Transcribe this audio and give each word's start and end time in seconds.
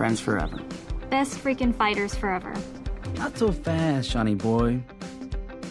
Friends 0.00 0.18
forever. 0.18 0.58
Best 1.10 1.36
freaking 1.44 1.74
fighters 1.74 2.14
forever. 2.14 2.54
Not 3.18 3.36
so 3.36 3.52
fast, 3.52 4.08
Shawnee 4.08 4.34
boy. 4.34 4.80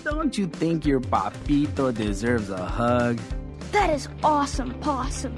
Don't 0.04 0.38
you 0.38 0.46
think 0.46 0.86
your 0.86 1.00
papito 1.00 1.92
deserves 1.92 2.52
a 2.52 2.64
hug? 2.64 3.20
That 3.72 3.90
is 3.90 4.08
awesome, 4.24 4.76
Possum. 4.82 5.36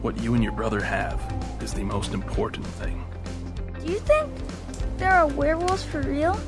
What 0.00 0.16
you 0.22 0.32
and 0.32 0.42
your 0.42 0.54
brother 0.54 0.80
have 0.80 1.20
is 1.60 1.74
the 1.74 1.84
most 1.84 2.14
important 2.14 2.66
thing. 2.66 3.04
Do 3.78 3.92
you 3.92 3.98
think 3.98 4.32
there 4.96 5.12
are 5.12 5.26
werewolves 5.26 5.84
for 5.84 6.00
real? 6.00 6.40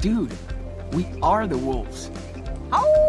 Dude, 0.00 0.34
we 0.94 1.06
are 1.22 1.46
the 1.46 1.58
wolves. 1.58 2.10
Oh, 2.72 3.03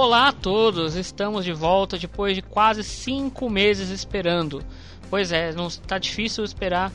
Olá 0.00 0.28
a 0.28 0.32
todos, 0.32 0.94
estamos 0.94 1.44
de 1.44 1.52
volta 1.52 1.98
depois 1.98 2.36
de 2.36 2.40
quase 2.40 2.84
cinco 2.84 3.50
meses 3.50 3.90
esperando. 3.90 4.64
Pois 5.10 5.32
é, 5.32 5.52
não 5.52 5.66
está 5.66 5.98
difícil 5.98 6.44
esperar 6.44 6.92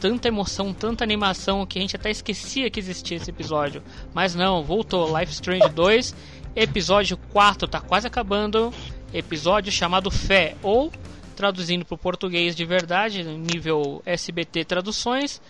tanta 0.00 0.28
emoção, 0.28 0.72
tanta 0.72 1.02
animação 1.02 1.66
que 1.66 1.76
a 1.76 1.82
gente 1.82 1.96
até 1.96 2.08
esquecia 2.08 2.70
que 2.70 2.78
existia 2.78 3.16
esse 3.16 3.28
episódio. 3.28 3.82
Mas 4.14 4.36
não, 4.36 4.62
voltou 4.62 5.18
Life 5.18 5.32
Strange 5.32 5.68
2, 5.70 6.14
episódio 6.54 7.16
4 7.32 7.66
tá 7.66 7.80
quase 7.80 8.06
acabando, 8.06 8.72
episódio 9.12 9.72
chamado 9.72 10.08
Fé 10.08 10.54
ou 10.62 10.92
traduzindo 11.34 11.84
para 11.84 11.96
o 11.96 11.98
português 11.98 12.54
de 12.54 12.64
verdade, 12.64 13.24
nível 13.24 14.00
SBT 14.06 14.64
Traduções, 14.64 15.42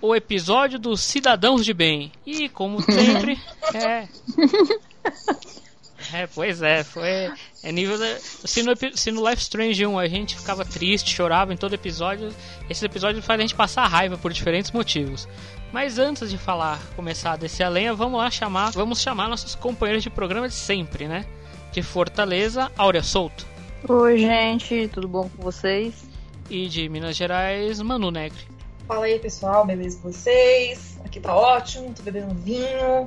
o 0.00 0.16
episódio 0.16 0.78
dos 0.78 1.02
Cidadãos 1.02 1.62
de 1.62 1.74
Bem. 1.74 2.10
E 2.24 2.48
como 2.48 2.80
sempre, 2.90 3.38
é 3.74 4.08
é, 6.12 6.26
pois 6.26 6.62
é, 6.62 6.84
foi. 6.84 7.32
É 7.62 7.72
nível. 7.72 7.98
Da, 7.98 8.18
se, 8.18 8.62
no, 8.62 8.72
se 8.94 9.10
no 9.10 9.28
Life 9.28 9.42
Strange 9.42 9.86
1 9.86 9.98
a 9.98 10.06
gente 10.06 10.36
ficava 10.36 10.64
triste, 10.64 11.14
chorava 11.14 11.52
em 11.52 11.56
todo 11.56 11.74
episódio, 11.74 12.30
esse 12.68 12.84
episódio 12.84 13.22
faz 13.22 13.38
a 13.38 13.42
gente 13.42 13.54
passar 13.54 13.86
raiva 13.86 14.16
por 14.16 14.32
diferentes 14.32 14.70
motivos. 14.70 15.28
Mas 15.72 15.98
antes 15.98 16.30
de 16.30 16.38
falar, 16.38 16.80
começar 16.96 17.32
a 17.32 17.36
descer 17.36 17.64
a 17.64 17.68
lenha, 17.68 17.92
vamos 17.92 18.18
lá 18.18 18.30
chamar. 18.30 18.70
Vamos 18.72 19.00
chamar 19.00 19.28
nossos 19.28 19.54
companheiros 19.54 20.02
de 20.02 20.10
programa 20.10 20.48
de 20.48 20.54
sempre, 20.54 21.06
né? 21.06 21.26
De 21.72 21.82
Fortaleza, 21.82 22.72
Áurea 22.76 23.02
Souto. 23.02 23.46
Oi, 23.86 24.18
gente, 24.18 24.88
tudo 24.88 25.06
bom 25.06 25.28
com 25.28 25.42
vocês? 25.42 26.08
E 26.48 26.66
de 26.68 26.88
Minas 26.88 27.16
Gerais, 27.16 27.80
Manu 27.80 28.10
Negri. 28.10 28.48
Fala 28.86 29.04
aí, 29.04 29.18
pessoal, 29.18 29.66
beleza 29.66 29.98
com 30.00 30.10
vocês? 30.10 30.98
Aqui 31.04 31.20
tá 31.20 31.34
ótimo, 31.34 31.92
tô 31.94 32.02
bebendo 32.02 32.34
vinho. 32.34 33.06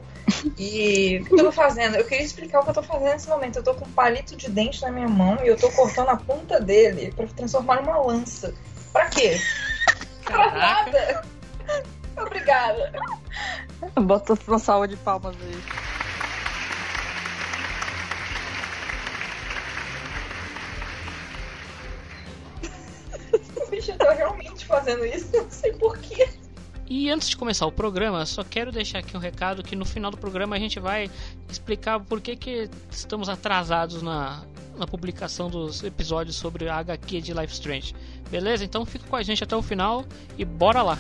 E 0.58 1.20
o 1.20 1.26
que 1.26 1.34
eu 1.34 1.46
tô 1.46 1.52
fazendo? 1.52 1.96
Eu 1.96 2.06
queria 2.06 2.26
explicar 2.26 2.60
o 2.60 2.64
que 2.64 2.70
eu 2.70 2.74
tô 2.74 2.84
fazendo 2.84 3.12
nesse 3.12 3.28
momento. 3.28 3.58
Eu 3.58 3.64
tô 3.64 3.74
com 3.74 3.86
um 3.86 3.92
palito 3.92 4.36
de 4.36 4.50
dente 4.50 4.82
na 4.82 4.92
minha 4.92 5.08
mão 5.08 5.38
e 5.44 5.48
eu 5.48 5.58
tô 5.58 5.70
cortando 5.72 6.10
a 6.10 6.18
ponta 6.18 6.60
dele 6.60 7.12
pra 7.16 7.28
transformar 7.28 7.82
numa 7.82 7.98
lança. 7.98 8.54
Pra 8.94 9.10
quê? 9.10 9.40
Pra 10.26 10.52
nada! 10.52 11.24
Obrigada. 12.18 12.92
Bota 14.02 14.38
uma 14.48 14.60
salva 14.60 14.88
de 14.88 14.98
palmas 14.98 15.36
aí. 15.42 15.64
Bicho, 23.70 23.92
eu 23.92 23.98
tô 23.98 24.12
realmente 24.12 24.66
fazendo 24.66 25.06
isso, 25.06 25.30
não 25.34 25.50
sei 25.50 25.72
porquê. 25.74 26.28
E 26.94 27.10
antes 27.10 27.30
de 27.30 27.38
começar 27.38 27.66
o 27.66 27.72
programa, 27.72 28.26
só 28.26 28.44
quero 28.44 28.70
deixar 28.70 29.00
aqui 29.00 29.16
um 29.16 29.20
recado 29.20 29.64
que 29.64 29.78
no 29.78 29.86
final 29.86 30.12
do 30.12 30.18
programa 30.18 30.58
a 30.58 30.60
gente 30.60 30.78
vai 30.78 31.10
explicar 31.50 32.02
por 32.02 32.20
que, 32.20 32.36
que 32.36 32.70
estamos 32.92 33.30
atrasados 33.30 34.02
na, 34.02 34.44
na 34.78 34.86
publicação 34.86 35.50
dos 35.50 35.84
episódios 35.84 36.36
sobre 36.36 36.68
a 36.68 36.76
HQ 36.76 37.22
de 37.22 37.34
Life 37.34 37.54
Strange. 37.54 37.96
Beleza? 38.30 38.66
Então 38.66 38.86
fica 38.86 39.08
com 39.08 39.16
a 39.16 39.24
gente 39.24 39.42
até 39.42 39.56
o 39.56 39.62
final 39.62 40.06
e 40.38 40.44
bora 40.44 40.82
lá! 40.82 41.00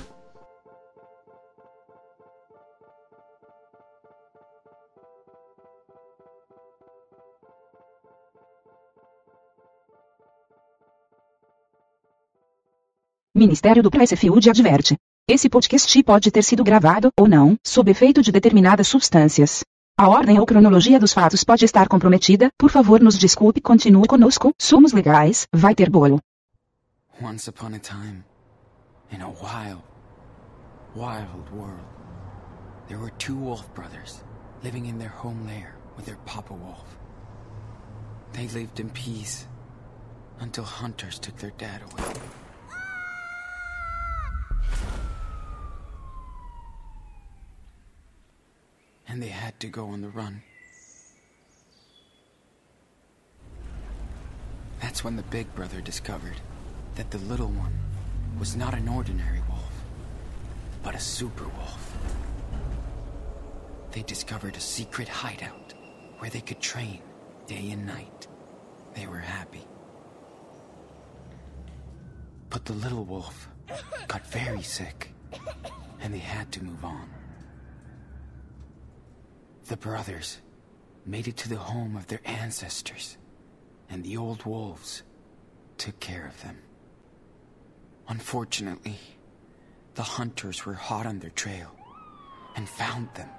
Ministério 13.35 13.83
do 13.83 13.91
Pricefield 13.91 14.49
adverte. 14.49 14.95
Esse 15.27 15.47
podcast 15.49 16.03
pode 16.03 16.31
ter 16.31 16.43
sido 16.43 16.63
gravado, 16.63 17.09
ou 17.17 17.27
não, 17.27 17.57
sob 17.63 17.89
efeito 17.89 18.21
de 18.21 18.31
determinadas 18.31 18.87
substâncias. 18.87 19.63
A 19.97 20.09
ordem 20.09 20.39
ou 20.39 20.45
cronologia 20.45 20.99
dos 20.99 21.13
fatos 21.13 21.43
pode 21.43 21.63
estar 21.63 21.87
comprometida, 21.87 22.49
por 22.57 22.69
favor 22.69 22.99
nos 22.99 23.17
desculpe 23.17 23.61
continue 23.61 24.07
conosco, 24.07 24.51
somos 24.59 24.91
legais, 24.91 25.47
vai 25.53 25.75
ter 25.75 25.89
bolo. 25.89 26.19
Once 27.21 27.47
upon 27.47 27.75
a 27.75 27.79
time, 27.79 28.25
in 29.11 29.21
a 29.21 29.29
wild, 29.29 29.83
wild 30.95 31.49
world, 31.53 31.85
there 32.87 32.99
were 32.99 33.13
two 33.17 33.35
wolf 33.35 33.69
brothers 33.73 34.23
living 34.63 34.87
in 34.87 34.97
their 34.97 35.13
home 35.23 35.45
lair 35.45 35.75
with 35.95 36.05
their 36.05 36.17
papa 36.25 36.53
wolf. 36.53 36.83
They 38.33 38.47
lived 38.47 38.79
in 38.79 38.89
peace 38.89 39.45
until 40.41 40.65
hunters 40.65 41.19
took 41.19 41.37
their 41.37 41.53
dad 41.57 41.81
away. 41.83 42.19
And 49.11 49.22
they 49.22 49.27
had 49.27 49.59
to 49.59 49.67
go 49.67 49.88
on 49.88 50.01
the 50.01 50.07
run. 50.07 50.41
That's 54.79 55.03
when 55.03 55.17
the 55.17 55.23
big 55.23 55.53
brother 55.53 55.81
discovered 55.81 56.39
that 56.95 57.11
the 57.11 57.17
little 57.17 57.49
one 57.49 57.77
was 58.39 58.55
not 58.55 58.73
an 58.73 58.88
ordinary 58.88 59.41
wolf, 59.49 59.73
but 60.81 60.95
a 60.95 60.99
super 60.99 61.44
wolf. 61.44 61.97
They 63.91 64.01
discovered 64.03 64.55
a 64.55 64.61
secret 64.61 65.09
hideout 65.09 65.73
where 66.19 66.29
they 66.29 66.39
could 66.39 66.61
train 66.61 67.01
day 67.47 67.72
and 67.72 67.85
night. 67.85 68.28
They 68.95 69.07
were 69.07 69.17
happy. 69.17 69.67
But 72.49 72.63
the 72.63 72.73
little 72.73 73.03
wolf 73.03 73.49
got 74.07 74.25
very 74.28 74.61
sick, 74.61 75.13
and 75.99 76.13
they 76.13 76.19
had 76.19 76.49
to 76.53 76.63
move 76.63 76.85
on. 76.85 77.09
The 79.71 79.77
brothers 79.77 80.39
made 81.05 81.29
it 81.29 81.37
to 81.37 81.47
the 81.47 81.55
home 81.55 81.95
of 81.95 82.07
their 82.07 82.19
ancestors, 82.25 83.17
and 83.89 84.03
the 84.03 84.17
old 84.17 84.45
wolves 84.45 85.03
took 85.77 85.97
care 86.01 86.27
of 86.27 86.43
them. 86.43 86.57
Unfortunately, 88.09 88.99
the 89.95 90.03
hunters 90.03 90.65
were 90.65 90.73
hot 90.73 91.05
on 91.05 91.19
their 91.19 91.29
trail 91.29 91.73
and 92.57 92.67
found 92.67 93.07
them. 93.15 93.29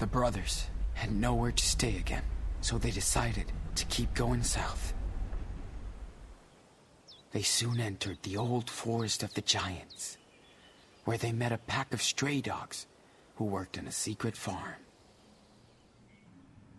The 0.00 0.08
brothers 0.08 0.66
had 0.94 1.12
nowhere 1.12 1.52
to 1.52 1.64
stay 1.64 1.98
again, 1.98 2.24
so 2.60 2.78
they 2.78 2.90
decided 2.90 3.52
to 3.76 3.84
keep 3.84 4.12
going 4.12 4.42
south. 4.42 4.92
They 7.30 7.42
soon 7.42 7.78
entered 7.78 8.18
the 8.24 8.38
old 8.38 8.68
forest 8.68 9.22
of 9.22 9.34
the 9.34 9.40
giants, 9.40 10.18
where 11.04 11.16
they 11.16 11.30
met 11.30 11.52
a 11.52 11.58
pack 11.58 11.94
of 11.94 12.02
stray 12.02 12.40
dogs 12.40 12.88
who 13.40 13.46
worked 13.46 13.78
in 13.78 13.86
a 13.86 13.90
secret 13.90 14.36
farm. 14.36 14.74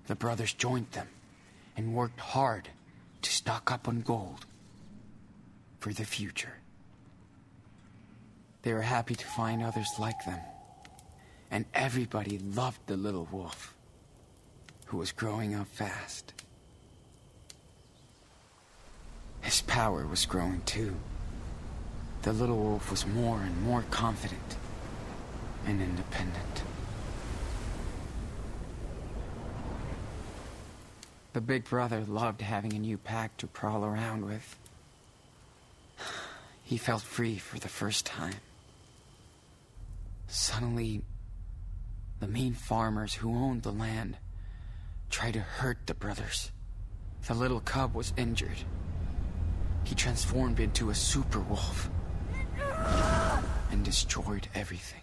The 0.06 0.14
brothers 0.14 0.54
joined 0.54 0.92
them 0.92 1.08
and 1.76 1.96
worked 1.96 2.20
hard 2.20 2.70
to 3.24 3.32
stock 3.32 3.72
up 3.72 3.88
on 3.88 4.02
gold 4.02 4.46
for 5.80 5.92
the 5.92 6.06
future. 6.06 6.60
They 8.62 8.74
were 8.74 8.84
happy 8.84 9.16
to 9.16 9.26
find 9.26 9.64
others 9.64 9.88
like 9.98 10.24
them, 10.24 10.40
and 11.50 11.66
everybody 11.74 12.38
loved 12.38 12.82
the 12.86 12.96
little 12.96 13.28
wolf, 13.32 13.74
who 14.86 14.98
was 14.98 15.12
growing 15.12 15.56
up 15.56 15.66
fast. 15.66 16.32
His 19.42 19.64
power 19.64 20.06
was 20.06 20.28
growing 20.28 20.62
too. 20.68 20.94
The 22.22 22.34
little 22.34 22.58
wolf 22.58 22.92
was 22.92 23.08
more 23.08 23.42
and 23.42 23.64
more 23.64 23.84
confident 23.90 24.58
and 25.66 25.82
independent. 25.82 26.64
The 31.34 31.42
big 31.42 31.66
brother 31.66 32.02
loved 32.02 32.42
having 32.42 32.74
a 32.74 32.80
new 32.80 32.98
pack 32.98 33.38
to 33.38 33.48
prowl 33.48 33.86
around 33.86 34.26
with. 34.26 34.58
He 36.64 36.78
felt 36.78 37.02
free 37.02 37.38
for 37.38 37.60
the 37.60 37.70
first 37.70 38.06
time. 38.06 38.36
Suddenly, 40.28 41.02
the 42.20 42.28
mean 42.28 42.54
farmers 42.54 43.14
who 43.14 43.36
owned 43.36 43.64
the 43.64 43.72
land 43.72 44.18
tried 45.10 45.34
to 45.34 45.40
hurt 45.42 45.80
the 45.86 45.94
brothers. 45.94 46.52
The 47.28 47.34
little 47.34 47.60
cub 47.60 47.94
was 47.94 48.14
injured. 48.18 48.64
He 49.84 49.96
transformed 49.96 50.60
into 50.60 50.90
a 50.90 50.96
super 50.96 51.40
wolf 51.40 51.90
and 53.72 53.84
destroyed 53.84 54.48
everything. 54.54 55.01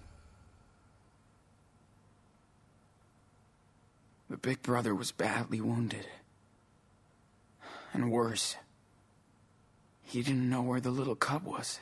The 4.29 4.37
big 4.37 4.63
brother 4.63 4.95
was 4.95 5.11
badly 5.13 5.61
wounded. 5.61 6.07
And 7.93 8.11
worse, 8.11 8.57
he 10.03 10.23
didn't 10.23 10.49
know 10.49 10.63
where 10.63 10.81
the 10.81 10.91
little 10.91 11.17
cub 11.17 11.45
was. 11.45 11.81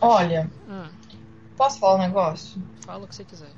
Olha, 0.00 0.50
Hum, 0.68 0.88
posso 1.56 1.78
falar 1.78 1.96
um 1.96 1.98
negócio? 1.98 2.62
fala 2.84 3.04
o 3.04 3.08
que 3.08 3.14
você 3.14 3.24
quiser. 3.24 3.50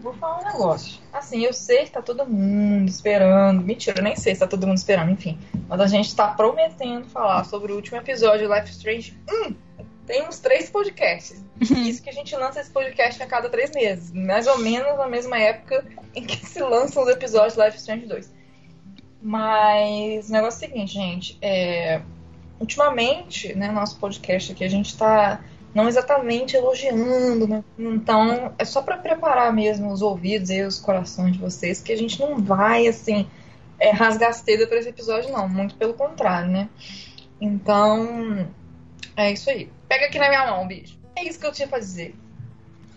Vou 0.00 0.14
falar 0.14 0.40
um 0.40 0.44
negócio. 0.44 1.00
Assim, 1.12 1.44
eu 1.44 1.52
sei 1.52 1.84
que 1.84 1.90
tá 1.90 2.00
todo 2.00 2.24
mundo 2.24 2.88
esperando. 2.88 3.62
Mentira, 3.62 3.98
eu 3.98 4.04
nem 4.04 4.14
sei 4.14 4.34
se 4.34 4.40
tá 4.40 4.46
todo 4.46 4.66
mundo 4.66 4.78
esperando, 4.78 5.10
enfim. 5.10 5.38
Mas 5.68 5.80
a 5.80 5.86
gente 5.86 6.14
tá 6.14 6.28
prometendo 6.28 7.06
falar 7.08 7.44
sobre 7.44 7.72
o 7.72 7.76
último 7.76 7.96
episódio 7.98 8.46
de 8.46 8.54
Life 8.54 8.70
Strange. 8.70 9.18
Hum, 9.28 9.54
tem 10.06 10.26
uns 10.26 10.38
três 10.38 10.70
podcasts. 10.70 11.44
Isso 11.60 12.02
que 12.02 12.10
a 12.10 12.12
gente 12.12 12.34
lança 12.36 12.60
esse 12.60 12.70
podcast 12.70 13.22
a 13.22 13.26
cada 13.26 13.48
três 13.48 13.72
meses. 13.72 14.12
Mais 14.12 14.46
ou 14.46 14.58
menos 14.58 14.96
na 14.96 15.08
mesma 15.08 15.38
época 15.38 15.84
em 16.14 16.24
que 16.24 16.46
se 16.46 16.60
lançam 16.60 17.02
os 17.02 17.08
episódios 17.08 17.54
de 17.54 17.64
Life 17.64 17.78
Strange 17.78 18.06
2. 18.06 18.32
Mas 19.20 20.28
o 20.28 20.32
negócio 20.32 20.64
é 20.64 20.68
o 20.68 20.70
seguinte, 20.70 20.94
gente. 20.94 21.38
É, 21.42 22.00
ultimamente, 22.60 23.54
né, 23.54 23.70
nosso 23.70 23.98
podcast 23.98 24.52
aqui, 24.52 24.64
a 24.64 24.70
gente 24.70 24.96
tá 24.96 25.40
não 25.78 25.86
exatamente 25.86 26.56
elogiando, 26.56 27.46
né? 27.46 27.62
Então, 27.78 28.52
é 28.58 28.64
só 28.64 28.82
para 28.82 28.96
preparar 28.96 29.52
mesmo 29.52 29.92
os 29.92 30.02
ouvidos 30.02 30.50
e 30.50 30.60
os 30.62 30.80
corações 30.80 31.34
de 31.34 31.38
vocês, 31.38 31.80
que 31.80 31.92
a 31.92 31.96
gente 31.96 32.18
não 32.18 32.36
vai, 32.36 32.88
assim, 32.88 33.28
é, 33.78 33.92
rasgar 33.92 34.34
seda 34.34 34.66
para 34.66 34.78
esse 34.78 34.88
episódio, 34.88 35.30
não. 35.30 35.48
Muito 35.48 35.76
pelo 35.76 35.94
contrário, 35.94 36.50
né? 36.50 36.68
Então, 37.40 38.48
é 39.16 39.30
isso 39.32 39.48
aí. 39.48 39.70
Pega 39.88 40.06
aqui 40.06 40.18
na 40.18 40.28
minha 40.28 40.50
mão, 40.50 40.66
bicho. 40.66 40.98
É 41.14 41.22
isso 41.22 41.38
que 41.38 41.46
eu 41.46 41.52
tinha 41.52 41.68
pra 41.68 41.78
dizer. 41.78 42.12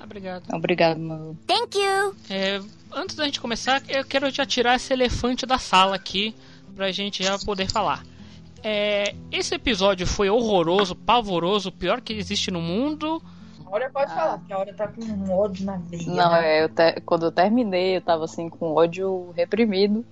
Obrigado. 0.03 0.43
Obrigado, 0.51 0.99
meu. 0.99 1.37
Thank 1.45 1.77
you. 1.77 2.15
É, 2.31 2.59
antes 2.91 3.15
da 3.15 3.25
gente 3.25 3.39
começar, 3.39 3.83
eu 3.87 4.03
quero 4.03 4.27
já 4.31 4.43
tirar 4.43 4.77
esse 4.77 4.91
elefante 4.91 5.45
da 5.45 5.59
sala 5.59 5.95
aqui 5.95 6.33
pra 6.75 6.91
gente 6.91 7.23
já 7.23 7.37
poder 7.37 7.69
falar. 7.69 8.03
É, 8.63 9.15
esse 9.31 9.55
episódio 9.55 10.05
foi 10.05 10.29
horroroso, 10.29 10.95
pavoroso, 10.95 11.69
o 11.69 11.71
pior 11.71 12.01
que 12.01 12.13
existe 12.13 12.51
no 12.51 12.61
mundo. 12.61 13.21
A 13.65 13.75
hora 13.75 13.89
pode 13.89 14.13
falar, 14.13 14.37
porque 14.37 14.53
a 14.53 14.59
hora 14.59 14.73
tá 14.73 14.87
com 14.87 15.01
um 15.01 15.31
ódio 15.31 15.65
na 15.65 15.77
veia. 15.77 16.05
Não, 16.07 16.31
né? 16.31 16.57
é, 16.57 16.63
eu 16.63 16.69
te- 16.69 17.01
quando 17.01 17.25
eu 17.25 17.31
terminei, 17.31 17.97
eu 17.97 18.01
tava 18.01 18.25
assim 18.25 18.49
com 18.49 18.73
ódio 18.75 19.31
reprimido. 19.35 20.05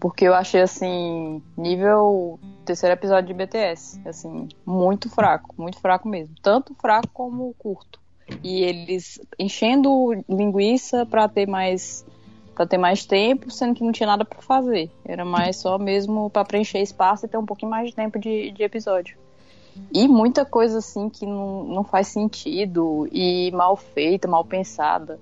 Porque 0.00 0.24
eu 0.24 0.34
achei 0.34 0.60
assim, 0.60 1.42
nível 1.56 2.38
terceiro 2.64 2.94
episódio 2.94 3.28
de 3.28 3.34
BTS. 3.34 4.00
Assim, 4.06 4.48
muito 4.64 5.10
fraco, 5.10 5.52
muito 5.58 5.78
fraco 5.80 6.08
mesmo. 6.08 6.34
Tanto 6.40 6.72
fraco 6.74 7.08
como 7.12 7.52
curto. 7.58 7.98
E 8.44 8.62
eles 8.62 9.20
enchendo 9.38 10.12
linguiça 10.28 11.04
pra 11.04 11.28
ter 11.28 11.48
mais 11.48 12.04
para 12.58 12.66
ter 12.66 12.76
mais 12.76 13.06
tempo, 13.06 13.52
sendo 13.52 13.72
que 13.72 13.84
não 13.84 13.92
tinha 13.92 14.08
nada 14.08 14.24
pra 14.24 14.42
fazer. 14.42 14.90
Era 15.04 15.24
mais 15.24 15.58
só 15.58 15.78
mesmo 15.78 16.28
pra 16.28 16.44
preencher 16.44 16.80
espaço 16.80 17.24
e 17.24 17.28
ter 17.28 17.38
um 17.38 17.46
pouquinho 17.46 17.70
mais 17.70 17.88
de 17.88 17.94
tempo 17.94 18.18
de, 18.18 18.50
de 18.50 18.64
episódio. 18.64 19.16
E 19.94 20.08
muita 20.08 20.44
coisa 20.44 20.78
assim 20.78 21.08
que 21.08 21.24
não, 21.24 21.62
não 21.62 21.84
faz 21.84 22.08
sentido 22.08 23.08
e 23.12 23.52
mal 23.52 23.76
feita, 23.76 24.26
mal 24.26 24.44
pensada. 24.44 25.20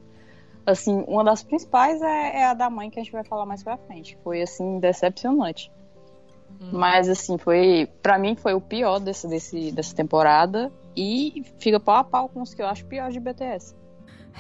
Assim, 0.65 1.05
uma 1.07 1.23
das 1.23 1.43
principais 1.43 2.01
é, 2.01 2.39
é 2.39 2.45
a 2.47 2.55
da 2.55 2.71
mãe 2.71 2.89
que 2.89 2.99
a 2.99 3.03
gente 3.03 3.13
vai 3.13 3.23
falar 3.23 3.45
mais 3.45 3.63
pra 3.63 3.77
frente. 3.77 4.17
Foi 4.25 4.41
assim 4.41 4.79
decepcionante. 4.79 5.71
Mas 6.73 7.07
assim, 7.07 7.37
foi 7.37 7.87
para 8.03 8.19
mim 8.19 8.35
foi 8.35 8.55
o 8.55 8.63
pior 8.63 8.99
desse, 8.99 9.29
desse, 9.29 9.71
dessa 9.73 9.95
temporada 9.95 10.73
e 10.97 11.45
fica 11.59 11.79
pau 11.79 11.97
a 11.97 12.05
pau 12.05 12.31
com 12.31 12.41
os 12.41 12.55
que 12.55 12.63
eu 12.63 12.67
acho 12.67 12.87
piores 12.87 13.13
de 13.13 13.21
BTS. 13.21 13.77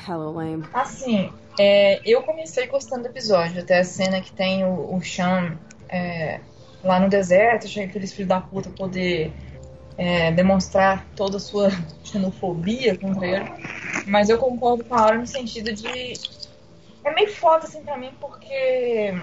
Hello, 0.07 0.33
lame. 0.33 0.65
Assim, 0.73 1.33
é, 1.59 2.01
eu 2.05 2.23
comecei 2.23 2.67
gostando 2.67 3.03
do 3.03 3.09
episódio, 3.09 3.61
até 3.61 3.79
a 3.79 3.85
cena 3.85 4.21
que 4.21 4.33
tem 4.33 4.65
o, 4.65 4.95
o 4.95 5.03
Sean 5.03 5.57
é, 5.89 6.41
lá 6.83 7.01
no 7.01 7.09
deserto, 7.09 7.67
achei 7.67 7.85
aqueles 7.85 8.13
filhos 8.13 8.29
da 8.29 8.41
puta 8.41 8.71
poder 8.71 9.33
é, 9.97 10.31
demonstrar 10.33 11.07
toda 11.17 11.39
a 11.39 11.41
sua 11.41 11.71
xenofobia 12.05 12.97
contra 12.97 13.27
ele. 13.27 13.45
Mas 14.07 14.29
eu 14.29 14.39
concordo 14.39 14.85
com 14.85 14.95
a 14.95 15.01
Aura 15.01 15.19
no 15.19 15.27
sentido 15.27 15.73
de. 15.73 16.13
É 17.05 17.15
meio 17.15 17.31
foda 17.33 17.65
assim 17.65 17.83
pra 17.83 17.97
mim, 17.97 18.11
porque 18.21 19.15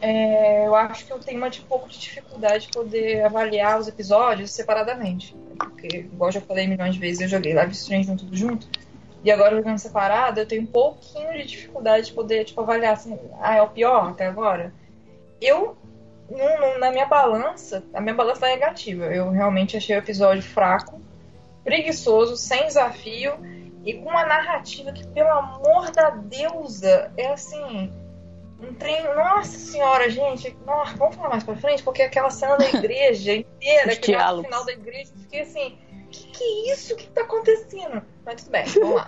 é, 0.00 0.66
eu 0.66 0.74
acho 0.74 1.06
que 1.06 1.12
eu 1.12 1.18
tenho 1.18 1.38
uma 1.38 1.50
de 1.50 1.60
pouco 1.62 1.88
de 1.88 1.98
dificuldade 1.98 2.66
de 2.66 2.72
poder 2.72 3.24
avaliar 3.24 3.78
os 3.78 3.88
episódios 3.88 4.50
separadamente. 4.52 5.34
Porque, 5.58 5.88
igual 5.98 6.28
eu 6.28 6.32
já 6.32 6.40
falei 6.40 6.66
milhões 6.66 6.94
de 6.94 7.00
vezes, 7.00 7.20
eu 7.20 7.28
joguei 7.28 7.54
Live 7.54 7.72
Strange 7.72 8.14
tudo 8.16 8.36
junto. 8.36 8.68
E 9.24 9.30
agora 9.32 9.56
jogando 9.56 9.78
separado, 9.78 10.40
eu 10.40 10.46
tenho 10.46 10.62
um 10.62 10.66
pouquinho 10.66 11.32
de 11.32 11.44
dificuldade 11.44 12.06
de 12.06 12.12
poder 12.12 12.44
tipo, 12.44 12.60
avaliar 12.60 12.92
assim, 12.94 13.18
ah, 13.40 13.56
é 13.56 13.62
o 13.62 13.68
pior 13.68 14.10
até 14.10 14.26
agora. 14.26 14.72
Eu, 15.40 15.76
num- 16.30 16.60
num- 16.60 16.78
na 16.78 16.90
minha 16.92 17.06
balança, 17.06 17.84
a 17.92 18.00
minha 18.00 18.14
balança 18.14 18.42
tá 18.42 18.46
negativa. 18.48 19.06
Eu 19.06 19.30
realmente 19.30 19.76
achei 19.76 19.96
o 19.96 19.98
episódio 19.98 20.42
fraco, 20.42 21.00
preguiçoso, 21.64 22.36
sem 22.36 22.66
desafio 22.66 23.34
e 23.84 23.94
com 23.94 24.08
uma 24.10 24.24
narrativa 24.24 24.92
que, 24.92 25.06
pelo 25.08 25.30
amor 25.30 25.90
da 25.90 26.10
deusa, 26.10 27.12
é 27.16 27.28
assim. 27.32 27.92
Um 28.60 28.74
trem. 28.74 29.02
Nossa 29.14 29.56
senhora, 29.58 30.10
gente. 30.10 30.56
Nossa, 30.66 30.96
vamos 30.96 31.14
falar 31.16 31.28
mais 31.30 31.44
pra 31.44 31.54
frente, 31.56 31.82
porque 31.82 32.02
aquela 32.02 32.28
cena 32.30 32.56
da 32.56 32.66
igreja 32.70 33.32
inteira, 33.34 33.94
diálogos. 33.96 34.46
final 34.46 34.64
da 34.64 34.72
igreja, 34.72 35.10
eu 35.14 35.20
fiquei 35.22 35.40
assim. 35.42 35.78
Que 36.10 36.26
que 36.28 36.44
é 36.44 36.72
isso? 36.72 36.94
O 36.94 36.96
que 36.96 37.06
tá 37.08 37.22
acontecendo? 37.22 38.02
Mas 38.24 38.42
tudo 38.42 38.52
bem, 38.52 38.64
vamos 38.66 38.94
lá. 38.94 39.06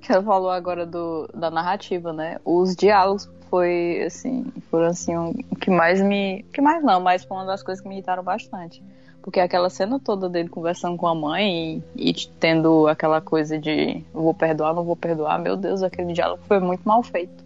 Que 0.00 0.12
ela 0.12 0.22
falou 0.22 0.50
agora 0.50 0.86
do, 0.86 1.28
da 1.34 1.50
narrativa, 1.50 2.12
né? 2.12 2.38
Os 2.44 2.74
diálogos 2.74 3.28
foi 3.50 4.02
assim, 4.06 4.44
foram 4.70 4.86
assim 4.86 5.16
um- 5.16 5.30
o 5.50 5.56
que 5.56 5.70
mais 5.70 6.00
me, 6.00 6.44
que 6.52 6.60
mais 6.60 6.82
não, 6.82 7.00
mas 7.00 7.24
foi 7.24 7.36
uma 7.36 7.46
das 7.46 7.62
coisas 7.62 7.82
que 7.82 7.88
me 7.88 7.94
irritaram 7.96 8.22
bastante. 8.22 8.82
Porque 9.22 9.40
aquela 9.40 9.68
cena 9.68 9.98
toda 9.98 10.28
dele 10.28 10.48
conversando 10.48 10.96
com 10.96 11.06
a 11.08 11.14
mãe 11.14 11.82
e, 11.96 12.10
e 12.10 12.14
tendo 12.38 12.86
aquela 12.86 13.20
coisa 13.20 13.58
de 13.58 14.04
vou 14.12 14.32
perdoar, 14.32 14.72
não 14.72 14.84
vou 14.84 14.94
perdoar, 14.96 15.38
meu 15.40 15.56
Deus, 15.56 15.82
aquele 15.82 16.12
diálogo 16.12 16.42
foi 16.46 16.60
muito 16.60 16.82
mal 16.84 17.02
feito. 17.02 17.44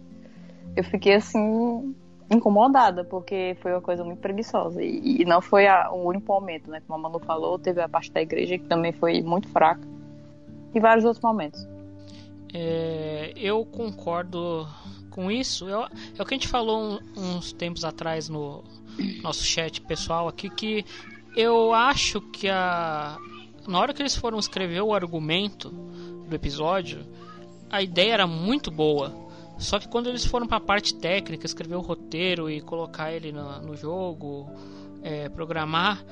Eu 0.75 0.83
fiquei 0.83 1.15
assim 1.15 1.95
incomodada, 2.31 3.03
porque 3.03 3.55
foi 3.61 3.71
uma 3.73 3.81
coisa 3.81 4.03
muito 4.03 4.19
preguiçosa. 4.19 4.81
E, 4.81 5.21
e 5.21 5.25
não 5.25 5.41
foi 5.41 5.67
a- 5.67 5.91
o 5.91 6.07
único 6.07 6.31
momento, 6.31 6.69
né? 6.71 6.81
Como 6.87 6.97
a 6.97 7.09
Manu 7.09 7.19
falou, 7.25 7.59
teve 7.59 7.81
a 7.81 7.89
parte 7.89 8.11
da 8.11 8.21
igreja 8.21 8.57
que 8.57 8.65
também 8.65 8.91
foi 8.91 9.21
muito 9.21 9.47
fraca. 9.49 9.85
E 10.73 10.79
vários 10.79 11.03
outros 11.05 11.21
momentos. 11.21 11.67
É, 12.53 13.33
eu 13.35 13.65
concordo 13.65 14.67
com 15.09 15.29
isso. 15.29 15.67
Eu- 15.69 15.83
é 15.83 16.21
o 16.21 16.25
que 16.25 16.33
a 16.33 16.37
gente 16.37 16.47
falou 16.47 16.81
um- 16.81 16.99
uns 17.37 17.51
tempos 17.53 17.83
atrás 17.83 18.29
no 18.29 18.63
nosso 19.21 19.43
chat 19.43 19.81
pessoal 19.81 20.27
aqui, 20.27 20.49
que 20.49 20.85
eu 21.35 21.73
acho 21.73 22.19
que 22.21 22.47
a 22.49 23.17
na 23.67 23.79
hora 23.79 23.93
que 23.93 24.01
eles 24.01 24.15
foram 24.15 24.39
escrever 24.39 24.81
o 24.81 24.91
argumento 24.93 25.69
do 25.69 26.35
episódio, 26.35 27.05
a 27.69 27.81
ideia 27.81 28.13
era 28.13 28.27
muito 28.27 28.71
boa. 28.71 29.13
Só 29.61 29.79
que 29.79 29.87
quando 29.87 30.09
eles 30.09 30.25
foram 30.25 30.47
para 30.47 30.57
a 30.57 30.61
parte 30.61 30.95
técnica, 30.95 31.45
escrever 31.45 31.75
o 31.75 31.81
roteiro 31.81 32.49
e 32.49 32.59
colocar 32.61 33.11
ele 33.13 33.31
no, 33.31 33.61
no 33.61 33.75
jogo, 33.75 34.49
é, 35.03 35.29
programar, 35.29 36.03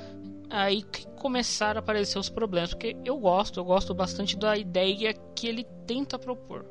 aí 0.49 0.83
que 0.83 1.07
começaram 1.07 1.79
a 1.79 1.81
aparecer 1.81 2.19
os 2.19 2.29
problemas. 2.29 2.69
Porque 2.69 2.95
eu 3.03 3.17
gosto, 3.17 3.59
eu 3.59 3.65
gosto 3.65 3.93
bastante 3.93 4.37
da 4.37 4.55
ideia 4.55 5.13
que 5.35 5.47
ele 5.47 5.63
tenta 5.85 6.17
propor. 6.19 6.65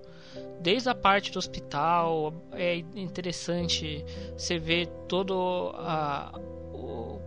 Desde 0.60 0.88
a 0.88 0.94
parte 0.94 1.32
do 1.32 1.38
hospital, 1.38 2.32
é 2.52 2.76
interessante 2.94 4.04
você 4.36 4.58
ver 4.58 4.86
todo 5.08 5.72
a. 5.74 6.32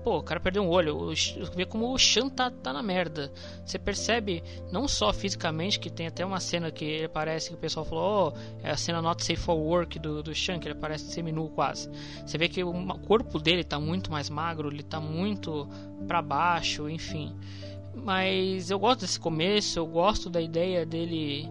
Pô, 0.03 0.17
o 0.17 0.23
cara 0.23 0.39
perdeu 0.39 0.63
um 0.63 0.69
olho, 0.69 0.97
o, 0.97 1.13
ver 1.55 1.67
como 1.67 1.93
o 1.93 1.97
Shan 1.97 2.27
tá, 2.27 2.49
tá 2.49 2.73
na 2.73 2.81
merda. 2.81 3.31
Você 3.63 3.77
percebe, 3.77 4.43
não 4.71 4.87
só 4.87 5.13
fisicamente, 5.13 5.79
que 5.79 5.91
tem 5.91 6.07
até 6.07 6.25
uma 6.25 6.39
cena 6.39 6.71
que 6.71 6.83
ele 6.83 7.07
parece 7.07 7.49
que 7.49 7.55
o 7.55 7.57
pessoal 7.57 7.85
falou, 7.85 8.33
oh, 8.33 8.65
é 8.65 8.71
a 8.71 8.77
cena 8.77 9.01
Not 9.01 9.23
Safe 9.23 9.39
for 9.39 9.55
Work 9.55 9.99
do, 9.99 10.23
do 10.23 10.33
Shan, 10.33 10.59
que 10.59 10.67
ele 10.67 10.75
parece 10.75 11.11
seminu 11.11 11.47
quase. 11.49 11.89
Você 12.25 12.37
vê 12.37 12.49
que 12.49 12.63
o 12.63 12.73
corpo 12.99 13.39
dele 13.39 13.63
tá 13.63 13.79
muito 13.79 14.11
mais 14.11 14.29
magro, 14.29 14.69
ele 14.69 14.83
tá 14.83 14.99
muito 14.99 15.67
para 16.07 16.21
baixo, 16.21 16.89
enfim. 16.89 17.35
Mas 17.93 18.71
eu 18.71 18.79
gosto 18.79 19.01
desse 19.01 19.19
começo, 19.19 19.77
eu 19.77 19.85
gosto 19.85 20.29
da 20.29 20.41
ideia 20.41 20.85
dele 20.85 21.47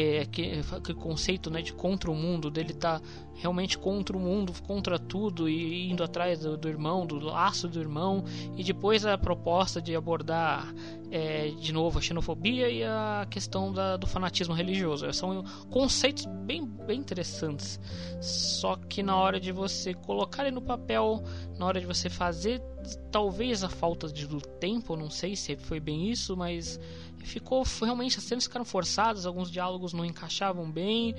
é, 0.00 0.24
que, 0.26 0.60
que 0.84 0.94
conceito 0.94 1.50
né, 1.50 1.62
de 1.62 1.72
contra 1.72 2.10
o 2.10 2.14
mundo, 2.14 2.50
dele 2.50 2.72
tá 2.72 3.00
realmente 3.34 3.76
contra 3.76 4.16
o 4.16 4.20
mundo, 4.20 4.52
contra 4.66 4.98
tudo 4.98 5.48
e 5.48 5.90
indo 5.90 6.04
atrás 6.04 6.40
do, 6.40 6.56
do 6.56 6.68
irmão, 6.68 7.06
do 7.06 7.18
laço 7.18 7.68
do 7.68 7.80
irmão, 7.80 8.24
e 8.56 8.62
depois 8.62 9.04
a 9.04 9.18
proposta 9.18 9.82
de 9.82 9.96
abordar 9.96 10.72
é, 11.10 11.48
de 11.48 11.72
novo 11.72 11.98
a 11.98 12.02
xenofobia 12.02 12.70
e 12.70 12.84
a 12.84 13.26
questão 13.28 13.72
da, 13.72 13.96
do 13.96 14.06
fanatismo 14.06 14.54
religioso. 14.54 15.12
São 15.12 15.44
conceitos 15.70 16.26
bem, 16.44 16.64
bem 16.64 17.00
interessantes, 17.00 17.80
só 18.20 18.76
que 18.76 19.02
na 19.02 19.16
hora 19.16 19.40
de 19.40 19.50
você 19.52 19.92
colocar 19.92 20.42
ele 20.42 20.52
no 20.52 20.62
papel, 20.62 21.22
na 21.58 21.66
hora 21.66 21.80
de 21.80 21.86
você 21.86 22.08
fazer, 22.08 22.62
talvez 23.10 23.64
a 23.64 23.68
falta 23.68 24.08
de, 24.08 24.26
do 24.26 24.40
tempo, 24.40 24.96
não 24.96 25.10
sei 25.10 25.36
se 25.36 25.56
foi 25.56 25.80
bem 25.80 26.08
isso, 26.08 26.36
mas 26.36 26.78
ficou 27.24 27.64
realmente 27.82 28.18
as 28.18 28.24
cenas 28.24 28.44
ficaram 28.44 28.64
forçadas, 28.64 29.26
alguns 29.26 29.50
diálogos 29.50 29.92
não 29.92 30.04
encaixavam 30.04 30.70
bem 30.70 31.14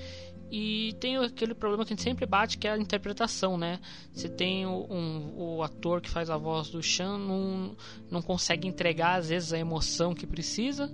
e 0.52 0.96
tem 1.00 1.18
aquele 1.18 1.56
problema 1.56 1.84
que 1.84 1.94
a 1.94 1.96
gente 1.96 2.04
sempre 2.04 2.26
bate 2.26 2.58
que 2.58 2.68
é 2.68 2.74
a 2.74 2.78
interpretação, 2.78 3.58
né? 3.58 3.80
Você 4.12 4.30
tem 4.30 4.68
um, 4.68 5.34
o 5.36 5.64
ator 5.64 6.00
que 6.00 6.10
faz 6.10 6.30
a 6.30 6.38
voz 6.38 6.70
do 6.70 6.82
Chan 6.82 7.18
não, 7.18 7.76
não 8.12 8.22
consegue 8.22 8.68
entregar 8.68 9.20
às 9.20 9.30
vezes 9.30 9.52
a 9.52 9.58
emoção 9.58 10.14
que 10.14 10.28
precisa 10.28 10.94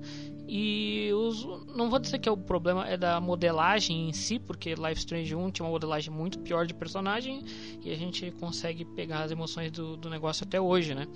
e 0.51 1.13
os, 1.13 1.45
não 1.75 1.91
vou 1.91 1.99
dizer 1.99 2.17
que 2.17 2.27
é 2.27 2.31
o 2.31 2.35
problema 2.35 2.87
é 2.89 2.97
da 2.97 3.21
modelagem 3.21 4.09
em 4.09 4.13
si, 4.13 4.39
porque 4.39 4.73
Life 4.73 4.97
Strange 4.97 5.35
1 5.35 5.51
tinha 5.51 5.63
uma 5.63 5.71
modelagem 5.71 6.11
muito 6.11 6.39
pior 6.39 6.65
de 6.65 6.73
personagem 6.73 7.43
e 7.83 7.91
a 7.91 7.95
gente 7.95 8.31
consegue 8.31 8.83
pegar 8.83 9.21
as 9.21 9.31
emoções 9.31 9.71
do, 9.71 9.95
do 9.95 10.09
negócio 10.09 10.43
até 10.43 10.59
hoje, 10.59 10.95
né? 10.95 11.07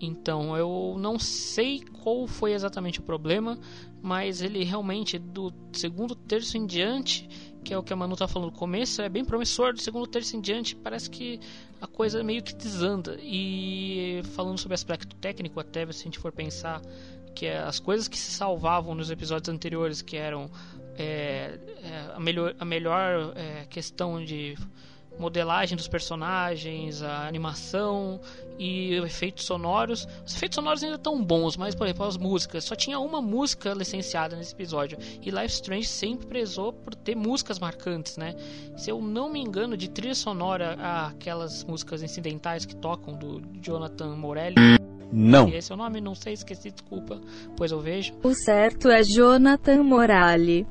Então 0.00 0.56
eu 0.56 0.96
não 0.98 1.20
sei 1.20 1.84
qual 2.02 2.26
foi 2.26 2.52
exatamente 2.52 2.98
o 2.98 3.04
problema, 3.04 3.56
mas 4.02 4.42
ele 4.42 4.64
realmente 4.64 5.20
do 5.20 5.52
segundo 5.72 6.16
terço 6.16 6.58
em 6.58 6.66
diante, 6.66 7.28
que 7.62 7.72
é 7.72 7.78
o 7.78 7.82
que 7.82 7.92
a 7.92 7.96
Manu 7.96 8.16
tá 8.16 8.26
falando 8.26 8.50
no 8.50 8.58
começo, 8.58 9.00
é 9.00 9.08
bem 9.08 9.24
promissor. 9.24 9.72
Do 9.72 9.80
segundo 9.80 10.08
terço 10.08 10.36
em 10.36 10.40
diante 10.40 10.74
parece 10.74 11.08
que 11.08 11.38
a 11.80 11.86
coisa 11.86 12.24
meio 12.24 12.42
que 12.42 12.52
desanda. 12.52 13.16
E 13.22 14.20
falando 14.34 14.58
sobre 14.58 14.74
aspecto 14.74 15.14
técnico, 15.14 15.60
até 15.60 15.90
se 15.92 16.00
a 16.00 16.04
gente 16.04 16.18
for 16.18 16.32
pensar 16.32 16.82
que 17.34 17.46
é 17.46 17.58
as 17.58 17.80
coisas 17.80 18.08
que 18.08 18.18
se 18.18 18.30
salvavam 18.30 18.94
nos 18.94 19.10
episódios 19.10 19.48
anteriores, 19.48 20.00
que 20.00 20.16
eram 20.16 20.50
é, 20.96 21.58
é, 21.82 22.12
a 22.14 22.20
melhor, 22.20 22.54
a 22.58 22.64
melhor 22.64 23.32
é, 23.34 23.66
questão 23.68 24.24
de 24.24 24.56
modelagem 25.18 25.76
dos 25.76 25.86
personagens, 25.86 27.02
a 27.02 27.26
animação 27.26 28.20
e 28.58 28.94
efeitos 28.94 29.44
sonoros. 29.44 30.06
Os 30.26 30.34
efeitos 30.34 30.56
sonoros 30.56 30.82
ainda 30.82 30.96
estão 30.96 31.22
bons, 31.22 31.56
mas 31.56 31.74
por 31.74 31.86
exemplo, 31.86 32.04
as 32.04 32.16
músicas, 32.16 32.64
só 32.64 32.74
tinha 32.74 32.98
uma 32.98 33.20
música 33.22 33.72
licenciada 33.72 34.36
nesse 34.36 34.52
episódio. 34.52 34.98
E 35.22 35.30
Life 35.30 35.54
Strange 35.54 35.86
sempre 35.86 36.26
prezou 36.26 36.72
por 36.72 36.94
ter 36.94 37.14
músicas 37.14 37.58
marcantes, 37.58 38.16
né? 38.16 38.34
Se 38.76 38.90
eu 38.90 39.00
não 39.00 39.30
me 39.30 39.40
engano, 39.40 39.76
de 39.76 39.88
trilha 39.88 40.14
sonora, 40.14 40.76
aquelas 41.08 41.64
músicas 41.64 42.02
incidentais 42.02 42.64
que 42.64 42.74
tocam 42.76 43.14
do 43.14 43.40
Jonathan 43.60 44.16
Morelli. 44.16 44.83
Não. 45.16 45.48
Esse 45.48 45.70
é 45.70 45.74
o 45.76 45.78
nome, 45.78 46.00
não 46.00 46.14
sei, 46.14 46.32
esqueci, 46.32 46.72
desculpa, 46.72 47.20
pois 47.56 47.70
eu 47.70 47.78
vejo. 47.78 48.12
O 48.24 48.34
certo 48.34 48.88
é 48.88 49.00
Jonathan 49.04 49.84
Morale. 49.84 50.66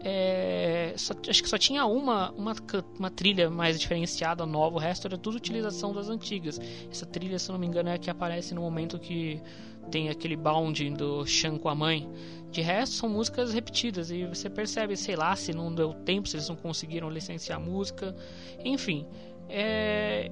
É, 0.00 0.92
só, 0.96 1.14
acho 1.28 1.42
que 1.42 1.48
só 1.48 1.56
tinha 1.56 1.86
uma, 1.86 2.32
uma, 2.32 2.52
uma 2.98 3.10
trilha 3.10 3.48
mais 3.48 3.78
diferenciada, 3.78 4.44
nova, 4.44 4.76
o 4.76 4.78
resto 4.78 5.06
era 5.06 5.16
tudo 5.16 5.36
utilização 5.36 5.92
das 5.92 6.08
antigas. 6.08 6.60
Essa 6.90 7.06
trilha, 7.06 7.38
se 7.38 7.50
não 7.50 7.58
me 7.60 7.66
engano, 7.66 7.88
é 7.88 7.94
a 7.94 7.98
que 7.98 8.10
aparece 8.10 8.54
no 8.54 8.60
momento 8.60 8.98
que 8.98 9.40
tem 9.88 10.08
aquele 10.08 10.36
bound 10.36 10.90
do 10.90 11.24
Shan 11.24 11.56
com 11.56 11.68
a 11.68 11.74
mãe. 11.74 12.10
De 12.50 12.60
resto, 12.60 12.96
são 12.96 13.08
músicas 13.08 13.52
repetidas 13.52 14.10
e 14.10 14.24
você 14.26 14.50
percebe, 14.50 14.96
sei 14.96 15.14
lá, 15.14 15.34
se 15.36 15.52
não 15.52 15.72
deu 15.72 15.92
tempo, 15.92 16.28
se 16.28 16.36
eles 16.36 16.48
não 16.48 16.56
conseguiram 16.56 17.08
licenciar 17.08 17.58
a 17.58 17.62
música. 17.62 18.16
Enfim, 18.64 19.06
é, 19.48 20.30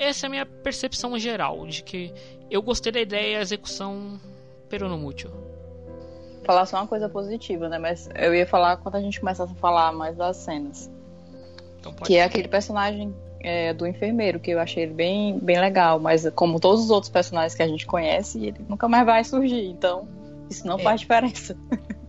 essa 0.00 0.26
é 0.26 0.28
a 0.28 0.30
minha 0.30 0.46
percepção 0.46 1.18
geral, 1.18 1.66
de 1.66 1.82
que 1.82 2.12
eu 2.50 2.62
gostei 2.62 2.92
da 2.92 3.00
ideia 3.00 3.32
e 3.32 3.36
a 3.36 3.40
execução 3.40 4.20
peronomútil 4.68 5.30
falar 6.46 6.64
só 6.64 6.76
uma 6.78 6.86
coisa 6.86 7.08
positiva, 7.08 7.68
né? 7.68 7.76
Mas 7.78 8.08
eu 8.14 8.34
ia 8.34 8.46
falar 8.46 8.76
quando 8.76 8.94
a 8.94 9.00
gente 9.00 9.18
começasse 9.18 9.52
a 9.52 9.56
falar 9.56 9.92
mais 9.92 10.16
das 10.16 10.36
cenas. 10.36 10.88
Então 11.80 11.92
que 11.92 12.16
é 12.16 12.22
aquele 12.22 12.48
personagem 12.48 13.12
é, 13.40 13.74
do 13.74 13.86
enfermeiro, 13.86 14.38
que 14.38 14.52
eu 14.52 14.60
achei 14.60 14.84
ele 14.84 14.94
bem, 14.94 15.38
bem 15.40 15.60
legal, 15.60 15.98
mas 15.98 16.26
como 16.34 16.60
todos 16.60 16.84
os 16.84 16.90
outros 16.90 17.10
personagens 17.10 17.54
que 17.54 17.62
a 17.62 17.68
gente 17.68 17.84
conhece, 17.84 18.46
ele 18.46 18.60
nunca 18.68 18.88
mais 18.88 19.04
vai 19.04 19.24
surgir, 19.24 19.66
então 19.66 20.08
isso 20.48 20.66
não 20.66 20.78
é. 20.78 20.82
faz 20.82 21.00
diferença. 21.00 21.56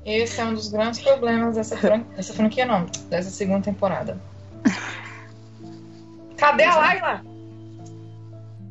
Esse 0.05 0.39
é 0.39 0.45
um 0.45 0.53
dos 0.53 0.69
grandes 0.69 1.01
problemas 1.01 1.55
dessa, 1.55 1.75
fran... 1.75 2.01
dessa 2.15 2.33
franquia, 2.33 2.65
não, 2.65 2.85
dessa 3.09 3.29
segunda 3.29 3.61
temporada. 3.61 4.17
Cadê 6.37 6.63
a 6.63 6.75
Laila? 6.75 7.25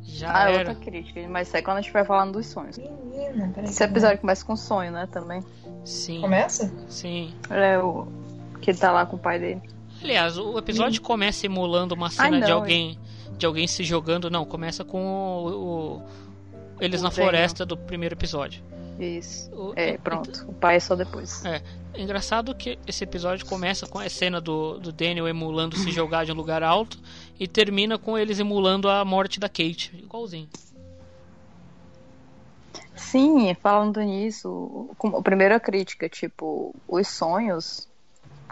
Já 0.03 0.31
ah, 0.33 0.49
era. 0.49 0.69
outra 0.69 0.75
crítica, 0.75 1.27
mas 1.29 1.47
isso 1.47 1.57
é 1.57 1.61
quando 1.61 1.77
a 1.77 1.81
gente 1.81 1.93
vai 1.93 2.03
falando 2.03 2.33
dos 2.33 2.47
sonhos. 2.47 2.77
Menina, 2.77 3.51
peraí. 3.53 3.69
Esse 3.69 3.83
episódio 3.83 4.17
começa 4.19 4.43
com 4.43 4.55
sonho, 4.55 4.91
né, 4.91 5.07
também. 5.11 5.43
Sim. 5.85 6.21
Começa? 6.21 6.73
Sim. 6.87 7.33
É 7.49 7.77
o 7.77 8.07
que 8.59 8.71
ele 8.71 8.77
tá 8.77 8.91
lá 8.91 9.05
com 9.05 9.15
o 9.15 9.19
pai 9.19 9.37
dele. 9.37 9.61
Aliás, 10.03 10.37
o 10.37 10.57
episódio 10.57 11.01
hum. 11.01 11.05
começa 11.05 11.45
emulando 11.45 11.93
uma 11.93 12.09
cena 12.09 12.23
Ai, 12.23 12.39
não, 12.39 12.45
de 12.45 12.51
alguém 12.51 12.99
de 13.37 13.45
alguém 13.45 13.67
se 13.67 13.83
jogando. 13.83 14.29
Não, 14.29 14.45
começa 14.45 14.83
com 14.83 14.99
o, 14.99 15.97
o 15.97 16.01
eles 16.79 17.01
o 17.01 17.03
na 17.03 17.11
floresta 17.11 17.65
do 17.65 17.77
primeiro 17.77 18.15
episódio. 18.15 18.63
Isso. 18.99 19.51
O, 19.51 19.73
é, 19.75 19.97
pronto. 19.97 20.29
Então, 20.29 20.49
o 20.49 20.53
pai 20.53 20.77
é 20.77 20.79
só 20.79 20.95
depois. 20.95 21.45
É. 21.45 21.61
é. 21.93 22.01
Engraçado 22.01 22.53
que 22.55 22.77
esse 22.87 23.03
episódio 23.03 23.45
começa 23.45 23.87
com 23.87 23.99
a 23.99 24.09
cena 24.09 24.41
do, 24.41 24.79
do 24.79 24.91
Daniel 24.91 25.27
emulando 25.27 25.75
se 25.75 25.91
jogar 25.91 26.25
de 26.25 26.31
um 26.31 26.35
lugar 26.35 26.63
alto 26.63 26.99
e 27.39 27.47
termina 27.47 27.97
com 27.97 28.17
eles 28.17 28.39
emulando 28.39 28.89
a 28.89 29.03
morte 29.05 29.39
da 29.39 29.47
Kate. 29.47 29.95
Igualzinho. 29.95 30.49
Sim, 32.95 33.53
falando 33.61 34.01
nisso, 34.01 34.89
a 34.99 35.21
primeira 35.21 35.59
crítica, 35.59 36.09
tipo, 36.09 36.73
os 36.87 37.07
sonhos, 37.07 37.87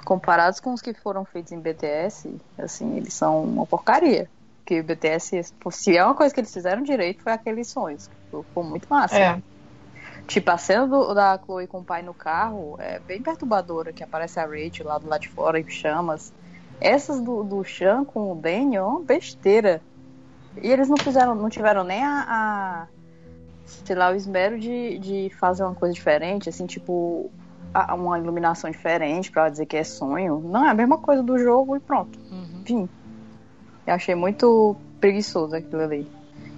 comparados 0.06 0.60
com 0.60 0.74
os 0.74 0.82
que 0.82 0.94
foram 0.94 1.26
feitos 1.26 1.52
em 1.52 1.60
BTS, 1.60 2.36
assim, 2.58 2.98
eles 2.98 3.14
são 3.14 3.44
uma 3.44 3.66
porcaria. 3.66 4.30
Que 4.64 4.80
o 4.80 4.84
BTS, 4.84 5.54
se 5.72 5.98
é 5.98 6.04
uma 6.04 6.16
coisa 6.16 6.34
que 6.34 6.40
eles 6.40 6.54
fizeram 6.54 6.82
direito, 6.84 7.22
foi 7.22 7.34
aqueles 7.34 7.68
sonhos. 7.68 8.10
Ficou 8.32 8.64
muito 8.64 8.88
massa. 8.88 9.18
É. 9.18 9.42
Tipo, 10.28 10.52
a 10.52 10.58
cena 10.58 10.88
do, 10.88 11.14
da 11.14 11.38
Chloe 11.38 11.68
com 11.68 11.80
o 11.80 11.84
pai 11.84 12.02
no 12.02 12.14
carro 12.14 12.76
é 12.80 13.00
bem 13.00 13.22
perturbadora, 13.22 13.94
que 13.94 14.04
aparece 14.04 14.40
a 14.40 14.46
Rachel 14.46 14.88
lá 14.88 14.98
do 14.98 15.08
lado 15.08 15.22
de 15.22 15.30
fora 15.30 15.60
em 15.60 15.70
chamas. 15.70 16.34
Essas 16.80 17.22
do, 17.22 17.44
do 17.44 17.64
Sean 17.64 18.04
com 18.04 18.32
o 18.32 18.36
Daniel, 18.36 18.84
é 18.84 18.88
uma 18.88 19.02
besteira. 19.02 19.82
E 20.62 20.72
eles 20.72 20.88
não 20.88 20.98
fizeram, 20.98 21.36
não 21.36 21.50
tiveram 21.50 21.84
nem 21.84 22.04
a, 22.04 22.26
a 22.28 22.88
sei 23.66 23.96
lá, 23.96 24.12
o 24.12 24.16
esmero 24.16 24.60
de, 24.60 25.00
de 25.00 25.30
fazer 25.40 25.64
uma 25.64 25.76
coisa 25.76 25.94
diferente, 25.94 26.50
assim, 26.50 26.66
tipo, 26.66 27.32
a, 27.74 27.94
uma 27.96 28.18
iluminação 28.20 28.70
diferente 28.70 29.32
para 29.32 29.50
dizer 29.50 29.66
que 29.66 29.78
é 29.78 29.84
sonho. 29.84 30.40
Não, 30.40 30.66
é 30.66 30.70
a 30.70 30.74
mesma 30.74 30.98
coisa 30.98 31.22
do 31.22 31.38
jogo 31.38 31.76
e 31.76 31.80
pronto. 31.80 32.18
Uhum. 32.32 32.62
Enfim. 32.62 32.90
Eu 33.86 33.94
achei 33.94 34.16
muito 34.16 34.76
preguiçoso 35.00 35.56
aquilo 35.56 35.82
ali. 35.82 36.08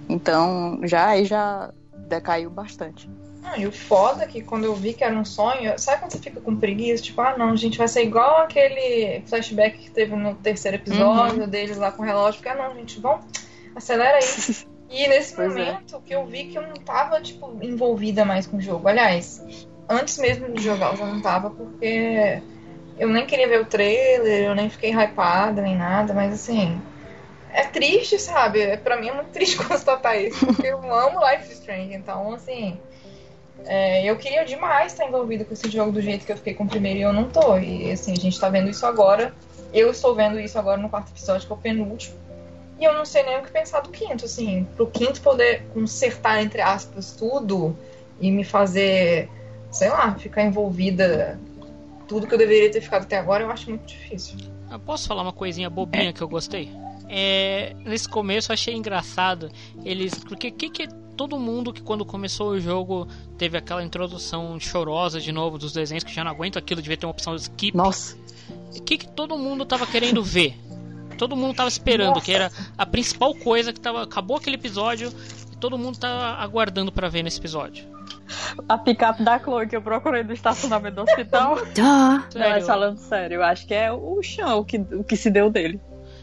Então, 0.08 0.80
já 0.84 1.08
aí 1.08 1.24
já 1.24 1.72
decaiu 2.08 2.50
bastante. 2.50 3.10
Ah, 3.50 3.58
e 3.58 3.66
o 3.66 3.72
foda 3.72 4.24
é 4.24 4.26
que 4.26 4.42
quando 4.42 4.64
eu 4.64 4.74
vi 4.74 4.92
que 4.92 5.02
era 5.02 5.14
um 5.14 5.24
sonho, 5.24 5.78
sabe 5.78 6.00
quando 6.00 6.12
você 6.12 6.18
fica 6.18 6.40
com 6.40 6.56
preguiça? 6.56 7.02
Tipo, 7.02 7.20
ah 7.22 7.36
não, 7.36 7.56
gente, 7.56 7.78
vai 7.78 7.88
ser 7.88 8.02
igual 8.02 8.42
aquele 8.42 9.22
flashback 9.26 9.78
que 9.78 9.90
teve 9.90 10.14
no 10.14 10.34
terceiro 10.34 10.76
episódio 10.76 11.42
uhum. 11.42 11.48
deles 11.48 11.78
lá 11.78 11.90
com 11.90 12.02
o 12.02 12.06
relógio, 12.06 12.40
porque 12.40 12.48
ah 12.48 12.68
não, 12.68 12.74
gente, 12.74 13.00
vamos, 13.00 13.24
acelera 13.74 14.18
aí. 14.18 14.24
E 14.90 15.06
nesse 15.06 15.34
pois 15.34 15.54
é. 15.54 15.66
momento 15.66 15.96
é. 15.96 16.00
que 16.02 16.14
eu 16.14 16.24
vi 16.24 16.44
que 16.44 16.56
eu 16.56 16.62
não 16.62 16.76
tava, 16.76 17.20
tipo, 17.20 17.58
envolvida 17.60 18.24
mais 18.24 18.46
com 18.46 18.56
o 18.56 18.60
jogo. 18.60 18.88
Aliás, 18.88 19.44
antes 19.88 20.18
mesmo 20.18 20.50
de 20.52 20.62
jogar 20.62 20.92
eu 20.92 20.96
já 20.96 21.06
não 21.06 21.20
tava, 21.20 21.50
porque 21.50 22.40
eu 22.98 23.08
nem 23.08 23.26
queria 23.26 23.48
ver 23.48 23.60
o 23.60 23.66
trailer, 23.66 24.44
eu 24.44 24.54
nem 24.54 24.70
fiquei 24.70 24.92
hypada 24.92 25.60
nem 25.60 25.76
nada, 25.76 26.14
mas 26.14 26.32
assim. 26.32 26.80
É 27.52 27.64
triste, 27.64 28.18
sabe? 28.18 28.76
Pra 28.78 28.98
mim 28.98 29.08
é 29.08 29.14
muito 29.14 29.28
triste 29.32 29.56
constatar 29.56 30.20
isso, 30.20 30.46
porque 30.46 30.66
eu 30.66 30.78
amo 30.92 31.20
Life 31.20 31.44
is 31.44 31.58
Strange, 31.58 31.94
então 31.94 32.32
assim. 32.32 32.78
É, 33.66 34.04
eu 34.04 34.16
queria 34.16 34.44
demais 34.44 34.92
estar 34.92 35.06
envolvido 35.06 35.44
com 35.44 35.52
esse 35.52 35.70
jogo 35.70 35.92
do 35.92 36.00
jeito 36.00 36.24
que 36.24 36.32
eu 36.32 36.36
fiquei 36.36 36.54
com 36.54 36.64
o 36.64 36.68
primeiro 36.68 36.98
e 36.98 37.02
eu 37.02 37.12
não 37.12 37.28
tô. 37.28 37.58
E 37.58 37.90
assim, 37.90 38.12
a 38.12 38.16
gente 38.16 38.38
tá 38.38 38.48
vendo 38.48 38.70
isso 38.70 38.86
agora. 38.86 39.34
Eu 39.72 39.90
estou 39.90 40.14
vendo 40.14 40.40
isso 40.40 40.58
agora 40.58 40.80
no 40.80 40.88
quarto 40.88 41.10
episódio, 41.10 41.46
que 41.46 41.52
é 41.52 41.56
o 41.56 41.58
penúltimo. 41.58 42.16
E 42.80 42.84
eu 42.84 42.94
não 42.94 43.04
sei 43.04 43.24
nem 43.24 43.38
o 43.38 43.42
que 43.42 43.50
pensar 43.50 43.80
do 43.80 43.90
quinto, 43.90 44.24
assim. 44.24 44.66
Pro 44.76 44.86
quinto 44.86 45.20
poder 45.20 45.64
consertar, 45.74 46.42
entre 46.42 46.62
aspas, 46.62 47.12
tudo 47.12 47.76
e 48.20 48.30
me 48.30 48.44
fazer, 48.44 49.28
sei 49.70 49.88
lá, 49.88 50.14
ficar 50.14 50.42
envolvida 50.44 51.38
tudo 52.06 52.26
que 52.26 52.34
eu 52.34 52.38
deveria 52.38 52.70
ter 52.70 52.80
ficado 52.80 53.02
até 53.02 53.18
agora, 53.18 53.44
eu 53.44 53.50
acho 53.50 53.68
muito 53.68 53.86
difícil. 53.86 54.38
Eu 54.70 54.78
posso 54.78 55.06
falar 55.06 55.22
uma 55.22 55.32
coisinha 55.32 55.68
bobinha 55.68 56.10
é. 56.10 56.12
que 56.12 56.22
eu 56.22 56.28
gostei? 56.28 56.70
É, 57.08 57.74
nesse 57.84 58.08
começo 58.08 58.50
eu 58.50 58.54
achei 58.54 58.74
engraçado 58.74 59.50
eles. 59.84 60.14
Porque 60.24 60.50
que, 60.50 60.70
que 60.70 60.88
todo 61.18 61.36
mundo 61.36 61.72
que 61.72 61.82
quando 61.82 62.04
começou 62.06 62.50
o 62.50 62.60
jogo 62.60 63.08
teve 63.36 63.58
aquela 63.58 63.82
introdução 63.82 64.58
chorosa 64.60 65.20
de 65.20 65.32
novo 65.32 65.58
dos 65.58 65.72
desenhos 65.72 66.04
que 66.04 66.14
já 66.14 66.22
não 66.22 66.30
aguento 66.30 66.56
aquilo, 66.56 66.80
devia 66.80 66.96
ter 66.96 67.06
uma 67.06 67.10
opção 67.10 67.34
de 67.34 67.42
skip. 67.42 67.76
Nossa. 67.76 68.16
O 68.76 68.82
que, 68.84 68.96
que 68.96 69.08
todo 69.08 69.36
mundo 69.36 69.66
tava 69.66 69.84
querendo 69.84 70.22
ver? 70.22 70.56
Todo 71.18 71.36
mundo 71.36 71.56
tava 71.56 71.68
esperando, 71.68 72.14
Nossa. 72.14 72.24
que 72.24 72.32
era 72.32 72.52
a 72.78 72.86
principal 72.86 73.34
coisa 73.34 73.72
que 73.72 73.80
tava. 73.80 74.04
Acabou 74.04 74.36
aquele 74.36 74.54
episódio 74.54 75.12
e 75.52 75.56
todo 75.56 75.76
mundo 75.76 75.98
tava 75.98 76.40
aguardando 76.40 76.92
pra 76.92 77.08
ver 77.08 77.24
nesse 77.24 77.40
episódio. 77.40 77.84
A 78.68 78.78
picape 78.78 79.24
da 79.24 79.40
Chloe 79.40 79.66
que 79.66 79.74
eu 79.74 79.82
procurei 79.82 80.22
no 80.22 80.32
estacionamento 80.32 80.94
do 80.96 81.02
hospital. 81.02 81.56
Duh. 81.56 82.38
Não, 82.38 82.50
mas 82.50 82.64
falando 82.64 82.98
sério, 82.98 83.36
eu 83.36 83.42
acho 83.42 83.66
que 83.66 83.74
é 83.74 83.90
o 83.90 84.22
chão 84.22 84.60
o 84.60 84.64
que, 84.64 84.78
o 84.78 85.02
que 85.02 85.16
se 85.16 85.30
deu 85.30 85.50
dele. 85.50 85.80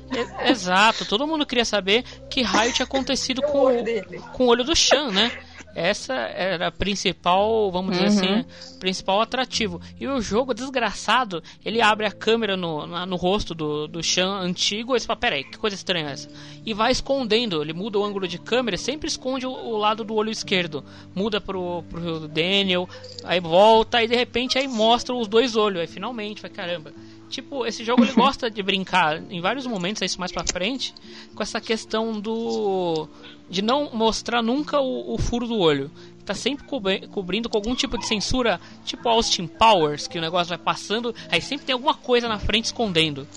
Exato, 0.45 1.05
todo 1.05 1.27
mundo 1.27 1.45
queria 1.45 1.65
saber 1.65 2.03
que 2.29 2.41
raio 2.41 2.74
tinha 2.74 2.85
acontecido 2.85 3.39
O 3.39 3.43
com, 3.43 3.57
olho 3.59 3.83
dele. 3.83 4.19
com 4.33 4.45
o 4.45 4.47
olho 4.47 4.63
do 4.63 4.75
Chan, 4.75 5.12
né? 5.12 5.31
Essa 5.75 6.13
era 6.13 6.67
a 6.67 6.71
principal, 6.71 7.69
vamos 7.69 7.97
dizer 7.97 8.07
Uhum. 8.24 8.39
assim, 8.39 8.45
principal 8.79 9.19
atrativo. 9.19 9.81
E 10.00 10.07
o 10.07 10.21
jogo, 10.21 10.53
desgraçado, 10.53 11.43
ele 11.65 11.81
abre 11.81 12.05
a 12.05 12.12
câmera 12.13 12.55
no, 12.55 12.88
na- 12.88 13.05
no 13.05 13.17
rosto 13.17 13.53
do, 13.53 13.85
do 13.85 14.01
Chan 14.01 14.38
antigo 14.39 14.95
e 14.95 15.00
você 15.01 15.05
fala, 15.05 15.19
peraí, 15.19 15.43
que 15.43 15.57
coisa 15.57 15.75
estranha 15.75 16.07
é 16.07 16.12
essa? 16.13 16.29
E 16.65 16.74
vai 16.74 16.93
escondendo, 16.93 17.62
ele 17.62 17.74
muda 17.74 18.00
o 18.00 18.05
ângulo 18.05 18.25
de 18.25 18.38
câmera, 18.39 18.77
sempre 18.77 19.09
esconde 19.09 19.45
o, 19.45 19.51
o 19.51 19.75
lado 19.77 20.05
do 20.05 20.15
olho 20.15 20.31
esquerdo. 20.31 20.81
Muda 21.13 21.41
pro, 21.41 21.83
pro 21.89 22.25
Daniel, 22.29 22.88
aí 23.25 23.41
volta, 23.41 24.01
e 24.01 24.07
de 24.07 24.15
repente 24.15 24.57
aí 24.57 24.69
mostra 24.69 25.13
os 25.13 25.27
dois 25.27 25.57
olhos. 25.57 25.81
Aí 25.81 25.88
finalmente, 25.88 26.41
vai 26.41 26.50
caramba. 26.51 26.93
Tipo, 27.29 27.65
esse 27.65 27.84
jogo 27.84 28.03
ele 28.03 28.13
gosta 28.13 28.50
de 28.51 28.62
brincar 28.62 29.22
em 29.32 29.41
vários 29.41 29.65
momentos, 29.65 30.01
é 30.01 30.05
isso 30.05 30.20
mais 30.20 30.32
pra 30.32 30.44
frente, 30.46 30.94
com 31.34 31.41
essa 31.44 31.60
questão 31.60 32.20
do. 32.20 33.08
de 33.50 33.62
não 33.62 33.89
mostrar 33.94 34.41
nunca 34.41 34.79
o, 34.79 35.13
o 35.13 35.17
furo 35.17 35.48
do 35.48 35.58
olho. 35.58 35.89
Tá 36.24 36.34
sempre 36.34 36.65
cobri- 36.65 37.08
cobrindo 37.08 37.48
com 37.50 37.58
algum 37.58 37.75
tipo 37.75 37.98
de 37.98 38.08
censura, 38.08 38.60
tipo 38.84 39.08
Austin 39.08 39.46
Powers, 39.48 40.08
que 40.08 40.17
o 40.17 40.22
negócio 40.22 40.50
vai 40.50 40.58
passando, 40.58 41.13
aí 41.29 41.39
sempre 41.41 41.65
tem 41.67 41.74
alguma 41.74 41.94
coisa 41.94 42.27
na 42.27 42.39
frente 42.39 42.65
escondendo. 42.65 43.27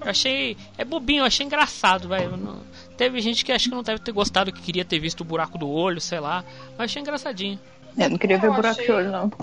Eu 0.00 0.10
achei. 0.10 0.56
É 0.76 0.84
bobinho, 0.84 1.20
eu 1.22 1.24
achei 1.26 1.44
engraçado, 1.44 2.08
velho. 2.08 2.60
Teve 2.96 3.20
gente 3.20 3.44
que 3.44 3.50
acho 3.52 3.68
que 3.68 3.74
não 3.74 3.82
deve 3.82 4.00
ter 4.00 4.12
gostado, 4.12 4.52
que 4.52 4.60
queria 4.62 4.84
ter 4.84 4.98
visto 4.98 5.20
o 5.22 5.24
buraco 5.24 5.58
do 5.58 5.68
olho, 5.68 6.00
sei 6.00 6.20
lá. 6.20 6.44
Mas 6.76 6.90
achei 6.90 7.02
engraçadinho. 7.02 7.58
Eu 7.98 8.10
não 8.10 8.18
queria 8.18 8.38
ver 8.38 8.48
o 8.48 8.54
buraco 8.54 8.68
achei- 8.80 8.86
de 8.86 8.92
olho, 8.92 9.10
não. 9.10 9.32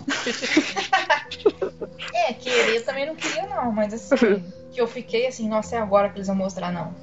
É, 2.14 2.34
querer 2.34 2.84
também 2.84 3.06
não 3.06 3.16
queria, 3.16 3.48
não, 3.48 3.72
mas 3.72 3.94
assim, 3.94 4.44
que 4.72 4.80
eu 4.80 4.88
fiquei 4.88 5.28
assim, 5.28 5.48
nossa, 5.48 5.76
é 5.76 5.80
agora 5.80 6.10
que 6.10 6.18
eles 6.18 6.28
vão 6.28 6.36
mostrar, 6.36 6.72
não. 6.72 6.96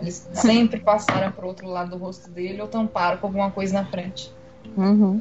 Eles 0.00 0.26
sempre 0.34 0.80
passaram 0.80 1.30
pro 1.32 1.46
outro 1.46 1.68
lado 1.68 1.90
do 1.90 1.96
rosto 1.96 2.28
dele 2.30 2.60
ou 2.60 2.66
tamparam 2.66 3.18
com 3.18 3.26
alguma 3.28 3.50
coisa 3.50 3.74
na 3.74 3.86
frente. 3.86 4.32
Uhum. 4.76 5.20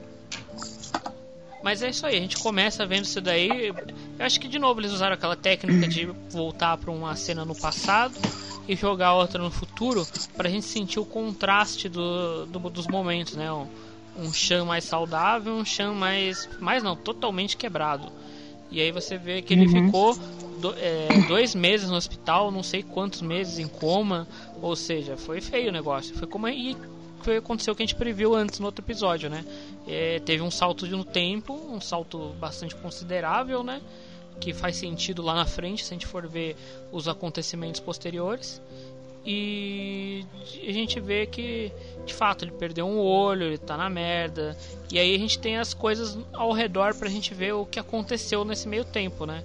Mas 1.62 1.82
é 1.82 1.90
isso 1.90 2.06
aí, 2.06 2.18
a 2.18 2.20
gente 2.20 2.38
começa 2.38 2.86
vendo 2.86 3.06
isso 3.06 3.22
daí. 3.22 3.68
Eu 3.68 3.75
acho 4.25 4.40
que 4.40 4.48
de 4.48 4.58
novo 4.60 4.80
eles 4.82 4.92
usaram 4.92 5.13
aquela 5.13 5.36
técnica 5.36 5.88
de 5.88 6.06
voltar 6.32 6.78
para 6.78 6.92
uma 6.92 7.16
cena 7.16 7.46
no 7.46 7.56
passado 7.56 8.16
e 8.68 8.75
jogar 8.75 9.13
outra 9.13 9.42
no 9.42 9.52
futuro 9.52 10.06
pra 10.36 10.50
gente 10.50 10.66
sentir 10.66 11.00
o 11.00 11.06
contraste 11.06 11.88
do, 11.88 12.46
do- 12.48 12.70
dos 12.70 12.88
momentos, 12.88 13.36
né? 13.36 13.48
Um, 14.17 14.32
Shan 14.32 14.65
mais 14.65 14.84
saudável, 14.84 15.53
um 15.53 15.65
Shan 15.65 15.93
mais. 15.93 16.48
mais 16.60 16.84
não, 16.84 16.96
totalmente 16.96 17.58
quebrado. 17.58 18.12
E 18.72 18.79
aí 18.82 18.91
você 18.91 19.17
vê 19.17 19.41
que 19.41 19.53
ele 19.53 19.67
ficou 19.86 20.15
do- 20.60 20.74
é, 20.77 21.08
dois 21.27 21.53
meses 21.55 21.89
no 21.89 21.96
hospital, 21.96 22.51
não 22.51 22.63
sei 22.63 22.84
quantos 22.84 23.22
meses 23.22 23.60
em 23.60 23.67
coma. 23.67 24.27
Ou 24.62 24.75
seja, 24.75 25.17
foi 25.17 25.41
feio 25.41 25.70
o 25.70 25.72
negócio. 25.72 26.15
Foi 26.15 26.27
como 26.27 26.48
e 26.48 26.75
foi 27.22 27.38
aconteceu 27.38 27.74
o 27.74 27.75
que 27.75 27.84
a 27.84 27.86
gente 27.86 27.96
previu 27.96 28.36
antes 28.36 28.60
no 28.60 28.65
outro 28.65 28.84
episódio, 28.84 29.29
né? 29.29 29.46
É, 29.88 30.20
teve 30.20 30.41
um 30.43 30.51
salto 30.51 30.86
no 30.88 31.03
tempo, 31.05 31.53
um 31.53 31.79
salto 31.82 32.34
bastante 32.39 32.75
considerável, 32.75 33.63
né? 33.63 33.82
Que 34.39 34.53
faz 34.53 34.75
sentido 34.77 35.22
lá 35.22 35.34
na 35.36 35.46
frente, 35.46 35.84
se 35.86 35.93
a 35.93 35.96
gente 35.96 36.08
for 36.08 36.27
ver 36.27 36.55
os 36.91 37.08
acontecimentos 37.08 37.79
posteriores. 37.79 38.62
E 39.25 40.25
a 40.68 40.72
gente 40.72 41.00
vê 41.00 41.25
que, 41.25 41.72
de 42.06 42.13
fato, 42.13 42.44
ele 42.44 42.51
perdeu 42.51 42.86
um 42.86 43.00
olho, 43.00 43.44
ele 43.44 43.58
tá 43.58 43.77
na 43.77 43.89
merda. 43.89 44.58
E 44.92 45.00
aí 45.00 45.15
a 45.15 45.18
gente 45.18 45.39
tem 45.39 45.58
as 45.58 45.74
coisas 45.74 46.18
ao 46.34 46.51
redor 46.51 46.94
pra 46.94 47.08
gente 47.08 47.34
ver 47.34 47.53
o 47.53 47.65
que 47.65 47.80
aconteceu 47.80 48.44
nesse 48.44 48.68
meio 48.68 48.84
tempo, 48.84 49.25
né? 49.25 49.44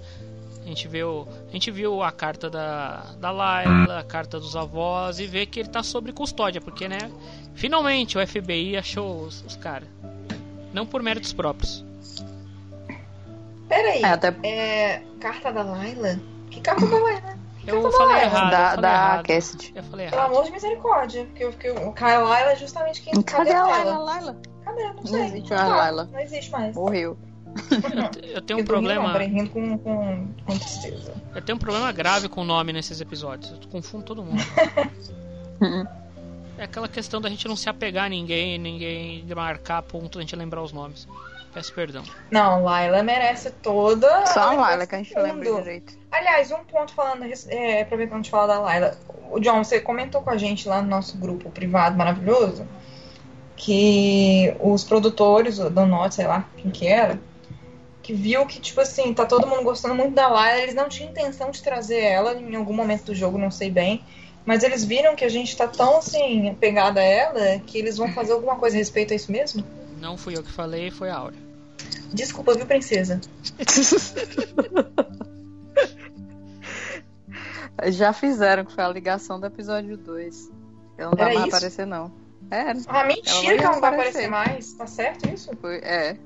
A 0.61 0.67
gente 0.67 0.87
viu, 0.87 1.27
a 1.47 1.51
gente 1.51 1.71
viu 1.71 2.03
a 2.03 2.11
carta 2.11 2.49
da, 2.49 3.05
da 3.19 3.31
Layla, 3.31 3.99
a 3.99 4.03
carta 4.03 4.39
dos 4.39 4.55
avós 4.55 5.19
e 5.19 5.25
vê 5.25 5.45
que 5.45 5.61
ele 5.61 5.69
tá 5.69 5.81
sob 5.81 6.11
custódia, 6.11 6.61
porque, 6.61 6.87
né? 6.87 7.11
Finalmente 7.55 8.17
o 8.17 8.27
FBI 8.27 8.77
achou 8.77 9.23
os, 9.23 9.43
os 9.45 9.55
caras. 9.55 9.87
Não 10.73 10.85
por 10.85 11.01
méritos 11.01 11.33
próprios. 11.33 11.83
Peraí, 13.67 14.01
É, 14.03 14.05
até 14.05 14.35
é. 14.43 15.01
Carta 15.19 15.51
da 15.51 15.63
Layla? 15.63 16.19
Que 16.51 16.59
carta 16.59 16.85
da 16.85 16.99
Layla? 16.99 17.37
Eu 17.69 17.91
falei 17.91 18.21
errado. 18.23 18.51
da, 18.51 18.57
eu 18.57 18.65
falei 18.69 18.81
da 18.81 18.89
errado. 18.93 19.27
Cassidy. 19.27 19.73
Eu 19.75 19.83
falei 19.83 20.09
Pelo 20.09 20.21
errado. 20.21 20.31
amor 20.31 20.43
de 20.45 20.51
misericórdia. 20.51 21.25
Porque, 21.25 21.43
eu- 21.43 21.51
porque 21.51 21.69
o 21.71 21.93
Kyle 21.93 22.23
Layla 22.23 22.51
é 22.51 22.55
justamente 22.55 23.01
quem. 23.01 23.21
Cadê 23.23 23.51
a 23.53 23.65
Laila? 23.65 23.97
Laila? 23.97 24.37
Cadê? 24.65 24.83
Não 24.83 24.93
Não 24.95 25.05
sei. 25.05 25.21
existe 25.25 25.49
Não 25.49 25.57
mais 25.57 25.69
tá. 25.69 25.75
Layla. 25.77 26.09
Não 26.11 26.19
existe 26.19 26.51
mais. 26.51 26.75
Morreu. 26.75 27.17
Eu 28.33 28.41
tenho 28.41 28.59
um 28.59 28.63
problema. 28.63 29.17
Rindo 29.17 29.49
com, 29.49 29.77
com, 29.79 30.27
com 30.45 30.57
tristeza. 30.57 31.13
Eu 31.33 31.41
tenho 31.41 31.55
um 31.55 31.59
problema 31.59 31.91
grave 31.91 32.29
com 32.29 32.41
o 32.41 32.45
nome 32.45 32.71
nesses 32.71 33.01
episódios. 33.01 33.51
Eu 33.51 33.67
confundo 33.69 34.03
todo 34.05 34.23
mundo. 34.23 34.39
É 36.57 36.63
aquela 36.65 36.89
questão 36.89 37.21
da 37.21 37.29
gente 37.29 37.47
não 37.47 37.55
se 37.55 37.69
apegar 37.69 38.05
a 38.05 38.09
ninguém, 38.09 38.57
ninguém 38.57 39.25
marcar 39.33 39.77
a 39.77 39.81
ponto 39.81 40.17
da 40.17 40.21
gente 40.21 40.35
lembrar 40.35 40.61
os 40.61 40.73
nomes. 40.73 41.07
Peço 41.53 41.73
perdão. 41.73 42.03
Não, 42.29 42.63
Layla 42.63 43.01
merece 43.01 43.49
toda. 43.49 44.25
Só 44.27 44.51
a 44.51 44.53
Laila 44.53 44.85
que 44.85 44.95
a 44.95 44.97
gente 44.99 45.17
lembra 45.17 45.51
direito. 45.53 45.97
Aliás, 46.11 46.51
um 46.51 46.63
ponto 46.63 46.93
falando, 46.93 47.25
é, 47.49 47.81
aproveitando 47.81 48.23
de 48.23 48.29
falar 48.29 48.47
da 48.47 48.59
Laila. 48.59 48.97
O 49.31 49.39
John, 49.39 49.63
você 49.63 49.79
comentou 49.79 50.21
com 50.21 50.29
a 50.29 50.37
gente 50.37 50.67
lá 50.67 50.81
no 50.81 50.87
nosso 50.87 51.17
grupo 51.17 51.49
privado 51.49 51.97
maravilhoso 51.97 52.67
que 53.55 54.55
os 54.59 54.83
produtores 54.83 55.57
do 55.57 55.85
Note, 55.85 56.15
sei 56.15 56.27
lá 56.27 56.47
quem 56.55 56.71
que 56.71 56.87
era, 56.87 57.19
que 58.01 58.13
viu 58.13 58.45
que, 58.45 58.59
tipo 58.59 58.79
assim, 58.79 59.13
tá 59.13 59.25
todo 59.25 59.45
mundo 59.45 59.63
gostando 59.63 59.93
muito 59.93 60.13
da 60.13 60.29
Laila, 60.29 60.61
eles 60.61 60.73
não 60.73 60.87
tinham 60.87 61.11
intenção 61.11 61.51
de 61.51 61.61
trazer 61.61 61.99
ela 61.99 62.33
em 62.35 62.55
algum 62.55 62.73
momento 62.73 63.05
do 63.05 63.15
jogo, 63.15 63.37
não 63.37 63.51
sei 63.51 63.69
bem. 63.69 64.01
Mas 64.45 64.63
eles 64.63 64.85
viram 64.85 65.15
que 65.15 65.25
a 65.25 65.29
gente 65.29 65.55
tá 65.57 65.67
tão 65.67 65.97
assim, 65.97 66.49
apegado 66.49 66.99
a 66.99 67.03
ela, 67.03 67.59
que 67.59 67.77
eles 67.77 67.97
vão 67.97 68.11
fazer 68.13 68.31
alguma 68.31 68.55
coisa 68.55 68.77
a 68.77 68.79
respeito 68.79 69.13
a 69.13 69.15
isso 69.15 69.31
mesmo? 69.31 69.63
Não 69.99 70.17
fui 70.17 70.37
eu 70.37 70.43
que 70.43 70.51
falei, 70.51 70.91
foi 70.91 71.09
a 71.09 71.15
Áurea. 71.17 71.39
Desculpa, 72.13 72.53
viu, 72.55 72.65
princesa? 72.65 73.19
Já 77.87 78.11
fizeram, 78.11 78.65
que 78.65 78.73
foi 78.73 78.83
a 78.83 78.89
ligação 78.89 79.39
do 79.39 79.45
episódio 79.45 79.95
2. 79.97 80.51
Ela 80.97 81.11
não 81.11 81.17
vai 81.17 81.33
mais 81.35 81.47
aparecer, 81.47 81.85
não. 81.85 82.11
É, 82.51 82.71
Ah, 82.87 83.05
mentira 83.05 83.57
que 83.57 83.63
ela 83.63 83.73
não 83.73 83.81
vai 83.81 83.93
aparecer. 83.93 84.25
aparecer 84.25 84.29
mais. 84.29 84.73
Tá 84.73 84.87
certo 84.87 85.29
isso? 85.33 85.51
foi, 85.61 85.77
é. 85.77 86.17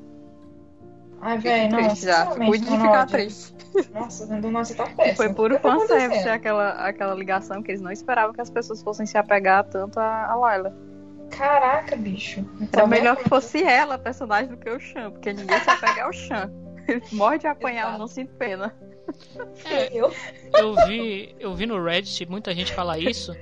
Ai, 1.22 1.38
velho, 1.38 1.72
não. 1.72 1.96
já. 1.96 2.26
Cuide 2.28 2.66
de 2.66 2.72
ficar 2.78 3.06
triste. 3.06 3.54
Nossa, 3.94 4.26
do 4.26 4.50
nossa 4.52 4.74
tá 4.76 4.86
péssimo. 4.98 5.16
Foi 5.16 5.34
puro 5.34 5.56
tá 5.56 5.62
fanservice 5.62 6.04
acontecendo? 6.04 6.32
aquela, 6.34 6.70
aquela 6.88 7.14
ligação 7.14 7.62
que 7.62 7.72
eles 7.72 7.82
não 7.82 7.92
esperavam 7.92 8.34
que 8.34 8.42
as 8.42 8.50
pessoas 8.50 8.82
fossem 8.82 9.06
se 9.06 9.18
apegar 9.18 9.64
tanto 9.66 10.00
a, 10.00 10.32
a 10.32 10.36
Layla. 10.36 10.76
Caraca, 11.38 11.96
bicho. 11.96 12.44
Tá 12.72 12.82
Era 12.82 12.82
vendo 12.84 12.90
melhor 12.90 13.16
que 13.18 13.28
fosse 13.30 13.64
ela 13.64 13.96
a 13.96 14.00
personagem 14.00 14.50
do 14.50 14.58
que 14.58 14.70
o 14.70 14.80
Chan, 14.80 15.12
porque 15.12 15.34
ninguém 15.34 15.60
se 15.60 15.70
apega 15.70 16.04
ao 16.06 16.14
Chan. 16.14 16.52
Ele 16.88 17.02
morre 17.14 17.38
de 17.38 17.48
apanhar, 17.48 17.86
Exato. 17.88 18.00
não 18.00 18.08
sinto 18.08 18.34
pena. 18.36 18.76
É, 19.66 19.90
Eu? 19.98 20.14
eu 20.54 20.76
vi, 20.88 21.36
eu 21.40 21.54
vi 21.54 21.66
no 21.66 21.84
Reddit 21.84 22.26
muita 22.30 22.54
gente 22.54 22.72
falar 22.74 22.98
isso. 23.00 23.36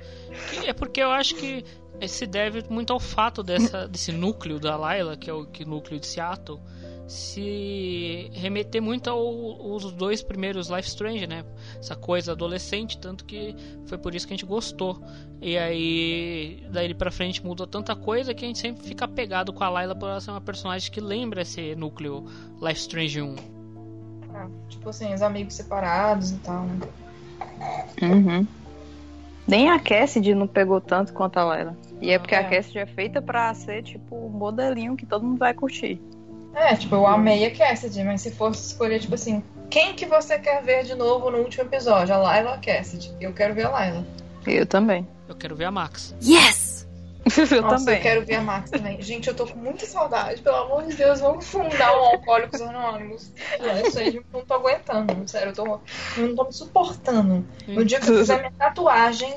que 0.50 0.68
é 0.68 0.72
porque 0.72 1.00
eu 1.02 1.10
acho 1.10 1.36
que 1.36 1.64
se 2.08 2.26
deve 2.26 2.64
muito 2.68 2.92
ao 2.92 2.98
fato 2.98 3.42
dessa, 3.42 3.86
desse 3.86 4.10
núcleo 4.10 4.58
da 4.58 4.76
Layla, 4.76 5.16
que 5.16 5.30
é 5.30 5.32
o 5.32 5.46
que 5.46 5.64
núcleo 5.64 6.00
de 6.00 6.06
Seattle, 6.06 6.60
se 7.06 8.30
remeter 8.32 8.80
muito 8.80 9.10
aos 9.10 9.92
dois 9.92 10.22
primeiros 10.22 10.68
Life 10.68 10.88
Strange, 10.88 11.26
né? 11.26 11.44
Essa 11.78 11.94
coisa 11.96 12.32
adolescente, 12.32 12.98
tanto 12.98 13.24
que 13.24 13.54
foi 13.86 13.98
por 13.98 14.14
isso 14.14 14.26
que 14.26 14.32
a 14.32 14.36
gente 14.36 14.46
gostou. 14.46 15.02
E 15.40 15.58
aí, 15.58 16.64
daí 16.70 16.94
pra 16.94 17.10
frente 17.10 17.44
mudou 17.44 17.66
tanta 17.66 17.94
coisa 17.96 18.32
que 18.32 18.44
a 18.44 18.48
gente 18.48 18.58
sempre 18.60 18.82
fica 18.84 19.04
apegado 19.04 19.52
com 19.52 19.62
a 19.64 19.68
Layla 19.68 19.94
por 19.94 20.08
ela 20.08 20.20
ser 20.20 20.30
uma 20.30 20.40
personagem 20.40 20.90
que 20.90 21.00
lembra 21.00 21.42
esse 21.42 21.74
núcleo 21.74 22.24
Life 22.60 22.80
Strange 22.80 23.20
1. 23.20 23.34
Ah, 24.34 24.48
tipo 24.68 24.88
assim, 24.88 25.12
os 25.12 25.20
amigos 25.22 25.54
separados 25.54 26.30
e 26.30 26.36
tal, 26.38 26.64
né? 26.64 26.80
Uhum. 28.02 28.46
Nem 29.46 29.68
a 29.70 29.78
Cassidy 29.78 30.34
não 30.34 30.46
pegou 30.46 30.80
tanto 30.80 31.12
quanto 31.12 31.36
a 31.38 31.44
Layla. 31.44 31.76
E 32.00 32.10
é 32.10 32.18
porque 32.18 32.34
É. 32.34 32.38
a 32.38 32.48
Cassidy 32.48 32.78
é 32.78 32.86
feita 32.86 33.20
pra 33.20 33.52
ser, 33.54 33.82
tipo, 33.82 34.14
o 34.14 34.30
modelinho 34.30 34.96
que 34.96 35.04
todo 35.04 35.26
mundo 35.26 35.38
vai 35.38 35.52
curtir. 35.52 36.00
É, 36.54 36.76
tipo, 36.76 36.94
eu 36.94 37.06
amei 37.06 37.46
a 37.46 37.50
Cassidy, 37.50 38.04
mas 38.04 38.20
se 38.20 38.30
fosse 38.30 38.66
escolher, 38.66 39.00
tipo 39.00 39.14
assim, 39.14 39.42
quem 39.70 39.94
que 39.94 40.04
você 40.04 40.38
quer 40.38 40.62
ver 40.62 40.84
de 40.84 40.94
novo 40.94 41.30
no 41.30 41.38
último 41.38 41.64
episódio? 41.64 42.14
A 42.14 42.18
Layla 42.18 42.50
ou 42.50 42.56
a 42.56 42.58
Cassidy? 42.58 43.14
Eu 43.20 43.32
quero 43.32 43.54
ver 43.54 43.66
a 43.66 43.70
Layla. 43.70 44.06
Eu 44.46 44.66
também. 44.66 45.08
Eu 45.28 45.34
quero 45.34 45.56
ver 45.56 45.64
a 45.64 45.70
Max. 45.70 46.14
Yes! 46.22 46.86
eu 47.52 47.62
Nossa, 47.62 47.76
também. 47.76 47.96
eu 47.96 48.02
quero 48.02 48.26
ver 48.26 48.34
a 48.34 48.42
Max 48.42 48.70
também. 48.70 49.00
Gente, 49.00 49.28
eu 49.28 49.34
tô 49.34 49.46
com 49.46 49.58
muita 49.58 49.86
saudade. 49.86 50.42
Pelo 50.42 50.56
amor 50.56 50.84
de 50.84 50.94
Deus, 50.94 51.20
vamos 51.20 51.46
fundar 51.46 51.96
um 51.96 52.04
Alcoólicos 52.04 52.60
Anônimos. 52.60 53.32
É, 53.60 53.86
isso 53.86 53.98
aí, 53.98 54.20
não 54.32 54.44
tô 54.44 54.54
aguentando. 54.54 55.26
Sério, 55.26 55.50
eu 55.50 55.54
tô, 55.54 55.80
eu 56.18 56.28
não 56.28 56.34
tô 56.34 56.44
me 56.44 56.52
suportando. 56.52 57.46
No 57.66 57.84
dia 57.84 58.00
que 58.00 58.10
eu 58.10 58.18
fizer 58.18 58.38
minha 58.38 58.52
tatuagem, 58.52 59.34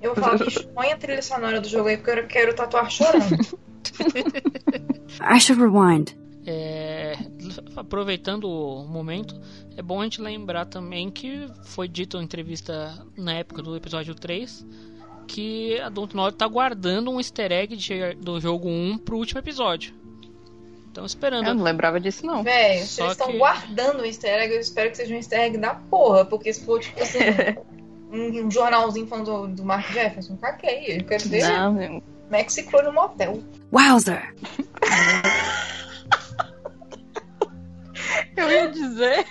eu 0.00 0.14
vou 0.14 0.24
falar, 0.24 0.38
bicho, 0.38 0.66
põe 0.68 0.92
a 0.92 0.96
trilha 0.96 1.22
sonora 1.22 1.60
do 1.60 1.68
jogo 1.68 1.88
aí, 1.88 1.96
porque 1.96 2.10
eu 2.20 2.26
quero 2.26 2.54
tatuar 2.54 2.90
chorando. 2.90 3.58
I 5.20 5.38
should 5.40 5.60
rewind. 5.60 6.14
É, 6.46 7.16
aproveitando 7.76 8.44
o 8.48 8.84
momento, 8.86 9.34
é 9.76 9.82
bom 9.82 10.00
a 10.00 10.04
gente 10.04 10.20
lembrar 10.20 10.66
também 10.66 11.10
que 11.10 11.46
foi 11.64 11.88
dito 11.88 12.18
em 12.18 12.24
entrevista 12.24 12.94
na 13.16 13.32
época 13.34 13.62
do 13.62 13.74
episódio 13.74 14.14
3 14.14 14.66
que 15.26 15.80
a 15.80 15.88
Dontnod 15.88 16.36
tá 16.36 16.46
guardando 16.46 17.10
um 17.10 17.18
easter 17.18 17.50
egg 17.50 17.74
de- 17.76 18.14
do 18.16 18.38
jogo 18.38 18.68
1 18.68 18.98
pro 18.98 19.16
último 19.16 19.38
episódio. 19.40 19.94
Estão 20.88 21.06
esperando. 21.06 21.48
Eu 21.48 21.54
não 21.54 21.64
lembrava 21.64 21.98
disso, 21.98 22.26
não. 22.26 22.42
Véi, 22.42 22.82
se 22.82 23.00
eles 23.00 23.12
estão 23.12 23.28
que- 23.28 23.38
guardando 23.38 24.00
o 24.02 24.04
easter 24.04 24.38
egg, 24.42 24.52
eu 24.54 24.60
espero 24.60 24.90
que 24.90 24.96
seja 24.98 25.14
um 25.14 25.16
easter 25.16 25.40
egg 25.40 25.56
da 25.58 25.74
porra, 25.74 26.24
porque 26.26 26.52
se 26.52 26.62
for, 26.64 26.78
tipo 26.78 27.02
assim, 27.02 27.18
um, 28.12 28.46
um 28.46 28.50
jornalzinho 28.50 29.06
falando 29.06 29.48
do, 29.48 29.56
do 29.56 29.64
Mark 29.64 29.90
Jefferson, 29.90 30.36
caguei. 30.36 30.98
Eu 30.98 31.04
quero 31.04 31.26
ver 31.28 31.42
Não, 31.48 31.80
eu- 31.82 32.02
Max 32.30 32.56
e 32.58 32.62
no 32.82 32.92
motel. 32.92 33.42
Wowzer! 33.72 34.34
eu 38.36 38.50
ia 38.50 38.68
dizer 38.70 39.26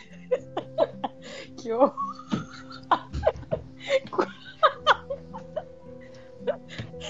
que 1.58 1.70
eu... 1.70 1.94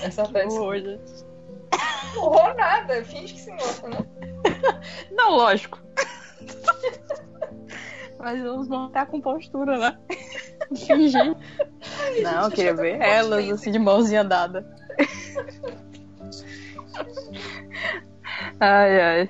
Essa 0.03 0.27
peça. 0.27 0.59
hoje. 0.59 0.99
Não 2.15 2.23
horror 2.23 2.55
nada, 2.55 3.03
finge 3.03 3.33
que 3.33 3.39
se 3.39 3.51
gosta, 3.51 3.87
né? 3.89 3.97
Não, 5.11 5.35
lógico. 5.35 5.81
Mas 8.19 8.41
vão 8.41 8.87
estar 8.87 9.05
com 9.07 9.19
postura, 9.19 9.77
né? 9.77 9.97
Fingir. 10.75 11.35
Não, 12.21 12.43
eu 12.45 12.51
queria 12.51 12.73
ver 12.73 13.01
elas 13.01 13.49
assim 13.49 13.71
de 13.71 13.79
mãozinha 13.79 14.23
dada. 14.23 14.65
Ai, 18.59 19.01
ai. 19.01 19.29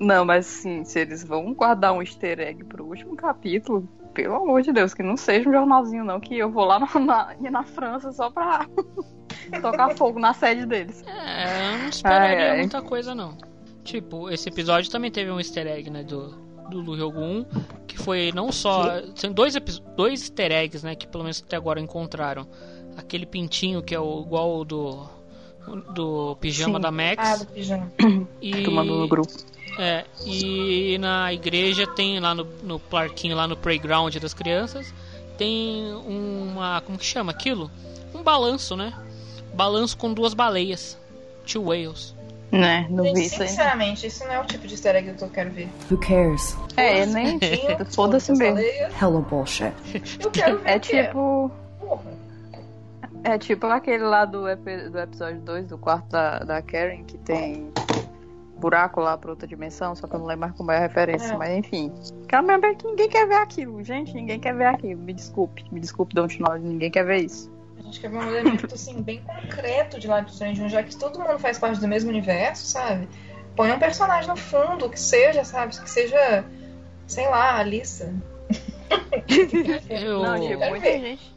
Não, 0.00 0.24
mas 0.24 0.46
assim, 0.46 0.84
se 0.84 1.00
eles 1.00 1.24
vão 1.24 1.54
guardar 1.54 1.92
um 1.92 2.02
easter 2.02 2.40
egg 2.40 2.64
pro 2.64 2.84
último 2.84 3.16
capítulo, 3.16 3.88
pelo 4.12 4.36
amor 4.36 4.62
de 4.62 4.72
Deus, 4.72 4.94
que 4.94 5.02
não 5.02 5.16
seja 5.16 5.48
um 5.48 5.52
jornalzinho, 5.52 6.04
não, 6.04 6.20
que 6.20 6.38
eu 6.38 6.50
vou 6.50 6.64
lá 6.64 6.78
na, 6.78 7.00
na, 7.00 7.34
ir 7.40 7.50
na 7.50 7.64
França 7.64 8.12
só 8.12 8.30
pra 8.30 8.66
tocar 9.60 9.94
fogo 9.96 10.18
na 10.18 10.32
sede 10.32 10.66
deles. 10.66 11.02
É, 11.06 11.74
eu 11.74 11.78
não 11.78 11.88
esperaria 11.88 12.36
Ai, 12.36 12.50
ai. 12.50 12.58
muita 12.58 12.80
coisa 12.80 13.14
não. 13.14 13.36
Tipo, 13.82 14.30
esse 14.30 14.48
episódio 14.48 14.90
também 14.90 15.10
teve 15.10 15.30
um 15.30 15.38
easter 15.38 15.66
egg, 15.66 15.90
né, 15.90 16.02
do, 16.02 16.30
do, 16.70 16.82
do 16.82 17.08
1, 17.08 17.44
que 17.86 17.98
foi 17.98 18.32
não 18.34 18.50
só... 18.50 19.02
São 19.14 19.32
dois, 19.32 19.54
dois 19.96 20.22
easter 20.22 20.52
eggs, 20.52 20.84
né, 20.84 20.94
que 20.94 21.06
pelo 21.06 21.24
menos 21.24 21.42
até 21.44 21.56
agora 21.56 21.80
encontraram. 21.80 22.46
Aquele 22.96 23.26
pintinho 23.26 23.82
que 23.82 23.94
é 23.94 24.00
o, 24.00 24.22
igual 24.22 24.60
o 24.60 24.64
do, 24.64 25.08
do 25.92 26.36
pijama 26.36 26.78
Sim. 26.78 26.82
da 26.82 26.90
Max. 26.90 27.16
Ah, 27.18 27.36
do 27.36 27.46
pijama. 27.46 27.92
E, 28.40 28.62
Tomando 28.62 28.96
no 28.96 29.08
grupo. 29.08 29.32
É, 29.78 30.04
e 30.24 30.96
na 30.98 31.32
igreja 31.32 31.86
tem 31.86 32.20
lá 32.20 32.34
no, 32.34 32.44
no 32.62 32.78
parquinho, 32.78 33.34
lá 33.36 33.46
no 33.48 33.56
playground 33.56 34.14
das 34.16 34.32
crianças, 34.32 34.94
tem 35.36 35.92
uma. 36.06 36.80
Como 36.82 36.96
que 36.96 37.04
chama 37.04 37.32
aquilo? 37.32 37.70
Um 38.14 38.22
balanço, 38.22 38.76
né? 38.76 38.92
Balanço 39.52 39.96
com 39.96 40.12
duas 40.12 40.32
baleias. 40.34 40.96
Two 41.46 41.64
whales. 41.68 42.14
Né, 42.52 42.86
não 42.88 43.02
vi 43.12 43.24
isso 43.26 43.36
sinceramente, 43.44 44.06
isso 44.06 44.22
não 44.24 44.32
é 44.32 44.40
o 44.40 44.44
tipo 44.44 44.64
de 44.68 44.74
easter 44.74 44.94
egg 44.94 45.12
que 45.14 45.24
eu 45.24 45.28
quero 45.28 45.50
ver. 45.50 45.68
Who 45.90 45.98
cares? 45.98 46.56
É, 46.76 47.04
nem. 47.04 47.40
Foda-se 47.90 48.30
mesmo. 48.38 48.60
Hella 48.60 49.20
bullshit. 49.22 49.72
Eu 50.20 50.30
quero 50.30 50.58
ver 50.60 50.68
É 50.70 50.74
é. 50.74 50.78
tipo. 50.78 51.50
Porra. 51.80 52.12
É 53.24 53.38
tipo 53.38 53.66
aquele 53.66 54.04
lá 54.04 54.24
do, 54.24 54.46
epi- 54.48 54.88
do 54.88 54.98
episódio 55.00 55.40
2, 55.40 55.66
do 55.66 55.78
quarto 55.78 56.06
da, 56.10 56.38
da 56.40 56.62
Karen, 56.62 57.02
que 57.04 57.18
tem 57.18 57.72
buraco 58.64 58.98
lá 59.00 59.18
pra 59.18 59.30
outra 59.30 59.46
dimensão, 59.46 59.94
só 59.94 60.06
que 60.06 60.14
eu 60.14 60.18
não 60.18 60.26
lembro 60.26 60.40
mais 60.40 60.52
como 60.56 60.72
é 60.72 60.76
a 60.78 60.80
referência, 60.80 61.34
É. 61.34 61.36
mas 61.36 61.50
enfim. 61.58 61.92
Quero 62.26 62.46
mesmo 62.46 62.62
ver 62.62 62.74
que 62.76 62.86
ninguém 62.86 63.08
quer 63.10 63.26
ver 63.28 63.34
aquilo, 63.34 63.82
gente, 63.84 64.14
ninguém 64.14 64.40
quer 64.40 64.54
ver 64.54 64.66
aquilo. 64.66 65.00
Me 65.02 65.12
desculpe, 65.12 65.64
me 65.70 65.78
desculpe, 65.80 66.14
Don't 66.14 66.40
Know, 66.40 66.56
ninguém 66.56 66.90
quer 66.90 67.04
ver 67.04 67.18
isso. 67.24 67.52
A 67.78 67.82
gente 67.82 68.00
quer 68.00 68.10
ver 68.10 68.16
um 68.16 68.22
elemento 68.22 68.74
assim, 68.74 69.02
bem 69.02 69.22
concreto 69.22 70.00
de 70.00 70.06
Life 70.08 70.30
Strange, 70.30 70.68
já 70.70 70.82
que 70.82 70.96
todo 70.96 71.18
mundo 71.20 71.38
faz 71.38 71.58
parte 71.58 71.78
do 71.78 71.86
mesmo 71.86 72.08
universo, 72.08 72.64
sabe? 72.66 73.06
Põe 73.54 73.70
um 73.72 73.78
personagem 73.78 74.28
no 74.28 74.36
fundo, 74.36 74.88
que 74.88 74.98
seja, 74.98 75.44
sabe? 75.44 75.78
Que 75.78 75.90
seja, 75.90 76.44
sei 77.06 77.28
lá, 77.28 77.50
a 77.52 77.58
Alissa. 77.58 78.14
Eu, 79.90 80.22
Não, 80.22 80.40
tipo, 80.40 80.58
muita 80.58 80.80
ver. 80.80 81.00
gente. 81.00 81.34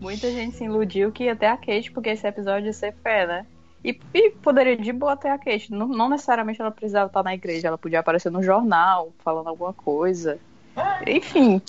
Muita 0.00 0.30
gente 0.30 0.56
se 0.56 0.64
iludiu 0.64 1.10
que 1.12 1.24
ia 1.24 1.32
até 1.32 1.48
a 1.48 1.56
Kate, 1.56 1.90
porque 1.92 2.10
esse 2.10 2.26
episódio 2.26 2.66
ia 2.66 2.72
ser 2.72 2.94
fé, 3.02 3.26
né? 3.26 3.46
E, 3.86 3.96
e 4.12 4.30
poderia 4.30 4.76
de 4.76 4.92
boa 4.92 5.12
até 5.12 5.30
a 5.30 5.38
Kate. 5.38 5.70
Não, 5.70 5.86
não 5.86 6.08
necessariamente 6.08 6.60
ela 6.60 6.72
precisava 6.72 7.06
estar 7.06 7.22
na 7.22 7.32
igreja, 7.32 7.68
ela 7.68 7.78
podia 7.78 8.00
aparecer 8.00 8.32
no 8.32 8.42
jornal, 8.42 9.12
falando 9.24 9.46
alguma 9.46 9.72
coisa. 9.72 10.40
Ah, 10.74 10.98
Enfim. 11.06 11.62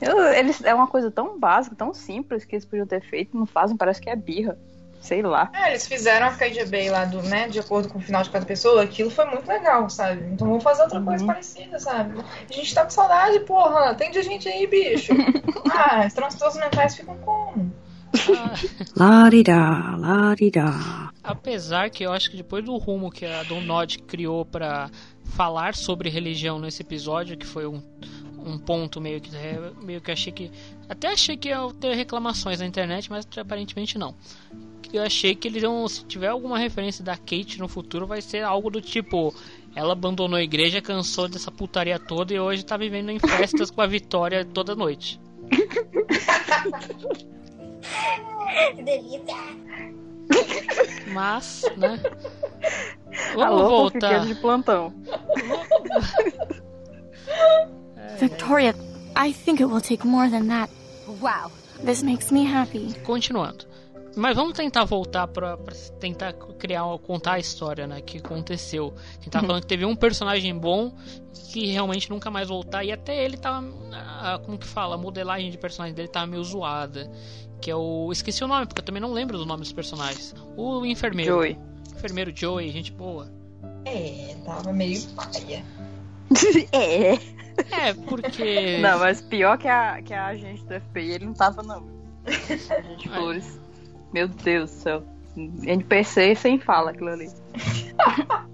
eu- 0.00 0.24
eles, 0.32 0.60
é 0.64 0.74
uma 0.74 0.88
coisa 0.88 1.08
tão 1.08 1.38
básica, 1.38 1.76
tão 1.76 1.94
simples 1.94 2.44
que 2.44 2.56
eles 2.56 2.64
podiam 2.64 2.84
ter 2.84 3.00
feito, 3.00 3.36
não 3.36 3.46
fazem, 3.46 3.76
parece 3.76 4.00
que 4.00 4.10
é 4.10 4.16
birra. 4.16 4.58
Sei 5.00 5.22
lá. 5.22 5.50
É, 5.52 5.70
eles 5.70 5.86
fizeram 5.86 6.26
a 6.28 6.30
KGB 6.32 6.90
lá 6.90 7.04
do, 7.04 7.22
né, 7.22 7.48
de 7.48 7.58
acordo 7.58 7.88
com 7.88 7.98
o 7.98 8.02
final 8.02 8.22
de 8.22 8.30
cada 8.30 8.46
pessoa, 8.46 8.82
aquilo 8.82 9.10
foi 9.10 9.24
muito 9.26 9.46
legal, 9.48 9.88
sabe? 9.90 10.24
Então 10.32 10.46
vamos 10.48 10.62
fazer 10.62 10.82
outra 10.82 11.00
coisa 11.00 11.26
parecida, 11.26 11.78
sabe? 11.78 12.20
A 12.48 12.52
gente 12.52 12.72
tá 12.74 12.84
com 12.84 12.90
saudade, 12.90 13.40
porra. 13.40 13.90
Atende 13.90 14.18
a 14.18 14.22
gente 14.22 14.48
aí, 14.48 14.64
bicho. 14.66 15.12
ah, 15.74 16.04
os 16.06 16.12
transtornos 16.14 16.56
mentais 16.58 16.96
ficam 16.96 17.16
como? 17.18 17.72
La-di-da, 18.96 19.96
la-di-da. 19.98 21.11
Apesar 21.22 21.90
que 21.90 22.04
eu 22.04 22.12
acho 22.12 22.30
que 22.30 22.36
depois 22.36 22.64
do 22.64 22.76
rumo 22.76 23.10
que 23.10 23.24
a 23.24 23.42
Don 23.44 23.60
Nod 23.60 23.98
criou 24.00 24.44
pra 24.44 24.90
falar 25.24 25.74
sobre 25.74 26.08
religião 26.08 26.58
nesse 26.58 26.82
episódio, 26.82 27.36
que 27.36 27.46
foi 27.46 27.66
um, 27.66 27.80
um 28.44 28.58
ponto 28.58 29.00
meio 29.00 29.20
que 29.20 29.34
é, 29.36 29.72
meio 29.82 30.00
que 30.00 30.10
achei 30.10 30.32
que 30.32 30.50
até 30.88 31.08
achei 31.08 31.36
que 31.36 31.48
ia 31.48 31.58
ter 31.80 31.94
reclamações 31.94 32.58
na 32.58 32.66
internet, 32.66 33.10
mas 33.10 33.26
aparentemente 33.36 33.96
não. 33.96 34.14
Eu 34.92 35.02
achei 35.02 35.34
que 35.34 35.48
eles 35.48 35.62
iam, 35.62 35.86
se 35.88 36.04
tiver 36.04 36.28
alguma 36.28 36.58
referência 36.58 37.04
da 37.04 37.16
Kate 37.16 37.58
no 37.58 37.68
futuro, 37.68 38.06
vai 38.06 38.20
ser 38.20 38.42
algo 38.42 38.68
do 38.68 38.80
tipo 38.80 39.32
ela 39.74 39.92
abandonou 39.92 40.36
a 40.36 40.42
igreja, 40.42 40.82
cansou 40.82 41.28
dessa 41.28 41.50
putaria 41.50 41.98
toda 41.98 42.34
e 42.34 42.38
hoje 42.38 42.64
tá 42.64 42.76
vivendo 42.76 43.10
em 43.10 43.18
festas 43.18 43.70
com 43.70 43.80
a 43.80 43.86
Vitória 43.86 44.44
toda 44.44 44.74
noite. 44.74 45.18
Mas, 51.12 51.62
né? 51.76 52.00
Vamos 53.34 53.42
Alô, 53.60 53.68
voltar. 53.68 54.26
de 54.26 54.34
plantão. 54.36 54.92
Victoria, 58.18 58.74
I 59.16 59.32
think 59.32 59.60
it 59.62 59.64
will 59.70 59.80
take 59.80 60.06
more 60.06 60.28
than 60.30 60.46
that. 60.48 60.70
Wow. 61.20 61.50
This 61.84 62.02
makes 62.02 62.30
me 62.30 62.44
happy. 62.46 62.94
Continuando. 63.00 63.66
Mas 64.14 64.36
vamos 64.36 64.52
tentar 64.52 64.84
voltar 64.84 65.26
pra, 65.26 65.56
pra 65.56 65.74
tentar 65.98 66.34
criar, 66.34 66.82
contar 66.98 67.32
a 67.34 67.38
história, 67.38 67.86
né? 67.86 68.00
Que 68.02 68.18
aconteceu. 68.18 68.94
A 68.96 69.14
gente 69.14 69.30
tá 69.30 69.40
falando 69.40 69.62
que 69.62 69.66
teve 69.66 69.84
um 69.86 69.96
personagem 69.96 70.56
bom 70.56 70.94
que 71.50 71.66
realmente 71.66 72.10
nunca 72.10 72.30
mais 72.30 72.48
voltar. 72.48 72.84
E 72.84 72.92
até 72.92 73.24
ele 73.24 73.38
tava. 73.38 73.66
ah, 73.92 74.38
Como 74.44 74.58
que 74.58 74.66
fala? 74.66 74.94
A 74.96 74.98
modelagem 74.98 75.50
de 75.50 75.56
personagem 75.56 75.94
dele 75.94 76.08
tava 76.08 76.26
meio 76.26 76.44
zoada. 76.44 77.10
Que 77.62 77.70
é 77.70 77.76
o. 77.76 78.10
Esqueci 78.10 78.42
o 78.42 78.48
nome, 78.48 78.66
porque 78.66 78.80
eu 78.80 78.84
também 78.84 79.00
não 79.00 79.12
lembro 79.12 79.38
do 79.38 79.46
nome 79.46 79.62
dos 79.62 79.72
personagens. 79.72 80.34
O 80.56 80.84
enfermeiro. 80.84 81.32
Joey. 81.32 81.58
Enfermeiro 81.96 82.32
Joey, 82.34 82.70
gente 82.70 82.90
boa. 82.90 83.30
É, 83.84 84.34
tava 84.44 84.72
meio 84.72 85.00
paia. 85.14 85.64
é. 86.72 87.14
É, 87.70 87.94
porque. 88.08 88.78
Não, 88.82 88.98
mas 88.98 89.20
pior 89.20 89.56
que 89.58 89.68
a, 89.68 90.02
que 90.02 90.12
a 90.12 90.26
agente 90.26 90.64
do 90.64 90.80
FBI, 90.80 91.12
ele 91.12 91.26
não 91.26 91.34
tava, 91.34 91.62
não. 91.62 91.86
Agente 92.26 93.08
Flores. 93.08 93.60
Meu 94.12 94.26
Deus 94.26 94.70
do 94.70 94.76
céu. 94.76 95.04
NPC 95.36 96.34
sem 96.34 96.58
fala 96.58 96.90
aquilo 96.90 97.10
ali. 97.10 97.30
Ah, 97.98 98.46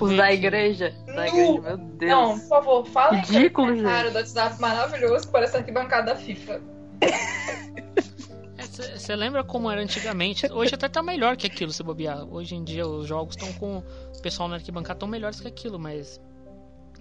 Os 0.00 0.16
da 0.16 0.32
igreja. 0.32 0.94
Da 1.06 1.28
igreja, 1.28 1.60
meu 1.60 1.76
Deus. 1.76 2.10
Não, 2.10 2.38
por 2.38 2.48
favor, 2.48 2.86
fala 2.86 3.16
Ridículo, 3.18 3.72
aí 3.72 3.82
cara 3.82 4.02
gente. 4.04 4.12
do 4.12 4.18
WhatsApp 4.18 4.60
maravilhoso 4.60 5.26
que 5.26 5.32
parece 5.32 5.56
arquibancada 5.56 6.14
da 6.14 6.16
FIFA. 6.16 6.60
Você 8.74 9.14
lembra 9.14 9.44
como 9.44 9.70
era 9.70 9.80
antigamente? 9.80 10.50
Hoje 10.50 10.74
até 10.74 10.88
tá 10.88 11.02
melhor 11.02 11.36
que 11.36 11.46
aquilo, 11.46 11.72
se 11.72 11.82
bobear. 11.82 12.24
Hoje 12.24 12.56
em 12.56 12.64
dia 12.64 12.86
os 12.86 13.06
jogos 13.06 13.36
estão 13.36 13.52
com. 13.54 13.78
O 13.78 14.22
pessoal 14.22 14.48
na 14.48 14.56
arquibancada 14.56 14.98
tão 14.98 15.08
melhores 15.08 15.40
que 15.40 15.46
aquilo, 15.46 15.78
mas. 15.78 16.20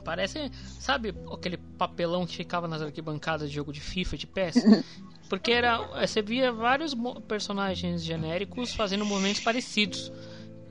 Parece. 0.04 0.52
Sabe 0.80 1.16
aquele 1.32 1.58
papelão 1.58 2.26
que 2.26 2.36
ficava 2.36 2.68
nas 2.68 2.82
arquibancadas 2.82 3.50
de 3.50 3.56
jogo 3.56 3.74
de 3.74 3.82
FIFA, 3.82 4.18
de 4.18 4.28
PES? 4.28 4.56
Porque 5.30 5.52
era. 5.52 5.78
Você 6.06 6.22
via 6.22 6.52
vários 6.52 6.96
personagens 7.28 8.04
genéricos 8.04 8.74
fazendo 8.74 9.06
movimentos 9.06 9.42
parecidos. 9.42 10.12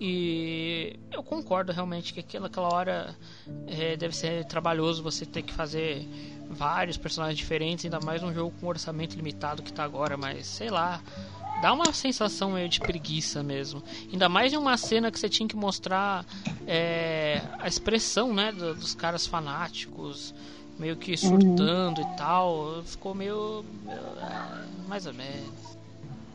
E 0.05 0.99
eu 1.13 1.23
concordo 1.23 1.71
realmente 1.71 2.13
que 2.13 2.19
aquela, 2.19 2.49
aquela 2.49 2.75
hora 2.75 3.17
é, 3.69 3.97
deve 3.97 4.17
ser 4.17 4.45
trabalhoso 4.47 5.01
você 5.01 5.25
ter 5.25 5.43
que 5.43 5.53
fazer 5.53 6.09
vários 6.53 6.97
personagens 6.97 7.39
diferentes, 7.39 7.85
ainda 7.85 8.01
mais 8.01 8.23
num 8.23 8.33
jogo 8.33 8.53
com 8.61 8.67
orçamento 8.67 9.17
limitado 9.17 9.63
que 9.63 9.73
tá 9.73 9.85
agora, 9.85 10.17
mas 10.17 10.47
sei 10.47 10.71
lá. 10.71 11.01
Dá 11.61 11.73
uma 11.73 11.93
sensação 11.93 12.51
meio 12.51 12.69
de 12.69 12.81
preguiça 12.81 13.41
mesmo. 13.41 13.81
Ainda 14.11 14.29
mais 14.29 14.53
em 14.53 14.57
uma 14.57 14.77
cena 14.77 15.13
que 15.13 15.19
você 15.21 15.29
tinha 15.29 15.49
que 15.49 15.55
mostrar 15.55 16.27
é, 16.67 17.41
a 17.61 17.69
expressão 17.69 18.35
né, 18.35 18.51
dos 18.51 18.97
caras 18.97 19.29
fanáticos, 19.29 20.35
meio 20.77 20.97
que 20.97 21.17
surtando 21.17 21.99
uhum. 21.99 22.13
e 22.13 22.17
tal. 22.17 22.83
Ficou 22.85 23.15
meio. 23.15 23.65
É, 23.87 24.89
mais 24.89 25.07
ou 25.07 25.15
menos. 25.15 25.73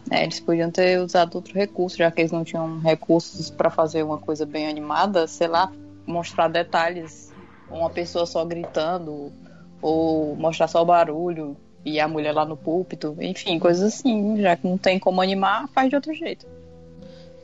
É, 0.09 0.23
eles 0.23 0.39
podiam 0.39 0.71
ter 0.71 0.99
usado 1.01 1.35
outro 1.35 1.53
recurso, 1.53 1.97
já 1.97 2.09
que 2.09 2.21
eles 2.21 2.31
não 2.31 2.43
tinham 2.43 2.79
recursos 2.79 3.49
para 3.49 3.69
fazer 3.69 4.03
uma 4.03 4.17
coisa 4.17 4.45
bem 4.45 4.67
animada, 4.67 5.27
sei 5.27 5.47
lá, 5.47 5.71
mostrar 6.05 6.47
detalhes, 6.47 7.33
uma 7.69 7.89
pessoa 7.89 8.25
só 8.25 8.45
gritando, 8.45 9.31
ou 9.81 10.35
mostrar 10.35 10.67
só 10.67 10.81
o 10.81 10.85
barulho 10.85 11.55
e 11.85 11.99
a 11.99 12.07
mulher 12.07 12.33
lá 12.33 12.45
no 12.45 12.57
púlpito, 12.57 13.15
enfim, 13.19 13.59
coisas 13.59 13.93
assim, 13.93 14.41
já 14.41 14.55
que 14.55 14.67
não 14.67 14.77
tem 14.77 14.99
como 14.99 15.21
animar, 15.21 15.67
faz 15.69 15.89
de 15.89 15.95
outro 15.95 16.13
jeito. 16.13 16.45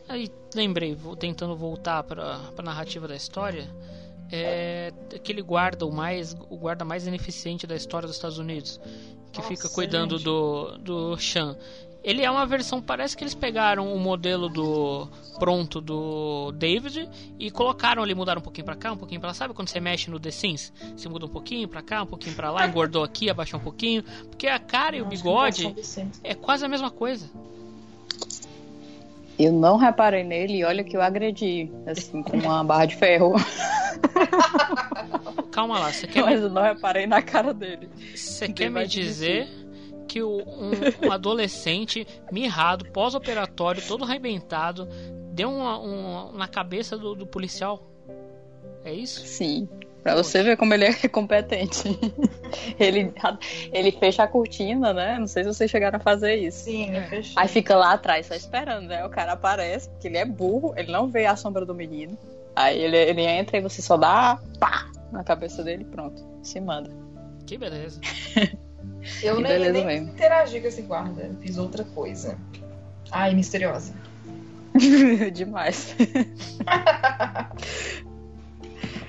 Aí 0.08 0.30
lembrei, 0.54 0.94
vou 0.94 1.16
tentando 1.16 1.56
voltar 1.56 2.04
para 2.04 2.40
a 2.58 2.62
narrativa 2.62 3.08
da 3.08 3.16
história, 3.16 3.68
é 4.32 4.92
aquele 5.16 5.42
guarda 5.42 5.86
o 5.86 5.92
mais 5.92 6.36
o 6.50 6.58
guarda 6.58 6.84
mais 6.84 7.08
ineficiente 7.08 7.68
da 7.68 7.76
história 7.76 8.08
dos 8.08 8.16
Estados 8.16 8.38
Unidos 8.38 8.80
que 9.32 9.40
Nossa, 9.40 9.50
fica 9.50 9.70
cuidando 9.70 10.18
gente. 10.18 10.26
do 10.26 10.78
do 10.78 11.18
Chan 11.18 11.58
ele 12.04 12.22
é 12.22 12.30
uma 12.30 12.46
versão, 12.46 12.82
parece 12.82 13.16
que 13.16 13.24
eles 13.24 13.34
pegaram 13.34 13.94
o 13.94 13.98
modelo 13.98 14.50
do 14.50 15.08
pronto 15.40 15.80
do 15.80 16.52
David 16.52 17.10
e 17.40 17.50
colocaram 17.50 18.04
ali, 18.04 18.14
mudaram 18.14 18.42
um 18.42 18.44
pouquinho 18.44 18.66
para 18.66 18.76
cá, 18.76 18.92
um 18.92 18.98
pouquinho 18.98 19.22
para 19.22 19.30
lá. 19.30 19.34
Sabe 19.34 19.54
quando 19.54 19.70
você 19.70 19.80
mexe 19.80 20.12
no 20.12 20.20
The 20.20 20.32
Sims? 20.32 20.74
Você 20.96 21.08
muda 21.08 21.26
um 21.26 21.30
pouquinho 21.30 21.68
para 21.68 21.82
cá, 21.82 22.04
um 22.04 22.06
pouquinho 22.06 22.36
para 22.36 22.52
lá, 22.52 22.68
engordou 22.68 23.04
aqui, 23.04 23.30
abaixou 23.30 23.60
um 23.60 23.64
pouquinho, 23.64 24.04
porque 24.30 24.48
a 24.48 24.60
cara 24.60 24.98
e 24.98 25.02
o 25.02 25.06
bigode 25.06 25.74
é 26.24 26.36
quase 26.36 26.66
a 26.66 26.68
mesma 26.68 26.92
coisa. 26.92 27.30
Eu 29.40 29.52
não 29.52 29.78
reparei 29.78 30.24
nele 30.24 30.58
e 30.58 30.64
olha 30.64 30.84
que 30.84 30.96
eu 30.96 31.02
agredi, 31.02 31.72
assim, 31.88 32.22
com 32.22 32.38
uma 32.38 32.64
barra 32.64 32.86
de 32.86 32.96
ferro. 32.98 33.34
Calma 35.52 35.80
lá, 35.80 35.92
você 35.92 36.06
quer. 36.06 36.24
Mas 36.24 36.42
eu 36.42 36.50
não 36.50 36.62
reparei 36.62 37.08
na 37.08 37.22
cara 37.22 37.54
dele. 37.54 37.90
Você 38.16 38.48
quer 38.48 38.70
me 38.70 38.86
dizer 38.86 39.63
que 40.08 40.22
o, 40.22 40.38
um, 40.38 41.08
um 41.08 41.12
adolescente 41.12 42.08
mirrado, 42.32 42.86
pós-operatório, 42.92 43.82
todo 43.88 44.04
arrebentado, 44.04 44.88
deu 45.32 45.50
uma, 45.50 45.78
uma, 45.80 46.32
na 46.34 46.48
cabeça 46.48 46.98
do, 46.98 47.16
do 47.16 47.26
policial. 47.26 47.82
É 48.86 48.94
isso? 48.94 49.26
Sim. 49.26 49.68
Pra 50.04 50.16
você 50.16 50.44
ver 50.44 50.58
como 50.58 50.74
ele 50.74 50.84
é 50.84 50.94
competente. 51.08 51.84
ele, 52.78 53.14
ele 53.72 53.92
fecha 53.94 54.24
a 54.24 54.28
cortina, 54.28 54.94
né? 54.94 55.18
Não 55.18 55.28
sei 55.28 55.44
se 55.44 55.54
vocês 55.54 55.72
chegaram 55.72 55.98
a 55.98 56.02
fazer 56.02 56.36
isso. 56.36 56.66
Sim, 56.66 56.94
é. 56.94 57.22
Aí 57.38 57.48
fica 57.48 57.76
lá 57.76 57.94
atrás 57.94 58.26
só 58.26 58.36
esperando, 58.36 58.88
né? 58.88 59.06
O 59.06 59.10
cara 59.10 59.32
aparece, 59.32 59.90
porque 59.90 60.10
ele 60.10 60.18
é 60.18 60.26
burro, 60.26 60.74
ele 60.76 60.92
não 60.92 61.08
vê 61.08 61.26
a 61.26 61.38
sombra 61.38 61.66
do 61.66 61.74
menino. 61.74 62.18
Aí 62.54 62.82
ele, 62.82 62.98
ele 62.98 63.22
entra 63.22 63.58
e 63.58 63.62
você 63.62 63.82
só 63.82 63.96
dá 63.96 64.38
pá 64.60 64.92
na 65.12 65.24
cabeça 65.24 65.64
dele 65.64 65.84
e 65.84 65.86
pronto. 65.86 66.22
Se 66.44 66.60
manda. 66.60 66.92
Que 67.48 67.58
beleza. 67.58 68.02
Eu 69.22 69.40
nem, 69.40 69.72
nem 69.72 69.86
mesmo. 69.86 70.10
interagi 70.10 70.60
com 70.60 70.68
esse 70.68 70.82
guarda, 70.82 71.30
fiz 71.42 71.58
outra 71.58 71.84
coisa. 71.84 72.38
Ai, 73.12 73.36
misteriosa. 73.36 73.94
Demais. 75.34 75.96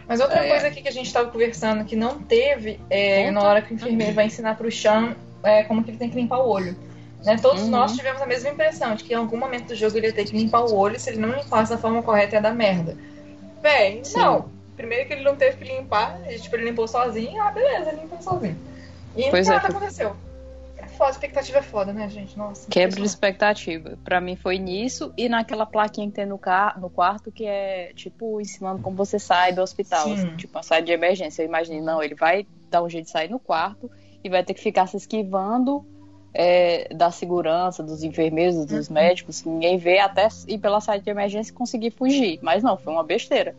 Mas 0.06 0.20
outra 0.20 0.44
é. 0.44 0.50
coisa 0.50 0.66
aqui 0.66 0.82
que 0.82 0.88
a 0.88 0.92
gente 0.92 1.06
estava 1.06 1.30
conversando 1.30 1.84
que 1.84 1.96
não 1.96 2.18
teve 2.18 2.78
é 2.90 3.30
na 3.30 3.42
hora 3.42 3.62
que 3.62 3.72
o 3.72 3.74
enfermeiro 3.74 4.12
vai 4.12 4.26
ensinar 4.26 4.56
pro 4.56 4.70
Chan 4.70 5.16
é, 5.42 5.62
como 5.62 5.82
que 5.82 5.90
ele 5.90 5.98
tem 5.98 6.10
que 6.10 6.16
limpar 6.16 6.40
o 6.40 6.48
olho. 6.48 6.76
Né? 7.24 7.38
Todos 7.40 7.62
uhum. 7.62 7.70
nós 7.70 7.96
tivemos 7.96 8.20
a 8.20 8.26
mesma 8.26 8.50
impressão 8.50 8.94
de 8.94 9.04
que 9.04 9.14
em 9.14 9.16
algum 9.16 9.38
momento 9.38 9.68
do 9.68 9.74
jogo 9.74 9.96
ele 9.96 10.08
ia 10.08 10.12
ter 10.12 10.24
que 10.24 10.36
limpar 10.36 10.64
o 10.64 10.74
olho, 10.74 11.00
se 11.00 11.08
ele 11.08 11.18
não 11.18 11.30
limpasse 11.30 11.70
da 11.70 11.78
forma 11.78 12.02
correta 12.02 12.36
ia 12.36 12.42
dar 12.42 12.54
merda. 12.54 12.96
Véi, 13.62 14.02
não. 14.14 14.50
Primeiro 14.76 15.06
que 15.06 15.14
ele 15.14 15.24
não 15.24 15.36
teve 15.36 15.56
que 15.56 15.64
limpar, 15.64 16.20
tipo, 16.38 16.54
ele 16.56 16.64
limpou 16.64 16.86
sozinho, 16.86 17.40
ah, 17.40 17.50
beleza, 17.50 17.90
ele 17.90 18.02
limpou 18.02 18.20
sozinho. 18.20 18.58
E 19.16 19.30
pois 19.30 19.48
nada 19.48 19.66
é, 19.66 19.70
aconteceu. 19.70 20.16
É 20.76 20.86
foda, 20.86 21.10
a 21.10 21.12
expectativa 21.12 21.58
é 21.58 21.62
foda, 21.62 21.92
né, 21.92 22.08
gente? 22.08 22.36
Nossa. 22.36 22.68
Quebra 22.68 23.00
de 23.00 23.06
expectativa. 23.06 23.98
Pra 24.04 24.20
mim 24.20 24.36
foi 24.36 24.58
nisso 24.58 25.12
e 25.16 25.28
naquela 25.28 25.64
plaquinha 25.64 26.08
que 26.08 26.14
tem 26.14 26.26
no, 26.26 26.38
car 26.38 26.78
no 26.80 26.90
quarto 26.90 27.30
que 27.30 27.46
é, 27.46 27.92
tipo, 27.94 28.40
ensinando 28.40 28.82
como 28.82 28.96
você 28.96 29.18
sai 29.18 29.52
do 29.52 29.62
hospital. 29.62 30.12
Assim, 30.12 30.36
tipo, 30.36 30.56
uma 30.56 30.62
saída 30.62 30.86
de 30.86 30.92
emergência. 30.92 31.42
Eu 31.42 31.46
imaginei, 31.46 31.80
não, 31.80 32.02
ele 32.02 32.14
vai 32.14 32.46
dar 32.70 32.82
um 32.82 32.88
jeito 32.88 33.06
de 33.06 33.10
sair 33.10 33.30
no 33.30 33.38
quarto 33.38 33.90
e 34.22 34.28
vai 34.28 34.42
ter 34.42 34.54
que 34.54 34.60
ficar 34.60 34.86
se 34.86 34.96
esquivando 34.96 35.84
é, 36.34 36.92
da 36.92 37.12
segurança, 37.12 37.82
dos 37.82 38.02
enfermeiros, 38.02 38.66
dos 38.66 38.88
uhum. 38.88 38.94
médicos, 38.94 39.44
ninguém 39.44 39.78
vê 39.78 40.00
até 40.00 40.26
ir 40.48 40.58
pela 40.58 40.80
saída 40.80 41.04
de 41.04 41.10
emergência 41.10 41.52
e 41.52 41.54
conseguir 41.54 41.92
fugir. 41.92 42.40
Mas 42.42 42.62
não, 42.62 42.76
foi 42.76 42.92
uma 42.92 43.04
besteira. 43.04 43.54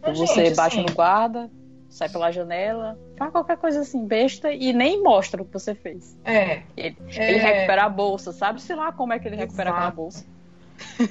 Mas, 0.00 0.16
você 0.16 0.46
gente, 0.46 0.56
bate 0.56 0.78
assim... 0.78 0.86
no 0.88 0.94
guarda, 0.94 1.50
sai 1.90 2.08
pela 2.08 2.30
janela, 2.30 2.98
faz 3.18 3.30
qualquer 3.30 3.58
coisa 3.58 3.80
assim, 3.80 4.06
besta, 4.06 4.50
e 4.52 4.72
nem 4.72 5.02
mostra 5.02 5.42
o 5.42 5.44
que 5.44 5.52
você 5.52 5.74
fez. 5.74 6.16
É. 6.24 6.62
Ele, 6.76 6.96
é... 7.14 7.30
ele 7.30 7.38
recupera 7.38 7.84
a 7.84 7.88
bolsa, 7.88 8.32
sabe? 8.32 8.62
Sei 8.62 8.76
lá 8.76 8.92
como 8.92 9.12
é 9.12 9.18
que 9.18 9.26
ele 9.28 9.34
Exato. 9.34 9.48
recupera 9.48 9.70
aquela 9.70 9.90
bolsa. 9.90 10.24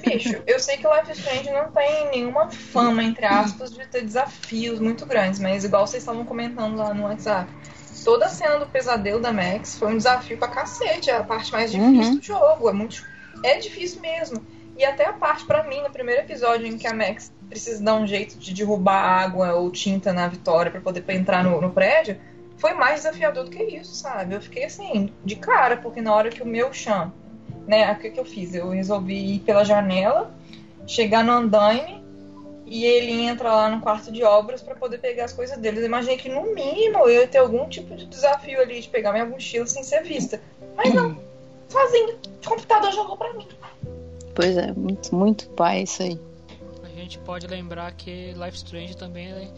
Bicho, 0.04 0.42
eu 0.46 0.58
sei 0.58 0.78
que 0.78 0.86
o 0.86 0.96
Life 0.96 1.12
Strange 1.12 1.50
não 1.50 1.70
tem 1.70 2.10
nenhuma 2.10 2.50
fama, 2.50 3.04
entre 3.04 3.24
aspas, 3.24 3.72
de 3.72 3.86
ter 3.86 4.02
desafios 4.02 4.80
muito 4.80 5.06
grandes, 5.06 5.38
mas 5.38 5.64
igual 5.64 5.86
vocês 5.86 6.02
estavam 6.02 6.24
comentando 6.24 6.76
lá 6.76 6.92
no 6.92 7.04
WhatsApp, 7.04 7.48
toda 8.04 8.26
a 8.26 8.28
cena 8.28 8.58
do 8.58 8.66
pesadelo 8.66 9.20
da 9.20 9.32
Max 9.32 9.78
foi 9.78 9.92
um 9.92 9.96
desafio 9.96 10.38
pra 10.38 10.48
cacete, 10.48 11.10
é 11.10 11.16
a 11.16 11.22
parte 11.22 11.52
mais 11.52 11.70
difícil 11.70 12.12
uhum. 12.12 12.16
do 12.16 12.22
jogo, 12.22 12.68
é 12.68 12.72
muito 12.72 13.04
é 13.44 13.58
difícil 13.58 14.00
mesmo. 14.00 14.44
E 14.80 14.84
até 14.86 15.04
a 15.04 15.12
parte 15.12 15.44
para 15.44 15.62
mim 15.64 15.82
no 15.82 15.90
primeiro 15.90 16.22
episódio 16.22 16.66
em 16.66 16.78
que 16.78 16.86
a 16.86 16.94
Max 16.94 17.30
precisa 17.50 17.84
dar 17.84 17.96
um 17.96 18.06
jeito 18.06 18.38
de 18.38 18.54
derrubar 18.54 18.96
água 18.98 19.52
ou 19.52 19.70
tinta 19.70 20.10
na 20.10 20.26
Vitória 20.26 20.72
para 20.72 20.80
poder 20.80 21.04
entrar 21.10 21.44
no, 21.44 21.60
no 21.60 21.70
prédio, 21.70 22.18
foi 22.56 22.72
mais 22.72 23.02
desafiador 23.02 23.44
do 23.44 23.50
que 23.50 23.62
isso, 23.62 23.94
sabe? 23.94 24.34
Eu 24.34 24.40
fiquei 24.40 24.64
assim, 24.64 25.12
de 25.22 25.36
cara, 25.36 25.76
porque 25.76 26.00
na 26.00 26.14
hora 26.14 26.30
que 26.30 26.42
o 26.42 26.46
meu 26.46 26.72
chão, 26.72 27.12
né, 27.66 27.92
o 27.92 27.96
que, 27.96 28.08
que 28.08 28.18
eu 28.18 28.24
fiz? 28.24 28.54
Eu 28.54 28.70
resolvi 28.70 29.34
ir 29.34 29.40
pela 29.40 29.66
janela, 29.66 30.32
chegar 30.86 31.22
no 31.22 31.32
andaime 31.32 32.02
e 32.64 32.86
ele 32.86 33.20
entra 33.20 33.54
lá 33.54 33.68
no 33.68 33.82
quarto 33.82 34.10
de 34.10 34.24
obras 34.24 34.62
para 34.62 34.74
poder 34.74 34.96
pegar 34.96 35.26
as 35.26 35.34
coisas 35.34 35.58
dele. 35.58 35.80
Eu 35.80 35.84
imaginei 35.84 36.16
que 36.16 36.30
no 36.30 36.54
mínimo 36.54 37.00
eu 37.00 37.10
ia 37.10 37.28
ter 37.28 37.36
algum 37.36 37.68
tipo 37.68 37.94
de 37.94 38.06
desafio 38.06 38.58
ali 38.58 38.80
de 38.80 38.88
pegar 38.88 39.12
minha 39.12 39.26
mochila 39.26 39.66
sem 39.66 39.82
ser 39.82 40.02
vista. 40.04 40.40
Mas 40.74 40.94
não, 40.94 41.18
sozinho, 41.68 42.18
o 42.42 42.48
computador 42.48 42.90
jogou 42.92 43.18
para 43.18 43.34
mim. 43.34 43.46
Pois 44.40 44.56
é, 44.56 44.72
muito, 44.72 45.14
muito 45.14 45.48
pai 45.50 45.82
isso 45.82 46.02
aí 46.02 46.18
gente 47.10 47.18
pode 47.18 47.46
lembrar 47.48 47.90
que 47.92 48.32
Life 48.34 48.56
Strange 48.56 48.96
também 48.96 49.26
é, 49.26 49.50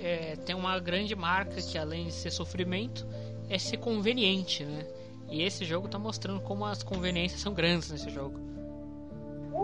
é, 0.00 0.36
tem 0.44 0.56
uma 0.56 0.76
grande 0.80 1.14
marca 1.14 1.62
que 1.62 1.78
além 1.78 2.06
de 2.06 2.12
ser 2.12 2.32
sofrimento, 2.32 3.06
é 3.48 3.58
ser 3.58 3.76
conveniente, 3.76 4.64
né? 4.64 4.84
E 5.30 5.42
esse 5.42 5.64
jogo 5.64 5.88
tá 5.88 5.98
mostrando 6.00 6.40
como 6.40 6.64
as 6.64 6.82
conveniências 6.82 7.40
são 7.40 7.54
grandes 7.54 7.90
nesse 7.92 8.10
jogo. 8.10 8.40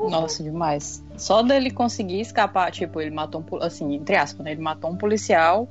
Nossa, 0.09 0.43
demais. 0.43 1.03
Só 1.17 1.43
dele 1.43 1.71
conseguir 1.71 2.21
escapar, 2.21 2.71
tipo, 2.71 3.01
ele 3.01 3.11
matou 3.11 3.41
um, 3.43 3.57
assim, 3.57 3.95
entre 3.95 4.17
aspas, 4.17 4.45
né? 4.45 4.53
Ele 4.53 4.63
matou 4.63 4.91
um 4.91 4.97
policial, 4.97 5.69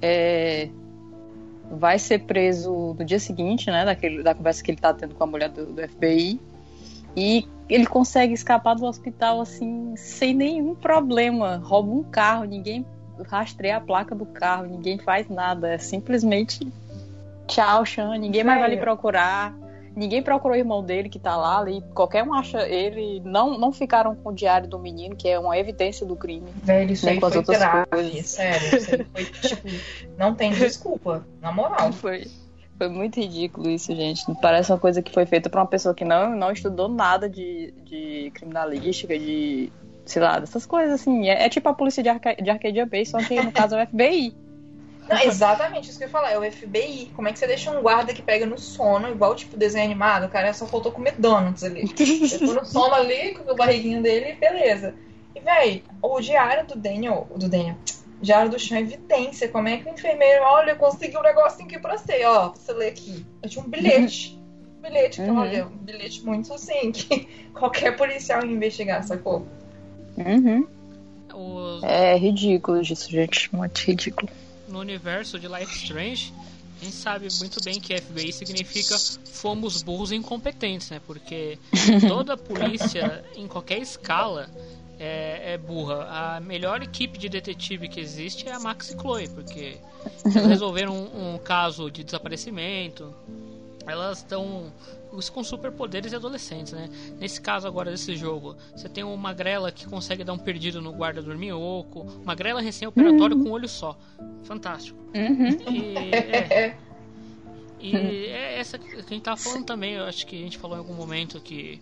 é, 0.00 0.68
vai 1.70 1.98
ser 1.98 2.20
preso 2.20 2.94
no 2.96 3.04
dia 3.04 3.18
seguinte, 3.18 3.70
né? 3.70 3.84
Daquele, 3.84 4.22
da 4.22 4.34
conversa 4.34 4.62
que 4.62 4.70
ele 4.70 4.80
tá 4.80 4.94
tendo 4.94 5.16
com 5.16 5.24
a 5.24 5.26
mulher 5.26 5.48
do, 5.48 5.66
do 5.66 5.88
FBI. 5.88 6.40
E 7.16 7.48
ele 7.68 7.86
consegue 7.86 8.34
escapar 8.34 8.74
do 8.74 8.84
hospital 8.84 9.40
assim, 9.40 9.94
sem 9.96 10.34
nenhum 10.34 10.74
problema. 10.74 11.56
Rouba 11.56 11.90
um 11.90 12.02
carro, 12.02 12.44
ninguém 12.44 12.84
rastreia 13.28 13.78
a 13.78 13.80
placa 13.80 14.14
do 14.14 14.26
carro, 14.26 14.66
ninguém 14.66 14.98
faz 14.98 15.28
nada. 15.28 15.68
É 15.68 15.78
simplesmente 15.78 16.70
tchau, 17.46 17.86
Sean, 17.86 18.18
ninguém 18.18 18.44
mais 18.44 18.60
vai 18.60 18.70
lhe 18.70 18.76
procurar. 18.76 19.54
Ninguém 19.96 20.22
procurou 20.22 20.54
o 20.54 20.60
irmão 20.60 20.84
dele 20.84 21.08
que 21.08 21.18
tá 21.18 21.34
lá 21.36 21.58
ali. 21.58 21.82
Qualquer 21.94 22.22
um 22.22 22.34
acha 22.34 22.68
ele. 22.68 23.22
Não, 23.24 23.58
não 23.58 23.72
ficaram 23.72 24.14
com 24.14 24.28
o 24.28 24.32
diário 24.34 24.68
do 24.68 24.78
menino, 24.78 25.16
que 25.16 25.26
é 25.26 25.38
uma 25.38 25.56
evidência 25.56 26.04
do 26.04 26.14
crime. 26.14 26.46
Velho, 26.62 26.92
isso 26.92 27.08
aí 27.08 27.18
foi 27.18 27.42
grave. 27.42 27.86
Coisas. 27.86 28.26
Sério, 28.26 28.76
isso 28.76 28.94
aí 28.94 29.04
foi 29.04 29.24
tipo. 29.24 29.68
Não 30.18 30.34
tem 30.34 30.50
desculpa, 30.50 31.26
na 31.40 31.50
moral. 31.50 31.92
Foi. 31.96 32.26
Foi 32.78 32.88
muito 32.88 33.18
ridículo 33.18 33.70
isso, 33.70 33.94
gente. 33.94 34.22
Parece 34.40 34.70
uma 34.70 34.78
coisa 34.78 35.00
que 35.00 35.12
foi 35.12 35.24
feita 35.24 35.48
pra 35.48 35.60
uma 35.62 35.66
pessoa 35.66 35.94
que 35.94 36.04
não, 36.04 36.36
não 36.36 36.52
estudou 36.52 36.88
nada 36.88 37.28
de, 37.28 37.72
de 37.84 38.30
criminalística, 38.34 39.18
de. 39.18 39.72
sei 40.04 40.22
lá, 40.22 40.38
dessas 40.38 40.66
coisas 40.66 41.00
assim. 41.00 41.28
É, 41.28 41.46
é 41.46 41.48
tipo 41.48 41.68
a 41.68 41.74
polícia 41.74 42.02
de, 42.02 42.08
Arca 42.08 42.34
de 42.34 42.50
Arcadia 42.50 42.84
Bay, 42.84 43.06
só 43.06 43.18
que 43.18 43.40
no 43.40 43.50
caso 43.50 43.76
é 43.76 43.82
o 43.82 43.86
FBI. 43.86 44.34
Não, 45.08 45.20
exatamente 45.22 45.88
isso 45.88 45.98
que 45.98 46.04
eu 46.04 46.08
ia 46.08 46.12
falar, 46.12 46.32
é 46.32 46.38
o 46.38 46.52
FBI. 46.52 47.12
Como 47.14 47.28
é 47.28 47.32
que 47.32 47.38
você 47.38 47.46
deixa 47.46 47.70
um 47.70 47.80
guarda 47.80 48.12
que 48.12 48.20
pega 48.20 48.44
no 48.44 48.58
sono, 48.58 49.08
igual 49.08 49.36
tipo 49.36 49.56
desenho 49.56 49.84
animado? 49.84 50.26
O 50.26 50.28
cara 50.28 50.52
só 50.52 50.66
faltou 50.66 50.90
comer 50.90 51.14
donuts 51.16 51.62
ali. 51.62 51.86
Ficou 51.96 52.54
no 52.54 52.64
sono 52.64 52.94
ali, 52.94 53.34
com 53.34 53.50
o 53.50 53.54
barriguinho 53.54 54.02
dele, 54.02 54.34
beleza. 54.34 54.94
E, 55.34 55.40
véi, 55.40 55.84
o 56.02 56.20
diário 56.20 56.66
do 56.66 56.76
Daniel, 56.76 57.28
do 57.36 57.48
Daniel, 57.48 57.76
diário 58.20 58.50
do 58.50 58.58
chão 58.58 58.78
é 58.78 58.80
evidência. 58.80 59.48
Como 59.48 59.68
é 59.68 59.76
que 59.78 59.88
o 59.88 59.92
enfermeiro, 59.92 60.42
olha, 60.44 60.70
eu 60.72 60.76
consegui 60.76 61.16
um 61.16 61.22
negocinho 61.22 61.66
aqui 61.68 61.78
pra 61.78 61.96
você, 61.98 62.24
ó, 62.24 62.48
pra 62.50 62.60
você 62.60 62.72
ler 62.72 62.88
aqui. 62.88 63.24
Eu 63.42 63.48
tinha 63.48 63.64
um 63.64 63.68
bilhete. 63.68 64.38
Um 64.78 64.82
bilhete, 64.82 65.20
que, 65.22 65.28
Uhum. 65.28 65.38
olha, 65.38 65.66
um 65.66 65.76
bilhete 65.76 66.22
muito 66.24 66.52
assim, 66.54 66.92
que 66.92 67.28
qualquer 67.54 67.96
policial 67.96 68.44
ia 68.44 68.52
investigar, 68.52 69.02
sacou? 69.04 69.46
Uhum. 70.16 70.66
Os- 71.34 71.82
É 71.82 72.16
ridículo 72.16 72.80
isso, 72.80 73.10
gente. 73.10 73.54
Muito 73.54 73.78
ridículo. 73.80 74.28
no 74.68 74.80
universo 74.80 75.38
de 75.38 75.46
Life 75.46 75.76
Strange, 75.84 76.32
a 76.80 76.84
gente 76.84 76.96
sabe 76.96 77.28
muito 77.38 77.62
bem 77.64 77.80
que 77.80 77.94
FBI 77.94 78.32
significa 78.32 78.96
fomos 79.32 79.82
burros 79.82 80.10
e 80.10 80.16
incompetentes, 80.16 80.90
né? 80.90 81.00
Porque 81.06 81.58
toda 82.08 82.36
polícia, 82.36 83.24
em 83.36 83.46
qualquer 83.46 83.78
escala, 83.78 84.48
é, 84.98 85.54
é 85.54 85.58
burra. 85.58 86.06
A 86.08 86.40
melhor 86.40 86.82
equipe 86.82 87.18
de 87.18 87.28
detetive 87.28 87.88
que 87.88 88.00
existe 88.00 88.48
é 88.48 88.52
a 88.52 88.60
Max 88.60 88.90
e 88.90 88.98
Chloe, 88.98 89.28
porque 89.28 89.78
elas 90.24 90.46
resolveram 90.46 90.94
um, 90.94 91.34
um 91.34 91.38
caso 91.38 91.90
de 91.90 92.04
desaparecimento. 92.04 93.14
Elas 93.86 94.18
estão 94.18 94.72
com 95.32 95.42
superpoderes 95.42 96.12
e 96.12 96.16
adolescentes, 96.16 96.72
né? 96.72 96.90
Nesse 97.18 97.40
caso 97.40 97.66
agora 97.66 97.90
desse 97.90 98.14
jogo, 98.16 98.56
você 98.74 98.88
tem 98.88 99.02
uma 99.02 99.16
magrela 99.16 99.72
que 99.72 99.86
consegue 99.86 100.22
dar 100.22 100.32
um 100.32 100.38
perdido 100.38 100.82
no 100.82 100.92
guarda 100.92 101.22
dorminhoco, 101.22 102.04
magrela 102.24 102.60
recém-operatório 102.60 103.36
com 103.36 103.48
um 103.48 103.52
olho 103.52 103.68
só. 103.68 103.96
Fantástico. 104.44 104.98
E, 105.14 106.14
é, 106.14 106.76
e 107.80 108.26
é 108.26 108.58
essa 108.58 108.78
que 108.78 108.96
a 108.96 109.00
gente 109.00 109.22
tava 109.22 109.36
falando 109.36 109.64
também, 109.64 109.94
eu 109.94 110.04
acho 110.04 110.26
que 110.26 110.36
a 110.36 110.40
gente 110.40 110.58
falou 110.58 110.76
em 110.76 110.80
algum 110.80 110.94
momento 110.94 111.40
que 111.40 111.80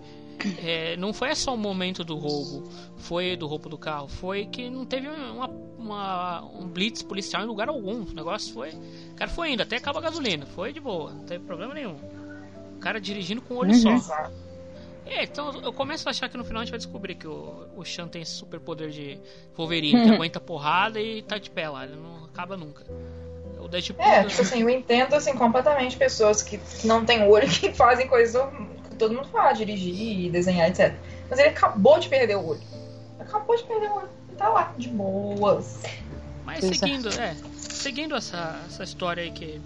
é, 0.63 0.97
não 0.97 1.13
foi 1.13 1.35
só 1.35 1.55
o 1.55 1.57
momento 1.59 2.05
do 2.05 2.17
roubo, 2.17 2.69
foi 2.97 3.37
do 3.37 3.47
roubo 3.47 3.69
do 3.69 3.79
carro, 3.79 4.09
foi 4.09 4.47
que 4.47 4.69
não 4.71 4.85
teve 4.85 5.09
uma, 5.09 5.49
uma- 5.79 6.45
um 6.59 6.67
blitz 6.69 7.03
policial 7.03 7.43
em 7.43 7.47
lugar 7.47 7.69
algum. 7.69 8.03
O 8.03 8.13
negócio 8.15 8.53
foi. 8.53 8.71
O 8.71 9.15
cara 9.17 9.31
foi 9.31 9.53
indo, 9.53 9.63
até 9.63 9.77
acaba 9.77 9.99
a 9.99 10.03
gasolina, 10.03 10.47
foi 10.47 10.73
de 10.73 10.81
boa, 10.81 11.13
não 11.13 11.25
teve 11.25 11.45
problema 11.45 11.75
nenhum. 11.75 11.97
O 12.77 12.79
cara 12.81 13.01
dirigindo 13.01 13.41
com 13.43 13.55
o 13.55 13.59
olho 13.59 13.73
Uhum. 13.73 14.01
só. 14.01 14.31
É, 15.07 15.25
então 15.25 15.61
eu 15.63 15.73
começo 15.73 16.09
a 16.09 16.11
achar 16.11 16.29
que 16.31 16.37
no 16.37 16.45
final 16.45 16.63
a 16.63 16.65
gente 16.65 16.71
vai 16.71 16.79
descobrir 16.79 17.15
que 17.15 17.27
o, 17.29 17.67
o 17.77 17.85
Sean 17.85 18.09
tem 18.09 18.23
esse 18.23 18.33
superpoder 18.33 18.89
de 18.89 19.19
Wolverine, 19.55 20.03
que 20.05 20.11
aguenta 20.15 20.41
porrada 20.41 20.99
e 21.01 21.21
tá 21.23 21.37
de 21.37 21.51
pé 21.51 21.69
lá, 21.69 21.85
ele 21.85 21.97
não 21.97 22.25
acaba 22.25 22.57
nunca. 22.57 22.85
O 23.61 23.69
Deadpool. 23.69 24.05
É, 24.05 24.25
tipo 24.25 24.43
assim, 24.43 24.61
eu 24.63 24.69
entendo 24.71 25.15
assim, 25.15 25.35
completamente 25.35 25.97
pessoas 25.97 26.43
que, 26.43 26.59
não 26.87 27.05
têm 27.05 27.23
olho 27.23 27.49
que 27.53 27.73
fazem 27.73 28.07
coisas 28.09 28.35
todo 28.95 29.15
mundo 29.15 29.29
faz, 29.29 29.59
dirigir, 29.59 30.31
desenhar, 30.31 30.69
etc. 30.69 30.95
Mas 31.29 31.39
ele 31.39 31.49
acabou 31.49 31.99
de 31.99 32.09
perder 32.09 32.37
o 32.37 32.47
olho. 32.47 32.61
Acabou 33.19 33.57
de 33.57 33.65
perder 33.65 33.89
o 33.89 33.97
olho. 33.97 34.09
Ele 34.29 34.37
tá 34.37 34.49
lá, 34.49 34.75
de 34.77 34.89
boas. 34.89 35.83
Mas 36.45 36.65
é. 36.65 36.73
seguindo, 36.73 37.09
é, 37.09 37.37
seguindo 37.57 38.15
essa, 38.15 38.61
essa 38.67 38.85
história 38.85 39.23
aí 39.23 39.31
que, 39.31 39.61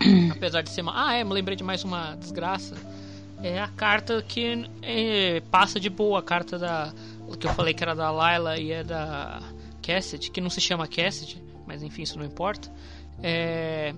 apesar 0.32 0.62
de 0.62 0.70
ser 0.70 0.82
uma... 0.82 1.08
Ah, 1.08 1.14
é, 1.14 1.24
me 1.24 1.32
lembrei 1.32 1.56
de 1.56 1.64
mais 1.64 1.84
uma 1.84 2.14
desgraça. 2.16 2.74
É 3.42 3.60
a 3.60 3.68
carta 3.68 4.22
que 4.22 4.68
é, 4.82 5.40
passa 5.50 5.78
de 5.78 5.88
boa, 5.88 6.18
a 6.18 6.22
carta 6.22 6.58
da... 6.58 6.92
O 7.28 7.36
que 7.36 7.46
eu 7.46 7.52
falei 7.52 7.74
que 7.74 7.84
era 7.84 7.94
da 7.94 8.10
Layla 8.10 8.58
e 8.58 8.72
é 8.72 8.82
da 8.82 9.40
Cassidy, 9.82 10.30
que 10.30 10.40
não 10.40 10.50
se 10.50 10.60
chama 10.60 10.88
Cassidy, 10.88 11.42
mas 11.66 11.82
enfim, 11.82 12.02
isso 12.02 12.18
não 12.18 12.24
importa. 12.24 12.70
É... 13.22 13.94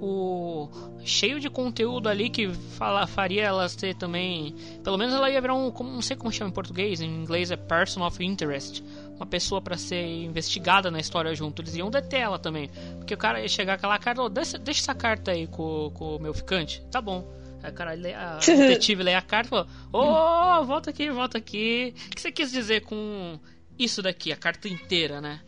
O 0.00 0.68
cheio 1.04 1.40
de 1.40 1.50
conteúdo 1.50 2.08
ali 2.08 2.30
que 2.30 2.48
fala, 2.48 3.06
faria 3.06 3.42
elas 3.42 3.74
ter 3.74 3.94
também. 3.94 4.54
Pelo 4.84 4.96
menos 4.96 5.14
ela 5.14 5.30
ia 5.30 5.40
virar 5.40 5.54
um. 5.54 5.70
Como, 5.70 5.90
não 5.90 6.02
sei 6.02 6.16
como 6.16 6.32
chama 6.32 6.50
em 6.50 6.54
português, 6.54 7.00
em 7.00 7.08
inglês 7.08 7.50
é 7.50 7.56
Person 7.56 8.06
of 8.06 8.24
Interest 8.24 8.82
uma 9.18 9.26
pessoa 9.26 9.60
pra 9.60 9.76
ser 9.76 10.04
investigada 10.06 10.90
na 10.90 11.00
história 11.00 11.34
junto. 11.34 11.60
Eles 11.60 11.74
iam 11.74 11.90
deter 11.90 12.20
ela 12.20 12.38
também. 12.38 12.70
Porque 12.98 13.14
o 13.14 13.18
cara 13.18 13.40
ia 13.40 13.48
chegar 13.48 13.74
com 13.74 13.86
aquela 13.86 13.98
carta, 13.98 14.22
"Ô, 14.22 14.28
deixa, 14.28 14.58
deixa 14.58 14.80
essa 14.80 14.94
carta 14.94 15.32
aí 15.32 15.46
com, 15.48 15.90
com 15.92 16.16
o 16.16 16.18
meu 16.20 16.32
ficante. 16.32 16.80
Tá 16.90 17.00
bom. 17.00 17.28
Aí 17.62 17.70
o 17.70 17.74
cara 17.74 17.92
lê, 17.92 18.14
a 18.14 18.38
detetive 18.46 19.02
lê 19.02 19.14
a 19.14 19.22
carta 19.22 19.48
e 19.48 19.50
falou: 19.50 19.66
Ô, 19.92 20.64
volta 20.64 20.90
aqui, 20.90 21.10
volta 21.10 21.38
aqui. 21.38 21.94
O 22.06 22.10
que 22.14 22.20
você 22.20 22.30
quis 22.30 22.52
dizer 22.52 22.82
com 22.82 23.38
isso 23.76 24.00
daqui, 24.00 24.32
a 24.32 24.36
carta 24.36 24.68
inteira, 24.68 25.20
né? 25.20 25.40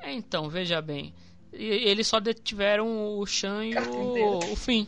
É, 0.00 0.12
então, 0.12 0.48
veja 0.48 0.80
bem. 0.80 1.12
E- 1.58 1.88
Eles 1.88 2.06
só 2.06 2.20
detiveram 2.20 3.18
o 3.18 3.26
Chan 3.26 3.64
e 3.66 3.74
o, 3.76 4.38
o 4.52 4.56
Finn. 4.56 4.86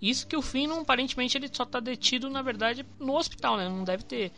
Isso 0.00 0.26
que 0.26 0.36
o 0.36 0.42
Finn, 0.42 0.66
não, 0.68 0.80
aparentemente, 0.80 1.36
ele 1.38 1.48
só 1.50 1.64
tá 1.64 1.80
detido, 1.80 2.28
na 2.28 2.42
verdade, 2.42 2.84
no 3.00 3.16
hospital, 3.16 3.56
né? 3.56 3.68
Não 3.68 3.82
deve 3.82 4.02
ter. 4.04 4.30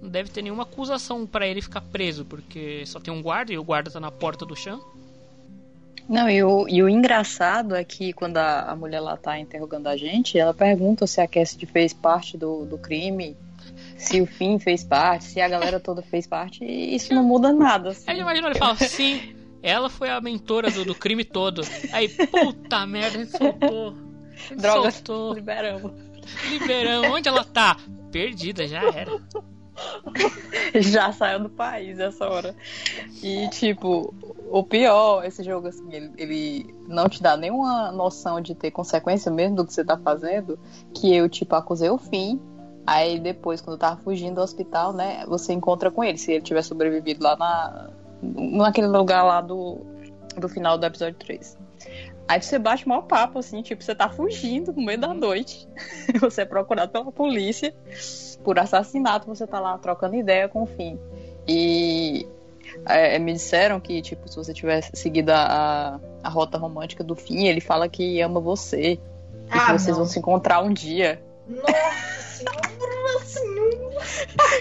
Não 0.00 0.08
deve 0.10 0.30
ter 0.30 0.42
nenhuma 0.42 0.62
acusação 0.64 1.26
pra 1.26 1.46
ele 1.46 1.60
ficar 1.62 1.80
preso, 1.80 2.24
porque 2.24 2.84
só 2.86 2.98
tem 3.00 3.12
um 3.12 3.22
guarda 3.22 3.52
e 3.52 3.58
o 3.58 3.64
guarda 3.64 3.90
tá 3.90 4.00
na 4.00 4.10
porta 4.10 4.44
do 4.44 4.54
Chan. 4.56 4.78
Não, 6.08 6.30
e 6.30 6.42
o, 6.42 6.68
e 6.68 6.82
o 6.82 6.88
engraçado 6.88 7.74
é 7.74 7.82
que 7.82 8.12
quando 8.12 8.36
a, 8.36 8.60
a 8.70 8.76
mulher 8.76 9.00
lá 9.00 9.16
tá 9.16 9.38
interrogando 9.38 9.88
a 9.88 9.96
gente, 9.96 10.38
ela 10.38 10.54
pergunta 10.54 11.06
se 11.06 11.20
a 11.20 11.26
Cassidy 11.26 11.66
fez 11.66 11.92
parte 11.92 12.36
do, 12.38 12.64
do 12.64 12.78
crime, 12.78 13.36
se 13.98 14.20
o 14.20 14.26
Finn 14.26 14.58
fez 14.58 14.84
parte, 14.84 15.24
se 15.24 15.40
a 15.40 15.48
galera 15.48 15.80
toda 15.80 16.02
fez 16.02 16.26
parte, 16.26 16.62
e 16.64 16.94
isso 16.94 17.12
não 17.12 17.24
muda 17.24 17.52
nada. 17.52 17.88
assim. 17.90 18.04
Aí 18.06 18.20
imagina 18.20 18.48
ele 18.48 18.58
fala, 18.58 18.76
sim, 18.76 19.34
ela 19.66 19.90
foi 19.90 20.08
a 20.08 20.20
mentora 20.20 20.70
do, 20.70 20.84
do 20.84 20.94
crime 20.94 21.24
todo. 21.24 21.62
Aí, 21.92 22.08
puta 22.08 22.86
merda, 22.86 23.18
a 23.18 23.24
gente 23.24 23.36
soltou. 23.36 23.94
A 24.32 24.36
gente 24.36 24.56
Droga, 24.62 24.90
soltou. 24.92 25.34
liberamos. 25.34 25.92
Liberamos. 26.48 27.10
Onde 27.10 27.28
ela 27.28 27.42
tá? 27.42 27.76
Perdida, 28.12 28.68
já 28.68 28.80
era. 28.82 29.20
Já 30.80 31.12
saiu 31.12 31.40
do 31.40 31.48
país 31.50 31.98
essa 31.98 32.28
hora. 32.28 32.54
E, 33.22 33.48
tipo, 33.50 34.14
o 34.48 34.62
pior, 34.62 35.24
esse 35.24 35.42
jogo, 35.42 35.66
assim, 35.66 35.84
ele, 35.92 36.12
ele 36.16 36.74
não 36.86 37.08
te 37.08 37.20
dá 37.20 37.36
nenhuma 37.36 37.90
noção 37.90 38.40
de 38.40 38.54
ter 38.54 38.70
consequência 38.70 39.30
mesmo 39.32 39.56
do 39.56 39.66
que 39.66 39.74
você 39.74 39.84
tá 39.84 39.98
fazendo. 39.98 40.58
Que 40.94 41.12
eu, 41.14 41.28
tipo, 41.28 41.56
acusei 41.56 41.90
o 41.90 41.98
fim. 41.98 42.40
Aí 42.86 43.18
depois, 43.18 43.60
quando 43.60 43.74
eu 43.74 43.80
tava 43.80 44.00
fugindo 44.00 44.36
do 44.36 44.42
hospital, 44.42 44.92
né, 44.92 45.24
você 45.26 45.52
encontra 45.52 45.90
com 45.90 46.04
ele, 46.04 46.18
se 46.18 46.30
ele 46.30 46.42
tiver 46.42 46.62
sobrevivido 46.62 47.22
lá 47.22 47.36
na, 47.36 47.90
naquele 48.22 48.86
lugar 48.86 49.22
lá 49.22 49.40
do, 49.40 49.80
do 50.36 50.48
final 50.48 50.78
do 50.78 50.86
episódio 50.86 51.18
3. 51.18 51.58
Aí 52.28 52.42
você 52.42 52.58
bate 52.58 52.84
o 52.84 52.88
maior 52.88 53.02
papo, 53.02 53.38
assim, 53.38 53.62
tipo, 53.62 53.82
você 53.82 53.94
tá 53.94 54.08
fugindo 54.08 54.72
no 54.72 54.82
meio 54.82 54.98
da 54.98 55.14
noite. 55.14 55.68
Você 56.20 56.42
é 56.42 56.44
procurado 56.44 56.90
pela 56.90 57.12
polícia 57.12 57.72
por 58.42 58.58
assassinato, 58.58 59.26
você 59.26 59.46
tá 59.46 59.58
lá 59.58 59.76
trocando 59.76 60.14
ideia 60.14 60.48
com 60.48 60.62
o 60.62 60.66
fim. 60.66 60.98
E 61.46 62.26
é, 62.84 63.18
me 63.18 63.32
disseram 63.32 63.80
que, 63.80 64.00
tipo, 64.02 64.28
se 64.28 64.36
você 64.36 64.52
tivesse 64.52 64.90
seguido 64.94 65.30
a, 65.32 66.00
a, 66.22 66.28
rota 66.28 66.58
romântica 66.58 67.02
do 67.02 67.14
fim, 67.14 67.46
ele 67.46 67.60
fala 67.60 67.88
que 67.88 68.20
ama 68.20 68.40
você. 68.40 68.92
E 68.92 69.00
Ah, 69.50 69.66
que 69.66 69.72
vocês 69.72 69.88
não. 69.88 69.96
vão 69.96 70.06
se 70.06 70.18
encontrar 70.18 70.62
um 70.62 70.72
dia. 70.72 71.22
Nossa 71.48 72.22
senhora, 72.22 73.24
senhora. 73.24 73.96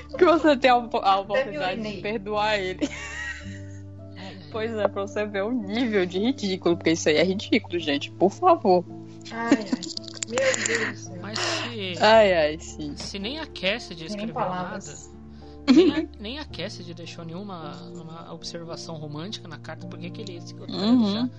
Que 0.18 0.26
você 0.26 0.56
tem 0.56 0.72
a, 0.72 0.76
a 0.76 1.20
oportunidade 1.20 1.82
de 1.82 2.02
perdoar 2.02 2.58
ele. 2.58 2.90
Pois 4.56 4.72
é, 4.74 4.88
pra 4.88 5.02
você 5.02 5.26
ver 5.26 5.44
o 5.44 5.52
nível 5.52 6.06
de 6.06 6.18
ridículo, 6.18 6.78
porque 6.78 6.92
isso 6.92 7.10
aí 7.10 7.18
é 7.18 7.24
ridículo, 7.26 7.78
gente. 7.78 8.10
Por 8.12 8.32
favor. 8.32 8.86
Ai, 9.30 9.50
ai. 9.54 9.66
Meu 10.30 10.66
Deus 10.66 10.92
do 10.92 10.98
céu. 10.98 11.20
Mas 11.22 11.38
se, 11.38 11.96
Ai, 12.02 12.34
ai, 12.34 12.58
sim. 12.60 12.96
se 12.96 13.20
nem 13.20 13.38
a 13.38 13.46
Cassidy 13.46 13.80
Sem 13.80 13.98
nem 13.98 14.06
escreveu 14.28 14.34
palavras. 14.34 15.12
nada, 15.68 15.74
nem 15.74 15.92
a, 15.94 16.08
nem 16.22 16.40
a 16.40 16.46
Cassidy 16.46 16.94
deixou 16.94 17.26
nenhuma 17.26 17.76
uma 17.94 18.34
observação 18.34 18.96
romântica 18.96 19.46
na 19.46 19.58
carta, 19.58 19.86
por 19.88 20.00
que 20.00 20.10
que 20.10 20.22
ele 20.22 20.40
Uhum. 20.70 21.30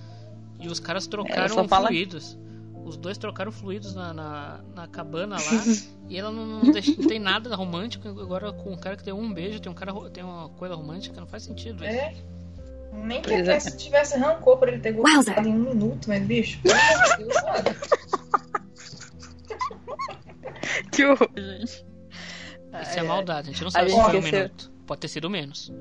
E 0.59 0.67
os 0.67 0.79
caras 0.79 1.07
trocaram 1.07 1.55
só 1.55 1.67
fala- 1.67 1.87
fluidos. 1.87 2.37
Os 2.85 2.97
dois 2.97 3.17
trocaram 3.17 3.51
fluidos 3.51 3.95
na, 3.95 4.13
na, 4.13 4.59
na 4.75 4.87
cabana 4.87 5.37
lá. 5.37 5.41
e 6.07 6.15
ela 6.17 6.31
não, 6.31 6.45
não, 6.45 6.71
deixa- 6.71 6.93
não 7.01 7.07
tem 7.07 7.17
nada 7.19 7.53
romântico. 7.55 8.07
Agora 8.07 8.53
com 8.53 8.73
um 8.73 8.77
cara 8.77 8.95
que 8.95 9.03
deu 9.03 9.17
um 9.17 9.33
beijo, 9.33 9.59
tem 9.59 9.71
um 9.71 9.75
cara 9.75 9.91
tem 10.11 10.23
uma 10.23 10.49
coisa 10.49 10.75
romântica, 10.75 11.19
não 11.19 11.27
faz 11.27 11.41
sentido 11.41 11.83
isso. 11.83 12.36
É. 12.93 12.97
Nem 13.05 13.21
que 13.21 13.29
Pois 13.29 13.47
a 13.47 13.51
é. 13.51 13.55
Cassie 13.55 13.77
tivesse 13.77 14.17
rancor 14.17 14.57
por 14.57 14.67
ele 14.67 14.79
ter 14.79 14.91
gostado 14.93 15.47
em 15.47 15.53
um 15.53 15.59
minuto, 15.59 16.07
mas 16.07 16.23
bicho, 16.23 16.59
pelo 16.61 16.75
amor 16.75 17.17
de 17.17 17.23
Deus. 17.23 17.37
Que 20.91 21.05
horror, 21.05 21.29
gente. 21.35 21.85
Isso 22.81 22.99
é 22.99 23.03
maldade, 23.03 23.49
a 23.49 23.51
gente 23.51 23.63
não 23.63 23.71
sabe 23.71 23.89
se 23.89 23.95
foi 23.95 24.19
um 24.19 24.21
minuto. 24.21 24.71
Pode 24.85 25.01
ter 25.01 25.07
sido 25.07 25.29
menos. 25.29 25.71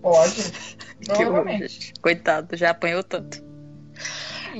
Pode. 0.00 0.42
Que 1.02 1.10
horror, 1.10 1.24
Provavelmente. 1.24 1.68
gente. 1.68 1.94
Coitado, 2.00 2.56
já 2.56 2.70
apanhou 2.70 3.02
tanto. 3.02 3.42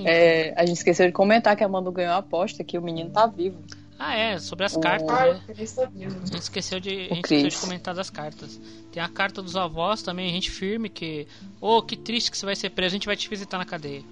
É, 0.04 0.52
a 0.56 0.66
gente 0.66 0.78
esqueceu 0.78 1.06
de 1.06 1.12
comentar 1.12 1.54
que 1.54 1.62
a 1.62 1.68
Manu 1.68 1.92
ganhou 1.92 2.14
a 2.14 2.16
aposta 2.16 2.64
que 2.64 2.76
o 2.76 2.82
menino 2.82 3.10
tá 3.10 3.26
vivo. 3.26 3.62
Ah, 4.04 4.16
é, 4.16 4.36
sobre 4.40 4.64
as 4.64 4.74
O- 4.74 4.80
cartas, 4.80 5.08
Ai, 5.16 5.32
né? 5.34 5.40
o 5.46 5.46
tá 5.46 5.54
gente 5.94 6.40
esqueceu 6.42 6.80
de, 6.80 6.90
a 6.90 6.92
O 6.92 7.14
gente 7.14 7.24
esqueceu 7.24 7.48
de 7.50 7.56
comentar 7.58 7.94
das 7.94 8.10
cartas. 8.10 8.60
Tem 8.90 9.00
a 9.00 9.08
carta 9.08 9.40
dos 9.40 9.54
avós 9.54 10.02
também, 10.02 10.28
a 10.28 10.32
gente 10.32 10.50
firme 10.50 10.88
que. 10.88 11.26
Ô, 11.60 11.80
que 11.80 11.94
triste 11.96 12.28
que 12.30 12.36
você 12.36 12.44
vai 12.44 12.56
ser 12.56 12.70
preso, 12.70 12.94
a 12.94 12.96
gente 12.96 13.06
vai 13.06 13.16
te 13.16 13.28
visitar 13.28 13.58
na 13.58 13.64
cadeia. 13.64 14.02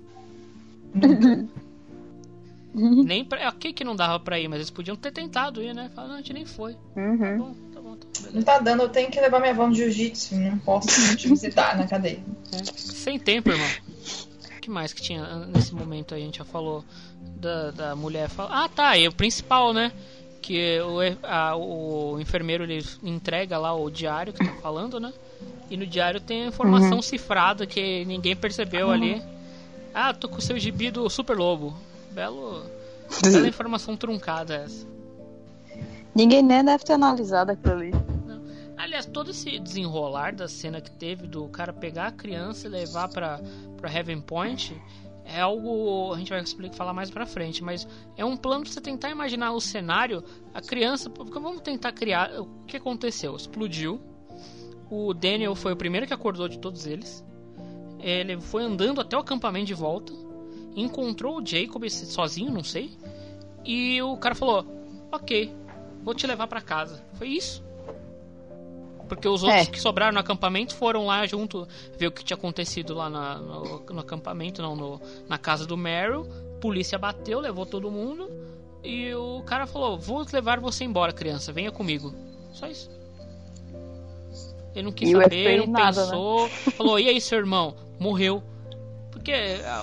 Nem 2.73 3.25
pra. 3.25 3.49
Ok 3.49 3.73
que 3.73 3.83
não 3.83 3.97
dava 3.97 4.21
pra 4.21 4.39
ir, 4.39 4.47
mas 4.47 4.59
eles 4.59 4.71
podiam 4.71 4.97
ter 4.97 5.11
tentado 5.11 5.61
ir, 5.61 5.75
né? 5.75 5.91
Falar, 5.93 6.07
não, 6.09 6.15
a 6.15 6.19
gente 6.19 6.33
nem 6.33 6.47
foi. 6.47 6.75
Tá 6.75 6.79
Uhum. 7.01 7.39
bom, 7.39 7.55
tá 7.75 7.81
bom, 7.81 7.97
tá 7.97 8.07
bom. 8.23 8.29
Não 8.33 8.43
tá 8.43 8.59
dando, 8.61 8.83
eu 8.85 8.89
tenho 8.89 9.11
que 9.11 9.21
levar 9.21 9.41
minha 9.41 9.53
avó 9.53 9.67
no 9.67 9.75
jiu-jitsu, 9.75 10.37
não 10.37 10.57
posso 10.59 10.87
te 11.19 11.29
visitar 11.29 11.77
na 11.77 11.89
cadeia. 11.89 12.23
É. 12.53 12.63
Sem 12.77 13.19
tempo, 13.19 13.51
irmão. 13.51 13.69
O 14.57 14.61
que 14.61 14.71
mais 14.71 14.93
que 14.93 15.03
tinha 15.03 15.47
nesse 15.47 15.75
momento 15.75 16.15
aí? 16.15 16.23
A 16.23 16.25
gente 16.27 16.39
já 16.39 16.45
falou 16.45 16.85
da, 17.21 17.71
da 17.71 17.97
mulher. 17.97 18.29
Fala... 18.29 18.65
Ah, 18.65 18.69
tá, 18.69 18.97
e 18.97 19.09
o 19.09 19.13
principal, 19.13 19.73
né? 19.73 19.93
Que 20.41 20.81
o, 20.81 20.99
a, 21.27 21.57
o 21.57 22.19
enfermeiro 22.21 22.65
ele 22.65 22.85
entrega 23.03 23.59
lá 23.59 23.75
o 23.75 23.91
diário 23.91 24.33
que 24.33 24.45
tá 24.45 24.53
falando, 24.61 24.99
né? 24.99 25.13
E 25.71 25.77
no 25.77 25.87
diário 25.87 26.21
tem 26.21 26.45
a 26.45 26.47
informação 26.47 26.97
uhum. 26.97 27.03
cifrada 27.03 27.67
que 27.67 28.05
ninguém 28.05 28.35
percebeu 28.35 28.89
uhum. 28.89 28.93
ali. 28.93 29.23
Ah, 29.95 30.13
tô 30.13 30.29
com 30.29 30.39
o 30.39 30.41
seu 30.41 30.59
gibi 30.59 30.91
do 30.91 31.09
Super 31.09 31.37
Lobo. 31.37 31.75
Belo. 32.11 32.65
Bela 33.23 33.49
informação 33.49 33.97
truncada 33.97 34.55
essa. 34.55 34.87
Ninguém 36.15 36.43
nem 36.43 36.65
deve 36.65 36.85
ter 36.85 36.95
analisado 36.95 37.53
aquilo 37.53 37.75
ali. 37.75 37.91
Não. 38.27 38.43
Aliás, 38.77 39.07
todo 39.07 39.31
esse 39.31 39.59
desenrolar 39.59 40.33
da 40.33 40.49
cena 40.49 40.81
que 40.81 40.91
teve 40.91 41.27
do 41.27 41.47
cara 41.49 41.73
pegar 41.73 42.07
a 42.07 42.13
criança 42.13 42.67
e 42.67 42.71
levar 42.71 43.09
pra, 43.09 43.41
pra 43.77 43.93
Heaven 43.93 44.21
Point 44.21 44.77
é 45.35 45.41
algo. 45.41 46.13
A 46.13 46.19
gente 46.19 46.31
vai 46.31 46.41
explicar, 46.41 46.77
falar 46.77 46.93
mais 46.93 47.11
pra 47.11 47.27
frente, 47.27 47.63
mas 47.63 47.87
é 48.17 48.25
um 48.25 48.37
plano 48.37 48.65
pra 48.65 48.73
você 48.73 48.81
tentar 48.81 49.11
imaginar 49.11 49.53
o 49.53 49.61
cenário. 49.61 50.23
A 50.53 50.61
criança. 50.61 51.11
Vamos 51.11 51.61
tentar 51.63 51.93
criar. 51.93 52.41
O 52.41 52.65
que 52.67 52.77
aconteceu? 52.77 53.37
Explodiu. 53.37 54.01
O 54.91 55.15
Daniel 55.15 55.55
foi 55.55 55.73
o 55.73 55.77
primeiro 55.77 56.07
que 56.07 56.15
acordou 56.15 56.49
de 56.49 56.59
todos 56.59 56.87
eles. 56.87 57.25
Ele 58.01 58.41
foi 58.41 58.65
andando 58.65 59.01
até 59.01 59.17
o 59.17 59.21
acampamento 59.21 59.67
de 59.67 59.75
volta. 59.75 60.13
Encontrou 60.75 61.41
o 61.41 61.47
Jacob 61.47 61.89
sozinho, 61.89 62.51
não 62.51 62.65
sei. 62.65 62.97
E 63.65 64.01
o 64.03 64.17
cara 64.17 64.35
falou: 64.35 64.65
Ok, 65.13 65.55
vou 66.03 66.15
te 66.15 66.27
levar 66.27 66.47
para 66.47 66.61
casa. 66.61 67.05
Foi 67.15 67.29
isso. 67.29 67.63
Porque 69.11 69.27
os 69.27 69.43
outros 69.43 69.67
é. 69.67 69.67
que 69.67 69.81
sobraram 69.81 70.13
no 70.13 70.21
acampamento 70.21 70.73
foram 70.77 71.05
lá 71.05 71.27
junto 71.27 71.67
ver 71.99 72.07
o 72.07 72.13
que 72.13 72.23
tinha 72.23 72.37
acontecido 72.37 72.95
lá 72.95 73.11
na, 73.11 73.39
no, 73.39 73.81
no, 73.81 73.99
acampamento, 73.99 74.63
não, 74.63 74.77
no, 74.77 75.01
na 75.29 75.37
casa 75.37 75.67
do 75.67 75.77
Meryl. 75.77 76.25
Polícia 76.61 76.97
bateu, 76.97 77.41
levou 77.41 77.67
todo 77.67 77.91
mundo. 77.91 78.31
E 78.85 79.13
o 79.13 79.43
cara 79.43 79.67
falou: 79.67 79.99
Vou 79.99 80.25
levar 80.33 80.61
você 80.61 80.85
embora, 80.85 81.13
criança, 81.13 81.53
venha 81.53 81.73
comigo. 81.73 82.15
Só 82.53 82.69
isso. 82.69 82.89
Ele 84.77 84.85
não 84.85 84.93
quis 84.93 85.09
e 85.09 85.13
saber, 85.13 85.59
não 85.59 85.67
nada, 85.67 86.03
pensou. 86.03 86.45
Né? 86.45 86.49
Falou: 86.77 87.01
E 87.01 87.09
aí, 87.09 87.21
seu 87.21 87.39
irmão? 87.39 87.75
Morreu. 87.99 88.41
Porque 89.11 89.33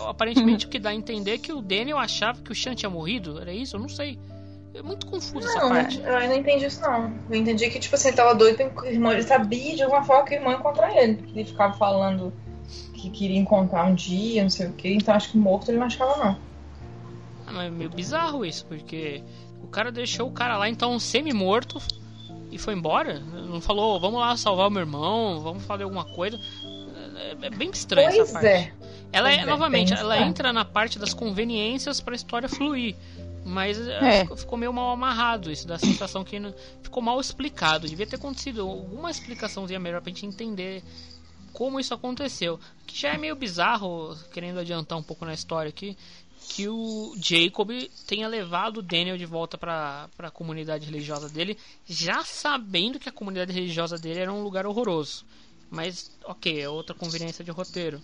aparentemente 0.07 0.67
o 0.67 0.69
que 0.69 0.79
dá 0.79 0.91
a 0.91 0.95
entender 0.95 1.31
é 1.31 1.37
que 1.37 1.51
o 1.51 1.61
Daniel 1.61 1.97
achava 1.97 2.41
que 2.41 2.49
o 2.49 2.55
Sean 2.55 2.75
tinha 2.75 2.89
morrido. 2.89 3.41
Era 3.41 3.51
isso? 3.51 3.75
Eu 3.75 3.81
não 3.81 3.89
sei. 3.89 4.17
É 4.77 4.81
muito 4.83 5.07
confuso 5.07 5.47
não, 5.47 5.55
essa 5.55 5.67
parte. 5.67 5.99
Eu 5.99 6.13
não 6.13 6.35
entendi 6.35 6.65
isso, 6.65 6.81
não. 6.81 7.11
Eu 7.29 7.35
entendi 7.35 7.69
que, 7.69 7.79
tipo 7.79 7.95
assim, 7.95 8.09
ele 8.09 8.17
tava 8.17 8.35
doido 8.35 8.69
com 8.69 8.81
o 8.81 8.85
irmão. 8.85 9.11
Ele 9.11 9.23
sabia 9.23 9.75
de 9.75 9.81
alguma 9.81 10.03
forma 10.03 10.23
que 10.23 10.35
o 10.35 10.37
irmão 10.37 10.51
ia 10.51 10.57
encontrar 10.59 10.95
ele. 10.95 11.23
Ele 11.33 11.45
ficava 11.45 11.73
falando 11.73 12.31
que 12.93 13.09
queria 13.09 13.39
encontrar 13.39 13.85
um 13.85 13.95
dia, 13.95 14.43
não 14.43 14.49
sei 14.49 14.67
o 14.67 14.73
que. 14.73 14.93
Então 14.93 15.15
acho 15.15 15.31
que 15.31 15.37
morto 15.37 15.71
ele 15.71 15.79
não 15.79 15.87
achava, 15.87 16.15
não. 16.17 16.37
Ah, 17.47 17.53
mas 17.53 17.67
é 17.67 17.69
meio 17.69 17.89
bizarro 17.89 18.45
isso, 18.45 18.65
porque 18.65 19.23
o 19.63 19.67
cara 19.67 19.91
deixou 19.91 20.27
o 20.27 20.31
cara 20.31 20.57
lá, 20.57 20.69
então, 20.69 20.99
semi-morto 20.99 21.81
e 22.51 22.57
foi 22.57 22.73
embora. 22.73 23.19
Não 23.19 23.59
falou, 23.59 23.99
vamos 23.99 24.19
lá 24.19 24.35
salvar 24.37 24.67
o 24.67 24.71
meu 24.71 24.81
irmão, 24.81 25.41
vamos 25.41 25.63
fazer 25.63 25.83
alguma 25.83 26.05
coisa. 26.05 26.39
É, 27.15 27.47
é 27.47 27.49
bem 27.49 27.69
estranho 27.71 28.09
pois 28.09 28.19
essa 28.19 28.33
parte. 28.33 28.47
É. 28.47 28.71
Ela 29.11 29.31
é, 29.31 29.45
novamente, 29.45 29.93
ela 29.93 30.19
entra 30.19 30.51
na 30.51 30.65
parte 30.65 30.99
das 30.99 31.13
conveniências 31.13 32.01
para 32.01 32.13
a 32.13 32.15
história 32.15 32.49
fluir. 32.49 32.95
Mas 33.47 33.79
é. 33.79 34.25
ficou 34.35 34.57
meio 34.57 34.73
mal 34.73 34.91
amarrado 34.91 35.49
isso, 35.49 35.65
da 35.65 35.79
sensação 35.79 36.21
que 36.21 36.37
ficou 36.83 37.01
mal 37.01 37.19
explicado. 37.19 37.87
Devia 37.87 38.05
ter 38.05 38.17
acontecido 38.17 38.61
alguma 38.61 39.09
explicaçãozinha 39.09 39.79
melhor 39.79 40.01
pra 40.01 40.09
gente 40.11 40.25
entender 40.25 40.83
como 41.53 41.79
isso 41.79 41.93
aconteceu. 41.93 42.59
Que 42.85 42.99
já 42.99 43.13
é 43.13 43.17
meio 43.17 43.37
bizarro, 43.37 44.17
querendo 44.33 44.59
adiantar 44.59 44.97
um 44.97 45.03
pouco 45.03 45.23
na 45.23 45.33
história 45.33 45.69
aqui, 45.69 45.97
que 46.49 46.67
o 46.67 47.15
Jacob 47.21 47.69
tenha 48.05 48.27
levado 48.27 48.77
o 48.77 48.81
Daniel 48.81 49.17
de 49.17 49.25
volta 49.25 49.57
para 49.57 50.09
a 50.19 50.31
comunidade 50.31 50.85
religiosa 50.85 51.29
dele, 51.29 51.57
já 51.85 52.23
sabendo 52.25 52.99
que 52.99 53.07
a 53.07 53.13
comunidade 53.13 53.53
religiosa 53.53 53.97
dele 53.97 54.19
era 54.19 54.33
um 54.33 54.43
lugar 54.43 54.65
horroroso. 54.67 55.25
Mas, 55.71 56.11
ok, 56.25 56.61
é 56.61 56.69
outra 56.69 56.93
conveniência 56.93 57.45
de 57.45 57.51
roteiro. 57.51 58.01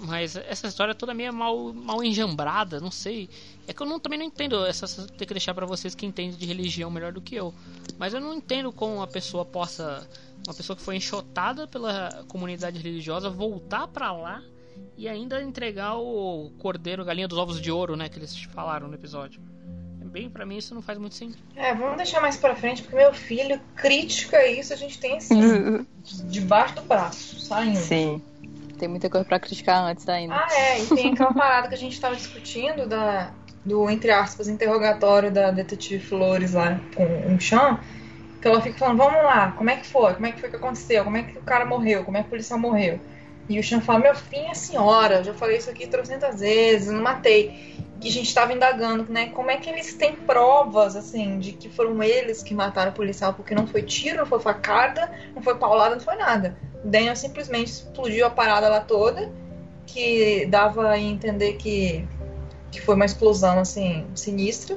Mas 0.00 0.36
essa 0.36 0.66
história 0.66 0.94
toda 0.94 1.14
meio 1.14 1.32
mal, 1.32 1.72
mal 1.72 2.02
enjambrada, 2.02 2.80
não 2.80 2.90
sei. 2.90 3.28
É 3.66 3.72
que 3.72 3.82
eu 3.82 3.86
não, 3.86 3.98
também 3.98 4.18
não 4.18 4.26
entendo. 4.26 4.64
Essa 4.64 5.06
ter 5.06 5.26
que 5.26 5.34
deixar 5.34 5.54
para 5.54 5.66
vocês 5.66 5.94
que 5.94 6.06
entendem 6.06 6.36
de 6.36 6.46
religião 6.46 6.90
melhor 6.90 7.12
do 7.12 7.20
que 7.20 7.34
eu. 7.34 7.54
Mas 7.98 8.14
eu 8.14 8.20
não 8.20 8.34
entendo 8.34 8.72
como 8.72 8.96
uma 8.96 9.06
pessoa 9.06 9.44
possa. 9.44 10.06
Uma 10.46 10.54
pessoa 10.54 10.76
que 10.76 10.82
foi 10.82 10.96
enxotada 10.96 11.68
pela 11.68 12.24
comunidade 12.26 12.78
religiosa 12.78 13.30
voltar 13.30 13.86
para 13.86 14.12
lá 14.12 14.42
e 14.96 15.08
ainda 15.08 15.40
entregar 15.40 15.96
o 15.96 16.50
cordeiro, 16.58 17.04
galinha 17.04 17.28
dos 17.28 17.38
ovos 17.38 17.60
de 17.60 17.70
ouro, 17.70 17.96
né? 17.96 18.08
Que 18.08 18.18
eles 18.18 18.42
falaram 18.44 18.88
no 18.88 18.94
episódio. 18.94 19.40
É 20.00 20.04
bem, 20.04 20.28
para 20.28 20.44
mim 20.44 20.56
isso 20.56 20.74
não 20.74 20.82
faz 20.82 20.98
muito 20.98 21.14
sentido. 21.14 21.40
É, 21.54 21.72
vamos 21.72 21.96
deixar 21.96 22.20
mais 22.20 22.36
pra 22.36 22.56
frente, 22.56 22.82
porque 22.82 22.96
meu 22.96 23.14
filho, 23.14 23.60
crítica 23.76 24.44
isso, 24.44 24.72
a 24.72 24.76
gente 24.76 24.98
tem 24.98 25.18
assim, 25.18 25.86
debaixo 26.28 26.74
do 26.74 26.82
braço, 26.82 27.38
saindo. 27.38 27.78
Sim 27.78 28.20
tem 28.82 28.88
muita 28.88 29.08
coisa 29.08 29.24
para 29.24 29.38
criticar 29.38 29.84
antes 29.84 30.08
ainda. 30.08 30.34
Ah, 30.34 30.48
é, 30.50 30.82
e 30.82 30.86
tem 30.88 31.12
aquela 31.12 31.32
parada 31.32 31.68
que 31.68 31.74
a 31.74 31.78
gente 31.78 31.92
estava 31.92 32.16
discutindo 32.16 32.84
da, 32.84 33.32
do, 33.64 33.88
entre 33.88 34.10
aspas, 34.10 34.48
interrogatório 34.48 35.30
da 35.30 35.52
detetive 35.52 36.04
Flores 36.04 36.54
lá 36.54 36.80
com 36.92 37.32
o 37.32 37.38
Chan, 37.38 37.78
que 38.40 38.48
ela 38.48 38.60
fica 38.60 38.76
falando, 38.78 38.98
vamos 38.98 39.22
lá, 39.22 39.52
como 39.52 39.70
é 39.70 39.76
que 39.76 39.86
foi? 39.86 40.14
Como 40.14 40.26
é 40.26 40.32
que 40.32 40.40
foi 40.40 40.50
que 40.50 40.56
aconteceu? 40.56 41.04
Como 41.04 41.16
é 41.16 41.22
que 41.22 41.38
o 41.38 41.42
cara 41.42 41.64
morreu? 41.64 42.04
Como 42.04 42.16
é 42.16 42.22
que 42.22 42.26
o 42.26 42.30
policial 42.30 42.58
morreu? 42.58 42.98
E 43.48 43.58
o 43.58 43.62
Chan 43.62 43.80
fala, 43.80 43.98
meu 43.98 44.14
filho 44.14 44.46
é 44.46 44.54
senhora, 44.54 45.22
já 45.24 45.34
falei 45.34 45.58
isso 45.58 45.68
aqui 45.68 45.86
trocentas 45.86 46.40
vezes, 46.40 46.92
não 46.92 47.02
matei. 47.02 47.76
E 48.02 48.08
a 48.08 48.10
gente 48.10 48.26
estava 48.26 48.52
indagando, 48.52 49.10
né, 49.12 49.28
como 49.28 49.50
é 49.50 49.56
que 49.56 49.70
eles 49.70 49.94
têm 49.94 50.14
provas, 50.14 50.96
assim, 50.96 51.38
de 51.38 51.52
que 51.52 51.68
foram 51.68 52.02
eles 52.02 52.42
que 52.42 52.54
mataram 52.54 52.90
o 52.90 52.94
policial, 52.94 53.32
porque 53.32 53.54
não 53.54 53.66
foi 53.66 53.82
tiro, 53.82 54.18
não 54.18 54.26
foi 54.26 54.40
facada, 54.40 55.10
não 55.34 55.42
foi 55.42 55.54
paulada, 55.56 55.94
não 55.94 56.02
foi 56.02 56.16
nada. 56.16 56.56
Daniel 56.84 57.14
simplesmente 57.14 57.68
explodiu 57.70 58.26
a 58.26 58.30
parada 58.30 58.68
lá 58.68 58.80
toda, 58.80 59.30
que 59.86 60.46
dava 60.46 60.90
a 60.90 60.98
entender 60.98 61.54
que, 61.54 62.04
que 62.70 62.80
foi 62.80 62.94
uma 62.94 63.04
explosão 63.04 63.58
assim 63.58 64.06
sinistra. 64.14 64.76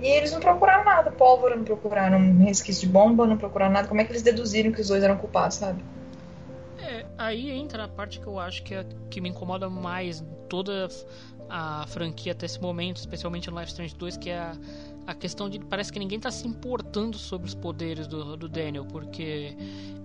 E 0.00 0.08
eles 0.08 0.32
não 0.32 0.40
procuraram 0.40 0.84
nada, 0.84 1.10
pólvora, 1.10 1.54
não 1.54 1.64
procuraram 1.64 2.38
resquício 2.38 2.86
de 2.86 2.92
bomba, 2.92 3.26
não 3.26 3.36
procuraram 3.36 3.72
nada. 3.72 3.86
Como 3.86 4.00
é 4.00 4.04
que 4.04 4.12
eles 4.12 4.22
deduziram 4.22 4.72
que 4.72 4.80
os 4.80 4.88
dois 4.88 5.02
eram 5.02 5.16
culpados, 5.16 5.58
sabe? 5.58 5.84
É, 6.82 7.06
aí 7.18 7.50
entra 7.50 7.84
a 7.84 7.88
parte 7.88 8.20
que 8.20 8.26
eu 8.26 8.38
acho 8.38 8.62
que, 8.62 8.74
é, 8.74 8.86
que 9.10 9.20
me 9.20 9.28
incomoda 9.28 9.68
mais 9.68 10.24
toda 10.48 10.88
a 11.48 11.84
franquia 11.88 12.32
até 12.32 12.46
esse 12.46 12.60
momento, 12.60 12.98
especialmente 12.98 13.50
no 13.50 13.58
Life 13.58 13.70
Strange 13.72 13.94
2, 13.96 14.16
que 14.16 14.30
é 14.30 14.38
a, 14.38 14.56
a 15.06 15.14
questão 15.14 15.50
de 15.50 15.58
parece 15.58 15.92
que 15.92 15.98
ninguém 15.98 16.16
está 16.16 16.30
se 16.30 16.46
importando 16.46 17.18
sobre 17.18 17.48
os 17.48 17.54
poderes 17.54 18.06
do, 18.06 18.36
do 18.36 18.48
Daniel, 18.48 18.84
porque 18.84 19.56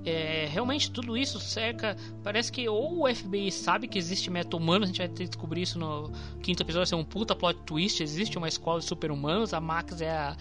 é, 0.03 0.47
realmente 0.49 0.89
tudo 0.91 1.15
isso 1.15 1.39
cerca. 1.39 1.95
Parece 2.23 2.51
que 2.51 2.67
ou 2.67 3.03
o 3.03 3.15
FBI 3.15 3.51
sabe 3.51 3.87
que 3.87 3.97
existe 3.97 4.29
meta-humano, 4.29 4.83
a 4.83 4.87
gente 4.87 4.97
vai 4.97 5.07
ter 5.07 5.23
que 5.23 5.29
descobrir 5.29 5.61
isso 5.61 5.77
no 5.77 6.11
quinto 6.41 6.63
episódio, 6.63 6.79
vai 6.79 6.85
ser 6.87 6.95
um 6.95 7.03
puta 7.03 7.35
plot 7.35 7.59
twist. 7.65 8.01
Existe 8.01 8.37
uma 8.37 8.47
escola 8.47 8.79
de 8.79 8.85
super-humanos, 8.85 9.53
a 9.53 9.61
Max 9.61 10.01
é 10.01 10.09
a 10.11 10.35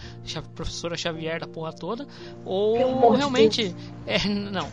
professora 0.55 0.97
Xavier 0.97 1.39
da 1.39 1.47
porra 1.47 1.73
toda, 1.73 2.07
ou 2.43 3.11
realmente. 3.11 3.75
É, 4.05 4.27
não. 4.27 4.67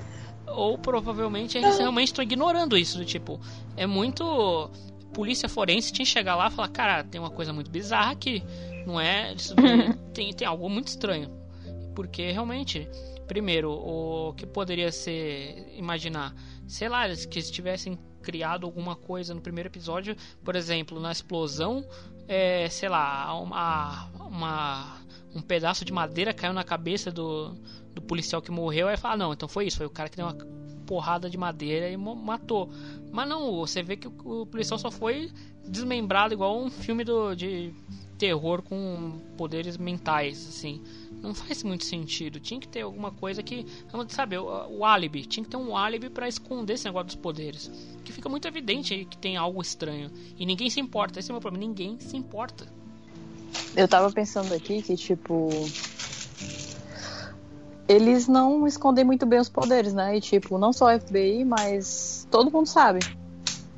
Ou 0.53 0.78
provavelmente 0.78 1.59
eles 1.59 1.78
realmente 1.78 2.09
estão 2.09 2.22
ignorando 2.22 2.76
isso, 2.76 2.98
do 2.98 3.05
tipo, 3.05 3.40
é 3.76 3.86
muito 3.86 4.70
polícia 5.12 5.48
forense 5.48 5.92
tinha 5.92 6.05
que 6.05 6.11
chegar 6.11 6.34
lá 6.34 6.48
e 6.48 6.50
falar, 6.50 6.68
cara, 6.68 7.05
tem 7.05 7.20
uma 7.20 7.30
coisa 7.30 7.53
muito 7.53 7.70
bizarra 7.70 8.12
aqui, 8.12 8.42
não 8.86 8.98
é? 8.98 9.32
Isso, 9.34 9.55
tem, 10.12 10.32
tem 10.32 10.46
algo 10.46 10.68
muito 10.68 10.88
estranho. 10.88 11.30
Porque 11.94 12.30
realmente, 12.30 12.88
primeiro, 13.26 13.70
o 13.70 14.32
que 14.34 14.46
poderia 14.46 14.90
ser 14.90 15.72
imaginar, 15.76 16.34
sei 16.66 16.88
lá, 16.88 17.07
que 17.09 17.38
eles 17.38 17.50
tivessem 17.50 17.98
criado 18.22 18.64
alguma 18.64 18.96
coisa 18.96 19.34
no 19.34 19.40
primeiro 19.40 19.68
episódio, 19.68 20.16
por 20.44 20.57
exemplo, 20.57 20.98
na 21.00 21.12
explosão, 21.12 21.84
é, 22.26 22.68
sei 22.70 22.88
lá, 22.88 23.38
uma, 23.38 24.09
uma, 24.14 25.00
um 25.34 25.42
pedaço 25.42 25.84
de 25.84 25.92
madeira 25.92 26.32
caiu 26.32 26.53
na 26.53 26.64
cabeça 26.64 27.11
do, 27.11 27.55
do 27.95 28.03
policial 28.03 28.40
que 28.40 28.51
morreu, 28.51 28.88
aí 28.88 28.97
fala, 28.97 29.16
não, 29.16 29.32
então 29.32 29.49
foi 29.49 29.66
isso, 29.66 29.76
foi 29.76 29.86
o 29.86 29.90
cara 29.90 30.09
que 30.09 30.16
deu 30.16 30.26
uma 30.26 30.36
porrada 30.86 31.30
de 31.30 31.36
madeira 31.38 31.88
e 31.88 31.97
matou. 31.97 32.68
Mas 33.11 33.28
não, 33.28 33.57
você 33.57 33.82
vê 33.82 33.97
que 33.97 34.09
o 34.09 34.47
policial 34.47 34.78
só 34.78 34.90
foi 34.90 35.30
desmembrado 35.66 36.34
igual 36.34 36.59
um 36.59 36.70
filme 36.70 37.05
do, 37.05 37.34
de 37.34 37.72
terror 38.18 38.62
com 38.62 39.18
poderes 39.36 39.76
mentais, 39.76 40.47
assim. 40.49 40.82
Não 41.22 41.34
faz 41.34 41.62
muito 41.62 41.84
sentido. 41.84 42.40
Tinha 42.40 42.61
que 42.61 42.68
ter 42.68 42.82
alguma 42.82 43.12
coisa 43.12 43.43
que, 43.43 43.64
sabe, 44.09 44.36
o, 44.36 44.45
o 44.78 44.84
álibi. 44.84 45.24
Tinha 45.24 45.45
que 45.45 45.51
ter 45.51 45.57
um 45.57 45.76
álibi 45.76 46.11
para 46.11 46.28
esconder 46.28 46.74
esse 46.74 46.84
negócio 46.84 47.07
dos 47.07 47.16
poderes. 47.16 47.70
Que 48.05 48.12
fica 48.12 48.28
muito 48.28 48.47
evidente 48.49 49.07
que 49.09 49.16
tem 49.16 49.36
algo 49.36 49.62
estranho. 49.62 50.11
E 50.36 50.45
ninguém 50.45 50.68
se 50.68 50.80
importa. 50.80 51.20
Esse 51.20 51.30
é 51.30 51.32
o 51.32 51.34
meu 51.34 51.40
problema. 51.40 51.64
Ninguém 51.66 51.99
se 52.01 52.16
importa. 52.16 52.66
Eu 53.76 53.86
tava 53.86 54.11
pensando 54.11 54.53
aqui 54.53 54.82
que, 54.82 54.97
tipo, 54.97 55.49
eles 57.89 58.28
não 58.28 58.66
escondem 58.66 59.05
muito 59.05 59.26
bem 59.26 59.41
os 59.41 59.49
poderes, 59.49 59.93
né? 59.93 60.16
E 60.16 60.20
tipo, 60.20 60.59
não 60.59 60.72
só 60.72 60.87
o 60.87 61.01
FBI, 61.01 61.45
mas 61.45 62.26
todo 62.30 62.51
mundo 62.51 62.66
sabe. 62.66 63.01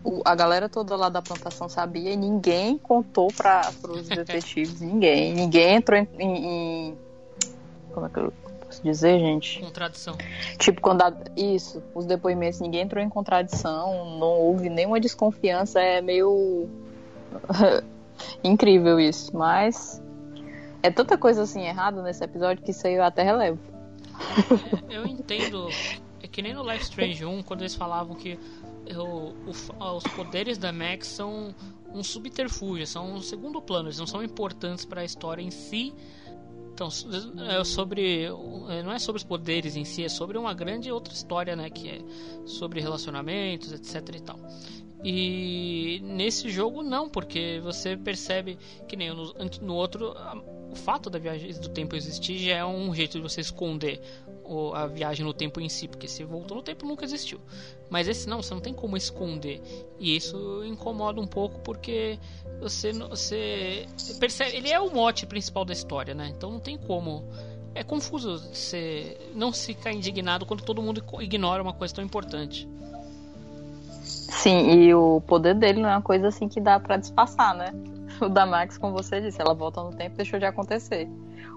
O, 0.03 0.21
a 0.25 0.35
galera 0.35 0.69
toda 0.69 0.95
lá 0.97 1.09
da 1.09 1.23
plantação 1.23 1.69
sabia 1.69 2.13
e 2.13 2.17
ninguém 2.17 2.77
contou 2.77 3.29
para 3.33 3.71
os 3.89 4.07
detetives, 4.09 4.81
ninguém. 4.81 5.35
Ninguém 5.35 5.77
entrou 5.77 5.99
em, 5.99 6.09
em, 6.21 6.99
Como 7.93 8.07
é 8.07 8.09
que 8.11 8.19
eu 8.19 8.33
posso 8.61 8.83
dizer, 8.83 9.19
gente? 9.19 9.61
Contradição. 9.61 10.17
Tipo, 10.59 10.81
quando 10.83 11.03
a, 11.03 11.13
isso, 11.37 11.83
os 11.95 12.05
depoimentos, 12.05 12.61
ninguém 12.61 12.83
entrou 12.83 13.03
em 13.03 13.09
contradição, 13.09 14.19
não 14.19 14.41
houve 14.41 14.69
nenhuma 14.69 15.01
desconfiança, 15.01 15.81
é 15.81 16.03
meio 16.03 16.69
incrível 18.45 19.01
isso, 19.01 19.35
mas 19.35 20.03
é 20.83 20.91
tanta 20.91 21.17
coisa 21.17 21.45
assim 21.45 21.63
errada 21.63 22.03
nesse 22.03 22.23
episódio 22.23 22.63
que 22.63 22.73
isso 22.73 22.87
aí 22.87 22.95
eu 22.95 23.03
até 23.03 23.23
relevo. 23.23 23.74
Eu 24.91 25.07
entendo. 25.07 25.69
É 26.23 26.27
que 26.27 26.41
nem 26.41 26.55
no 26.55 26.63
Life 26.63 26.85
Strange 26.85 27.25
1, 27.25 27.43
quando 27.43 27.63
eles 27.63 27.75
falavam 27.75 28.15
que 28.15 28.39
o, 28.97 29.35
os 29.49 30.05
poderes 30.15 30.59
da 30.59 30.73
Max 30.73 31.07
são 31.09 31.55
um 31.93 32.03
subterfúgio, 32.03 32.87
são 32.87 33.15
um 33.15 33.23
segundo 33.23 33.63
plano, 33.63 33.89
eles 33.89 33.99
não 33.99 34.07
são 34.07 34.23
importantes 34.23 34.85
para 34.85 35.03
a 35.03 35.05
história 35.05 35.43
em 35.43 35.51
si. 35.51 35.95
Então, 36.73 36.89
é 37.49 37.63
sobre 37.63 38.25
é, 38.25 38.83
não 38.83 38.91
é 38.91 38.99
sobre 38.99 39.19
os 39.19 39.25
poderes 39.25 39.77
em 39.77 39.85
si, 39.85 40.03
é 40.03 40.09
sobre 40.09 40.37
uma 40.37 40.53
grande 40.53 40.91
outra 40.91 41.15
história, 41.15 41.55
né, 41.55 41.71
que 41.71 41.89
é 41.89 42.01
sobre 42.45 42.81
relacionamentos, 42.81 43.73
etc 43.73 44.17
e 44.17 44.21
tal. 44.21 44.41
E 45.05 46.01
nesse 46.03 46.49
jogo 46.49 46.83
não, 46.83 47.11
porque 47.11 47.61
você 47.63 47.95
percebe 47.95 48.57
que 48.89 48.97
nem 48.97 49.11
no, 49.11 49.35
no 49.61 49.75
outro 49.75 50.15
o 50.73 50.77
fato 50.77 51.11
da 51.11 51.19
viagem 51.19 51.53
do 51.53 51.69
tempo 51.69 51.95
existir 51.95 52.39
já 52.39 52.57
é 52.57 52.65
um 52.65 52.93
jeito 52.93 53.19
de 53.19 53.23
você 53.23 53.41
esconder 53.41 54.01
a 54.75 54.87
viagem 54.87 55.25
no 55.25 55.33
tempo 55.33 55.61
em 55.61 55.69
si, 55.69 55.87
porque 55.89 56.09
se 56.09 56.25
voltou 56.25 56.57
no 56.57 56.63
tempo 56.63 56.87
nunca 56.87 57.05
existiu. 57.05 57.41
Mas 57.89 58.09
esse 58.09 58.29
não, 58.29 58.43
você 58.43 58.53
não 58.53 58.61
tem 58.61 58.75
como 58.75 58.97
esconder. 58.97 59.61
E 59.99 60.17
isso 60.17 60.65
incomoda 60.65 61.21
um 61.21 61.27
pouco 61.27 61.61
porque 61.61 62.19
você, 62.61 62.93
você 62.93 63.87
percebe. 64.19 64.57
Ele 64.57 64.71
é 64.71 64.81
o 64.81 64.93
mote 64.93 65.27
principal 65.27 65.65
da 65.65 65.73
história, 65.73 66.15
né? 66.15 66.33
Então 66.35 66.51
não 66.51 66.61
tem 66.61 66.77
como. 66.77 67.29
É 67.75 67.83
confuso 67.83 68.39
você 68.39 69.17
não 69.35 69.53
ficar 69.53 69.93
indignado 69.93 70.45
quando 70.47 70.63
todo 70.63 70.83
mundo 70.83 71.03
ignora 71.21 71.63
uma 71.63 71.73
coisa 71.73 71.95
tão 71.95 72.05
importante. 72.05 72.69
Sim, 74.39 74.71
e 74.71 74.95
o 74.95 75.21
poder 75.27 75.55
dele 75.55 75.81
não 75.81 75.89
é 75.89 75.93
uma 75.93 76.03
coisa 76.03 76.29
assim 76.29 76.49
que 76.49 76.61
dá 76.61 76.79
para 76.79 76.97
disfarçar, 76.97 77.55
né? 77.55 77.73
o 78.21 78.29
da 78.29 78.47
Max, 78.47 78.79
como 78.79 78.93
você 78.93 79.21
disse, 79.21 79.41
ela 79.41 79.55
volta 79.55 79.83
no 79.83 79.91
tempo 79.91 80.15
e 80.15 80.17
deixou 80.17 80.39
de 80.39 80.45
acontecer. 80.45 81.09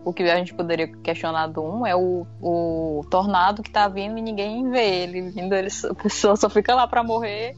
O 0.03 0.13
que 0.13 0.23
a 0.23 0.35
gente 0.35 0.53
poderia 0.53 0.87
questionar 0.87 1.47
do 1.47 1.61
um 1.61 1.85
é 1.85 1.95
o, 1.95 2.25
o 2.41 3.05
tornado 3.09 3.61
que 3.61 3.69
tá 3.69 3.87
vindo 3.87 4.17
e 4.17 4.21
ninguém 4.21 4.69
vê 4.69 5.03
ele 5.03 5.21
vindo, 5.29 5.53
ele, 5.53 5.67
a 5.89 5.93
pessoa 5.93 6.35
só 6.35 6.49
fica 6.49 6.73
lá 6.73 6.87
para 6.87 7.03
morrer 7.03 7.55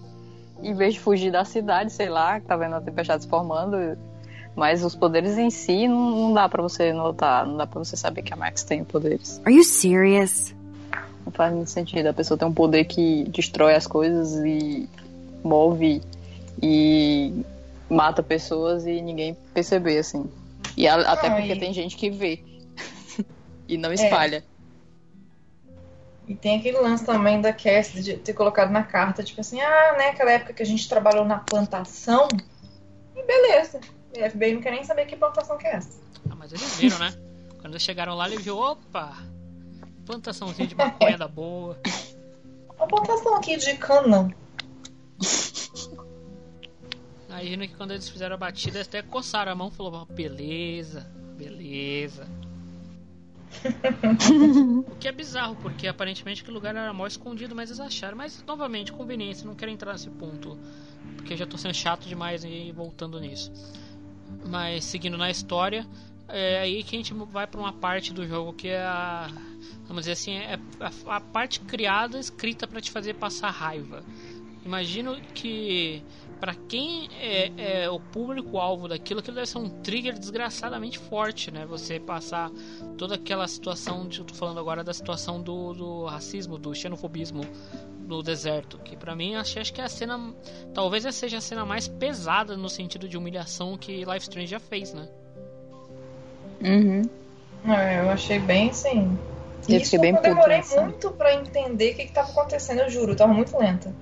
em 0.61 0.74
vez 0.74 0.95
de 0.95 0.99
fugir 0.99 1.32
da 1.32 1.45
cidade, 1.45 1.91
sei 1.91 2.09
lá, 2.09 2.39
que 2.39 2.47
tá 2.47 2.57
vendo 2.57 2.76
a 2.76 2.82
tempestade 2.82 3.24
se 3.24 3.30
formando. 3.30 3.97
Mas 4.55 4.84
os 4.84 4.95
poderes 4.95 5.38
em 5.38 5.49
si 5.49 5.88
não, 5.88 6.11
não 6.11 6.34
dá 6.34 6.49
para 6.49 6.61
você 6.61 6.91
notar, 6.91 7.45
não 7.45 7.55
dá 7.55 7.67
para 7.67 7.80
você 7.80 7.95
saber 7.95 8.24
que 8.24 8.34
a 8.34 8.36
Max 8.36 8.63
tem 8.63 8.84
poderes. 8.84 9.39
Are 9.45 9.55
you 9.55 9.63
serious? 9.63 10.53
Não 11.26 11.32
faz 11.32 11.53
muito 11.53 11.70
sentido. 11.70 12.07
A 12.07 12.13
pessoa 12.13 12.38
tem 12.38 12.47
um 12.47 12.53
poder 12.53 12.86
que 12.86 13.24
destrói 13.30 13.76
as 13.76 13.88
coisas 13.88 14.36
e 14.43 14.89
move 15.44 16.02
e 16.62 17.44
mata 17.90 18.22
pessoas 18.22 18.86
e 18.86 19.02
ninguém 19.02 19.36
perceber, 19.54 19.98
assim. 19.98 20.30
E 20.76 20.88
a, 20.88 20.96
até 21.12 21.30
porque 21.30 21.54
e... 21.54 21.60
tem 21.60 21.74
gente 21.74 21.96
que 21.96 22.10
vê 22.10 22.44
e 23.68 23.78
não 23.78 23.92
é. 23.92 23.94
espalha. 23.96 24.38
É. 24.38 24.60
E 26.30 26.36
tem 26.36 26.60
aquele 26.60 26.78
lance 26.78 27.04
também 27.04 27.42
da 27.42 27.52
Cass 27.52 27.92
de 27.92 28.16
ter 28.18 28.34
colocado 28.34 28.70
na 28.70 28.84
carta, 28.84 29.24
tipo 29.24 29.42
assim, 29.42 29.60
ah, 29.60 29.96
né, 29.98 30.10
aquela 30.10 30.32
época 30.32 30.54
que 30.54 30.62
a 30.62 30.66
gente 30.66 30.88
trabalhou 30.88 31.26
na 31.26 31.40
plantação. 31.40 32.28
E 33.16 33.24
beleza. 33.24 33.80
E 34.16 34.24
a 34.24 34.30
FBI 34.30 34.54
não 34.54 34.62
quer 34.62 34.72
nem 34.72 34.84
saber 34.84 35.08
que 35.08 35.16
plantação 35.16 35.58
que 35.58 35.66
é 35.66 35.76
essa. 35.76 36.00
Ah, 36.30 36.36
mas 36.36 36.52
eles 36.54 36.78
viram, 36.78 37.00
né? 37.00 37.12
Quando 37.60 37.74
eles 37.74 37.82
chegaram 37.82 38.14
lá, 38.14 38.28
ele 38.28 38.38
viu, 38.38 38.58
opa, 38.58 39.18
plantaçãozinha 40.06 40.68
de 40.68 40.76
maconha 40.76 41.18
da 41.20 41.28
boa. 41.28 41.80
Uma 42.78 42.88
plantação 42.88 43.36
aqui 43.36 43.58
de 43.58 43.76
cana. 43.76 44.32
Imagina 47.28 47.67
que 47.67 47.76
quando 47.76 47.91
eles 47.91 48.09
fizeram 48.09 48.36
a 48.36 48.38
batida, 48.38 48.78
eles 48.78 48.88
até 48.88 49.01
coçaram 49.01 49.51
a 49.51 49.55
mão 49.55 49.70
e 49.70 49.72
falaram: 49.72 50.05
beleza, 50.05 51.09
beleza. 51.38 52.28
o 54.88 54.95
que 54.95 55.07
é 55.07 55.11
bizarro, 55.11 55.55
porque 55.55 55.88
aparentemente 55.88 56.41
aquele 56.41 56.55
lugar 56.55 56.76
era 56.76 56.93
mal 56.93 57.07
escondido, 57.07 57.55
mas 57.55 57.70
eles 57.70 57.80
acharam. 57.80 58.17
Mas 58.17 58.43
novamente, 58.45 58.91
conveniência, 58.91 59.45
não 59.45 59.55
quero 59.55 59.72
entrar 59.72 59.93
nesse 59.93 60.09
ponto, 60.09 60.57
porque 61.15 61.36
já 61.36 61.45
tô 61.45 61.57
sendo 61.57 61.74
chato 61.74 62.07
demais 62.07 62.43
e 62.43 62.72
voltando 62.72 63.20
nisso. 63.20 63.51
Mas 64.45 64.86
seguindo 64.86 65.17
na 65.17 65.30
história, 65.30 65.88
é 66.28 66.59
aí 66.59 66.84
que 66.84 66.95
a 66.95 66.99
gente 66.99 67.13
vai 67.13 67.47
para 67.47 67.59
uma 67.59 67.74
parte 67.74 68.13
do 68.13 68.28
jogo 68.28 68.53
que 68.53 68.67
é 68.67 68.82
a. 68.82 69.30
Vamos 69.88 70.03
dizer 70.03 70.11
assim, 70.11 70.34
é 70.34 70.59
a, 70.80 71.15
a 71.15 71.20
parte 71.20 71.59
criada, 71.61 72.20
escrita 72.20 72.67
para 72.67 72.80
te 72.80 72.91
fazer 72.91 73.15
passar 73.15 73.49
raiva. 73.49 74.03
Imagino 74.66 75.20
que 75.34 76.03
para 76.39 76.53
quem 76.53 77.10
é, 77.20 77.84
é 77.84 77.89
o 77.89 77.99
público-alvo 77.99 78.88
daquilo, 78.88 79.20
aquilo 79.20 79.36
deve 79.36 79.47
ser 79.47 79.57
um 79.57 79.70
trigger 79.70 80.18
desgraçadamente 80.18 80.97
forte, 80.97 81.51
né? 81.51 81.66
Você 81.66 81.99
passar 81.99 82.49
toda 82.97 83.16
aquela 83.16 83.47
situação, 83.47 84.07
de, 84.07 84.20
eu 84.20 84.26
tô 84.26 84.34
falando 84.34 84.60
agora 84.60 84.84
da 84.84 84.93
situação 84.93 85.41
do, 85.41 85.74
do 85.74 86.05
racismo, 86.05 86.57
do 86.57 86.74
xenofobismo 86.74 87.41
no 88.07 88.24
deserto, 88.24 88.80
que 88.80 88.95
para 88.95 89.16
mim 89.16 89.36
acho, 89.36 89.60
acho 89.60 89.72
que 89.72 89.82
é 89.82 89.84
a 89.84 89.89
cena, 89.89 90.34
talvez 90.74 91.05
essa 91.05 91.20
seja 91.20 91.38
a 91.38 91.41
cena 91.41 91.66
mais 91.66 91.88
pesada 91.88 92.57
no 92.57 92.70
sentido 92.70 93.07
de 93.07 93.18
humilhação 93.18 93.78
que 93.78 94.03
Life 94.03 94.22
Strange 94.22 94.47
já 94.47 94.60
fez, 94.60 94.93
né? 94.93 95.07
Uhum. 96.62 97.01
É, 97.66 97.99
eu 97.99 98.10
achei 98.10 98.39
bem 98.39 98.70
assim. 98.70 99.18
Eu 99.68 99.78
Isso 99.78 99.99
bem 99.99 100.16
eu 100.16 100.22
demorei 100.22 100.62
muito 100.76 101.12
para 101.12 101.36
entender 101.36 101.91
o 101.91 101.95
que, 101.95 102.05
que 102.05 102.14
tava 102.14 102.32
acontecendo, 102.32 102.80
eu 102.80 102.89
juro, 102.89 103.12
eu 103.12 103.16
tava 103.16 103.34
muito 103.34 103.57
lenta. 103.57 103.93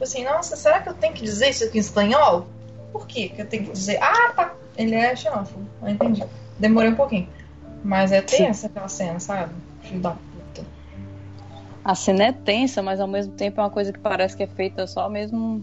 Tipo 0.00 0.04
assim, 0.08 0.24
nossa, 0.24 0.56
será 0.56 0.80
que 0.80 0.88
eu 0.88 0.94
tenho 0.94 1.12
que 1.12 1.22
dizer 1.22 1.50
isso 1.50 1.62
aqui 1.62 1.76
em 1.76 1.80
espanhol? 1.82 2.46
Por 2.90 3.06
que 3.06 3.28
que 3.28 3.42
eu 3.42 3.46
tenho 3.46 3.64
que 3.66 3.72
dizer? 3.72 3.98
Ah, 4.02 4.32
tá. 4.34 4.54
Ele 4.74 4.94
é 4.94 5.14
xenófobo. 5.14 5.68
Eu 5.82 5.90
entendi. 5.90 6.24
Demorei 6.58 6.90
um 6.90 6.94
pouquinho. 6.94 7.28
Mas 7.84 8.10
é 8.10 8.22
tensa 8.22 8.68
aquela 8.68 8.88
cena, 8.88 9.20
sabe? 9.20 9.52
Filho 9.82 10.00
da 10.00 10.12
puta. 10.12 10.66
A 11.84 11.94
cena 11.94 12.24
é 12.24 12.32
tensa, 12.32 12.80
mas 12.82 12.98
ao 12.98 13.06
mesmo 13.06 13.34
tempo 13.34 13.60
é 13.60 13.64
uma 13.64 13.68
coisa 13.68 13.92
que 13.92 13.98
parece 13.98 14.34
que 14.34 14.42
é 14.42 14.46
feita 14.46 14.86
só 14.86 15.06
mesmo. 15.10 15.62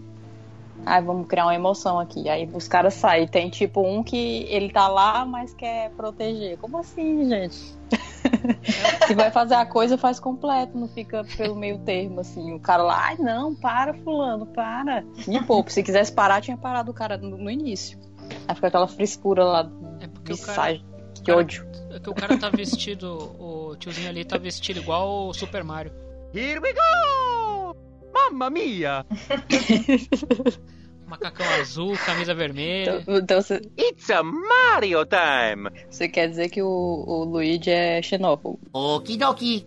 Ai, 0.86 1.02
vamos 1.02 1.28
criar 1.28 1.46
uma 1.46 1.56
emoção 1.56 2.00
aqui. 2.00 2.30
Aí 2.30 2.48
os 2.54 2.68
caras 2.68 2.94
saem. 2.94 3.28
Tem 3.28 3.50
tipo 3.50 3.82
um 3.82 4.04
que 4.04 4.46
ele 4.50 4.70
tá 4.70 4.88
lá, 4.88 5.26
mas 5.26 5.52
quer 5.56 5.90
proteger. 5.98 6.60
Como 6.60 6.78
assim, 6.78 7.28
gente? 7.28 7.76
Se 9.08 9.16
vai 9.16 9.32
fazer 9.32 9.56
a 9.56 9.66
coisa, 9.66 9.98
faz 9.98 10.20
completo, 10.20 10.78
não 10.78 10.88
fica 10.88 11.24
pelo 11.36 11.56
meio 11.56 11.80
termo, 11.80 12.20
assim. 12.20 12.54
O 12.54 12.60
cara 12.60 12.84
lá, 12.84 13.06
ai 13.08 13.18
não, 13.18 13.56
para, 13.56 13.94
fulano, 13.94 14.46
para. 14.46 15.04
Me 15.28 15.44
pouco. 15.44 15.72
Se 15.72 15.84
quisesse 15.84 16.12
parar, 16.12 16.42
tinha 16.42 16.58
parado 16.58 16.92
o 16.92 16.94
cara 16.94 17.18
no, 17.18 17.38
no 17.38 17.50
início. 17.50 18.00
Aí 18.48 18.56
fica 18.56 18.68
aquela 18.68 18.88
frescura 18.88 19.44
lá. 19.44 19.72
É 20.00 20.08
porque 20.08 20.34
o 20.34 20.38
cara, 20.38 20.74
que 21.14 21.24
cara, 21.26 21.40
ódio. 21.40 21.68
É 21.92 22.00
que 22.00 22.10
o 22.10 22.14
cara 22.14 22.38
tá 22.38 22.50
vestido, 22.50 23.18
o 23.40 23.76
tiozinho 23.78 24.10
ali 24.10 24.26
tá 24.26 24.38
vestido 24.38 24.80
igual 24.80 25.28
o 25.28 25.34
Super 25.34 25.64
Mario. 25.64 25.92
Here 26.34 26.60
we 26.60 26.74
go! 26.74 27.76
Mamma 28.14 28.50
mia! 28.50 29.06
Macacão 31.08 31.46
azul, 31.62 31.96
camisa 32.06 32.34
vermelha. 32.36 33.00
Então, 33.02 33.18
então 33.18 33.42
você... 33.42 33.62
It's 33.80 34.10
a 34.10 34.22
Mario 34.22 35.00
time! 35.06 35.70
Você 35.90 36.10
quer 36.10 36.28
dizer 36.30 36.50
que 36.50 36.62
o, 36.62 36.68
o 36.68 37.24
Luigi 37.24 37.70
é 37.72 38.02
xenófobo? 38.02 38.60
Okidoki! 38.74 39.66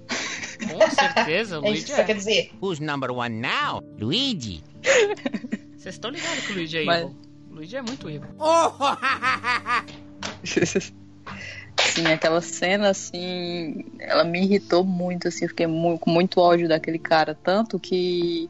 Com 0.71 0.91
certeza, 0.91 1.59
o 1.59 1.65
é 1.65 1.69
Luigi 1.71 1.79
isso 1.79 1.87
que 1.87 1.93
você 1.95 2.01
é. 2.03 2.05
quer 2.05 2.15
dizer? 2.15 2.53
Who's 2.63 2.79
number 2.79 3.11
one 3.11 3.41
now? 3.41 3.83
Luigi! 3.99 4.63
Vocês 5.77 5.95
estão 5.95 6.11
ligados 6.11 6.47
que 6.47 6.53
o 6.53 6.57
Luigi 6.57 6.79
é 6.79 6.85
Mas- 6.85 7.03
evil. 7.05 7.17
O 7.51 7.55
Luigi 7.55 7.77
é 7.77 7.83
muito 7.83 8.11
evil. 8.11 8.29
Oh, 8.39 8.71
Sim, 11.95 12.07
aquela 12.07 12.41
cena, 12.43 12.91
assim, 12.91 13.85
ela 13.99 14.23
me 14.25 14.43
irritou 14.43 14.85
muito, 14.85 15.29
assim, 15.29 15.47
eu 15.47 15.49
fiquei 15.49 15.67
mu 15.67 15.99
com 15.99 16.11
muito 16.11 16.39
ódio 16.39 16.69
daquele 16.69 16.99
cara, 16.99 17.35
tanto 17.35 17.79
que 17.79 18.49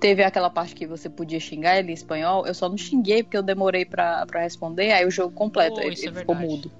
teve 0.00 0.22
aquela 0.22 0.50
parte 0.50 0.74
que 0.74 0.86
você 0.86 1.08
podia 1.08 1.40
xingar 1.40 1.78
ele 1.78 1.90
em 1.90 1.94
espanhol, 1.94 2.46
eu 2.46 2.54
só 2.54 2.68
não 2.68 2.76
xinguei 2.76 3.22
porque 3.22 3.36
eu 3.36 3.42
demorei 3.42 3.84
pra, 3.84 4.26
pra 4.26 4.40
responder, 4.42 4.92
aí 4.92 5.06
o 5.06 5.10
jogo 5.10 5.34
completo, 5.34 5.76
Oh, 5.78 5.82
ele, 5.82 5.94
é 5.94 5.98
ele 5.98 6.12
ficou 6.14 6.34
verdade. 6.34 6.46
mudo. 6.46 6.70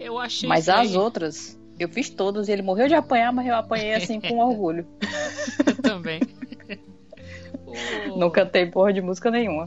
Eu 0.00 0.18
achei 0.18 0.48
Mas 0.48 0.68
as 0.68 0.94
outras, 0.96 1.58
eu 1.78 1.88
fiz 1.88 2.10
todas 2.10 2.48
e 2.48 2.52
ele 2.52 2.62
morreu 2.62 2.88
de 2.88 2.94
apanhar, 2.94 3.32
mas 3.32 3.46
eu 3.46 3.54
apanhei 3.54 3.94
assim 3.94 4.20
com 4.20 4.38
orgulho. 4.38 4.86
Eu 5.66 5.76
também. 5.82 6.20
Não 8.16 8.30
cantei 8.30 8.66
porra 8.66 8.92
de 8.92 9.00
música 9.00 9.30
nenhuma. 9.30 9.66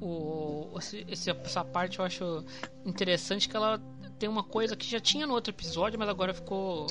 o, 0.00 0.68
essa 1.08 1.64
parte 1.64 1.98
eu 1.98 2.04
acho 2.04 2.44
interessante 2.84 3.48
que 3.48 3.56
ela 3.56 3.80
tem 4.18 4.28
uma 4.28 4.44
coisa 4.44 4.76
que 4.76 4.88
já 4.88 5.00
tinha 5.00 5.26
no 5.26 5.34
outro 5.34 5.52
episódio, 5.52 5.98
mas 5.98 6.08
agora 6.08 6.32
ficou 6.34 6.86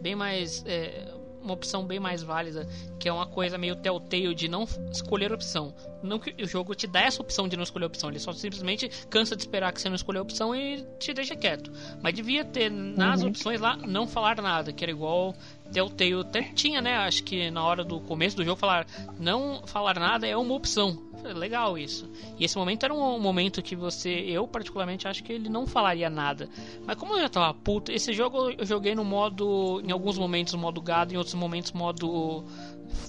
bem 0.00 0.14
mais. 0.14 0.64
É, 0.66 1.06
uma 1.42 1.54
opção 1.54 1.84
bem 1.86 1.98
mais 1.98 2.22
válida, 2.22 2.66
que 2.98 3.08
é 3.08 3.12
uma 3.12 3.26
coisa 3.26 3.56
meio 3.58 3.76
telltale 3.76 4.34
de 4.34 4.48
não 4.48 4.64
escolher 4.90 5.32
opção. 5.32 5.74
Não 6.02 6.18
que 6.18 6.42
o 6.42 6.46
jogo 6.46 6.74
te 6.74 6.86
dá 6.86 7.00
essa 7.02 7.20
opção 7.20 7.46
de 7.48 7.56
não 7.56 7.62
escolher 7.62 7.86
opção, 7.86 8.08
ele 8.10 8.18
só 8.18 8.32
simplesmente 8.32 8.88
cansa 9.08 9.34
de 9.36 9.42
esperar 9.42 9.72
que 9.72 9.80
você 9.80 9.88
não 9.88 9.96
escolha 9.96 10.18
a 10.18 10.22
opção 10.22 10.54
e 10.54 10.86
te 10.98 11.12
deixa 11.12 11.36
quieto. 11.36 11.70
Mas 12.02 12.14
devia 12.14 12.44
ter 12.44 12.70
nas 12.70 13.22
Uhum. 13.22 13.28
opções 13.28 13.60
lá 13.60 13.76
não 13.76 14.06
falar 14.06 14.40
nada, 14.40 14.72
que 14.72 14.84
era 14.84 14.90
igual 14.90 15.34
Telltale 15.72 16.20
até 16.20 16.42
tinha, 16.42 16.80
né? 16.80 16.96
Acho 16.96 17.22
que 17.22 17.50
na 17.50 17.64
hora 17.64 17.84
do 17.84 18.00
começo 18.00 18.36
do 18.36 18.44
jogo 18.44 18.58
falar 18.58 18.86
não 19.18 19.62
falar 19.66 19.98
nada 19.98 20.26
é 20.26 20.36
uma 20.36 20.54
opção. 20.54 21.10
Legal 21.34 21.76
isso. 21.76 22.10
E 22.38 22.44
esse 22.44 22.56
momento 22.56 22.84
era 22.84 22.94
um 22.94 23.18
momento 23.18 23.62
que 23.62 23.76
você, 23.76 24.08
eu 24.08 24.48
particularmente 24.48 25.06
acho 25.06 25.22
que 25.22 25.32
ele 25.32 25.48
não 25.48 25.66
falaria 25.66 26.08
nada. 26.08 26.48
Mas 26.86 26.96
como 26.96 27.14
eu 27.14 27.20
já 27.20 27.28
tava 27.28 27.52
puto, 27.52 27.92
esse 27.92 28.12
jogo 28.12 28.50
eu 28.50 28.64
joguei 28.64 28.94
no 28.94 29.04
modo, 29.04 29.82
em 29.84 29.90
alguns 29.92 30.18
momentos 30.18 30.54
modo 30.54 30.80
gado, 30.80 31.12
em 31.12 31.16
outros 31.16 31.34
momentos 31.34 31.72
modo 31.72 32.44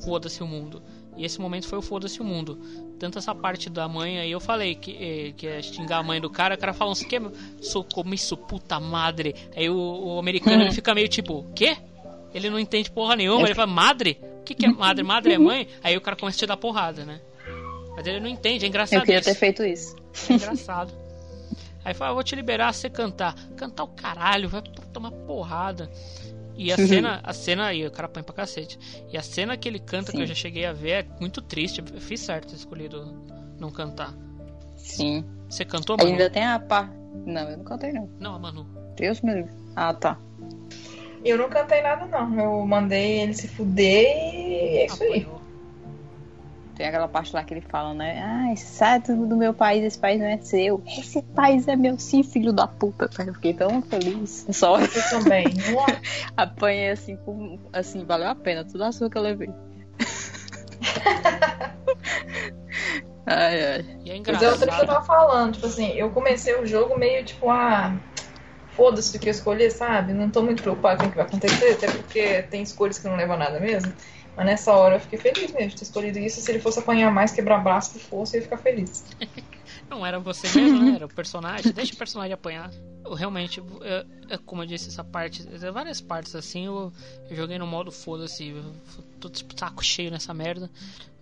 foda-se 0.04 0.44
o 0.44 0.48
mundo. 0.48 0.82
E 1.18 1.26
esse 1.26 1.40
momento 1.40 1.68
foi 1.68 1.80
o 1.80 1.82
foda-se 1.82 2.22
o 2.22 2.24
mundo. 2.24 2.60
Tanto 2.98 3.18
essa 3.18 3.34
parte 3.34 3.70
da 3.70 3.88
mãe 3.88 4.20
aí 4.20 4.32
eu 4.32 4.40
falei 4.40 4.76
que, 4.76 4.92
eh, 4.92 5.34
que 5.36 5.48
é 5.48 5.62
xingar 5.62 5.98
a 5.98 6.04
mãe 6.04 6.22
do 6.22 6.30
cara, 6.30 6.56
o 6.56 6.58
cara 6.58 6.74
fala 6.74 6.92
uns 6.92 7.04
que 7.04 7.20
sou 7.62 7.84
como 7.84 8.14
isso 8.14 8.38
puta 8.38 8.80
madre. 8.80 9.36
Aí 9.56 9.70
o, 9.70 9.76
o 9.78 10.20
americano 10.20 10.64
ele 10.64 10.72
fica 10.72 10.94
meio 10.94 11.08
tipo, 11.08 11.46
quê? 11.56 11.78
Ele 12.34 12.50
não 12.50 12.60
entende 12.60 12.90
porra 12.90 13.16
nenhuma, 13.16 13.48
ele 13.48 13.56
fala, 13.56 13.68
madre? 13.68 14.20
O 14.40 14.44
que, 14.44 14.56
que 14.56 14.66
é 14.66 14.70
madre? 14.70 15.04
Madre 15.04 15.34
é 15.34 15.38
mãe? 15.38 15.68
Aí 15.84 15.96
o 15.98 16.02
cara 16.02 16.16
começa 16.16 16.38
a 16.38 16.40
te 16.40 16.46
dar 16.46 16.58
porrada, 16.58 17.06
né? 17.06 17.20
Mas 17.96 18.08
ele 18.08 18.20
não 18.20 18.28
entende, 18.28 18.66
é 18.66 18.68
engraçado. 18.68 19.00
Eu 19.00 19.06
queria 19.06 19.20
isso. 19.20 19.30
ter 19.30 19.36
feito 19.36 19.64
isso. 19.64 19.96
É 20.30 20.34
engraçado. 20.34 20.94
Aí 21.84 21.94
fala, 21.94 22.12
eu 22.12 22.16
vou 22.16 22.24
te 22.24 22.36
liberar 22.36 22.74
você 22.74 22.90
cantar. 22.90 23.36
Cantar 23.56 23.84
o 23.84 23.88
caralho, 23.88 24.48
vai 24.48 24.62
tomar 24.94 25.12
porrada. 25.12 25.90
E 26.56 26.72
a 26.72 26.78
cena, 26.78 27.20
a 27.24 27.34
cena 27.34 27.66
aí, 27.66 27.86
o 27.86 27.92
cara 27.92 28.08
põe 28.08 28.22
pra 28.22 28.36
cacete. 28.36 28.78
E 29.12 29.18
a 29.18 29.24
cena 29.24 29.58
que 29.58 29.68
ele 29.68 29.80
canta, 29.80 30.12
que 30.12 30.22
eu 30.22 30.28
já 30.28 30.36
cheguei 30.36 30.66
a 30.66 30.74
ver, 30.74 30.92
é 30.92 31.08
muito 31.20 31.42
triste. 31.42 31.82
Eu 31.94 32.02
fiz 32.02 32.20
certo 32.20 32.50
ter 32.50 32.56
escolhido 32.56 33.04
não 33.60 33.72
cantar. 33.72 34.14
Sim. 34.76 35.26
Você 35.50 35.66
cantou, 35.66 35.98
Manu? 35.98 36.12
Ainda 36.12 36.30
tem 36.30 36.46
a 36.46 36.60
parte. 36.60 36.94
Não, 37.26 37.50
eu 37.50 37.58
não 37.58 37.64
cantei 37.64 37.92
não. 37.92 38.10
Não, 38.20 38.36
a 38.36 38.40
Manu. 38.40 38.66
Deus 38.96 39.22
me 39.22 39.34
livre. 39.34 39.52
Ah, 39.76 39.94
tá. 39.94 40.20
Eu 41.24 41.38
não 41.38 41.50
cantei 41.50 41.82
nada, 41.82 42.06
não. 42.06 42.40
Eu 42.40 42.66
mandei 42.66 43.22
ele 43.22 43.34
se 43.34 43.48
fuder 43.48 44.36
e 44.36 44.78
é 44.78 44.86
isso 44.86 45.04
aí. 45.04 45.28
Tem 46.76 46.88
aquela 46.88 47.08
parte 47.08 47.36
lá 47.36 47.44
que 47.44 47.54
ele 47.54 47.62
fala, 47.62 47.94
né? 47.94 48.24
Ah, 48.24 48.56
sai 48.56 49.00
tudo 49.02 49.28
do 49.28 49.38
meu 49.38 49.54
país, 49.54 49.84
esse 49.84 50.00
país 50.00 50.20
não 50.20 50.26
é 50.26 50.38
seu. 50.38 50.82
Esse 50.88 51.22
país 51.22 51.68
é 51.68 51.76
meu 51.76 52.00
sim, 52.00 52.24
filho 52.24 52.52
da 52.52 52.66
puta. 52.66 53.08
Eu 53.20 53.34
fiquei 53.36 53.54
tão 53.54 53.84
feliz. 53.84 54.48
Só 54.52 54.80
Eu 54.80 55.10
também. 55.12 55.46
apanhei 56.36 56.90
assim, 56.90 57.18
com... 57.18 57.60
assim, 57.72 58.04
valeu 58.04 58.30
a 58.30 58.36
pena. 58.36 58.66
Tudo 58.66 58.84
a 58.84 58.92
sua 58.92 59.12
que 59.12 59.18
eu 59.18 59.22
levei. 59.22 59.50
ai, 63.28 63.64
ai. 63.64 63.86
E 64.04 64.12
é 64.12 64.22
Mas 64.26 64.42
é 64.42 64.50
outra 64.50 64.72
que 64.72 64.82
eu 64.82 64.88
tava 64.88 65.06
falando, 65.06 65.54
tipo 65.54 65.68
assim, 65.68 65.92
eu 65.92 66.10
comecei 66.10 66.56
o 66.56 66.66
jogo 66.66 66.98
meio 66.98 67.24
tipo, 67.24 67.48
ah, 67.50 67.96
foda-se 68.76 69.16
o 69.16 69.20
que 69.20 69.28
eu 69.30 69.32
escolher, 69.32 69.72
sabe? 69.72 70.14
Não 70.14 70.30
tô 70.30 70.42
muito 70.42 70.64
preocupado 70.64 71.04
com 71.04 71.08
o 71.08 71.12
que 71.12 71.18
vai 71.18 71.26
acontecer, 71.26 71.74
até 71.74 71.88
porque 71.92 72.44
tem 72.44 72.62
escolhas 72.64 72.98
que 72.98 73.08
não 73.08 73.16
levam 73.16 73.36
a 73.36 73.40
nada 73.40 73.60
mesmo. 73.60 73.94
Mas 74.36 74.46
nessa 74.46 74.74
hora 74.74 74.96
eu 74.96 75.00
fiquei 75.00 75.20
feliz 75.20 75.52
mesmo 75.52 75.70
de 75.70 75.76
ter 75.76 75.84
escolhido 75.84 76.20
isso. 76.20 76.42
Se 76.42 76.52
ele 76.52 76.60
fosse 76.60 76.80
apanhar 76.80 77.12
mais, 77.12 77.32
quebrar 77.32 77.60
braço 77.60 77.94
que 77.94 78.00
fosse, 78.00 78.36
eu 78.36 78.40
ia 78.40 78.44
ficar 78.44 78.58
feliz. 78.58 79.04
Não 79.90 80.06
era 80.06 80.20
você 80.20 80.48
mesmo, 80.58 80.84
né? 80.84 80.96
Era 80.96 81.06
o 81.06 81.10
personagem. 81.10 81.72
Deixa 81.74 81.94
o 81.94 81.98
personagem 81.98 82.34
apanhar. 82.34 82.72
Eu 83.04 83.14
realmente, 83.14 83.62
é 84.30 84.38
como 84.38 84.64
eu 84.64 84.66
disse, 84.66 84.88
essa 84.88 85.04
parte, 85.04 85.44
várias 85.74 86.00
partes 86.00 86.34
assim, 86.34 86.66
eu, 86.66 86.94
eu 87.30 87.36
joguei 87.36 87.58
no 87.58 87.68
modo 87.68 87.92
foda-se. 87.92 88.50
eu 88.50 88.64
Tô 89.20 89.30
tipo, 89.30 89.58
saco 89.58 89.84
cheio 89.84 90.10
nessa 90.10 90.34
merda. 90.34 90.70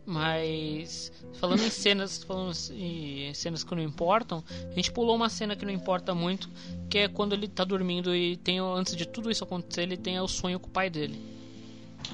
Mas 0.09 1.11
falando 1.39 1.61
em 1.61 1.69
cenas, 1.69 2.23
falando 2.23 2.51
em 2.71 3.31
cenas 3.35 3.63
que 3.63 3.75
não 3.75 3.83
importam, 3.83 4.43
a 4.71 4.73
gente 4.73 4.91
pulou 4.91 5.15
uma 5.15 5.29
cena 5.29 5.55
que 5.55 5.63
não 5.63 5.71
importa 5.71 6.15
muito, 6.15 6.49
que 6.89 6.97
é 6.97 7.07
quando 7.07 7.33
ele 7.33 7.47
tá 7.47 7.63
dormindo 7.63 8.15
e 8.15 8.35
tem 8.37 8.57
antes 8.57 8.95
de 8.95 9.07
tudo 9.07 9.29
isso 9.29 9.43
acontecer, 9.43 9.83
ele 9.83 9.97
tem 9.97 10.19
o 10.19 10.27
sonho 10.27 10.59
com 10.59 10.65
o 10.65 10.71
pai 10.71 10.89
dele. 10.89 11.21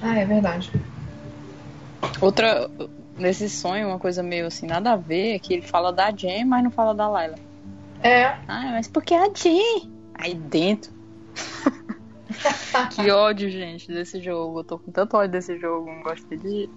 Ah, 0.02 0.14
é 0.14 0.26
verdade. 0.26 0.70
Outra, 2.20 2.70
nesse 3.16 3.48
sonho, 3.48 3.88
uma 3.88 3.98
coisa 3.98 4.22
meio 4.22 4.46
assim, 4.46 4.66
nada 4.66 4.92
a 4.92 4.96
ver, 4.96 5.36
é 5.36 5.38
que 5.38 5.54
ele 5.54 5.62
fala 5.62 5.90
da 5.90 6.10
Jen, 6.10 6.44
mas 6.44 6.62
não 6.62 6.70
fala 6.70 6.94
da 6.94 7.08
Layla. 7.08 7.38
É. 8.02 8.26
Ah, 8.46 8.72
mas 8.72 8.88
por 8.88 9.02
que 9.02 9.14
a 9.14 9.32
Jen? 9.32 9.90
Aí 10.16 10.34
dentro. 10.34 10.92
que 12.94 13.10
ódio, 13.10 13.48
gente, 13.48 13.90
desse 13.90 14.20
jogo. 14.20 14.60
Eu 14.60 14.64
tô 14.64 14.78
com 14.78 14.92
tanto 14.92 15.16
ódio 15.16 15.32
desse 15.32 15.58
jogo, 15.58 15.86
não 15.86 16.02
gostei 16.02 16.36
de. 16.36 16.68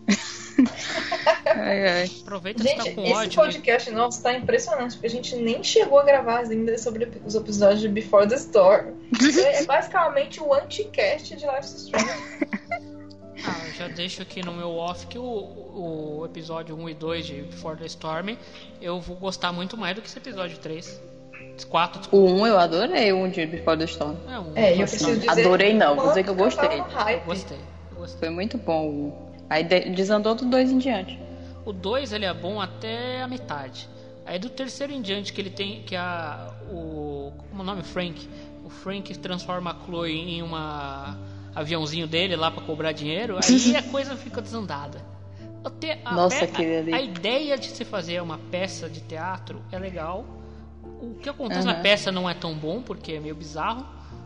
ai, 1.45 1.87
ai. 1.87 2.11
Aproveita 2.21 2.63
Gente, 2.63 2.83
que 2.83 2.89
tá 2.89 2.95
com 2.95 3.03
esse 3.03 3.13
ódio. 3.13 3.35
podcast 3.35 3.91
nosso 3.91 4.21
tá 4.23 4.33
impressionante, 4.33 4.93
porque 4.93 5.07
a 5.07 5.09
gente 5.09 5.35
nem 5.35 5.63
chegou 5.63 5.99
a 5.99 6.03
gravar 6.03 6.39
ainda 6.39 6.77
sobre 6.77 7.09
os 7.25 7.35
episódios 7.35 7.81
de 7.81 7.87
Before 7.89 8.27
the 8.27 8.35
Storm. 8.35 8.93
é 9.53 9.63
basicamente 9.63 10.41
o 10.41 10.53
anticast 10.53 11.35
de 11.35 11.45
Life 11.45 11.65
is 11.65 11.73
Strange. 11.73 12.09
Ah, 13.45 13.67
eu 13.67 13.71
já 13.71 13.87
deixo 13.87 14.21
aqui 14.21 14.43
no 14.43 14.51
meu 14.51 14.75
off 14.75 15.07
que 15.07 15.17
o, 15.17 15.23
o 15.23 16.25
episódio 16.25 16.75
1 16.77 16.89
e 16.89 16.93
2 16.93 17.25
de 17.25 17.41
Before 17.43 17.77
the 17.77 17.85
Storm 17.85 18.35
eu 18.81 18.99
vou 18.99 19.15
gostar 19.15 19.53
muito 19.53 19.77
mais 19.77 19.95
do 19.95 20.01
que 20.01 20.09
esse 20.09 20.17
episódio 20.17 20.57
3. 20.57 21.01
4, 21.69 22.09
O 22.11 22.25
1 22.33 22.47
eu 22.47 22.59
adorei, 22.59 23.13
o 23.13 23.17
1 23.17 23.29
de 23.29 23.45
Before 23.45 23.77
the 23.77 23.85
Storm. 23.85 24.15
É, 24.29 24.39
um, 24.39 24.51
É, 24.55 24.73
eu 24.73 24.79
preciso 24.79 25.15
dizer 25.15 25.29
Adorei 25.29 25.73
não, 25.73 25.95
vou 25.95 26.09
dizer 26.09 26.23
que 26.23 26.29
eu 26.29 26.33
eu 26.33 26.37
gostei. 26.37 26.67
hype. 26.79 27.25
Gostei, 27.25 27.57
gostei. 27.95 28.19
Foi 28.19 28.29
muito 28.29 28.57
bom 28.57 28.87
o 28.87 29.07
1. 29.25 29.28
Aí 29.49 29.63
de- 29.63 29.89
desandou 29.89 30.35
do 30.35 30.45
2 30.45 30.71
em 30.71 30.77
diante. 30.77 31.19
O 31.65 31.73
2 31.73 32.13
ele 32.13 32.25
é 32.25 32.33
bom 32.33 32.61
até 32.61 33.21
a 33.21 33.27
metade. 33.27 33.89
Aí 34.25 34.37
do 34.37 34.49
terceiro 34.49 34.93
em 34.93 35.01
diante 35.01 35.33
que 35.33 35.41
ele 35.41 35.49
tem 35.49 35.81
que 35.83 35.95
a 35.95 36.53
o 36.71 37.33
como 37.49 37.61
é 37.61 37.63
o 37.63 37.65
nome 37.65 37.83
Frank, 37.83 38.27
o 38.63 38.69
Frank 38.69 39.17
transforma 39.17 39.71
a 39.71 39.85
Chloe 39.85 40.11
em 40.11 40.41
uma 40.43 41.17
aviãozinho 41.55 42.05
dele 42.07 42.35
lá 42.35 42.51
pra 42.51 42.61
cobrar 42.63 42.91
dinheiro, 42.91 43.37
aí 43.37 43.75
a 43.75 43.81
coisa 43.83 44.15
fica 44.15 44.41
desandada. 44.41 45.01
Te- 45.79 45.97
a 46.05 46.13
Nossa, 46.15 46.47
pe- 46.47 46.91
a, 46.93 46.95
a 46.97 47.01
ideia 47.01 47.57
de 47.57 47.67
se 47.69 47.83
fazer 47.83 48.21
uma 48.21 48.37
peça 48.51 48.87
de 48.87 49.01
teatro 49.01 49.61
é 49.71 49.79
legal. 49.79 50.25
O 51.01 51.15
que 51.15 51.27
acontece 51.29 51.65
na 51.65 51.73
Aham. 51.73 51.81
peça 51.81 52.11
não 52.11 52.29
é 52.29 52.33
tão 52.33 52.53
bom 52.53 52.81
porque 52.81 53.13
é 53.13 53.19
meio 53.19 53.35
bizarro, 53.35 53.85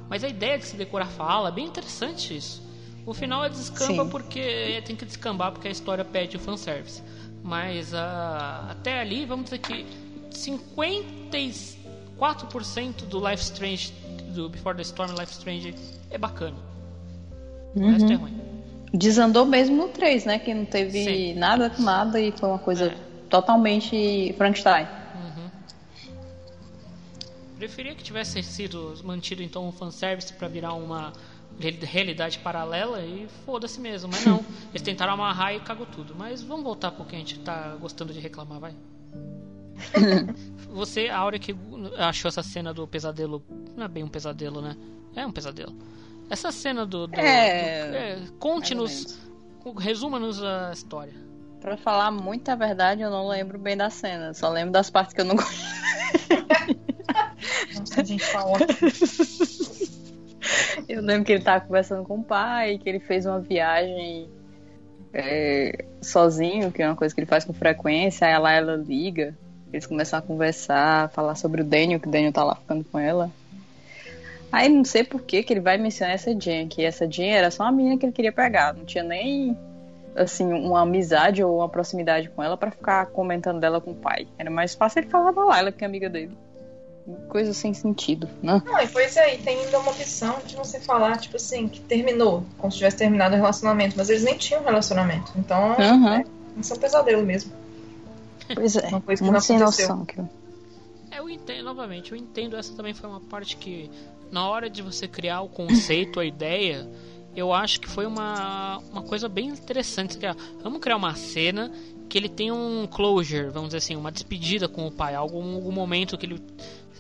mas 0.10 0.24
a 0.24 0.28
ideia 0.28 0.58
de 0.58 0.66
se 0.66 0.76
decorar 0.76 1.06
fala 1.08 1.50
é 1.50 1.52
bem 1.52 1.66
interessante 1.66 2.36
isso. 2.36 2.62
O 3.06 3.14
final 3.14 3.43
é 3.43 3.49
descamba 3.49 4.06
Sim. 4.06 4.10
porque 4.10 4.82
tem 4.86 4.95
que 4.95 5.04
descambar 5.06 5.51
porque 5.51 5.68
a 5.68 5.72
história 5.72 6.06
pede 6.06 6.38
o 6.38 6.39
fanservice. 6.39 7.04
Mas 7.43 7.93
ah, 7.93 8.68
até 8.72 9.01
ali, 9.01 9.26
vamos 9.26 9.43
dizer 9.45 9.60
que 9.60 9.86
54% 10.32 13.06
do 13.10 13.20
Life 13.28 13.43
Strange, 13.43 13.91
do 14.34 14.47
Before 14.49 14.76
the 14.76 14.82
Storm 14.84 15.12
Life 15.20 15.34
Strange 15.34 15.76
é 16.10 16.18
bacana. 16.18 16.56
O 17.76 17.86
resto 17.86 18.12
é 18.12 18.16
ruim. 18.16 18.39
Desandou 18.93 19.45
mesmo 19.45 19.76
no 19.76 19.89
3, 19.89 20.26
né? 20.26 20.39
Que 20.39 20.54
não 20.54 20.64
teve 20.66 21.04
Sim. 21.04 21.34
nada 21.34 21.70
com 21.70 21.82
nada 21.82 22.22
e 22.22 22.32
foi 22.32 22.47
uma 22.47 22.60
coisa 22.60 22.86
É. 22.86 22.95
totalmente 23.30 24.34
Frankenstein. 24.38 24.88
Preferia 27.58 27.95
que 27.95 28.04
tivesse 28.04 28.43
sido 28.43 28.93
mantido 29.04 29.41
então 29.41 29.68
um 29.68 29.72
fanservice 29.72 30.32
pra 30.34 30.47
virar 30.47 30.74
uma 30.74 31.12
realidade 31.60 32.39
paralela 32.39 33.01
e 33.01 33.28
foda-se 33.45 33.80
mesmo. 33.80 34.10
Mas 34.12 34.26
não, 34.26 34.43
eles 34.70 34.82
tentaram 34.82 35.14
amarrar 35.14 35.54
e 35.54 35.60
cagou 35.60 35.86
tudo. 35.86 36.16
Mas 36.18 36.41
vamos 36.41 36.64
voltar 36.64 36.91
pro 36.91 37.06
que 37.06 37.16
a 37.16 37.20
gente 37.20 37.39
tá 37.39 37.76
gostando 37.80 38.14
de 38.14 38.20
reclamar, 38.20 38.60
vai. 38.60 38.74
Você, 40.70 41.08
a 41.10 41.24
hora 41.24 41.38
que 41.39 41.56
achou 41.97 42.30
essa 42.30 42.43
cena 42.43 42.74
do 42.74 42.88
pesadelo. 42.88 43.43
Não 43.76 43.86
é 43.86 43.88
bem 43.88 44.04
um 44.04 44.08
pesadelo, 44.08 44.62
né? 44.62 44.76
É 45.16 45.26
um 45.26 45.32
pesadelo. 45.32 45.74
Essa 46.30 46.51
cena 46.51 46.86
do. 46.86 47.08
do- 47.08 47.20
É, 47.20 47.88
do- 47.89 47.95
é, 47.95 48.20
Conte-nos. 48.39 49.20
Resuma-nos 49.78 50.43
a 50.43 50.72
história. 50.74 51.14
Pra 51.62 51.78
falar 51.78 52.12
muita 52.12 52.56
verdade, 52.56 53.01
eu 53.01 53.10
não 53.10 53.28
lembro 53.28 53.58
bem 53.58 53.78
da 53.78 53.89
cena. 53.89 54.34
Só 54.34 54.49
lembro 54.49 54.72
das 54.72 54.89
partes 54.89 55.14
que 55.14 55.22
eu 55.22 55.26
não 55.26 55.36
gosto. 55.36 55.54
Nossa, 57.78 58.04
gente, 58.04 58.32
tá 58.32 58.45
ótimo. 58.45 58.68
Eu 60.88 61.02
lembro 61.02 61.26
que 61.26 61.32
ele 61.32 61.44
tava 61.44 61.66
conversando 61.66 62.04
com 62.04 62.20
o 62.20 62.24
pai, 62.24 62.78
que 62.78 62.89
ele 62.89 63.00
fez 63.00 63.26
uma 63.26 63.39
viagem 63.39 64.30
é, 65.14 65.86
sozinho, 66.02 66.72
que 66.72 66.82
é 66.82 66.88
uma 66.88 66.96
coisa 66.96 67.14
que 67.14 67.22
ele 67.22 67.28
faz 67.28 67.46
com 67.46 67.54
frequência. 67.54 68.28
Aí 68.28 68.38
lá 68.38 68.52
ela 68.52 68.76
liga, 68.76 69.36
eles 69.72 69.86
começam 69.86 70.20
a 70.20 70.22
conversar, 70.22 71.10
falar 71.10 71.36
sobre 71.36 71.62
o 71.62 71.66
Daniel, 71.66 72.00
que 72.00 72.08
o 72.08 72.12
Daniel 72.12 72.34
tá 72.34 72.44
lá 72.44 72.56
ficando 72.56 72.84
com 72.84 73.00
ela. 73.00 73.32
Aí 74.52 74.70
não 74.70 74.86
sei 74.86 75.04
por 75.04 75.22
que 75.24 75.41
que 75.41 75.52
ele 75.52 75.60
vai 75.60 75.78
mencionar 75.78 76.14
essa 76.14 76.39
Jen, 76.39 76.68
que 76.68 76.84
essa 76.84 77.10
Jen 77.10 77.32
era 77.32 77.50
só 77.50 77.64
uma 77.64 77.72
menina 77.72 77.98
que 77.98 78.06
ele 78.06 78.14
queria 78.14 78.32
pegar, 78.32 78.74
não 78.74 78.86
tinha 78.86 79.04
nem 79.04 79.58
assim 80.16 80.46
uma 80.54 80.82
amizade 80.82 81.44
ou 81.44 81.58
uma 81.58 81.68
proximidade 81.68 82.30
com 82.30 82.44
ela 82.44 82.56
pra 82.56 82.70
ficar 82.70 83.08
comentando 83.08 83.60
dela 83.60 83.82
com 83.82 83.91
o 83.91 83.96
pai. 83.96 84.28
Era 84.38 84.52
mais 84.52 84.76
fácil 84.76 85.00
ele 85.00 85.10
falar 85.10 85.32
da 85.32 85.44
Layla, 85.44 85.72
que 85.72 85.84
é 85.84 85.88
amiga 85.88 86.08
dele. 86.08 86.38
Coisa 87.28 87.54
sem 87.54 87.74
sentido, 87.74 88.30
né? 88.41 88.62
Não, 88.66 88.80
e 88.80 88.88
pois 88.88 89.18
é, 89.18 89.36
e 89.36 89.38
tem 89.39 89.60
ainda 89.60 89.78
uma 89.80 89.91
opção 89.91 90.38
de 90.47 90.56
você 90.56 90.80
falar, 90.80 91.18
tipo 91.18 91.36
assim, 91.36 91.68
que 91.68 91.82
terminou, 91.82 92.45
como 92.58 92.72
se 92.72 92.78
tivesse 92.78 92.95
terminado 92.97 93.34
o 93.36 93.38
relacionamento, 93.38 93.95
mas 93.97 94.10
eles 94.10 94.24
nem 94.24 94.38
tinham 94.38 94.64
relacionamento. 94.64 95.32
Então, 95.36 95.76
Uhum. 95.78 96.08
é, 96.14 96.24
isso 96.58 96.72
é 96.74 96.78
um 96.78 96.80
pesadelo 96.80 97.24
mesmo. 97.26 97.51
Pois 98.54 98.76
é, 98.78 98.88
Uma 98.88 99.01
coisa 99.01 99.24
que 99.24 99.32
não 99.32 99.39
sem 99.41 99.58
aconteceu. 99.58 99.89
noção. 99.89 100.06
Que... 100.06 100.20
É, 101.12 101.20
eu 101.20 101.30
entendo, 101.30 101.64
novamente, 101.66 102.12
eu 102.12 102.18
entendo, 102.18 102.56
essa 102.56 102.74
também 102.74 102.93
foi 102.93 103.10
uma 103.10 103.20
parte 103.20 103.58
que, 103.58 103.89
na 104.32 104.47
hora 104.47 104.70
de 104.70 104.82
você 104.82 105.06
criar 105.08 105.41
o 105.41 105.49
conceito, 105.49 106.20
a 106.22 106.26
ideia, 106.26 106.88
eu 107.36 107.51
acho 107.51 107.82
que 107.82 107.88
foi 107.89 108.06
uma, 108.06 108.78
uma 108.91 109.01
coisa 109.01 109.28
bem 109.28 109.47
interessante. 109.49 110.18
Criar. 110.18 110.36
Vamos 110.62 110.80
criar 110.80 110.95
uma 110.95 111.16
cena 111.16 111.70
que 112.10 112.18
ele 112.18 112.30
tem 112.30 112.51
um 112.51 112.88
closure, 112.89 113.49
vamos 113.49 113.70
dizer 113.70 113.78
assim, 113.80 113.95
uma 113.95 114.12
despedida 114.12 114.68
com 114.70 114.86
o 114.88 114.91
pai, 114.91 115.16
algum, 115.16 115.56
algum 115.56 115.72
momento 115.72 116.18
que 116.18 116.26
ele 116.28 116.39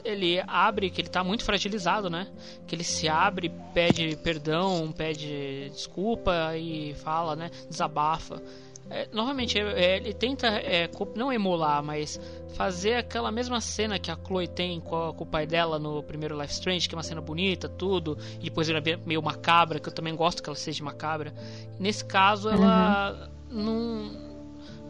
ele 0.03 0.41
abre, 0.47 0.89
que 0.89 1.01
ele 1.01 1.09
tá 1.09 1.23
muito 1.23 1.43
fragilizado, 1.43 2.09
né? 2.09 2.27
Que 2.67 2.75
ele 2.75 2.83
se 2.83 3.07
abre, 3.07 3.49
pede 3.73 4.15
perdão, 4.23 4.91
pede 4.95 5.69
desculpa 5.69 6.55
e 6.57 6.93
fala, 6.95 7.35
né? 7.35 7.49
Desabafa. 7.69 8.41
É, 8.89 9.07
novamente, 9.13 9.57
é, 9.57 9.61
é, 9.61 9.95
ele 9.97 10.13
tenta 10.13 10.47
é, 10.47 10.89
não 11.15 11.31
emular, 11.31 11.81
mas 11.81 12.19
fazer 12.53 12.95
aquela 12.95 13.31
mesma 13.31 13.59
cena 13.61 13.97
que 13.97 14.11
a 14.11 14.15
Chloe 14.27 14.47
tem 14.47 14.79
com, 14.81 15.09
a- 15.09 15.13
com 15.13 15.23
o 15.23 15.27
pai 15.27 15.47
dela 15.47 15.79
no 15.79 16.03
primeiro 16.03 16.39
Life 16.39 16.53
Strange, 16.53 16.87
que 16.87 16.93
é 16.93 16.97
uma 16.97 17.03
cena 17.03 17.21
bonita, 17.21 17.67
tudo, 17.69 18.17
e 18.39 18.43
depois 18.43 18.69
ela 18.69 18.79
é 18.79 18.97
meio 19.05 19.23
macabra, 19.23 19.79
que 19.79 19.87
eu 19.87 19.93
também 19.93 20.13
gosto 20.15 20.43
que 20.43 20.49
ela 20.49 20.55
seja 20.55 20.83
macabra. 20.83 21.33
Nesse 21.79 22.03
caso, 22.05 22.49
ela 22.49 23.29
não. 23.49 24.32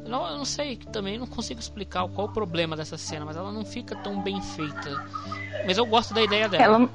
Não, 0.07 0.27
eu 0.27 0.37
não 0.37 0.45
sei, 0.45 0.75
também 0.75 1.17
não 1.17 1.27
consigo 1.27 1.59
explicar 1.59 2.07
qual 2.09 2.27
o 2.27 2.31
problema 2.31 2.75
dessa 2.75 2.97
cena, 2.97 3.25
mas 3.25 3.37
ela 3.37 3.51
não 3.51 3.65
fica 3.65 3.95
tão 3.95 4.21
bem 4.21 4.41
feita. 4.41 5.05
Mas 5.65 5.77
eu 5.77 5.85
gosto 5.85 6.13
da 6.13 6.21
ideia 6.21 6.49
dela. 6.49 6.63
Ela, 6.63 6.89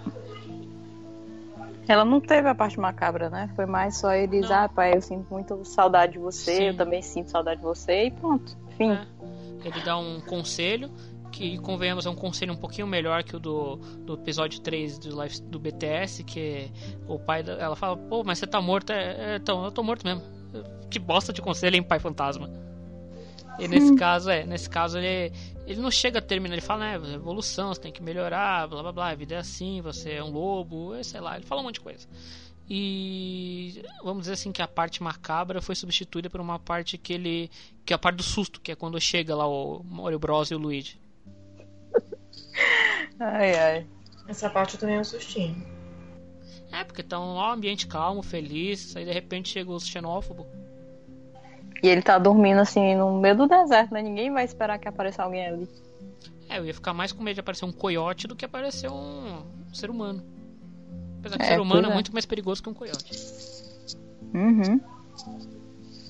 ela 1.89 2.05
não 2.05 2.21
teve 2.21 2.49
a 2.49 2.55
parte 2.55 2.79
macabra, 2.79 3.31
né? 3.31 3.51
Foi 3.57 3.65
mais 3.65 3.97
só 3.97 4.13
eles, 4.13 4.51
ah, 4.51 4.69
pai, 4.69 4.95
eu 4.95 5.01
sinto 5.01 5.27
muito 5.31 5.65
saudade 5.65 6.13
de 6.13 6.19
você, 6.19 6.57
Sim. 6.57 6.65
eu 6.65 6.77
também 6.77 7.01
sinto 7.01 7.31
saudade 7.31 7.61
de 7.61 7.67
você, 7.67 8.07
e 8.07 8.11
pronto. 8.11 8.57
Fim. 8.77 8.93
É. 8.93 9.07
Ele 9.65 9.81
dá 9.81 9.97
um 9.97 10.21
conselho, 10.21 10.91
que 11.33 11.57
convenhamos 11.59 12.05
é 12.05 12.11
um 12.11 12.15
conselho 12.15 12.53
um 12.53 12.57
pouquinho 12.57 12.87
melhor 12.87 13.23
que 13.23 13.35
o 13.35 13.41
do, 13.41 13.77
do 13.77 14.15
episódio 14.15 14.61
3 14.61 14.99
do, 14.99 15.23
Life, 15.23 15.41
do 15.43 15.59
BTS, 15.59 16.25
que 16.25 16.71
o 17.07 17.19
pai 17.19 17.43
ela 17.47 17.75
fala, 17.75 17.97
pô, 17.97 18.23
mas 18.23 18.39
você 18.39 18.47
tá 18.47 18.61
morto, 18.61 18.93
é, 18.93 19.35
é, 19.35 19.37
então, 19.37 19.65
eu 19.65 19.71
tô 19.71 19.83
morto 19.83 20.05
mesmo. 20.05 20.23
Que 20.91 20.99
bosta 20.99 21.33
de 21.33 21.41
conselho, 21.41 21.77
hein, 21.77 21.83
pai 21.83 21.99
fantasma. 21.99 22.68
E 23.59 23.67
nesse 23.67 23.95
caso, 23.97 24.31
é, 24.31 24.45
nesse 24.45 24.71
caso 24.71 24.99
ele, 24.99 25.33
ele 25.67 25.81
não 25.81 25.91
chega 25.91 26.19
a 26.19 26.23
terminar, 26.23 26.55
ele 26.55 26.63
fala, 26.63 26.99
né, 26.99 27.15
evolução, 27.15 27.69
você 27.69 27.81
tem 27.81 27.93
que 27.93 28.03
melhorar, 28.03 28.69
blá 28.69 28.83
blá 28.83 28.93
blá, 28.93 29.09
a 29.11 29.15
vida 29.15 29.35
é 29.35 29.39
assim, 29.39 29.81
você 29.81 30.13
é 30.13 30.25
um 30.25 30.31
lobo, 30.31 30.95
é, 30.95 31.03
sei 31.03 31.21
lá, 31.21 31.37
ele 31.37 31.45
fala 31.45 31.61
um 31.61 31.65
monte 31.65 31.75
de 31.75 31.81
coisa. 31.81 32.07
E 32.71 33.83
vamos 34.03 34.23
dizer 34.23 34.35
assim 34.35 34.53
que 34.53 34.61
a 34.61 34.69
parte 34.69 35.03
macabra 35.03 35.63
foi 35.63 35.75
substituída 35.75 36.29
por 36.29 36.41
uma 36.41 36.59
parte 36.59 36.99
que 36.99 37.15
ele. 37.15 37.51
que 37.85 37.95
é 37.95 37.97
a 37.97 37.99
parte 37.99 38.17
do 38.17 38.23
susto, 38.23 38.61
que 38.61 38.71
é 38.71 38.77
quando 38.77 39.01
chega 39.01 39.35
lá 39.35 39.49
o 39.49 39.83
Mario 39.83 40.19
Bros 40.19 40.51
e 40.51 40.55
o 40.55 40.59
Luigi. 40.59 41.01
Ai, 43.19 43.59
ai. 43.59 43.87
Essa 44.29 44.51
parte 44.51 44.75
eu 44.75 44.81
também 44.81 45.01
um 45.01 45.05
sustinho. 45.05 45.67
É, 46.71 46.85
porque 46.85 47.03
tá 47.03 47.19
um 47.19 47.41
ambiente 47.41 47.87
calmo, 47.87 48.23
feliz, 48.23 48.95
aí 48.95 49.05
de 49.05 49.13
repente 49.13 49.49
chega 49.49 49.71
os 49.71 49.87
xenófobos. 49.87 50.47
E 51.83 51.89
ele 51.89 52.03
tá 52.03 52.19
dormindo 52.19 52.59
assim 52.61 52.95
no 52.95 53.21
meio 53.21 53.37
do 53.37 53.47
deserto, 53.47 53.93
né? 53.95 54.03
Ninguém 54.03 54.33
vai 54.33 54.45
esperar 54.45 54.79
que 54.79 54.89
apareça 54.89 55.23
alguém 55.23 55.47
ali. 55.47 55.69
É, 56.49 56.59
eu 56.59 56.67
ia 56.67 56.75
ficar 56.75 56.95
mais 56.95 57.13
com 57.13 57.23
medo 57.23 57.35
de 57.35 57.41
aparecer 57.41 57.65
um 57.65 57.73
coiote 57.73 58.27
do 58.27 58.35
que 58.35 58.45
aparecer 58.45 58.91
um, 58.91 59.43
ser 59.73 59.91
humano. 59.91 60.23
Apesar 61.21 61.37
que 61.37 61.45
É, 61.45 61.49
ser 61.49 61.61
humano 61.61 61.89
é 61.89 61.91
é. 61.91 61.95
muito 61.95 62.13
mais 62.13 62.25
perigoso 62.25 62.63
que 62.63 62.69
um 62.69 62.75
coiote. 62.75 63.13
Uhum. 64.35 64.81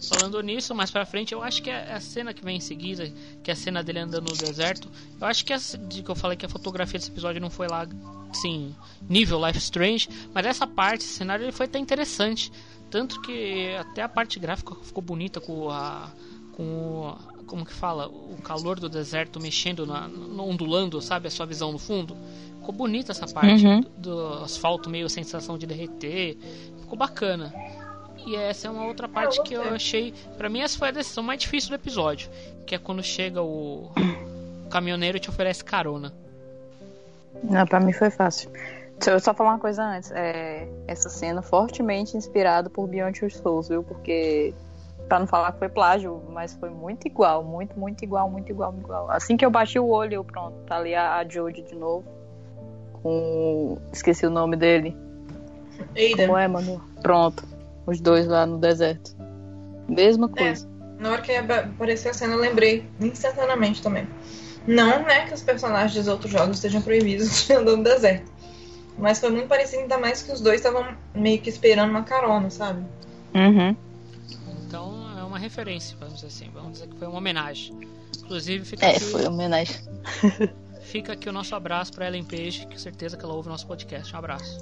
Falando 0.08 0.40
nisso, 0.40 0.74
mais 0.74 0.90
pra 0.90 1.04
frente, 1.04 1.34
eu 1.34 1.42
acho 1.42 1.62
que 1.62 1.70
a, 1.70 1.96
a 1.96 2.00
cena 2.00 2.32
que 2.32 2.42
vem 2.42 2.56
em 2.56 2.60
seguida, 2.60 3.12
que 3.42 3.50
é 3.50 3.52
a 3.52 3.56
cena 3.56 3.82
dele 3.82 3.98
andando 3.98 4.30
no 4.30 4.36
deserto, 4.36 4.88
eu 5.20 5.26
acho 5.26 5.44
que 5.44 5.52
essa 5.52 5.76
de 5.76 6.02
que 6.02 6.10
eu 6.10 6.14
falei 6.14 6.36
que 6.36 6.46
a 6.46 6.48
fotografia 6.48 6.98
desse 6.98 7.10
episódio 7.10 7.40
não 7.40 7.50
foi 7.50 7.66
lá, 7.68 7.86
assim, 8.30 8.74
nível 9.08 9.44
Life 9.44 9.58
Strange, 9.58 10.08
mas 10.32 10.46
essa 10.46 10.66
parte, 10.66 11.02
esse 11.02 11.14
cenário, 11.14 11.44
ele 11.44 11.52
foi 11.52 11.66
até 11.66 11.78
interessante. 11.78 12.50
Tanto 12.91 13.20
que 13.20 13.74
até 13.76 14.03
a 14.03 14.09
parte 14.09 14.39
gráfica 14.39 14.74
ficou 14.82 15.03
bonita 15.03 15.41
com 15.41 15.68
a. 15.70 16.09
com 16.57 16.62
o. 16.62 17.16
como 17.47 17.64
que 17.66 17.72
fala? 17.72 18.09
O 18.09 18.36
calor 18.43 18.80
do 18.80 18.89
deserto 18.89 19.41
mexendo, 19.41 19.86
na, 19.86 20.09
no, 20.09 20.45
ondulando, 20.49 21.01
sabe? 21.03 21.28
A 21.28 21.30
sua 21.30 21.47
visão 21.47 21.70
no 21.72 21.78
fundo. 21.78 22.16
Ficou 22.61 22.74
bonita 22.74 23.12
essa 23.12 23.26
parte 23.26 23.66
Uhum. 23.66 23.80
do, 23.80 23.89
do 23.99 24.45
asfalto 24.45 24.89
meio 24.91 25.09
sensação 25.09 25.57
de 25.59 25.66
derreter. 25.66 26.36
Ficou 26.80 26.97
bacana. 26.99 27.53
E 28.26 28.34
essa 28.36 28.68
é 28.68 28.70
uma 28.70 28.84
outra 28.86 29.09
parte 29.09 29.43
que 29.43 29.55
eu 29.55 29.62
achei. 29.74 30.12
Pra 30.36 30.49
mim, 30.49 30.61
essa 30.61 30.76
foi 30.78 30.89
a 30.89 30.91
decisão 30.91 31.22
mais 31.24 31.41
difícil 31.41 31.70
do 31.70 31.74
episódio. 31.76 32.28
Que 32.66 32.74
é 32.74 32.78
quando 32.78 33.03
chega 33.03 33.41
o, 33.43 33.91
o 34.66 34.68
caminhoneiro 34.68 35.16
e 35.16 35.20
te 35.20 35.30
oferece 35.30 35.64
carona. 35.64 36.12
Não, 37.43 37.66
pra 37.66 37.80
mim 37.80 37.93
foi 37.93 38.11
fácil. 38.11 38.51
Deixa 38.99 39.12
eu 39.12 39.20
só 39.20 39.32
falar 39.32 39.51
uma 39.51 39.59
coisa 39.59 39.82
antes. 39.82 40.11
É, 40.11 40.68
essa 40.86 41.09
cena 41.09 41.40
fortemente 41.40 42.16
inspirada 42.16 42.68
por 42.68 42.88
Beyond 42.88 43.20
Your 43.20 43.30
Souls, 43.30 43.68
viu? 43.68 43.82
Porque, 43.84 44.53
pra 45.09 45.20
não 45.20 45.26
falar 45.26 45.53
que 45.53 45.61
foi 45.61 45.68
plágio, 45.68 46.20
mas 46.32 46.55
foi 46.55 46.68
muito 46.68 47.07
igual, 47.07 47.44
muito, 47.44 47.78
muito 47.78 48.03
igual, 48.03 48.28
muito 48.28 48.51
igual, 48.51 48.72
muito 48.72 48.84
igual. 48.86 49.09
Assim 49.11 49.36
que 49.36 49.46
eu 49.46 49.51
bati 49.51 49.78
o 49.78 49.86
olho, 49.86 50.14
eu 50.14 50.24
pronto, 50.24 50.57
tá 50.66 50.76
ali 50.76 50.96
a, 50.96 51.16
a 51.16 51.28
Jodie 51.28 51.62
de 51.62 51.76
novo. 51.76 52.05
Com. 53.01 53.78
Esqueci 53.92 54.26
o 54.26 54.30
nome 54.30 54.57
dele. 54.57 54.96
Eida. 55.94 56.26
Como 56.26 56.36
é, 56.36 56.49
mano? 56.49 56.82
Pronto. 57.01 57.44
Os 57.86 58.01
dois 58.01 58.26
lá 58.26 58.44
no 58.44 58.59
deserto. 58.59 59.16
Mesma 59.88 60.28
coisa. 60.28 60.68
Na 60.99 61.12
hora 61.12 61.22
que 61.22 61.32
apareceu 61.32 62.11
a 62.11 62.14
cena, 62.14 62.34
eu 62.34 62.40
lembrei 62.40 62.84
instantaneamente 63.01 63.80
também. 63.80 64.09
Não, 64.66 65.03
né, 65.05 65.26
que 65.26 65.32
os 65.32 65.42
personagens 65.42 65.94
dos 65.94 66.09
outros 66.09 66.30
jogos 66.30 66.57
estejam 66.57 66.82
proibidos 66.82 67.46
de 67.46 67.53
andar 67.55 67.76
no 67.76 67.84
deserto. 67.84 68.30
Mas 68.99 69.20
foi 69.20 69.30
muito 69.30 69.49
parecido, 69.49 69.82
ainda 69.82 69.99
mais 69.99 70.22
que 70.22 70.32
os 70.32 70.40
dois 70.40 70.57
estavam 70.57 70.96
meio 71.14 71.40
que 71.40 71.49
esperando 71.49 71.90
uma 71.90 72.03
carona, 72.03 72.51
sabe? 72.51 72.84
Uhum. 73.34 73.76
Então 74.66 75.18
é 75.18 75.22
uma 75.22 75.38
referência, 75.38 75.96
vamos 75.99 76.16
dizer 76.16 76.26
assim. 76.26 76.51
Vamos 76.53 76.72
dizer 76.72 76.88
que 76.88 76.96
foi 76.96 77.07
uma 77.07 77.18
homenagem. 77.18 77.78
Inclusive, 78.18 78.64
fica, 78.64 78.86
É, 78.86 78.96
aqui, 78.96 79.01
foi 79.01 79.26
homenagem. 79.26 79.76
fica 80.82 81.12
aqui 81.12 81.28
o 81.28 81.32
nosso 81.32 81.55
abraço 81.55 81.92
pra 81.92 82.07
Ellen 82.09 82.24
Page, 82.24 82.66
que 82.66 82.80
certeza 82.80 83.16
que 83.16 83.24
ela 83.24 83.34
ouve 83.34 83.49
o 83.49 83.53
nosso 83.53 83.66
podcast. 83.66 84.12
Um 84.14 84.18
abraço. 84.18 84.59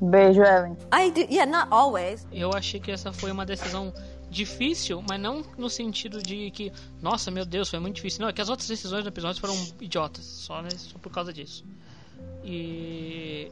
Beijo, 0.00 0.42
Ellen. 0.42 0.76
I 0.92 1.10
do, 1.10 1.20
yeah, 1.32 1.50
not 1.50 1.68
always. 1.70 2.26
Eu 2.32 2.50
achei 2.54 2.80
que 2.80 2.90
essa 2.90 3.12
foi 3.12 3.30
uma 3.30 3.44
decisão 3.44 3.92
difícil, 4.30 5.02
mas 5.08 5.20
não 5.20 5.42
no 5.58 5.68
sentido 5.68 6.22
de 6.22 6.50
que, 6.52 6.72
nossa, 7.02 7.30
meu 7.30 7.44
Deus, 7.44 7.68
foi 7.68 7.80
muito 7.80 7.96
difícil. 7.96 8.22
Não, 8.22 8.28
é 8.28 8.32
que 8.32 8.40
as 8.40 8.48
outras 8.48 8.68
decisões 8.68 9.02
do 9.02 9.08
episódio 9.08 9.40
foram 9.40 9.54
idiotas, 9.80 10.24
só, 10.24 10.62
né, 10.62 10.70
só 10.70 10.98
por 10.98 11.10
causa 11.10 11.32
disso. 11.32 11.64
E 12.44 13.50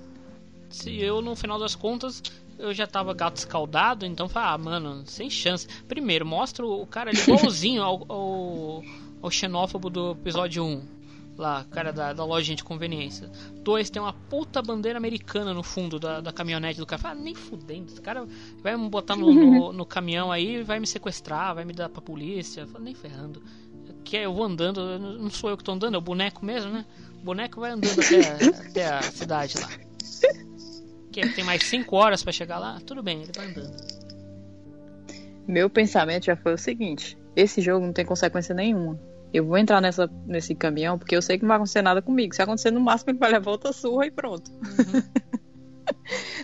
se 0.70 1.00
eu 1.00 1.20
no 1.22 1.34
final 1.34 1.58
das 1.58 1.74
contas 1.74 2.22
eu 2.58 2.74
já 2.74 2.86
tava 2.86 3.14
gato 3.14 3.36
escaldado, 3.36 4.04
então 4.04 4.28
falei, 4.28 4.48
ah, 4.50 4.58
mano, 4.58 5.02
sem 5.06 5.30
chance. 5.30 5.66
Primeiro, 5.86 6.26
mostra 6.26 6.66
o 6.66 6.86
cara 6.86 7.10
ali 7.10 7.20
igualzinho 7.20 7.82
ao, 7.82 8.04
ao, 8.08 8.84
ao 9.22 9.30
xenófobo 9.30 9.88
do 9.88 10.12
episódio 10.12 10.64
1. 10.64 10.98
Lá, 11.36 11.64
cara 11.70 11.92
da, 11.92 12.12
da 12.12 12.24
lojinha 12.24 12.56
de 12.56 12.64
conveniência. 12.64 13.30
Dois, 13.62 13.88
tem 13.88 14.02
uma 14.02 14.12
puta 14.12 14.60
bandeira 14.60 14.98
americana 14.98 15.54
no 15.54 15.62
fundo 15.62 15.96
da, 16.00 16.20
da 16.20 16.32
caminhonete 16.32 16.80
do 16.80 16.86
cara. 16.86 17.00
Fala, 17.00 17.14
ah, 17.14 17.22
nem 17.22 17.32
fudendo, 17.32 17.92
esse 17.92 18.00
cara 18.00 18.26
vai 18.60 18.76
me 18.76 18.88
botar 18.88 19.14
no, 19.14 19.32
no, 19.32 19.70
no 19.72 19.86
caminhão 19.86 20.32
aí 20.32 20.56
e 20.56 20.62
vai 20.64 20.80
me 20.80 20.86
sequestrar, 20.86 21.54
vai 21.54 21.64
me 21.64 21.72
dar 21.72 21.88
pra 21.88 22.02
polícia. 22.02 22.66
Fala, 22.66 22.82
nem 22.82 22.94
ferrando. 22.94 23.40
Que 24.02 24.16
eu 24.16 24.34
vou 24.34 24.44
andando, 24.44 24.98
não 24.98 25.30
sou 25.30 25.50
eu 25.50 25.56
que 25.56 25.62
tô 25.62 25.70
andando, 25.70 25.94
é 25.94 25.98
o 25.98 26.00
boneco 26.00 26.44
mesmo, 26.44 26.72
né? 26.72 26.84
O 27.20 27.24
boneco 27.24 27.60
vai 27.60 27.70
andando 27.70 28.00
até, 28.00 28.68
até 28.68 28.86
a 28.88 29.02
cidade 29.02 29.60
lá. 29.60 29.68
Que 31.12 31.20
ele 31.20 31.32
tem 31.32 31.44
mais 31.44 31.62
5 31.64 31.94
horas 31.96 32.22
pra 32.22 32.32
chegar 32.32 32.58
lá, 32.58 32.78
tudo 32.84 33.02
bem, 33.02 33.22
ele 33.22 33.32
vai 33.34 33.46
andando. 33.46 33.98
Meu 35.46 35.70
pensamento 35.70 36.26
já 36.26 36.36
foi 36.36 36.54
o 36.54 36.58
seguinte: 36.58 37.16
esse 37.34 37.60
jogo 37.60 37.86
não 37.86 37.92
tem 37.92 38.04
consequência 38.04 38.54
nenhuma. 38.54 38.98
Eu 39.32 39.44
vou 39.44 39.58
entrar 39.58 39.80
nessa, 39.80 40.10
nesse 40.26 40.54
caminhão 40.54 40.98
porque 40.98 41.14
eu 41.14 41.22
sei 41.22 41.36
que 41.36 41.42
não 41.42 41.48
vai 41.48 41.56
acontecer 41.56 41.82
nada 41.82 42.00
comigo. 42.00 42.34
Se 42.34 42.42
acontecer 42.42 42.70
no 42.70 42.80
máximo, 42.80 43.10
ele 43.10 43.18
vai 43.18 43.30
levar 43.30 43.50
outra 43.50 43.72
surra 43.72 44.06
e 44.06 44.10
pronto. 44.10 44.50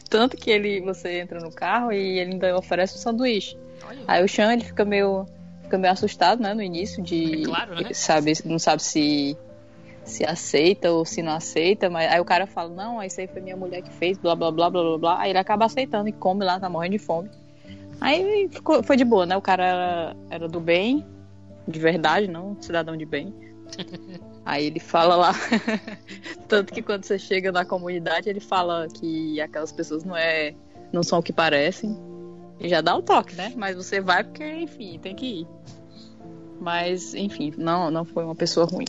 Tanto 0.08 0.36
que 0.36 0.50
ele, 0.50 0.80
você 0.80 1.20
entra 1.20 1.40
no 1.40 1.50
carro 1.50 1.92
e 1.92 2.18
ele 2.18 2.32
ainda 2.32 2.56
oferece 2.56 2.96
um 2.96 2.98
sanduíche. 2.98 3.56
Aí 4.06 4.24
o 4.24 4.28
Sean 4.28 4.52
ele 4.52 4.64
fica 4.64 4.84
meio, 4.84 5.26
fica 5.62 5.78
meio 5.78 5.92
assustado, 5.92 6.42
né, 6.42 6.54
no 6.54 6.62
início 6.62 7.02
de, 7.02 7.42
É 7.42 7.44
claro, 7.44 7.74
né? 7.74 7.92
sabe, 7.92 8.32
não 8.44 8.58
sabe 8.58 8.82
se 8.82 9.36
se 10.04 10.24
aceita 10.24 10.92
ou 10.92 11.04
se 11.04 11.22
não 11.22 11.32
aceita, 11.32 11.88
mas 11.88 12.12
aí 12.12 12.20
o 12.20 12.24
cara 12.24 12.46
fala 12.46 12.68
não, 12.68 13.02
isso 13.02 13.20
aí 13.20 13.26
foi 13.26 13.40
minha 13.40 13.56
mulher 13.56 13.82
que 13.82 13.90
fez, 13.90 14.18
blá 14.18 14.34
blá 14.34 14.50
blá 14.50 14.70
blá 14.70 14.82
blá 14.82 14.98
blá. 14.98 15.20
Aí 15.20 15.30
ele 15.30 15.38
acaba 15.38 15.64
aceitando 15.64 16.08
e 16.08 16.12
come 16.12 16.44
lá, 16.44 16.60
tá 16.60 16.68
morrendo 16.68 16.92
de 16.92 16.98
fome. 16.98 17.30
Aí 18.00 18.48
ficou, 18.50 18.82
foi 18.82 18.96
de 18.96 19.04
boa, 19.04 19.24
né? 19.24 19.36
O 19.36 19.42
cara 19.42 19.64
era, 19.64 20.16
era 20.30 20.48
do 20.48 20.60
bem, 20.60 21.04
de 21.66 21.78
verdade, 21.78 22.28
não 22.28 22.50
um 22.50 22.62
cidadão 22.62 22.96
de 22.96 23.06
bem. 23.06 23.34
Aí 24.44 24.66
ele 24.66 24.80
fala 24.80 25.16
lá. 25.16 25.32
Tanto 26.46 26.72
que 26.72 26.82
quando 26.82 27.04
você 27.04 27.18
chega 27.18 27.50
na 27.50 27.64
comunidade, 27.64 28.28
ele 28.28 28.40
fala 28.40 28.86
que 28.88 29.40
aquelas 29.40 29.72
pessoas 29.72 30.04
não 30.04 30.14
é. 30.14 30.54
não 30.92 31.02
são 31.02 31.20
o 31.20 31.22
que 31.22 31.32
parecem. 31.32 31.96
E 32.60 32.68
já 32.68 32.80
dá 32.80 32.94
o 32.94 33.02
toque, 33.02 33.34
né? 33.34 33.52
Mas 33.56 33.74
você 33.74 34.00
vai 34.00 34.22
porque, 34.22 34.44
enfim, 34.44 34.98
tem 34.98 35.16
que 35.16 35.40
ir. 35.40 35.46
Mas, 36.60 37.14
enfim, 37.14 37.52
não, 37.56 37.90
não 37.90 38.04
foi 38.04 38.24
uma 38.24 38.34
pessoa 38.34 38.66
ruim. 38.66 38.84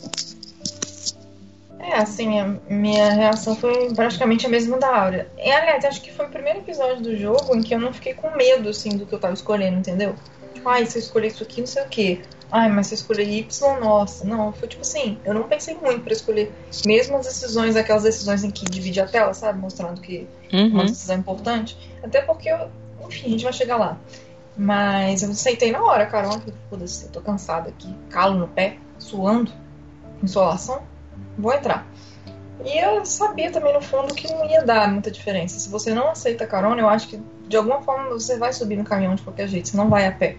É, 1.78 1.96
assim, 1.96 2.28
minha, 2.28 2.60
minha 2.68 3.12
reação 3.12 3.54
foi 3.54 3.92
praticamente 3.94 4.46
a 4.46 4.48
mesma 4.48 4.78
da 4.78 5.02
Áurea. 5.02 5.28
E, 5.36 5.50
aliás, 5.50 5.84
acho 5.84 6.00
que 6.00 6.12
foi 6.12 6.26
o 6.26 6.30
primeiro 6.30 6.60
episódio 6.60 7.02
do 7.02 7.16
jogo 7.16 7.54
em 7.54 7.62
que 7.62 7.74
eu 7.74 7.78
não 7.78 7.92
fiquei 7.92 8.14
com 8.14 8.30
medo, 8.34 8.68
assim, 8.68 8.96
do 8.96 9.06
que 9.06 9.14
eu 9.14 9.18
tava 9.18 9.34
escolhendo, 9.34 9.78
entendeu? 9.78 10.14
Tipo, 10.54 10.68
ai, 10.68 10.86
se 10.86 10.98
eu 10.98 11.02
escolher 11.02 11.28
isso 11.28 11.42
aqui, 11.42 11.60
não 11.60 11.66
sei 11.66 11.82
o 11.82 11.88
quê. 11.88 12.20
Ai, 12.50 12.70
mas 12.70 12.86
se 12.86 12.94
eu 12.94 12.96
escolher 12.96 13.28
Y, 13.28 13.80
nossa. 13.80 14.24
Não, 14.24 14.52
foi 14.52 14.68
tipo 14.68 14.82
assim, 14.82 15.18
eu 15.24 15.34
não 15.34 15.42
pensei 15.44 15.74
muito 15.74 16.00
para 16.00 16.12
escolher. 16.12 16.52
Mesmo 16.86 17.16
as 17.16 17.26
decisões, 17.26 17.76
aquelas 17.76 18.04
decisões 18.04 18.42
em 18.42 18.50
que 18.50 18.64
divide 18.64 19.00
a 19.00 19.06
tela, 19.06 19.34
sabe? 19.34 19.58
Mostrando 19.58 20.00
que 20.00 20.26
uhum. 20.52 20.68
uma 20.68 20.84
decisão 20.86 21.16
importante. 21.16 21.76
Até 22.02 22.22
porque, 22.22 22.48
eu, 22.48 22.70
enfim, 23.06 23.26
a 23.26 23.30
gente 23.30 23.44
vai 23.44 23.52
chegar 23.52 23.76
lá. 23.76 23.98
Mas 24.56 25.22
eu 25.22 25.30
aceitei 25.30 25.70
na 25.70 25.82
hora, 25.82 26.06
cara. 26.06 26.28
Olha, 26.28 26.42
foda-se, 26.70 27.04
eu 27.04 27.10
tô 27.10 27.20
cansada 27.20 27.68
aqui, 27.68 27.94
calo 28.08 28.38
no 28.38 28.48
pé, 28.48 28.78
suando, 28.98 29.52
insolação 30.22 30.82
vou 31.38 31.52
entrar. 31.52 31.86
E 32.64 32.78
eu 32.78 33.04
sabia 33.04 33.50
também 33.50 33.72
no 33.74 33.80
fundo 33.80 34.14
que 34.14 34.32
não 34.32 34.44
ia 34.48 34.62
dar 34.64 34.90
muita 34.90 35.10
diferença. 35.10 35.58
Se 35.58 35.68
você 35.68 35.94
não 35.94 36.08
aceita 36.08 36.46
carona, 36.46 36.80
eu 36.80 36.88
acho 36.88 37.08
que 37.08 37.20
de 37.46 37.56
alguma 37.56 37.82
forma 37.82 38.10
você 38.10 38.38
vai 38.38 38.52
subir 38.52 38.76
no 38.76 38.84
caminhão 38.84 39.14
de 39.14 39.22
qualquer 39.22 39.46
jeito, 39.48 39.68
você 39.68 39.76
não 39.76 39.88
vai 39.88 40.06
a 40.06 40.12
pé. 40.12 40.36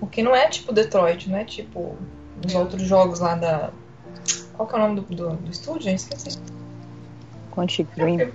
Porque 0.00 0.22
não 0.22 0.34
é 0.34 0.48
tipo 0.48 0.72
Detroit, 0.72 1.28
não 1.28 1.38
é 1.38 1.44
tipo 1.44 1.96
os 2.44 2.54
outros 2.54 2.82
jogos 2.82 3.20
lá 3.20 3.34
da. 3.34 3.70
Qual 4.54 4.68
que 4.68 4.74
é 4.74 4.78
o 4.78 4.80
nome 4.80 5.00
do, 5.00 5.14
do, 5.14 5.36
do 5.36 5.50
estúdio? 5.50 5.90
Eu 5.90 5.94
esqueci. 5.94 6.38
Quantic 7.54 7.88
Dream. 7.94 8.32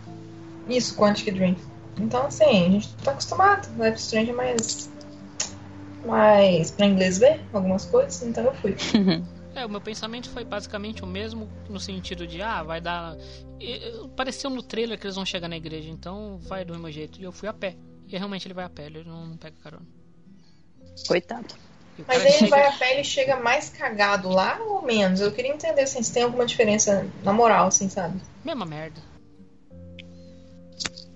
Isso, 0.67 0.95
Quantic 0.95 1.33
Dream. 1.33 1.55
Então, 1.97 2.25
assim, 2.25 2.67
a 2.67 2.69
gente 2.69 2.95
tá 2.97 3.11
acostumado. 3.11 3.67
Life 3.81 3.97
Strange 3.97 4.31
é 4.31 4.33
mais. 4.33 4.89
mais 6.05 6.71
pra 6.71 6.85
inglês 6.85 7.17
ver 7.17 7.41
algumas 7.51 7.85
coisas, 7.85 8.21
então 8.23 8.43
eu 8.45 8.53
fui. 8.55 8.75
É, 9.55 9.65
o 9.65 9.69
meu 9.69 9.81
pensamento 9.81 10.29
foi 10.29 10.43
basicamente 10.43 11.03
o 11.03 11.07
mesmo 11.07 11.47
no 11.69 11.79
sentido 11.79 12.25
de, 12.25 12.41
ah, 12.41 12.63
vai 12.63 12.81
dar. 12.81 13.15
Pareceu 14.15 14.49
no 14.49 14.63
trailer 14.63 14.99
que 14.99 15.05
eles 15.05 15.15
vão 15.15 15.25
chegar 15.25 15.47
na 15.47 15.57
igreja, 15.57 15.89
então 15.89 16.39
vai 16.39 16.65
do 16.65 16.73
mesmo 16.73 16.91
jeito. 16.91 17.19
E 17.21 17.23
eu 17.23 17.31
fui 17.31 17.47
a 17.47 17.53
pé. 17.53 17.75
E 18.07 18.17
realmente 18.17 18.47
ele 18.47 18.53
vai 18.53 18.65
a 18.65 18.69
pé, 18.69 18.85
ele 18.85 19.03
não, 19.03 19.27
não 19.27 19.37
pega 19.37 19.55
carona. 19.63 19.85
Coitado. 21.07 21.55
Mas 22.07 22.21
aí 22.21 22.27
ele 22.27 22.37
chega... 22.37 22.49
vai 22.49 22.67
a 22.67 22.71
pé 22.71 22.93
ele 22.93 23.03
chega 23.03 23.35
mais 23.37 23.69
cagado 23.69 24.29
lá 24.29 24.59
ou 24.59 24.81
menos? 24.81 25.21
Eu 25.21 25.31
queria 25.31 25.53
entender 25.53 25.81
assim, 25.81 26.01
se 26.01 26.11
tem 26.11 26.23
alguma 26.23 26.45
diferença 26.45 27.07
na 27.23 27.31
moral, 27.31 27.67
assim, 27.67 27.87
sabe? 27.87 28.19
Mesma 28.43 28.65
merda. 28.65 28.99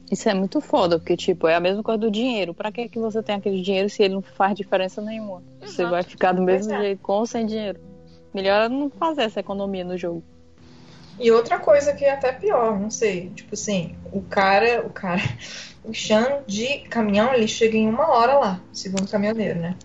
Isso 0.09 0.29
é 0.29 0.33
muito 0.33 0.61
foda, 0.61 0.97
porque, 0.97 1.17
tipo, 1.17 1.47
é 1.47 1.55
a 1.55 1.59
mesma 1.59 1.83
coisa 1.83 1.97
do 1.97 2.09
dinheiro. 2.09 2.53
Pra 2.53 2.71
que, 2.71 2.87
que 2.87 2.97
você 2.97 3.21
tem 3.21 3.35
aquele 3.35 3.61
dinheiro 3.61 3.89
se 3.89 4.03
ele 4.03 4.13
não 4.13 4.21
faz 4.21 4.55
diferença 4.55 5.01
nenhuma? 5.01 5.43
Exato. 5.59 5.73
Você 5.73 5.85
vai 5.85 6.03
ficar 6.03 6.31
do 6.31 6.41
mesmo 6.41 6.71
é. 6.73 6.81
jeito, 6.81 7.01
com 7.01 7.13
ou 7.13 7.25
sem 7.25 7.45
dinheiro. 7.45 7.79
Melhor 8.33 8.69
não 8.69 8.89
fazer 8.89 9.23
essa 9.23 9.39
economia 9.39 9.83
no 9.83 9.97
jogo. 9.97 10.23
E 11.19 11.31
outra 11.31 11.57
coisa 11.57 11.93
que 11.93 12.05
é 12.05 12.11
até 12.11 12.31
pior, 12.31 12.79
não 12.79 12.91
sei, 12.91 13.31
tipo 13.35 13.55
assim, 13.55 13.95
o 14.11 14.21
cara, 14.21 14.85
o 14.85 14.89
cara, 14.89 15.21
o 15.83 15.91
Chan 15.91 16.43
de 16.45 16.79
caminhão, 16.89 17.33
ele 17.33 17.47
chega 17.47 17.75
em 17.75 17.89
uma 17.89 18.07
hora 18.09 18.37
lá, 18.37 18.61
segundo 18.71 19.05
o 19.05 19.09
caminhoneiro, 19.09 19.59
né? 19.59 19.75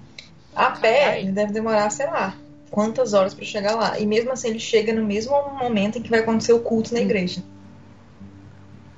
A 0.55 0.73
pé, 0.73 1.21
ele 1.21 1.33
deve 1.33 1.53
demorar, 1.53 1.89
sei 1.89 2.07
lá, 2.07 2.37
quantas 2.71 3.15
horas 3.15 3.33
para 3.33 3.45
chegar 3.45 3.75
lá. 3.75 3.99
E 3.99 4.05
mesmo 4.05 4.33
assim, 4.33 4.49
ele 4.49 4.59
chega 4.59 4.93
no 4.93 5.03
mesmo 5.03 5.33
momento 5.59 5.99
em 5.99 6.03
que 6.03 6.11
vai 6.11 6.21
acontecer 6.21 6.53
o 6.53 6.61
culto 6.61 6.93
na 6.93 7.01
igreja. 7.01 7.43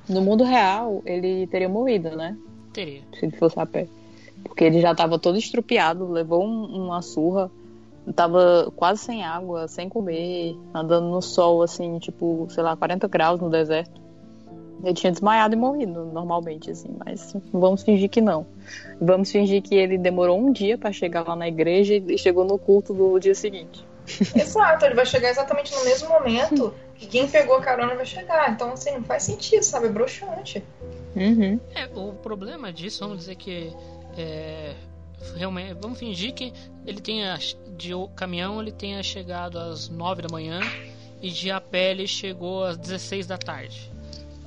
No 0.07 0.21
mundo 0.21 0.43
real, 0.43 1.01
ele 1.05 1.47
teria 1.47 1.69
morrido, 1.69 2.15
né? 2.15 2.37
Teria. 2.73 3.01
Se 3.17 3.25
ele 3.25 3.37
fosse 3.37 3.57
a 3.57 3.65
pé. 3.65 3.87
Porque 4.43 4.65
ele 4.65 4.81
já 4.81 4.93
tava 4.93 5.17
todo 5.17 5.37
estrupiado, 5.37 6.11
levou 6.11 6.45
um, 6.45 6.83
uma 6.83 7.01
surra 7.01 7.49
tava 8.13 8.71
quase 8.75 9.01
sem 9.01 9.23
água, 9.23 9.67
sem 9.67 9.89
comer, 9.89 10.55
andando 10.73 11.07
no 11.07 11.21
sol, 11.21 11.61
assim, 11.61 11.97
tipo, 11.99 12.47
sei 12.49 12.63
lá, 12.63 12.75
40 12.75 13.07
graus 13.07 13.39
no 13.39 13.49
deserto. 13.49 14.01
Ele 14.83 14.93
tinha 14.93 15.11
desmaiado 15.11 15.55
e 15.55 15.57
morrido, 15.57 16.05
normalmente, 16.05 16.69
assim, 16.69 16.89
mas 17.03 17.35
vamos 17.51 17.81
fingir 17.81 18.09
que 18.09 18.21
não. 18.21 18.45
Vamos 19.01 19.31
fingir 19.31 19.61
que 19.61 19.73
ele 19.73 19.97
demorou 19.97 20.39
um 20.39 20.51
dia 20.51 20.77
para 20.77 20.91
chegar 20.91 21.27
lá 21.27 21.35
na 21.35 21.47
igreja 21.47 21.95
e 21.95 22.17
chegou 22.17 22.45
no 22.45 22.57
culto 22.57 22.93
do 22.93 23.17
dia 23.19 23.33
seguinte. 23.33 23.85
Exato, 24.35 24.85
ele 24.85 24.93
vai 24.93 25.05
chegar 25.05 25.29
exatamente 25.29 25.73
no 25.73 25.83
mesmo 25.83 26.09
momento 26.09 26.73
que 26.93 27.07
quem 27.07 27.27
pegou 27.27 27.55
a 27.55 27.61
carona 27.61 27.95
vai 27.95 28.05
chegar. 28.05 28.51
Então, 28.51 28.71
assim, 28.71 28.91
não 28.91 29.03
faz 29.03 29.23
sentido, 29.23 29.63
sabe? 29.63 29.87
É 29.87 29.89
broxante. 29.89 30.63
Uhum. 31.15 31.59
É, 31.73 31.87
o 31.95 32.13
problema 32.13 32.71
disso, 32.71 32.99
vamos 32.99 33.19
dizer 33.19 33.35
que 33.35 33.73
é, 34.17 34.73
realmente, 35.35 35.73
vamos 35.81 35.97
fingir 35.99 36.33
que 36.33 36.53
ele 36.85 37.01
tenha 37.01 37.37
de 37.77 37.91
caminhão 38.15 38.61
ele 38.61 38.71
tenha 38.71 39.01
chegado 39.03 39.59
às 39.59 39.89
9 39.89 40.21
da 40.21 40.29
manhã 40.31 40.59
e 41.21 41.29
de 41.29 41.51
a 41.51 41.59
pé 41.59 41.91
ele 41.91 42.07
chegou 42.07 42.63
às 42.63 42.77
16 42.77 43.27
da 43.27 43.37
tarde. 43.37 43.91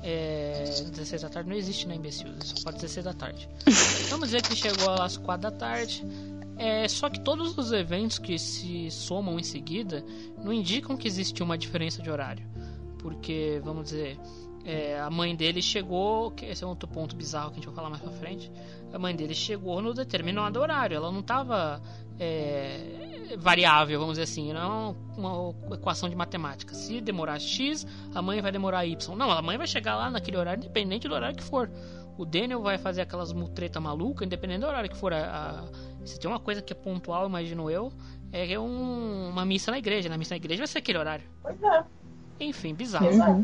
É, 0.01 0.63
16 0.91 1.23
da 1.23 1.29
tarde 1.29 1.49
não 1.49 1.57
existe 1.57 1.87
na 1.87 1.95
imbecil, 1.95 2.29
só 2.41 2.55
pode 2.63 2.77
16 2.77 3.03
da 3.03 3.13
tarde. 3.13 3.49
Vamos 4.09 4.29
dizer 4.29 4.41
que 4.41 4.55
chegou 4.55 4.89
às 4.93 5.17
4 5.17 5.51
da 5.51 5.51
tarde. 5.51 6.05
É, 6.57 6.87
só 6.87 7.09
que 7.09 7.19
todos 7.21 7.57
os 7.57 7.71
eventos 7.71 8.19
que 8.19 8.37
se 8.37 8.91
somam 8.91 9.39
em 9.39 9.43
seguida 9.43 10.03
não 10.43 10.51
indicam 10.51 10.97
que 10.97 11.07
existe 11.07 11.41
uma 11.41 11.57
diferença 11.57 12.01
de 12.01 12.09
horário. 12.09 12.45
Porque, 12.97 13.61
vamos 13.63 13.85
dizer, 13.85 14.19
é, 14.65 14.99
a 14.99 15.09
mãe 15.09 15.35
dele 15.35 15.61
chegou, 15.61 16.31
que 16.31 16.45
esse 16.45 16.63
é 16.63 16.67
outro 16.67 16.87
ponto 16.87 17.15
bizarro 17.15 17.49
que 17.49 17.53
a 17.53 17.55
gente 17.55 17.65
vai 17.65 17.75
falar 17.75 17.89
mais 17.89 18.01
pra 18.01 18.11
frente. 18.11 18.51
A 18.93 18.99
mãe 18.99 19.15
dele 19.15 19.33
chegou 19.33 19.81
no 19.81 19.93
determinado 19.93 20.59
horário, 20.59 20.95
ela 20.95 21.11
não 21.11 21.21
estava 21.21 21.81
é, 22.19 23.35
variável, 23.37 23.99
vamos 23.99 24.13
dizer 24.13 24.23
assim, 24.23 24.51
não 24.51 24.95
é 25.17 25.19
uma 25.19 25.75
equação 25.75 26.09
de 26.09 26.15
matemática. 26.15 26.73
Se 26.73 26.99
demorar 26.99 27.39
X, 27.39 27.87
a 28.13 28.21
mãe 28.21 28.41
vai 28.41 28.51
demorar 28.51 28.85
Y. 28.85 29.15
Não, 29.15 29.31
a 29.31 29.41
mãe 29.41 29.57
vai 29.57 29.67
chegar 29.67 29.95
lá 29.95 30.09
naquele 30.09 30.37
horário, 30.37 30.59
independente 30.59 31.07
do 31.07 31.13
horário 31.13 31.35
que 31.35 31.43
for. 31.43 31.69
O 32.17 32.25
Daniel 32.25 32.61
vai 32.61 32.77
fazer 32.77 33.01
aquelas 33.01 33.31
mutreta 33.31 33.79
maluca, 33.79 34.25
independente 34.25 34.59
do 34.59 34.67
horário 34.67 34.89
que 34.89 34.97
for. 34.97 35.13
A, 35.13 35.19
a, 35.21 36.05
se 36.05 36.19
tem 36.19 36.29
uma 36.29 36.39
coisa 36.39 36.61
que 36.61 36.73
é 36.73 36.75
pontual, 36.75 37.25
imagino 37.27 37.71
eu, 37.71 37.93
é 38.31 38.59
um, 38.59 39.29
uma 39.29 39.45
missa 39.45 39.71
na 39.71 39.77
igreja. 39.77 40.09
Na 40.09 40.17
missa 40.17 40.33
na 40.33 40.37
igreja 40.37 40.59
vai 40.59 40.67
ser 40.67 40.79
aquele 40.79 40.97
horário. 40.97 41.23
Pois 41.41 41.63
é. 41.63 41.83
Enfim, 42.41 42.73
bizarro. 42.73 43.07
Uhum. 43.07 43.43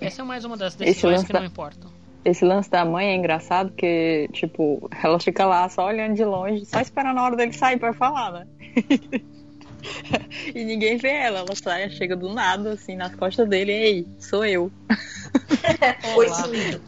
Essa 0.00 0.22
é 0.22 0.24
mais 0.24 0.44
uma 0.44 0.56
das 0.56 0.74
decisões 0.74 1.24
que 1.24 1.32
não 1.32 1.44
importam. 1.44 1.90
Esse 2.24 2.44
lance 2.44 2.68
da 2.68 2.84
mãe 2.84 3.08
é 3.08 3.14
engraçado 3.14 3.68
porque, 3.70 4.28
tipo, 4.32 4.90
ela 5.02 5.18
fica 5.20 5.46
lá 5.46 5.68
só 5.68 5.86
olhando 5.86 6.14
de 6.14 6.24
longe, 6.24 6.66
só 6.66 6.80
esperando 6.80 7.18
a 7.18 7.22
hora 7.22 7.36
dele 7.36 7.52
sair 7.52 7.78
pra 7.78 7.92
falar, 7.92 8.32
né? 8.32 8.46
e 10.52 10.64
ninguém 10.64 10.96
vê 10.96 11.10
ela, 11.10 11.38
ela 11.38 11.54
sai, 11.54 11.88
chega 11.90 12.16
do 12.16 12.32
nada, 12.32 12.72
assim, 12.72 12.96
nas 12.96 13.14
costas 13.14 13.48
dele, 13.48 13.70
ei, 13.70 14.08
sou 14.18 14.44
eu. 14.44 14.72
Oi, 16.16 16.28
sumido. 16.30 16.80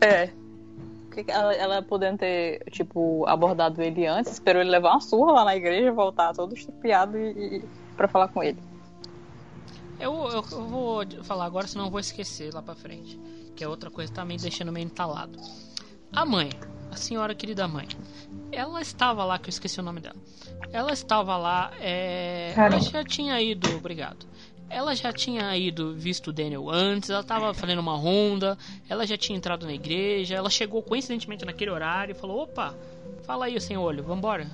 É. 0.00 0.30
Ela, 1.26 1.54
ela 1.54 1.82
podendo 1.82 2.18
ter, 2.18 2.62
tipo, 2.70 3.26
abordado 3.26 3.82
ele 3.82 4.06
antes, 4.06 4.32
esperou 4.32 4.62
ele 4.62 4.70
levar 4.70 4.92
uma 4.92 5.00
surra 5.00 5.32
lá 5.32 5.44
na 5.44 5.56
igreja, 5.56 5.90
voltar 5.90 6.32
todo 6.32 6.54
estupiado 6.54 7.18
e, 7.18 7.56
e 7.56 7.64
pra 7.96 8.06
falar 8.06 8.28
com 8.28 8.40
ele. 8.40 8.58
Eu, 10.00 10.14
eu, 10.28 10.44
eu, 10.50 10.64
vou 10.66 11.04
falar 11.22 11.44
agora, 11.44 11.66
senão 11.66 11.84
eu 11.84 11.90
vou 11.90 12.00
esquecer 12.00 12.52
lá 12.54 12.62
pra 12.62 12.74
frente. 12.74 13.20
Que 13.54 13.62
é 13.62 13.68
outra 13.68 13.90
coisa 13.90 14.10
que 14.10 14.16
tá 14.16 14.24
me 14.24 14.36
deixando 14.36 14.72
meio 14.72 14.86
entalado. 14.86 15.38
A 16.12 16.24
mãe, 16.24 16.50
a 16.90 16.96
senhora 16.96 17.34
querida 17.34 17.68
mãe, 17.68 17.86
ela 18.50 18.80
estava 18.80 19.24
lá, 19.24 19.38
que 19.38 19.48
eu 19.48 19.50
esqueci 19.50 19.78
o 19.78 19.82
nome 19.82 20.00
dela. 20.00 20.16
Ela 20.72 20.92
estava 20.92 21.36
lá, 21.36 21.70
é, 21.80 22.52
ela 22.56 22.80
já 22.80 23.04
tinha 23.04 23.40
ido, 23.40 23.68
obrigado. 23.76 24.26
Ela 24.68 24.94
já 24.94 25.12
tinha 25.12 25.56
ido 25.56 25.94
visto 25.94 26.28
o 26.28 26.32
Daniel 26.32 26.70
antes, 26.70 27.10
ela 27.10 27.20
estava 27.20 27.52
fazendo 27.52 27.80
uma 27.80 27.96
ronda, 27.96 28.56
ela 28.88 29.04
já 29.06 29.16
tinha 29.16 29.36
entrado 29.36 29.66
na 29.66 29.72
igreja, 29.72 30.36
ela 30.36 30.48
chegou 30.48 30.82
coincidentemente 30.82 31.44
naquele 31.44 31.70
horário 31.70 32.12
e 32.12 32.14
falou: 32.14 32.42
opa, 32.42 32.74
fala 33.24 33.46
aí, 33.46 33.60
sem 33.60 33.76
olho, 33.76 34.02
vambora. 34.02 34.46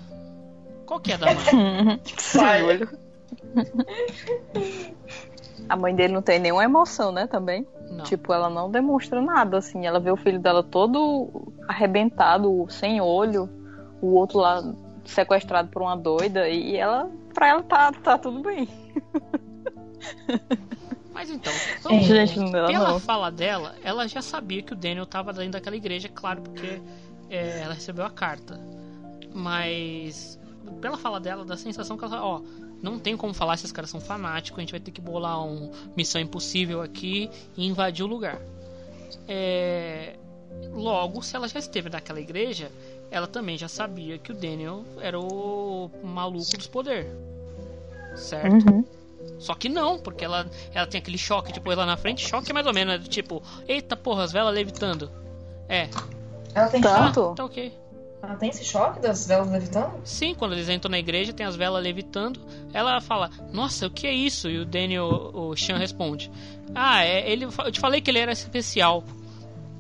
Qual 0.87 1.01
que 1.01 1.13
é 1.13 1.19
da 1.19 1.27
mãe? 1.27 2.01
sem 2.17 2.63
olho. 2.65 3.06
A 5.69 5.77
mãe 5.77 5.95
dele 5.95 6.13
não 6.13 6.23
tem 6.23 6.39
nenhuma 6.39 6.63
emoção, 6.65 7.11
né, 7.11 7.27
também. 7.27 7.67
Não. 7.91 8.05
Tipo, 8.05 8.33
ela 8.33 8.49
não 8.49 8.71
demonstra 8.71 9.21
nada, 9.21 9.59
assim. 9.59 9.85
Ela 9.87 9.99
vê 9.99 10.11
o 10.11 10.17
filho 10.17 10.39
dela 10.39 10.63
todo 10.63 11.53
arrebentado, 11.67 12.67
sem 12.69 13.01
olho, 13.01 13.49
o 14.01 14.15
outro 14.15 14.39
lá 14.39 14.63
sequestrado 15.05 15.69
por 15.69 15.83
uma 15.83 15.97
doida, 15.97 16.49
e 16.49 16.77
ela, 16.77 17.11
pra 17.33 17.49
ela, 17.49 17.63
tá, 17.63 17.93
tá 17.93 18.19
tudo 18.19 18.41
bem. 18.41 18.69
Mas 21.13 21.31
então, 21.31 21.53
então 21.81 22.01
Gente, 22.01 22.39
não, 22.39 22.51
pela 22.51 22.91
não. 22.91 23.01
fala 23.01 23.31
dela, 23.31 23.75
ela 23.83 24.07
já 24.07 24.21
sabia 24.21 24.63
que 24.63 24.75
o 24.75 24.77
Daniel 24.77 25.07
tava 25.07 25.33
dentro 25.33 25.53
daquela 25.53 25.75
igreja, 25.75 26.11
claro, 26.11 26.43
porque 26.43 26.83
é, 27.31 27.61
ela 27.63 27.73
recebeu 27.73 28.05
a 28.05 28.11
carta. 28.11 28.61
Mas 29.33 30.39
pela 30.81 30.99
fala 30.99 31.19
dela, 31.19 31.45
dá 31.45 31.55
a 31.55 31.57
sensação 31.57 31.97
que 31.97 32.05
ela, 32.05 32.23
ó, 32.23 32.43
não 32.87 32.99
tem 32.99 33.17
como 33.17 33.35
falar 33.35 33.57
se 33.57 33.65
esses 33.65 33.73
caras 33.73 33.91
são 33.91 34.01
fanáticos, 34.01 34.59
a 34.59 34.63
gente 34.63 34.71
vai 34.71 34.81
ter 34.81 34.93
que 34.93 35.01
bolar 35.01 35.45
uma 35.45 35.71
missão 35.97 36.21
impossível 36.21 36.81
aqui 36.81 37.29
e 37.57 37.67
invadir 37.67 38.05
o 38.05 38.09
lugar. 38.09 38.41
É... 39.29 40.15
Logo, 40.73 41.23
se 41.23 41.35
ela 41.37 41.49
já 41.49 41.59
esteve 41.59 41.91
naquela 41.91 42.21
igreja, 42.21 42.71
ela 43.11 43.27
também 43.27 43.59
já 43.59 43.69
sabia 43.69 44.19
que 44.19 44.31
o 44.31 44.35
Daniel 44.35 44.85
era 45.01 45.19
o 45.19 45.91
maluco 46.03 46.57
dos 46.57 46.67
poderes. 46.67 47.11
Certo? 48.15 48.71
Uhum. 48.71 48.85
Só 49.39 49.55
que 49.55 49.69
não, 49.69 49.99
porque 49.99 50.25
ela, 50.25 50.47
ela 50.73 50.87
tem 50.87 50.99
aquele 50.99 51.19
choque 51.19 51.53
depois 51.53 51.77
lá 51.77 51.85
na 51.85 51.97
frente. 51.97 52.27
Choque 52.27 52.51
é 52.51 52.55
mais 52.55 52.67
ou 52.67 52.73
menos, 52.73 53.01
né? 53.01 53.07
Tipo, 53.09 53.43
eita 53.69 53.97
porra, 53.97 54.25
as 54.25 54.33
velas 54.33 54.55
levitando. 54.55 55.11
É. 55.69 55.89
Ela 56.55 56.69
tem 56.69 56.81
Tanto? 56.81 57.21
choque? 57.21 57.37
Tá 57.37 57.45
ok. 57.45 57.86
Ela 58.27 58.37
tem 58.37 58.51
esse 58.51 58.65
choque 58.65 58.99
das 59.01 59.27
velas 59.27 59.49
levitando? 59.51 59.93
Sim, 60.05 60.35
quando 60.35 60.53
eles 60.53 60.69
entram 60.69 60.91
na 60.91 60.99
igreja, 60.99 61.33
tem 61.33 61.47
as 61.47 61.55
velas 61.55 61.83
levitando. 61.83 62.41
Ela 62.73 63.01
fala, 63.01 63.31
nossa, 63.53 63.87
o 63.87 63.91
que 63.91 64.07
é 64.07 64.13
isso? 64.13 64.49
E 64.51 64.59
o 64.59 64.65
Daniel, 64.67 65.07
o 65.33 65.57
Sean 65.57 65.79
responde, 65.79 66.31
ah, 66.75 67.05
é, 67.05 67.31
ele, 67.31 67.45
eu 67.45 67.71
te 67.73 67.79
falei 67.79 68.01
que 68.01 68.11
ele 68.11 68.19
era 68.19 68.33
especial. 68.33 69.05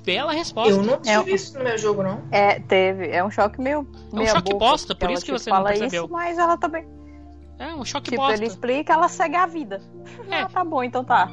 Bela 0.05 0.33
resposta. 0.33 0.71
Eu 0.71 0.85
não 0.85 1.01
É 1.05 1.19
tive 1.19 1.35
isso 1.35 1.59
no 1.59 1.65
meu 1.65 1.77
jogo, 1.77 2.01
não. 2.05 2.23
É, 2.31 2.61
teve. 2.61 3.09
É 3.09 3.25
um 3.25 3.31
choque 3.31 3.61
meio. 3.61 3.85
É 4.13 4.17
um 4.21 4.27
choque 4.27 4.53
boca, 4.53 4.59
bosta, 4.59 4.95
por 4.95 5.11
isso 5.11 5.25
que 5.25 5.33
você 5.33 5.51
não 5.51 5.57
fala 5.57 5.71
percebeu. 5.71 6.05
isso, 6.05 6.13
mas 6.13 6.39
ela 6.39 6.57
também. 6.57 6.87
É 7.59 7.75
um 7.75 7.85
choque 7.87 8.11
Tipo, 8.11 8.21
bosta. 8.23 8.35
ele 8.37 8.47
explica, 8.47 8.93
ela 8.93 9.09
segue 9.09 9.35
a 9.37 9.47
vida. 9.47 9.81
É. 10.31 10.43
Ah, 10.43 10.49
tá 10.49 10.63
bom, 10.63 10.83
então 10.83 11.03
tá. 11.03 11.29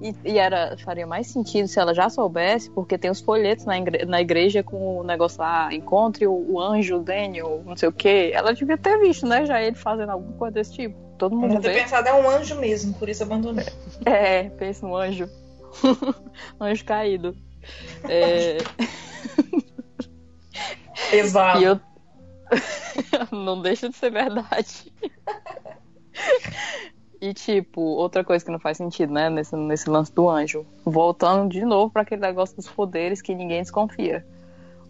E, 0.00 0.14
e 0.24 0.38
era, 0.38 0.74
faria 0.82 1.06
mais 1.06 1.26
sentido 1.26 1.68
se 1.68 1.78
ela 1.78 1.94
já 1.94 2.08
soubesse, 2.08 2.70
porque 2.70 2.96
tem 2.96 3.10
os 3.10 3.20
folhetos 3.20 3.66
na, 3.66 3.76
igre- 3.78 4.06
na 4.06 4.20
igreja 4.20 4.62
com 4.62 5.00
o 5.00 5.02
negócio 5.04 5.38
lá, 5.40 5.68
encontre 5.74 6.26
o, 6.26 6.32
o 6.32 6.58
anjo, 6.60 6.96
o 6.96 7.02
Daniel, 7.02 7.62
não 7.66 7.76
sei 7.76 7.90
o 7.90 7.92
que. 7.92 8.30
Ela 8.32 8.54
devia 8.54 8.78
ter 8.78 8.98
visto, 9.00 9.26
né? 9.26 9.44
Já 9.44 9.60
ele 9.60 9.76
fazendo 9.76 10.10
alguma 10.10 10.32
coisa 10.38 10.54
desse 10.54 10.72
tipo. 10.72 10.96
Todo 11.18 11.36
mundo 11.36 11.54
não 11.54 11.60
ter 11.60 11.72
vê. 11.74 11.80
pensado, 11.82 12.08
é 12.08 12.14
um 12.14 12.28
anjo 12.28 12.56
mesmo, 12.58 12.94
por 12.94 13.08
isso 13.08 13.22
abandonei. 13.22 13.66
É, 14.06 14.44
pensa 14.50 14.86
no 14.86 14.96
anjo. 14.96 15.28
anjo 16.60 16.84
caído. 16.86 17.36
É, 18.08 18.58
Exato. 21.12 21.60
e 21.60 21.64
eu. 21.64 21.80
não 23.32 23.60
deixa 23.60 23.88
de 23.88 23.96
ser 23.96 24.10
verdade. 24.10 24.92
E, 27.20 27.32
tipo, 27.32 27.80
outra 27.80 28.22
coisa 28.22 28.44
que 28.44 28.50
não 28.50 28.58
faz 28.58 28.76
sentido, 28.76 29.12
né? 29.12 29.30
Nesse, 29.30 29.56
nesse 29.56 29.88
lance 29.88 30.12
do 30.12 30.28
anjo. 30.28 30.66
Voltando 30.84 31.50
de 31.50 31.64
novo 31.64 31.90
para 31.90 32.02
aquele 32.02 32.20
negócio 32.20 32.56
dos 32.56 32.68
poderes 32.68 33.22
que 33.22 33.34
ninguém 33.34 33.62
desconfia. 33.62 34.24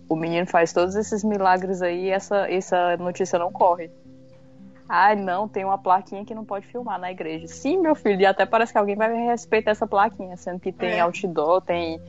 O 0.08 0.16
menino 0.16 0.46
faz 0.46 0.72
todos 0.72 0.94
esses 0.94 1.24
milagres 1.24 1.82
aí 1.82 2.06
e 2.06 2.10
essa, 2.10 2.50
essa 2.50 2.96
notícia 2.96 3.38
não 3.38 3.52
corre. 3.52 3.90
Ai, 4.88 5.16
não, 5.16 5.48
tem 5.48 5.64
uma 5.64 5.78
plaquinha 5.78 6.24
que 6.24 6.34
não 6.34 6.44
pode 6.44 6.66
filmar 6.66 6.98
na 6.98 7.10
igreja. 7.10 7.48
Sim, 7.48 7.78
meu 7.78 7.94
filho, 7.96 8.20
e 8.20 8.26
até 8.26 8.46
parece 8.46 8.70
que 8.72 8.78
alguém 8.78 8.94
vai 8.94 9.12
respeitar 9.26 9.72
essa 9.72 9.86
plaquinha, 9.86 10.36
sendo 10.36 10.60
que 10.60 10.70
tem 10.72 10.90
É. 10.92 11.00
outdoor, 11.00 11.60
tem 11.60 12.00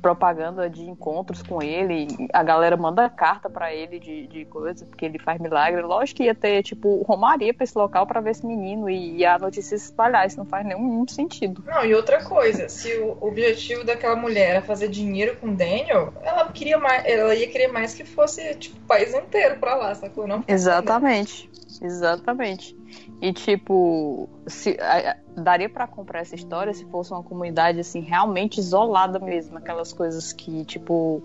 propaganda 0.00 0.68
de 0.68 0.82
encontros 0.82 1.42
com 1.42 1.62
ele, 1.62 2.06
a 2.32 2.42
galera 2.42 2.76
manda 2.76 3.08
carta 3.08 3.50
pra 3.50 3.74
ele 3.74 3.98
de, 3.98 4.26
de 4.26 4.44
coisa, 4.44 4.84
porque 4.86 5.04
ele 5.04 5.18
faz 5.18 5.40
milagre. 5.40 5.82
Lógico 5.82 6.18
que 6.18 6.24
ia 6.24 6.34
ter, 6.34 6.62
tipo, 6.62 7.02
romaria 7.02 7.52
pra 7.52 7.64
esse 7.64 7.76
local 7.76 8.06
pra 8.06 8.20
ver 8.20 8.30
esse 8.30 8.46
menino 8.46 8.88
e, 8.88 9.16
e 9.18 9.24
a 9.24 9.38
notícia 9.38 9.76
se 9.76 9.86
espalhar. 9.86 10.26
Isso 10.26 10.38
não 10.38 10.46
faz 10.46 10.64
nenhum 10.64 11.06
sentido. 11.08 11.62
Não, 11.66 11.84
e 11.84 11.94
outra 11.94 12.22
coisa, 12.24 12.68
se 12.68 12.96
o 12.98 13.16
objetivo 13.20 13.84
daquela 13.84 14.16
mulher 14.16 14.50
era 14.50 14.62
fazer 14.62 14.88
dinheiro 14.88 15.36
com 15.36 15.48
o 15.48 15.56
Daniel, 15.56 16.12
ela 16.22 16.44
queria 16.52 16.78
mais, 16.78 17.04
ela 17.04 17.34
ia 17.34 17.48
querer 17.48 17.68
mais 17.68 17.94
que 17.94 18.04
fosse, 18.04 18.54
tipo, 18.54 18.76
o 18.78 18.86
país 18.86 19.12
inteiro 19.14 19.56
pra 19.58 19.74
lá, 19.74 19.94
sacou? 19.94 20.26
Não? 20.26 20.44
Exatamente. 20.46 21.50
Exatamente. 21.82 22.76
E 23.20 23.32
tipo, 23.32 24.28
se, 24.46 24.76
a- 24.80 25.16
daria 25.36 25.68
pra 25.68 25.86
comprar 25.86 26.20
essa 26.20 26.34
história 26.34 26.72
se 26.74 26.84
fosse 26.86 27.12
uma 27.12 27.22
comunidade 27.22 27.80
assim 27.80 28.00
realmente 28.00 28.58
isolada 28.58 29.18
mesmo, 29.18 29.56
aquelas 29.56 29.92
coisas 29.92 30.32
que 30.32 30.64
tipo 30.64 31.22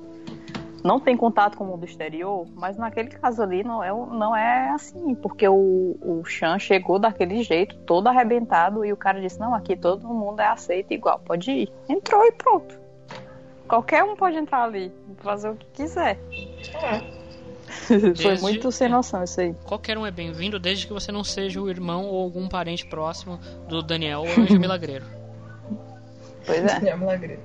não 0.83 0.99
tem 0.99 1.15
contato 1.15 1.57
com 1.57 1.63
o 1.63 1.67
mundo 1.67 1.85
exterior, 1.85 2.47
mas 2.55 2.75
naquele 2.77 3.09
caso 3.09 3.43
ali 3.43 3.63
não 3.63 3.83
é, 3.83 3.89
não 3.91 4.35
é 4.35 4.69
assim, 4.69 5.13
porque 5.15 5.47
o, 5.47 5.95
o 6.01 6.23
Chan 6.25 6.57
chegou 6.57 6.97
daquele 6.97 7.43
jeito, 7.43 7.75
todo 7.85 8.07
arrebentado, 8.07 8.83
e 8.83 8.91
o 8.91 8.97
cara 8.97 9.21
disse, 9.21 9.39
não, 9.39 9.53
aqui 9.53 9.75
todo 9.75 10.07
mundo 10.07 10.39
é 10.39 10.47
aceito 10.47 10.91
igual, 10.91 11.19
pode 11.19 11.51
ir. 11.51 11.71
Entrou 11.87 12.25
e 12.25 12.31
pronto. 12.31 12.79
Qualquer 13.67 14.03
um 14.03 14.15
pode 14.15 14.37
entrar 14.37 14.63
ali, 14.63 14.91
fazer 15.17 15.49
o 15.49 15.55
que 15.55 15.67
quiser. 15.67 16.17
É. 16.81 17.20
Foi 17.87 17.99
Desde- 18.13 18.41
muito 18.41 18.71
sem 18.71 18.89
noção 18.89 19.23
isso 19.23 19.39
aí. 19.41 19.53
Qualquer 19.65 19.97
um 19.97 20.05
é 20.05 20.11
bem-vindo, 20.11 20.59
desde 20.59 20.85
que 20.87 20.93
você 20.93 21.11
não 21.11 21.23
seja 21.23 21.61
o 21.61 21.69
irmão 21.69 22.05
ou 22.05 22.21
algum 22.23 22.47
parente 22.47 22.85
próximo 22.85 23.39
do 23.67 23.81
Daniel, 23.81 24.21
o 24.23 24.41
anjo 24.41 24.57
milagreiro. 24.59 25.05
Pois 26.45 26.59
é. 26.59 26.65
Daniel 26.65 26.97
Milagreiro. 26.97 27.41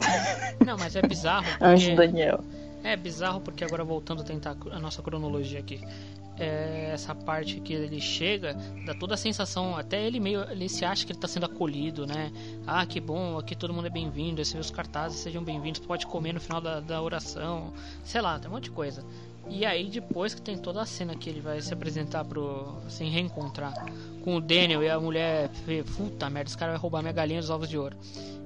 Não, 0.64 0.76
mas 0.78 0.94
é 0.94 1.02
bizarro. 1.02 1.46
Anjo 1.60 1.90
Porque... 1.90 2.06
Daniel. 2.06 2.40
É 2.84 2.96
bizarro 2.96 3.40
porque 3.40 3.64
agora 3.64 3.82
voltando 3.82 4.22
a 4.22 4.24
tentar 4.24 4.56
a 4.70 4.78
nossa 4.78 5.02
cronologia 5.02 5.58
aqui. 5.58 5.80
É, 6.38 6.90
essa 6.94 7.16
parte 7.16 7.58
que 7.58 7.72
ele 7.72 8.00
chega, 8.00 8.56
dá 8.86 8.94
toda 8.94 9.14
a 9.14 9.16
sensação, 9.16 9.76
até 9.76 10.00
ele 10.06 10.20
meio. 10.20 10.48
Ele 10.48 10.68
se 10.68 10.84
acha 10.84 11.04
que 11.04 11.10
ele 11.10 11.18
tá 11.18 11.26
sendo 11.26 11.46
acolhido, 11.46 12.06
né? 12.06 12.30
Ah, 12.64 12.86
que 12.86 13.00
bom, 13.00 13.36
aqui 13.36 13.56
todo 13.56 13.74
mundo 13.74 13.88
é 13.88 13.90
bem-vindo, 13.90 14.40
esses 14.40 14.54
os 14.54 14.70
cartazes 14.70 15.18
sejam 15.18 15.42
bem-vindos, 15.42 15.80
pode 15.80 16.06
comer 16.06 16.32
no 16.32 16.40
final 16.40 16.60
da, 16.60 16.78
da 16.78 17.02
oração, 17.02 17.72
sei 18.04 18.20
lá, 18.20 18.38
tem 18.38 18.48
um 18.48 18.54
monte 18.54 18.64
de 18.64 18.70
coisa. 18.70 19.04
E 19.50 19.64
aí 19.64 19.88
depois 19.88 20.34
que 20.34 20.42
tem 20.42 20.56
toda 20.58 20.82
a 20.82 20.86
cena 20.86 21.16
que 21.16 21.28
ele 21.28 21.40
vai 21.40 21.60
se 21.60 21.72
apresentar 21.72 22.24
pro. 22.24 22.74
se 22.88 23.04
reencontrar 23.04 23.72
com 24.22 24.36
o 24.36 24.40
Daniel 24.40 24.82
e 24.82 24.88
a 24.90 25.00
mulher. 25.00 25.48
vê, 25.66 25.82
Puta 25.82 26.28
merda, 26.28 26.48
esse 26.50 26.58
cara 26.58 26.72
vai 26.72 26.80
roubar 26.80 27.00
minha 27.02 27.12
galinha 27.12 27.40
dos 27.40 27.50
ovos 27.50 27.68
de 27.68 27.78
ouro. 27.78 27.96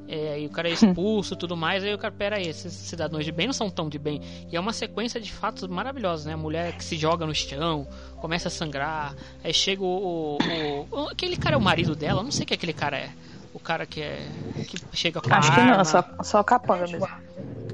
É, 0.09 0.41
e 0.41 0.47
o 0.47 0.51
cara 0.51 0.69
é 0.69 0.73
expulso 0.73 1.33
e 1.33 1.37
tudo 1.39 1.57
mais, 1.57 1.83
aí 1.83 1.95
o 1.95 1.97
cara, 1.99 2.13
pera 2.13 2.37
aí, 2.37 2.47
esses 2.47 2.73
cidadãos 2.73 3.25
de 3.25 3.33
bem 3.33 3.47
não 3.47 3.53
são 3.55 3.71
tão 3.71 3.89
de 3.89 3.99
bem. 3.99 4.21
E 4.51 4.57
é 4.57 4.61
uma 4.61 4.73
sequência 4.73 5.19
de 5.21 5.33
fatos 5.33 5.67
maravilhosos, 5.67 6.27
né? 6.27 6.35
A 6.35 6.37
mulher 6.37 6.73
que 6.77 6.85
se 6.85 6.97
joga 6.97 7.25
no 7.25 7.35
chão, 7.35 7.87
começa 8.19 8.49
a 8.49 8.51
sangrar, 8.51 9.15
aí 9.43 9.55
chega 9.55 9.83
o. 9.83 10.37
o- 10.39 10.87
o- 10.91 11.09
aquele 11.09 11.37
cara 11.37 11.55
é 11.55 11.59
o 11.59 11.63
marido 11.63 11.97
dela, 11.97 12.21
eu 12.21 12.25
não 12.25 12.31
sei 12.33 12.45
que 12.45 12.53
aquele 12.53 12.73
cara 12.75 12.99
é. 12.99 13.11
O 13.55 13.59
cara 13.61 13.87
que 13.87 14.03
é. 14.03 14.27
que 14.69 14.77
chega 14.93 15.21
com 15.21 15.33
Acho 15.33 15.51
a 15.51 15.55
que 15.55 15.61
arma. 15.61 15.77
não, 15.79 15.85
só, 15.85 16.05
só 16.23 16.43
capanga 16.43 16.87
mesmo. 16.87 17.09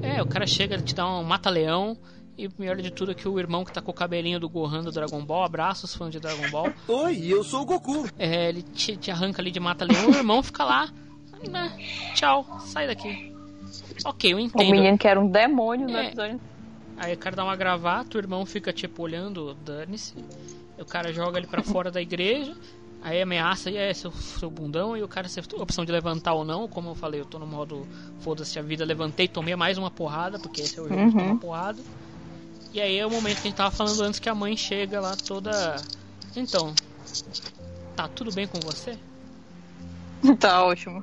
É, 0.02 0.22
o 0.22 0.26
cara 0.26 0.46
chega, 0.46 0.78
te 0.78 0.94
dá 0.94 1.08
um 1.08 1.24
mata-leão. 1.24 1.96
E 2.38 2.46
o 2.46 2.52
melhor 2.56 2.76
de 2.76 2.90
tudo 2.92 3.10
é 3.10 3.14
que 3.14 3.28
o 3.28 3.38
irmão 3.40 3.64
que 3.64 3.72
tá 3.72 3.82
com 3.82 3.90
o 3.90 3.94
cabelinho 3.94 4.38
do 4.38 4.48
Gohan 4.48 4.84
do 4.84 4.92
Dragon 4.92 5.24
Ball, 5.24 5.42
abraça 5.42 5.86
os 5.86 5.94
fãs 5.94 6.12
de 6.12 6.20
Dragon 6.20 6.48
Ball. 6.50 6.72
Oi, 6.86 7.26
eu 7.26 7.42
sou 7.42 7.62
o 7.62 7.66
Goku. 7.66 8.08
É, 8.16 8.48
ele 8.48 8.62
te, 8.62 8.96
te 8.96 9.10
arranca 9.10 9.42
ali 9.42 9.50
de 9.50 9.58
mata-leão, 9.58 10.08
o 10.10 10.14
irmão 10.14 10.40
fica 10.42 10.64
lá. 10.64 10.88
né, 11.50 11.72
tchau, 12.14 12.46
sai 12.60 12.86
daqui. 12.86 13.34
Ok, 14.04 14.32
eu 14.32 14.36
O 14.36 14.40
entendo. 14.40 14.70
menino 14.70 14.96
que 14.96 15.08
era 15.08 15.18
um 15.20 15.28
demônio 15.28 15.88
no 15.88 15.96
É. 15.96 16.06
episódio. 16.06 16.40
Aí 16.96 17.12
o 17.14 17.18
cara 17.18 17.34
dá 17.36 17.44
uma 17.44 17.56
gravata, 17.56 18.16
o 18.16 18.20
irmão 18.20 18.46
fica 18.46 18.72
tipo 18.72 19.02
olhando, 19.02 19.54
dane-se. 19.54 20.14
O 20.78 20.84
cara 20.84 21.12
joga 21.12 21.38
ele 21.38 21.46
pra 21.48 21.62
fora 21.62 21.90
da 21.90 22.00
igreja. 22.00 22.54
Aí 23.02 23.20
ameaça, 23.22 23.70
e 23.70 23.76
é 23.76 23.92
seu, 23.94 24.10
seu 24.12 24.50
bundão, 24.50 24.96
e 24.96 25.02
o 25.04 25.08
cara 25.08 25.28
tem 25.28 25.42
a 25.58 25.62
opção 25.62 25.84
de 25.84 25.92
levantar 25.92 26.34
ou 26.34 26.44
não. 26.44 26.66
Como 26.66 26.88
eu 26.90 26.94
falei, 26.96 27.20
eu 27.20 27.24
tô 27.24 27.38
no 27.38 27.46
modo 27.46 27.86
foda-se 28.20 28.58
a 28.58 28.62
vida, 28.62 28.84
levantei, 28.84 29.28
tomei 29.28 29.54
mais 29.54 29.78
uma 29.78 29.90
porrada, 29.90 30.38
porque 30.40 30.60
esse 30.62 30.76
é 30.78 30.82
o 30.82 30.88
jogo 30.88 30.96
de 31.10 31.16
Uhum. 31.16 31.22
tomar 31.28 31.36
porrada. 31.40 31.82
E 32.72 32.80
aí 32.80 32.98
é 32.98 33.06
o 33.06 33.10
momento 33.10 33.36
que 33.36 33.48
a 33.48 33.50
gente 33.50 33.56
tava 33.56 33.70
falando 33.70 34.02
antes 34.02 34.20
que 34.20 34.28
a 34.28 34.34
mãe 34.34 34.56
chega 34.56 35.00
lá 35.00 35.16
toda. 35.16 35.76
Então, 36.36 36.74
tá 37.96 38.08
tudo 38.08 38.32
bem 38.32 38.46
com 38.46 38.60
você? 38.60 38.98
Tá 40.40 40.64
ótimo. 40.64 41.02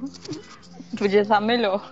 Podia 0.98 1.22
estar 1.22 1.40
melhor. 1.42 1.92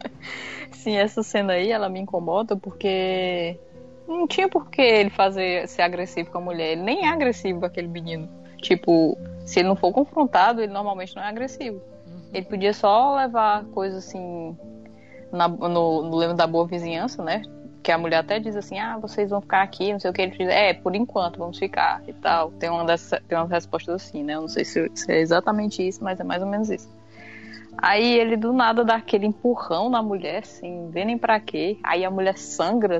Sim, 0.72 0.96
essa 0.96 1.22
cena 1.22 1.52
aí, 1.52 1.70
ela 1.70 1.88
me 1.88 2.00
incomoda 2.00 2.56
porque 2.56 3.58
não 4.06 4.26
tinha 4.26 4.48
por 4.48 4.70
que 4.70 4.80
ele 4.80 5.10
fazer 5.10 5.68
ser 5.68 5.82
agressivo 5.82 6.30
com 6.30 6.38
a 6.38 6.40
mulher. 6.40 6.72
Ele 6.72 6.82
nem 6.82 7.04
é 7.06 7.10
agressivo 7.10 7.60
com 7.60 7.66
aquele 7.66 7.88
menino. 7.88 8.28
Tipo, 8.62 9.16
se 9.44 9.60
ele 9.60 9.68
não 9.68 9.76
for 9.76 9.92
confrontado, 9.92 10.62
ele 10.62 10.72
normalmente 10.72 11.14
não 11.14 11.22
é 11.22 11.28
agressivo. 11.28 11.82
Ele 12.32 12.46
podia 12.46 12.72
só 12.72 13.14
levar 13.16 13.64
coisa 13.66 13.98
assim 13.98 14.56
na- 15.30 15.48
no, 15.48 16.02
no 16.02 16.16
lema 16.16 16.34
da 16.34 16.46
boa 16.46 16.66
vizinhança, 16.66 17.22
né? 17.22 17.42
Que 17.88 17.92
a 17.92 17.96
mulher 17.96 18.18
até 18.18 18.38
diz 18.38 18.54
assim, 18.54 18.78
ah, 18.78 18.98
vocês 18.98 19.30
vão 19.30 19.40
ficar 19.40 19.62
aqui, 19.62 19.94
não 19.94 19.98
sei 19.98 20.10
o 20.10 20.12
que. 20.12 20.20
Ele 20.20 20.36
diz, 20.36 20.46
é, 20.46 20.74
por 20.74 20.94
enquanto, 20.94 21.38
vamos 21.38 21.58
ficar 21.58 22.02
e 22.06 22.12
tal. 22.12 22.50
Tem 22.50 22.68
uma 22.68 22.84
dessas, 22.84 23.18
tem 23.26 23.38
umas 23.38 23.48
respostas 23.48 23.94
assim, 23.94 24.22
né? 24.22 24.34
Eu 24.34 24.42
não 24.42 24.48
sei 24.48 24.62
se, 24.62 24.90
se 24.94 25.10
é 25.10 25.18
exatamente 25.18 25.88
isso, 25.88 26.04
mas 26.04 26.20
é 26.20 26.22
mais 26.22 26.42
ou 26.42 26.48
menos 26.50 26.68
isso. 26.68 26.86
Aí 27.78 28.18
ele 28.18 28.36
do 28.36 28.52
nada 28.52 28.84
dá 28.84 28.96
aquele 28.96 29.24
empurrão 29.24 29.88
na 29.88 30.02
mulher, 30.02 30.42
assim, 30.42 30.90
vê 30.90 31.02
nem 31.02 31.16
pra 31.16 31.40
quê. 31.40 31.78
Aí 31.82 32.04
a 32.04 32.10
mulher 32.10 32.36
sangra. 32.36 32.98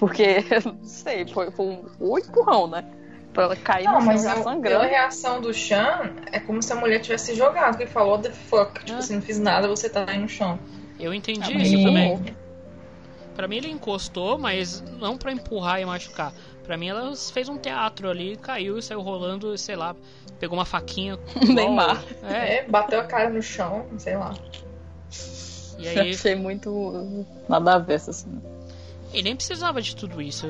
Porque, 0.00 0.44
não 0.66 0.82
sei, 0.82 1.24
foi, 1.28 1.52
foi 1.52 1.66
um, 1.66 1.84
um 2.00 2.18
empurrão, 2.18 2.66
né? 2.66 2.84
Pra 3.32 3.44
ela 3.44 3.54
cair 3.54 3.84
Não, 3.84 4.00
no 4.00 4.04
mas 4.06 4.22
chão 4.22 4.24
já 4.24 4.32
a, 4.32 4.34
pela 4.42 4.52
sangrando. 4.52 4.84
reação 4.86 5.40
do 5.40 5.54
Chan, 5.54 6.10
é 6.32 6.40
como 6.40 6.60
se 6.60 6.72
a 6.72 6.74
mulher 6.76 6.98
tivesse 6.98 7.36
jogado. 7.36 7.76
Que 7.76 7.84
ele 7.84 7.90
falou, 7.92 8.18
the 8.18 8.30
fuck, 8.32 8.84
tipo 8.84 8.98
assim, 8.98 9.14
não 9.14 9.22
fiz 9.22 9.38
nada, 9.38 9.68
você 9.68 9.88
tá 9.88 10.06
aí 10.08 10.18
no 10.18 10.28
chão. 10.28 10.58
Eu 10.98 11.14
entendi 11.14 11.54
Ah, 11.54 11.62
isso 11.62 11.84
também. 11.84 12.39
Para 13.34 13.48
mim 13.48 13.56
ele 13.56 13.68
encostou, 13.68 14.38
mas 14.38 14.82
não 14.98 15.16
para 15.16 15.32
empurrar 15.32 15.80
e 15.80 15.84
machucar. 15.84 16.32
Para 16.64 16.76
mim 16.76 16.88
ela 16.88 17.14
fez 17.16 17.48
um 17.48 17.58
teatro 17.58 18.08
ali, 18.08 18.36
caiu 18.36 18.78
e 18.78 18.82
saiu 18.82 19.00
rolando, 19.00 19.56
sei 19.56 19.76
lá, 19.76 19.96
pegou 20.38 20.58
uma 20.58 20.64
faquinha. 20.64 21.18
Neymar. 21.46 22.02
É. 22.22 22.56
é, 22.56 22.68
bateu 22.68 23.00
a 23.00 23.04
cara 23.04 23.30
no 23.30 23.42
chão, 23.42 23.86
sei 23.98 24.16
lá. 24.16 24.34
E 25.78 25.88
aí... 25.88 25.96
Eu 25.96 26.02
achei 26.14 26.34
muito 26.34 27.26
nada 27.48 27.74
a 27.74 27.78
ver 27.78 27.94
essa 27.94 28.12
cena. 28.12 28.59
E 29.12 29.22
nem 29.22 29.34
precisava 29.34 29.82
de 29.82 29.96
tudo 29.96 30.22
isso. 30.22 30.46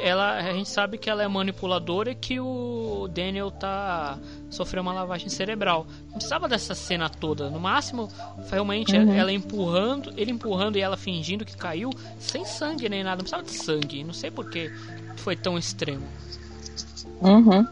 Ela, 0.00 0.38
a 0.38 0.52
gente 0.54 0.70
sabe 0.70 0.96
que 0.96 1.10
ela 1.10 1.22
é 1.22 1.28
manipuladora 1.28 2.10
e 2.10 2.14
que 2.14 2.40
o 2.40 3.06
Daniel 3.12 3.50
tá 3.50 4.18
sofreu 4.48 4.82
uma 4.82 4.92
lavagem 4.92 5.28
cerebral. 5.28 5.86
Não 6.06 6.14
precisava 6.14 6.48
dessa 6.48 6.74
cena 6.74 7.10
toda. 7.10 7.50
No 7.50 7.60
máximo, 7.60 8.08
realmente 8.50 8.96
uhum. 8.96 9.12
ela 9.12 9.30
empurrando, 9.30 10.12
ele 10.16 10.30
empurrando 10.30 10.76
e 10.76 10.80
ela 10.80 10.96
fingindo 10.96 11.44
que 11.44 11.56
caiu, 11.56 11.90
sem 12.18 12.46
sangue 12.46 12.88
nem 12.88 13.04
nada. 13.04 13.16
Não 13.16 13.24
precisava 13.24 13.42
de 13.42 13.52
sangue. 13.52 14.02
Não 14.02 14.14
sei 14.14 14.30
por 14.30 14.48
que 14.48 14.72
foi 15.16 15.36
tão 15.36 15.58
extremo. 15.58 16.06
Uhum. 17.20 17.66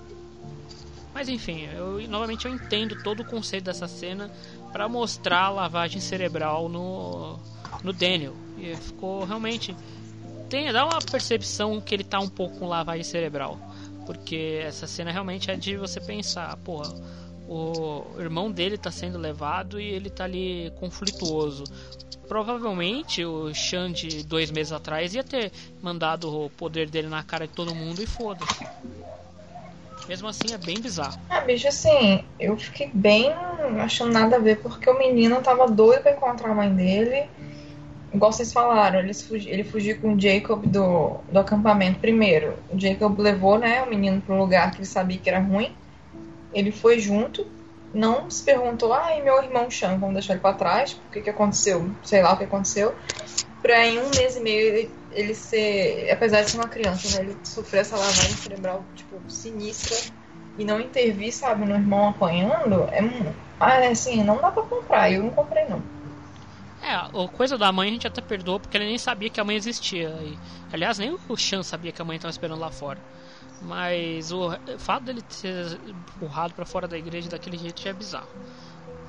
Mas 1.14 1.30
enfim, 1.30 1.66
eu 1.74 2.06
novamente 2.08 2.46
eu 2.46 2.52
entendo 2.52 3.02
todo 3.02 3.20
o 3.20 3.24
conceito 3.24 3.64
dessa 3.64 3.88
cena 3.88 4.30
para 4.70 4.86
mostrar 4.86 5.44
a 5.44 5.48
lavagem 5.48 5.98
cerebral 5.98 6.68
no 6.68 7.38
no 7.82 7.92
Daniel. 7.92 8.34
E 8.58 8.74
ficou 8.76 9.24
realmente 9.24 9.74
tem, 10.48 10.72
dá 10.72 10.84
uma 10.84 11.00
percepção 11.00 11.80
que 11.80 11.94
ele 11.94 12.04
tá 12.04 12.18
um 12.18 12.28
pouco 12.28 12.58
com 12.58 12.66
lavagem 12.66 13.04
cerebral. 13.04 13.58
Porque 14.04 14.60
essa 14.62 14.86
cena 14.86 15.10
realmente 15.10 15.50
é 15.50 15.56
de 15.56 15.76
você 15.76 16.00
pensar, 16.00 16.56
porra, 16.58 16.94
o 17.48 18.04
irmão 18.18 18.50
dele 18.50 18.78
tá 18.78 18.90
sendo 18.90 19.18
levado 19.18 19.80
e 19.80 19.84
ele 19.84 20.10
tá 20.10 20.24
ali 20.24 20.72
conflituoso. 20.78 21.64
Provavelmente 22.28 23.24
o 23.24 23.52
Xande, 23.54 24.24
dois 24.24 24.50
meses 24.50 24.72
atrás, 24.72 25.14
ia 25.14 25.22
ter 25.22 25.52
mandado 25.80 26.44
o 26.44 26.50
poder 26.50 26.88
dele 26.88 27.08
na 27.08 27.22
cara 27.22 27.46
de 27.46 27.52
todo 27.52 27.74
mundo 27.74 28.02
e 28.02 28.06
foda-se. 28.06 28.66
Mesmo 30.08 30.28
assim, 30.28 30.52
é 30.52 30.58
bem 30.58 30.80
bizarro. 30.80 31.18
Ah, 31.28 31.40
bicho, 31.40 31.66
assim, 31.66 32.24
eu 32.38 32.56
fiquei 32.56 32.90
bem 32.94 33.32
achando 33.80 34.12
nada 34.12 34.36
a 34.36 34.38
ver, 34.38 34.60
porque 34.60 34.88
o 34.88 34.96
menino 34.96 35.40
tava 35.42 35.68
doido 35.68 36.02
pra 36.02 36.12
encontrar 36.12 36.50
a 36.50 36.54
mãe 36.54 36.72
dele 36.72 37.28
igual 38.12 38.32
vocês 38.32 38.52
falaram, 38.52 39.00
ele, 39.00 39.12
fugi, 39.12 39.48
ele 39.48 39.64
fugiu 39.64 40.00
com 40.00 40.14
o 40.14 40.20
Jacob 40.20 40.66
do, 40.66 41.18
do 41.30 41.38
acampamento 41.38 41.98
primeiro. 41.98 42.54
O 42.70 42.78
Jacob 42.78 43.18
levou 43.18 43.58
né, 43.58 43.82
o 43.82 43.90
menino 43.90 44.20
para 44.20 44.34
um 44.34 44.38
lugar 44.38 44.70
que 44.70 44.78
ele 44.78 44.86
sabia 44.86 45.18
que 45.18 45.28
era 45.28 45.40
ruim. 45.40 45.74
Ele 46.52 46.70
foi 46.70 46.98
junto, 46.98 47.46
não 47.92 48.30
se 48.30 48.42
perguntou, 48.42 48.92
ai, 48.92 49.22
meu 49.22 49.42
irmão 49.42 49.70
Chan, 49.70 49.98
vamos 49.98 50.14
deixar 50.14 50.34
ele 50.34 50.42
para 50.42 50.56
trás, 50.56 50.92
o 50.92 51.12
que, 51.12 51.20
que 51.20 51.30
aconteceu? 51.30 51.90
Sei 52.02 52.22
lá 52.22 52.32
o 52.32 52.36
que 52.36 52.44
aconteceu. 52.44 52.94
Pra 53.60 53.84
em 53.86 53.98
um 53.98 54.10
mês 54.10 54.36
e 54.36 54.40
meio 54.40 54.60
ele, 54.60 54.90
ele 55.12 55.34
ser, 55.34 56.08
apesar 56.10 56.42
de 56.42 56.50
ser 56.50 56.58
uma 56.58 56.68
criança, 56.68 57.16
né, 57.16 57.24
ele 57.26 57.36
sofrer 57.42 57.80
essa 57.80 57.96
lavagem 57.96 58.36
cerebral, 58.36 58.84
tipo, 58.94 59.20
sinistra 59.28 59.96
e 60.58 60.64
não 60.64 60.80
intervir, 60.80 61.32
sabe, 61.32 61.66
no 61.66 61.74
irmão 61.74 62.08
apanhando, 62.08 62.84
é, 62.92 63.84
é 63.84 63.88
assim, 63.88 64.22
não 64.22 64.36
dá 64.36 64.50
pra 64.50 64.62
comprar. 64.62 65.10
Eu 65.10 65.22
não 65.22 65.30
comprei, 65.30 65.66
não. 65.68 65.82
É, 66.86 66.94
a 66.94 67.28
coisa 67.28 67.58
da 67.58 67.72
mãe 67.72 67.88
a 67.88 67.92
gente 67.92 68.06
até 68.06 68.20
perdoou 68.20 68.60
porque 68.60 68.76
ele 68.76 68.86
nem 68.86 68.96
sabia 68.96 69.28
que 69.28 69.40
a 69.40 69.44
mãe 69.44 69.56
existia. 69.56 70.08
E, 70.22 70.38
aliás, 70.72 70.98
nem 70.98 71.18
o 71.28 71.36
Chan 71.36 71.64
sabia 71.64 71.90
que 71.90 72.00
a 72.00 72.04
mãe 72.04 72.14
estava 72.14 72.30
esperando 72.30 72.60
lá 72.60 72.70
fora. 72.70 73.00
Mas 73.60 74.30
o, 74.30 74.50
o 74.50 74.78
fato 74.78 75.02
dele 75.02 75.20
ser 75.28 75.80
empurrado 75.84 76.54
para 76.54 76.64
fora 76.64 76.86
da 76.86 76.96
igreja 76.96 77.28
daquele 77.28 77.58
jeito 77.58 77.82
já 77.82 77.90
é 77.90 77.92
bizarro. 77.92 78.28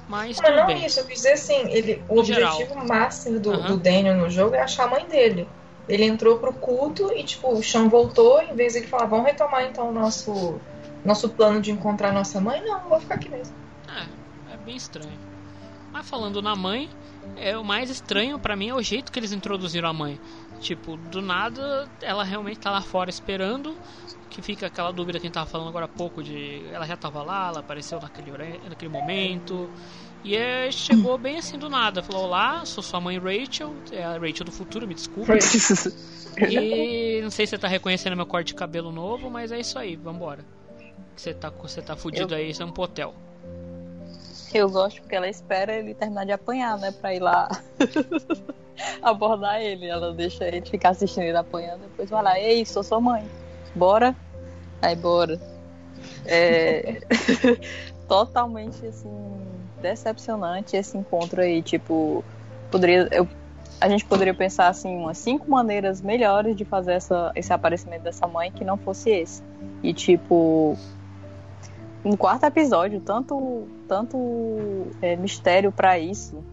Mas 0.09 0.41
não, 0.41 0.55
não 0.55 0.65
bem. 0.65 0.84
isso, 0.86 1.01
eu 1.01 1.05
quis 1.05 1.17
dizer 1.17 1.34
assim, 1.34 1.69
ele, 1.69 2.01
o 2.09 2.15
no 2.15 2.21
objetivo 2.21 2.69
geral. 2.69 2.88
máximo 2.88 3.39
do, 3.39 3.51
uhum. 3.51 3.67
do 3.67 3.78
Daniel 3.78 4.15
no 4.15 4.30
jogo 4.30 4.55
é 4.55 4.61
achar 4.61 4.86
a 4.86 4.88
mãe 4.88 5.05
dele. 5.05 5.47
Ele 5.88 6.03
entrou 6.03 6.39
pro 6.39 6.53
culto 6.53 7.11
e, 7.13 7.23
tipo, 7.23 7.53
o 7.53 7.61
Chan 7.61 7.89
voltou, 7.89 8.41
em 8.41 8.55
vez 8.55 8.73
de 8.73 8.80
ele 8.80 8.88
falar, 8.88 9.05
vamos 9.05 9.28
retomar 9.28 9.65
então 9.65 9.89
o 9.89 9.93
nosso, 9.93 10.59
nosso 11.05 11.30
plano 11.30 11.61
de 11.61 11.71
encontrar 11.71 12.11
nossa 12.11 12.41
mãe, 12.41 12.59
não, 12.63 12.89
vou 12.89 12.99
ficar 12.99 13.15
aqui 13.15 13.30
mesmo. 13.30 13.53
É, 13.88 14.53
é 14.53 14.57
bem 14.57 14.75
estranho. 14.75 15.19
Mas 15.91 16.09
falando 16.09 16.41
na 16.41 16.55
mãe, 16.55 16.89
é 17.36 17.57
o 17.57 17.63
mais 17.63 17.89
estranho 17.89 18.39
para 18.39 18.55
mim 18.55 18.69
é 18.69 18.73
o 18.73 18.82
jeito 18.82 19.11
que 19.11 19.19
eles 19.19 19.32
introduziram 19.32 19.89
a 19.89 19.93
mãe. 19.93 20.19
Tipo, 20.59 20.97
do 20.97 21.21
nada 21.21 21.88
ela 22.01 22.23
realmente 22.23 22.59
tá 22.59 22.71
lá 22.71 22.82
fora 22.82 23.09
esperando, 23.09 23.75
que 24.30 24.41
fica 24.41 24.67
aquela 24.67 24.91
dúvida 24.91 25.19
que 25.19 25.25
a 25.25 25.28
gente 25.28 25.34
tava 25.34 25.49
falando 25.49 25.69
agora 25.69 25.86
há 25.86 25.89
pouco 25.89 26.23
de 26.23 26.63
ela 26.71 26.86
já 26.86 26.97
tava 26.97 27.21
lá, 27.23 27.49
ela 27.49 27.59
apareceu 27.59 27.99
naquele, 27.99 28.32
naquele 28.67 28.91
momento. 28.91 29.69
E 30.23 30.36
é, 30.36 30.71
chegou 30.71 31.17
bem 31.17 31.38
assim 31.38 31.57
do 31.57 31.69
nada. 31.69 32.01
Falou: 32.01 32.25
Olá, 32.25 32.65
sou 32.65 32.84
sua 32.84 32.99
mãe 32.99 33.17
Rachel. 33.17 33.73
É 33.91 34.03
a 34.03 34.17
Rachel 34.17 34.45
do 34.45 34.51
futuro, 34.51 34.88
me 34.88 34.93
desculpe. 34.93 35.32
e 36.49 37.21
não 37.21 37.30
sei 37.30 37.45
se 37.45 37.51
você 37.51 37.57
tá 37.57 37.67
reconhecendo 37.67 38.15
meu 38.15 38.25
corte 38.25 38.47
de 38.47 38.55
cabelo 38.55 38.91
novo, 38.91 39.30
mas 39.30 39.51
é 39.51 39.59
isso 39.59 39.78
aí, 39.78 39.95
vambora. 39.95 40.43
Você 41.15 41.34
tá, 41.34 41.49
você 41.49 41.82
tá 41.82 41.95
fudido 41.95 42.34
Eu... 42.34 42.38
aí, 42.38 42.53
você 42.53 42.61
é 42.61 42.65
um 42.65 42.71
potel. 42.71 43.15
Eu 44.58 44.70
gosto 44.72 45.01
porque 45.01 45.16
ela 45.16 45.30
espera 45.30 45.72
ele 45.74 45.93
terminar 45.93 46.26
de 46.26 46.32
apanhar, 46.32 46.80
né? 46.80 46.91
Pra 46.91 47.14
ir 47.14 47.20
lá 47.20 47.47
abordar 49.03 49.62
ele. 49.62 49.86
Ela 49.86 50.12
deixa 50.14 50.45
ele 50.47 50.66
ficar 50.66 50.89
assistindo 50.89 51.24
ele 51.24 51.38
apanhando. 51.38 51.82
Depois 51.82 52.10
vai 52.10 52.24
lá, 52.24 52.39
ei, 52.39 52.66
sou 52.66 52.82
sua 52.82 52.99
mãe. 52.99 53.24
Bora? 53.76 54.16
Aí, 54.82 54.95
bora. 54.95 55.39
É... 56.26 57.01
Totalmente, 58.10 58.86
assim, 58.86 59.12
decepcionante 59.80 60.76
esse 60.76 60.97
encontro 60.97 61.41
aí. 61.41 61.62
Tipo, 61.62 62.24
poderia... 62.72 63.08
Eu... 63.12 63.28
A 63.80 63.88
gente 63.88 64.05
poderia 64.05 64.34
pensar, 64.34 64.70
assim, 64.70 64.97
umas 64.97 65.20
cinco 65.20 65.51
maneiras 65.51 66.01
melhores 66.01 66.55
de 66.55 66.66
fazer 66.66 66.93
essa, 66.93 67.32
esse 67.36 67.53
aparecimento 67.53 68.01
dessa 68.01 68.26
mãe 68.26 68.51
que 68.51 68.66
não 68.66 68.76
fosse 68.76 69.12
esse. 69.12 69.43
E, 69.84 69.93
tipo, 69.93 70.76
no 72.04 72.18
quarto 72.18 72.45
episódio, 72.45 73.00
tanto, 73.02 73.68
tanto 73.88 74.88
é, 75.02 75.16
mistério 75.16 75.72
para 75.72 76.00
isso. 76.00 76.43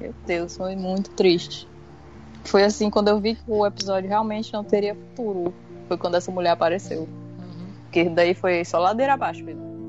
Meu 0.00 0.14
Deus, 0.26 0.56
foi 0.56 0.76
muito 0.76 1.10
triste. 1.10 1.68
Foi 2.44 2.64
assim 2.64 2.88
quando 2.88 3.08
eu 3.08 3.20
vi 3.20 3.34
que 3.34 3.42
o 3.46 3.66
episódio 3.66 4.08
realmente 4.08 4.52
não 4.52 4.64
teria 4.64 4.94
futuro. 4.94 5.52
Foi 5.88 5.96
quando 5.98 6.16
essa 6.16 6.30
mulher 6.30 6.50
apareceu. 6.50 7.00
Uhum. 7.00 7.66
Porque 7.84 8.04
daí 8.08 8.34
foi 8.34 8.64
só 8.64 8.78
ladeira 8.78 9.14
abaixo 9.14 9.44
mesmo. 9.44 9.79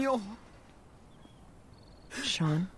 Daniel. 0.00 0.22
Sean. 2.22 2.68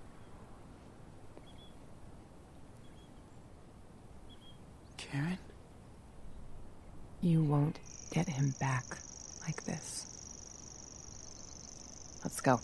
Karen? 4.97 5.39
You 7.20 7.44
won't 7.44 7.78
get 8.11 8.28
him 8.28 8.55
back 8.59 8.99
like 9.47 9.62
this. 9.62 10.05
Let's 12.24 12.40
go. 12.40 12.59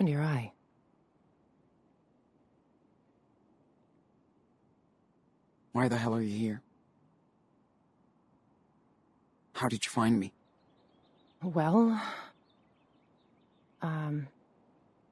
Happened 0.00 0.08
to 0.08 0.12
your 0.12 0.22
eye? 0.22 0.52
Why 5.72 5.88
the 5.88 5.98
hell 5.98 6.14
are 6.14 6.22
you 6.22 6.38
here? 6.38 6.62
How 9.52 9.68
did 9.68 9.84
you 9.84 9.90
find 9.90 10.18
me? 10.18 10.32
Well, 11.42 12.00
um, 13.82 14.28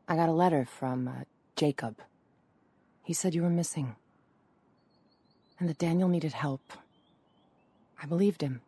I 0.08 0.16
got 0.16 0.30
a 0.30 0.32
letter 0.32 0.64
from 0.64 1.06
uh, 1.06 1.24
Jacob. 1.54 1.96
He 3.04 3.12
said 3.12 3.34
you 3.34 3.42
were 3.42 3.50
missing. 3.50 3.94
And 5.60 5.68
that 5.68 5.78
Daniel 5.78 6.08
needed 6.08 6.32
help. 6.32 6.72
I 8.02 8.06
believed 8.06 8.40
him. 8.40 8.62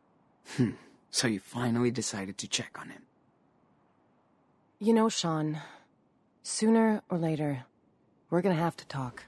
Hmm. 0.56 0.72
So 1.10 1.28
you 1.28 1.40
finally 1.40 1.90
decided 1.90 2.36
to 2.38 2.46
check 2.46 2.76
on 2.78 2.90
him. 2.90 3.02
You 4.78 4.92
know, 4.92 5.08
Sean, 5.08 5.60
Sooner 6.42 7.02
or 7.10 7.18
later, 7.18 7.64
we're 8.30 8.40
gonna 8.40 8.54
have 8.54 8.76
to 8.78 8.86
talk. 8.86 9.24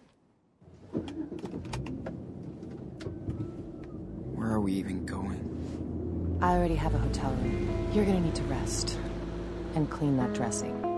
Where 4.35 4.49
are 4.49 4.61
we 4.61 4.73
even 4.73 5.05
going? 5.05 6.39
I 6.41 6.57
already 6.57 6.75
have 6.77 6.95
a 6.95 6.99
hotel 6.99 7.31
room. 7.33 7.91
You're 7.93 8.07
gonna 8.07 8.21
need 8.21 8.35
to 8.37 8.43
rest 8.45 8.99
and 9.75 9.91
clean 9.91 10.17
that 10.17 10.33
dressing. 10.33 10.92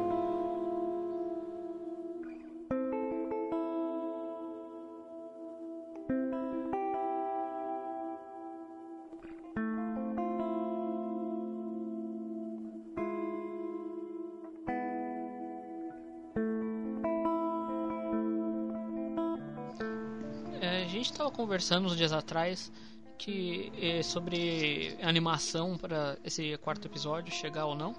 Conversando 21.54 21.86
uns 21.86 21.96
dias 21.96 22.12
atrás 22.12 22.72
que 23.16 23.72
é, 23.80 24.02
sobre 24.02 24.98
animação 25.00 25.78
para 25.78 26.18
esse 26.24 26.58
quarto 26.58 26.88
episódio 26.88 27.32
chegar 27.32 27.66
ou 27.66 27.76
não. 27.76 27.94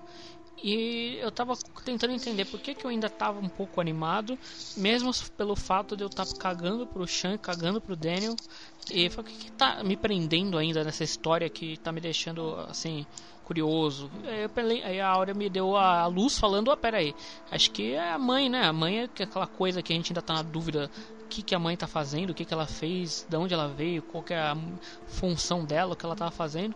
E 0.62 1.18
eu 1.22 1.32
tava 1.32 1.54
tentando 1.86 2.14
entender 2.14 2.46
por 2.46 2.60
que, 2.60 2.74
que 2.74 2.86
eu 2.86 2.90
ainda 2.90 3.10
tava 3.10 3.40
um 3.40 3.48
pouco 3.48 3.80
animado, 3.80 4.38
mesmo 4.76 5.12
pelo 5.38 5.56
fato 5.56 5.96
de 5.96 6.04
eu 6.04 6.08
estar 6.08 6.26
tá 6.26 6.36
cagando 6.36 6.88
pro 6.88 7.08
Sean, 7.08 7.38
cagando 7.38 7.80
pro 7.80 7.96
Daniel. 7.96 8.36
E 8.92 9.08
o 9.08 9.24
que, 9.24 9.34
que 9.34 9.52
tá 9.52 9.84
me 9.84 9.96
prendendo 9.96 10.58
ainda 10.58 10.84
nessa 10.84 11.04
história 11.04 11.50
que 11.50 11.78
tá 11.78 11.92
me 11.92 12.02
deixando 12.02 12.56
assim 12.68 13.06
curioso. 13.46 14.10
Aí, 14.26 14.84
aí 14.84 15.00
a 15.00 15.08
Áurea 15.08 15.34
me 15.36 15.48
deu 15.50 15.78
a 15.78 16.08
luz 16.08 16.38
falando, 16.38 16.70
ó, 16.70 16.74
oh, 16.74 16.78
pera 16.78 16.98
aí, 16.98 17.14
acho 17.52 17.70
que 17.70 17.94
é 17.94 18.12
a 18.12 18.18
mãe, 18.18 18.50
né? 18.50 18.66
A 18.66 18.74
mãe 18.74 19.02
é 19.02 19.04
aquela 19.04 19.46
coisa 19.46 19.84
que 19.84 19.94
a 19.94 19.96
gente 19.96 20.12
ainda 20.12 20.22
tá 20.22 20.34
na 20.34 20.42
dúvida 20.42 20.90
o 21.24 21.28
que, 21.28 21.42
que 21.42 21.56
a 21.56 21.60
mãe 21.60 21.76
tá 21.76 21.88
fazendo, 21.88 22.32
o 22.32 22.34
que, 22.34 22.46
que 22.46 22.54
ela 22.54 22.68
fez, 22.68 23.26
de 23.28 23.38
onde 23.38 23.54
ela 23.54 23.68
veio, 23.68 24.02
qual 24.02 24.24
que 24.24 24.34
é 24.34 24.40
a 24.40 24.58
função 25.08 25.66
dela, 25.66 25.94
o 25.94 25.96
que 25.96 26.06
ela 26.06 26.16
tava 26.16 26.32
fazendo. 26.32 26.76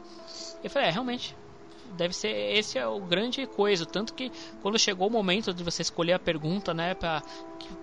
Eu 0.64 0.70
falei, 0.70 0.90
é, 0.90 0.92
realmente, 0.92 1.36
deve 1.98 2.16
ser 2.16 2.30
esse 2.30 2.78
é 2.78 2.88
o 2.88 3.00
grande 3.00 3.46
coisa. 3.48 3.86
Tanto 3.86 4.14
que 4.14 4.32
quando 4.62 4.78
chegou 4.80 5.08
o 5.08 5.12
momento 5.12 5.54
de 5.54 5.64
você 5.64 5.82
escolher 5.82 6.14
a 6.14 6.20
pergunta 6.20 6.74
né 6.74 6.94
para 6.94 7.22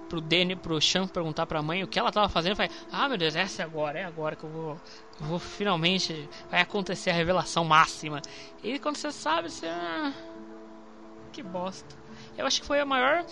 pro 0.08 0.20
Danny 0.20 0.56
pro 0.56 0.80
Chan 0.80 1.06
perguntar 1.06 1.46
para 1.46 1.58
a 1.58 1.62
mãe 1.62 1.82
o 1.82 1.88
que 1.88 1.98
ela 1.98 2.08
estava 2.08 2.28
fazendo 2.28 2.56
falei 2.56 2.70
ah 2.90 3.08
meu 3.08 3.18
Deus 3.18 3.36
essa 3.36 3.62
é 3.62 3.64
agora 3.64 3.98
é 3.98 4.04
agora 4.04 4.34
que 4.34 4.44
eu 4.44 4.50
vou 4.50 4.80
eu 5.20 5.26
vou 5.26 5.38
finalmente 5.38 6.28
vai 6.50 6.60
acontecer 6.60 7.10
a 7.10 7.14
revelação 7.14 7.64
máxima. 7.64 8.20
E 8.62 8.78
quando 8.78 8.96
você 8.96 9.10
sabe 9.10 9.50
você 9.50 9.66
ah, 9.66 10.12
que 11.32 11.42
bosta. 11.42 11.94
Eu 12.36 12.46
acho 12.46 12.60
que 12.60 12.66
foi 12.66 12.80
a 12.80 12.86
maior 12.86 13.24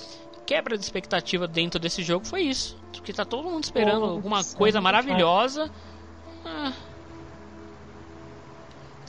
quebra 0.47 0.77
de 0.77 0.85
expectativa 0.85 1.49
dentro 1.49 1.81
desse 1.81 2.03
jogo 2.03 2.27
foi 2.27 2.43
isso. 2.43 2.77
Porque 2.93 3.13
tá 3.13 3.25
todo 3.25 3.51
mundo 3.51 3.65
esperando 3.65 4.03
oh, 4.03 4.11
alguma 4.11 4.43
coisa 4.45 4.81
maravilhosa. 4.81 5.71
Ah, 6.45 6.73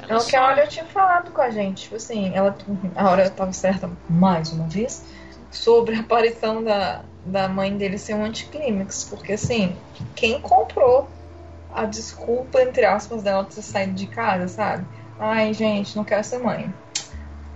é 0.07 0.15
o 0.15 0.26
que 0.26 0.35
a 0.35 0.47
Olha 0.47 0.67
tinha 0.67 0.85
falado 0.85 1.31
com 1.31 1.41
a 1.41 1.49
gente. 1.49 1.84
Tipo 1.84 1.95
assim, 1.95 2.31
ela, 2.34 2.55
a 2.95 3.09
hora 3.09 3.23
estava 3.23 3.51
certa 3.53 3.89
mais 4.09 4.51
uma 4.51 4.67
vez 4.67 5.05
sobre 5.51 5.95
a 5.95 6.01
aparição 6.01 6.63
da, 6.63 7.03
da 7.26 7.47
mãe 7.47 7.76
dele 7.77 7.97
ser 7.97 8.13
um 8.13 8.26
anticlímax. 8.26 9.05
Porque 9.09 9.34
assim, 9.34 9.76
quem 10.15 10.39
comprou 10.41 11.07
a 11.73 11.85
desculpa, 11.85 12.61
entre 12.61 12.85
aspas, 12.85 13.23
dela 13.23 13.43
ter 13.43 13.61
saído 13.61 13.93
de 13.93 14.07
casa, 14.07 14.47
sabe? 14.47 14.85
Ai, 15.19 15.53
gente, 15.53 15.95
não 15.95 16.03
quero 16.03 16.23
ser 16.23 16.39
mãe. 16.39 16.73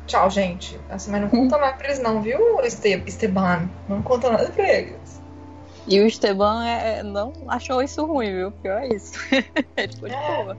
Tchau, 0.07 0.29
gente. 0.29 0.79
Assim, 0.89 1.11
mas 1.11 1.21
não 1.21 1.29
conta 1.29 1.57
mais 1.57 1.75
pra 1.75 1.87
eles, 1.87 1.99
não, 1.99 2.21
viu, 2.21 2.59
Este 2.61 3.01
Esteban? 3.05 3.69
Não 3.87 4.01
conta 4.01 4.31
nada 4.31 4.49
pra 4.49 4.67
eles. 4.67 5.21
E 5.87 5.99
o 5.99 6.07
Esteban 6.07 6.65
é, 6.65 7.03
não 7.03 7.33
achou 7.47 7.81
isso 7.81 8.05
ruim, 8.05 8.33
viu? 8.33 8.51
Pior 8.51 8.81
é 8.81 8.89
isso. 8.89 9.13
Ele 9.77 9.93
ficou 9.93 10.09
de 10.09 10.15
é. 10.15 10.43
boa. 10.43 10.57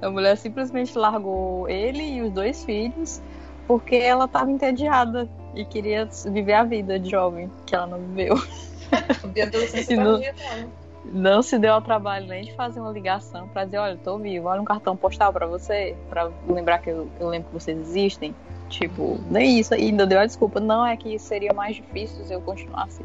A 0.00 0.10
mulher 0.10 0.36
simplesmente 0.36 0.96
largou 0.96 1.68
ele 1.68 2.02
e 2.02 2.22
os 2.22 2.30
dois 2.30 2.64
filhos 2.64 3.22
porque 3.66 3.96
ela 3.96 4.26
estava 4.26 4.50
entediada 4.50 5.28
e 5.54 5.64
queria 5.64 6.08
viver 6.26 6.52
a 6.52 6.64
vida 6.64 6.98
de 6.98 7.10
jovem 7.10 7.50
que 7.64 7.74
ela 7.74 7.86
não 7.86 7.98
viveu. 7.98 8.36
não, 9.96 10.20
não 11.12 11.42
se 11.42 11.58
deu 11.58 11.74
ao 11.74 11.82
trabalho 11.82 12.26
nem 12.26 12.44
de 12.44 12.52
fazer 12.54 12.80
uma 12.80 12.92
ligação 12.92 13.48
para 13.48 13.64
dizer, 13.64 13.78
olha, 13.78 13.94
estou 13.94 14.18
vivo, 14.18 14.46
olha 14.46 14.60
um 14.60 14.64
cartão 14.64 14.96
postal 14.96 15.32
para 15.32 15.46
você, 15.46 15.96
para 16.08 16.30
lembrar 16.48 16.78
que 16.78 16.90
eu, 16.90 17.08
eu, 17.18 17.28
lembro 17.28 17.48
que 17.48 17.54
vocês 17.54 17.78
existem. 17.78 18.34
Tipo, 18.68 19.18
nem 19.30 19.58
isso. 19.60 19.74
E 19.74 19.82
ainda 19.82 20.06
deu 20.06 20.18
a 20.18 20.26
desculpa, 20.26 20.60
não 20.60 20.84
é 20.84 20.96
que 20.96 21.18
seria 21.18 21.52
mais 21.52 21.76
difícil 21.76 22.24
se 22.24 22.32
eu 22.32 22.40
continuasse 22.40 23.02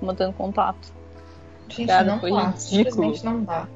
mantendo 0.00 0.32
contato. 0.32 0.92
Gente, 1.68 1.86
Cara, 1.86 2.16
não 2.16 2.20
dá, 2.20 2.52
simplesmente 2.52 3.24
não 3.24 3.42
dá 3.42 3.66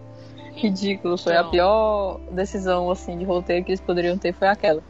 ridículo. 0.58 1.16
Foi 1.16 1.32
então... 1.32 1.46
a 1.46 1.50
pior 1.50 2.20
decisão 2.30 2.90
assim 2.90 3.18
de 3.18 3.24
roteiro 3.24 3.64
que 3.64 3.70
eles 3.70 3.80
poderiam 3.80 4.18
ter 4.18 4.32
foi 4.32 4.48
aquela. 4.48 4.82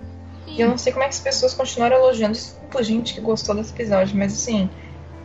E 0.47 0.61
eu 0.61 0.69
não 0.69 0.79
sei 0.79 0.93
como 0.93 1.05
é 1.05 1.09
que 1.09 1.15
as 1.15 1.21
pessoas 1.21 1.55
continuaram 1.55 1.97
elogiando. 1.97 2.35
Desculpa, 2.35 2.83
gente, 2.83 3.15
que 3.15 3.21
gostou 3.21 3.55
desse 3.55 3.73
episódio, 3.73 4.17
mas 4.17 4.33
assim, 4.33 4.69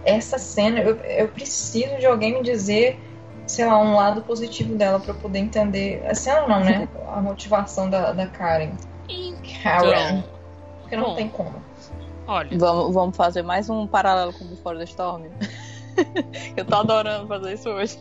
essa 0.05 0.37
cena, 0.37 0.79
eu, 0.79 0.95
eu 0.97 1.27
preciso 1.29 1.97
de 1.97 2.05
alguém 2.05 2.33
me 2.33 2.43
dizer, 2.43 2.99
sei 3.47 3.65
lá, 3.65 3.79
um 3.79 3.95
lado 3.95 4.21
positivo 4.21 4.75
dela 4.75 4.99
para 4.99 5.13
poder 5.13 5.39
entender. 5.39 6.05
A 6.05 6.13
cena 6.13 6.47
não, 6.47 6.59
né? 6.59 6.87
A 7.07 7.21
motivação 7.21 7.89
da, 7.89 8.11
da 8.11 8.27
Karen. 8.27 8.71
Então... 9.07 9.53
Karen. 9.63 10.23
Porque 10.81 10.95
não 10.95 11.09
Bom, 11.09 11.15
tem 11.15 11.29
como. 11.29 11.55
Olha. 12.27 12.57
Vamos, 12.57 12.93
vamos 12.93 13.15
fazer 13.15 13.41
mais 13.41 13.69
um 13.69 13.87
paralelo 13.87 14.33
com 14.33 14.43
o 14.43 14.47
Before 14.47 14.77
the 14.77 14.83
Storm. 14.83 15.23
Eu 16.57 16.65
tô 16.65 16.75
adorando 16.75 17.27
fazer 17.27 17.53
isso 17.53 17.69
hoje. 17.69 17.97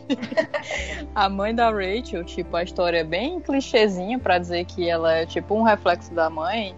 a 1.13 1.29
mãe 1.29 1.53
da 1.53 1.69
Rachel, 1.69 2.23
tipo, 2.23 2.55
a 2.55 2.63
história 2.63 2.99
é 2.99 3.03
bem 3.03 3.39
clichêzinha 3.39 4.19
para 4.19 4.37
dizer 4.37 4.65
que 4.65 4.89
ela 4.89 5.13
é 5.13 5.25
tipo 5.25 5.55
um 5.55 5.63
reflexo 5.63 6.13
da 6.13 6.29
mãe, 6.29 6.75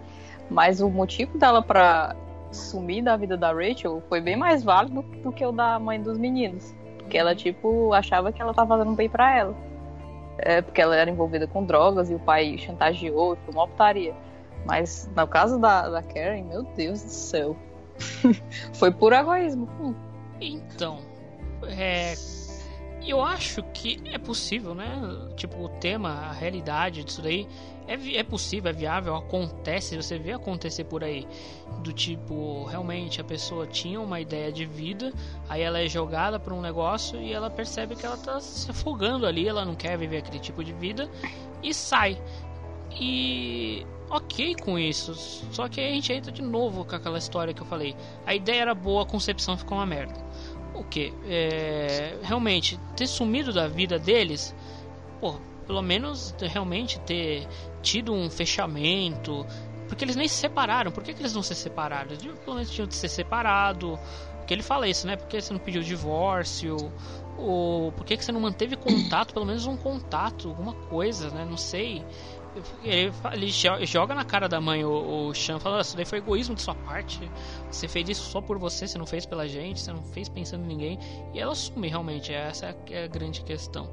mas 0.50 0.82
o 0.82 0.90
motivo 0.90 1.38
dela 1.38 1.62
para 1.62 2.16
sumir 2.52 3.04
da 3.04 3.18
vida 3.18 3.36
da 3.36 3.52
Rachel 3.52 4.02
foi 4.08 4.22
bem 4.22 4.36
mais 4.36 4.64
válido 4.64 5.02
do 5.02 5.32
que 5.32 5.46
o 5.46 5.52
da 5.52 5.78
mãe 5.80 6.02
dos 6.02 6.18
meninos. 6.18 6.74
Porque 6.98 7.18
ela, 7.18 7.36
tipo, 7.36 7.94
achava 7.94 8.32
que 8.32 8.42
ela 8.42 8.54
tava 8.54 8.78
fazendo 8.78 8.96
bem 8.96 9.10
para 9.10 9.38
ela. 9.38 9.56
É, 10.38 10.62
porque 10.62 10.82
ela 10.82 10.96
era 10.96 11.10
envolvida 11.10 11.48
com 11.48 11.64
drogas 11.64 12.10
e 12.10 12.16
o 12.16 12.20
pai 12.20 12.58
chantageou, 12.58 13.38
foi 13.46 13.54
uma 13.54 13.68
putaria. 13.68 14.14
Mas 14.66 15.10
no 15.16 15.28
caso 15.28 15.60
da, 15.60 15.88
da 15.88 16.02
Karen, 16.02 16.44
meu 16.44 16.64
Deus 16.64 17.02
do 17.04 17.10
céu. 17.10 17.56
foi 18.74 18.92
por 18.92 19.14
egoísmo. 19.14 19.70
Hum. 19.80 19.94
Então, 20.40 21.00
é, 21.64 22.16
eu 23.06 23.22
acho 23.22 23.62
que 23.74 24.02
é 24.06 24.18
possível, 24.18 24.74
né? 24.74 24.88
Tipo, 25.36 25.64
o 25.64 25.70
tema, 25.70 26.10
a 26.10 26.32
realidade 26.32 27.04
disso 27.04 27.22
daí 27.22 27.48
é, 27.88 28.18
é 28.18 28.24
possível, 28.24 28.70
é 28.70 28.74
viável, 28.74 29.16
acontece, 29.16 29.96
você 29.96 30.18
vê 30.18 30.32
acontecer 30.34 30.86
por 30.86 31.04
aí. 31.04 31.28
Do 31.84 31.94
tipo, 31.94 32.64
realmente 32.66 33.22
a 33.22 33.24
pessoa 33.24 33.68
tinha 33.68 34.02
uma 34.02 34.20
ideia 34.20 34.52
de 34.52 34.66
vida, 34.66 35.14
aí 35.48 35.62
ela 35.62 35.80
é 35.80 35.88
jogada 35.88 36.40
para 36.40 36.54
um 36.54 36.62
negócio 36.62 37.22
e 37.22 37.32
ela 37.32 37.50
percebe 37.50 37.96
que 37.96 38.06
ela 38.06 38.18
tá 38.18 38.40
se 38.40 38.70
afogando 38.72 39.26
ali, 39.26 39.48
ela 39.48 39.64
não 39.64 39.76
quer 39.76 39.98
viver 39.98 40.18
aquele 40.18 40.40
tipo 40.40 40.64
de 40.64 40.74
vida 40.74 41.10
e 41.62 41.74
sai. 41.74 42.20
E 43.00 43.86
ok 44.10 44.56
com 44.56 44.80
isso. 44.80 45.14
Só 45.52 45.68
que 45.68 45.80
aí 45.80 45.92
a 45.92 45.94
gente 45.94 46.12
entra 46.12 46.32
de 46.32 46.42
novo 46.42 46.86
com 46.86 46.96
aquela 46.96 47.18
história 47.18 47.54
que 47.54 47.62
eu 47.62 47.68
falei. 47.68 47.96
A 48.26 48.34
ideia 48.34 48.62
era 48.62 48.74
boa, 48.74 49.04
a 49.04 49.06
concepção 49.06 49.58
ficou 49.58 49.78
uma 49.78 49.86
merda. 49.86 50.25
O 50.76 50.84
que? 50.84 51.14
É, 51.26 52.18
realmente, 52.22 52.80
ter 52.96 53.08
sumido 53.08 53.54
da 53.54 53.68
vida 53.68 53.98
deles, 53.98 54.54
pô, 55.20 55.36
pelo 55.66 55.82
menos 55.82 56.36
realmente 56.40 57.00
ter 57.02 57.48
tido 57.82 58.14
um 58.14 58.30
fechamento. 58.30 59.46
Porque 59.88 60.04
eles 60.04 60.16
nem 60.16 60.28
se 60.28 60.36
separaram. 60.36 60.92
Por 60.92 61.04
que, 61.04 61.14
que 61.14 61.22
eles 61.22 61.34
não 61.34 61.44
se 61.44 61.56
separaram? 61.56 62.12
Eles 62.12 62.24
pelo 62.40 62.56
menos 62.56 62.72
tinham 62.72 62.88
de 62.88 62.96
ser 62.96 63.08
separado. 63.08 64.00
Porque 64.38 64.54
ele 64.54 64.64
fala 64.64 64.88
isso, 64.88 65.08
né? 65.08 65.16
Porque 65.16 65.40
você 65.42 65.54
não 65.54 65.60
pediu 65.60 65.82
divórcio? 65.82 66.78
Ou 67.38 67.92
por 67.92 68.06
que, 68.06 68.16
que 68.16 68.24
você 68.24 68.32
não 68.32 68.40
manteve 68.40 68.76
contato? 68.76 69.34
Pelo 69.34 69.46
menos 69.46 69.66
um 69.66 69.76
contato, 69.76 70.50
alguma 70.50 70.74
coisa, 70.74 71.30
né? 71.30 71.46
Não 71.46 71.58
sei. 71.58 72.04
Ele, 72.84 73.12
ele, 73.34 73.86
joga 73.86 74.16
na 74.16 74.24
cara 74.24 74.48
da 74.48 74.62
mãe 74.62 74.86
o, 74.86 75.28
o 75.28 75.34
Chan, 75.34 75.60
fala: 75.60 75.82
Isso 75.82 75.96
daí 75.96 76.06
foi 76.06 76.20
egoísmo 76.20 76.56
de 76.56 76.62
sua 76.62 76.76
parte. 76.76 77.30
Você 77.70 77.88
fez 77.88 78.08
isso 78.10 78.24
só 78.30 78.42
por 78.42 78.58
você, 78.58 78.88
você 78.88 78.98
não 78.98 79.06
fez 79.06 79.26
pela 79.26 79.48
gente, 79.48 79.82
você 79.82 79.92
não 79.92 80.04
fez 80.04 80.30
pensando 80.30 80.64
em 80.64 80.68
ninguém. 80.68 81.00
E 81.34 81.40
ela 81.40 81.52
assume 81.52 81.88
realmente, 81.88 82.34
essa 82.34 82.76
é 82.90 83.04
a 83.04 83.08
grande 83.08 83.42
questão. 83.42 83.90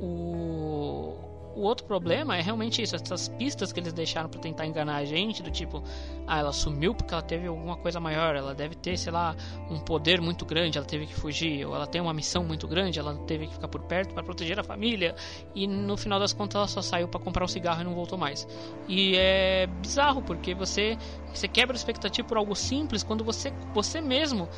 O 0.00 1.33
o 1.54 1.62
outro 1.62 1.86
problema 1.86 2.36
é 2.36 2.40
realmente 2.40 2.82
isso, 2.82 2.96
essas 2.96 3.28
pistas 3.28 3.72
que 3.72 3.80
eles 3.80 3.92
deixaram 3.92 4.28
para 4.28 4.40
tentar 4.40 4.66
enganar 4.66 4.96
a 4.96 5.04
gente, 5.04 5.42
do 5.42 5.50
tipo, 5.50 5.82
ah, 6.26 6.38
ela 6.38 6.52
sumiu 6.52 6.94
porque 6.94 7.12
ela 7.14 7.22
teve 7.22 7.46
alguma 7.46 7.76
coisa 7.76 8.00
maior, 8.00 8.34
ela 8.34 8.54
deve 8.54 8.74
ter, 8.74 8.96
sei 8.96 9.12
lá, 9.12 9.36
um 9.70 9.78
poder 9.78 10.20
muito 10.20 10.44
grande, 10.44 10.78
ela 10.78 10.86
teve 10.86 11.06
que 11.06 11.14
fugir, 11.14 11.66
ou 11.66 11.74
ela 11.74 11.86
tem 11.86 12.00
uma 12.00 12.12
missão 12.12 12.44
muito 12.44 12.66
grande, 12.66 12.98
ela 12.98 13.14
teve 13.26 13.46
que 13.46 13.54
ficar 13.54 13.68
por 13.68 13.82
perto 13.82 14.14
para 14.14 14.22
proteger 14.22 14.58
a 14.58 14.64
família, 14.64 15.14
e 15.54 15.66
no 15.66 15.96
final 15.96 16.18
das 16.18 16.32
contas 16.32 16.56
ela 16.56 16.68
só 16.68 16.82
saiu 16.82 17.08
para 17.08 17.20
comprar 17.20 17.44
um 17.44 17.48
cigarro 17.48 17.80
e 17.80 17.84
não 17.84 17.94
voltou 17.94 18.18
mais. 18.18 18.46
E 18.88 19.16
é 19.16 19.66
bizarro 19.66 20.22
porque 20.22 20.54
você 20.54 20.96
você 21.32 21.48
quebra 21.48 21.74
a 21.74 21.78
expectativa 21.78 22.26
por 22.26 22.36
algo 22.36 22.54
simples 22.54 23.02
quando 23.02 23.24
você 23.24 23.52
você 23.72 24.00
mesmo 24.00 24.48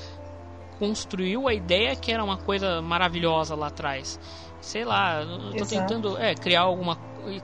construiu 0.79 1.49
a 1.49 1.55
ideia 1.55 1.95
que 1.97 2.13
era 2.13 2.23
uma 2.23 2.37
coisa 2.37 2.81
maravilhosa 2.83 3.55
lá 3.55 3.69
atrás. 3.69 4.19
Sei 4.61 4.85
lá, 4.85 5.23
Exato. 5.55 5.69
tentando 5.69 6.19
é, 6.19 6.35
criar 6.35 6.63
alguma 6.63 6.99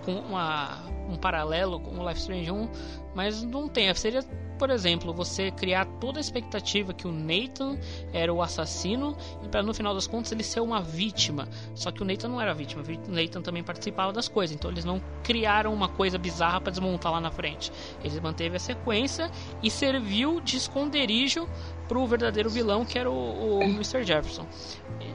uma, 0.06 0.78
um 1.08 1.16
paralelo 1.16 1.80
com 1.80 1.98
o 1.98 2.08
Life 2.08 2.20
Strange 2.20 2.50
1, 2.50 2.68
mas 3.14 3.42
não 3.42 3.68
tem. 3.68 3.92
Seria, 3.94 4.22
por 4.58 4.70
exemplo, 4.70 5.12
você 5.12 5.50
criar 5.50 5.84
toda 6.00 6.18
a 6.18 6.20
expectativa 6.20 6.94
que 6.94 7.06
o 7.06 7.12
Nathan 7.12 7.78
era 8.12 8.32
o 8.32 8.40
assassino 8.40 9.16
e 9.42 9.48
para 9.48 9.62
no 9.62 9.74
final 9.74 9.94
das 9.94 10.06
contas 10.06 10.32
ele 10.32 10.44
ser 10.44 10.60
uma 10.60 10.80
vítima. 10.80 11.48
Só 11.74 11.90
que 11.90 12.02
o 12.02 12.04
Nathan 12.04 12.28
não 12.28 12.40
era 12.40 12.54
vítima, 12.54 12.82
o 12.82 13.10
Nathan 13.10 13.42
também 13.42 13.62
participava 13.62 14.12
das 14.12 14.28
coisas, 14.28 14.54
então 14.54 14.70
eles 14.70 14.84
não 14.84 15.02
criaram 15.22 15.72
uma 15.72 15.88
coisa 15.88 16.18
bizarra 16.18 16.60
para 16.60 16.70
desmontar 16.70 17.12
lá 17.12 17.20
na 17.20 17.30
frente. 17.30 17.72
Eles 18.02 18.18
manteve 18.20 18.56
a 18.56 18.60
sequência 18.60 19.30
e 19.62 19.70
serviu 19.70 20.40
de 20.40 20.56
esconderijo 20.56 21.48
pro 21.88 22.06
verdadeiro 22.06 22.48
vilão 22.50 22.84
que 22.84 22.98
era 22.98 23.10
o, 23.10 23.58
o 23.58 23.62
Mr. 23.62 24.04
Jefferson. 24.04 24.46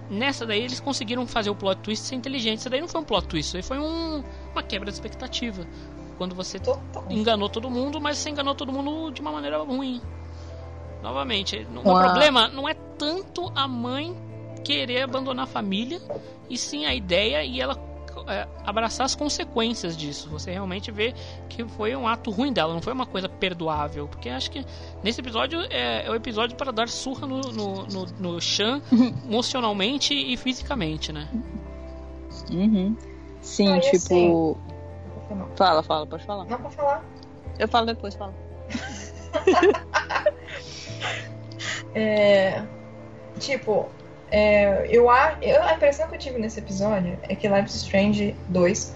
Nessa 0.10 0.45
daí 0.45 0.61
eles 0.61 0.80
conseguiram 0.80 1.26
fazer 1.27 1.49
o 1.49 1.56
plot 1.56 1.81
twist 1.81 2.06
ser 2.06 2.15
inteligente. 2.15 2.60
Isso 2.60 2.69
daí 2.69 2.80
não 2.81 2.88
foi 2.88 3.02
um 3.02 3.03
plot 3.03 3.27
twist, 3.27 3.49
isso 3.49 3.57
aí 3.57 3.64
foi 3.64 3.77
um, 3.80 4.23
uma 4.53 4.64
quebra 4.64 4.89
de 4.89 4.94
expectativa. 4.95 5.65
Quando 6.18 6.34
você 6.34 6.60
enganou 7.10 7.49
todo 7.49 7.69
mundo, 7.69 7.99
mas 8.02 8.18
você 8.18 8.30
enganou 8.30 8.56
todo 8.56 8.72
mundo 8.72 9.11
de 9.11 9.22
uma 9.22 9.31
maneira 9.31 9.57
ruim. 9.60 10.02
Novamente, 11.03 11.68
o 11.76 11.80
Uma- 11.89 12.03
problema 12.03 12.48
não 12.48 12.68
é 12.68 12.73
tanto 12.73 13.52
a 13.56 13.68
mãe 13.68 14.15
querer 14.64 15.03
abandonar 15.03 15.44
a 15.44 15.48
família, 15.48 16.02
e 16.49 16.57
sim 16.57 16.85
a 16.85 16.94
ideia 16.95 17.44
e 17.44 17.61
ela 17.61 17.76
abraçar 18.65 19.06
as 19.06 19.15
consequências 19.15 19.95
disso. 19.98 20.30
Você 20.30 20.52
realmente 20.52 20.91
vê 20.91 21.14
que 21.49 21.64
foi 21.65 21.95
um 21.95 22.07
ato 22.07 22.31
ruim 22.31 22.52
dela, 22.53 22.73
não 22.73 22.81
foi 22.81 22.94
uma 22.94 23.06
coisa 23.06 23.27
perdoável. 23.30 24.07
Porque 24.07 24.30
acho 24.30 24.49
que 24.52 24.65
nesse 25.03 25.19
episódio 25.22 25.60
é, 25.69 26.06
é 26.06 26.10
o 26.11 26.15
episódio 26.15 26.56
para 26.56 26.72
dar 26.72 26.88
surra 26.89 27.27
no, 27.27 27.41
no, 27.41 27.85
no, 27.85 28.06
no 28.19 28.41
Chan 28.41 28.81
emocionalmente 29.27 30.14
e 30.14 30.35
fisicamente, 30.38 31.11
né? 31.11 31.27
Uhum. 32.52 32.95
Sim, 33.41 33.73
Ah, 33.73 33.80
tipo. 33.80 33.95
assim- 33.95 34.57
Fala, 35.56 35.84
fala, 35.84 36.07
pode 36.07 36.23
falar. 36.26 36.45
Não 36.45 36.57
pode 36.61 36.76
falar. 36.76 37.03
Eu 37.60 37.68
falo 37.68 37.85
depois, 37.88 38.15
fala. 38.15 38.34
É, 41.95 42.61
tipo, 43.39 43.89
é, 44.31 44.85
eu, 44.89 45.09
a, 45.09 45.37
eu- 45.41 45.63
a 45.63 45.73
impressão 45.73 46.07
que 46.07 46.15
eu 46.15 46.19
tive 46.19 46.37
nesse 46.39 46.59
episódio 46.59 47.17
é 47.23 47.35
que 47.35 47.47
Life 47.47 47.67
is 47.69 47.75
Strange 47.75 48.35
2 48.47 48.95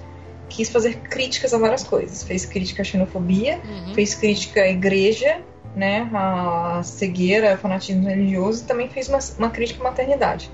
quis 0.50 0.70
fazer 0.70 0.96
críticas 1.00 1.54
a 1.54 1.58
várias 1.58 1.84
coisas. 1.84 2.24
Fez 2.24 2.46
crítica 2.46 2.82
à 2.82 2.86
xenofobia, 2.86 3.60
Uhum. 3.64 3.94
fez 3.94 4.14
crítica 4.16 4.62
à 4.64 4.68
igreja, 4.68 5.42
né, 5.76 6.10
à 6.14 6.82
cegueira, 6.84 7.52
ao 7.52 7.58
fanatismo 7.58 8.08
religioso, 8.08 8.64
e 8.64 8.68
também 8.68 8.90
fez 8.90 9.08
uma, 9.08 9.20
uma 9.40 9.50
crítica 9.50 9.80
à 9.82 9.84
maternidade. 9.86 10.52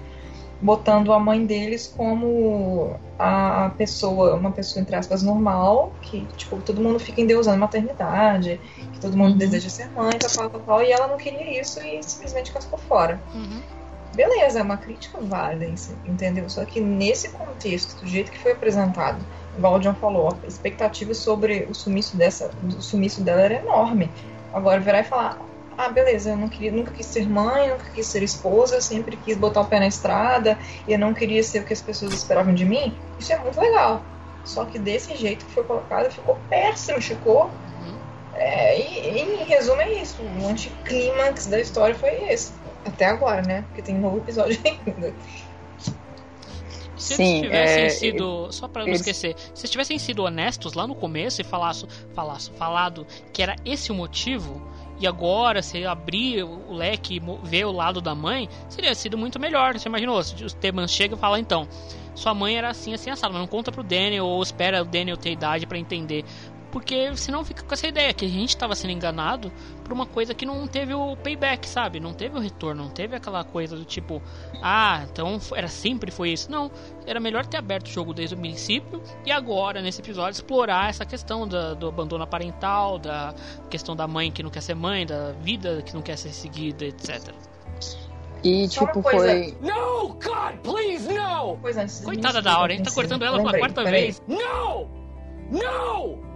Botando 0.62 1.12
a 1.14 1.20
mãe 1.20 1.46
deles 1.46 1.88
como 1.88 2.96
a 3.18 3.72
pessoa, 3.78 4.36
uma 4.36 4.52
pessoa, 4.52 4.82
entre 4.82 4.96
aspas, 4.96 5.22
normal, 5.24 5.96
que, 6.02 6.26
tipo, 6.36 6.60
todo 6.62 6.82
mundo 6.82 7.00
fica 7.00 7.22
endeusando 7.22 7.56
a 7.58 7.60
maternidade, 7.60 8.60
que 8.94 9.00
todo 9.00 9.16
mundo 9.18 9.36
deseja 9.38 9.70
ser 9.70 9.90
mãe, 9.96 10.18
tal, 10.20 10.50
tal, 10.50 10.60
tal, 10.62 10.84
e 10.84 10.92
ela 10.92 11.08
não 11.08 11.18
queria 11.18 11.60
isso 11.60 11.80
e 11.82 12.02
simplesmente 12.04 12.52
cascou 12.52 12.78
fora. 12.80 13.20
Uhum. 13.34 13.62
Beleza, 14.18 14.62
é 14.62 14.64
uma 14.64 14.78
crítica 14.78 15.20
válida, 15.22 15.72
entendeu? 16.04 16.50
Só 16.50 16.66
que 16.66 16.82
nesse 16.82 17.30
contexto, 17.30 18.02
do 18.02 18.08
jeito 18.08 18.32
que 18.32 18.40
foi 18.40 18.54
apresentado, 18.54 19.24
igual 19.56 19.76
o 19.76 19.80
John 19.80 19.94
falou, 19.94 20.36
a 20.44 20.48
expectativa 20.48 21.14
sobre 21.14 21.68
o 21.70 21.76
sumiço, 21.76 22.18
dessa, 22.18 22.50
o 22.64 22.82
sumiço 22.82 23.22
dela 23.22 23.42
era 23.42 23.54
enorme. 23.60 24.10
Agora 24.52 24.80
virar 24.80 25.02
e 25.02 25.04
falar, 25.04 25.40
ah, 25.78 25.90
beleza, 25.90 26.32
eu 26.32 26.36
não 26.36 26.50
queria, 26.50 26.72
nunca 26.72 26.90
quis 26.90 27.06
ser 27.06 27.30
mãe, 27.30 27.70
nunca 27.70 27.92
quis 27.92 28.08
ser 28.08 28.24
esposa, 28.24 28.78
eu 28.78 28.82
sempre 28.82 29.18
quis 29.18 29.38
botar 29.38 29.62
o 29.62 29.66
pé 29.66 29.80
na 29.80 29.88
estrada, 29.88 30.58
e 30.88 30.94
eu 30.94 30.98
não 30.98 31.14
queria 31.14 31.44
ser 31.44 31.60
o 31.60 31.64
que 31.64 31.74
as 31.74 31.82
pessoas 31.82 32.12
esperavam 32.12 32.56
de 32.56 32.66
mim, 32.66 32.98
isso 33.20 33.32
é 33.32 33.38
muito 33.38 33.62
legal. 33.62 34.02
Só 34.44 34.66
que 34.66 34.80
desse 34.80 35.16
jeito 35.16 35.46
que 35.46 35.52
foi 35.52 35.64
colocado, 35.64 36.10
ficou 36.10 36.40
péssimo, 36.50 37.00
ficou. 37.00 37.52
É, 38.34 38.80
e, 38.80 39.20
e, 39.20 39.42
em 39.42 39.44
resumo 39.44 39.80
é 39.80 39.92
isso, 39.94 40.24
o 40.24 40.48
anticlímax 40.48 41.46
da 41.46 41.60
história 41.60 41.94
foi 41.94 42.32
esse. 42.32 42.52
Até 42.88 43.06
agora, 43.06 43.42
né? 43.42 43.64
Porque 43.64 43.82
tem 43.82 43.96
um 43.96 44.00
novo 44.02 44.18
episódio 44.18 44.60
ainda. 44.66 45.14
Se 46.98 47.16
Sim, 47.16 47.38
eles 47.38 47.42
tivessem 47.42 47.84
é, 47.84 47.90
sido. 47.90 48.52
Só 48.52 48.68
pra 48.68 48.82
não 48.82 48.90
eles- 48.90 49.02
esquecer, 49.02 49.36
se 49.38 49.62
eles 49.62 49.70
tivessem 49.70 50.00
sido 50.00 50.24
honestos 50.24 50.74
lá 50.74 50.88
no 50.88 50.96
começo 50.96 51.40
e 51.42 51.44
falasse, 51.44 51.86
falasse, 52.16 52.52
falado 52.52 53.06
que 53.32 53.44
era 53.44 53.56
esse 53.64 53.92
o 53.92 53.96
motivo, 53.96 54.62
e 55.00 55.06
agora 55.06 55.62
se 55.62 55.86
abrir 55.86 56.44
o 56.44 56.74
leque 56.74 57.18
e 57.18 57.48
ver 57.48 57.66
o 57.66 57.72
lado 57.72 58.02
da 58.02 58.16
mãe, 58.16 58.50
seria 58.68 58.96
sido 58.96 59.16
muito 59.16 59.40
melhor. 59.40 59.78
Você 59.78 59.88
imaginou? 59.88 60.22
Se 60.24 60.44
o 60.44 60.52
Teban 60.52 60.88
chega 60.88 61.16
e 61.16 61.20
fala, 61.20 61.40
então, 61.40 61.68
sua 62.16 62.34
mãe 62.34 62.58
era 62.58 62.70
assim, 62.70 62.96
assim, 62.96 63.12
assado, 63.12 63.32
mas 63.32 63.42
não 63.42 63.48
conta 63.48 63.72
pro 63.72 63.84
Daniel 63.84 64.26
ou 64.26 64.42
espera 64.42 64.82
o 64.82 64.86
Daniel 64.86 65.18
ter 65.18 65.32
idade 65.32 65.68
pra 65.68 65.78
entender. 65.78 66.26
Porque 66.72 67.16
senão 67.16 67.46
fica 67.46 67.64
com 67.64 67.74
essa 67.74 67.88
ideia 67.88 68.14
que 68.14 68.26
a 68.26 68.28
gente 68.28 68.56
tava 68.56 68.76
sendo 68.76 68.92
enganado 68.92 69.52
por 69.84 69.94
uma 69.94 70.06
coisa 70.06 70.34
que 70.34 70.46
não 70.46 70.68
teve 70.68 70.94
o 70.94 71.16
payback, 71.16 71.68
sabe? 71.68 72.00
Não 72.00 72.14
teve 72.14 72.38
o 72.38 72.42
retorno, 72.42 72.84
não 72.84 72.90
teve 72.92 73.16
aquela 73.16 73.44
coisa 73.44 73.76
do 73.78 73.86
tipo, 73.86 74.22
ah, 74.62 75.06
então 75.10 75.40
era 75.56 75.70
sempre 75.70 76.12
foi 76.12 76.32
isso. 76.32 76.52
Não, 76.52 76.70
era 77.06 77.20
melhor 77.20 77.46
ter 77.46 77.58
aberto 77.58 77.88
o 77.88 77.90
jogo 77.90 78.14
desde 78.14 78.36
o 78.36 78.38
princípio 78.38 79.02
e 79.26 79.32
agora, 79.32 79.82
nesse 79.82 80.02
episódio, 80.02 80.32
explorar 80.38 80.90
essa 80.90 81.06
questão 81.06 81.48
da- 81.48 81.74
do 81.74 81.88
abandono 81.88 82.28
parental, 82.28 83.00
da 83.00 83.34
questão 83.70 83.96
da 83.96 84.06
mãe 84.08 84.30
que 84.32 84.44
não 84.44 84.50
quer 84.50 84.62
ser 84.62 84.76
mãe, 84.76 85.06
da 85.06 85.32
vida 85.32 85.82
que 85.84 85.94
não 85.94 86.02
quer 86.02 86.18
ser 86.18 86.30
seguida, 86.30 86.84
etc. 86.86 87.34
E, 88.44 88.68
Só 88.70 88.86
tipo, 88.86 89.02
coisa. 89.02 89.20
foi. 89.20 89.58
No, 89.62 90.10
God, 90.10 90.58
please, 90.64 91.08
no! 91.12 91.58
Coitada 92.04 92.42
da 92.42 92.54
Aura, 92.54 92.74
a 92.74 92.76
gente 92.76 92.86
tá 92.88 92.94
cortando 92.94 93.24
ela 93.24 93.38
pela 93.38 93.58
quarta 93.58 93.84
vez. 93.84 94.22
No! 94.28 94.88
No! 95.50 96.27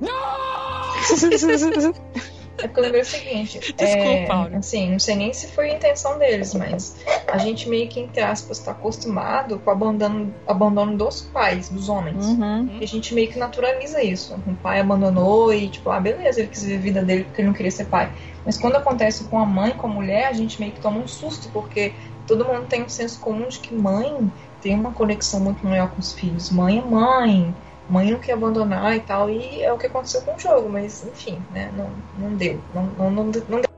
É 2.62 2.68
porque 2.68 2.80
eu 2.80 2.84
lembrei 2.84 3.00
o 3.00 3.06
seguinte. 3.06 3.58
Desculpa, 3.58 3.86
é, 3.86 4.30
Aura. 4.30 4.58
assim, 4.58 4.90
não 4.90 4.98
sei 4.98 5.16
nem 5.16 5.32
se 5.32 5.48
foi 5.48 5.70
a 5.70 5.74
intenção 5.74 6.18
deles, 6.18 6.54
mas 6.54 6.96
a 7.26 7.38
gente 7.38 7.68
meio 7.68 7.88
que, 7.88 8.00
entre 8.00 8.20
aspas, 8.20 8.58
tá 8.58 8.72
acostumado 8.72 9.58
com 9.58 9.70
o 9.70 9.72
abandono, 9.72 10.34
abandono 10.46 10.96
dos 10.96 11.22
pais, 11.22 11.68
dos 11.68 11.88
homens. 11.88 12.26
Uhum. 12.26 12.68
E 12.78 12.84
a 12.84 12.86
gente 12.86 13.14
meio 13.14 13.28
que 13.28 13.38
naturaliza 13.38 14.02
isso. 14.02 14.38
Um 14.46 14.54
pai 14.54 14.80
abandonou 14.80 15.52
e, 15.52 15.68
tipo, 15.68 15.90
ah, 15.90 16.00
beleza, 16.00 16.40
ele 16.40 16.48
quis 16.48 16.62
viver 16.62 16.76
a 16.76 16.80
vida 16.80 17.02
dele 17.02 17.24
porque 17.24 17.40
ele 17.40 17.48
não 17.48 17.54
queria 17.54 17.70
ser 17.70 17.86
pai. 17.86 18.12
Mas 18.44 18.58
quando 18.58 18.76
acontece 18.76 19.24
com 19.24 19.38
a 19.38 19.46
mãe, 19.46 19.72
com 19.72 19.86
a 19.86 19.90
mulher, 19.90 20.26
a 20.26 20.32
gente 20.32 20.60
meio 20.60 20.72
que 20.72 20.80
toma 20.80 20.98
um 20.98 21.08
susto, 21.08 21.48
porque 21.52 21.92
todo 22.26 22.44
mundo 22.44 22.66
tem 22.66 22.82
um 22.82 22.88
senso 22.88 23.20
comum 23.20 23.48
de 23.48 23.58
que 23.58 23.74
mãe 23.74 24.30
tem 24.60 24.74
uma 24.74 24.92
conexão 24.92 25.40
muito 25.40 25.64
maior 25.64 25.90
com 25.90 26.00
os 26.00 26.12
filhos. 26.12 26.50
Mãe 26.50 26.78
é 26.78 26.82
mãe, 26.82 27.54
mãe 27.90 28.10
não 28.10 28.20
quer 28.20 28.32
abandonar 28.32 28.96
e 28.96 29.00
tal, 29.00 29.28
e 29.28 29.62
é 29.62 29.72
o 29.72 29.78
que 29.78 29.86
aconteceu 29.86 30.22
com 30.22 30.34
o 30.34 30.38
jogo, 30.38 30.68
mas 30.68 31.04
enfim, 31.04 31.42
né, 31.50 31.72
não, 31.76 31.90
não 32.18 32.36
deu. 32.36 32.60
Não, 32.74 32.84
não, 32.84 33.10
não, 33.10 33.24
não 33.24 33.30
deu. 33.32 33.70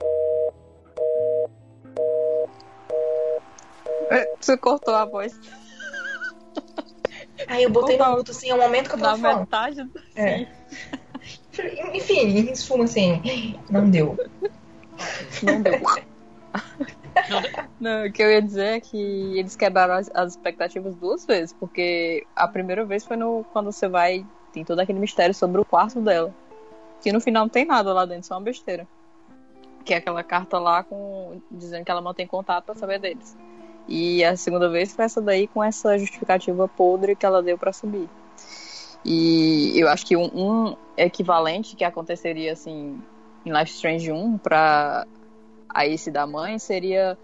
Você 4.41 4.57
cortou 4.57 4.95
a 4.95 5.05
voz. 5.05 5.33
Aí 7.47 7.63
eu 7.63 7.71
botei 7.71 7.97
no 7.97 8.11
mudo, 8.11 8.31
assim, 8.31 8.51
é 8.51 8.55
o 8.55 8.59
momento 8.59 8.89
que 8.89 8.95
eu 8.95 8.99
Na 8.99 9.11
tava 9.11 9.19
falando. 9.19 9.41
metade. 9.41 9.91
É. 10.17 10.47
Enfim, 11.95 12.39
em 12.39 12.55
suma, 12.55 12.85
assim, 12.85 13.23
não 13.71 13.89
deu. 13.89 14.17
Não 15.43 15.63
deu. 15.63 15.81
Não, 17.81 18.07
o 18.07 18.13
que 18.13 18.23
eu 18.23 18.31
ia 18.31 18.43
dizer 18.43 18.77
é 18.77 18.81
que 18.81 19.39
eles 19.39 19.57
quebraram 19.57 19.95
as, 19.95 20.11
as 20.15 20.33
expectativas 20.33 20.95
duas 20.97 21.25
vezes, 21.27 21.53
porque 21.53 22.27
a 22.35 22.47
primeira 22.47 22.85
vez 22.85 23.05
foi 23.05 23.17
no, 23.17 23.45
quando 23.53 23.73
você 23.73 23.89
vai. 23.89 24.25
Tem 24.53 24.65
todo 24.65 24.81
aquele 24.81 24.99
mistério 24.99 25.35
sobre 25.35 25.61
o 25.61 25.65
quarto 25.65 26.01
dela. 26.01 26.35
Que 27.01 27.13
no 27.13 27.21
final 27.21 27.45
não 27.45 27.49
tem 27.49 27.65
nada 27.65 27.93
lá 27.93 28.05
dentro, 28.05 28.27
só 28.27 28.35
uma 28.35 28.43
besteira. 28.43 28.87
Que 29.85 29.95
é 29.95 29.97
aquela 29.97 30.23
carta 30.23 30.59
lá 30.59 30.85
com 30.85 31.41
dizendo 31.51 31.85
que 31.85 31.91
ela 31.91 32.01
mantém 32.01 32.27
contato 32.27 32.67
pra 32.67 32.75
saber 32.75 32.99
deles. 32.99 33.37
E 33.89 34.23
a 34.25 34.37
segunda 34.37 34.69
vez 34.69 34.95
foi 34.95 35.05
essa 35.05 35.21
daí 35.21 35.49
com 35.49 35.63
essa 35.63 35.99
justificativa 35.99 36.69
podre 36.69 37.17
que 37.17 37.27
ela 37.27 37.43
deu 37.43 37.59
pra 37.59 37.73
subir. 37.73 38.09
E 39.05 39.73
eu 39.75 39.89
acho 39.89 40.07
que 40.07 40.17
um, 40.17 40.31
um 40.33 40.77
equivalente 40.97 41.75
que 41.75 41.85
aconteceria 41.85 42.53
assim 42.53 43.01
em 43.45 43.53
Life 43.53 43.73
Strange 43.73 44.13
1 44.13 44.39
pra 44.39 45.05
a 45.73 45.86
esse 45.86 46.11
da 46.11 46.27
mãe 46.27 46.59
seria 46.59 47.19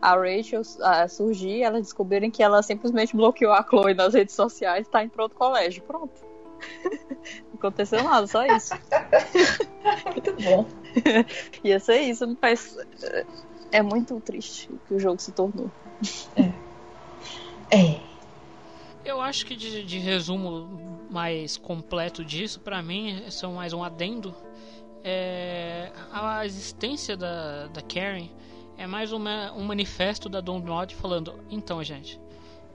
a 0.00 0.16
Rachel 0.16 0.62
ah, 0.80 1.06
surgir 1.06 1.58
e 1.58 1.62
elas 1.62 1.82
descobrirem 1.82 2.30
que 2.30 2.42
ela 2.42 2.60
simplesmente 2.62 3.14
bloqueou 3.14 3.52
a 3.52 3.62
Chloe 3.62 3.94
nas 3.94 4.14
redes 4.14 4.34
sociais 4.34 4.86
e 4.86 4.90
tá 4.90 5.04
em 5.04 5.08
pronto 5.08 5.34
colégio. 5.36 5.82
Pronto. 5.82 6.12
Não 6.84 7.54
aconteceu 7.54 8.02
nada, 8.02 8.26
só 8.26 8.44
isso. 8.44 8.74
Muito 10.06 10.32
bom. 10.42 10.66
Ia 11.62 11.78
ser 11.78 12.00
isso, 12.00 12.36
faz. 12.40 12.76
É 13.70 13.80
muito 13.80 14.20
triste 14.20 14.68
o 14.70 14.78
que 14.86 14.94
o 14.94 14.98
jogo 14.98 15.20
se 15.20 15.32
tornou. 15.32 15.70
É. 17.70 18.00
Eu 19.04 19.20
acho 19.20 19.46
que 19.46 19.56
de, 19.56 19.82
de 19.82 19.98
resumo 19.98 21.06
mais 21.10 21.56
completo 21.56 22.24
disso, 22.24 22.60
pra 22.60 22.82
mim, 22.82 23.22
é 23.26 23.30
são 23.30 23.54
mais 23.54 23.72
um 23.72 23.82
adendo. 23.82 24.34
É, 25.04 25.90
a 26.12 26.46
existência 26.46 27.16
da, 27.16 27.66
da 27.66 27.82
Karen 27.82 28.28
é 28.78 28.86
mais 28.86 29.12
uma, 29.12 29.52
um 29.52 29.64
manifesto 29.64 30.28
da 30.28 30.40
Don 30.40 30.60
Nod 30.60 30.94
falando: 30.94 31.34
então, 31.50 31.82
gente, 31.82 32.20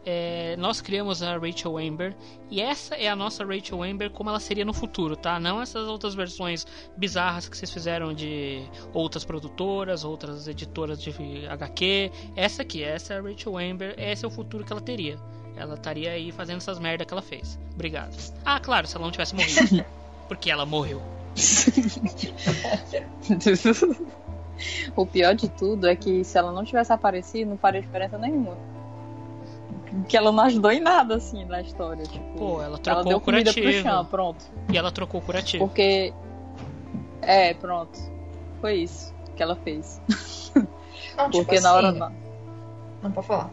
é, 0.05 0.55
nós 0.57 0.79
criamos 0.79 1.21
a 1.21 1.37
Rachel 1.37 1.77
Amber 1.77 2.15
e 2.49 2.61
essa 2.61 2.95
é 2.95 3.09
a 3.09 3.15
nossa 3.15 3.43
Rachel 3.43 3.83
Amber 3.83 4.09
como 4.09 4.29
ela 4.29 4.39
seria 4.39 4.63
no 4.63 4.73
futuro, 4.73 5.17
tá? 5.17 5.37
Não 5.37 5.61
essas 5.61 5.87
outras 5.87 6.15
versões 6.15 6.65
bizarras 6.95 7.49
que 7.49 7.57
vocês 7.57 7.69
fizeram 7.69 8.13
de 8.13 8.63
outras 8.93 9.25
produtoras, 9.25 10.05
outras 10.05 10.47
editoras 10.47 11.01
de 11.01 11.11
HQ. 11.49 12.11
Essa 12.37 12.61
aqui, 12.61 12.83
essa 12.83 13.15
é 13.15 13.17
a 13.19 13.21
Rachel 13.21 13.57
Amber, 13.57 13.95
esse 13.97 14.23
é 14.23 14.27
o 14.27 14.31
futuro 14.31 14.63
que 14.63 14.71
ela 14.71 14.81
teria. 14.81 15.19
Ela 15.57 15.73
estaria 15.73 16.11
aí 16.11 16.31
fazendo 16.31 16.57
essas 16.57 16.79
merda 16.79 17.03
que 17.03 17.13
ela 17.13 17.21
fez. 17.21 17.59
Obrigado. 17.73 18.15
Ah, 18.45 18.59
claro, 18.59 18.87
se 18.87 18.95
ela 18.95 19.03
não 19.03 19.11
tivesse 19.11 19.35
morrido. 19.35 19.83
Porque 20.29 20.49
ela 20.49 20.65
morreu. 20.65 21.01
o 24.95 25.05
pior 25.05 25.35
de 25.35 25.49
tudo 25.49 25.87
é 25.87 25.95
que 25.95 26.23
se 26.23 26.37
ela 26.37 26.51
não 26.51 26.63
tivesse 26.63 26.91
aparecido, 26.91 27.51
não 27.51 27.57
faria 27.57 27.81
diferença 27.81 28.17
nenhuma 28.17 28.57
que 30.07 30.17
ela 30.17 30.31
não 30.31 30.43
ajudou 30.43 30.71
em 30.71 30.79
nada, 30.79 31.15
assim, 31.15 31.45
na 31.45 31.61
história. 31.61 32.03
Tipo, 32.03 32.37
Pô, 32.37 32.61
ela 32.61 32.77
trocou 32.77 33.01
ela 33.01 33.09
deu 33.09 33.17
o 33.17 33.21
curativo. 33.21 33.61
Pro 33.61 33.81
chão, 33.81 34.05
pronto. 34.05 34.45
E 34.71 34.77
ela 34.77 34.91
trocou 34.91 35.21
o 35.21 35.23
curativo. 35.23 35.65
Porque. 35.65 36.13
É, 37.21 37.53
pronto. 37.53 37.99
Foi 38.61 38.75
isso 38.75 39.13
que 39.35 39.43
ela 39.43 39.55
fez. 39.55 40.01
Não, 41.15 41.29
tipo 41.31 41.45
porque 41.45 41.55
assim, 41.55 41.63
na 41.63 41.73
hora. 41.73 41.91
Não, 41.91 42.11
não 43.03 43.11
pode 43.11 43.27
falar. 43.27 43.49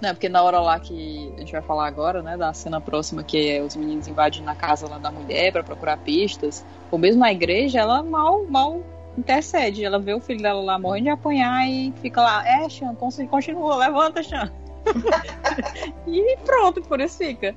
Não, 0.00 0.10
porque 0.14 0.28
na 0.28 0.42
hora 0.42 0.60
lá 0.60 0.80
que 0.80 1.32
a 1.36 1.40
gente 1.40 1.52
vai 1.52 1.60
falar 1.60 1.86
agora, 1.86 2.22
né, 2.22 2.36
da 2.36 2.52
cena 2.54 2.80
próxima 2.80 3.22
que 3.22 3.50
é 3.50 3.62
os 3.62 3.76
meninos 3.76 4.08
invadindo 4.08 4.48
a 4.48 4.54
casa 4.54 4.88
lá 4.88 4.98
da 4.98 5.10
mulher 5.10 5.52
para 5.52 5.62
procurar 5.62 5.98
pistas, 5.98 6.64
ou 6.90 6.98
mesmo 6.98 7.20
na 7.20 7.30
igreja, 7.30 7.80
ela 7.80 8.02
mal, 8.02 8.44
mal 8.46 8.80
intercede. 9.16 9.84
Ela 9.84 9.98
vê 9.98 10.14
o 10.14 10.20
filho 10.20 10.40
dela 10.40 10.62
lá 10.62 10.78
morrendo 10.78 11.04
de 11.04 11.10
apanhar 11.10 11.68
e 11.68 11.92
fica 12.00 12.22
lá, 12.22 12.46
é, 12.48 12.68
Chan, 12.68 12.94
continua, 12.94 13.76
levanta, 13.76 14.22
Chan. 14.22 14.50
e 16.08 16.36
pronto, 16.44 16.80
por 16.82 17.00
isso 17.00 17.18
fica. 17.18 17.54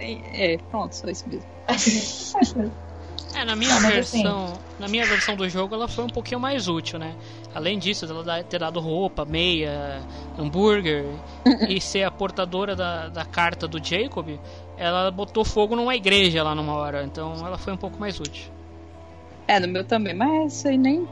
É, 0.00 0.56
pronto, 0.70 0.94
só 0.94 1.08
isso 1.08 1.28
mesmo. 1.28 1.48
É, 3.34 3.44
na 3.44 3.54
minha 3.54 3.74
ah, 3.74 3.80
versão, 3.80 4.44
assim... 4.44 4.60
na 4.78 4.88
minha 4.88 5.06
versão 5.06 5.36
do 5.36 5.48
jogo 5.48 5.74
ela 5.74 5.86
foi 5.86 6.04
um 6.04 6.08
pouquinho 6.08 6.40
mais 6.40 6.66
útil, 6.66 6.98
né? 6.98 7.14
Além 7.54 7.78
disso, 7.78 8.04
ela 8.04 8.42
ter 8.42 8.58
dado 8.58 8.80
roupa, 8.80 9.24
meia, 9.24 10.02
hambúrguer 10.38 11.04
e 11.68 11.78
ser 11.80 12.02
a 12.02 12.10
portadora 12.10 12.74
da, 12.74 13.08
da 13.08 13.24
carta 13.24 13.68
do 13.68 13.82
Jacob, 13.82 14.38
ela 14.76 15.10
botou 15.10 15.44
fogo 15.44 15.76
numa 15.76 15.94
igreja 15.94 16.42
lá 16.42 16.54
numa 16.54 16.74
hora, 16.74 17.04
então 17.04 17.34
ela 17.46 17.56
foi 17.56 17.72
um 17.72 17.76
pouco 17.76 17.98
mais 17.98 18.18
útil. 18.18 18.50
É, 19.46 19.58
no 19.60 19.68
meu 19.68 19.84
também, 19.84 20.14
mas 20.14 20.52
isso 20.52 20.68
aí 20.68 20.78
nem. 20.78 21.08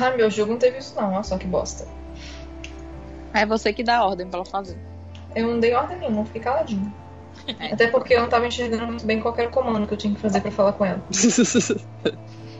Ah, 0.00 0.10
meu 0.10 0.30
jogo 0.30 0.52
não 0.52 0.58
teve 0.58 0.78
isso 0.78 0.94
não, 0.96 1.12
olha 1.12 1.22
só 1.22 1.38
que 1.38 1.46
bosta. 1.46 1.86
É 3.32 3.44
você 3.44 3.72
que 3.72 3.82
dá 3.82 4.04
ordem 4.04 4.26
pra 4.26 4.38
ela 4.38 4.46
fazer. 4.46 4.78
Eu 5.34 5.48
não 5.48 5.60
dei 5.60 5.74
ordem 5.74 5.98
nenhuma, 5.98 6.24
fiquei 6.24 6.40
caladinho. 6.40 6.92
É. 7.46 7.72
Até 7.74 7.86
porque 7.88 8.14
eu 8.14 8.20
não 8.20 8.28
tava 8.28 8.46
enxergando 8.46 8.86
muito 8.86 9.04
bem 9.04 9.20
qualquer 9.20 9.50
comando 9.50 9.86
que 9.86 9.94
eu 9.94 9.98
tinha 9.98 10.14
que 10.14 10.20
fazer 10.20 10.40
para 10.40 10.50
falar 10.50 10.72
com 10.72 10.84
ela. 10.84 11.02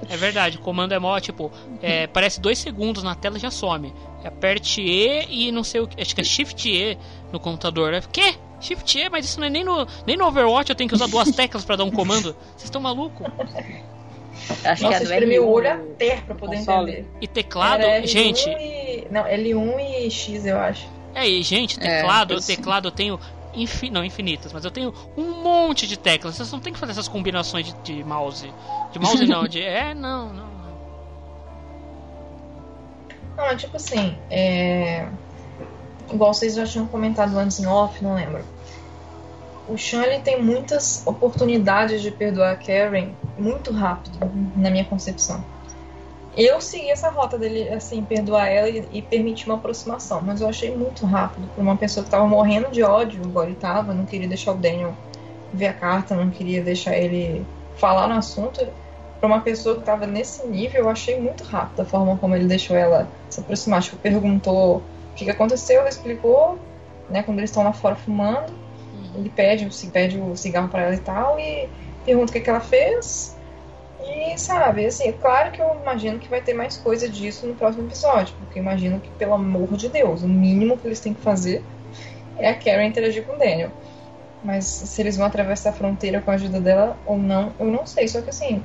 É 0.09 0.17
verdade, 0.17 0.59
o 0.59 0.61
comando 0.61 0.93
é 0.93 0.99
mó, 0.99 1.19
tipo, 1.19 1.51
é, 1.81 2.07
parece 2.07 2.41
dois 2.41 2.59
segundos 2.59 3.03
na 3.03 3.15
tela 3.15 3.37
e 3.39 3.41
já 3.41 3.51
some. 3.51 3.93
Aperte 4.25 4.83
E 4.83 5.47
e 5.49 5.53
não 5.53 5.65
sei 5.65 5.81
o 5.81 5.87
que. 5.87 6.01
Acho 6.01 6.15
que 6.15 6.21
é 6.21 6.25
Shift 6.25 6.69
E 6.69 6.99
no 7.33 7.41
computador. 7.41 7.93
Né? 7.93 8.03
Que? 8.13 8.37
Shift 8.61 8.99
E? 8.99 9.09
Mas 9.09 9.25
isso 9.25 9.41
não 9.41 9.47
é 9.47 9.51
nem 9.51 9.65
no, 9.65 9.87
nem 10.07 10.17
no 10.17 10.27
Overwatch 10.27 10.71
eu 10.71 10.77
tenho 10.77 10.89
que 10.89 10.95
usar 10.95 11.07
duas 11.09 11.31
teclas 11.37 11.65
para 11.65 11.77
dar 11.77 11.85
um 11.85 11.91
comando. 11.91 12.37
Vocês 12.51 12.65
estão 12.65 12.81
malucos? 12.81 13.27
Acho 14.65 14.83
Nossa, 14.85 14.99
que 14.99 15.03
é 15.03 15.03
espremi 15.03 15.39
o 15.39 15.49
olho 15.49 15.73
até 15.73 16.17
pra 16.17 16.35
poder 16.35 16.57
console. 16.59 16.93
entender. 16.93 17.09
E 17.21 17.27
teclado, 17.27 17.83
Era 17.83 18.07
gente. 18.07 18.49
E... 18.49 19.07
Não, 19.11 19.25
L1 19.25 19.79
e 19.79 20.11
X, 20.11 20.47
eu 20.47 20.59
acho. 20.59 20.87
É, 21.15 21.29
e 21.29 21.43
gente, 21.43 21.79
teclado, 21.79 22.35
é, 22.35 22.41
teclado 22.41 22.89
eu 22.89 22.93
tenho. 22.93 23.21
Infin... 23.57 23.91
Não, 23.91 24.05
infinitas, 24.05 24.53
mas 24.53 24.65
eu 24.65 24.71
tenho 24.71 24.93
um 25.17 25.43
monte 25.43 25.87
de 25.87 25.97
teclas. 25.97 26.37
Vocês 26.37 26.51
não 26.53 26.61
tem 26.61 26.73
que 26.73 26.79
fazer 26.79 26.93
essas 26.93 27.09
combinações 27.09 27.67
de, 27.67 27.75
de 27.83 28.05
mouse. 28.05 28.53
De 28.93 28.99
mouse 28.99 29.27
não, 29.27 29.47
de. 29.47 29.63
É, 29.65 29.95
não, 29.95 30.29
não, 30.29 30.47
não. 30.47 30.75
Não, 33.37 33.45
é 33.47 33.57
tipo 33.57 33.77
assim, 33.77 34.17
é. 34.31 35.09
Igual 36.13 36.35
vocês 36.35 36.55
já 36.55 36.67
tinham 36.67 36.87
comentado 36.87 37.37
antes 37.39 37.59
em 37.59 37.67
off, 37.67 38.03
não 38.03 38.15
lembro 38.15 38.45
o 39.69 39.79
Sean 39.79 40.03
ele 40.05 40.21
tem 40.21 40.43
muitas 40.43 41.07
oportunidades 41.07 42.03
de 42.03 42.11
perdoar 42.11 42.53
a 42.53 42.57
Karen 42.57 43.13
muito 43.39 43.73
rápido, 43.73 44.19
na 44.57 44.71
minha 44.71 44.85
concepção. 44.85 45.45
Eu 46.37 46.61
segui 46.61 46.91
essa 46.91 47.09
rota 47.11 47.39
dele, 47.39 47.69
assim, 47.69 48.03
perdoar 48.03 48.49
ela 48.49 48.69
e, 48.69 48.85
e 48.93 49.03
permitir 49.03 49.47
uma 49.47 49.55
aproximação, 49.55 50.21
mas 50.21 50.41
eu 50.41 50.49
achei 50.49 50.75
muito 50.75 51.07
rápido 51.07 51.49
para 51.55 51.63
uma 51.63 51.77
pessoa 51.77 52.03
que 52.03 52.09
estava 52.09 52.27
morrendo 52.27 52.71
de 52.71 52.83
ódio, 52.83 53.23
igual 53.23 53.45
ele 53.45 53.55
estava, 53.55 53.95
não 53.95 54.05
queria 54.05 54.27
deixar 54.27 54.53
o 54.53 54.57
Daniel 54.57 54.95
ver 55.53 55.69
a 55.69 55.73
carta, 55.73 56.17
não 56.17 56.31
queria 56.31 56.63
deixar 56.63 56.97
ele 56.97 57.47
falar 57.77 58.09
no 58.09 58.15
assunto. 58.15 58.67
Para 59.21 59.29
uma 59.29 59.41
pessoa 59.41 59.77
que 59.77 59.83
estava 59.83 60.07
nesse 60.07 60.47
nível, 60.47 60.83
eu 60.83 60.89
achei 60.89 61.21
muito 61.21 61.45
rápido 61.45 61.81
a 61.81 61.85
forma 61.85 62.17
como 62.19 62.35
ele 62.35 62.47
deixou 62.47 62.77
ela 62.77 63.09
se 63.31 63.41
aproximar. 63.41 63.81
Tipo, 63.81 63.97
perguntou 63.99 64.79
o 64.79 64.83
que, 65.15 65.25
que 65.25 65.31
aconteceu, 65.31 65.81
ela 65.81 65.89
explicou, 65.89 66.59
né, 67.09 67.23
quando 67.23 67.39
eles 67.39 67.51
estão 67.51 67.63
lá 67.63 67.73
fora 67.73 67.95
fumando 67.95 68.65
ele 69.15 69.31
pede, 69.31 69.69
pede 69.89 70.19
o 70.19 70.37
cigarro 70.37 70.69
para 70.69 70.83
ela 70.83 70.95
e 70.95 70.99
tal, 70.99 71.39
e 71.39 71.69
pergunta 72.05 72.31
o 72.31 72.33
que, 72.33 72.41
que 72.41 72.51
ela 72.51 72.61
fez. 72.61 73.34
E 74.07 74.39
sabe, 74.39 74.85
assim, 74.87 75.09
é 75.09 75.13
claro 75.13 75.51
que 75.51 75.61
eu 75.61 75.79
imagino 75.81 76.19
que 76.19 76.29
vai 76.29 76.41
ter 76.41 76.55
mais 76.55 76.77
coisa 76.77 77.09
disso 77.09 77.47
no 77.47 77.55
próximo 77.55 77.87
episódio, 77.87 78.35
porque 78.39 78.59
eu 78.59 78.63
imagino 78.63 79.01
que, 79.01 79.09
pelo 79.11 79.35
amor 79.35 79.77
de 79.77 79.89
Deus, 79.89 80.23
o 80.23 80.29
mínimo 80.29 80.77
que 80.77 80.87
eles 80.87 81.01
têm 81.01 81.15
que 81.15 81.23
fazer 81.23 81.65
é 82.39 82.49
a 82.49 82.55
Karen 82.55 82.87
interagir 82.87 83.25
com 83.25 83.35
o 83.35 83.39
Daniel. 83.39 83.71
Mas 84.43 84.67
se 84.67 85.01
eles 85.01 85.17
vão 85.17 85.27
atravessar 85.27 85.71
a 85.71 85.73
fronteira 85.73 86.21
com 86.21 86.31
a 86.31 86.35
ajuda 86.35 86.61
dela 86.61 86.99
ou 87.07 87.17
não, 87.17 87.53
eu 87.59 87.67
não 87.67 87.87
sei. 87.87 88.07
Só 88.07 88.21
que 88.21 88.29
assim, 88.29 88.63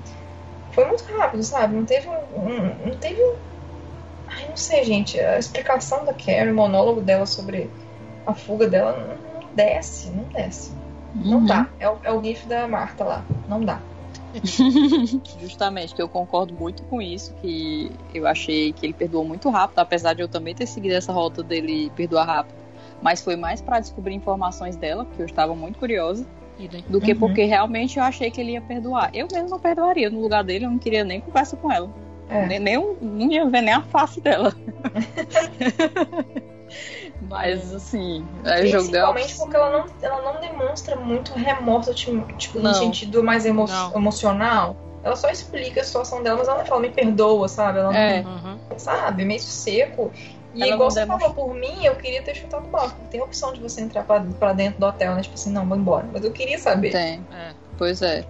foi 0.72 0.86
muito 0.86 1.04
rápido, 1.18 1.42
sabe? 1.42 1.76
Não 1.76 1.86
teve 1.86 2.08
um. 2.10 2.86
não 2.86 2.98
teve 2.98 3.22
um. 3.22 3.36
Ai, 4.28 4.50
não 4.50 4.58
sei, 4.58 4.84
gente. 4.84 5.18
A 5.20 5.40
explicação 5.40 6.04
da 6.04 6.14
Karen, 6.14 6.52
o 6.52 6.56
monólogo 6.56 7.02
dela 7.02 7.26
sobre 7.26 7.70
a 8.26 8.34
fuga 8.34 8.68
dela, 8.68 9.18
não, 9.34 9.56
desce, 9.56 10.10
não 10.10 10.24
desce. 10.26 10.72
Uhum. 11.16 11.32
Não 11.32 11.46
dá. 11.46 11.70
É 11.80 11.90
o, 11.90 11.98
é 12.04 12.12
o 12.12 12.22
GIF 12.22 12.46
da 12.48 12.68
Marta 12.68 13.04
lá. 13.06 13.26
Não 13.48 13.64
dá. 13.64 13.82
Justamente, 15.42 15.96
que 15.96 16.02
eu 16.02 16.08
concordo 16.08 16.54
muito 16.54 16.84
com 16.84 17.02
isso, 17.02 17.34
que 17.36 17.92
eu 18.14 18.28
achei 18.28 18.74
que 18.74 18.86
ele 18.86 18.94
perdoou 18.94 19.26
muito 19.26 19.50
rápido, 19.50 19.80
apesar 19.80 20.14
de 20.14 20.22
eu 20.22 20.28
também 20.28 20.54
ter 20.54 20.66
seguido 20.66 20.96
essa 20.96 21.12
rota 21.12 21.42
dele 21.42 21.92
perdoar 21.96 22.26
rápido. 22.26 22.60
Mas 23.02 23.22
foi 23.22 23.36
mais 23.36 23.62
para 23.62 23.80
descobrir 23.80 24.14
informações 24.14 24.76
dela, 24.76 25.06
porque 25.06 25.22
eu 25.22 25.26
estava 25.26 25.56
muito 25.56 25.80
curiosa, 25.80 26.26
do 26.90 27.00
que 27.00 27.14
uhum. 27.14 27.20
porque 27.20 27.46
realmente 27.46 27.98
eu 27.98 28.04
achei 28.04 28.30
que 28.30 28.42
ele 28.42 28.52
ia 28.52 28.62
perdoar. 28.62 29.10
Eu 29.14 29.28
mesmo 29.32 29.50
não 29.50 29.60
perdoaria 29.60 30.10
no 30.10 30.20
lugar 30.20 30.44
dele, 30.44 30.66
eu 30.66 30.72
não 30.72 30.78
queria 30.78 31.06
nem 31.06 31.22
conversa 31.22 31.56
com 31.56 31.72
ela. 31.72 31.90
É. 32.30 32.46
Nem, 32.46 32.60
nem, 32.60 32.96
não 33.02 33.32
ia 33.32 33.46
ver 33.46 33.62
nem 33.62 33.74
a 33.74 33.82
face 33.82 34.22
dela. 34.22 34.54
Mas 37.22 37.74
assim, 37.74 38.26
é 38.46 38.60
Principalmente 38.60 39.36
porque 39.36 39.56
ela 39.56 39.72
não, 39.72 39.86
ela 40.02 40.34
não 40.34 40.42
demonstra 40.42 40.96
muito 40.96 41.34
remorso, 41.34 41.94
tipo, 41.94 42.22
tipo 42.34 42.60
no 42.60 42.74
sentido 42.74 43.24
mais 43.24 43.46
emo 43.46 43.66
não. 43.68 43.96
emocional. 43.96 44.76
Ela 45.04 45.16
só 45.16 45.30
explica 45.30 45.82
a 45.82 45.84
situação 45.84 46.22
dela, 46.22 46.38
mas 46.38 46.48
ela 46.48 46.58
não 46.58 46.66
fala, 46.66 46.82
me 46.82 46.90
perdoa, 46.90 47.48
sabe? 47.48 47.80
Ela 47.80 47.98
é. 47.98 48.22
não, 48.22 48.60
sabe, 48.78 49.24
meio 49.24 49.40
seco. 49.40 50.12
E 50.54 50.64
ela 50.64 50.74
igual 50.74 50.90
você 50.90 51.02
demonstra... 51.02 51.30
falou, 51.30 51.48
por 51.48 51.56
mim, 51.56 51.86
eu 51.86 51.96
queria 51.96 52.22
ter 52.22 52.36
chutado 52.36 52.68
o 52.68 52.70
balde. 52.70 52.96
Tem 53.10 53.22
a 53.22 53.24
opção 53.24 53.54
de 53.54 53.62
você 53.62 53.82
entrar 53.82 54.04
pra, 54.04 54.20
pra 54.20 54.52
dentro 54.52 54.80
do 54.80 54.86
hotel, 54.86 55.16
né? 55.16 55.22
Tipo 55.22 55.36
assim, 55.36 55.52
não, 55.52 55.66
vou 55.68 55.78
embora. 55.78 56.06
Mas 56.12 56.24
eu 56.24 56.32
queria 56.32 56.58
saber. 56.58 56.92
Tem. 56.92 57.26
É. 57.32 57.54
Pois 57.78 58.02
é. 58.02 58.26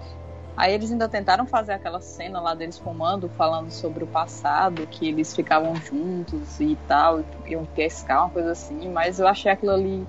Aí 0.55 0.73
eles 0.73 0.91
ainda 0.91 1.07
tentaram 1.07 1.45
fazer 1.45 1.73
aquela 1.73 2.01
cena 2.01 2.41
lá 2.41 2.53
deles 2.53 2.77
fumando, 2.77 3.29
falando 3.29 3.71
sobre 3.71 4.03
o 4.03 4.07
passado, 4.07 4.85
que 4.87 5.07
eles 5.07 5.33
ficavam 5.33 5.75
juntos 5.75 6.59
e 6.59 6.77
tal, 6.87 7.23
iam 7.47 7.65
pescar, 7.65 8.23
uma 8.23 8.29
coisa 8.29 8.51
assim, 8.51 8.89
mas 8.89 9.19
eu 9.19 9.27
achei 9.27 9.51
aquilo 9.51 9.71
ali. 9.71 10.05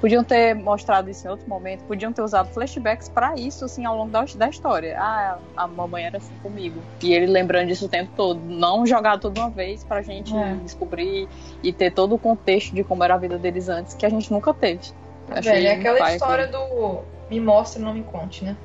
Podiam 0.00 0.24
ter 0.24 0.54
mostrado 0.54 1.08
isso 1.10 1.26
em 1.28 1.30
outro 1.30 1.48
momento, 1.48 1.84
podiam 1.84 2.12
ter 2.12 2.22
usado 2.22 2.48
flashbacks 2.52 3.08
para 3.08 3.34
isso, 3.36 3.64
assim, 3.64 3.84
ao 3.84 3.96
longo 3.96 4.10
da, 4.10 4.24
da 4.24 4.48
história. 4.48 4.96
Ah, 4.98 5.38
a 5.56 5.68
mamãe 5.68 6.04
era 6.04 6.16
assim 6.16 6.34
comigo. 6.42 6.80
E 7.00 7.14
ele 7.14 7.26
lembrando 7.26 7.68
disso 7.68 7.86
o 7.86 7.88
tempo 7.88 8.10
todo. 8.16 8.40
Não 8.40 8.84
jogar 8.84 9.20
tudo 9.20 9.38
uma 9.38 9.48
vez 9.48 9.84
pra 9.84 10.02
gente 10.02 10.36
é. 10.36 10.54
descobrir 10.56 11.28
e 11.62 11.72
ter 11.72 11.92
todo 11.92 12.16
o 12.16 12.18
contexto 12.18 12.74
de 12.74 12.82
como 12.82 13.04
era 13.04 13.14
a 13.14 13.18
vida 13.18 13.38
deles 13.38 13.68
antes, 13.68 13.94
que 13.94 14.04
a 14.04 14.08
gente 14.08 14.32
nunca 14.32 14.52
teve. 14.52 14.90
Achei 15.30 15.66
é 15.66 15.74
aquela 15.74 16.12
história 16.12 16.48
do 16.48 17.02
me 17.30 17.40
mostre, 17.40 17.80
não 17.80 17.94
me 17.94 18.02
conte, 18.02 18.44
né? 18.44 18.56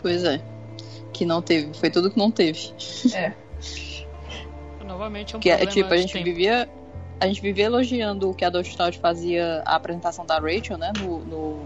Pois 0.00 0.24
é. 0.24 0.40
Que 1.12 1.24
não 1.24 1.42
teve. 1.42 1.72
Foi 1.74 1.90
tudo 1.90 2.10
que 2.10 2.18
não 2.18 2.30
teve. 2.30 2.72
É. 3.14 3.32
Novamente 4.84 5.34
é 5.34 5.38
um 5.38 5.40
que 5.40 5.50
é, 5.50 5.64
tipo, 5.66 5.92
a 5.92 5.96
gente 5.96 6.12
tempo. 6.12 6.24
vivia. 6.24 6.68
A 7.20 7.26
gente 7.26 7.40
vivia 7.42 7.66
elogiando 7.66 8.30
o 8.30 8.34
que 8.34 8.44
a 8.44 8.50
Dostalt 8.50 8.98
fazia 8.98 9.62
a 9.66 9.74
apresentação 9.74 10.24
da 10.24 10.38
Rachel, 10.38 10.78
né? 10.78 10.90
No, 10.98 11.18
no, 11.18 11.60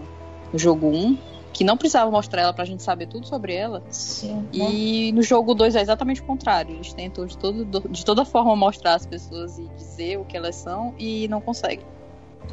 no 0.51 0.59
jogo 0.59 0.87
1, 0.87 1.17
que 1.53 1.63
não 1.63 1.77
precisava 1.77 2.11
mostrar 2.11 2.41
ela 2.41 2.53
pra 2.53 2.65
gente 2.65 2.83
saber 2.83 3.07
tudo 3.07 3.25
sobre 3.25 3.53
ela. 3.55 3.81
Sim. 3.89 4.45
E 4.51 5.13
no 5.13 5.21
jogo 5.21 5.55
2 5.55 5.75
é 5.75 5.81
exatamente 5.81 6.19
o 6.21 6.25
contrário. 6.25 6.75
Eles 6.75 6.91
tentam 6.91 7.25
de, 7.25 7.37
todo, 7.37 7.89
de 7.89 8.03
toda 8.03 8.25
forma 8.25 8.53
mostrar 8.53 8.95
as 8.95 9.05
pessoas 9.05 9.57
e 9.57 9.65
dizer 9.77 10.17
o 10.19 10.25
que 10.25 10.35
elas 10.35 10.55
são 10.55 10.93
e 10.99 11.25
não 11.29 11.39
conseguem. 11.39 11.85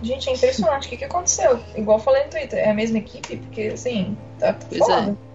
Gente, 0.00 0.30
é 0.30 0.34
impressionante. 0.34 0.86
o 0.86 0.90
que, 0.90 0.96
que 0.96 1.04
aconteceu? 1.04 1.58
Igual 1.76 1.98
eu 1.98 2.02
falei 2.02 2.24
no 2.24 2.30
Twitter, 2.30 2.60
é 2.60 2.70
a 2.70 2.74
mesma 2.74 2.98
equipe? 2.98 3.36
Porque, 3.36 3.62
assim, 3.74 4.16
tá 4.38 4.56
Pois 4.68 4.78
foda. 4.78 5.10
é. 5.10 5.31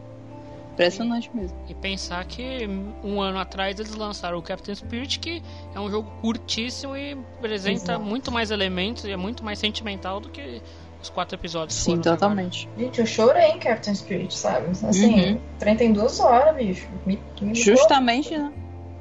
Impressionante 0.77 1.29
mesmo. 1.33 1.57
E 1.67 1.73
pensar 1.73 2.23
que 2.25 2.67
um 3.03 3.19
ano 3.19 3.39
atrás 3.39 3.79
eles 3.79 3.95
lançaram 3.95 4.37
o 4.37 4.41
Captain 4.43 4.75
Spirit, 4.75 5.19
que 5.19 5.41
é 5.73 5.79
um 5.79 5.89
jogo 5.89 6.09
curtíssimo 6.21 6.95
e 6.95 7.13
apresenta 7.39 7.93
Exato. 7.93 8.03
muito 8.05 8.31
mais 8.31 8.51
elementos 8.51 9.03
e 9.05 9.11
é 9.11 9.17
muito 9.17 9.43
mais 9.43 9.57
sentimental 9.57 10.19
do 10.19 10.29
que 10.29 10.61
os 11.01 11.09
quatro 11.09 11.35
episódios. 11.35 11.75
que 11.77 11.83
Sim, 11.83 11.93
até 11.93 12.01
agora. 12.09 12.17
totalmente. 12.17 12.69
Gente, 12.77 12.99
eu 12.99 13.05
chorei 13.07 13.47
em 13.51 13.59
Captain 13.59 13.95
Spirit, 13.95 14.35
sabe? 14.37 14.67
Assim, 14.87 15.31
Uhum. 15.33 15.39
32 15.57 16.19
horas, 16.19 16.55
bicho. 16.55 16.87
Me, 17.05 17.19
me 17.41 17.55
Justamente, 17.55 18.37
né? 18.37 18.53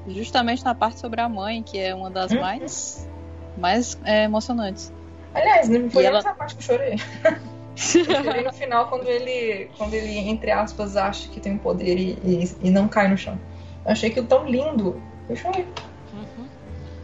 Justamente 0.09 0.65
na 0.65 0.75
parte 0.75 0.99
sobre 1.01 1.21
a 1.21 1.29
mãe, 1.29 1.63
que 1.63 1.79
é 1.79 1.95
uma 1.95 2.11
das 2.11 2.33
Uhum. 2.33 2.41
mais, 2.41 3.09
mais 3.57 3.99
é, 4.05 4.25
emocionantes. 4.25 4.91
Aliás, 5.35 5.69
não 5.69 5.91
foi 5.91 6.05
E 6.05 6.07
ela- 6.07 6.19
essa 6.21 6.33
parte 6.33 6.55
que 6.57 6.61
eu 6.63 6.65
chorei. 6.77 6.97
Eu 7.77 8.25
chorei 8.25 8.43
no 8.43 8.53
final 8.53 8.89
quando 8.89 9.07
ele, 9.07 9.71
quando 9.77 9.93
ele, 9.93 10.17
entre 10.19 10.51
aspas, 10.51 10.97
acha 10.97 11.29
que 11.29 11.39
tem 11.39 11.53
um 11.53 11.59
poder 11.59 11.99
e, 11.99 12.19
e, 12.25 12.57
e 12.63 12.71
não 12.71 12.89
cai 12.89 13.09
no 13.09 13.19
chão. 13.19 13.39
Eu 13.85 13.93
achei 13.93 14.11
aquilo 14.11 14.27
tão 14.27 14.49
lindo. 14.49 15.01
Eu 15.29 15.37
chorei. 15.37 15.67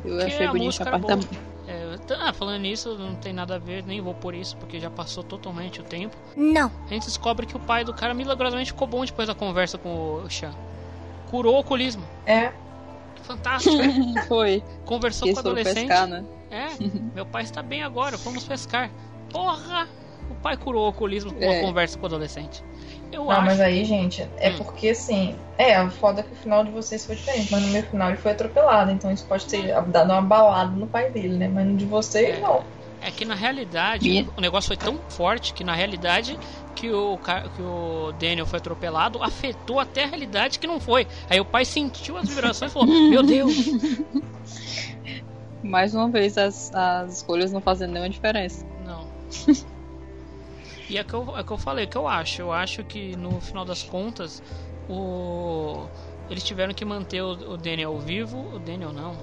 Eu 0.04 0.18
Que 0.18 0.24
achei 0.24 0.48
música 0.48 0.88
a 0.88 0.98
parte 0.98 1.26
da. 1.26 1.52
É, 1.68 1.96
ah, 2.18 2.32
falando 2.32 2.60
nisso, 2.60 2.98
não 2.98 3.14
tem 3.14 3.32
nada 3.32 3.54
a 3.54 3.58
ver, 3.58 3.84
nem 3.84 4.00
vou 4.00 4.14
por 4.14 4.34
isso, 4.34 4.56
porque 4.56 4.80
já 4.80 4.90
passou 4.90 5.22
totalmente 5.22 5.80
o 5.80 5.84
tempo. 5.84 6.16
Não. 6.36 6.70
A 6.86 6.88
gente 6.88 7.04
descobre 7.04 7.46
que 7.46 7.56
o 7.56 7.60
pai 7.60 7.84
do 7.84 7.94
cara 7.94 8.12
milagrosamente 8.12 8.72
ficou 8.72 8.88
bom 8.88 9.04
depois 9.04 9.28
da 9.28 9.34
conversa 9.34 9.78
com 9.78 10.22
o 10.24 10.28
Chan. 10.28 10.52
Curou 11.30 11.54
o 11.54 11.56
alcoolismo. 11.58 12.02
É. 12.26 12.52
Fantástico. 13.22 13.76
né? 13.76 14.24
Foi. 14.26 14.62
Conversou 14.84 15.28
com 15.28 15.36
o 15.36 15.38
adolescente. 15.38 15.86
pescar, 15.86 16.08
né? 16.08 16.24
É, 16.50 16.68
meu 17.14 17.24
pai 17.24 17.44
está 17.44 17.62
bem 17.62 17.82
agora, 17.82 18.16
vamos 18.16 18.44
pescar. 18.44 18.90
Porra! 19.30 19.88
O 20.42 20.48
pai 20.50 20.56
curou 20.56 20.82
o 20.82 20.86
alcoolismo 20.86 21.32
com 21.32 21.40
É. 21.44 21.48
uma 21.60 21.60
conversa 21.68 21.96
com 21.96 22.02
o 22.02 22.06
adolescente. 22.06 22.64
Eu 23.12 23.22
Não, 23.26 23.30
acho. 23.30 23.42
mas 23.42 23.60
aí, 23.60 23.84
gente, 23.84 24.26
é 24.38 24.50
Hum. 24.50 24.56
porque 24.58 24.88
assim. 24.88 25.36
É, 25.56 25.76
a 25.76 25.88
foda 25.88 26.20
que 26.20 26.32
o 26.32 26.34
final 26.34 26.64
de 26.64 26.72
vocês 26.72 27.06
foi 27.06 27.14
diferente, 27.14 27.48
mas 27.52 27.62
no 27.62 27.68
meu 27.68 27.82
final 27.84 28.08
ele 28.08 28.16
foi 28.16 28.32
atropelado, 28.32 28.90
então 28.90 29.08
isso 29.12 29.24
pode 29.26 29.46
ter 29.46 29.72
dado 29.86 30.10
uma 30.10 30.20
balada 30.20 30.72
no 30.72 30.88
pai 30.88 31.10
dele, 31.12 31.36
né? 31.36 31.46
Mas 31.46 31.64
no 31.64 31.76
de 31.76 31.84
vocês, 31.84 32.40
não. 32.40 32.64
É 33.00 33.10
que 33.12 33.24
na 33.24 33.36
realidade 33.36 34.28
o 34.36 34.40
negócio 34.40 34.66
foi 34.68 34.76
tão 34.76 34.98
forte 35.10 35.54
que 35.54 35.62
na 35.62 35.74
realidade 35.74 36.36
que 36.74 36.90
o, 36.90 37.18
que 37.54 37.62
o 37.62 38.12
Daniel 38.18 38.46
foi 38.46 38.58
atropelado 38.58 39.22
afetou 39.22 39.78
até 39.78 40.02
a 40.02 40.06
realidade 40.08 40.58
que 40.58 40.66
não 40.66 40.80
foi. 40.80 41.06
Aí 41.30 41.38
o 41.38 41.44
pai 41.44 41.64
sentiu 41.64 42.16
as 42.16 42.28
vibrações 42.28 42.72
e 42.72 42.74
falou: 42.74 42.88
Meu 43.10 43.22
Deus! 43.22 43.54
Mais 45.62 45.94
uma 45.94 46.08
vez, 46.08 46.36
as, 46.36 46.74
as 46.74 47.18
escolhas 47.18 47.52
não 47.52 47.60
fazendo 47.60 47.92
nenhuma 47.92 48.10
diferença. 48.10 48.66
Não. 48.84 49.06
E 50.92 50.98
é 50.98 51.02
que, 51.02 51.14
eu, 51.14 51.38
é 51.38 51.42
que 51.42 51.50
eu 51.50 51.56
falei, 51.56 51.86
que 51.86 51.96
eu 51.96 52.06
acho. 52.06 52.42
Eu 52.42 52.52
acho 52.52 52.84
que 52.84 53.16
no 53.16 53.40
final 53.40 53.64
das 53.64 53.82
contas, 53.82 54.42
o... 54.90 55.86
eles 56.28 56.44
tiveram 56.44 56.74
que 56.74 56.84
manter 56.84 57.22
o, 57.22 57.30
o 57.30 57.56
Daniel 57.56 57.98
vivo. 57.98 58.38
O 58.54 58.58
Daniel 58.58 58.92
não. 58.92 59.16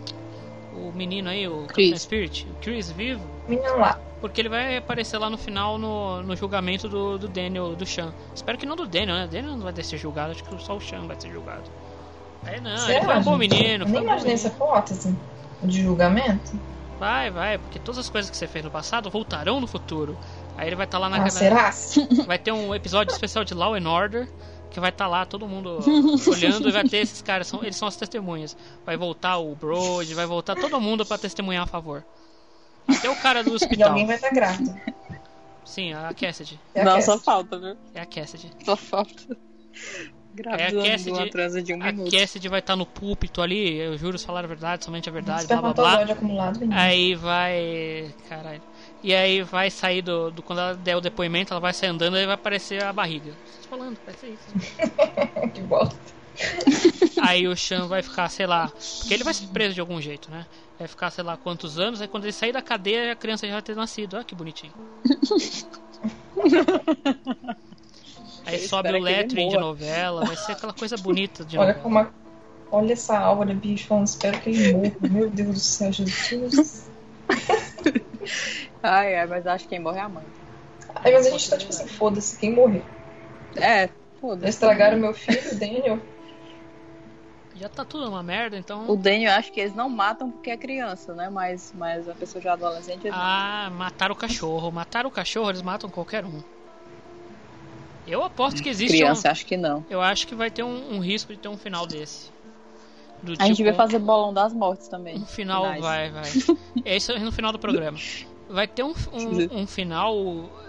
O 0.73 0.91
menino 0.91 1.29
aí, 1.29 1.47
o 1.47 1.67
Captain 1.67 1.89
Chris. 1.91 2.01
Spirit, 2.01 2.47
o 2.49 2.55
Chris 2.55 2.91
vivo. 2.91 3.23
Menino 3.47 3.77
lá. 3.77 3.99
Porque 4.19 4.41
ele 4.41 4.49
vai 4.49 4.77
aparecer 4.77 5.19
lá 5.19 5.29
no 5.29 5.37
final 5.37 5.77
no, 5.77 6.23
no 6.23 6.35
julgamento 6.35 6.89
do, 6.89 7.19
do 7.19 7.27
Daniel, 7.27 7.75
do 7.75 7.85
Chan. 7.85 8.11
Espero 8.33 8.57
que 8.57 8.65
não 8.65 8.75
do 8.75 8.87
Daniel, 8.87 9.17
né? 9.17 9.27
Daniel 9.27 9.55
não 9.55 9.71
vai 9.71 9.83
ser 9.83 9.99
julgado, 9.99 10.31
acho 10.31 10.43
que 10.43 10.63
só 10.63 10.75
o 10.75 10.81
Chan 10.81 11.05
vai 11.05 11.21
ser 11.21 11.29
julgado. 11.29 11.69
Aí 12.45 12.59
não, 12.59 12.71
ele 12.71 12.79
Será, 12.79 13.05
foi 13.05 13.15
um 13.17 13.21
bom 13.21 13.37
menino. 13.37 13.85
Eu 13.85 13.89
nem 13.89 14.01
imaginei 14.01 14.33
essa 14.33 14.47
hipótese 14.47 15.15
de 15.61 15.83
julgamento. 15.83 16.59
Vai, 16.99 17.29
vai, 17.31 17.57
porque 17.57 17.79
todas 17.79 17.99
as 17.99 18.09
coisas 18.09 18.29
que 18.29 18.35
você 18.35 18.45
fez 18.45 18.65
no 18.65 18.71
passado 18.71 19.09
voltarão 19.09 19.61
no 19.61 19.67
futuro. 19.67 20.17
Aí 20.59 20.67
ele 20.67 20.75
vai 20.75 20.85
estar 20.85 20.97
lá 20.99 21.07
na 21.09 21.17
Ah, 21.17 21.19
na- 21.21 21.29
será? 21.29 21.71
Vai 22.27 22.37
ter 22.37 22.51
um 22.51 22.75
episódio 22.75 23.11
especial 23.13 23.43
de 23.45 23.53
Law 23.53 23.75
and 23.75 23.89
Order 23.89 24.27
que 24.69 24.79
vai 24.79 24.89
estar 24.91 25.07
lá 25.07 25.25
todo 25.25 25.47
mundo 25.47 25.79
olhando 26.29 26.69
e 26.69 26.71
vai 26.71 26.83
ter 26.87 26.97
esses 26.97 27.21
caras, 27.23 27.47
são, 27.47 27.61
eles 27.63 27.75
são 27.75 27.87
as 27.87 27.95
testemunhas. 27.95 28.55
Vai 28.85 28.95
voltar 28.97 29.37
o 29.37 29.55
Brody, 29.55 30.13
vai 30.13 30.25
voltar 30.27 30.55
todo 30.55 30.79
mundo 30.79 31.03
pra 31.05 31.17
testemunhar 31.17 31.63
a 31.63 31.65
favor. 31.67 32.05
Até 32.87 33.09
o 33.09 33.15
cara 33.15 33.43
do 33.43 33.49
E 33.53 33.55
hospital. 33.55 33.89
alguém 33.89 34.05
vai 34.05 34.15
estar 34.17 34.29
grávida. 34.29 34.79
Sim, 35.65 35.93
a 35.93 36.13
Cassidy. 36.13 36.59
É 36.75 36.81
a 36.81 36.85
não, 36.85 36.95
Cassidy. 36.95 37.05
só 37.17 37.19
falta, 37.19 37.57
viu? 37.59 37.77
É 37.95 38.01
a 38.01 38.05
Cassidy. 38.05 38.51
Só 38.63 38.75
falta. 38.75 39.23
É 39.31 40.35
Grávida 40.35 40.65
a 40.65 40.69
de 40.69 40.75
uma 40.77 40.83
Cassidy, 40.85 41.29
transa 41.31 41.61
de 41.63 41.73
um 41.73 41.81
a 41.81 41.85
minuto. 41.91 42.11
Cassidy 42.11 42.47
vai 42.47 42.59
estar 42.59 42.75
no 42.75 42.85
púlpito 42.85 43.41
ali, 43.41 43.75
eu 43.77 43.97
juro 43.97 44.19
falar 44.19 44.43
a 44.43 44.47
verdade, 44.47 44.85
somente 44.85 45.09
a 45.09 45.11
verdade, 45.11 45.47
blá 45.47 45.61
blá 45.61 45.73
blá. 45.73 46.03
Acumulado. 46.03 46.59
Aí 46.71 47.15
vai. 47.15 48.13
Caralho. 48.29 48.61
E 49.01 49.15
aí 49.15 49.41
vai 49.41 49.71
sair 49.71 50.01
do, 50.01 50.29
do- 50.31 50.43
Quando 50.43 50.59
ela 50.59 50.75
der 50.75 50.97
o 50.97 51.01
depoimento, 51.01 51.53
ela 51.53 51.61
vai 51.61 51.73
sair 51.73 51.89
andando 51.89 52.17
e 52.17 52.25
vai 52.25 52.35
aparecer 52.35 52.83
a 52.83 52.91
barriga. 52.91 53.31
Tô 53.63 53.69
falando, 53.69 53.97
vai 54.05 54.13
ser 54.15 54.29
isso. 54.29 54.49
que 55.53 55.61
bosta. 55.61 55.95
Aí 57.21 57.47
o 57.47 57.55
Chan 57.55 57.87
vai 57.87 58.01
ficar, 58.01 58.29
sei 58.29 58.47
lá. 58.47 58.71
Porque 58.99 59.13
ele 59.13 59.23
vai 59.25 59.33
ser 59.33 59.47
preso 59.47 59.75
de 59.75 59.81
algum 59.81 59.99
jeito, 60.01 60.31
né? 60.31 60.45
Vai 60.77 60.87
ficar, 60.87 61.11
sei 61.11 61.21
lá, 61.23 61.35
quantos 61.35 61.77
anos. 61.77 62.01
Aí 62.01 62.07
quando 62.07 62.23
ele 62.23 62.31
sair 62.31 62.53
da 62.53 62.61
cadeia, 62.61 63.11
a 63.11 63.15
criança 63.15 63.45
já 63.45 63.53
vai 63.53 63.61
ter 63.61 63.75
nascido. 63.75 64.13
Olha 64.15 64.23
que 64.23 64.33
bonitinho. 64.35 64.71
Aí 68.45 68.61
Eu 68.63 68.69
sobe 68.69 68.89
o 68.89 68.91
que 68.91 68.97
ele 68.97 69.03
lettering 69.05 69.49
de 69.49 69.57
novela. 69.57 70.23
Vai 70.25 70.35
ser 70.37 70.53
aquela 70.53 70.71
coisa 70.73 70.95
bonita 70.97 71.43
de 71.43 71.57
Olha 71.57 71.67
novela. 71.73 71.83
como 71.83 71.99
a... 71.99 72.09
Olha 72.71 72.93
essa 72.93 73.17
aura, 73.19 73.53
bicho, 73.53 73.87
falando, 73.87 74.07
espero 74.07 74.39
que 74.39 74.49
ele 74.51 74.73
morra. 74.73 74.93
Meu 75.09 75.29
Deus 75.29 75.53
do 75.55 75.59
céu, 75.59 75.91
Jesus. 75.91 76.87
Ai, 78.83 79.15
ai, 79.15 79.27
mas 79.27 79.45
acho 79.45 79.65
que 79.65 79.71
quem 79.71 79.79
morre 79.79 79.99
é 79.99 80.01
a 80.01 80.09
mãe. 80.09 80.23
Aí, 80.95 81.13
mas 81.13 81.27
a 81.27 81.29
gente 81.29 81.49
tá 81.49 81.57
tipo 81.57 81.71
assim, 81.71 81.87
foda-se, 81.87 82.37
quem 82.37 82.53
morrer. 82.53 82.83
É, 83.57 83.89
foda-se. 84.19 84.49
Estragaram 84.49 84.97
meu 84.97 85.13
filho, 85.13 85.59
Daniel. 85.59 85.99
Já 87.55 87.67
tá 87.67 87.83
tudo 87.83 88.07
uma 88.07 88.23
merda, 88.23 88.57
então. 88.57 88.89
O 88.89 88.95
Daniel, 88.95 89.33
acho 89.33 89.51
que 89.51 89.59
eles 89.59 89.75
não 89.75 89.89
matam 89.89 90.31
porque 90.31 90.49
é 90.49 90.57
criança, 90.57 91.13
né? 91.13 91.29
Mas, 91.29 91.73
mas 91.75 92.07
a 92.07 92.15
pessoa 92.15 92.41
já 92.41 92.53
adolescente. 92.53 93.05
eles 93.05 93.13
Ah, 93.13 93.69
mataram 93.73 94.13
o 94.13 94.17
cachorro. 94.17 94.71
Mataram 94.71 95.09
o 95.09 95.11
cachorro, 95.11 95.49
eles 95.49 95.61
matam 95.61 95.89
qualquer 95.89 96.23
um. 96.23 96.41
Eu 98.07 98.23
aposto 98.23 98.63
que 98.63 98.69
existe 98.69 98.97
Criança, 98.97 99.27
um... 99.27 99.31
acho 99.31 99.45
que 99.45 99.57
não. 99.57 99.85
Eu 99.89 100.01
acho 100.01 100.25
que 100.25 100.33
vai 100.33 100.49
ter 100.49 100.63
um, 100.63 100.95
um 100.95 100.99
risco 100.99 101.33
de 101.33 101.39
ter 101.39 101.49
um 101.49 101.57
final 101.57 101.85
desse. 101.85 102.31
Do 103.21 103.33
A 103.33 103.45
gente 103.45 103.57
tipo, 103.57 103.57
devia 103.57 103.73
fazer 103.73 103.99
bolão 103.99 104.33
das 104.33 104.53
mortes 104.53 104.87
também. 104.87 105.17
Um 105.17 105.25
final, 105.25 105.63
Finais. 105.63 105.81
vai, 105.81 106.09
vai. 106.11 106.31
É 106.85 106.95
isso 106.95 107.13
no 107.19 107.31
final 107.31 107.51
do 107.51 107.59
programa. 107.59 107.97
Vai 108.49 108.67
ter 108.67 108.83
um, 108.83 108.93
um, 109.13 109.61
um 109.61 109.67
final 109.67 110.15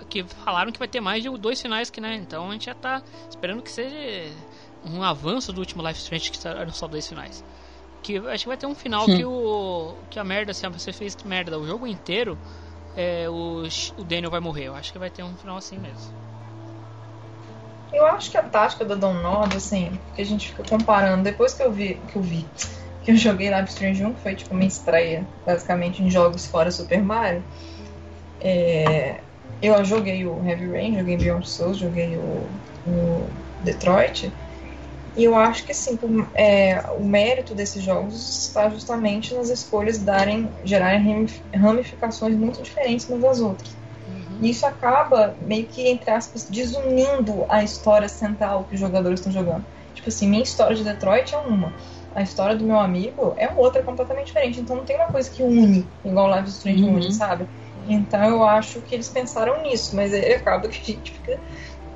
que 0.08 0.24
falaram 0.24 0.70
que 0.70 0.78
vai 0.78 0.88
ter 0.88 1.00
mais 1.00 1.22
de 1.22 1.30
dois 1.38 1.60
finais 1.60 1.88
que, 1.88 2.00
né? 2.00 2.16
Então 2.16 2.48
a 2.48 2.52
gente 2.52 2.66
já 2.66 2.74
tá 2.74 3.02
esperando 3.28 3.62
que 3.62 3.70
seja 3.70 3.96
um 4.84 5.02
avanço 5.02 5.52
do 5.52 5.60
último 5.60 5.86
Life 5.86 6.00
Strange 6.00 6.30
que 6.30 6.46
eram 6.46 6.72
só 6.72 6.86
dois 6.86 7.08
finais. 7.08 7.44
Que 8.02 8.18
acho 8.18 8.44
que 8.44 8.48
vai 8.48 8.56
ter 8.56 8.66
um 8.66 8.74
final 8.74 9.04
Hum. 9.08 9.16
que 9.16 9.24
o 9.24 9.94
que 10.10 10.18
a 10.18 10.24
merda, 10.24 10.52
se 10.52 10.68
você 10.68 10.92
fez 10.92 11.16
merda 11.24 11.58
o 11.58 11.66
jogo 11.66 11.86
inteiro, 11.86 12.38
é, 12.96 13.28
o, 13.28 13.62
o 13.98 14.04
Daniel 14.04 14.30
vai 14.30 14.40
morrer. 14.40 14.64
Eu 14.64 14.74
acho 14.74 14.92
que 14.92 14.98
vai 14.98 15.10
ter 15.10 15.22
um 15.22 15.34
final 15.36 15.56
assim 15.56 15.78
mesmo. 15.78 16.12
Eu 17.92 18.06
acho 18.06 18.30
que 18.30 18.36
a 18.36 18.42
tática 18.42 18.84
da 18.84 18.94
Download, 18.94 19.56
assim, 19.56 19.98
que 20.14 20.22
a 20.22 20.24
gente 20.24 20.48
fica 20.48 20.62
comparando, 20.68 21.24
depois 21.24 21.54
que 21.54 21.62
eu 21.62 21.72
vi, 21.72 22.00
que 22.10 22.16
eu 22.16 22.22
vi, 22.22 22.46
que 23.02 23.10
eu 23.10 23.16
joguei 23.16 23.50
Live 23.50 23.68
Strange 23.68 24.04
1, 24.04 24.14
que 24.14 24.20
foi 24.20 24.34
tipo 24.34 24.54
minha 24.54 24.68
estreia, 24.68 25.26
basicamente, 25.44 26.02
em 26.02 26.08
jogos 26.10 26.46
fora 26.46 26.70
Super 26.70 27.02
Mario, 27.02 27.42
é, 28.40 29.24
eu 29.60 29.84
joguei 29.84 30.26
o 30.26 30.44
Heavy 30.44 30.68
Rain, 30.70 30.98
joguei 30.98 31.16
Beyond 31.16 31.48
Souls, 31.48 31.78
joguei 31.78 32.18
o, 32.18 32.60
o 32.84 33.36
Detroit, 33.58 34.36
e 35.14 35.24
eu 35.24 35.34
acho 35.36 35.64
que 35.66 35.72
assim, 35.72 35.98
é, 36.34 36.80
o 36.92 37.04
mérito 37.04 37.54
desses 37.54 37.82
jogos 37.82 38.14
está 38.46 38.68
justamente 38.70 39.34
nas 39.34 39.50
escolhas 39.50 39.98
darem, 39.98 40.54
gerarem 40.62 41.02
ramif- 41.02 41.44
ramificações 41.54 42.36
muito 42.36 42.62
diferentes 42.62 43.08
umas 43.08 43.22
das 43.22 43.40
outras. 43.40 43.78
E 44.40 44.50
isso 44.50 44.64
acaba 44.66 45.36
meio 45.40 45.68
que, 45.68 45.86
entre 45.88 46.10
aspas, 46.10 46.48
desunindo 46.48 47.46
a 47.50 47.62
história 47.62 48.08
central 48.08 48.64
que 48.66 48.74
os 48.74 48.80
jogadores 48.80 49.20
estão 49.20 49.32
jogando. 49.32 49.66
Tipo 49.92 50.08
assim, 50.08 50.28
minha 50.28 50.42
história 50.42 50.74
de 50.76 50.84
Detroit 50.84 51.34
é 51.34 51.38
uma. 51.38 51.76
A 52.14 52.22
história 52.22 52.56
do 52.56 52.64
meu 52.64 52.78
amigo 52.78 53.34
é 53.36 53.52
outra 53.54 53.82
completamente 53.82 54.26
diferente. 54.28 54.60
Então 54.60 54.76
não 54.76 54.84
tem 54.84 54.96
uma 54.96 55.08
coisa 55.08 55.30
que 55.30 55.42
une, 55.42 55.92
igual 56.04 56.26
o 56.26 56.30
Live 56.30 56.48
Strange 56.48 56.82
Uhum. 56.82 56.94
une, 56.96 57.12
sabe? 57.12 57.48
Então 57.92 58.22
eu 58.22 58.44
acho 58.44 58.80
que 58.82 58.94
eles 58.94 59.08
pensaram 59.08 59.62
nisso, 59.62 59.96
mas 59.96 60.12
aí 60.14 60.34
acaba 60.34 60.68
que 60.68 60.80
a 60.80 60.84
gente 60.94 61.10
fica 61.12 61.40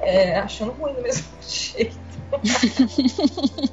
é, 0.01 0.37
achando 0.39 0.73
ruim 0.73 0.95
do 0.95 1.03
mesmo 1.03 1.25
jeito. 1.47 1.97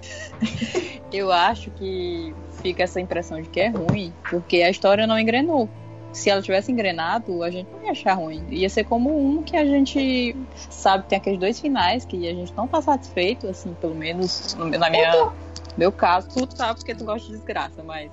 Eu 1.11 1.31
acho 1.31 1.69
que 1.71 2.33
fica 2.61 2.83
essa 2.83 2.99
impressão 3.01 3.41
de 3.41 3.49
que 3.49 3.59
é 3.59 3.67
ruim, 3.69 4.13
porque 4.29 4.61
a 4.61 4.69
história 4.69 5.05
não 5.05 5.19
engrenou. 5.19 5.69
se 6.13 6.29
ela 6.29 6.41
tivesse 6.41 6.71
engrenado, 6.71 7.41
a 7.43 7.49
gente 7.49 7.69
não 7.71 7.83
ia 7.85 7.91
achar 7.91 8.13
ruim. 8.15 8.43
Ia 8.49 8.69
ser 8.69 8.83
como 8.83 9.09
um 9.17 9.41
que 9.43 9.55
a 9.55 9.65
gente 9.65 10.35
sabe, 10.69 11.05
tem 11.07 11.17
aqueles 11.17 11.39
dois 11.39 11.59
finais 11.59 12.05
que 12.05 12.27
a 12.27 12.33
gente 12.33 12.53
não 12.55 12.67
tá 12.67 12.81
satisfeito, 12.81 13.47
assim, 13.47 13.73
pelo 13.75 13.95
menos 13.95 14.53
no- 14.55 14.69
na 14.69 14.89
minha. 14.89 15.29
Meu 15.77 15.91
caso, 15.91 16.27
tu 16.29 16.45
tá 16.47 16.73
porque 16.73 16.93
tu 16.93 17.05
gosta 17.05 17.27
de 17.27 17.33
desgraça, 17.33 17.81
mas. 17.83 18.11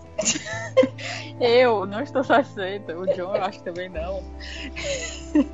eu 1.40 1.86
não 1.86 2.00
estou 2.00 2.22
satisfeita. 2.22 2.96
O 2.96 3.06
John 3.06 3.34
eu 3.34 3.44
acho 3.44 3.58
que 3.58 3.64
também 3.64 3.88
não. 3.88 4.22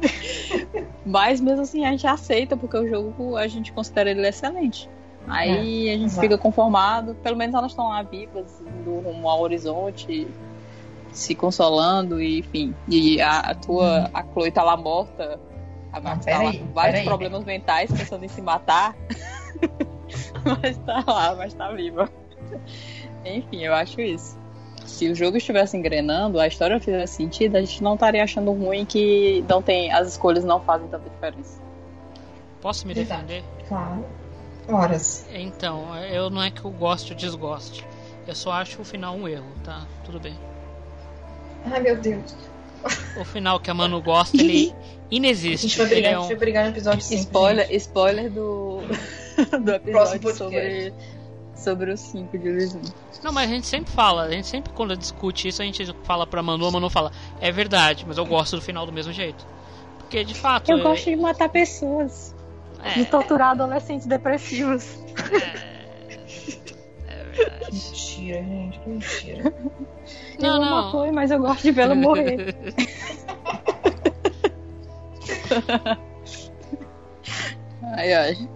mas 1.05 1.41
mesmo 1.41 1.63
assim 1.63 1.85
a 1.85 1.91
gente 1.91 2.07
aceita, 2.07 2.57
porque 2.57 2.77
o 2.77 2.89
jogo 2.89 3.37
a 3.37 3.47
gente 3.49 3.73
considera 3.73 4.11
ele 4.11 4.27
excelente. 4.27 4.89
Aí 5.27 5.89
É, 5.89 5.95
a 5.95 5.97
gente 5.97 6.05
exato. 6.07 6.21
fica 6.21 6.37
conformado, 6.39 7.15
pelo 7.17 7.37
menos 7.37 7.55
elas 7.55 7.73
estão 7.73 7.89
lá 7.89 8.03
vivas, 8.03 8.61
indo 8.61 9.01
rumo 9.01 9.29
ao 9.29 9.41
horizonte, 9.41 10.29
se 11.13 11.35
consolando, 11.35 12.21
e 12.21 12.41
enfim. 12.41 12.75
E 12.89 13.21
a, 13.21 13.39
a 13.41 13.55
tua, 13.55 14.11
a 14.13 14.23
Chloe 14.23 14.51
tá 14.51 14.63
lá 14.63 14.77
morta, 14.77 15.41
a 15.93 16.01
Max 16.01 16.27
tá 16.27 16.43
lá 16.43 16.53
com 16.53 16.67
vários 16.73 17.05
problemas 17.05 17.45
mentais, 17.45 17.91
pensando 17.91 18.25
em 18.25 18.29
se 18.29 18.43
matar. 18.43 18.95
mas 20.63 20.77
tá 20.79 21.05
lá, 21.07 21.35
mas 21.37 21.55
tá 21.55 21.71
viva. 21.73 22.09
Enfim, 23.25 23.65
eu 23.65 23.75
acho 23.75 24.01
isso. 24.01 24.39
Se 24.85 25.09
o 25.11 25.15
jogo 25.15 25.37
estivesse 25.39 25.77
engrenando, 25.77 26.39
a 26.39 26.47
história 26.47 26.79
fizesse 26.79 27.15
sentido, 27.17 27.57
a 27.57 27.61
gente 27.61 27.83
não 27.83 27.95
estaria 27.95 28.23
achando 28.23 28.53
ruim 28.53 28.85
que 28.85 29.45
não 29.49 29.63
tem, 29.63 29.91
as 29.93 30.09
escolhas 30.09 30.45
não 30.45 30.61
fazem 30.61 30.87
tanta 30.89 31.09
diferença. 31.09 31.61
Posso 32.61 32.87
me 32.87 32.95
defender? 32.95 33.43
Claro. 33.69 34.05
Horas. 34.69 35.27
Então, 35.33 35.95
eu 36.07 36.31
não 36.31 36.43
é 36.43 36.51
que 36.51 36.65
eu 36.65 36.71
goste 36.71 37.13
ou 37.13 37.19
desgoste. 37.19 37.87
Eu 38.27 38.35
só 38.35 38.53
acho 38.53 38.81
o 38.81 38.85
final 38.85 39.15
um 39.15 39.27
erro, 39.29 39.45
tá? 39.63 39.87
Tudo 40.05 40.19
bem. 40.21 40.35
Ai, 41.71 41.81
meu 41.81 41.97
Deus. 41.97 42.35
O 43.19 43.25
final 43.25 43.59
que 43.59 43.71
a 43.71 43.75
Manu 43.75 44.01
gosta, 44.03 44.37
ele 44.37 44.73
A 44.73 44.95
inexiste. 45.11 45.67
gente 45.69 45.79
vai 45.79 45.87
Ele 45.87 45.95
brigar, 45.95 46.13
é 46.13 46.15
a 46.15 46.19
gente 46.19 46.25
um- 46.25 46.29
vai 46.29 46.37
brigar 46.37 46.65
no 46.65 46.71
episódio 46.71 47.01
5. 47.03 47.21
Spoiler, 47.23 47.73
spoiler 47.75 48.31
do, 48.31 48.81
do 49.61 49.73
episódio 49.73 50.21
Próximo 50.21 50.35
sobre, 50.35 50.95
sobre 51.55 51.93
os 51.93 52.01
5 52.01 52.39
de 52.39 52.49
Elysium. 52.49 52.83
Não, 53.23 53.33
mas 53.33 53.51
a 53.51 53.55
gente 53.55 53.67
sempre 53.67 53.93
fala, 53.93 54.25
a 54.25 54.31
gente 54.31 54.47
sempre 54.47 54.73
quando 54.73 54.97
discute 54.97 55.49
isso, 55.49 55.63
a 55.63 55.65
gente 55.65 55.85
fala 56.05 56.27
pra 56.27 56.43
Manu, 56.43 56.67
a 56.67 56.71
Manu 56.71 56.91
fala, 56.91 57.11
é 57.41 57.51
verdade, 57.51 58.05
mas 58.07 58.19
eu 58.19 58.27
gosto 58.27 58.57
do 58.57 58.63
final 58.63 58.87
do 58.87 58.93
mesmo 58.93 59.13
jeito. 59.13 59.47
Porque 59.99 60.25
de 60.25 60.35
fato. 60.35 60.71
Eu 60.71 60.79
é- 60.79 60.83
gosto 60.83 61.05
de 61.07 61.17
matar 61.17 61.49
pessoas. 61.49 62.35
é, 62.83 62.95
De 62.95 63.05
torturar 63.07 63.53
adolescentes 63.53 64.07
depressivos. 64.07 64.99
Mentira, 67.73 68.43
gente, 68.43 68.79
que 68.79 68.89
mentira. 68.89 69.55
Não, 70.39 70.55
eu 70.55 70.61
não. 70.61 70.91
Chloe, 70.91 71.13
mas 71.13 71.31
eu 71.31 71.39
gosto 71.39 71.63
de 71.63 71.71
vê-la 71.71 71.95
morrer. 71.95 72.55
ai, 77.97 78.13
ai. 78.13 78.49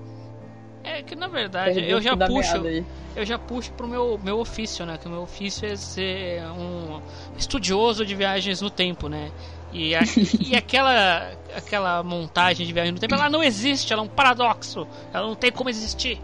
É 0.99 1.03
que 1.03 1.15
na 1.15 1.29
verdade 1.29 1.81
eu 1.81 2.01
já 2.01 2.17
puxo, 2.17 2.69
eu 3.15 3.25
já 3.25 3.39
puxo 3.39 3.73
pro 3.75 3.87
meu, 3.89 4.19
meu 4.19 4.39
ofício, 4.39 4.85
né? 4.87 4.99
Que 4.99 5.07
o 5.07 5.11
meu 5.11 5.23
ofício 5.23 5.67
é 5.67 5.77
ser 5.77 6.43
um 6.53 7.01
estudioso 7.37 8.05
de 8.05 8.15
viagens 8.15 8.61
no 8.61 8.71
tempo, 8.71 9.09
né? 9.09 9.33
E, 9.71 9.95
a- 9.95 10.01
e 10.41 10.57
aquela 10.57 11.37
aquela 11.55 12.03
montagem 12.03 12.67
de 12.67 12.73
viagem 12.73 12.93
no 12.93 12.99
tempo, 12.99 13.15
ela 13.15 13.31
não 13.31 13.43
existe, 13.43 13.93
ela 13.93 14.03
é 14.03 14.05
um 14.05 14.09
paradoxo, 14.09 14.89
ela 15.13 15.27
não 15.27 15.37
tem 15.37 15.53
como 15.53 15.71
existir. 15.71 16.21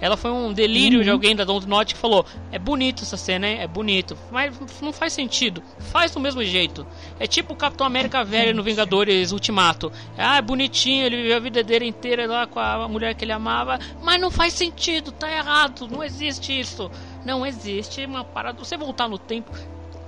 Ela 0.00 0.16
foi 0.16 0.30
um 0.30 0.52
delírio 0.52 1.02
de 1.02 1.10
alguém 1.10 1.34
da 1.34 1.44
Dontnod 1.44 1.94
que 1.94 2.00
falou: 2.00 2.24
é 2.52 2.58
bonito 2.58 3.02
essa 3.02 3.16
cena, 3.16 3.48
hein? 3.48 3.58
É 3.60 3.66
bonito, 3.66 4.16
mas 4.30 4.54
não 4.80 4.92
faz 4.92 5.12
sentido. 5.12 5.62
Faz 5.78 6.10
do 6.10 6.20
mesmo 6.20 6.42
jeito. 6.44 6.86
É 7.18 7.26
tipo 7.26 7.54
o 7.54 7.56
Capitão 7.56 7.86
América 7.86 8.24
velho 8.24 8.54
no 8.54 8.62
Vingadores 8.62 9.32
Ultimato. 9.32 9.90
Ah, 10.16 10.36
é 10.36 10.42
bonitinho, 10.42 11.06
ele 11.06 11.16
viveu 11.16 11.36
a 11.36 11.40
vida 11.40 11.62
dele 11.62 11.86
inteira 11.86 12.26
lá 12.26 12.46
com 12.46 12.60
a 12.60 12.88
mulher 12.88 13.14
que 13.14 13.24
ele 13.24 13.32
amava, 13.32 13.78
mas 14.02 14.20
não 14.20 14.30
faz 14.30 14.52
sentido, 14.52 15.12
tá 15.12 15.30
errado, 15.30 15.88
não 15.88 16.02
existe 16.02 16.58
isso. 16.58 16.90
Não 17.24 17.44
existe 17.44 18.04
uma 18.04 18.24
parada. 18.24 18.58
Você 18.58 18.76
voltar 18.76 19.08
no 19.08 19.18
tempo. 19.18 19.50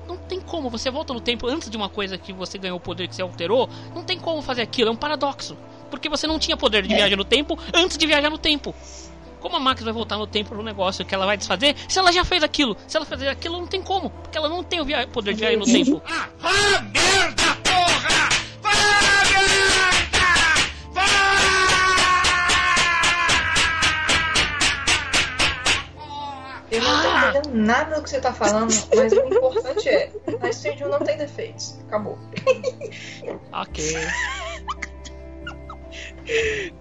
Não 0.07 0.17
tem 0.17 0.41
como, 0.41 0.71
você 0.71 0.91
volta 0.91 1.13
no 1.13 1.21
tempo 1.21 1.47
antes 1.47 1.69
de 1.69 1.77
uma 1.77 1.89
coisa 1.89 2.17
que 2.17 2.33
você 2.33 2.57
ganhou 2.57 2.79
o 2.79 2.81
poder 2.81 3.09
que 3.09 3.15
você 3.15 3.23
alterou. 3.23 3.69
Não 3.95 4.03
tem 4.03 4.19
como 4.19 4.41
fazer 4.41 4.63
aquilo, 4.63 4.89
é 4.89 4.93
um 4.93 4.97
paradoxo. 4.97 5.57
Porque 5.91 6.09
você 6.09 6.27
não 6.27 6.39
tinha 6.39 6.57
poder 6.57 6.83
de 6.83 6.95
viajar 6.95 7.17
no 7.17 7.25
tempo 7.25 7.59
antes 7.75 7.99
de 7.99 8.07
viajar 8.07 8.31
no 8.31 8.39
tempo. 8.39 8.75
Como 9.41 9.57
a 9.57 9.61
Max 9.61 9.83
vai 9.83 9.93
voltar 9.93 10.17
no 10.17 10.27
tempo 10.27 10.51
pro 10.51 10.63
negócio 10.63 11.05
que 11.05 11.15
ela 11.15 11.27
vai 11.27 11.37
desfazer 11.37 11.77
se 11.89 11.99
ela 11.99 12.13
já 12.13 12.25
fez 12.25 12.43
aquilo? 12.43 12.77
Se 12.87 12.97
ela 12.97 13.07
fazer 13.07 13.29
aquilo, 13.29 13.59
não 13.59 13.67
tem 13.67 13.83
como. 13.83 14.11
Porque 14.11 14.37
ela 14.37 14.49
não 14.49 14.63
tem 14.65 14.81
o 14.81 14.85
via- 14.85 15.07
poder 15.07 15.35
de 15.35 15.41
viajar 15.41 15.57
no 15.59 15.65
tempo. 15.65 16.03
Ah, 16.43 16.83
merda, 16.93 17.57
porra! 17.65 18.29
Eu 26.71 26.83
não 26.83 27.03
tô 27.03 27.09
entendendo 27.39 27.55
nada 27.67 27.97
do 27.97 28.03
que 28.03 28.11
você 28.11 28.21
tá 28.21 28.31
falando, 28.33 28.71
mas 28.95 29.13
o 29.13 29.21
importante 29.27 29.89
é: 29.89 30.13
a 30.43 30.49
Strange 30.51 30.85
não 30.85 30.99
tem 30.99 31.17
defeitos. 31.17 31.79
Acabou. 31.89 32.19
Ok. 33.53 33.95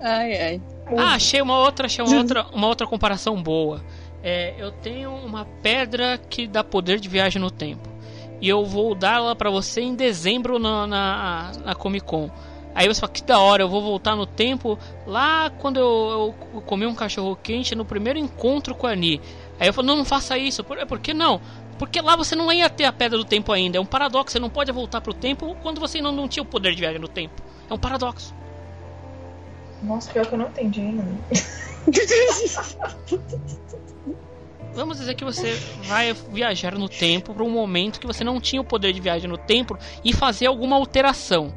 Ai, 0.01 0.41
ai. 0.41 0.61
Ah, 0.95 1.15
achei 1.15 1.41
uma 1.41 1.57
outra, 1.57 1.87
achei 1.87 2.03
uma 2.03 2.15
outra, 2.15 2.45
uma 2.53 2.67
outra 2.67 2.87
comparação 2.87 3.41
boa. 3.41 3.83
É, 4.23 4.53
eu 4.57 4.71
tenho 4.71 5.11
uma 5.11 5.45
pedra 5.61 6.17
que 6.17 6.47
dá 6.47 6.63
poder 6.63 6.99
de 6.99 7.09
viagem 7.09 7.41
no 7.41 7.51
tempo. 7.51 7.89
E 8.39 8.47
eu 8.47 8.63
vou 8.65 8.93
dar 8.93 9.15
ela 9.15 9.35
pra 9.35 9.49
você 9.49 9.81
em 9.81 9.95
dezembro 9.95 10.59
na, 10.59 10.87
na, 10.87 11.51
na 11.65 11.75
Comic 11.75 12.05
Con. 12.05 12.29
Aí 12.75 12.87
você 12.87 13.01
fala, 13.01 13.11
que 13.11 13.23
da 13.23 13.39
hora, 13.39 13.63
eu 13.63 13.69
vou 13.69 13.81
voltar 13.81 14.15
no 14.15 14.27
tempo 14.27 14.77
lá 15.05 15.49
quando 15.49 15.77
eu, 15.77 16.35
eu 16.53 16.61
comi 16.61 16.85
um 16.85 16.93
cachorro 16.93 17.35
quente 17.35 17.73
no 17.73 17.83
primeiro 17.83 18.19
encontro 18.19 18.75
com 18.75 18.85
a 18.85 18.91
Ani. 18.91 19.19
Aí 19.59 19.67
eu 19.67 19.73
falo, 19.73 19.87
não, 19.87 19.95
não 19.97 20.05
faça 20.05 20.37
isso. 20.37 20.63
Por, 20.63 20.85
por 20.85 20.99
que 20.99 21.11
não? 21.13 21.41
Porque 21.79 21.99
lá 22.01 22.15
você 22.15 22.35
não 22.35 22.51
ia 22.51 22.69
ter 22.69 22.85
a 22.85 22.93
pedra 22.93 23.17
do 23.17 23.25
tempo 23.25 23.51
ainda. 23.51 23.77
É 23.77 23.81
um 23.81 23.85
paradoxo, 23.85 24.33
você 24.33 24.39
não 24.39 24.49
pode 24.49 24.71
voltar 24.71 25.01
pro 25.01 25.13
tempo 25.13 25.55
quando 25.63 25.79
você 25.79 25.99
não 26.01 26.27
tinha 26.27 26.43
o 26.43 26.45
poder 26.45 26.75
de 26.75 26.81
viagem 26.81 26.99
no 26.99 27.07
tempo. 27.07 27.41
É 27.67 27.73
um 27.73 27.79
paradoxo. 27.79 28.35
Nossa, 29.83 30.11
pior 30.11 30.25
que 30.25 30.33
eu 30.33 30.39
não 30.39 30.47
entendi 30.47 30.81
ainda. 30.81 31.03
Vamos 34.73 34.97
dizer 34.99 35.15
que 35.15 35.25
você 35.25 35.55
vai 35.87 36.13
viajar 36.13 36.77
no 36.77 36.87
tempo 36.87 37.33
para 37.33 37.43
um 37.43 37.49
momento 37.49 37.99
que 37.99 38.05
você 38.05 38.23
não 38.23 38.39
tinha 38.39 38.61
o 38.61 38.65
poder 38.65 38.93
de 38.93 39.01
viagem 39.01 39.27
no 39.27 39.37
tempo 39.37 39.75
e 40.03 40.13
fazer 40.13 40.45
alguma 40.45 40.75
alteração. 40.75 41.51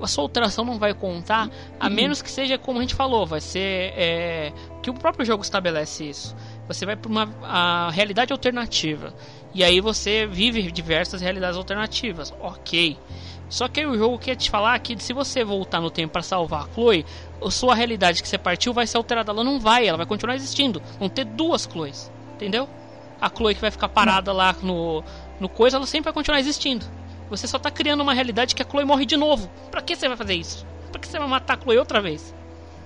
A 0.00 0.06
sua 0.06 0.22
alteração 0.22 0.64
não 0.64 0.78
vai 0.78 0.92
contar, 0.94 1.50
a 1.80 1.88
menos 1.88 2.20
que 2.22 2.30
seja 2.30 2.58
como 2.58 2.78
a 2.78 2.82
gente 2.82 2.94
falou, 2.94 3.26
vai 3.26 3.40
ser 3.40 3.92
é, 3.96 4.52
que 4.82 4.90
o 4.90 4.94
próprio 4.94 5.24
jogo 5.24 5.42
estabelece 5.42 6.04
isso. 6.04 6.36
Você 6.68 6.84
vai 6.84 6.94
para 6.94 7.10
uma 7.10 7.28
a 7.42 7.90
realidade 7.90 8.32
alternativa 8.32 9.14
e 9.54 9.64
aí 9.64 9.80
você 9.80 10.26
vive 10.26 10.70
diversas 10.70 11.20
realidades 11.20 11.56
alternativas. 11.56 12.34
Ok. 12.38 12.98
Só 13.48 13.66
que 13.66 13.80
aí 13.80 13.86
o 13.86 13.96
jogo 13.96 14.18
quer 14.18 14.36
te 14.36 14.50
falar 14.50 14.78
que 14.78 15.02
se 15.02 15.12
você 15.12 15.42
voltar 15.42 15.80
no 15.80 15.90
tempo 15.90 16.12
para 16.12 16.22
salvar 16.22 16.64
a 16.64 16.74
Chloe, 16.74 17.04
a 17.42 17.50
sua 17.50 17.74
realidade 17.74 18.22
que 18.22 18.28
você 18.28 18.38
partiu 18.38 18.72
vai 18.72 18.86
ser 18.86 18.96
alterada. 18.96 19.30
Ela 19.32 19.44
não 19.44 19.60
vai, 19.60 19.86
ela 19.86 19.96
vai 19.96 20.06
continuar 20.06 20.34
existindo. 20.36 20.82
Vão 20.98 21.08
ter 21.08 21.24
duas 21.24 21.68
Chloes. 21.70 22.10
Entendeu? 22.34 22.68
A 23.20 23.28
Chloe 23.28 23.54
que 23.54 23.60
vai 23.60 23.70
ficar 23.70 23.88
parada 23.88 24.32
lá 24.32 24.54
no, 24.62 25.02
no 25.40 25.48
coisa, 25.48 25.76
ela 25.76 25.86
sempre 25.86 26.04
vai 26.04 26.12
continuar 26.12 26.40
existindo. 26.40 26.86
Você 27.30 27.46
só 27.46 27.58
tá 27.58 27.70
criando 27.70 28.00
uma 28.00 28.14
realidade 28.14 28.54
que 28.54 28.62
a 28.62 28.64
Chloe 28.64 28.84
morre 28.84 29.04
de 29.04 29.16
novo. 29.16 29.50
Pra 29.70 29.82
que 29.82 29.94
você 29.94 30.08
vai 30.08 30.16
fazer 30.16 30.34
isso? 30.34 30.66
Pra 30.90 31.00
que 31.00 31.08
você 31.08 31.18
vai 31.18 31.28
matar 31.28 31.58
a 31.58 31.60
Chloe 31.60 31.78
outra 31.78 32.00
vez? 32.00 32.34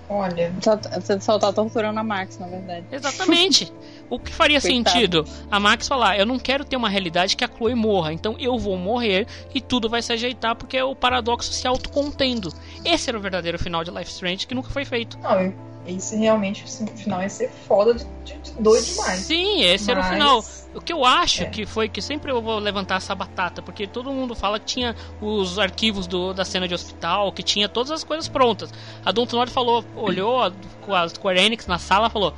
Olha. 0.09 0.53
Você 0.61 1.21
só 1.21 1.39
tá 1.39 1.53
torturando 1.53 1.99
a 1.99 2.05
Max, 2.05 2.39
na 2.39 2.47
verdade. 2.47 2.87
Exatamente. 2.91 3.73
o 4.15 4.19
que 4.19 4.33
faria 4.33 4.61
Coitada. 4.61 4.91
sentido? 4.91 5.25
A 5.51 5.59
Max 5.59 5.89
falar, 5.89 6.19
eu 6.19 6.27
não 6.27 6.39
quero 6.39 6.65
ter 6.65 6.77
uma 6.77 6.89
realidade 6.89 7.37
que 7.37 7.45
a 7.45 7.49
Chloe 7.49 7.75
morra, 7.75 8.13
então 8.13 8.37
eu 8.39 8.59
vou 8.59 8.77
morrer 8.77 9.27
e 9.55 9.61
tudo 9.61 9.89
vai 9.89 10.03
se 10.03 10.13
ajeitar 10.13 10.55
porque 10.57 10.77
é 10.77 10.85
o 10.85 10.95
paradoxo 10.95 11.53
se 11.53 11.67
autocontendo. 11.67 12.53
Esse 12.85 13.09
era 13.11 13.19
o 13.19 13.21
verdadeiro 13.21 13.59
final 13.59 13.85
de 13.85 13.91
Life 13.91 14.11
Strange 14.11 14.47
que 14.47 14.55
nunca 14.55 14.71
foi 14.71 14.85
feito. 14.85 15.19
Não, 15.19 15.53
esse 15.87 16.15
realmente, 16.17 16.63
assim, 16.65 16.85
no 16.85 16.97
final 16.97 17.21
ia 17.23 17.29
ser 17.29 17.51
foda 17.67 17.93
de, 17.95 18.05
de, 18.25 18.39
de 18.39 18.53
doido 18.61 18.85
demais. 18.85 19.19
Sim, 19.21 19.63
esse 19.63 19.91
era 19.91 20.01
o 20.01 20.03
Mas- 20.05 20.13
final. 20.13 20.45
O 20.75 20.81
que 20.81 20.91
eu 20.93 21.05
acho 21.05 21.43
É. 21.43 21.47
que 21.47 21.67
foi 21.67 21.87
que 21.87 22.01
sempre 22.01 22.33
eu 22.33 22.41
vou 22.41 22.59
levantar 22.59 22.95
essa 22.97 23.15
batata, 23.15 23.61
porque 23.61 23.87
todo 23.87 24.11
mundo 24.11 24.35
fala 24.35 24.59
que 24.59 24.65
tinha 24.65 24.97
os 25.21 25.59
arquivos 25.59 26.07
do, 26.07 26.33
da 26.33 26.47
cena 26.47 26.67
de 26.67 26.73
hospital, 26.75 27.31
que 27.31 27.43
tinha 27.43 27.69
todas 27.69 27.91
as 27.91 28.03
coisas 28.05 28.27
prontas. 28.27 28.73
A 29.05 29.13
Dontnod 29.13 29.51
falou, 29.51 29.85
olhou 29.95 30.51
com 30.81 30.95
a 30.95 31.07
Square 31.09 31.39
Enix 31.41 31.67
na 31.67 31.79
sala 31.79 32.07
e 32.07 32.11
falou: 32.11 32.33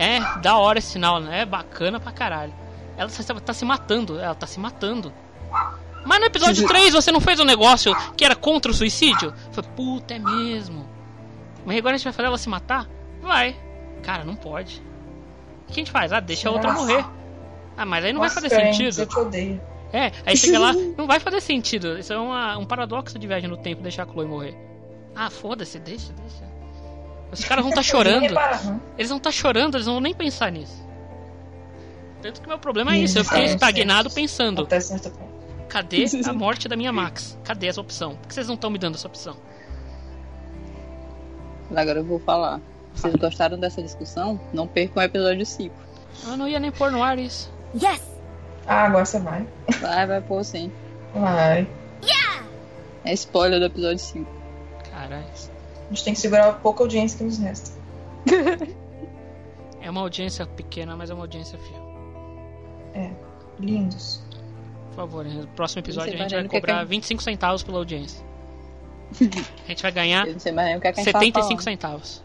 É, 0.00 0.18
da 0.38 0.56
hora 0.56 0.78
esse 0.78 0.92
sinal, 0.92 1.20
né? 1.20 1.42
É 1.42 1.44
bacana 1.44 2.00
pra 2.00 2.10
caralho. 2.10 2.54
Ela 2.96 3.10
tá, 3.10 3.34
tá 3.34 3.52
se 3.52 3.66
matando, 3.66 4.18
ela 4.18 4.34
tá 4.34 4.46
se 4.46 4.58
matando. 4.58 5.12
Mas 6.06 6.20
no 6.20 6.24
episódio 6.24 6.66
3 6.66 6.94
você 6.94 7.12
não 7.12 7.20
fez 7.20 7.38
um 7.38 7.44
negócio 7.44 7.94
que 8.16 8.24
era 8.24 8.34
contra 8.34 8.70
o 8.70 8.74
suicídio? 8.74 9.34
Foi, 9.52 9.62
puta, 9.62 10.14
é 10.14 10.18
mesmo. 10.18 10.88
Mas 11.66 11.76
agora 11.76 11.96
a 11.96 11.98
gente 11.98 12.04
vai 12.04 12.14
fazer 12.14 12.28
ela 12.28 12.38
se 12.38 12.48
matar? 12.48 12.88
Vai. 13.20 13.54
Cara, 14.02 14.24
não 14.24 14.34
pode. 14.34 14.82
O 15.68 15.72
que 15.72 15.80
a 15.80 15.84
gente 15.84 15.90
faz? 15.90 16.14
Ah, 16.14 16.20
deixa 16.20 16.48
a 16.48 16.52
outra 16.52 16.72
Nossa. 16.72 16.82
morrer. 16.82 17.04
Ah, 17.76 17.84
mas 17.84 18.02
aí 18.02 18.14
não 18.14 18.22
Nossa, 18.22 18.40
vai 18.40 18.48
fazer 18.48 18.72
sentido. 18.72 19.02
Eu 19.02 19.06
te 19.06 19.18
odeio. 19.18 19.60
É, 19.92 20.12
aí 20.24 20.34
chega 20.34 20.58
lá, 20.58 20.72
não 20.96 21.06
vai 21.06 21.20
fazer 21.20 21.42
sentido. 21.42 21.98
Isso 21.98 22.10
é 22.10 22.18
uma, 22.18 22.56
um 22.56 22.64
paradoxo 22.64 23.18
de 23.18 23.26
viagem 23.26 23.50
no 23.50 23.58
tempo 23.58 23.82
deixar 23.82 24.04
a 24.04 24.06
Chloe 24.06 24.26
morrer. 24.26 24.56
Ah, 25.14 25.28
foda-se, 25.28 25.78
deixa, 25.78 26.10
deixa. 26.14 26.50
Os 27.32 27.44
caras 27.44 27.62
vão 27.62 27.70
estar 27.70 27.82
tá 27.82 27.86
chorando. 27.86 28.24
Eles 28.98 29.08
vão 29.08 29.18
estar 29.18 29.30
tá 29.30 29.30
chorando, 29.30 29.76
eles 29.76 29.86
não 29.86 29.94
vão 29.94 30.00
nem 30.00 30.14
pensar 30.14 30.50
nisso. 30.50 30.88
Tanto 32.20 32.42
que 32.42 32.48
meu 32.48 32.58
problema 32.58 32.94
é 32.94 32.98
isso, 32.98 33.18
eu 33.18 33.24
fiquei 33.24 33.44
estagnado 33.46 34.10
pensando. 34.10 34.66
Cadê 35.68 36.04
a 36.26 36.32
morte 36.32 36.68
da 36.68 36.76
minha 36.76 36.92
Max? 36.92 37.38
Cadê 37.44 37.68
essa 37.68 37.80
opção? 37.80 38.16
Por 38.16 38.28
que 38.28 38.34
vocês 38.34 38.46
não 38.46 38.56
estão 38.56 38.68
me 38.68 38.78
dando 38.78 38.96
essa 38.96 39.06
opção? 39.06 39.36
Agora 41.74 42.00
eu 42.00 42.04
vou 42.04 42.18
falar. 42.18 42.60
Vocês 42.94 43.14
gostaram 43.14 43.58
dessa 43.58 43.80
discussão? 43.80 44.40
Não 44.52 44.66
percam 44.66 45.00
o 45.02 45.06
episódio 45.06 45.46
5. 45.46 45.74
Eu 46.26 46.36
não 46.36 46.48
ia 46.48 46.58
nem 46.58 46.72
pôr 46.72 46.90
no 46.90 47.02
ar 47.02 47.18
isso. 47.18 47.50
Yes! 47.74 48.02
Ah, 48.66 48.84
agora 48.84 49.04
você 49.04 49.18
vai. 49.20 49.46
Vai, 49.80 50.06
vai 50.06 50.20
pôr 50.20 50.44
sim. 50.44 50.70
Vai. 51.14 51.66
Yeah! 52.02 52.46
É 53.04 53.12
spoiler 53.14 53.60
do 53.60 53.66
episódio 53.66 53.98
5. 53.98 54.30
Caralho. 54.90 55.24
A 55.90 55.92
gente 55.92 56.04
tem 56.04 56.14
que 56.14 56.20
segurar 56.20 56.48
a 56.48 56.52
pouca 56.52 56.84
audiência 56.84 57.18
que 57.18 57.24
nos 57.24 57.38
resta. 57.38 57.76
é 59.82 59.90
uma 59.90 60.02
audiência 60.02 60.46
pequena, 60.46 60.96
mas 60.96 61.10
é 61.10 61.14
uma 61.14 61.24
audiência 61.24 61.58
fiel. 61.58 61.82
É, 62.94 63.10
lindos. 63.58 64.22
Por 64.90 64.94
favor, 64.94 65.24
no 65.24 65.48
próximo 65.48 65.80
episódio 65.80 66.14
a 66.14 66.16
gente 66.16 66.34
vai 66.34 66.48
cobrar 66.48 66.84
25 66.84 67.22
centavos 67.22 67.64
pela 67.64 67.78
audiência. 67.78 68.24
A 69.66 69.68
gente 69.68 69.82
vai 69.82 69.90
ganhar 69.90 70.24
75 70.24 71.62
centavos. 71.64 72.22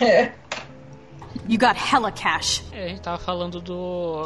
É. 0.00 0.30
You 1.48 1.58
got 1.58 1.76
hella 1.76 2.12
cash. 2.12 2.62
É, 2.72 2.84
a 2.84 2.88
gente 2.88 3.00
tava 3.00 3.18
falando 3.18 3.60
do. 3.60 4.22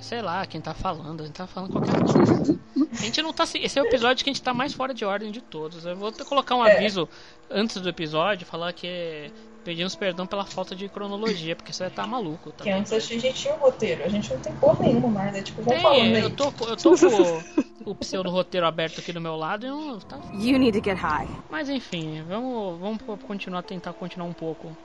Sei 0.00 0.22
lá, 0.22 0.46
quem 0.46 0.60
tá 0.60 0.74
falando, 0.74 1.22
a 1.22 1.26
gente 1.26 1.36
tá 1.36 1.46
falando 1.46 1.72
qualquer 1.72 2.00
coisa. 2.00 2.58
A 2.92 3.02
gente 3.02 3.22
não 3.22 3.32
tá. 3.32 3.44
Esse 3.44 3.78
é 3.78 3.82
o 3.82 3.86
episódio 3.86 4.24
que 4.24 4.30
a 4.30 4.32
gente 4.32 4.42
tá 4.42 4.52
mais 4.52 4.72
fora 4.72 4.92
de 4.92 5.04
ordem 5.04 5.30
de 5.30 5.40
todos. 5.40 5.84
Eu 5.84 5.96
vou 5.96 6.12
colocar 6.24 6.56
um 6.56 6.64
é. 6.64 6.76
aviso 6.76 7.08
é. 7.48 7.60
antes 7.60 7.80
do 7.80 7.88
episódio, 7.88 8.46
falar 8.46 8.72
que 8.72 9.30
pedimos 9.64 9.94
perdão 9.94 10.26
pela 10.26 10.44
falta 10.44 10.74
de 10.74 10.88
cronologia, 10.88 11.54
porque 11.54 11.72
você 11.72 11.88
tá 11.90 12.06
maluco. 12.06 12.50
Tá 12.52 12.64
que 12.64 12.70
antes 12.70 12.92
a 12.92 12.98
gente 12.98 13.32
tinha 13.32 13.54
um 13.54 13.58
roteiro, 13.58 14.04
a 14.04 14.08
gente 14.08 14.32
não 14.32 14.40
tem 14.40 14.52
porra 14.54 14.84
nenhuma 14.86 15.08
mais, 15.08 15.32
né? 15.32 15.42
Tipo, 15.42 15.62
vamos 15.62 15.82
falando 15.82 16.16
aí. 16.16 16.22
Eu 16.22 16.30
tô, 16.30 16.44
eu 16.44 16.76
tô 16.76 16.96
com 16.96 17.86
o, 17.86 17.90
o 17.90 17.94
pseudo 17.94 18.30
roteiro 18.30 18.66
aberto 18.66 19.00
aqui 19.00 19.12
do 19.12 19.20
meu 19.20 19.36
lado 19.36 19.66
e 19.66 19.68
não. 19.68 19.98
Tá... 20.00 20.18
You 20.32 20.58
need 20.58 20.78
to 20.78 20.84
get 20.84 20.98
high. 20.98 21.28
Mas 21.50 21.68
enfim, 21.68 22.22
vamos, 22.28 22.80
vamos 22.80 23.22
continuar, 23.22 23.62
tentar 23.62 23.92
continuar 23.92 24.26
um 24.26 24.32
pouco. 24.32 24.76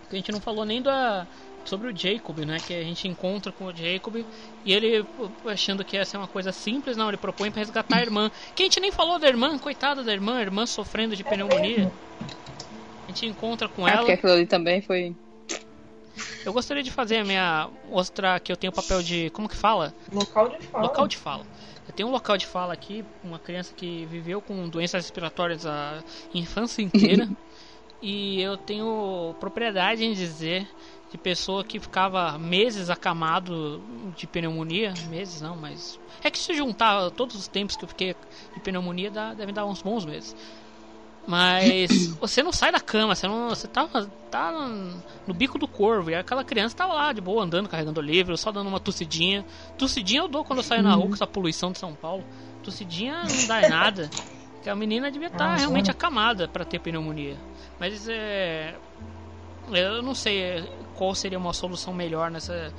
Porque 0.00 0.16
a 0.16 0.18
gente 0.18 0.32
não 0.32 0.40
falou 0.40 0.64
nem 0.64 0.82
da. 0.82 1.26
Sobre 1.64 1.88
o 1.88 1.96
Jacob, 1.96 2.38
né? 2.40 2.56
Que 2.58 2.74
a 2.74 2.82
gente 2.82 3.06
encontra 3.06 3.52
com 3.52 3.66
o 3.66 3.74
Jacob 3.74 4.16
e 4.64 4.72
ele 4.72 5.06
achando 5.46 5.84
que 5.84 5.96
ia 5.96 6.04
ser 6.04 6.16
uma 6.16 6.28
coisa 6.28 6.52
simples, 6.52 6.96
não, 6.96 7.08
ele 7.08 7.16
propõe 7.16 7.50
para 7.50 7.60
resgatar 7.60 7.98
a 7.98 8.02
irmã. 8.02 8.30
Que 8.54 8.62
a 8.62 8.66
gente 8.66 8.80
nem 8.80 8.90
falou 8.90 9.18
da 9.18 9.28
irmã, 9.28 9.58
coitada 9.58 10.02
da 10.02 10.12
irmã, 10.12 10.38
a 10.38 10.42
irmã 10.42 10.66
sofrendo 10.66 11.14
de 11.14 11.22
pneumonia. 11.22 11.92
A 13.06 13.10
gente 13.10 13.26
encontra 13.26 13.68
com 13.68 13.86
é 13.86 13.92
ela. 13.92 14.00
Porque 14.00 14.12
aquilo 14.12 14.32
ali 14.32 14.46
também 14.46 14.80
foi. 14.80 15.14
Eu 16.44 16.52
gostaria 16.52 16.82
de 16.82 16.90
fazer 16.90 17.18
a 17.18 17.24
minha. 17.24 17.68
mostrar 17.88 18.38
que 18.40 18.52
eu 18.52 18.56
tenho 18.56 18.72
o 18.72 18.74
papel 18.74 19.02
de. 19.02 19.30
como 19.30 19.48
que 19.48 19.56
fala? 19.56 19.94
Local 20.10 20.48
de 20.48 20.66
fala. 20.66 20.84
Local 20.84 21.08
de 21.08 21.16
fala. 21.16 21.46
Eu 21.86 21.94
tenho 21.94 22.08
um 22.08 22.12
local 22.12 22.36
de 22.36 22.46
fala 22.46 22.72
aqui, 22.72 23.04
uma 23.22 23.38
criança 23.38 23.74
que 23.74 24.06
viveu 24.06 24.40
com 24.40 24.68
doenças 24.68 25.04
respiratórias 25.04 25.66
a 25.66 26.02
infância 26.32 26.82
inteira. 26.82 27.28
e 28.00 28.40
eu 28.40 28.56
tenho 28.56 29.34
propriedade 29.40 30.04
em 30.04 30.12
dizer 30.12 30.68
de 31.12 31.18
pessoa 31.18 31.62
que 31.62 31.78
ficava 31.78 32.38
meses 32.38 32.88
acamado 32.88 33.82
de 34.16 34.26
pneumonia, 34.26 34.94
meses 35.10 35.42
não, 35.42 35.54
mas 35.54 36.00
é 36.24 36.30
que 36.30 36.38
se 36.38 36.54
juntar 36.54 37.10
todos 37.10 37.36
os 37.36 37.46
tempos 37.46 37.76
que 37.76 37.84
eu 37.84 37.88
fiquei 37.88 38.16
de 38.54 38.60
pneumonia 38.60 39.10
dá, 39.10 39.34
deve 39.34 39.52
dar 39.52 39.66
uns 39.66 39.82
bons 39.82 40.06
meses. 40.06 40.34
Mas 41.26 42.08
você 42.18 42.42
não 42.42 42.50
sai 42.50 42.72
da 42.72 42.80
cama, 42.80 43.14
você 43.14 43.28
não. 43.28 43.50
Você 43.50 43.68
tá, 43.68 43.86
tá 44.30 44.50
no, 45.26 45.34
bico 45.34 45.58
do 45.58 45.68
corvo. 45.68 46.10
E 46.10 46.14
aquela 46.14 46.42
criança 46.42 46.74
tava 46.74 46.94
lá 46.94 47.12
de 47.12 47.20
boa, 47.20 47.44
andando, 47.44 47.68
carregando 47.68 48.00
livro, 48.00 48.34
só 48.38 48.50
dando 48.50 48.68
uma 48.68 48.80
tossidinha. 48.80 49.44
Tossidinha 49.76 50.22
eu 50.22 50.28
dou 50.28 50.42
quando 50.44 50.60
eu 50.60 50.64
saio 50.64 50.82
na 50.82 50.94
rua 50.94 51.08
com 51.08 51.14
essa 51.14 51.26
poluição 51.26 51.72
de 51.72 51.78
São 51.78 51.94
Paulo. 51.94 52.24
Tossidinha 52.62 53.22
não 53.22 53.46
dá 53.46 53.62
em 53.62 53.68
nada. 53.68 54.10
Que 54.62 54.70
a 54.70 54.74
menina 54.74 55.10
devia 55.10 55.26
estar 55.26 55.38
tá 55.38 55.56
realmente 55.56 55.90
acamada 55.90 56.48
para 56.48 56.64
ter 56.64 56.78
pneumonia. 56.78 57.36
Mas 57.78 58.08
é. 58.08 58.74
Eu 59.70 60.02
não 60.02 60.14
sei 60.14 60.64
qual 60.92 61.14
seria 61.14 61.38
uma 61.38 61.52
solução 61.52 61.92
melhor 61.92 62.30
nessa 62.30 62.72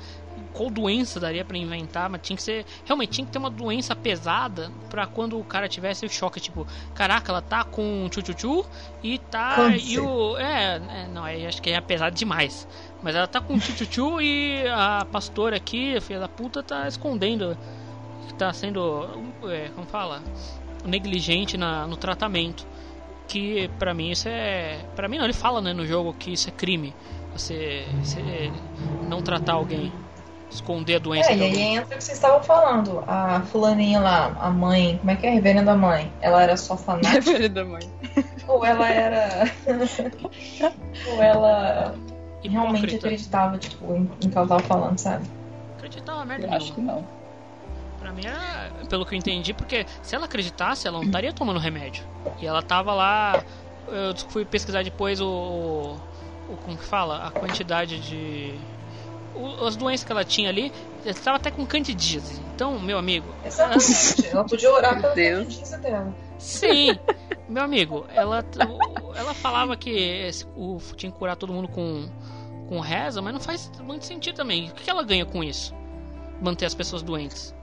qual 0.52 0.70
doença 0.70 1.18
daria 1.18 1.44
para 1.44 1.56
inventar, 1.56 2.08
mas 2.08 2.20
tinha 2.22 2.36
que 2.36 2.42
ser. 2.42 2.64
Realmente 2.84 3.10
tinha 3.10 3.26
que 3.26 3.32
ter 3.32 3.38
uma 3.38 3.50
doença 3.50 3.94
pesada 3.94 4.70
para 4.88 5.06
quando 5.06 5.38
o 5.38 5.44
cara 5.44 5.68
tivesse 5.68 6.06
o 6.06 6.08
choque, 6.08 6.40
tipo, 6.40 6.66
caraca, 6.94 7.30
ela 7.30 7.42
tá 7.42 7.64
com 7.64 8.08
tchu-tchu-tchu 8.08 8.64
e 9.02 9.18
tá. 9.18 9.56
Câncer. 9.56 9.84
E 9.84 9.98
o. 9.98 10.36
É, 10.38 10.76
é, 10.76 11.08
não, 11.12 11.26
é, 11.26 11.46
acho 11.46 11.60
que 11.60 11.70
é 11.70 11.80
pesado 11.80 12.14
demais. 12.14 12.66
Mas 13.02 13.14
ela 13.14 13.26
tá 13.26 13.40
com 13.40 13.58
tchu-tchu-tchu 13.58 14.20
e 14.20 14.66
a 14.68 15.06
pastora 15.10 15.56
aqui, 15.56 15.96
a 15.96 16.00
filha 16.00 16.20
da 16.20 16.28
puta, 16.28 16.62
tá 16.62 16.86
escondendo. 16.86 17.56
Tá 18.38 18.52
sendo. 18.52 19.08
É, 19.44 19.68
como 19.74 19.86
fala? 19.86 20.22
Negligente 20.84 21.56
na, 21.56 21.86
no 21.86 21.96
tratamento. 21.96 22.66
Que 23.26 23.68
para 23.78 23.94
mim 23.94 24.10
isso 24.10 24.28
é. 24.28 24.84
para 24.94 25.08
mim 25.08 25.16
não, 25.16 25.24
ele 25.24 25.32
fala 25.32 25.60
né, 25.62 25.72
no 25.72 25.86
jogo 25.86 26.12
que 26.12 26.32
isso 26.32 26.48
é 26.48 26.52
crime. 26.52 26.94
Você, 27.34 27.84
você 28.02 28.52
não 29.08 29.20
tratar 29.20 29.54
alguém 29.54 29.92
esconder 30.54 30.96
a 30.96 30.98
doença. 30.98 31.30
É, 31.32 31.36
e 31.36 31.42
aí 31.42 31.60
entra 31.60 31.96
o 31.96 31.98
que 31.98 32.04
vocês 32.04 32.16
estavam 32.16 32.42
falando. 32.42 33.02
A 33.06 33.42
fulaninha 33.42 34.00
lá, 34.00 34.36
a 34.40 34.50
mãe, 34.50 34.98
como 34.98 35.10
é 35.10 35.16
que 35.16 35.26
é? 35.26 35.30
A 35.30 35.32
reverenda 35.32 35.76
mãe. 35.76 36.12
Ela 36.20 36.42
era 36.42 36.56
só 36.56 36.76
fanática? 36.76 37.12
Reverenda 37.20 37.64
mãe. 37.64 37.82
Ou 38.46 38.64
ela 38.64 38.88
era. 38.88 39.50
Ou 41.10 41.22
ela 41.22 41.94
Hipócrita. 42.42 42.50
realmente 42.50 42.96
acreditava, 42.96 43.58
tipo, 43.58 43.94
em, 43.94 44.10
em 44.24 44.30
que 44.30 44.38
ela 44.38 44.46
tava 44.46 44.62
falando, 44.62 44.98
sabe? 44.98 45.26
Acreditava 45.76 46.24
merda. 46.24 46.46
Eu 46.46 46.52
acho 46.52 46.72
que 46.72 46.80
não. 46.80 47.06
Pra 47.98 48.12
mim 48.12 48.22
é, 48.26 48.86
pelo 48.86 49.04
que 49.06 49.14
eu 49.14 49.18
entendi, 49.18 49.52
porque 49.54 49.86
se 50.02 50.14
ela 50.14 50.26
acreditasse, 50.26 50.86
ela 50.86 50.98
não 50.98 51.06
estaria 51.06 51.32
tomando 51.32 51.58
remédio. 51.58 52.04
E 52.40 52.46
ela 52.46 52.62
tava 52.62 52.94
lá. 52.94 53.42
Eu 53.88 54.14
fui 54.28 54.44
pesquisar 54.44 54.84
depois 54.84 55.20
o. 55.20 55.96
o 56.48 56.56
como 56.56 56.76
que 56.76 56.84
fala? 56.84 57.26
A 57.26 57.30
quantidade 57.30 58.00
de 58.00 58.58
as 59.66 59.76
doenças 59.76 60.04
que 60.04 60.12
ela 60.12 60.24
tinha 60.24 60.48
ali, 60.48 60.72
ela 61.02 61.10
estava 61.10 61.36
até 61.36 61.50
com 61.50 61.66
candidíase. 61.66 62.40
Então, 62.54 62.78
meu 62.78 62.98
amigo. 62.98 63.26
Exatamente. 63.44 64.26
Ela 64.26 64.44
podia 64.44 64.72
orar 64.72 65.00
pela 65.00 65.14
candidíase 65.14 65.76
dela. 65.78 66.14
Sim, 66.38 66.98
meu 67.48 67.62
amigo, 67.62 68.04
ela, 68.14 68.44
ela 69.16 69.34
falava 69.34 69.76
que 69.76 70.30
o, 70.56 70.78
tinha 70.96 71.10
que 71.10 71.18
curar 71.18 71.36
todo 71.36 71.52
mundo 71.52 71.68
com, 71.68 72.08
com 72.68 72.80
reza, 72.80 73.20
mas 73.20 73.32
não 73.32 73.40
faz 73.40 73.70
muito 73.82 74.04
sentido 74.04 74.36
também. 74.36 74.70
O 74.70 74.74
que 74.74 74.88
ela 74.88 75.02
ganha 75.02 75.26
com 75.26 75.42
isso? 75.42 75.74
Manter 76.40 76.66
as 76.66 76.74
pessoas 76.74 77.02
doentes. 77.02 77.54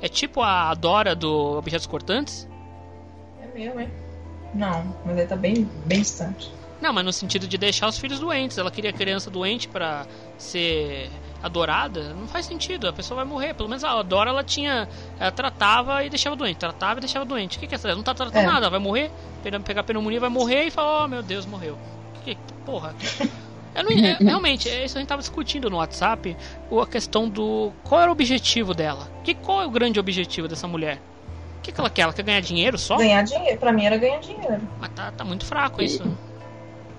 É 0.00 0.08
tipo 0.08 0.42
a 0.42 0.74
Dora 0.74 1.14
do 1.14 1.58
Objetos 1.58 1.86
Cortantes? 1.86 2.48
É 3.40 3.58
mesmo, 3.58 3.80
hein? 3.80 3.90
Não, 4.54 4.94
mas 5.04 5.16
ele 5.16 5.26
tá 5.26 5.36
bem, 5.36 5.68
bem 5.86 6.00
distante. 6.00 6.52
Não, 6.82 6.92
mas 6.92 7.04
no 7.04 7.12
sentido 7.12 7.46
de 7.46 7.56
deixar 7.56 7.86
os 7.86 7.96
filhos 7.96 8.18
doentes. 8.18 8.58
Ela 8.58 8.68
queria 8.68 8.92
criança 8.92 9.30
doente 9.30 9.68
para 9.68 10.04
ser 10.36 11.08
adorada. 11.40 12.12
Não 12.12 12.26
faz 12.26 12.44
sentido. 12.44 12.88
A 12.88 12.92
pessoa 12.92 13.18
vai 13.18 13.24
morrer. 13.24 13.54
Pelo 13.54 13.68
menos 13.68 13.84
a 13.84 14.02
Dora 14.02 14.30
ela 14.30 14.42
tinha. 14.42 14.88
Ela 15.20 15.30
tratava 15.30 16.04
e 16.04 16.10
deixava 16.10 16.34
doente. 16.34 16.56
Tratava 16.56 16.98
e 16.98 17.00
deixava 17.00 17.24
doente. 17.24 17.56
O 17.56 17.60
que, 17.60 17.68
que 17.68 17.74
é 17.74 17.76
essa? 17.76 17.86
Ela 17.86 17.94
não 17.94 18.02
tá 18.02 18.12
tratando 18.12 18.42
é. 18.42 18.46
nada. 18.46 18.66
Ela 18.66 18.70
vai 18.70 18.80
morrer. 18.80 19.12
Pegar 19.64 19.84
pneumonia, 19.84 20.18
vai 20.18 20.28
morrer 20.28 20.64
e 20.64 20.70
falar: 20.72 21.04
Oh 21.04 21.08
meu 21.08 21.22
Deus, 21.22 21.46
morreu. 21.46 21.78
Que, 22.24 22.36
porra. 22.66 22.94
Eu 23.74 23.84
não, 23.84 23.90
é, 23.92 24.18
realmente, 24.20 24.68
é 24.68 24.84
isso 24.84 24.98
a 24.98 25.00
gente 25.00 25.08
tava 25.08 25.22
discutindo 25.22 25.70
no 25.70 25.78
WhatsApp. 25.78 26.36
A 26.70 26.86
questão 26.86 27.28
do. 27.28 27.72
Qual 27.84 28.00
era 28.02 28.10
o 28.10 28.12
objetivo 28.12 28.74
dela? 28.74 29.08
Que, 29.24 29.34
qual 29.34 29.62
é 29.62 29.66
o 29.66 29.70
grande 29.70 29.98
objetivo 29.98 30.46
dessa 30.46 30.68
mulher? 30.68 30.98
O 31.58 31.62
que, 31.62 31.72
que 31.72 31.80
ela 31.80 31.88
quer? 31.88 32.02
Ela 32.02 32.12
quer 32.12 32.22
ganhar 32.22 32.40
dinheiro 32.40 32.76
só? 32.76 32.96
Ganhar 32.98 33.22
dinheiro. 33.22 33.58
Pra 33.58 33.72
mim 33.72 33.86
era 33.86 33.96
ganhar 33.96 34.18
dinheiro. 34.18 34.60
Mas 34.78 34.90
tá, 34.90 35.10
tá 35.12 35.24
muito 35.24 35.46
fraco 35.46 35.80
isso 35.80 36.02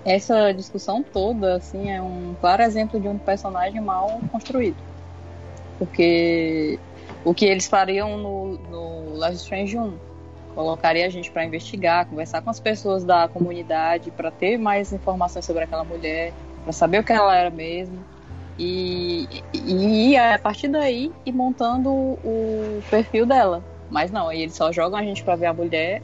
essa 0.04 0.52
discussão 0.52 1.02
toda, 1.02 1.56
assim, 1.56 1.90
é 1.90 2.00
um 2.00 2.34
claro 2.40 2.62
exemplo 2.62 3.00
de 3.00 3.08
um 3.08 3.18
personagem 3.18 3.80
mal 3.80 4.20
construído. 4.30 4.76
Porque 5.78 6.78
o 7.24 7.32
que 7.32 7.46
eles 7.46 7.66
fariam 7.66 8.18
no, 8.18 8.58
no 8.70 9.14
Life 9.14 9.36
Strange 9.36 9.78
1 9.78 9.94
colocaria 10.54 11.06
a 11.06 11.08
gente 11.08 11.30
para 11.30 11.44
investigar, 11.44 12.06
conversar 12.06 12.42
com 12.42 12.50
as 12.50 12.60
pessoas 12.60 13.02
da 13.02 13.26
comunidade 13.26 14.10
para 14.10 14.30
ter 14.30 14.56
mais 14.56 14.92
informações 14.92 15.44
sobre 15.44 15.64
aquela 15.64 15.82
mulher, 15.82 16.32
para 16.62 16.72
saber 16.72 17.00
o 17.00 17.04
que 17.04 17.12
ela 17.12 17.36
era 17.36 17.50
mesmo. 17.50 17.98
E, 18.56 19.42
e, 19.52 20.10
e 20.10 20.16
a 20.16 20.38
partir 20.38 20.68
daí 20.68 21.10
ir 21.26 21.32
montando 21.32 21.90
o 21.90 22.80
perfil 22.88 23.26
dela. 23.26 23.64
Mas 23.90 24.10
não, 24.10 24.30
eles 24.30 24.54
só 24.54 24.70
jogam 24.70 24.98
a 24.98 25.02
gente 25.02 25.24
para 25.24 25.34
ver 25.34 25.46
a 25.46 25.52
mulher 25.52 26.00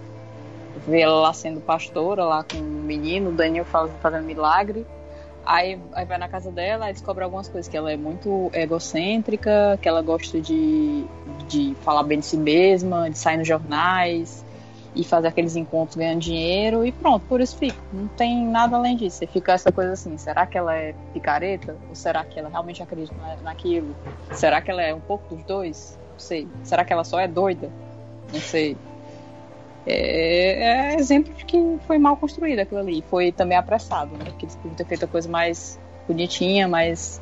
vê 0.87 1.01
ela 1.01 1.21
lá 1.21 1.33
sendo 1.33 1.61
pastora, 1.61 2.25
lá 2.25 2.45
com 2.45 2.59
o 2.59 2.63
menino, 2.63 3.31
o 3.31 3.33
Daniel 3.33 3.65
fazendo 3.65 4.25
milagre. 4.25 4.87
Aí, 5.45 5.81
aí 5.95 6.05
vai 6.05 6.19
na 6.19 6.29
casa 6.29 6.51
dela 6.51 6.91
e 6.91 6.93
descobre 6.93 7.25
algumas 7.25 7.49
coisas, 7.49 7.69
que 7.69 7.77
ela 7.77 7.91
é 7.91 7.97
muito 7.97 8.51
egocêntrica, 8.53 9.79
que 9.81 9.89
ela 9.89 10.03
gosta 10.03 10.41
de, 10.41 11.05
de 11.49 11.75
falar 11.83 12.03
bem 12.03 12.19
de 12.19 12.27
si 12.27 12.37
mesma, 12.37 13.09
de 13.09 13.19
sair 13.19 13.39
nos 13.39 13.49
jornais 13.49 14.45
e 14.95 15.05
fazer 15.05 15.29
aqueles 15.29 15.57
encontros 15.57 15.97
ganhando 15.97 16.21
dinheiro 16.21 16.85
e 16.85 16.93
pronto, 16.93 17.25
por 17.27 17.41
isso 17.41 17.57
fica. 17.57 17.77
Não 17.93 18.09
tem 18.09 18.45
nada 18.45 18.77
além 18.77 18.97
disso. 18.97 19.19
Você 19.19 19.27
fica 19.27 19.53
essa 19.53 19.71
coisa 19.71 19.93
assim, 19.93 20.17
será 20.19 20.47
que 20.47 20.59
ela 20.59 20.75
é 20.75 20.95
picareta? 21.13 21.77
Ou 21.89 21.95
será 21.95 22.25
que 22.25 22.39
ela 22.39 22.49
realmente 22.49 22.83
acredita 22.83 23.15
naquilo? 23.43 23.95
Será 24.33 24.61
que 24.61 24.71
ela 24.71 24.83
é 24.83 24.95
um 24.95 25.01
pouco 25.01 25.35
dos 25.35 25.45
dois? 25.45 25.99
Não 26.13 26.19
sei. 26.19 26.49
Será 26.65 26.85
que 26.85 26.93
ela 26.93 27.05
só 27.05 27.19
é 27.19 27.29
doida? 27.29 27.71
Não 28.33 28.41
sei. 28.41 28.77
É, 29.87 30.93
é 30.93 30.95
exemplo 30.97 31.33
de 31.35 31.45
que 31.45 31.57
foi 31.87 31.99
mal 31.99 32.17
construído 32.17 32.61
aquilo 32.61 32.81
ali. 32.81 33.03
Foi 33.09 33.33
também 33.33 33.57
apressado, 33.57 34.17
né? 34.17 34.25
Porque 34.25 34.47
eles 34.47 34.57
podiam 34.57 34.75
ter 34.75 34.87
feito 34.87 35.05
a 35.05 35.09
coisa 35.09 35.29
mais 35.29 35.79
bonitinha, 36.07 36.69
mais, 36.69 37.21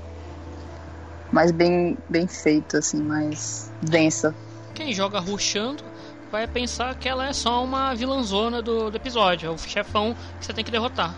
mais 1.30 1.52
bem, 1.52 1.96
bem 2.08 2.26
feita, 2.26 2.78
assim, 2.78 3.02
mais 3.02 3.70
densa. 3.82 4.34
Quem 4.74 4.92
joga 4.92 5.18
ruxando 5.18 5.84
vai 6.30 6.46
pensar 6.46 6.94
que 6.94 7.08
ela 7.08 7.26
é 7.26 7.32
só 7.32 7.64
uma 7.64 7.94
vilãzona 7.94 8.62
do, 8.62 8.90
do 8.90 8.96
episódio, 8.96 9.48
é 9.48 9.50
o 9.50 9.58
chefão 9.58 10.14
que 10.38 10.46
você 10.46 10.52
tem 10.52 10.64
que 10.64 10.70
derrotar. 10.70 11.16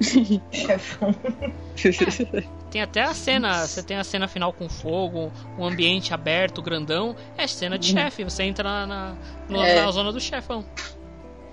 Chefão. 0.00 1.14
É, 1.24 2.42
tem 2.70 2.82
até 2.82 3.02
a 3.02 3.14
cena, 3.14 3.66
você 3.66 3.82
tem 3.82 3.96
a 3.96 4.04
cena 4.04 4.28
final 4.28 4.52
com 4.52 4.68
fogo, 4.68 5.32
um 5.58 5.64
ambiente 5.64 6.12
aberto, 6.12 6.60
grandão, 6.60 7.16
é 7.36 7.46
cena 7.46 7.78
de 7.78 7.92
uhum. 7.92 7.98
chefe, 7.98 8.24
você 8.24 8.42
entra 8.42 8.86
na, 8.86 9.16
na, 9.48 9.66
é. 9.66 9.84
na 9.84 9.90
zona 9.90 10.12
do 10.12 10.20
chefão. 10.20 10.64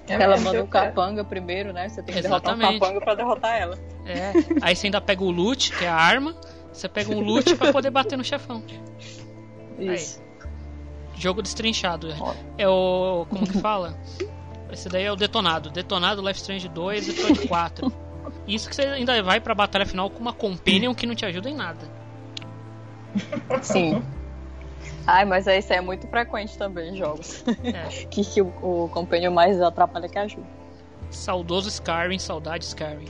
É 0.08 0.16
ela 0.16 0.38
manda 0.38 0.62
o 0.62 0.68
capanga 0.68 1.24
primeiro, 1.24 1.72
né? 1.72 1.88
Você 1.88 2.04
tem 2.04 2.14
que 2.14 2.20
Exatamente. 2.20 2.60
derrotar 2.60 2.76
o 2.76 2.80
capanga 2.80 3.02
pra 3.02 3.16
derrotar 3.16 3.62
ela. 3.62 3.80
É. 4.06 4.34
Aí 4.62 4.76
você 4.76 4.88
ainda 4.88 5.00
pega 5.00 5.24
o 5.24 5.32
loot, 5.32 5.72
que 5.72 5.86
é 5.86 5.88
a 5.88 5.96
arma. 5.96 6.36
Você 6.74 6.90
pega 6.90 7.12
um 7.12 7.22
loot 7.22 7.56
pra 7.56 7.72
poder 7.72 7.90
bater 7.90 8.18
no 8.18 8.24
chefão. 8.24 8.64
Isso. 9.80 10.20
Aí. 10.20 10.24
Jogo 11.16 11.42
destrinchado. 11.42 12.14
É 12.58 12.68
o. 12.68 13.26
Como 13.30 13.48
que 13.48 13.60
fala? 13.60 13.98
Esse 14.72 14.90
daí 14.90 15.04
é 15.04 15.12
o 15.12 15.16
detonado. 15.16 15.70
Detonado 15.70 16.22
Life 16.22 16.40
Strange 16.40 16.68
2 16.68 17.10
episódio 17.10 17.48
4. 17.48 17.94
Isso 18.48 18.70
que 18.70 18.76
você 18.76 18.84
ainda 18.84 19.22
vai 19.24 19.40
pra 19.40 19.56
batalha 19.56 19.86
final 19.86 20.10
com 20.10 20.20
uma 20.20 20.34
companion 20.34 20.94
que 20.94 21.06
não 21.06 21.16
te 21.16 21.26
ajuda 21.26 21.50
em 21.50 21.56
nada. 21.56 21.88
Sim. 23.62 24.04
Ai, 25.06 25.26
mas 25.26 25.48
isso 25.48 25.74
é 25.74 25.82
muito 25.82 26.08
frequente 26.08 26.58
também 26.58 26.94
em 26.94 26.98
jogos. 26.98 27.44
É. 27.64 27.88
que, 28.08 28.24
que 28.24 28.42
o, 28.42 28.48
o 28.62 28.90
companion 28.90 29.32
mais 29.32 29.62
atrapalha 29.62 30.08
que 30.08 30.18
ajuda. 30.18 30.48
Saudoso 31.10 31.70
Skyrim, 31.70 32.20
saudade 32.20 32.66
Skyrim. 32.66 33.08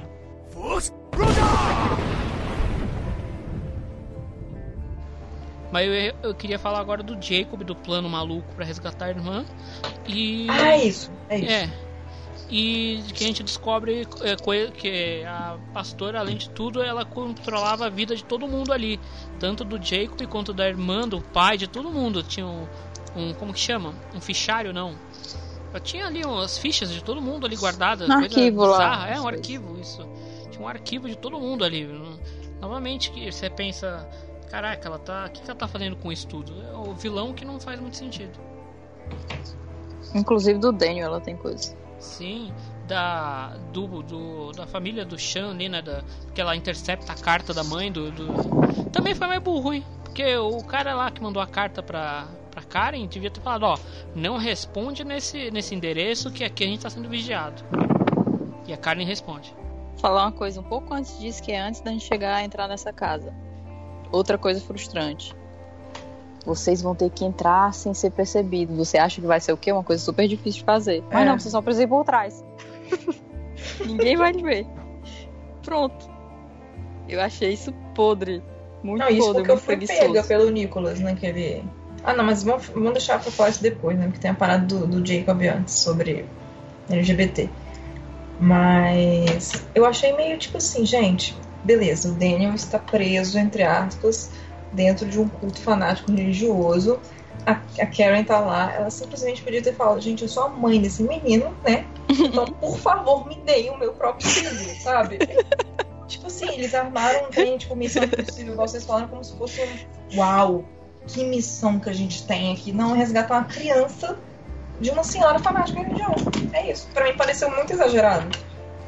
Mas 5.72 5.88
eu, 5.88 6.14
eu, 6.22 6.36
queria 6.36 6.60
falar 6.60 6.80
agora 6.80 7.02
do 7.02 7.20
Jacob, 7.20 7.64
do 7.64 7.76
plano 7.76 8.08
maluco 8.08 8.48
para 8.56 8.64
resgatar 8.64 9.06
a 9.06 9.10
irmã. 9.10 9.46
E. 10.08 10.48
Ah, 10.50 10.74
é 10.74 10.86
isso. 10.86 11.12
É 11.30 11.40
isso. 11.40 11.52
É. 11.52 11.93
E 12.56 13.04
que 13.16 13.24
a 13.24 13.28
gente 13.28 13.42
descobre 13.42 14.08
é, 14.22 14.72
que 14.72 15.24
a 15.26 15.58
pastora, 15.74 16.20
além 16.20 16.38
de 16.38 16.52
tudo, 16.52 16.84
ela 16.84 17.04
controlava 17.04 17.88
a 17.88 17.90
vida 17.90 18.16
de 18.16 18.24
todo 18.24 18.48
mundo 18.48 18.72
ali. 18.72 19.00
Tanto 19.40 19.64
do 19.64 19.84
Jacob 19.84 20.22
quanto 20.28 20.54
da 20.54 20.70
irmã, 20.70 21.08
do 21.08 21.20
pai, 21.20 21.58
de 21.58 21.68
todo 21.68 21.90
mundo. 21.90 22.22
Tinha 22.22 22.46
um. 22.46 22.68
um 23.16 23.34
como 23.34 23.52
que 23.52 23.60
chama? 23.60 23.96
Um 24.14 24.22
fichário, 24.22 24.72
não. 24.72 24.94
Eu 25.74 25.80
tinha 25.80 26.06
ali 26.06 26.24
umas 26.24 26.56
fichas 26.60 26.92
de 26.92 27.04
todo 27.04 27.20
mundo 27.20 27.48
ali 27.48 27.56
guardadas. 27.56 28.08
Um 28.08 28.14
arquivo 28.14 28.66
lá. 28.68 29.10
É, 29.10 29.20
um 29.20 29.28
arquivo, 29.28 29.80
isso. 29.82 30.08
Tinha 30.52 30.64
um 30.64 30.68
arquivo 30.68 31.10
de 31.10 31.18
todo 31.18 31.40
mundo 31.40 31.66
ali. 31.66 31.90
Novamente, 32.62 33.10
que 33.10 33.32
você 33.32 33.50
pensa 33.50 34.08
Caraca, 34.54 34.88
ela 34.88 35.00
tá. 35.00 35.26
O 35.26 35.32
que 35.32 35.42
ela 35.44 35.56
tá 35.56 35.68
fazendo 35.68 35.96
com 35.96 36.12
isso 36.12 36.28
tudo? 36.28 36.54
É 36.72 36.76
o 36.76 36.94
vilão 36.94 37.34
que 37.34 37.44
não 37.44 37.60
faz 37.60 37.80
muito 37.80 37.98
sentido. 37.98 38.40
Inclusive 40.14 40.60
do 40.60 40.72
Daniel 40.72 41.08
ela 41.08 41.20
tem 41.20 41.36
coisa. 41.36 41.76
Sim, 42.04 42.54
da 42.86 43.56
do, 43.72 44.04
do 44.04 44.52
da 44.52 44.68
família 44.68 45.06
do 45.06 45.18
Shan 45.18 45.52
ali, 45.52 45.70
né? 45.70 45.82
Da, 45.82 46.04
que 46.36 46.42
ela 46.42 46.54
intercepta 46.54 47.14
a 47.14 47.16
carta 47.16 47.54
da 47.54 47.64
mãe 47.64 47.90
do, 47.90 48.12
do, 48.12 48.90
Também 48.92 49.16
foi 49.16 49.26
meio 49.28 49.40
burro, 49.40 49.74
hein? 49.74 49.86
Porque 50.04 50.36
o 50.36 50.62
cara 50.66 50.94
lá 50.94 51.10
que 51.10 51.24
mandou 51.24 51.42
a 51.42 51.48
carta 51.48 51.82
pra, 51.82 52.28
pra 52.52 52.62
Karen 52.62 53.08
devia 53.08 53.32
ter 53.32 53.40
falado, 53.40 53.64
ó, 53.64 53.78
não 54.14 54.38
responde 54.38 55.06
nesse, 55.06 55.50
nesse 55.50 55.74
endereço 55.74 56.30
que 56.30 56.44
aqui 56.44 56.66
a 56.66 56.68
gente 56.68 56.82
tá 56.82 56.90
sendo 56.90 57.08
vigiado. 57.08 57.64
E 58.68 58.74
a 58.74 58.78
Karen 58.78 59.06
responde. 59.06 59.56
Falar 59.98 60.24
uma 60.24 60.32
coisa 60.34 60.60
um 60.60 60.64
pouco 60.64 60.94
antes 60.94 61.18
disso, 61.20 61.42
que 61.42 61.54
é 61.54 61.62
antes 61.62 61.80
da 61.80 61.90
gente 61.90 62.06
chegar 62.06 62.36
a 62.36 62.44
entrar 62.44 62.68
nessa 62.68 62.92
casa. 62.92 63.34
Outra 64.12 64.38
coisa 64.38 64.60
frustrante. 64.60 65.34
Vocês 66.46 66.82
vão 66.82 66.94
ter 66.94 67.10
que 67.10 67.24
entrar 67.24 67.74
sem 67.74 67.94
ser 67.94 68.12
percebidos. 68.12 68.76
Você 68.76 68.98
acha 68.98 69.22
que 69.22 69.28
vai 69.28 69.40
ser 69.40 69.54
o 69.54 69.58
quê? 69.58 69.72
Uma 69.72 69.84
coisa 69.84 70.04
super 70.04 70.28
difícil 70.28 70.60
de 70.60 70.66
fazer. 70.66 71.04
Mas 71.12 71.22
é. 71.22 71.26
não, 71.26 71.40
você 71.40 71.50
só 71.50 71.62
precisa 71.62 71.84
ir 71.84 71.88
por 71.88 72.04
trás. 72.04 72.44
Ninguém 73.86 74.18
vai 74.18 74.34
te 74.34 74.44
ver. 74.44 74.68
Pronto. 75.64 76.10
Eu 77.08 77.22
achei 77.22 77.54
isso 77.54 77.72
podre. 77.96 78.44
Muito 78.84 79.00
não, 79.00 79.10
isso 79.10 79.20
podre, 79.20 79.34
porque 79.36 79.52
eu 79.52 79.58
fui 79.58 79.78
pega 79.78 80.24
pelo 80.24 80.50
Nicholas 80.50 81.00
naquele. 81.00 81.64
Ah, 82.04 82.14
não, 82.14 82.26
mas 82.26 82.44
vamos, 82.44 82.68
vamos 82.68 82.92
deixar 82.92 83.22
pra 83.22 83.32
falar 83.32 83.50
isso 83.50 83.64
depois, 83.64 83.98
né? 83.98 84.06
Porque 84.06 84.20
tem 84.20 84.32
a 84.32 84.36
parada 84.36 84.66
do, 84.66 84.86
do 84.86 85.06
Jacob 85.06 85.42
antes 85.44 85.76
sobre 85.76 86.26
LGBT. 86.90 87.50
Mas 88.40 89.66
eu 89.74 89.86
achei 89.86 90.12
meio 90.14 90.38
tipo 90.38 90.58
assim, 90.58 90.86
gente 90.86 91.34
beleza, 91.64 92.10
o 92.10 92.12
Daniel 92.12 92.54
está 92.54 92.78
preso, 92.78 93.40
entre 93.40 93.64
aspas, 93.64 94.30
dentro 94.74 95.08
de 95.08 95.20
um 95.20 95.28
culto 95.28 95.62
fanático 95.62 96.12
religioso. 96.12 97.00
A, 97.46 97.52
a 97.52 97.86
Karen 97.86 98.24
tá 98.24 98.40
lá, 98.40 98.74
ela 98.74 98.90
simplesmente 98.90 99.42
podia 99.42 99.62
ter 99.62 99.74
falado, 99.74 100.00
gente, 100.00 100.24
eu 100.24 100.30
sou 100.30 100.44
a 100.44 100.50
mãe 100.50 100.80
desse 100.82 101.04
menino, 101.04 101.54
né? 101.64 101.86
Então, 102.10 102.46
por 102.60 102.78
favor, 102.78 103.28
me 103.28 103.36
deem 103.36 103.70
o 103.70 103.78
meu 103.78 103.94
próprio 103.94 104.30
filho, 104.30 104.82
sabe? 104.82 105.20
tipo 106.08 106.28
assim, 106.28 106.50
eles 106.50 106.74
armaram 106.74 107.26
um 107.26 107.30
trem, 107.30 107.58
tipo, 107.58 107.76
missão 107.76 108.04
impossível, 108.04 108.54
igual 108.54 108.68
vocês 108.68 108.86
falaram, 108.86 109.08
como 109.08 109.24
se 109.24 109.36
fosse 109.36 109.62
um. 109.62 110.18
Uau! 110.18 110.64
Que 111.06 111.26
missão 111.26 111.80
que 111.80 111.90
a 111.90 111.94
gente 111.94 112.26
tem 112.26 112.54
aqui. 112.54 112.72
Não, 112.72 112.94
resgatar 112.94 113.40
uma 113.40 113.44
criança 113.44 114.18
de 114.80 114.90
uma 114.90 115.04
senhora 115.04 115.38
fanática 115.40 115.82
religiosa. 115.82 116.32
É 116.54 116.72
isso. 116.72 116.88
Pra 116.94 117.04
mim 117.04 117.18
pareceu 117.18 117.50
muito 117.50 117.74
exagerado. 117.74 118.38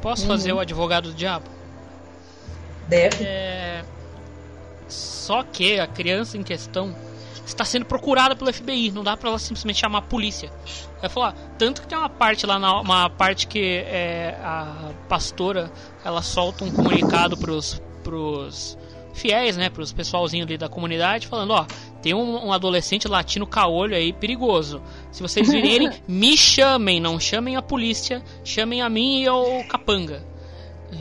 Posso 0.00 0.22
uhum. 0.22 0.28
fazer 0.28 0.52
o 0.52 0.58
advogado 0.58 1.10
do 1.10 1.14
diabo? 1.14 1.44
Deve. 2.88 3.24
É... 3.24 3.84
Só 5.26 5.42
que 5.42 5.80
a 5.80 5.88
criança 5.88 6.38
em 6.38 6.44
questão 6.44 6.94
está 7.44 7.64
sendo 7.64 7.84
procurada 7.84 8.36
pelo 8.36 8.52
FBI. 8.52 8.92
Não 8.92 9.02
dá 9.02 9.16
para 9.16 9.30
ela 9.30 9.40
simplesmente 9.40 9.80
chamar 9.80 9.98
a 9.98 10.02
polícia. 10.02 10.52
Vai 11.00 11.10
falar, 11.10 11.32
tanto 11.58 11.82
que 11.82 11.88
tem 11.88 11.98
uma 11.98 12.08
parte 12.08 12.46
lá, 12.46 12.60
na, 12.60 12.80
uma 12.80 13.10
parte 13.10 13.48
que 13.48 13.58
é, 13.60 14.38
a 14.40 14.92
pastora 15.08 15.68
ela 16.04 16.22
solta 16.22 16.64
um 16.64 16.70
comunicado 16.70 17.36
pros, 17.36 17.82
pros 18.04 18.78
fiéis, 19.14 19.56
né, 19.56 19.68
pros 19.68 19.92
pessoalzinho 19.92 20.44
ali 20.44 20.56
da 20.56 20.68
comunidade, 20.68 21.26
falando, 21.26 21.54
ó, 21.54 21.66
tem 22.00 22.14
um, 22.14 22.46
um 22.46 22.52
adolescente 22.52 23.08
latino 23.08 23.48
caolho 23.48 23.96
aí 23.96 24.12
perigoso. 24.12 24.80
Se 25.10 25.22
vocês 25.22 25.50
virem, 25.50 25.90
me 26.06 26.36
chamem, 26.36 27.00
não 27.00 27.18
chamem 27.18 27.56
a 27.56 27.62
polícia, 27.62 28.22
chamem 28.44 28.80
a 28.80 28.88
mim 28.88 29.22
e 29.22 29.26
ao 29.26 29.64
capanga. 29.64 30.35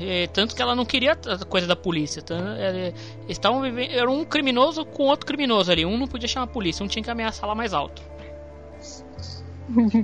É, 0.02 0.28
tanto 0.28 0.56
que 0.56 0.62
ela 0.62 0.76
não 0.76 0.86
queria 0.86 1.12
a 1.12 1.46
coisa 1.46 1.68
da 1.68 1.76
polícia. 1.76 2.22
Tá? 2.22 2.36
É, 2.58 2.94
estavam 3.30 3.62
vivendo, 3.62 3.92
era 3.92 4.10
um 4.10 4.26
criminoso 4.26 4.86
com 4.86 5.04
outro 5.04 5.26
criminoso 5.26 5.72
ali. 5.72 5.86
Um 5.86 5.98
não 5.98 6.08
podia 6.08 6.28
chamar 6.28 6.46
a 6.46 6.48
polícia, 6.48 6.84
um 6.84 6.88
tinha 6.88 7.04
que 7.04 7.10
ameaçar 7.10 7.48
lá 7.48 7.56
mais 7.56 7.74
alto. 7.74 8.02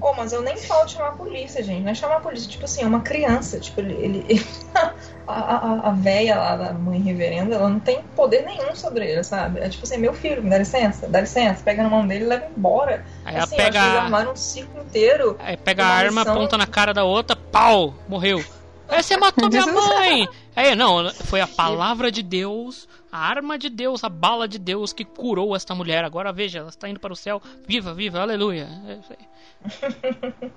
oh, 0.01 0.13
mas 0.15 0.33
eu 0.33 0.41
nem 0.41 0.57
falo 0.57 0.85
de 0.85 0.93
chamar 0.93 1.09
a 1.09 1.13
polícia, 1.13 1.63
gente. 1.63 1.81
Não 1.81 1.91
é 1.91 1.95
chamar 1.95 2.17
a 2.17 2.19
polícia, 2.19 2.49
tipo 2.49 2.65
assim, 2.65 2.83
é 2.83 2.85
uma 2.85 3.01
criança. 3.01 3.59
Tipo, 3.59 3.81
ele. 3.81 4.25
ele 4.27 4.45
a, 5.27 5.33
a, 5.33 5.89
a 5.89 5.91
véia 5.91 6.35
lá 6.35 6.55
da 6.55 6.73
mãe 6.73 6.99
reverenda, 6.99 7.55
ela 7.55 7.69
não 7.69 7.79
tem 7.79 8.01
poder 8.15 8.43
nenhum 8.43 8.75
sobre 8.75 9.09
ele, 9.09 9.23
sabe? 9.23 9.59
É 9.59 9.69
tipo 9.69 9.83
assim, 9.83 9.97
meu 9.97 10.13
filho, 10.13 10.43
me 10.43 10.49
dá 10.49 10.57
licença, 10.57 11.07
dá 11.07 11.21
licença, 11.21 11.63
pega 11.63 11.83
na 11.83 11.89
mão 11.89 12.05
dele 12.05 12.25
e 12.25 12.27
leva 12.27 12.47
embora. 12.55 13.05
Aí 13.25 13.37
assim, 13.37 13.55
ela 13.55 13.65
pega. 13.65 13.85
Eles 13.85 13.99
armaram 13.99 14.31
um 14.31 14.35
ciclo 14.35 14.81
inteiro. 14.81 15.37
Aí 15.39 15.57
pega 15.57 15.85
a 15.85 15.87
arma, 15.87 16.21
missão... 16.21 16.33
aponta 16.33 16.57
na 16.57 16.67
cara 16.67 16.93
da 16.93 17.03
outra, 17.03 17.35
pau, 17.35 17.93
morreu. 18.07 18.43
Aí 18.91 19.01
você 19.01 19.15
matou 19.15 19.49
minha 19.49 19.65
mãe! 19.65 20.27
Aí, 20.53 20.75
não, 20.75 21.09
foi 21.11 21.39
a 21.39 21.47
palavra 21.47 22.11
de 22.11 22.21
Deus, 22.21 22.89
a 23.09 23.17
arma 23.17 23.57
de 23.57 23.69
Deus, 23.69 24.03
a 24.03 24.09
bala 24.09 24.47
de 24.47 24.59
Deus 24.59 24.91
que 24.91 25.05
curou 25.05 25.55
esta 25.55 25.73
mulher. 25.73 26.03
Agora 26.03 26.33
veja, 26.33 26.59
ela 26.59 26.69
está 26.69 26.89
indo 26.89 26.99
para 26.99 27.13
o 27.13 27.15
céu. 27.15 27.41
Viva, 27.65 27.93
viva, 27.93 28.19
aleluia. 28.19 28.67
É. 28.87 28.99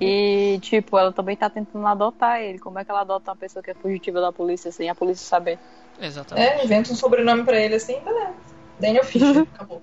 E, 0.01 0.59
tipo, 0.61 0.99
ela 0.99 1.13
também 1.13 1.37
tá 1.37 1.49
tentando 1.49 1.87
adotar 1.87 2.41
ele. 2.41 2.59
Como 2.59 2.79
é 2.79 2.85
que 2.85 2.91
ela 2.91 3.03
adota 3.03 3.31
uma 3.31 3.37
pessoa 3.37 3.63
que 3.63 3.71
é 3.71 3.75
fugitiva 3.75 4.21
da 4.21 4.33
polícia 4.33 4.73
sem 4.73 4.89
a 4.91 4.95
polícia 4.95 5.27
saber? 5.27 5.59
Exatamente. 6.01 6.47
É, 6.47 6.65
inventa 6.65 6.93
um 6.93 6.97
sobrenome 6.97 7.45
pra 7.45 7.59
ele 7.59 7.77
assim, 7.77 8.01
beleza. 8.01 8.35
Daniel 8.81 9.05
Fisher, 9.05 9.47
acabou. 9.55 9.81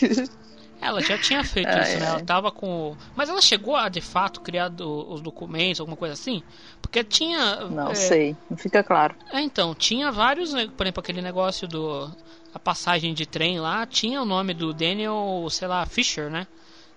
Ela 0.84 1.00
já 1.02 1.16
tinha 1.18 1.42
feito 1.42 1.68
Ah, 1.68 1.80
isso, 1.82 1.98
né? 1.98 2.06
é. 2.06 2.08
Ela 2.10 2.20
tava 2.20 2.52
com. 2.52 2.96
Mas 3.16 3.28
ela 3.28 3.40
chegou 3.40 3.74
a 3.76 3.88
de 3.88 4.00
fato 4.00 4.40
criar 4.40 4.68
do- 4.68 5.10
os 5.12 5.20
documentos, 5.20 5.80
alguma 5.80 5.96
coisa 5.96 6.12
assim? 6.14 6.42
Porque 6.82 7.02
tinha. 7.02 7.56
Não 7.70 7.90
é, 7.90 7.94
sei, 7.94 8.36
não 8.48 8.56
fica 8.56 8.82
claro. 8.84 9.14
É, 9.32 9.40
então, 9.40 9.74
tinha 9.74 10.12
vários, 10.12 10.52
né, 10.52 10.68
por 10.76 10.84
exemplo, 10.84 11.00
aquele 11.00 11.22
negócio 11.22 11.66
do. 11.66 12.10
A 12.52 12.58
passagem 12.58 13.14
de 13.14 13.26
trem 13.26 13.58
lá, 13.58 13.84
tinha 13.86 14.22
o 14.22 14.24
nome 14.24 14.54
do 14.54 14.72
Daniel, 14.72 15.46
sei 15.50 15.66
lá, 15.66 15.84
Fisher, 15.86 16.30
né? 16.30 16.46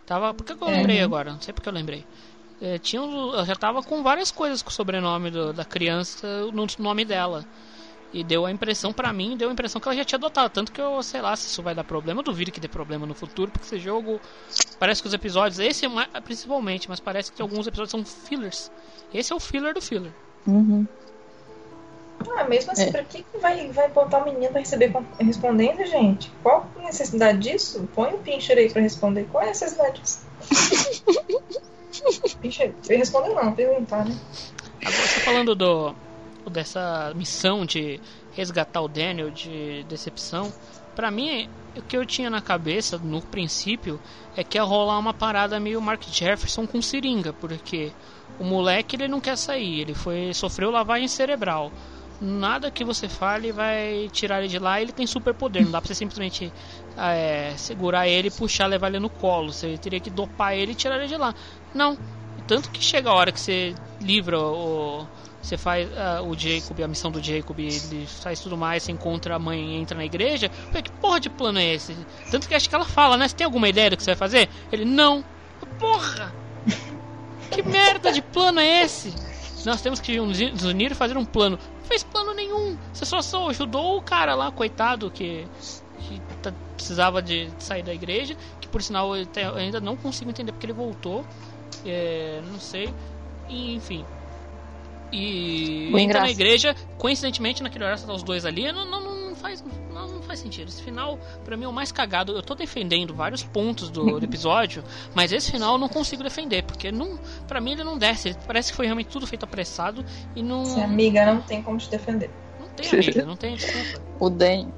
Tava. 0.06 0.34
Por 0.34 0.46
que, 0.46 0.54
eu 0.54 0.70
lembrei 0.70 1.00
Uhum. 1.00 1.06
agora? 1.06 1.32
Não 1.34 1.42
sei 1.42 1.54
porque 1.54 1.68
eu 1.70 1.74
lembrei. 1.74 2.06
É, 2.60 2.78
tinha, 2.80 3.02
um- 3.02 3.34
eu 3.36 3.46
já 3.46 3.56
tava 3.56 3.84
com 3.84 4.02
várias 4.04 4.32
coisas 4.32 4.62
com 4.62 4.70
o 4.70 4.74
sobrenome 4.74 5.30
do- 5.32 5.54
da 5.54 5.64
criança 5.66 6.28
no 6.52 6.66
nome 6.80 7.06
dela. 7.06 7.46
E 8.18 8.24
deu 8.24 8.48
a 8.48 8.52
impressão 8.52 8.92
pra 8.92 9.14
mim, 9.14 9.38
deu 9.38 9.48
a 9.48 9.54
impressão 9.54 9.80
que 9.80 9.88
ela 9.88 9.96
já 9.96 10.04
tinha 10.04 10.18
adotado. 10.18 10.52
Tanto 10.52 10.72
que 10.72 10.82
eu, 10.82 11.04
sei 11.04 11.22
lá, 11.22 11.36
se 11.36 11.50
isso 11.50 11.62
vai 11.62 11.76
dar 11.76 11.84
problema. 11.84 12.20
Eu 12.20 12.24
duvido 12.24 12.52
que 12.52 12.60
dê 12.60 12.68
problema 12.68 13.06
no 13.06 13.14
futuro, 13.14 13.52
porque 13.52 13.68
esse 13.68 13.78
jogo. 13.78 14.20
Parece 14.80 15.04
que 15.04 15.08
os 15.08 15.14
episódios. 15.14 15.60
Esse 15.60 15.86
é 15.86 15.88
mais- 15.88 16.10
principalmente, 16.24 16.90
mas 16.90 17.00
parece 17.00 17.32
que 17.32 17.40
alguns 17.40 17.68
episódios 17.68 17.92
são 17.92 18.04
fillers. 18.04 18.72
Esse 19.14 19.32
é 19.32 19.36
o 19.36 19.40
filler 19.40 19.76
do 19.76 19.82
filler. 19.82 20.12
Uhum. 20.48 20.88
Ah, 22.36 22.44
mesmo 22.46 22.72
assim, 22.72 22.86
É. 22.86 22.92
pra 22.92 23.04
que 23.04 23.22
que 23.22 23.38
vai, 23.38 23.72
vai 23.72 23.88
botar 23.90 24.18
o 24.18 24.26
menino 24.26 24.52
pra 24.52 24.62
receber 24.62 24.92
respondendo, 25.20 25.86
gente? 25.86 26.32
Qual 26.42 26.66
a 26.80 26.82
necessidade 26.82 27.38
disso? 27.38 27.88
Põe 27.94 28.16
o 28.16 28.18
Pincher 28.18 28.58
aí 28.58 28.72
pra 28.72 28.82
responder. 28.82 29.28
Qual 29.32 29.44
é 29.44 29.46
a 29.46 29.50
necessidade 29.50 30.02
disso? 30.02 30.26
Pincher, 32.42 32.74
responder 32.90 33.30
não, 33.36 33.54
perguntar, 33.54 34.06
né? 34.06 34.18
Agora, 34.82 34.92
você 35.08 35.20
falando 35.20 35.54
do 35.56 35.94
dessa 36.50 37.12
missão 37.16 37.66
de 37.66 38.00
resgatar 38.34 38.82
o 38.82 38.88
Daniel 38.88 39.32
de 39.32 39.84
decepção, 39.88 40.52
pra 40.96 41.10
mim 41.12 41.50
o 41.76 41.82
que 41.82 41.96
eu 41.96 42.06
tinha 42.06 42.30
na 42.30 42.42
cabeça 42.42 42.98
no 42.98 43.22
princípio 43.22 44.00
é 44.36 44.44
que 44.44 44.58
ia 44.58 44.64
rolar 44.64 44.98
uma 44.98 45.14
parada 45.14 45.60
meio 45.60 45.82
Mark 45.82 46.04
Jefferson 46.04 46.66
com 46.66 46.82
seringa, 46.82 47.34
porque 47.34 47.92
o 48.40 48.44
moleque 48.44 48.96
ele 48.96 49.08
não 49.08 49.20
quer 49.20 49.38
sair, 49.38 49.82
ele 49.82 49.94
foi 49.94 50.34
sofreu 50.34 50.72
lavagem 50.72 51.08
cerebral. 51.08 51.72
Nada 52.20 52.72
que 52.72 52.84
você 52.84 53.08
fale 53.08 53.52
vai 53.52 54.10
tirar 54.12 54.40
ele 54.40 54.48
de 54.48 54.58
lá. 54.58 54.82
Ele 54.82 54.92
tem 54.92 55.06
superpoder, 55.06 55.64
não 55.64 55.72
dá 55.72 55.80
pra 55.80 55.88
você 55.88 55.94
simplesmente 55.94 56.52
é, 56.98 57.54
segurar 57.56 58.08
ele, 58.08 58.32
puxar, 58.32 58.66
levar 58.66 58.88
ele 58.88 59.00
no 59.00 59.10
colo. 59.10 59.54
Você 59.54 59.78
teria 59.78 60.00
que 60.00 60.10
dopar 60.10 60.56
ele 60.56 60.72
e 60.72 60.76
tirar 60.76 60.98
ele 60.98 61.08
de 61.08 61.16
lá. 61.16 61.36
Não, 61.76 61.96
tanto 62.48 62.72
que 62.72 62.84
chega 62.84 63.12
a 63.12 63.14
hora 63.14 63.32
que 63.32 63.40
você 63.40 63.76
livra 64.02 64.40
o. 64.40 65.06
Você 65.48 65.56
faz 65.56 65.88
ah, 65.98 66.22
o 66.24 66.38
Jacob, 66.38 66.78
a 66.84 66.88
missão 66.90 67.10
do 67.10 67.24
Jacob, 67.24 67.58
ele 67.58 68.06
faz 68.06 68.42
tudo 68.42 68.58
mais, 68.58 68.84
você 68.84 68.92
encontra 68.92 69.34
a 69.34 69.40
mãe 69.40 69.76
e 69.76 69.76
entra 69.78 69.98
na 69.98 70.04
igreja. 70.04 70.50
Falei, 70.50 70.82
que 70.82 70.92
porra 70.92 71.22
de 71.22 71.30
plano 71.30 71.58
é 71.58 71.74
esse? 71.74 71.96
Tanto 72.30 72.50
que 72.50 72.54
acho 72.54 72.68
que 72.68 72.76
ela 72.76 72.84
fala, 72.84 73.16
né? 73.16 73.30
Você 73.30 73.36
tem 73.36 73.46
alguma 73.46 73.70
ideia 73.70 73.90
do 73.90 73.96
que 73.96 74.04
você 74.04 74.10
vai 74.12 74.18
fazer? 74.18 74.50
Ele, 74.74 74.84
não. 74.84 75.24
Porra! 75.80 76.34
Que 77.50 77.62
merda 77.64 78.12
de 78.12 78.22
plano 78.22 78.60
é 78.60 78.84
esse? 78.84 79.14
Nós 79.66 79.82
temos 79.82 80.02
que 80.02 80.20
nos 80.20 80.38
unir 80.66 80.92
e 80.92 80.96
fazer 80.96 81.16
um 81.16 81.24
plano. 81.24 81.58
Não 81.80 81.86
fez 81.86 82.04
plano 82.04 82.34
nenhum. 82.34 82.78
Você 82.92 83.06
só, 83.06 83.22
só 83.22 83.50
ajudou 83.50 83.98
o 83.98 84.02
cara 84.02 84.36
lá, 84.36 84.52
coitado, 84.52 85.10
que, 85.10 85.48
que 86.02 86.22
tá- 86.42 86.54
precisava 86.76 87.22
de 87.22 87.50
sair 87.58 87.84
da 87.84 87.94
igreja. 87.94 88.36
Que 88.60 88.68
por 88.68 88.84
sinal 88.84 89.16
eu, 89.16 89.26
te- 89.26 89.40
eu 89.40 89.56
ainda 89.56 89.80
não 89.80 89.96
consigo 89.96 90.30
entender 90.30 90.52
porque 90.52 90.66
ele 90.66 90.74
voltou. 90.74 91.26
É, 91.86 92.42
não 92.52 92.60
sei. 92.60 92.94
E, 93.48 93.74
enfim. 93.76 94.06
E 95.12 95.92
entra 95.98 96.22
na 96.22 96.30
igreja, 96.30 96.76
coincidentemente 96.98 97.64
naquele 97.64 97.84
horário 97.84 98.04
tá 98.04 98.14
os 98.14 98.24
dois 98.24 98.46
ali, 98.46 98.72
não, 98.72 98.86
não, 98.86 99.30
não 99.30 99.36
faz, 99.36 99.64
não, 99.94 100.08
não 100.08 100.22
faz 100.22 100.40
sentido. 100.40 100.68
Esse 100.68 100.82
final, 100.82 101.18
pra 101.46 101.56
mim, 101.56 101.66
é 101.66 101.68
o 101.68 101.74
mais 101.74 101.92
cagado. 101.92 102.34
Eu 102.34 102.42
tô 102.42 102.56
defendendo 102.56 103.14
vários 103.14 103.44
pontos 103.44 103.90
do, 103.90 104.20
do 104.20 104.24
episódio, 104.26 104.84
mas 105.16 105.32
esse 105.32 105.52
final 105.52 105.74
eu 105.74 105.78
não 105.78 105.90
consigo 105.90 106.24
defender, 106.24 106.64
porque 106.64 106.92
não, 106.92 107.18
pra 107.48 107.62
mim 107.62 107.72
ele 107.72 107.84
não 107.84 107.98
desce. 107.98 108.30
Ele 108.30 108.38
parece 108.46 108.72
que 108.72 108.76
foi 108.76 108.86
realmente 108.86 109.10
tudo 109.10 109.26
feito 109.26 109.44
apressado 109.44 110.04
e 110.36 110.44
não. 110.44 110.66
Se 110.66 110.82
amiga 110.82 111.26
não 111.26 111.42
tem 111.42 111.62
como 111.62 111.78
te 111.78 111.90
defender. 111.90 112.30
Não 112.60 112.68
tem 112.70 113.00
amiga, 113.00 113.26
não 113.26 113.36
tem 113.36 113.56
desculpa. 113.56 114.02
O 114.20 114.30
Dan, 114.30 114.72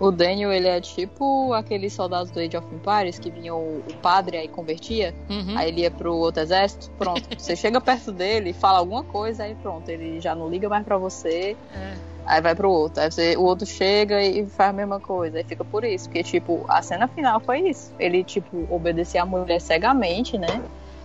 o 0.00 0.10
Daniel, 0.10 0.52
ele 0.52 0.68
é 0.68 0.80
tipo 0.80 1.52
aqueles 1.52 1.92
soldados 1.92 2.30
do 2.30 2.38
Age 2.40 2.56
of 2.56 2.66
Empires 2.74 3.18
que 3.18 3.30
vinham 3.30 3.58
o, 3.58 3.82
padre 4.00 4.36
aí 4.36 4.48
convertia, 4.48 5.14
Uhum. 5.28 5.56
aí 5.56 5.68
ele 5.68 5.80
ia 5.82 5.90
pro 5.90 6.14
outro 6.14 6.42
exército, 6.42 6.90
pronto. 6.98 7.22
Você 7.38 7.56
chega 7.56 7.80
perto 7.80 8.12
dele, 8.12 8.52
fala 8.52 8.78
alguma 8.78 9.02
coisa, 9.02 9.44
aí 9.44 9.54
pronto, 9.56 9.88
ele 9.88 10.20
já 10.20 10.34
não 10.34 10.48
liga 10.48 10.68
mais 10.68 10.84
pra 10.84 10.96
você, 10.96 11.56
É. 11.74 11.94
aí 12.26 12.40
vai 12.40 12.54
pro 12.54 12.70
outro. 12.70 13.02
Aí 13.02 13.10
você- 13.10 13.36
o 13.36 13.42
outro 13.42 13.66
chega 13.66 14.22
e 14.22 14.46
faz 14.48 14.70
a 14.70 14.72
mesma 14.72 15.00
coisa, 15.00 15.38
aí 15.38 15.44
fica 15.44 15.64
por 15.64 15.82
isso. 15.84 16.04
Porque, 16.08 16.22
tipo, 16.22 16.64
a 16.68 16.80
cena 16.82 17.08
final 17.08 17.40
foi 17.40 17.60
isso. 17.68 17.92
Ele, 17.98 18.22
tipo, 18.22 18.66
obedecia 18.70 19.22
a 19.22 19.26
mulher 19.26 19.60
cegamente, 19.60 20.38
né? 20.38 20.62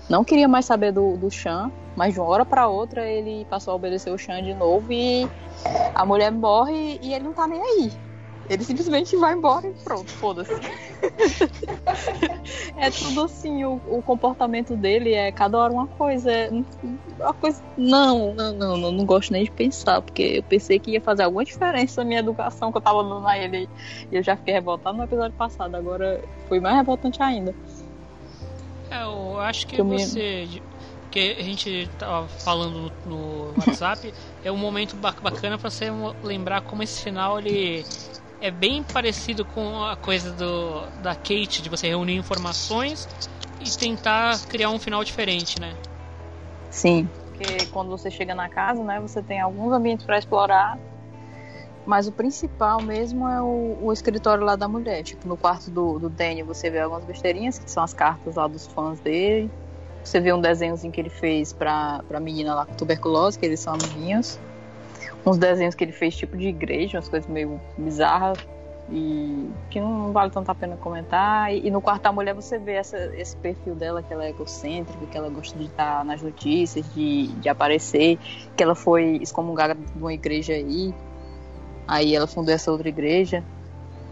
Não 0.09 0.23
queria 0.23 0.47
mais 0.47 0.65
saber 0.65 0.91
do, 0.91 1.15
do 1.17 1.31
Chan, 1.31 1.71
mas 1.95 2.13
de 2.13 2.19
uma 2.19 2.27
hora 2.29 2.45
pra 2.45 2.67
outra 2.67 3.07
ele 3.09 3.45
passou 3.49 3.71
a 3.71 3.75
obedecer 3.75 4.11
o 4.11 4.17
Chan 4.17 4.43
de 4.43 4.53
novo 4.53 4.91
e 4.91 5.27
a 5.95 6.05
mulher 6.05 6.29
morre 6.31 6.99
e 7.01 7.13
ele 7.13 7.23
não 7.23 7.33
tá 7.33 7.47
nem 7.47 7.61
aí. 7.61 7.91
Ele 8.49 8.63
simplesmente 8.63 9.15
vai 9.17 9.33
embora 9.33 9.67
e 9.67 9.73
pronto, 9.83 10.09
foda-se. 10.11 10.51
é 12.77 12.91
tudo 12.91 13.23
assim, 13.23 13.63
o, 13.63 13.81
o 13.87 14.01
comportamento 14.03 14.75
dele 14.75 15.13
é 15.13 15.31
cada 15.31 15.57
hora 15.57 15.73
uma 15.73 15.87
coisa. 15.87 16.31
É 16.31 16.49
uma 17.19 17.33
coisa. 17.33 17.61
Não, 17.77 18.33
não, 18.35 18.53
não, 18.53 18.77
não, 18.77 18.91
não 18.91 19.05
gosto 19.05 19.31
nem 19.31 19.43
de 19.45 19.51
pensar, 19.51 20.01
porque 20.01 20.21
eu 20.37 20.43
pensei 20.43 20.79
que 20.79 20.91
ia 20.91 21.01
fazer 21.01 21.23
alguma 21.23 21.45
diferença 21.45 22.01
na 22.01 22.07
minha 22.07 22.19
educação 22.19 22.71
que 22.71 22.77
eu 22.77 22.81
tava 22.81 23.03
dando 23.03 23.25
a 23.27 23.37
ele. 23.37 23.69
E 24.11 24.15
eu 24.15 24.23
já 24.23 24.35
fiquei 24.35 24.53
revoltado 24.53 24.97
no 24.97 25.03
episódio 25.03 25.35
passado, 25.37 25.75
agora 25.75 26.21
foi 26.47 26.59
mais 26.59 26.75
revoltante 26.75 27.21
ainda. 27.23 27.55
É, 28.91 29.03
eu 29.03 29.39
acho 29.39 29.65
que 29.67 29.75
Que 29.75 29.81
eu 29.81 29.85
me- 29.85 29.97
você. 29.97 30.61
Que 31.09 31.37
a 31.39 31.43
gente 31.43 31.87
tava 31.97 32.27
falando 32.27 32.91
no, 33.05 33.05
no 33.05 33.53
WhatsApp, 33.59 34.11
é 34.43 34.51
um 34.51 34.57
momento 34.57 34.97
ba- 34.97 35.15
bacana 35.21 35.59
pra 35.59 35.69
você 35.69 35.85
lembrar 36.23 36.61
como 36.61 36.81
esse 36.81 37.03
final 37.03 37.39
ele 37.39 37.85
é 38.43 38.51
bem 38.51 38.83
parecido 38.83 39.45
com 39.45 39.81
a 39.85 39.95
coisa 39.95 40.33
do 40.33 40.85
da 41.01 41.15
Kate, 41.15 41.61
de 41.61 41.69
você 41.69 41.87
reunir 41.87 42.17
informações 42.17 43.07
e 43.61 43.77
tentar 43.77 44.37
criar 44.47 44.69
um 44.69 44.77
final 44.77 45.01
diferente, 45.01 45.61
né? 45.61 45.73
Sim. 46.69 47.09
Porque 47.29 47.65
quando 47.71 47.89
você 47.89 48.11
chega 48.11 48.35
na 48.35 48.49
casa, 48.49 48.83
né, 48.83 48.99
você 48.99 49.23
tem 49.23 49.39
alguns 49.39 49.71
ambientes 49.71 50.05
para 50.05 50.17
explorar, 50.17 50.77
mas 51.85 52.05
o 52.05 52.11
principal 52.11 52.81
mesmo 52.81 53.29
é 53.29 53.41
o, 53.41 53.77
o 53.81 53.93
escritório 53.93 54.43
lá 54.43 54.57
da 54.57 54.67
mulher. 54.67 55.03
Tipo, 55.03 55.25
no 55.25 55.37
quarto 55.37 55.71
do, 55.71 55.97
do 55.97 56.09
Danny 56.09 56.43
você 56.43 56.69
vê 56.69 56.81
algumas 56.81 57.05
besteirinhas, 57.05 57.57
que 57.57 57.71
são 57.71 57.81
as 57.81 57.93
cartas 57.93 58.35
lá 58.35 58.45
dos 58.45 58.67
fãs 58.67 58.99
dele. 58.99 59.49
Você 60.03 60.19
vê 60.19 60.33
um 60.33 60.41
desenhozinho 60.41 60.91
que 60.91 60.99
ele 60.99 61.09
fez 61.09 61.53
pra, 61.53 62.03
pra 62.09 62.19
menina 62.19 62.53
lá 62.53 62.65
com 62.65 62.73
tuberculose, 62.73 63.39
que 63.39 63.45
eles 63.45 63.61
são 63.61 63.73
amiguinhos. 63.73 64.37
Uns 65.25 65.37
desenhos 65.37 65.73
que 65.73 65.83
ele 65.83 65.93
fez 65.93 66.15
tipo 66.15 66.37
de 66.37 66.47
igreja, 66.47 66.97
umas 66.97 67.07
coisas 67.07 67.29
meio 67.29 67.59
bizarras. 67.77 68.37
E 68.89 69.49
que 69.69 69.79
não 69.79 70.11
vale 70.11 70.29
tanto 70.29 70.51
a 70.51 70.55
pena 70.55 70.75
comentar. 70.75 71.53
E, 71.53 71.67
e 71.67 71.71
no 71.71 71.81
quarto 71.81 72.01
da 72.01 72.11
mulher 72.11 72.33
você 72.33 72.59
vê 72.59 72.73
essa, 72.73 72.97
esse 73.15 73.35
perfil 73.37 73.75
dela, 73.75 74.03
que 74.03 74.13
ela 74.13 74.25
é 74.25 74.29
egocêntrica, 74.29 75.05
que 75.05 75.17
ela 75.17 75.29
gosta 75.29 75.57
de 75.57 75.65
estar 75.65 76.03
nas 76.03 76.21
notícias, 76.21 76.85
de, 76.93 77.27
de 77.27 77.47
aparecer, 77.47 78.19
que 78.57 78.61
ela 78.61 78.75
foi 78.75 79.19
excomungada 79.21 79.75
de 79.75 80.01
uma 80.01 80.13
igreja 80.13 80.53
aí. 80.53 80.93
Aí 81.87 82.13
ela 82.13 82.27
fundou 82.27 82.53
essa 82.53 82.69
outra 82.71 82.89
igreja. 82.89 83.43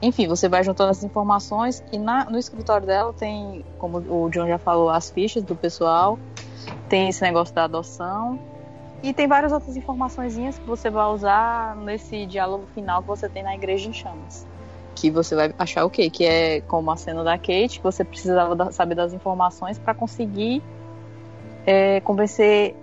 Enfim, 0.01 0.27
você 0.27 0.47
vai 0.47 0.63
juntando 0.63 0.91
essas 0.91 1.03
informações 1.03 1.83
e 1.91 1.99
na, 1.99 2.25
no 2.25 2.39
escritório 2.39 2.87
dela 2.87 3.13
tem, 3.13 3.63
como 3.77 3.99
o 3.99 4.29
John 4.29 4.47
já 4.47 4.57
falou, 4.57 4.89
as 4.89 5.11
fichas 5.11 5.43
do 5.43 5.55
pessoal, 5.55 6.17
tem 6.89 7.09
esse 7.09 7.21
negócio 7.21 7.53
da 7.53 7.65
adoção 7.65 8.39
e 9.03 9.13
tem 9.13 9.27
várias 9.27 9.51
outras 9.51 9.75
informações 9.75 10.35
que 10.35 10.67
você 10.67 10.89
vai 10.89 11.07
usar 11.07 11.75
nesse 11.77 12.25
diálogo 12.25 12.67
final 12.73 13.01
que 13.01 13.07
você 13.07 13.27
tem 13.27 13.43
na 13.43 13.55
Igreja 13.55 13.89
em 13.89 13.93
Chamas. 13.93 14.45
Que 14.95 15.09
você 15.09 15.35
vai 15.35 15.53
achar 15.57 15.85
o 15.85 15.89
quê? 15.89 16.09
Que 16.09 16.25
é 16.25 16.61
como 16.61 16.91
a 16.91 16.97
cena 16.97 17.23
da 17.23 17.37
Kate, 17.37 17.79
que 17.79 17.83
você 17.83 18.03
precisava 18.03 18.71
saber 18.71 18.95
das 18.95 19.13
informações 19.13 19.79
para 19.79 19.93
conseguir 19.93 20.61
é, 21.65 21.99
convencer, 22.01 22.75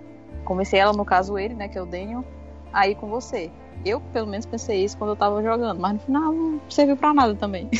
convencer 0.43 0.79
ela, 0.79 0.93
no 0.93 1.05
caso 1.05 1.37
ele, 1.37 1.53
né, 1.53 1.67
que 1.67 1.77
é 1.77 1.81
o 1.81 1.85
Daniel, 1.85 2.23
a 2.73 2.87
ir 2.87 2.95
com 2.95 3.07
você. 3.07 3.51
Eu, 3.85 4.01
pelo 4.01 4.27
menos, 4.27 4.45
pensei 4.45 4.83
isso 4.83 4.97
quando 4.97 5.11
eu 5.11 5.15
tava 5.15 5.41
jogando, 5.41 5.79
mas 5.79 5.93
no 5.93 5.99
final 5.99 6.33
não 6.33 6.61
serviu 6.69 6.97
pra 6.97 7.13
nada 7.13 7.33
também. 7.33 7.69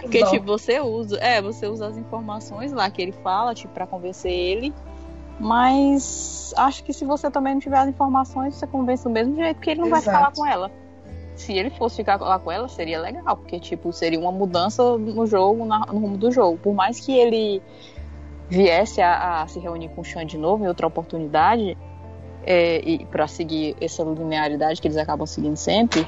Porque, 0.00 0.24
tipo, 0.24 0.46
você 0.46 0.80
usa, 0.80 1.18
é, 1.18 1.42
você 1.42 1.66
usa 1.66 1.88
as 1.88 1.98
informações 1.98 2.72
lá 2.72 2.90
que 2.90 3.02
ele 3.02 3.12
fala, 3.12 3.54
tipo, 3.54 3.72
pra 3.74 3.86
convencer 3.86 4.32
ele, 4.32 4.72
mas 5.40 6.52
acho 6.56 6.84
que 6.84 6.92
se 6.92 7.04
você 7.04 7.30
também 7.30 7.54
não 7.54 7.60
tiver 7.60 7.78
as 7.78 7.88
informações, 7.88 8.54
você 8.54 8.66
convence 8.66 9.02
do 9.02 9.10
mesmo 9.10 9.34
jeito, 9.34 9.56
porque 9.56 9.70
ele 9.70 9.80
não 9.80 9.88
vai 9.88 10.00
Exato. 10.00 10.16
falar 10.16 10.32
com 10.32 10.46
ela. 10.46 10.70
Se 11.34 11.54
ele 11.54 11.70
fosse 11.70 11.96
ficar 11.96 12.20
lá 12.20 12.38
com 12.38 12.52
ela, 12.52 12.68
seria 12.68 13.00
legal, 13.00 13.36
porque, 13.36 13.58
tipo, 13.58 13.90
seria 13.92 14.20
uma 14.20 14.30
mudança 14.30 14.98
no 14.98 15.26
jogo, 15.26 15.64
na- 15.64 15.86
no 15.90 15.98
rumo 15.98 16.18
do 16.18 16.30
jogo. 16.30 16.58
Por 16.58 16.74
mais 16.74 17.00
que 17.00 17.16
ele 17.16 17.62
viesse 18.48 19.00
a, 19.00 19.40
a 19.42 19.46
se 19.46 19.58
reunir 19.58 19.88
com 19.90 20.02
o 20.02 20.04
Sean 20.04 20.26
de 20.26 20.36
novo 20.36 20.64
em 20.64 20.68
outra 20.68 20.86
oportunidade, 20.86 21.78
é, 22.44 22.80
e 22.80 23.06
para 23.06 23.26
seguir 23.26 23.76
essa 23.80 24.02
linearidade 24.02 24.80
que 24.80 24.88
eles 24.88 24.98
acabam 24.98 25.26
seguindo 25.26 25.56
sempre, 25.56 26.06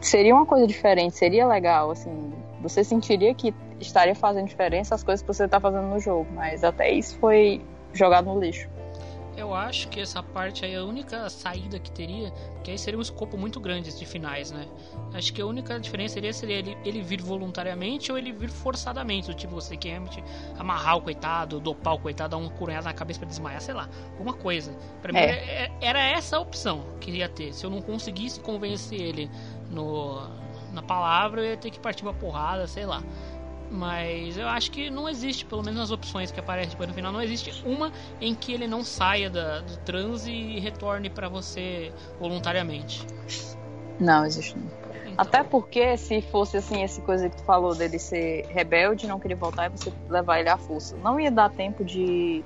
seria 0.00 0.34
uma 0.34 0.46
coisa 0.46 0.66
diferente, 0.66 1.16
seria 1.16 1.46
legal, 1.46 1.90
assim, 1.90 2.32
Você 2.62 2.84
sentiria 2.84 3.34
que 3.34 3.54
estaria 3.80 4.14
fazendo 4.14 4.46
diferença 4.46 4.94
as 4.94 5.02
coisas 5.02 5.22
que 5.22 5.28
você 5.28 5.48
tá 5.48 5.58
fazendo 5.58 5.86
no 5.86 5.98
jogo, 5.98 6.26
mas 6.34 6.62
até 6.62 6.90
isso 6.90 7.16
foi 7.18 7.60
jogado 7.92 8.26
no 8.26 8.40
lixo. 8.40 8.68
Eu 9.36 9.54
acho 9.54 9.88
que 9.88 10.00
essa 10.00 10.22
parte 10.22 10.66
aí 10.66 10.74
é 10.74 10.78
a 10.78 10.84
única 10.84 11.30
saída 11.30 11.78
que 11.78 11.90
teria, 11.90 12.30
porque 12.54 12.72
aí 12.72 12.78
seria 12.78 12.98
um 12.98 13.02
escopo 13.02 13.38
muito 13.38 13.58
grande 13.58 13.96
de 13.96 14.04
finais, 14.04 14.50
né? 14.50 14.66
Acho 15.14 15.32
que 15.32 15.40
a 15.40 15.46
única 15.46 15.80
diferença 15.80 16.14
seria 16.14 16.32
se 16.32 16.44
ele, 16.44 16.76
ele 16.84 17.00
vir 17.00 17.22
voluntariamente 17.22 18.12
ou 18.12 18.18
ele 18.18 18.32
vir 18.32 18.50
forçadamente. 18.50 19.32
Tipo, 19.34 19.54
você 19.54 19.78
que 19.78 19.88
realmente 19.88 20.22
amarrar 20.58 20.98
o 20.98 21.00
coitado, 21.00 21.58
dopar 21.58 21.94
o 21.94 21.98
coitado, 21.98 22.32
dar 22.32 22.36
uma 22.36 22.50
coronhada 22.50 22.84
na 22.84 22.92
cabeça 22.92 23.20
para 23.20 23.28
desmaiar, 23.28 23.62
sei 23.62 23.72
lá, 23.72 23.88
alguma 24.12 24.34
coisa. 24.34 24.76
Pra 25.00 25.10
é. 25.10 25.14
mim 25.14 25.32
é, 25.32 25.70
era 25.80 26.00
essa 26.00 26.36
a 26.36 26.40
opção 26.40 26.84
que 27.00 27.10
ia 27.10 27.28
ter. 27.28 27.54
Se 27.54 27.64
eu 27.64 27.70
não 27.70 27.80
conseguisse 27.80 28.40
convencer 28.40 29.00
ele 29.00 29.30
no, 29.70 30.28
na 30.72 30.82
palavra, 30.82 31.40
eu 31.40 31.50
ia 31.50 31.56
ter 31.56 31.70
que 31.70 31.80
partir 31.80 32.02
pra 32.02 32.12
porrada, 32.12 32.66
sei 32.66 32.84
lá. 32.84 33.02
Mas 33.70 34.36
eu 34.36 34.48
acho 34.48 34.70
que 34.72 34.90
não 34.90 35.08
existe, 35.08 35.44
pelo 35.44 35.62
menos 35.62 35.78
nas 35.78 35.90
opções 35.92 36.32
que 36.32 36.40
aparecem 36.40 36.70
depois 36.70 36.88
no 36.88 36.94
final, 36.94 37.12
não 37.12 37.22
existe 37.22 37.62
uma 37.64 37.92
em 38.20 38.34
que 38.34 38.52
ele 38.52 38.66
não 38.66 38.82
saia 38.82 39.30
da, 39.30 39.60
do 39.60 39.76
transe 39.78 40.32
e 40.32 40.58
retorne 40.58 41.08
para 41.08 41.28
você 41.28 41.92
voluntariamente. 42.18 43.06
Não, 44.00 44.26
existe 44.26 44.58
não. 44.58 44.66
Então... 44.66 45.14
Até 45.16 45.44
porque 45.44 45.96
se 45.96 46.20
fosse 46.20 46.56
assim, 46.56 46.82
essa 46.82 47.00
coisa 47.02 47.28
que 47.28 47.36
tu 47.36 47.44
falou 47.44 47.74
dele 47.74 47.98
ser 47.98 48.46
rebelde, 48.48 49.06
não 49.06 49.20
querer 49.20 49.36
voltar 49.36 49.66
e 49.66 49.68
você 49.68 49.92
levar 50.08 50.40
ele 50.40 50.48
à 50.48 50.56
força. 50.56 50.96
Não 50.96 51.20
ia 51.20 51.30
dar 51.30 51.48
tempo 51.50 51.84
de, 51.84 52.42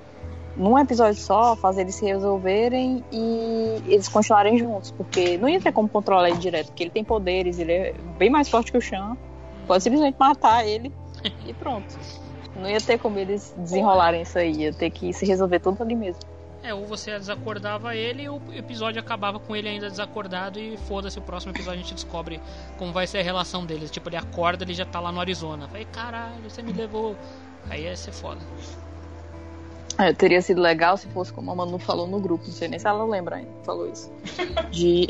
num 0.56 0.78
episódio 0.78 1.18
só, 1.18 1.56
fazer 1.56 1.82
eles 1.82 1.94
se 1.94 2.04
resolverem 2.04 3.02
e 3.10 3.82
eles 3.86 4.08
continuarem 4.08 4.58
juntos. 4.58 4.90
Porque 4.90 5.38
não 5.38 5.48
ia 5.48 5.60
ter 5.60 5.72
como 5.72 5.88
controlar 5.88 6.28
ele 6.28 6.38
direto, 6.38 6.66
porque 6.66 6.82
ele 6.82 6.90
tem 6.90 7.04
poderes, 7.04 7.58
ele 7.58 7.72
é 7.72 7.94
bem 8.18 8.28
mais 8.28 8.48
forte 8.50 8.70
que 8.70 8.76
o 8.76 8.80
Chan. 8.82 9.16
Pode 9.66 9.82
simplesmente 9.82 10.16
matar 10.18 10.66
ele 10.66 10.92
e 11.46 11.52
pronto. 11.54 11.98
Não 12.56 12.68
ia 12.68 12.80
ter 12.80 12.98
como 12.98 13.18
eles 13.18 13.54
desenrolarem 13.58 14.22
isso 14.22 14.38
aí, 14.38 14.52
ia 14.52 14.72
ter 14.72 14.90
que 14.90 15.12
se 15.12 15.26
resolver 15.26 15.58
tudo 15.58 15.82
ali 15.82 15.94
mesmo. 15.94 16.22
É, 16.62 16.72
ou 16.72 16.86
você 16.86 17.10
desacordava 17.18 17.94
ele 17.94 18.22
e 18.22 18.28
o 18.30 18.40
episódio 18.54 18.98
acabava 18.98 19.38
com 19.38 19.54
ele 19.54 19.68
ainda 19.68 19.90
desacordado 19.90 20.58
e 20.58 20.78
foda-se, 20.78 21.18
o 21.18 21.22
próximo 21.22 21.52
episódio 21.52 21.80
a 21.80 21.82
gente 21.82 21.94
descobre 21.94 22.40
como 22.78 22.90
vai 22.90 23.06
ser 23.06 23.18
a 23.18 23.22
relação 23.22 23.66
deles. 23.66 23.90
Tipo, 23.90 24.08
ele 24.08 24.16
acorda, 24.16 24.64
ele 24.64 24.72
já 24.72 24.86
tá 24.86 24.98
lá 24.98 25.12
no 25.12 25.20
Arizona. 25.20 25.68
Falei, 25.68 25.84
caralho, 25.84 26.42
você 26.42 26.62
me 26.62 26.72
levou. 26.72 27.16
Aí 27.68 27.82
ia 27.82 27.94
ser 27.94 28.12
foda. 28.12 28.40
É, 29.98 30.12
teria 30.12 30.42
sido 30.42 30.60
legal 30.60 30.96
se 30.96 31.06
fosse 31.08 31.32
como 31.32 31.50
a 31.52 31.54
Manu 31.54 31.78
falou 31.78 32.06
no 32.06 32.18
grupo, 32.18 32.44
não 32.46 32.52
sei 32.52 32.66
nem 32.66 32.78
se 32.78 32.86
ela 32.86 33.04
lembra 33.04 33.36
ainda, 33.36 33.50
falou 33.62 33.88
isso. 33.88 34.12
De, 34.70 35.06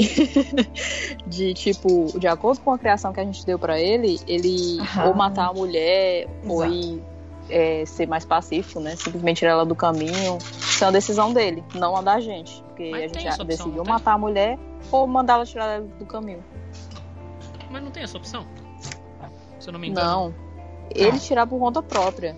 de 1.27 1.55
tipo, 1.55 2.19
de 2.19 2.27
acordo 2.27 2.61
com 2.61 2.73
a 2.73 2.79
criação 2.79 3.13
que 3.13 3.21
a 3.21 3.25
gente 3.25 3.45
deu 3.47 3.59
para 3.59 3.81
ele, 3.81 4.21
ele 4.27 4.79
ou 5.07 5.15
matar 5.15 5.49
a 5.49 5.53
mulher, 5.55 6.29
Exato. 6.43 6.53
ou 6.53 6.67
ir 6.67 7.03
é, 7.49 7.85
ser 7.87 8.07
mais 8.07 8.25
pacífico, 8.25 8.81
né? 8.81 8.97
Simplesmente 8.97 9.39
tirar 9.39 9.53
ela 9.53 9.67
do 9.67 9.75
caminho. 9.75 10.39
Isso 10.39 10.85
é 10.85 10.87
uma 10.87 10.93
decisão 10.93 11.33
dele, 11.33 11.65
não 11.75 11.97
a 11.97 12.03
da 12.03 12.21
gente. 12.21 12.63
Porque 12.63 12.91
Mas 12.91 13.05
a 13.05 13.15
gente 13.15 13.29
opção, 13.29 13.47
decidiu 13.47 13.85
matar 13.85 14.15
a 14.15 14.19
mulher 14.19 14.59
ou 14.91 15.07
mandar 15.07 15.35
ela 15.35 15.47
tirar 15.47 15.67
ela 15.67 15.87
do 15.99 16.07
caminho. 16.07 16.45
Mas 17.71 17.83
não 17.83 17.91
tem 17.91 18.03
essa 18.03 18.17
opção? 18.17 18.47
Se 19.59 19.69
eu 19.69 19.73
não 19.73 19.81
me 19.81 19.89
engano. 19.89 20.07
Não. 20.07 20.35
Ele 20.95 21.19
tirar 21.19 21.47
por 21.47 21.59
conta 21.59 21.83
própria. 21.83 22.37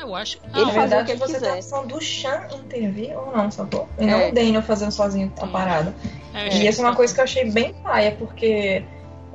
Eu 0.00 0.14
acho. 0.14 0.38
Ah, 0.52 0.60
ele 0.60 0.72
fazer 0.72 1.02
o 1.02 1.04
que 1.04 1.10
ele 1.12 1.18
você 1.18 1.34
quiser. 1.34 1.46
tem 1.46 1.50
a 1.50 1.54
opção 1.56 1.86
do 1.86 2.00
Chan 2.00 2.46
intervir 2.54 3.18
ou 3.18 3.36
não, 3.36 3.50
sacou? 3.50 3.88
E 3.98 4.06
não 4.06 4.18
é. 4.18 4.30
o 4.30 4.34
Daniel 4.34 4.62
fazendo 4.62 4.92
sozinho 4.92 5.32
a 5.38 5.46
parada. 5.46 5.94
É, 6.32 6.56
e 6.56 6.66
essa 6.66 6.80
é 6.80 6.84
uma 6.84 6.96
coisa 6.96 7.12
que 7.12 7.20
eu 7.20 7.24
achei 7.24 7.50
bem 7.50 7.74
paia, 7.74 8.12
porque 8.12 8.82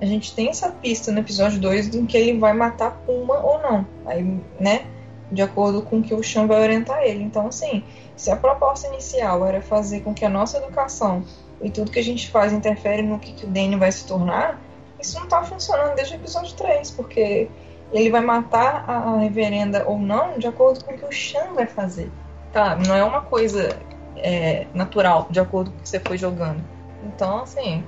a 0.02 0.06
gente 0.06 0.34
tem 0.34 0.50
essa 0.50 0.70
pista 0.72 1.12
no 1.12 1.20
episódio 1.20 1.60
2 1.60 1.94
em 1.96 2.06
que 2.06 2.18
ele 2.18 2.40
vai 2.40 2.54
matar 2.54 2.92
Puma 3.06 3.38
ou 3.40 3.62
não. 3.62 3.86
Aí, 4.06 4.24
né? 4.60 4.86
De 5.32 5.42
acordo 5.42 5.82
com 5.82 6.00
o 6.00 6.04
que 6.04 6.14
o 6.14 6.24
Chan 6.24 6.48
vai 6.48 6.62
orientar 6.62 7.04
ele. 7.04 7.24
Então, 7.24 7.48
assim, 7.48 7.84
se 8.16 8.32
a 8.32 8.36
proposta 8.36 8.88
inicial 8.88 9.46
era 9.46 9.62
fazer 9.62 10.02
com 10.02 10.14
que 10.14 10.26
a 10.26 10.30
nossa 10.30 10.58
educação 10.58 11.24
e 11.62 11.70
tudo 11.70 11.92
que 11.92 12.00
a 12.00 12.04
gente 12.04 12.30
faz 12.30 12.52
interfere 12.52 13.02
no 13.02 13.20
que, 13.20 13.34
que 13.34 13.46
o 13.46 13.48
Daniel 13.48 13.80
vai 13.80 13.92
se 13.92 14.06
tornar, 14.06 14.62
isso 15.00 15.20
não 15.20 15.28
tá 15.28 15.44
funcionando 15.44 15.96
desde 15.96 16.14
o 16.14 16.18
episódio 16.18 16.56
3, 16.56 16.92
porque 16.92 17.50
ele 17.92 18.10
vai 18.10 18.22
matar 18.22 18.90
a 18.90 19.18
reverenda 19.18 19.86
ou 19.88 19.98
não 19.98 20.38
de 20.38 20.48
acordo 20.48 20.84
com 20.84 20.94
o 20.94 20.98
que 20.98 21.06
o 21.06 21.12
Chan 21.12 21.54
vai 21.54 21.66
fazer. 21.66 22.12
Tá? 22.52 22.76
Não 22.76 22.96
é 22.96 23.04
uma 23.04 23.22
coisa 23.22 23.78
é, 24.18 24.68
natural, 24.74 25.28
de 25.30 25.40
acordo 25.40 25.72
com 25.72 25.78
o 25.78 25.82
que 25.82 25.90
você 25.90 26.00
foi 26.00 26.18
jogando. 26.18 26.64
Então, 27.04 27.40
assim, 27.44 27.84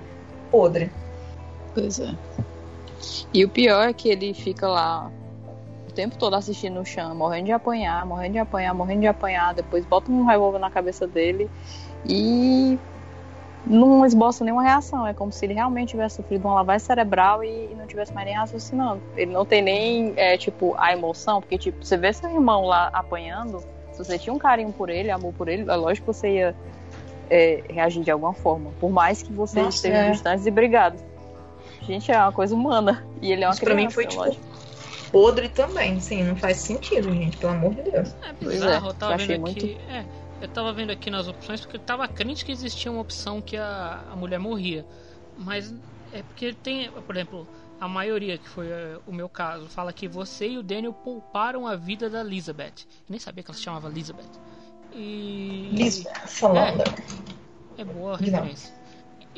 podre. 0.52 0.91
Pois 1.74 1.99
é. 1.99 2.14
E 3.34 3.45
o 3.45 3.49
pior 3.49 3.90
é 3.90 3.94
que 3.94 4.10
ele 4.10 4.34
fica 4.34 4.68
lá 4.68 5.11
o 5.88 5.91
tempo 5.91 6.18
todo 6.18 6.36
assistindo 6.36 6.80
o 6.80 6.86
Chan, 6.86 7.14
morrendo 7.14 7.45
de 7.45 7.52
apanhar, 7.52 8.06
morrendo 8.06 8.34
de 8.34 8.40
apanhar, 8.40 8.74
morrendo 8.74 9.02
de 9.02 9.07
apanhar, 9.07 9.53
depois 9.53 9.86
bota 9.86 10.11
um 10.11 10.26
revólver 10.26 10.60
na 10.60 10.69
cabeça 10.69 11.07
dele 11.07 11.49
e 12.06 12.78
não 13.69 14.06
esboça 14.06 14.44
nenhuma 14.44 14.64
reação. 14.64 15.06
É 15.06 15.14
como 15.14 15.31
se 15.31 15.45
ele 15.45 15.53
realmente 15.53 15.89
tivesse 15.89 16.18
sofrido 16.18 16.45
uma 16.45 16.56
lavagem 16.56 16.85
cerebral 16.85 17.44
e, 17.44 17.69
não 17.77 17.85
tivesse 17.85 18.14
mais 18.14 18.26
nem 18.26 18.35
raciocinando. 18.35 19.02
Ele 19.15 19.31
não 19.31 19.45
tem 19.45 19.61
nem, 19.61 20.14
é, 20.15 20.38
tipo, 20.38 20.76
a 20.77 20.94
emoção, 20.94 21.41
porque, 21.41 21.57
tipo, 21.57 21.84
você 21.84 21.98
vê 21.98 22.11
seu 22.14 22.30
irmão 22.30 22.65
lá 22.65 22.89
apanhando, 22.94 23.60
se 23.91 23.98
você 24.03 24.18
tinha 24.18 24.34
um 24.34 24.38
carinho 24.38 24.72
por 24.72 24.89
ele, 24.89 25.11
amor 25.11 25.34
por 25.34 25.48
ele, 25.48 25.69
é 25.69 25.76
lógico 25.76 26.11
que 26.11 26.18
você 26.18 26.30
ia 26.30 26.56
é, 27.30 27.64
reagir 27.69 28.03
de 28.03 28.11
alguma 28.11 28.34
forma. 28.34 28.72
Por 28.80 28.89
mais 28.89 29.22
que 29.22 29.31
você 29.31 29.61
Nossa, 29.61 29.77
esteja 29.77 29.98
é. 29.98 30.11
distantes 30.11 30.45
e 30.45 30.52
brigado. 30.52 30.98
Gente, 31.81 32.11
é 32.11 32.18
uma 32.18 32.31
coisa 32.31 32.53
humana. 32.53 33.03
E 33.22 33.31
ele 33.31 33.44
é 33.44 33.48
uma 33.48 33.53
Isso 33.53 33.61
criança, 33.61 33.76
pra 33.76 33.85
mim 33.85 33.89
foi, 33.89 34.06
tipo, 34.06 34.48
podre 35.11 35.49
também, 35.49 35.99
sim. 35.99 36.23
Não 36.23 36.35
faz 36.35 36.57
sentido, 36.57 37.11
gente, 37.11 37.38
pelo 37.38 37.53
amor 37.53 37.73
de 37.73 37.84
Deus. 37.84 38.15
É 38.23 38.34
bizarro, 38.34 38.94
pois 38.99 39.11
é, 39.11 39.14
eu 39.14 39.18
vendo 39.18 39.41
muito... 39.41 39.65
É 39.89 40.27
eu 40.41 40.47
tava 40.47 40.72
vendo 40.73 40.91
aqui 40.91 41.09
nas 41.09 41.27
opções 41.27 41.61
porque 41.61 41.77
eu 41.77 41.81
tava 41.81 42.07
crente 42.07 42.45
que 42.45 42.51
existia 42.51 42.91
uma 42.91 43.01
opção 43.01 43.41
que 43.41 43.57
a, 43.57 44.05
a 44.11 44.15
mulher 44.15 44.39
morria. 44.39 44.85
Mas 45.38 45.73
é 46.11 46.22
porque 46.23 46.53
tem, 46.53 46.91
por 46.91 47.15
exemplo, 47.15 47.47
a 47.80 47.88
maioria, 47.88 48.38
que 48.38 48.47
foi 48.49 48.68
uh, 48.68 49.01
o 49.05 49.14
meu 49.14 49.30
caso, 49.30 49.68
fala 49.68 49.93
que 49.93 50.07
você 50.07 50.49
e 50.49 50.57
o 50.57 50.64
Daniel 50.64 50.93
pouparam 50.93 51.68
a 51.68 51.76
vida 51.76 52.09
da 52.09 52.22
Elizabeth. 52.22 52.85
Eu 52.88 53.09
nem 53.09 53.19
sabia 53.19 53.43
que 53.43 53.51
ela 53.51 53.57
se 53.57 53.64
chamava 53.64 53.89
Elizabeth. 53.89 54.30
E. 54.93 55.69
Elizabeth, 55.73 56.11
é, 57.77 57.81
é 57.81 57.85
boa 57.85 58.15
a 58.15 58.18
referência. 58.18 58.73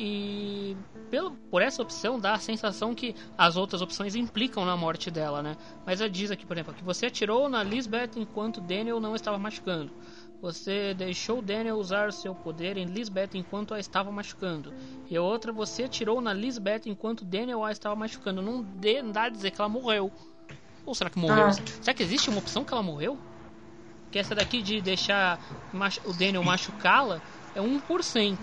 E 0.02 0.74
pelo, 1.10 1.32
por 1.32 1.60
essa 1.60 1.82
opção 1.82 2.18
dá 2.18 2.32
a 2.32 2.38
sensação 2.38 2.94
que 2.94 3.14
as 3.36 3.56
outras 3.58 3.82
opções 3.82 4.14
implicam 4.14 4.64
na 4.64 4.74
morte 4.74 5.10
dela, 5.10 5.42
né? 5.42 5.58
Mas 5.84 6.00
ela 6.00 6.08
diz 6.08 6.30
aqui, 6.30 6.46
por 6.46 6.56
exemplo, 6.56 6.72
que 6.72 6.82
você 6.82 7.06
atirou 7.06 7.50
na 7.50 7.62
Lisbeth 7.62 8.12
enquanto 8.16 8.62
Daniel 8.62 8.98
não 8.98 9.14
estava 9.14 9.36
machucando. 9.38 9.92
Você 10.42 10.94
deixou 10.94 11.42
Daniel 11.42 11.76
usar 11.76 12.12
seu 12.12 12.34
poder 12.34 12.78
em 12.78 12.86
Lisbeth 12.86 13.30
enquanto 13.34 13.74
a 13.74 13.80
estava 13.80 14.10
machucando. 14.10 14.72
E 15.10 15.16
a 15.16 15.22
outra, 15.22 15.52
você 15.52 15.84
atirou 15.84 16.20
na 16.20 16.32
Lisbeth 16.32 16.82
enquanto 16.86 17.24
Daniel 17.24 17.62
a 17.62 17.70
estava 17.70 17.94
machucando. 17.94 18.40
Não, 18.40 18.62
de, 18.62 19.02
não 19.02 19.12
dá 19.12 19.24
a 19.24 19.28
dizer 19.28 19.50
que 19.50 19.60
ela 19.60 19.68
morreu. 19.68 20.10
Ou 20.86 20.94
será 20.94 21.10
que 21.10 21.18
morreu? 21.18 21.48
Ah. 21.48 21.52
Será 21.52 21.92
que 21.92 22.02
existe 22.02 22.30
uma 22.30 22.38
opção 22.38 22.64
que 22.64 22.72
ela 22.72 22.82
morreu? 22.82 23.18
Que 24.10 24.18
essa 24.18 24.34
daqui 24.34 24.62
de 24.62 24.80
deixar 24.80 25.38
o 26.04 26.12
Daniel 26.14 26.42
machucá-la 26.42 27.20
é 27.54 27.60
1%. 27.60 28.38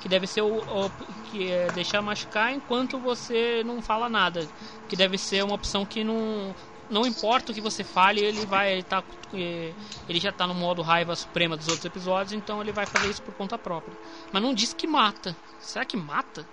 Que 0.00 0.08
deve 0.08 0.26
ser 0.26 0.42
o, 0.42 0.58
o, 0.58 0.90
que 1.30 1.50
é 1.50 1.68
deixar 1.72 2.02
machucar 2.02 2.52
enquanto 2.52 2.98
você 2.98 3.62
não 3.64 3.80
fala 3.80 4.08
nada. 4.08 4.46
Que 4.88 4.96
deve 4.96 5.16
ser 5.16 5.44
uma 5.44 5.54
opção 5.54 5.86
que 5.86 6.02
não 6.02 6.54
não 6.90 7.06
importa 7.06 7.52
o 7.52 7.54
que 7.54 7.60
você 7.60 7.82
fale, 7.82 8.20
ele 8.20 8.44
vai 8.46 8.72
ele 8.72 8.82
tá 8.82 9.02
eh, 9.34 9.72
ele 10.08 10.20
já 10.20 10.32
tá 10.32 10.46
no 10.46 10.54
modo 10.54 10.82
raiva 10.82 11.14
suprema 11.16 11.56
dos 11.56 11.68
outros 11.68 11.84
episódios, 11.84 12.32
então 12.32 12.60
ele 12.60 12.72
vai 12.72 12.86
fazer 12.86 13.08
isso 13.08 13.22
por 13.22 13.34
conta 13.34 13.58
própria. 13.58 13.96
Mas 14.32 14.42
não 14.42 14.54
diz 14.54 14.72
que 14.72 14.86
mata. 14.86 15.36
Será 15.58 15.84
que 15.84 15.96
mata? 15.96 16.46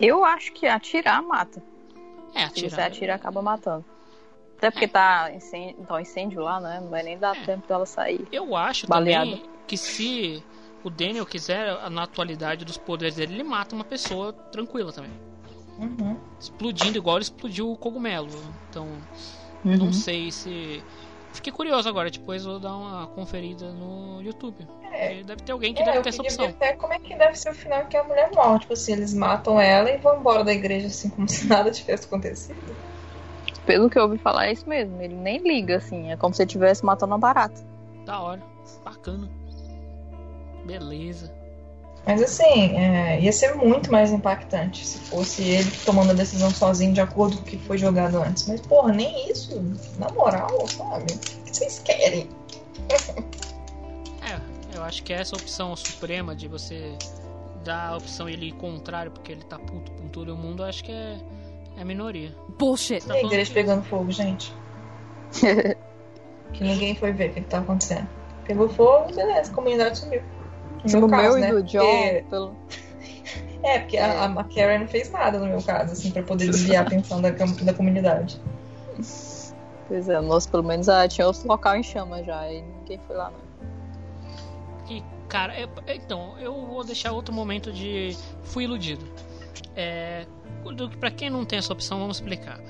Eu 0.00 0.24
acho 0.24 0.52
que 0.52 0.66
atirar 0.66 1.22
mata. 1.22 1.62
É, 2.34 2.44
atirar. 2.44 2.70
Se 2.70 2.76
você 2.76 2.80
atira, 2.80 3.14
acaba 3.14 3.40
matando. 3.40 3.84
Até 4.58 4.70
porque 4.70 4.86
é. 4.86 4.88
tá, 4.88 5.30
incêndio, 5.34 5.84
tá 5.86 5.94
um 5.94 6.00
incêndio 6.00 6.40
lá, 6.40 6.60
né? 6.60 6.80
Não 6.80 6.88
vai 6.88 7.02
nem 7.02 7.18
dar 7.18 7.36
é. 7.36 7.44
tempo 7.44 7.66
dela 7.66 7.86
sair. 7.86 8.26
Eu 8.32 8.56
acho 8.56 8.86
baleada. 8.86 9.30
também 9.30 9.56
que 9.66 9.76
se 9.76 10.42
o 10.82 10.90
Daniel 10.90 11.26
quiser, 11.26 11.90
na 11.90 12.04
atualidade 12.04 12.64
dos 12.64 12.78
poderes 12.78 13.16
dele, 13.16 13.34
ele 13.34 13.42
mata 13.42 13.74
uma 13.74 13.84
pessoa 13.84 14.32
tranquila 14.32 14.92
também. 14.92 15.10
Uhum. 15.78 16.16
Explodindo 16.40 16.98
igual 16.98 17.16
ele 17.16 17.24
explodiu 17.24 17.70
o 17.70 17.76
cogumelo. 17.76 18.28
Então, 18.70 18.86
uhum. 19.64 19.76
não 19.76 19.92
sei 19.92 20.30
se. 20.30 20.82
Fiquei 21.32 21.52
curioso 21.52 21.86
agora, 21.86 22.10
depois 22.10 22.44
vou 22.44 22.58
dar 22.58 22.74
uma 22.74 23.06
conferida 23.08 23.70
no 23.70 24.22
YouTube. 24.22 24.66
É. 24.90 25.22
Deve 25.22 25.42
ter 25.42 25.52
alguém 25.52 25.74
que 25.74 25.82
é, 25.82 25.84
deve 25.84 26.00
ter 26.00 26.08
essa 26.08 26.22
opção. 26.22 26.46
Até 26.46 26.72
como 26.72 26.94
é 26.94 26.98
que 26.98 27.14
deve 27.14 27.36
ser 27.36 27.50
o 27.50 27.54
final 27.54 27.84
que 27.86 27.96
a 27.96 28.02
mulher 28.02 28.30
morre. 28.34 28.60
Tipo 28.60 28.72
assim, 28.72 28.92
eles 28.92 29.12
matam 29.12 29.60
ela 29.60 29.90
e 29.90 29.98
vão 29.98 30.18
embora 30.18 30.42
da 30.42 30.52
igreja 30.52 30.86
assim 30.86 31.10
como 31.10 31.28
se 31.28 31.46
nada 31.46 31.70
tivesse 31.70 32.06
acontecido. 32.06 32.56
Pelo 33.66 33.90
que 33.90 33.98
eu 33.98 34.04
ouvi 34.04 34.16
falar, 34.16 34.46
é 34.46 34.52
isso 34.52 34.66
mesmo. 34.66 35.02
Ele 35.02 35.14
nem 35.14 35.38
liga, 35.38 35.76
assim. 35.76 36.10
É 36.10 36.16
como 36.16 36.32
se 36.32 36.40
ele 36.40 36.48
estivesse 36.48 36.84
matando 36.84 37.12
uma 37.12 37.18
barata. 37.18 37.60
Da 38.06 38.20
hora. 38.20 38.42
Bacana. 38.84 39.28
Beleza. 40.64 41.35
Mas 42.06 42.22
assim, 42.22 42.76
é, 42.76 43.20
ia 43.20 43.32
ser 43.32 43.56
muito 43.56 43.90
mais 43.90 44.12
impactante 44.12 44.86
se 44.86 44.96
fosse 44.98 45.42
ele 45.42 45.70
tomando 45.84 46.10
a 46.12 46.14
decisão 46.14 46.50
sozinho 46.52 46.94
de 46.94 47.00
acordo 47.00 47.36
com 47.36 47.42
o 47.42 47.44
que 47.44 47.58
foi 47.58 47.76
jogado 47.76 48.18
antes. 48.18 48.46
Mas, 48.46 48.60
porra, 48.60 48.92
nem 48.92 49.28
isso. 49.28 49.60
Na 49.98 50.08
moral, 50.10 50.68
sabe? 50.68 51.12
O 51.12 51.18
que 51.18 51.56
vocês 51.56 51.80
querem? 51.84 52.28
é, 54.22 54.76
eu 54.76 54.84
acho 54.84 55.02
que 55.02 55.12
essa 55.12 55.34
opção 55.34 55.74
suprema 55.74 56.36
de 56.36 56.46
você 56.46 56.96
dar 57.64 57.88
a 57.88 57.96
opção 57.96 58.28
ele 58.28 58.50
ir 58.50 58.52
contrário 58.52 59.10
porque 59.10 59.32
ele 59.32 59.42
tá 59.42 59.58
puto 59.58 59.90
com 59.90 60.06
todo 60.06 60.32
o 60.32 60.36
mundo, 60.36 60.62
eu 60.62 60.68
acho 60.68 60.84
que 60.84 60.92
é, 60.92 61.18
é 61.76 61.84
minoria. 61.84 62.32
Bullshit. 62.56 63.04
Tá 63.04 63.14
a 63.14 63.20
igreja 63.20 63.52
pegando 63.52 63.82
fogo, 63.82 64.12
gente. 64.12 64.54
que 66.52 66.62
ninguém 66.62 66.94
foi 66.94 67.10
ver 67.10 67.30
o 67.30 67.34
que, 67.34 67.40
que 67.40 67.48
tá 67.48 67.58
acontecendo. 67.58 68.08
Pegou 68.44 68.68
fogo, 68.68 69.12
beleza, 69.12 69.50
a 69.50 69.54
comunidade 69.54 69.98
sumiu. 69.98 70.22
No 70.92 71.00
meu, 71.00 71.08
caso, 71.08 71.38
meu 71.38 71.40
né? 71.40 71.48
e 71.48 71.52
do 71.52 71.62
John, 71.62 71.80
porque... 71.80 72.24
pelo... 72.30 72.56
É, 73.62 73.80
porque 73.80 73.98
a, 73.98 74.24
a 74.26 74.44
Karen 74.44 74.78
não 74.78 74.88
fez 74.88 75.10
nada 75.10 75.38
no 75.38 75.46
meu 75.46 75.62
caso, 75.62 75.92
assim, 75.92 76.10
pra 76.10 76.22
poder 76.22 76.46
desviar 76.46 76.84
a 76.84 76.86
atenção 76.86 77.20
da, 77.20 77.30
da 77.30 77.74
comunidade. 77.74 78.40
Pois 79.88 80.08
é, 80.08 80.20
nós 80.20 80.46
pelo 80.46 80.62
menos 80.62 80.88
ah, 80.88 81.06
tinha 81.08 81.26
outro 81.26 81.46
local 81.48 81.76
em 81.76 81.82
chama 81.82 82.22
já, 82.22 82.50
e 82.50 82.62
ninguém 82.62 83.00
foi 83.06 83.16
lá, 83.16 83.30
não. 83.30 83.46
E, 84.88 85.02
cara, 85.28 85.52
é, 85.54 85.68
então, 85.94 86.38
eu 86.38 86.66
vou 86.66 86.84
deixar 86.84 87.12
outro 87.12 87.34
momento 87.34 87.72
de 87.72 88.16
fui 88.44 88.64
iludido. 88.64 89.04
É, 89.74 90.26
para 91.00 91.10
quem 91.10 91.30
não 91.30 91.44
tem 91.44 91.58
essa 91.58 91.72
opção, 91.72 91.98
vamos 91.98 92.18
explicar. 92.18 92.60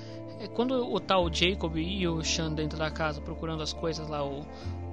É, 0.40 0.48
quando 0.48 0.92
o 0.92 1.00
tal 1.00 1.32
Jacob 1.32 1.76
e 1.76 2.06
o 2.06 2.22
Sean 2.22 2.52
dentro 2.52 2.78
da 2.78 2.90
casa 2.90 3.20
procurando 3.20 3.62
as 3.62 3.72
coisas 3.72 4.08
lá, 4.08 4.24
o, 4.24 4.46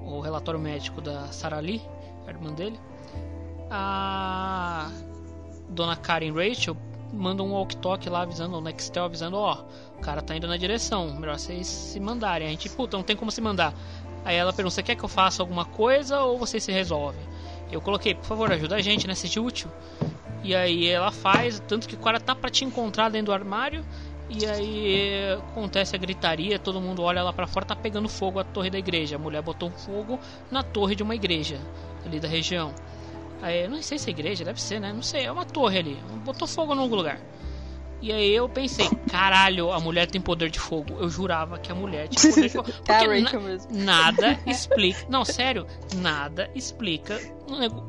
o 0.05 0.19
relatório 0.19 0.59
médico 0.59 1.01
da 1.01 1.27
Sarah 1.27 1.59
Lee, 1.59 1.81
a 2.25 2.29
irmã 2.29 2.53
dele, 2.53 2.79
a 3.69 4.90
dona 5.69 5.95
Karen 5.95 6.31
Rachel 6.31 6.76
manda 7.11 7.44
um 7.44 7.52
walk-talk 7.52 8.10
lá 8.10 8.22
avisando, 8.22 8.57
o 8.57 8.61
Nextel 8.61 9.06
avisando, 9.06 9.38
ó, 9.38 9.57
oh, 9.60 9.99
o 9.99 10.02
cara 10.02 10.22
tá 10.22 10.35
indo 10.35 10.48
na 10.48 10.57
direção, 10.57 11.14
melhor 11.14 11.38
vocês 11.38 11.68
se 11.68 11.99
mandarem. 11.99 12.48
A 12.48 12.52
gente, 12.52 12.69
puta, 12.69 12.98
não 12.98 13.03
tem 13.03 13.15
como 13.15 13.31
se 13.31 13.40
mandar. 13.40 13.73
Aí 14.26 14.35
ela 14.35 14.53
pergunta, 14.53 14.76
você 14.76 14.84
quer 14.84 14.95
que 14.95 15.03
eu 15.03 15.10
faça 15.10 15.44
alguma 15.44 15.65
coisa 15.65 16.22
ou 16.22 16.38
vocês 16.38 16.64
se 16.64 16.72
resolvem? 16.72 17.22
Eu 17.72 17.81
coloquei, 17.81 18.15
por 18.15 18.26
favor, 18.26 18.52
ajuda 18.52 18.76
a 18.76 18.81
gente, 18.81 19.07
né, 19.07 19.15
seja 19.15 19.41
útil. 19.41 19.69
E 20.44 20.56
aí 20.56 20.88
ela 20.88 21.11
faz, 21.11 21.60
tanto 21.68 21.88
que 21.88 21.95
o 21.95 21.99
cara 21.99 22.19
tá 22.19 22.35
pra 22.35 22.49
te 22.49 22.65
encontrar 22.65 23.10
dentro 23.10 23.27
do 23.27 23.34
armário, 23.34 23.85
e 24.30 24.45
aí 24.45 25.34
acontece 25.52 25.95
a 25.95 25.99
gritaria, 25.99 26.57
todo 26.57 26.81
mundo 26.81 27.03
olha 27.03 27.22
lá 27.22 27.31
para 27.31 27.45
fora, 27.45 27.65
tá 27.65 27.76
pegando 27.76 28.10
fogo 28.10 28.40
a 28.40 28.44
torre 28.44 28.69
da 28.69 28.80
igreja. 28.80 29.15
A 29.15 29.19
mulher 29.19 29.41
botou 29.41 29.69
fogo 29.69 30.19
na 30.49 30.64
torre 30.64 30.95
de 30.95 31.03
uma 31.03 31.14
igreja 31.14 31.60
ali 32.06 32.19
da 32.19 32.27
região. 32.27 32.73
Aí, 33.43 33.67
não 33.67 33.81
sei 33.81 33.99
se 33.99 34.09
é 34.09 34.11
igreja, 34.11 34.45
deve 34.45 34.61
ser, 34.61 34.79
né? 34.79 34.93
Não 34.93 35.01
sei, 35.01 35.25
é 35.25 35.31
uma 35.31 35.43
torre 35.43 35.77
ali. 35.77 35.97
Botou 36.23 36.47
fogo 36.47 36.73
em 36.73 36.79
algum 36.79 36.95
lugar. 36.95 37.19
E 38.01 38.09
aí 38.09 38.33
eu 38.33 38.47
pensei, 38.47 38.89
caralho, 39.11 39.69
a 39.69 39.81
mulher 39.81 40.07
tem 40.07 40.21
poder 40.21 40.49
de 40.49 40.59
fogo. 40.59 40.95
Eu 40.97 41.09
jurava 41.09 41.59
que 41.59 41.69
a 41.69 41.75
mulher 41.75 42.07
tinha 42.07 42.33
poder 42.33 42.47
de 42.47 42.53
fogo. 42.53 42.71
Porque 42.85 43.21
na 43.69 43.85
nada 43.85 44.39
explica. 44.47 45.05
Não, 45.09 45.25
sério, 45.25 45.67
nada 45.95 46.49
explica. 46.55 47.19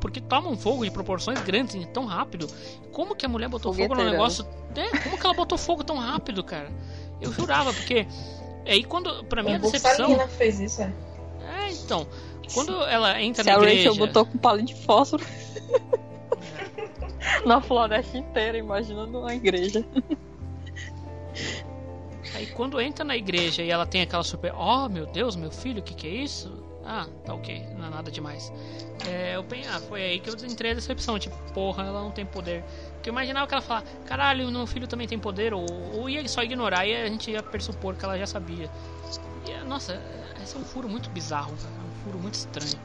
Porque 0.01 0.19
toma 0.19 0.49
um 0.49 0.57
fogo 0.57 0.83
de 0.83 0.91
proporções 0.91 1.41
grandes 1.41 1.75
e 1.75 1.85
tão 1.85 2.05
rápido. 2.05 2.47
Como 2.91 3.15
que 3.15 3.25
a 3.25 3.29
mulher 3.29 3.47
botou 3.47 3.73
fogo 3.73 3.95
no 3.95 4.03
negócio? 4.03 4.45
É, 4.75 4.97
como 4.99 5.17
que 5.17 5.25
ela 5.25 5.35
botou 5.35 5.57
fogo 5.57 5.85
tão 5.85 5.97
rápido, 5.97 6.43
cara? 6.43 6.69
Eu 7.21 7.31
jurava, 7.31 7.73
porque. 7.73 8.05
Aí 8.65 8.83
quando. 8.83 9.23
Pra 9.23 9.41
mim 9.41 9.53
a 9.53 9.57
decepção. 9.57 10.27
fez 10.27 10.59
isso, 10.59 10.81
é. 10.81 10.93
É, 11.45 11.71
então. 11.71 12.05
Quando 12.53 12.83
ela 12.83 13.21
entra 13.21 13.43
Se 13.43 13.49
na 13.49 13.57
igreja. 13.57 13.89
A 13.89 13.91
Rachel 13.91 13.95
botou 13.95 14.25
com 14.25 14.37
palito 14.37 14.73
de 14.73 14.75
fósforo. 14.75 15.25
na 17.45 17.61
floresta 17.61 18.17
inteira, 18.17 18.57
imagina 18.57 19.05
numa 19.05 19.33
igreja. 19.33 19.85
Aí 22.33 22.47
quando 22.47 22.81
entra 22.81 23.05
na 23.05 23.15
igreja 23.15 23.63
e 23.63 23.69
ela 23.69 23.85
tem 23.85 24.01
aquela 24.01 24.23
super. 24.23 24.53
Oh 24.55 24.89
meu 24.89 25.05
Deus, 25.05 25.35
meu 25.35 25.51
filho, 25.51 25.79
o 25.79 25.83
que, 25.83 25.93
que 25.93 26.07
é 26.07 26.11
isso? 26.11 26.63
Ah, 26.83 27.07
tá 27.25 27.33
ok, 27.33 27.65
não 27.77 27.87
é 27.87 27.89
nada 27.89 28.11
demais. 28.11 28.53
É, 29.07 29.35
eu 29.35 29.43
pensei, 29.43 29.71
ah, 29.71 29.79
foi 29.79 30.03
aí 30.03 30.19
que 30.19 30.29
eu 30.29 30.35
entrei 30.45 30.71
a 30.71 30.73
decepção, 30.75 31.17
tipo, 31.17 31.35
porra, 31.51 31.83
ela 31.83 32.01
não 32.01 32.11
tem 32.11 32.25
poder. 32.25 32.63
Porque 32.93 33.09
eu 33.09 33.13
imaginava 33.13 33.47
que 33.47 33.53
ela 33.53 33.61
falar, 33.61 33.83
caralho, 34.05 34.51
meu 34.51 34.67
filho 34.67 34.87
também 34.87 35.07
tem 35.07 35.17
poder, 35.17 35.51
ou, 35.53 35.65
ou 35.93 36.07
ia 36.07 36.27
só 36.27 36.43
ignorar 36.43 36.85
e 36.85 36.95
a 36.95 37.07
gente 37.07 37.31
ia 37.31 37.41
pressupor 37.41 37.95
que 37.95 38.05
ela 38.05 38.17
já 38.17 38.27
sabia. 38.27 38.69
E, 39.47 39.65
nossa, 39.65 39.99
esse 40.43 40.55
é 40.55 40.59
um 40.59 40.63
furo 40.63 40.87
muito 40.87 41.09
bizarro, 41.09 41.55
cara. 41.57 41.73
É 41.75 41.87
um 41.87 42.03
furo 42.03 42.19
muito 42.19 42.35
estranho. 42.35 42.79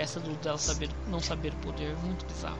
Essa 0.00 0.18
do 0.18 0.30
dela 0.36 0.56
saber, 0.56 0.88
não 1.06 1.20
saber 1.20 1.52
poder, 1.56 1.94
muito 1.98 2.24
bizarro. 2.24 2.58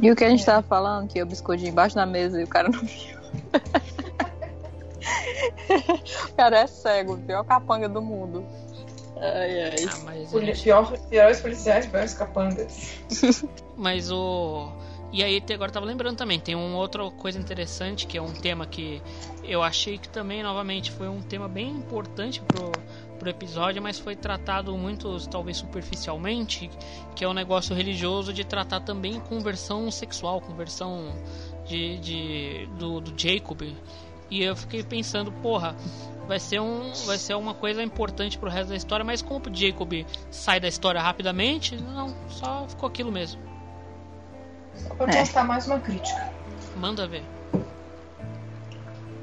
E 0.00 0.12
o 0.12 0.16
que 0.16 0.24
a 0.24 0.30
gente 0.30 0.46
tava 0.46 0.62
falando, 0.62 1.08
que 1.08 1.18
eu 1.18 1.26
biscoitinho 1.26 1.70
embaixo 1.70 1.96
da 1.96 2.06
mesa 2.06 2.40
e 2.40 2.44
o 2.44 2.46
cara 2.46 2.68
não 2.68 2.80
viu. 2.80 3.18
o 6.30 6.34
cara 6.36 6.60
é 6.60 6.68
cego, 6.68 7.18
pior 7.18 7.42
capanga 7.42 7.88
do 7.88 8.00
mundo. 8.00 8.46
Ai, 9.16 9.64
ai. 9.64 9.74
Ah, 9.90 9.98
mas 10.04 10.30
Poli 10.30 10.50
é... 10.50 10.54
pior, 10.54 10.96
piores 11.08 11.40
policiais, 11.40 11.86
piores 11.86 12.14
capangas. 12.14 12.92
mas 13.76 14.12
o. 14.12 14.70
E 15.12 15.22
aí 15.22 15.42
agora 15.52 15.70
tava 15.70 15.86
lembrando 15.86 16.16
também, 16.16 16.40
tem 16.40 16.56
uma 16.56 16.76
outra 16.76 17.08
coisa 17.10 17.38
interessante 17.38 18.06
que 18.06 18.18
é 18.18 18.22
um 18.22 18.32
tema 18.32 18.66
que 18.66 19.00
eu 19.44 19.62
achei 19.62 19.96
que 19.96 20.08
também 20.08 20.42
novamente 20.42 20.90
foi 20.90 21.08
um 21.08 21.22
tema 21.22 21.48
bem 21.48 21.70
importante 21.70 22.40
pro, 22.40 22.72
pro 23.24 23.30
episódio, 23.30 23.82
mas 23.82 23.98
foi 23.98 24.14
tratado 24.14 24.76
muito, 24.76 25.18
talvez 25.28 25.56
superficialmente, 25.56 26.70
que 27.16 27.24
é 27.24 27.26
o 27.26 27.30
um 27.30 27.34
negócio 27.34 27.74
religioso 27.74 28.34
de 28.34 28.44
tratar 28.44 28.80
também 28.80 29.18
conversão 29.18 29.90
sexual, 29.90 30.42
conversão 30.42 31.14
de, 31.64 31.98
de 31.98 32.68
do, 32.78 33.00
do 33.00 33.18
Jacob. 33.18 33.62
E 34.30 34.42
eu 34.42 34.54
fiquei 34.54 34.82
pensando, 34.82 35.32
porra, 35.32 35.74
vai 36.26 36.38
ser, 36.38 36.60
um, 36.60 36.92
vai 37.06 37.16
ser 37.16 37.34
uma 37.34 37.54
coisa 37.54 37.82
importante 37.82 38.36
pro 38.36 38.50
resto 38.50 38.68
da 38.68 38.76
história, 38.76 39.04
mas 39.04 39.22
como 39.22 39.40
o 39.48 39.54
Jacob 39.54 40.04
sai 40.30 40.60
da 40.60 40.68
história 40.68 41.00
rapidamente, 41.00 41.76
não, 41.76 42.14
só 42.28 42.66
ficou 42.68 42.88
aquilo 42.88 43.10
mesmo. 43.10 43.40
Só 44.74 44.94
pra 44.96 45.06
postar 45.06 45.44
mais 45.44 45.66
uma 45.66 45.78
crítica. 45.78 46.30
Manda 46.76 47.06
ver. 47.06 47.22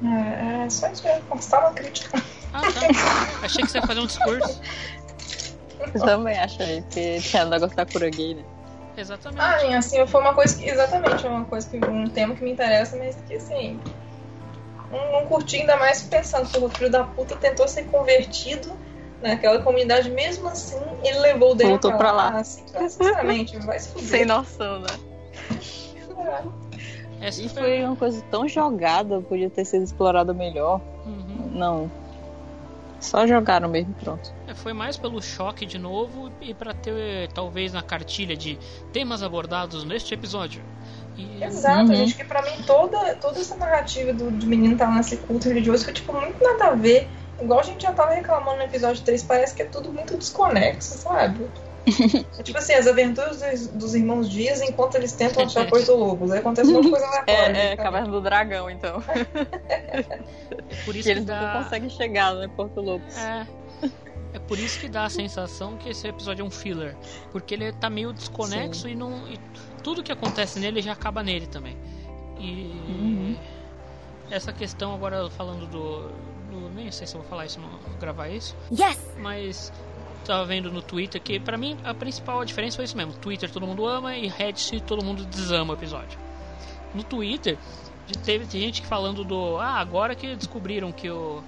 É, 0.02 0.64
é 0.64 0.70
só 0.70 0.88
isso 0.88 1.04
mesmo, 1.04 1.22
postar 1.26 1.60
uma 1.60 1.72
crítica. 1.72 2.20
Ah, 2.52 2.60
tá. 2.60 3.46
Achei 3.46 3.64
que 3.64 3.70
você 3.70 3.78
ia 3.78 3.86
fazer 3.86 4.00
um 4.00 4.06
discurso. 4.06 4.60
Eu 5.94 6.00
também 6.00 6.38
achei, 6.38 6.82
porque 6.82 7.18
tinha 7.20 7.44
negócio 7.44 7.76
da 7.76 7.84
cura 7.86 8.08
gay, 8.10 8.34
né? 8.34 8.44
Exatamente. 8.96 9.40
Ah, 9.40 9.78
assim, 9.78 10.06
foi 10.06 10.20
uma 10.20 10.34
coisa 10.34 10.56
que. 10.56 10.68
Exatamente, 10.68 11.26
uma 11.26 11.44
coisa 11.44 11.68
que. 11.68 11.76
Um 11.84 12.08
tema 12.08 12.34
que 12.34 12.44
me 12.44 12.52
interessa, 12.52 12.96
mas 12.96 13.16
que 13.26 13.34
assim. 13.34 13.80
Não, 14.90 15.12
não 15.12 15.26
curti 15.26 15.56
ainda 15.56 15.76
mais 15.76 16.02
pensando 16.02 16.48
que 16.48 16.58
o 16.58 16.68
filho 16.68 16.90
da 16.90 17.02
puta 17.02 17.34
tentou 17.36 17.66
ser 17.66 17.84
convertido 17.84 18.70
naquela 19.22 19.62
comunidade, 19.62 20.10
mesmo 20.10 20.48
assim, 20.48 20.80
ele 21.02 21.18
levou 21.20 21.52
o 21.52 21.54
dele 21.54 21.70
Voltou 21.70 21.96
pra 21.96 22.12
lá. 22.12 22.24
Pra 22.24 22.34
lá. 22.34 22.40
Assim, 22.40 22.64
sinceramente, 22.66 23.58
vai 23.60 23.78
se 23.78 23.88
fuder. 23.88 24.08
Sem 24.08 24.24
noção, 24.26 24.80
né? 24.80 24.88
É. 27.20 27.28
E 27.28 27.48
foi 27.48 27.84
uma 27.84 27.96
coisa 27.96 28.22
tão 28.30 28.48
jogada, 28.48 29.20
podia 29.20 29.48
ter 29.48 29.64
sido 29.64 29.84
explorada 29.84 30.34
melhor. 30.34 30.80
Uhum. 31.06 31.50
Não, 31.52 31.90
só 33.02 33.26
jogaram 33.26 33.68
mesmo, 33.68 33.92
pronto. 33.94 34.32
É, 34.46 34.54
foi 34.54 34.72
mais 34.72 34.96
pelo 34.96 35.20
choque 35.20 35.66
de 35.66 35.78
novo 35.78 36.32
e 36.40 36.54
para 36.54 36.72
ter 36.72 37.30
talvez 37.32 37.72
na 37.72 37.82
cartilha 37.82 38.36
de 38.36 38.58
temas 38.92 39.22
abordados 39.22 39.84
neste 39.84 40.14
episódio. 40.14 40.62
E... 41.16 41.42
Exato, 41.42 41.90
uhum. 41.90 41.96
gente, 41.96 42.14
que 42.14 42.24
pra 42.24 42.42
mim 42.42 42.62
toda, 42.66 43.14
toda 43.16 43.38
essa 43.40 43.56
narrativa 43.56 44.12
do, 44.12 44.30
do 44.30 44.46
menino 44.46 44.74
estar 44.74 44.86
tá 44.86 44.94
nesse 44.94 45.16
culto 45.18 45.48
religioso 45.48 45.84
foi 45.84 45.92
tipo 45.92 46.12
muito 46.12 46.42
nada 46.42 46.66
a 46.66 46.74
ver. 46.74 47.08
Igual 47.40 47.60
a 47.60 47.62
gente 47.62 47.82
já 47.82 47.92
tava 47.92 48.14
reclamando 48.14 48.58
no 48.58 48.62
episódio 48.62 49.02
3, 49.04 49.22
parece 49.24 49.54
que 49.54 49.62
é 49.62 49.64
tudo 49.64 49.92
muito 49.92 50.16
desconexo, 50.16 50.96
sabe? 50.98 51.44
é 52.38 52.42
tipo 52.42 52.58
assim, 52.58 52.74
as 52.74 52.86
aventuras 52.86 53.40
dos, 53.40 53.66
dos, 53.68 53.94
irmãos 53.94 54.30
Dias 54.30 54.60
enquanto 54.60 54.94
eles 54.94 55.12
tentam 55.12 55.44
achar 55.44 55.66
Porto 55.70 55.92
Lobos. 55.94 56.30
Aí 56.30 56.38
acontece 56.38 56.70
uma 56.70 56.88
coisa 56.88 57.06
aleatória. 57.06 57.40
É, 57.40 57.52
né, 57.52 57.72
é 57.72 57.76
Caverna 57.76 58.10
do 58.10 58.20
Dragão, 58.20 58.70
então. 58.70 59.02
é 59.08 60.04
por 60.84 60.94
isso 60.94 61.04
que 61.04 61.10
eles 61.10 61.24
dá... 61.24 61.54
não 61.54 61.64
conseguem 61.64 61.90
chegar, 61.90 62.34
né, 62.34 62.48
Porto 62.56 62.80
Lobos. 62.80 63.16
É. 63.16 63.46
É 64.34 64.38
por 64.38 64.58
isso 64.58 64.80
que 64.80 64.88
dá 64.88 65.04
a 65.04 65.10
sensação 65.10 65.76
que 65.76 65.90
esse 65.90 66.08
episódio 66.08 66.42
é 66.42 66.46
um 66.46 66.50
filler. 66.50 66.96
Porque 67.30 67.52
ele 67.54 67.70
tá 67.72 67.90
meio 67.90 68.12
desconexo 68.12 68.88
e 68.88 68.94
não. 68.94 69.28
E 69.28 69.38
tudo 69.82 70.02
que 70.02 70.10
acontece 70.10 70.58
nele 70.58 70.80
já 70.80 70.92
acaba 70.92 71.22
nele 71.22 71.46
também. 71.46 71.76
E. 72.38 72.72
Uhum. 72.88 73.36
Essa 74.30 74.50
questão 74.50 74.94
agora 74.94 75.28
falando 75.30 75.66
do, 75.66 76.08
do. 76.50 76.70
Nem 76.74 76.90
sei 76.90 77.06
se 77.06 77.14
eu 77.14 77.20
vou 77.20 77.28
falar 77.28 77.44
isso, 77.44 77.60
não, 77.60 77.68
gravar 78.00 78.28
isso. 78.28 78.56
Yes! 78.70 78.98
Mas 79.18 79.70
tava 80.22 80.44
vendo 80.44 80.70
no 80.70 80.82
Twitter 80.82 81.20
que 81.20 81.38
para 81.38 81.56
mim 81.56 81.76
a 81.84 81.92
principal 81.92 82.44
diferença 82.44 82.76
foi 82.76 82.84
isso 82.84 82.96
mesmo. 82.96 83.12
Twitter 83.14 83.50
todo 83.50 83.66
mundo 83.66 83.86
ama 83.86 84.16
e 84.16 84.28
Reddit 84.28 84.80
todo 84.82 85.04
mundo 85.04 85.24
desama 85.24 85.74
o 85.74 85.76
episódio. 85.76 86.18
No 86.94 87.02
Twitter 87.02 87.58
teve 88.24 88.44
gente 88.58 88.84
falando 88.86 89.24
do 89.24 89.56
ah, 89.58 89.78
agora 89.78 90.14
que 90.14 90.34
descobriram 90.36 90.92
que 90.92 91.10
o 91.10 91.42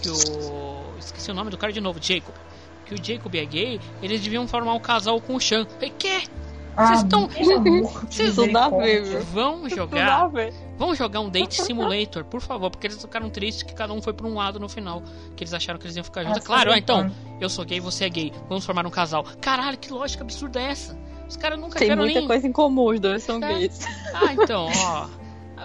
que 0.00 0.10
o 0.10 0.84
esqueci 0.98 1.30
o 1.30 1.34
nome 1.34 1.50
do 1.50 1.58
cara 1.58 1.72
de 1.72 1.80
novo, 1.80 1.98
Jacob. 2.00 2.34
Que 2.86 2.94
o 2.94 3.02
Jacob 3.02 3.34
é 3.34 3.44
gay, 3.44 3.80
eles 4.02 4.20
deviam 4.20 4.46
formar 4.46 4.74
um 4.74 4.80
casal 4.80 5.20
com 5.20 5.34
o 5.34 5.40
Sean. 5.40 5.66
E 5.80 5.90
que? 5.90 6.28
Vocês 6.76 7.02
estão. 7.02 7.28
Vocês 8.10 8.34
vão 9.32 9.68
jogar. 9.68 10.30
Vamos 10.76 10.98
jogar 10.98 11.20
um 11.20 11.28
Date 11.30 11.62
Simulator, 11.62 12.24
por 12.24 12.40
favor, 12.40 12.70
porque 12.70 12.86
eles 12.88 13.00
ficaram 13.00 13.30
tristes 13.30 13.62
que 13.62 13.72
cada 13.74 13.92
um 13.92 14.02
foi 14.02 14.12
pra 14.12 14.26
um 14.26 14.34
lado 14.34 14.58
no 14.58 14.68
final. 14.68 15.02
Que 15.36 15.44
eles 15.44 15.54
acharam 15.54 15.78
que 15.78 15.86
eles 15.86 15.96
iam 15.96 16.04
ficar 16.04 16.24
juntos. 16.24 16.40
Ah, 16.42 16.44
claro, 16.46 16.70
tá 16.70 16.74
ah, 16.74 16.78
então, 16.78 17.12
eu 17.40 17.48
sou 17.48 17.64
gay, 17.64 17.78
você 17.80 18.04
é 18.04 18.08
gay. 18.08 18.32
Vamos 18.48 18.64
formar 18.66 18.84
um 18.86 18.90
casal. 18.90 19.24
Caralho, 19.40 19.78
que 19.78 19.92
lógica 19.92 20.24
absurda 20.24 20.60
é 20.60 20.70
essa? 20.70 20.98
Os 21.28 21.36
caras 21.36 21.58
nunca 21.58 21.78
Tem 21.78 21.94
muita 21.94 22.18
nem. 22.18 22.26
coisa 22.26 22.46
em 22.46 22.52
comum, 22.52 22.88
os 22.88 23.00
dois 23.00 23.22
são 23.22 23.36
É. 23.42 23.54
gays. 23.54 23.80
Ah, 24.12 24.32
então, 24.34 24.68
ó. 24.76 25.08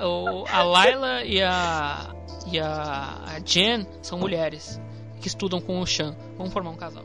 O, 0.06 0.46
a 0.48 0.64
Layla 0.64 1.24
e 1.24 1.42
a. 1.42 2.14
E 2.52 2.60
a, 2.60 3.20
a 3.28 3.40
Jen 3.44 3.86
são 4.02 4.18
mulheres 4.18 4.80
que 5.20 5.28
estudam 5.28 5.60
com 5.60 5.80
o 5.82 5.86
Chan. 5.86 6.16
Vamos 6.38 6.54
formar 6.54 6.70
um 6.70 6.76
casal. 6.78 7.04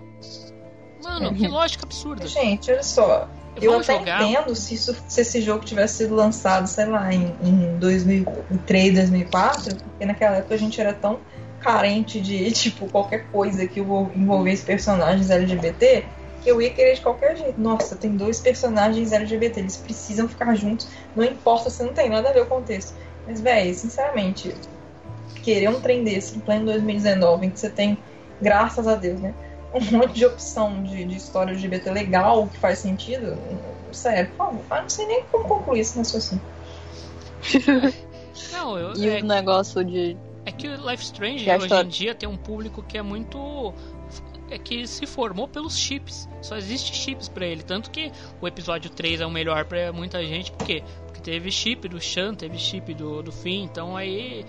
Mano, 1.04 1.34
que 1.34 1.46
lógica 1.46 1.84
absurda. 1.84 2.26
Gente, 2.26 2.70
olha 2.70 2.82
só. 2.82 3.28
Eu 3.60 3.70
Vamos 3.70 3.88
até 3.88 3.98
jogar. 4.00 4.22
entendo 4.22 4.54
se, 4.56 4.74
isso- 4.74 4.96
se 5.06 5.20
esse 5.20 5.40
jogo 5.40 5.64
tivesse 5.64 5.98
sido 5.98 6.14
lançado, 6.14 6.66
sei 6.66 6.86
lá, 6.86 7.12
em, 7.12 7.36
em 7.42 7.78
2003, 7.78 8.94
2004, 8.94 9.76
porque 9.76 10.04
naquela 10.04 10.36
época 10.38 10.54
a 10.54 10.58
gente 10.58 10.80
era 10.80 10.92
tão 10.92 11.20
carente 11.60 12.20
de, 12.20 12.50
tipo, 12.52 12.88
qualquer 12.88 13.26
coisa 13.30 13.66
que 13.66 13.78
envol- 13.80 14.10
envolvesse 14.14 14.64
personagens 14.64 15.30
LGBT, 15.30 16.04
que 16.42 16.50
eu 16.50 16.60
ia 16.60 16.70
querer 16.70 16.94
de 16.94 17.00
qualquer 17.00 17.36
jeito. 17.36 17.60
Nossa, 17.60 17.94
tem 17.96 18.16
dois 18.16 18.40
personagens 18.40 19.12
LGBT, 19.12 19.60
eles 19.60 19.76
precisam 19.76 20.28
ficar 20.28 20.54
juntos, 20.56 20.88
não 21.14 21.24
importa 21.24 21.70
se 21.70 21.82
não 21.82 21.92
tem 21.94 22.08
nada 22.10 22.30
a 22.30 22.32
ver 22.32 22.46
com 22.46 22.56
o 22.56 22.58
contexto. 22.58 22.94
Mas, 23.26 23.40
velho, 23.40 23.72
sinceramente, 23.74 24.54
querer 25.42 25.68
um 25.68 25.80
trem 25.80 26.02
desse 26.04 26.36
em 26.36 26.40
pleno 26.40 26.66
2019, 26.66 27.46
em 27.46 27.50
que 27.50 27.60
você 27.60 27.70
tem, 27.70 27.96
graças 28.42 28.86
a 28.88 28.94
Deus, 28.94 29.20
né? 29.20 29.32
Um 29.74 29.98
monte 29.98 30.12
de 30.14 30.24
opção 30.26 30.82
de, 30.82 31.04
de 31.04 31.16
história 31.16 31.50
LGBT 31.52 31.90
legal 31.90 32.46
que 32.48 32.56
faz 32.58 32.78
sentido. 32.78 33.36
Sério, 33.92 34.30
por 34.30 34.36
favor. 34.46 34.64
Eu 34.70 34.82
não 34.82 34.88
sei 34.90 35.06
nem 35.06 35.22
como 35.30 35.44
concluir 35.46 35.80
esse 35.80 35.96
raciocínio. 35.98 36.42
Não, 38.52 38.78
eu, 38.78 38.94
E 38.96 39.08
é, 39.08 39.20
o 39.20 39.24
negócio 39.24 39.84
de. 39.84 40.16
é 40.44 40.50
que 40.52 40.66
o 40.68 40.90
Life 40.90 41.04
Strange 41.04 41.48
hoje 41.50 41.62
história- 41.64 41.86
em 41.86 41.88
dia 41.88 42.14
tem 42.14 42.28
um 42.28 42.36
público 42.36 42.82
que 42.82 42.98
é 42.98 43.02
muito. 43.02 43.72
É 44.50 44.58
que 44.58 44.86
se 44.86 45.06
formou 45.06 45.48
pelos 45.48 45.76
chips. 45.78 46.28
Só 46.42 46.56
existe 46.56 46.94
chips 46.94 47.28
pra 47.28 47.46
ele. 47.46 47.62
Tanto 47.62 47.90
que 47.90 48.10
o 48.40 48.46
episódio 48.46 48.90
3 48.90 49.20
é 49.20 49.26
o 49.26 49.30
melhor 49.30 49.64
pra 49.64 49.92
muita 49.92 50.24
gente. 50.24 50.52
Por 50.52 50.66
quê? 50.66 50.82
Porque 51.06 51.20
teve 51.20 51.50
chip 51.50 51.88
do 51.88 52.00
Shan, 52.00 52.34
teve 52.34 52.58
chip 52.58 52.92
do, 52.94 53.22
do 53.22 53.32
Finn. 53.32 53.64
Então 53.64 53.96
aí, 53.96 54.44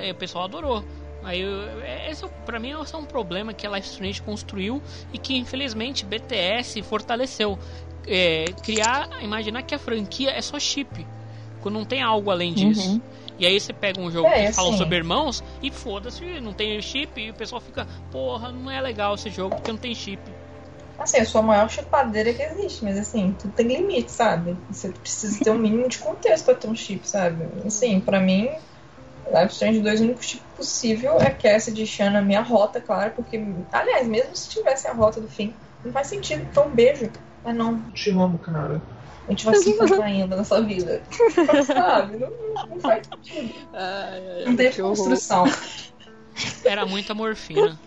aí 0.00 0.10
o 0.10 0.14
pessoal 0.14 0.44
adorou. 0.44 0.82
Aí, 1.24 1.40
eu- 1.40 1.80
esse, 2.10 2.24
é 2.24 2.28
pra 2.44 2.58
mim, 2.58 2.70
é 2.70 2.96
um 2.96 3.04
problema 3.06 3.54
que 3.54 3.66
a 3.66 3.70
Life 3.70 3.88
Strange 3.88 4.20
construiu 4.22 4.82
e 5.12 5.18
que, 5.18 5.34
infelizmente, 5.36 6.04
BTS 6.04 6.82
fortaleceu. 6.82 7.58
É, 8.06 8.46
criar, 8.62 9.08
imaginar 9.22 9.62
que 9.62 9.74
a 9.74 9.78
franquia 9.78 10.30
é 10.30 10.42
só 10.42 10.58
chip. 10.58 11.06
Quando 11.60 11.74
não 11.76 11.84
tem 11.84 12.02
algo 12.02 12.30
além 12.30 12.52
disso. 12.52 12.90
Uhum. 12.90 13.02
E 13.38 13.46
aí 13.46 13.58
você 13.58 13.72
pega 13.72 14.00
um 14.00 14.10
jogo 14.10 14.28
É, 14.28 14.46
que 14.46 14.52
fala 14.52 14.68
assim. 14.70 14.78
sobre 14.78 14.96
irmãos 14.96 15.42
e 15.62 15.70
foda-se, 15.70 16.40
não 16.40 16.52
tem 16.52 16.80
chip 16.82 17.20
e 17.20 17.30
o 17.30 17.34
pessoal 17.34 17.60
fica, 17.60 17.86
porra, 18.10 18.50
não 18.50 18.70
é 18.70 18.80
legal 18.80 19.14
esse 19.14 19.30
jogo 19.30 19.54
porque 19.54 19.70
não 19.70 19.78
tem 19.78 19.94
chip. 19.94 20.20
Assim, 20.98 21.18
eu 21.18 21.26
sou 21.26 21.40
a 21.40 21.44
maior 21.44 21.68
chupadeira 21.68 22.32
que 22.32 22.42
existe, 22.42 22.84
mas 22.84 22.96
assim, 22.98 23.32
tudo 23.32 23.52
tem 23.54 23.66
limite, 23.66 24.12
sabe? 24.12 24.56
Você 24.70 24.90
precisa 24.90 25.42
ter 25.42 25.50
um 25.50 25.58
mínimo 25.58 25.88
de 25.88 25.98
contexto 25.98 26.44
pra 26.44 26.54
ter 26.54 26.68
um 26.68 26.74
chip, 26.76 27.08
sabe? 27.08 27.44
Assim, 27.66 28.00
pra 28.00 28.20
mim, 28.20 28.48
Life 29.32 29.52
Strange 29.52 29.80
2, 29.80 30.00
o 30.00 30.04
único 30.04 30.22
chip 30.22 30.42
possível 30.56 31.18
é 31.18 31.30
Cassidy 31.30 31.82
e 31.82 31.86
Shan 31.86 32.10
na 32.10 32.20
minha 32.22 32.42
rota, 32.42 32.80
claro, 32.80 33.12
porque, 33.16 33.42
aliás, 33.72 34.06
mesmo 34.06 34.36
se 34.36 34.50
tivesse 34.50 34.86
a 34.86 34.92
rota 34.92 35.20
do 35.20 35.28
fim, 35.28 35.54
não 35.84 35.90
faz 35.92 36.08
sentido, 36.08 36.46
foi 36.52 36.66
um 36.66 36.70
beijo. 36.70 37.10
Mas 37.44 37.56
não, 37.56 37.80
Te 37.92 38.10
amo, 38.10 38.38
cara. 38.38 38.80
a 39.26 39.30
gente 39.30 39.44
vai 39.44 39.54
se 39.56 39.70
encontrar 39.70 40.04
ainda 40.04 40.36
nessa 40.36 40.60
vida. 40.62 41.02
sabe? 41.66 42.18
Não, 42.18 42.30
não 42.68 42.80
faz 42.80 43.06
sentido. 43.06 43.54
Não 44.46 44.56
teve 44.56 44.74
que 44.74 44.82
horror. 44.82 44.96
construção. 44.96 45.44
Era 46.64 46.86
muita 46.86 47.14
morfina. 47.14 47.78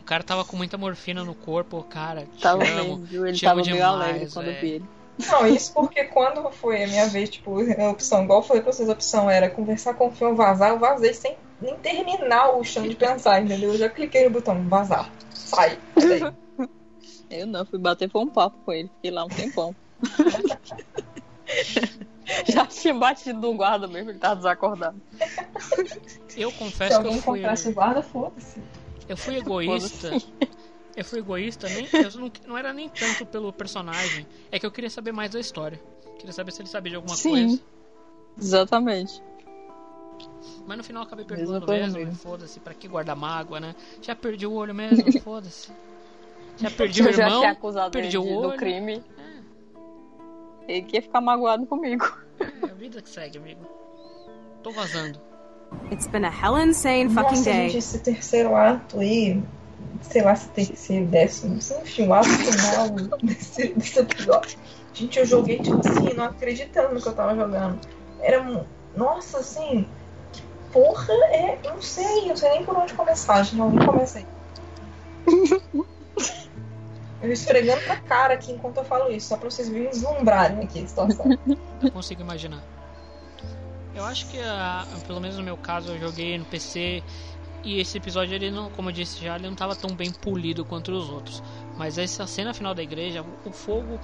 O 0.00 0.04
cara 0.04 0.22
tava 0.22 0.44
com 0.44 0.56
muita 0.56 0.76
morfina 0.76 1.22
no 1.22 1.34
corpo, 1.34 1.82
cara. 1.84 2.26
Te 2.36 2.42
Tava 2.42 2.64
amo, 2.64 2.74
mesmo, 2.74 2.96
viu? 3.04 3.26
Ele 3.26 3.36
te 3.36 3.44
tava 3.44 3.60
amo 3.60 3.70
meio 3.70 3.76
demais, 3.76 4.00
alegre 4.00 4.30
quando 4.32 4.60
vi 4.60 4.68
ele. 4.70 4.84
Não, 5.18 5.46
isso 5.46 5.72
porque 5.72 6.04
quando 6.04 6.50
foi 6.50 6.84
a 6.84 6.88
minha 6.88 7.06
vez, 7.06 7.30
tipo, 7.30 7.56
a 7.60 7.90
opção, 7.90 8.24
igual 8.24 8.40
eu 8.40 8.42
falei 8.42 8.62
pra 8.62 8.72
vocês, 8.72 8.88
a 8.88 8.92
opção 8.92 9.30
era 9.30 9.48
conversar 9.48 9.94
com 9.94 10.08
o 10.08 10.10
filme 10.10 10.36
vazar, 10.36 10.70
eu 10.70 10.78
vazei 10.78 11.14
sem 11.14 11.36
nem 11.60 11.76
terminar 11.76 12.56
o 12.56 12.64
chão 12.64 12.86
de 12.86 12.96
pensar, 12.96 13.42
entendeu? 13.42 13.72
Eu 13.72 13.78
já 13.78 13.88
cliquei 13.88 14.24
no 14.24 14.30
botão 14.30 14.60
vazar. 14.68 15.10
Sai. 15.32 15.78
Sai. 16.00 16.34
Eu 17.30 17.46
não, 17.46 17.64
fui 17.64 17.78
bater 17.78 18.10
foi 18.10 18.22
um 18.22 18.28
papo 18.28 18.58
com 18.64 18.72
ele. 18.72 18.90
Fiquei 18.96 19.10
lá 19.10 19.24
um 19.24 19.28
tempão. 19.28 19.74
Já 22.48 22.66
tinha 22.66 22.94
batido 22.94 23.40
no 23.40 23.54
guarda 23.54 23.86
mesmo, 23.86 24.10
ele 24.10 24.18
tava 24.18 24.36
desacordado. 24.36 25.00
Eu 26.36 26.50
Se 26.50 26.56
confesso 26.56 26.88
que 26.88 26.94
alguém 26.94 27.16
eu 27.16 27.22
fui, 27.22 27.38
encontrasse 27.38 27.68
o 27.68 27.72
guarda, 27.72 28.02
foda-se. 28.02 28.60
eu 29.08 29.16
fui 29.16 29.36
egoísta. 29.36 30.10
Eu 30.96 31.04
fui 31.04 31.18
egoísta, 31.18 31.68
nem, 31.68 31.88
eu 31.92 32.20
não, 32.20 32.32
não 32.46 32.58
era 32.58 32.72
nem 32.72 32.88
tanto 32.88 33.26
pelo 33.26 33.52
personagem. 33.52 34.26
É 34.50 34.58
que 34.58 34.66
eu 34.66 34.70
queria 34.70 34.90
saber 34.90 35.12
mais 35.12 35.30
da 35.30 35.40
história. 35.40 35.80
Queria 36.18 36.32
saber 36.32 36.52
se 36.52 36.62
ele 36.62 36.68
sabia 36.68 36.90
de 36.90 36.96
alguma 36.96 37.16
Sim. 37.16 37.30
coisa. 37.30 37.62
Exatamente. 38.40 39.22
Mas 40.66 40.78
no 40.78 40.84
final 40.84 41.02
eu 41.02 41.06
acabei 41.06 41.24
perdoando 41.24 41.66
coisa 41.66 41.82
mesmo. 41.82 41.98
mesmo. 41.98 42.14
Foda-se, 42.14 42.60
pra 42.60 42.72
que 42.74 42.86
guardar 42.88 43.16
mágoa, 43.16 43.60
né? 43.60 43.74
Já 44.00 44.14
perdi 44.14 44.46
o 44.46 44.52
olho 44.52 44.74
mesmo, 44.74 45.10
foda-se. 45.20 45.70
Já 46.56 46.70
perdi 46.70 47.02
o 47.02 47.08
eu 47.08 47.12
já 47.12 47.24
irmão, 47.24 47.40
tinha 47.40 47.52
acusado 47.52 47.90
perdi 47.90 48.16
o 48.16 48.24
olho. 48.24 48.50
do 48.52 48.56
crime. 48.56 49.02
Ele 50.68 50.82
quer 50.82 51.02
ficar 51.02 51.20
magoado 51.20 51.66
comigo. 51.66 52.04
É 52.40 52.70
a 52.70 52.74
vida 52.74 53.02
que 53.02 53.08
segue, 53.08 53.38
amigo. 53.38 53.66
Tô 54.62 54.70
vazando. 54.70 55.20
It's 55.90 56.06
been 56.06 56.24
a 56.24 56.30
hell 56.30 56.56
insane 56.58 57.08
fucking 57.10 57.38
Nossa, 57.38 57.44
day. 57.44 57.68
gente, 57.68 57.78
esse 57.78 57.98
terceiro 57.98 58.54
ato 58.54 59.00
aí, 59.00 59.42
sei 60.02 60.22
lá 60.22 60.34
se 60.36 60.48
terceiro, 60.50 61.06
décimo, 61.06 61.56
enfim, 61.56 62.06
o 62.08 62.14
ato 62.14 62.28
final 62.28 62.88
desse, 63.22 63.68
desse 63.74 63.98
episódio. 63.98 64.58
Gente, 64.92 65.18
eu 65.18 65.26
joguei, 65.26 65.58
tipo 65.58 65.80
assim, 65.86 66.14
não 66.14 66.24
acreditando 66.24 66.94
no 66.94 67.00
que 67.02 67.08
eu 67.08 67.14
tava 67.14 67.34
jogando. 67.34 67.80
Era, 68.20 68.42
um- 68.42 68.64
nossa, 68.96 69.38
assim, 69.38 69.88
que 70.32 70.42
porra 70.72 71.12
é, 71.30 71.58
eu 71.64 71.74
não 71.74 71.82
sei, 71.82 72.24
eu 72.24 72.28
não 72.28 72.36
sei 72.36 72.50
nem 72.50 72.64
por 72.64 72.76
onde 72.76 72.94
começar, 72.94 73.42
gente, 73.42 73.60
alguém 73.60 73.84
começa 73.84 74.18
aí. 74.18 74.26
Eu 77.20 77.32
esfregando 77.32 77.86
na 77.86 77.96
cara 77.96 78.34
aqui 78.34 78.52
enquanto 78.52 78.76
eu 78.76 78.84
falo 78.84 79.10
isso, 79.10 79.28
só 79.28 79.36
pra 79.36 79.50
vocês 79.50 79.68
vislumbrarem 79.68 80.62
aqui 80.62 80.84
a 80.84 80.86
situação. 80.86 81.26
Eu 81.82 81.90
consigo 81.90 82.20
imaginar. 82.20 82.62
Eu 83.94 84.04
acho 84.04 84.26
que, 84.26 84.38
ah, 84.40 84.84
pelo 85.06 85.20
menos 85.20 85.36
no 85.36 85.42
meu 85.42 85.56
caso, 85.56 85.92
eu 85.92 85.98
joguei 86.00 86.36
no 86.36 86.44
PC 86.44 87.02
e 87.64 87.80
esse 87.80 87.96
episódio, 87.98 88.34
ele 88.34 88.50
não, 88.50 88.70
como 88.70 88.88
eu 88.90 88.92
disse 88.92 89.22
já, 89.22 89.36
ele 89.36 89.48
não 89.48 89.54
tava 89.54 89.74
tão 89.74 89.94
bem 89.94 90.10
polido 90.12 90.64
quanto 90.64 90.92
os 90.92 91.08
outros. 91.10 91.42
Mas 91.76 91.98
essa 91.98 92.26
cena 92.26 92.52
final 92.54 92.74
da 92.74 92.82
igreja, 92.82 93.24
o 93.44 93.50
fogo 93.52 93.98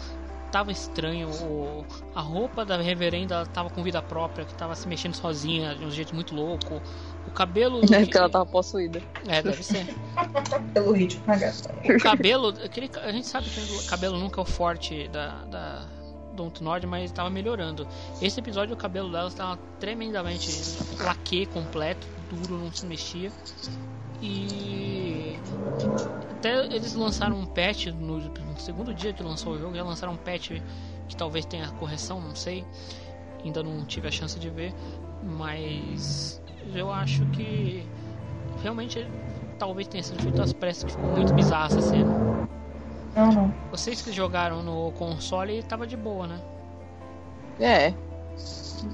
tava 0.50 0.72
estranho, 0.72 1.28
o- 1.30 1.84
a 2.14 2.20
roupa 2.20 2.64
da 2.64 2.76
reverenda 2.76 3.36
ela 3.36 3.46
tava 3.46 3.70
com 3.70 3.82
vida 3.84 4.02
própria, 4.02 4.44
que 4.44 4.52
tava 4.54 4.74
se 4.74 4.88
mexendo 4.88 5.14
sozinha 5.14 5.76
de 5.76 5.84
um 5.84 5.90
jeito 5.90 6.12
muito 6.14 6.34
louco. 6.34 6.82
O 7.26 7.30
cabelo. 7.30 7.80
É 7.94 8.00
porque 8.00 8.18
ela 8.18 8.28
tava 8.28 8.46
possuída. 8.46 9.00
É, 9.28 9.40
deve 9.42 9.62
ser. 9.62 9.86
Pelo 10.74 10.92
ritmo 10.92 11.22
gata. 11.26 11.72
O 11.84 11.98
cabelo, 12.00 12.48
aquele, 12.64 12.90
a 13.00 13.12
gente 13.12 13.26
sabe 13.28 13.48
que 13.48 13.60
o 13.60 13.86
cabelo 13.86 14.18
nunca 14.18 14.40
é 14.40 14.42
o 14.42 14.46
forte 14.46 15.06
da, 15.08 15.44
da 15.44 15.86
Don't 16.40 16.62
Nord, 16.64 16.86
mas 16.86 17.04
estava 17.04 17.28
melhorando. 17.28 17.86
Esse 18.22 18.40
episódio 18.40 18.74
o 18.74 18.76
cabelo 18.76 19.12
dela 19.12 19.28
estava 19.28 19.58
tremendamente 19.78 20.50
laque 20.98 21.44
completo, 21.46 22.06
duro, 22.30 22.58
não 22.58 22.72
se 22.72 22.86
mexia. 22.86 23.30
E 24.22 25.38
até 26.30 26.64
eles 26.64 26.94
lançaram 26.94 27.38
um 27.38 27.44
patch 27.44 27.86
no, 27.86 28.18
no 28.18 28.58
segundo 28.58 28.94
dia 28.94 29.12
que 29.12 29.22
lançou 29.22 29.52
o 29.52 29.58
jogo, 29.58 29.74
já 29.74 29.84
lançaram 29.84 30.14
um 30.14 30.16
patch 30.16 30.52
que 31.08 31.16
talvez 31.16 31.44
tenha 31.44 31.68
correção, 31.72 32.20
não 32.20 32.34
sei. 32.34 32.64
Ainda 33.44 33.62
não 33.62 33.84
tive 33.84 34.08
a 34.08 34.10
chance 34.10 34.38
de 34.38 34.48
ver, 34.48 34.72
mas 35.22 36.40
eu 36.74 36.90
acho 36.90 37.24
que 37.26 37.86
realmente 38.62 39.06
talvez 39.58 39.88
tenha 39.88 40.02
sido 40.02 40.22
feito 40.22 40.40
às 40.40 40.52
pressas, 40.54 40.84
que 40.84 40.92
ficou 40.92 41.10
muito 41.10 41.34
bizarra 41.34 41.66
essa 41.66 41.82
cena. 41.82 42.40
Não, 43.14 43.32
não. 43.32 43.54
Vocês 43.70 44.00
que 44.02 44.12
jogaram 44.12 44.62
no 44.62 44.92
console 44.92 45.62
tava 45.62 45.86
de 45.86 45.96
boa, 45.96 46.26
né? 46.26 46.40
É. 47.58 47.94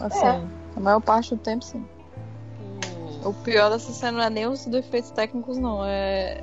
Assim, 0.00 0.26
É. 0.26 0.42
a 0.76 0.80
maior 0.80 1.00
parte 1.00 1.34
do 1.34 1.40
tempo 1.40 1.64
sim. 1.64 1.84
O 3.24 3.32
pior 3.34 3.70
dessa 3.70 3.92
cena 3.92 4.18
não 4.18 4.24
é 4.24 4.30
nem 4.30 4.46
os 4.46 4.64
defeitos 4.66 5.10
técnicos, 5.10 5.58
não. 5.58 5.84
É 5.84 6.42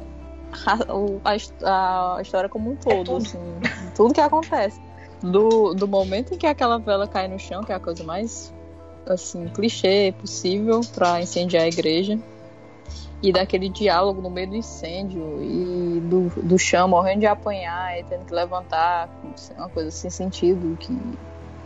a, 0.65 0.93
o- 0.93 1.21
a 1.63 2.15
a 2.17 2.21
história 2.21 2.49
como 2.49 2.71
um 2.71 2.75
todo, 2.75 3.05
tudo. 3.05 3.17
assim. 3.17 3.39
Tudo 3.95 4.13
que 4.13 4.21
acontece. 4.21 4.79
Do, 5.21 5.73
do 5.73 5.87
momento 5.87 6.33
em 6.33 6.37
que 6.37 6.45
aquela 6.45 6.77
vela 6.77 7.07
cai 7.07 7.27
no 7.29 7.39
chão, 7.39 7.63
que 7.63 7.71
é 7.71 7.75
a 7.75 7.79
coisa 7.79 8.03
mais 8.03 8.53
assim, 9.07 9.47
clichê 9.49 10.13
possível 10.19 10.81
pra 10.93 11.21
incendiar 11.21 11.63
a 11.63 11.67
igreja. 11.67 12.19
E 13.23 13.31
daquele 13.31 13.69
diálogo 13.69 14.21
no 14.21 14.29
meio 14.29 14.49
do 14.49 14.55
incêndio 14.57 15.41
e 15.41 16.01
do, 16.01 16.29
do 16.41 16.59
chão 16.59 16.89
morrendo 16.89 17.21
de 17.21 17.25
apanhar 17.25 17.97
e 17.97 18.03
tendo 18.03 18.25
que 18.25 18.33
levantar, 18.33 19.09
uma 19.57 19.69
coisa 19.69 19.89
sem 19.89 20.09
sentido, 20.09 20.75
que 20.77 20.93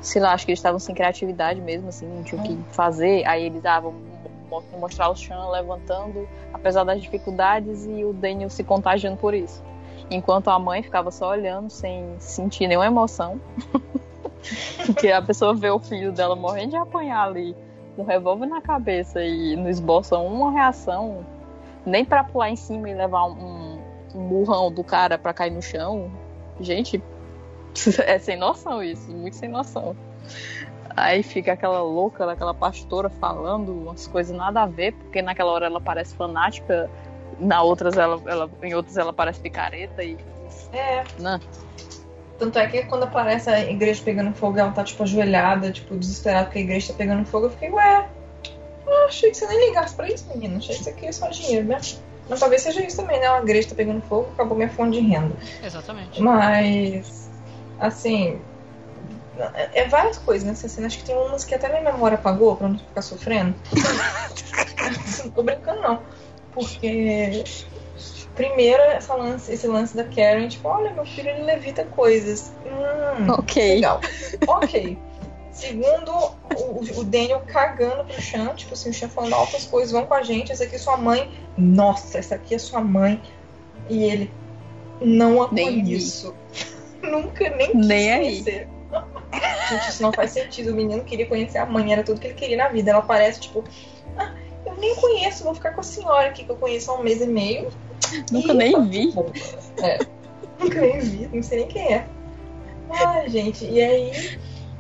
sei 0.02 0.22
lá, 0.22 0.34
acho 0.34 0.46
que 0.46 0.52
eles 0.52 0.60
estavam 0.60 0.80
sem 0.80 0.94
criatividade 0.94 1.60
mesmo, 1.60 1.90
assim, 1.90 2.08
não 2.08 2.24
tinham 2.24 2.44
o 2.44 2.48
que 2.48 2.54
é. 2.54 2.74
fazer. 2.74 3.26
Aí 3.26 3.46
eles, 3.46 3.66
ah, 3.66 3.80
vamos 3.80 4.02
mostrar 4.80 5.10
o 5.10 5.16
chão 5.16 5.50
levantando, 5.50 6.28
apesar 6.54 6.84
das 6.84 7.02
dificuldades, 7.02 7.86
e 7.86 8.04
o 8.04 8.14
Daniel 8.14 8.50
se 8.50 8.64
contagiando 8.64 9.18
por 9.18 9.34
isso. 9.34 9.64
Enquanto 10.10 10.50
a 10.50 10.58
mãe 10.58 10.82
ficava 10.82 11.12
só 11.12 11.32
olhando, 11.32 11.70
sem 11.70 12.16
sentir 12.20 12.68
nenhuma 12.68 12.86
emoção. 12.86 13.42
Porque 14.86 15.10
a 15.10 15.22
pessoa 15.22 15.54
vê 15.54 15.70
o 15.70 15.80
filho 15.80 16.12
dela 16.12 16.36
morrendo 16.36 16.70
de 16.70 16.78
apanhar 16.78 17.28
ali, 17.28 17.56
com 17.96 18.04
um 18.04 18.06
revólver 18.06 18.46
na 18.46 18.62
cabeça 18.62 19.22
e 19.24 19.56
não 19.56 19.68
esboça 19.68 20.18
uma 20.18 20.52
reação, 20.52 21.26
nem 21.88 22.04
para 22.04 22.24
pular 22.24 22.50
em 22.50 22.56
cima 22.56 22.90
e 22.90 22.94
levar 22.94 23.26
um, 23.26 23.80
um 24.14 24.28
burrão 24.28 24.72
do 24.72 24.84
cara 24.84 25.18
para 25.18 25.34
cair 25.34 25.52
no 25.52 25.62
chão. 25.62 26.12
Gente, 26.60 27.02
é 28.06 28.20
sem 28.20 28.38
noção 28.38 28.84
isso, 28.84 29.10
muito 29.10 29.36
sem 29.36 29.50
noção. 29.50 29.96
Aí 30.96 31.24
fica 31.24 31.54
aquela 31.54 31.82
louca, 31.82 32.30
aquela 32.30 32.54
pastora 32.54 33.10
falando 33.10 33.72
umas 33.72 34.08
coisas 34.08 34.36
nada 34.36 34.64
a 34.64 34.66
ver, 34.66 34.94
porque 34.94 35.22
naquela 35.22 35.52
hora 35.52 35.68
ela 35.68 35.80
parece 35.80 36.16
fanática, 36.16 36.90
na 37.40 37.62
outras 37.62 37.96
ela, 37.96 38.20
ela, 38.26 38.50
em 38.64 38.74
outras 38.74 38.98
ela 38.98 39.14
parece 39.14 39.40
picareta 39.40 40.04
e. 40.04 40.18
É. 40.74 41.04
Né? 41.20 41.40
Tanto 42.38 42.60
é 42.60 42.68
que 42.68 42.84
quando 42.84 43.04
aparece 43.04 43.50
a 43.50 43.60
igreja 43.62 44.02
pegando 44.04 44.34
fogo, 44.34 44.60
ela 44.60 44.72
tá 44.72 44.84
tipo 44.84 45.04
ajoelhada, 45.04 45.72
tipo, 45.72 45.96
desesperada 45.96 46.46
porque 46.46 46.60
a 46.60 46.62
igreja 46.62 46.92
tá 46.92 46.98
pegando 46.98 47.26
fogo, 47.26 47.46
eu 47.46 47.50
fiquei, 47.52 47.70
ué, 47.70 48.08
eu 48.88 49.06
achei 49.06 49.32
que 49.32 49.38
você 49.38 49.48
nem 49.48 49.68
ligasse 49.68 49.96
pra 49.96 50.08
isso, 50.08 50.28
menino. 50.30 50.58
Achei 50.58 50.76
que 50.76 50.82
isso 50.82 50.90
aqui 50.90 51.06
é 51.08 51.12
só 51.12 51.28
dinheiro, 51.30 51.68
né? 51.68 51.80
Mas 52.30 52.40
talvez 52.40 52.62
seja 52.62 52.86
isso 52.86 52.98
também, 52.98 53.20
né? 53.20 53.28
A 53.28 53.40
igreja 53.40 53.70
tá 53.70 53.76
pegando 53.76 54.02
fogo, 54.02 54.30
acabou 54.34 54.58
minha 54.58 54.70
fonte 54.70 55.00
de 55.00 55.08
renda. 55.08 55.36
Exatamente. 55.64 56.22
Mas, 56.22 57.30
assim, 57.80 58.42
é, 59.54 59.82
é 59.82 59.88
várias 59.88 60.18
coisas 60.18 60.48
nessa 60.48 60.68
cena. 60.68 60.88
Acho 60.88 61.00
que 61.00 61.06
tem 61.06 61.16
umas 61.16 61.44
que 61.44 61.56
até 61.56 61.70
minha 61.70 61.92
memória 61.92 62.16
apagou 62.16 62.56
pra 62.56 62.68
não 62.68 62.78
ficar 62.78 63.02
sofrendo. 63.02 63.56
não 65.24 65.32
tô 65.32 65.44
brincando, 65.44 65.82
não. 65.82 66.02
Porque. 66.52 67.44
Primeiro, 68.36 68.84
essa 68.84 69.16
lance, 69.16 69.52
esse 69.52 69.66
lance 69.66 69.96
da 69.96 70.04
Karen, 70.04 70.48
tipo, 70.48 70.68
olha, 70.68 70.94
meu 70.94 71.06
filho 71.06 71.30
ele 71.30 71.42
levita 71.42 71.84
coisas. 71.84 72.52
Hum, 72.66 73.32
ok. 73.32 73.76
Legal. 73.76 74.00
ok. 74.48 74.98
Segundo, 75.58 76.12
o, 76.56 77.00
o, 77.00 77.04
Daniel 77.04 77.42
cagando 77.48 78.04
pro 78.06 78.22
chão, 78.22 78.54
tipo 78.54 78.76
assim, 78.76 78.92
o 78.92 78.94
chão 78.94 79.10
falando 79.10 79.34
altas 79.34 79.66
coisas, 79.66 79.92
vão 79.92 80.06
com 80.06 80.14
a 80.14 80.22
gente, 80.22 80.52
essa 80.52 80.64
aqui 80.64 80.76
é 80.76 80.78
sua 80.78 80.96
mãe. 80.98 81.32
Nossa, 81.58 82.20
essa 82.20 82.36
aqui 82.36 82.54
é 82.54 82.60
sua 82.60 82.80
mãe. 82.80 83.20
E 83.90 84.04
ele 84.04 84.32
não 85.02 85.42
a 85.42 85.50
conheço. 85.50 86.36
Nunca 87.02 87.50
nem 87.50 87.72
quis 87.72 87.88
nem 87.88 88.20
conhecer. 88.20 88.68
Gente, 89.68 89.90
isso 89.90 90.04
não 90.04 90.14
faz 90.14 90.30
sentido. 90.30 90.72
O 90.72 90.76
menino 90.76 91.04
queria 91.04 91.26
conhecer 91.26 91.58
a 91.58 91.66
mãe, 91.66 91.92
era 91.92 92.04
tudo 92.04 92.20
que 92.20 92.28
ele 92.28 92.36
queria 92.36 92.58
na 92.58 92.68
vida. 92.68 92.92
Ela 92.92 93.02
parece, 93.02 93.40
tipo, 93.40 93.64
ah, 94.16 94.32
eu 94.64 94.76
nem 94.76 94.96
conheço, 94.96 95.44
vou 95.44 95.56
ficar 95.56 95.72
com 95.72 95.82
a 95.82 95.84
senhora 95.84 96.30
aqui 96.30 96.44
que 96.44 96.52
eu 96.52 96.58
conheço 96.58 96.92
há 96.92 97.00
um 97.00 97.04
mês 97.04 97.20
e 97.20 97.28
meio. 97.28 97.72
Nunca 98.32 98.54
e... 98.54 98.56
nem 98.56 98.88
vi. 98.88 99.12
É, 99.82 99.98
nunca 100.60 100.82
nem 100.82 101.00
vi, 101.00 101.30
não 101.34 101.42
sei 101.42 101.60
nem 101.60 101.68
quem 101.68 101.94
é. 101.94 102.08
Ai, 102.92 103.28
gente, 103.28 103.66
e 103.66 103.82
aí. 103.82 104.40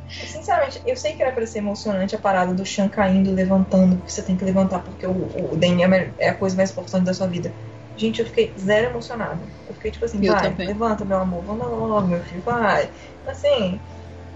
Sinceramente, 0.09 0.81
eu 0.85 0.95
sei 0.95 1.13
que 1.13 1.21
era 1.21 1.31
pra 1.31 1.45
ser 1.45 1.59
emocionante 1.59 2.15
a 2.15 2.19
parada 2.19 2.53
do 2.53 2.65
Chan 2.65 2.89
caindo, 2.89 3.31
levantando, 3.31 3.97
porque 3.97 4.11
você 4.11 4.23
tem 4.23 4.37
que 4.37 4.45
levantar, 4.45 4.79
porque 4.83 5.05
o, 5.05 5.51
o 5.51 5.57
DNA 5.57 6.13
é 6.17 6.29
a 6.29 6.35
coisa 6.35 6.55
mais 6.55 6.71
importante 6.71 7.05
da 7.05 7.13
sua 7.13 7.27
vida. 7.27 7.53
Gente, 7.95 8.19
eu 8.19 8.25
fiquei 8.25 8.53
zero 8.57 8.91
emocionada. 8.91 9.41
Eu 9.67 9.73
fiquei 9.73 9.91
tipo 9.91 10.05
assim, 10.05 10.23
eu 10.23 10.33
vai, 10.33 10.49
também. 10.51 10.67
levanta, 10.67 11.03
meu 11.03 11.17
amor, 11.17 11.43
vamos 11.43 11.67
logo, 11.67 12.07
meu 12.07 12.23
filho, 12.23 12.41
vai. 12.43 12.89
Assim, 13.25 13.81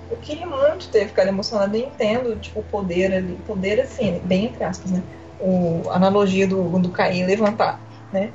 eu 0.09 0.17
queria 0.17 0.47
muito 0.47 0.89
ter 0.89 1.07
ficado 1.07 1.27
emocionada. 1.27 1.77
Eu 1.77 1.87
entendo, 1.87 2.37
tipo, 2.39 2.59
o 2.59 2.63
poder 2.63 3.13
ali. 3.13 3.37
Poder, 3.37 3.79
assim, 3.79 4.19
bem 4.25 4.45
entre 4.45 4.63
aspas, 4.63 4.91
né? 4.91 5.03
O, 5.39 5.89
a 5.89 5.95
analogia 5.95 6.47
do, 6.47 6.79
do 6.79 6.91
cair 6.91 7.21
e 7.21 7.25
levantar, 7.25 7.81
né? 8.11 8.33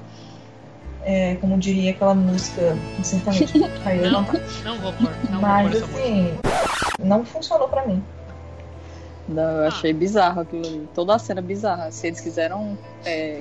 É, 1.09 1.37
como 1.37 1.57
diria 1.57 1.93
aquela 1.93 2.15
música 2.15 2.77
certamente 3.03 3.59
cair 3.85 3.99
e 3.99 4.03
levantar. 4.03 4.41
Não 4.65 4.77
vou 4.79 4.93
pôr. 4.93 5.11
Não 5.31 5.41
Mas, 5.41 5.79
vou 5.79 5.89
pôr 5.89 6.01
assim, 6.01 6.39
não 6.99 7.25
funcionou 7.25 7.69
pra 7.69 7.87
mim. 7.87 8.03
Não, 9.29 9.43
eu 9.43 9.65
ah. 9.65 9.69
achei 9.69 9.93
bizarro 9.93 10.41
aquilo 10.41 10.67
ali. 10.67 10.89
Toda 10.95 11.15
a 11.15 11.19
cena 11.19 11.41
bizarra. 11.41 11.93
Se 11.93 12.09
eles 12.09 12.21
quiseram 12.21 12.77
é, 13.05 13.41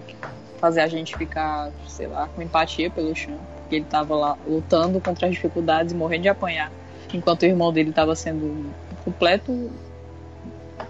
fazer 0.60 0.82
a 0.82 0.88
gente 0.88 1.18
ficar, 1.18 1.72
sei 1.88 2.06
lá, 2.06 2.28
com 2.28 2.42
empatia 2.42 2.92
pelo 2.92 3.16
chão, 3.16 3.38
porque 3.62 3.78
ele 3.78 3.86
tava 3.86 4.16
lá 4.16 4.38
lutando 4.48 5.02
contra 5.02 5.28
as 5.28 5.34
dificuldades 5.34 5.92
e 5.92 5.96
morrendo 5.96 6.22
de 6.22 6.30
apanhar 6.30 6.72
enquanto 7.14 7.44
o 7.44 7.46
irmão 7.46 7.72
dele 7.72 7.90
estava 7.90 8.16
sendo 8.16 8.46
um 8.46 8.72
completo 9.04 9.72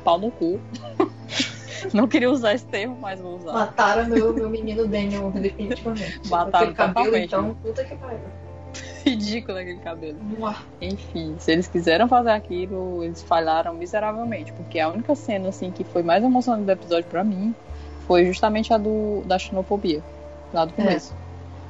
pau 0.03 0.19
no 0.19 0.31
cu. 0.31 0.59
Não 1.93 2.07
queria 2.07 2.29
usar 2.29 2.53
esse 2.53 2.65
termo, 2.65 2.97
mas 2.99 3.19
vou 3.19 3.37
usar. 3.37 3.53
Mataram 3.53 4.05
meu, 4.07 4.33
meu 4.33 4.49
menino 4.49 4.87
Daniel 4.87 5.31
definitivamente. 5.31 6.21
Mataram 6.29 6.69
aquele 6.69 6.75
cabelo, 6.75 7.17
então, 7.17 7.55
puta 7.55 7.83
que 7.83 7.95
pariu. 7.95 8.19
Ridículo 9.05 9.57
aquele 9.57 9.79
cabelo. 9.79 10.17
Uau. 10.39 10.55
Enfim, 10.81 11.35
se 11.39 11.51
eles 11.51 11.67
quiseram 11.67 12.07
fazer 12.07 12.31
aquilo, 12.31 13.03
eles 13.03 13.21
falharam 13.21 13.73
miseravelmente. 13.73 14.51
Porque 14.53 14.79
a 14.79 14.89
única 14.89 15.15
cena 15.15 15.49
assim 15.49 15.71
que 15.71 15.83
foi 15.83 16.03
mais 16.03 16.23
emocionante 16.23 16.65
do 16.65 16.71
episódio 16.71 17.09
para 17.09 17.23
mim 17.23 17.53
foi 18.07 18.25
justamente 18.25 18.73
a 18.73 18.77
do 18.77 19.21
da 19.25 19.37
xenofobia, 19.37 20.01
lá 20.53 20.65
do 20.65 20.73
é. 20.73 20.75
começo. 20.75 21.13
É. 21.21 21.24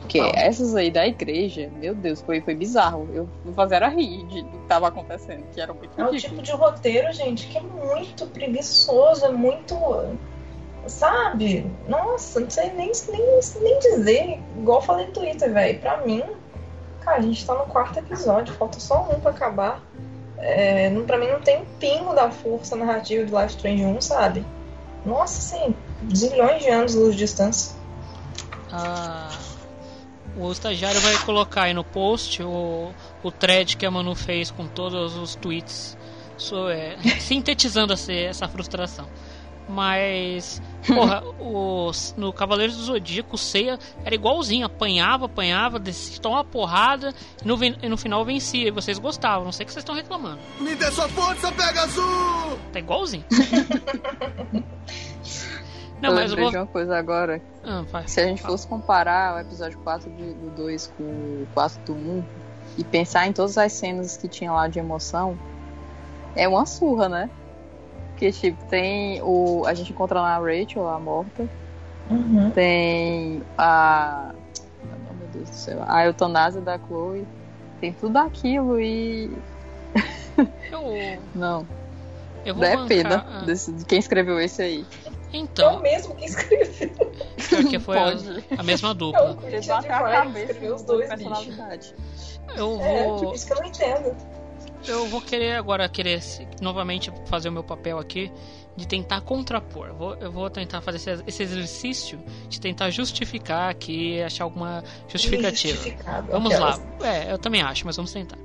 Porque 0.06 0.20
essas 0.36 0.76
aí 0.76 0.92
da 0.92 1.08
igreja, 1.08 1.70
meu 1.78 1.96
Deus, 1.96 2.22
foi, 2.22 2.40
foi 2.40 2.54
bizarro. 2.54 3.10
Eu 3.12 3.28
não 3.44 3.54
fazia 3.54 3.78
era 3.78 3.90
rir 3.90 4.24
de, 4.28 4.44
do 4.44 4.50
que 4.50 4.58
estava 4.58 4.88
acontecendo, 4.88 5.44
que 5.52 5.60
era 5.60 5.74
muito 5.74 6.00
É 6.00 6.06
o 6.06 6.16
tipo 6.16 6.42
de 6.42 6.52
roteiro, 6.52 7.12
gente, 7.12 7.48
que 7.48 7.58
é 7.58 7.62
muito 7.62 8.28
preguiçoso, 8.28 9.26
é 9.26 9.32
muito. 9.32 9.76
Sabe? 10.86 11.66
Nossa, 11.88 12.40
não 12.40 12.50
sei 12.50 12.72
nem, 12.74 12.92
nem, 13.10 13.40
nem 13.62 13.80
dizer. 13.80 14.40
Igual 14.58 14.78
eu 14.78 14.86
falei 14.86 15.08
no 15.08 15.12
Twitter, 15.12 15.52
velho. 15.52 15.80
Pra 15.80 15.98
mim, 15.98 16.24
cara, 17.02 17.18
a 17.18 17.22
gente 17.22 17.44
tá 17.44 17.56
no 17.56 17.66
quarto 17.66 17.98
episódio, 17.98 18.54
falta 18.54 18.80
só 18.80 19.10
um 19.12 19.20
pra 19.20 19.32
acabar. 19.32 19.84
É, 20.38 20.92
não, 20.92 21.04
pra 21.04 21.18
mim 21.18 21.28
não 21.28 21.42
tem 21.42 21.62
um 21.62 21.66
pingo 21.80 22.14
da 22.14 22.30
força 22.30 22.76
narrativa 22.76 23.26
de 23.26 23.32
Life 23.32 23.56
Strange 23.56 23.86
1, 23.86 24.02
sabe? 24.02 24.46
Nossa, 25.04 25.40
assim, 25.40 25.76
zilhões 26.16 26.62
de 26.62 26.70
anos 26.70 26.92
de 26.92 27.00
luz 27.00 27.14
de 27.14 27.20
distância. 27.20 27.76
Ah 28.72 29.45
o 30.38 30.52
estagiário 30.52 31.00
vai 31.00 31.18
colocar 31.20 31.64
aí 31.64 31.74
no 31.74 31.84
post 31.84 32.44
o, 32.44 32.92
o 33.24 33.32
thread 33.32 33.78
que 33.78 33.86
a 33.86 33.92
Manu 33.92 34.16
fez 34.16 34.52
com 34.52 34.68
todos 34.68 35.16
os 35.16 35.36
tweets, 35.36 35.98
so, 36.38 36.70
é, 36.70 36.98
sintetizando 37.20 37.94
essa, 37.94 38.12
essa 38.12 38.48
frustração. 38.48 39.08
Mas, 39.68 40.62
porra, 40.86 41.24
os, 41.40 42.14
no 42.16 42.32
Cavaleiros 42.32 42.78
do 42.78 42.84
Zodíaco, 42.84 43.36
o 43.36 43.38
Seiya 43.38 43.80
era 44.04 44.14
igualzinho, 44.14 44.66
apanhava, 44.66 45.26
apanhava, 45.26 45.80
descia, 45.80 46.22
tomava 46.22 46.44
porrada 46.44 47.16
e 47.44 47.48
no, 47.48 47.58
e 47.64 47.90
no 47.90 47.98
final 47.98 48.24
vencia. 48.24 48.68
E 48.68 48.72
vocês 48.72 49.00
gostavam, 49.00 49.44
não 49.44 49.52
sei 49.52 49.64
o 49.64 49.68
que 49.68 49.74
vocês 49.74 49.82
estão 49.82 49.96
reclamando. 49.96 50.40
Me 50.60 50.76
dê 50.76 50.92
sua 50.92 51.10
força, 51.10 51.52
pega 51.52 51.82
azul! 51.82 52.60
Tá 52.72 52.78
igualzinho. 52.78 53.26
Não, 56.02 56.10
eu 56.10 56.16
mas 56.16 56.32
eu 56.32 56.38
vou... 56.38 56.50
uma 56.50 56.68
coisa 56.68 56.98
agora. 56.98 57.42
Ah, 57.64 57.84
vai, 57.92 58.08
Se 58.08 58.20
a 58.22 58.26
gente 58.26 58.42
fosse 58.42 58.68
comparar 58.68 59.36
o 59.36 59.40
episódio 59.40 59.78
4 59.80 60.10
de, 60.12 60.34
do 60.34 60.50
2 60.52 60.94
com 60.98 61.04
o 61.04 61.48
4 61.54 61.82
do 61.84 61.94
1 61.94 62.24
e 62.78 62.84
pensar 62.84 63.28
em 63.28 63.34
todas 63.34 63.58
as 63.58 63.72
cenas 63.74 64.18
que 64.18 64.28
tinha 64.28 64.52
lá 64.52 64.68
de 64.68 64.80
emoção, 64.80 65.38
é 66.36 66.48
uma 66.48 66.66
surra, 66.66 67.08
né? 67.08 67.30
Porque, 68.12 68.32
tipo, 68.32 68.64
tem 68.66 69.22
o. 69.22 69.64
A 69.66 69.74
gente 69.74 69.92
encontra 69.92 70.22
lá 70.22 70.36
a 70.36 70.40
Rachel, 70.40 70.88
a 70.88 71.00
morta. 71.00 71.48
Uhum. 72.10 72.50
Tem 72.52 73.42
a. 73.58 74.32
Oh, 75.10 75.14
meu 75.14 75.28
Deus 75.34 75.50
do 75.50 75.56
céu. 75.56 75.84
A 75.86 76.06
eutanásia 76.06 76.62
da 76.62 76.78
Chloe. 76.78 77.28
Tem 77.82 77.92
tudo 77.92 78.18
aquilo 78.18 78.80
e. 78.80 79.32
Eu... 80.72 81.20
Não. 81.36 81.66
Eu 82.46 82.54
vou 82.54 82.64
é 82.64 82.76
bancar, 82.76 82.88
pena 82.88 83.26
ah. 83.28 83.44
desse, 83.44 83.72
de 83.72 83.84
quem 83.86 83.98
escreveu 83.98 84.40
esse 84.40 84.62
aí. 84.62 84.86
Então. 85.34 85.74
É 85.74 85.78
o 85.78 85.82
mesmo 85.82 86.16
que 86.16 86.26
escreveu. 86.26 86.90
Porque 87.50 87.80
foi 87.80 87.98
a, 87.98 88.16
a, 88.58 88.64
mesma 88.64 88.94
dupla. 88.94 89.20
É 89.20 89.24
o 89.24 89.74
a 89.74 89.84
cabeça 89.84 90.52
escreveu 90.52 90.76
os 90.76 90.84
dois 90.84 91.08
personalidade. 91.08 91.96
Eu 92.56 92.80
é, 92.82 93.04
vou. 93.04 93.20
Tipo, 93.20 93.36
isso 93.36 93.48
que 93.48 93.54
eu 93.54 93.58
não 93.58 93.66
entendo. 93.66 94.16
Eu 94.88 95.08
vou 95.08 95.22
querer 95.22 95.54
agora 95.54 95.90
querer 95.90 96.22
novamente 96.62 97.12
fazer 97.26 97.50
o 97.50 97.52
meu 97.52 97.64
papel 97.64 97.98
aqui 97.98 98.32
de 98.76 98.88
tentar 98.88 99.22
contrapor. 99.22 99.88
Eu 99.88 99.96
vou, 99.96 100.16
eu 100.16 100.32
vou 100.32 100.50
tentar 100.50 100.82
fazer 100.82 100.98
esse, 100.98 101.24
esse, 101.26 101.44
exercício 101.44 102.20
de 102.50 102.60
tentar 102.60 102.90
justificar 102.90 103.70
aqui, 103.70 104.22
achar 104.22 104.44
alguma 104.44 104.84
justificativa. 105.08 105.82
Vamos 106.30 106.58
lá. 106.60 106.78
É, 107.02 107.32
eu 107.32 107.38
também 107.38 107.62
acho, 107.62 107.86
mas 107.86 107.96
vamos 107.96 108.12
tentar. 108.12 108.38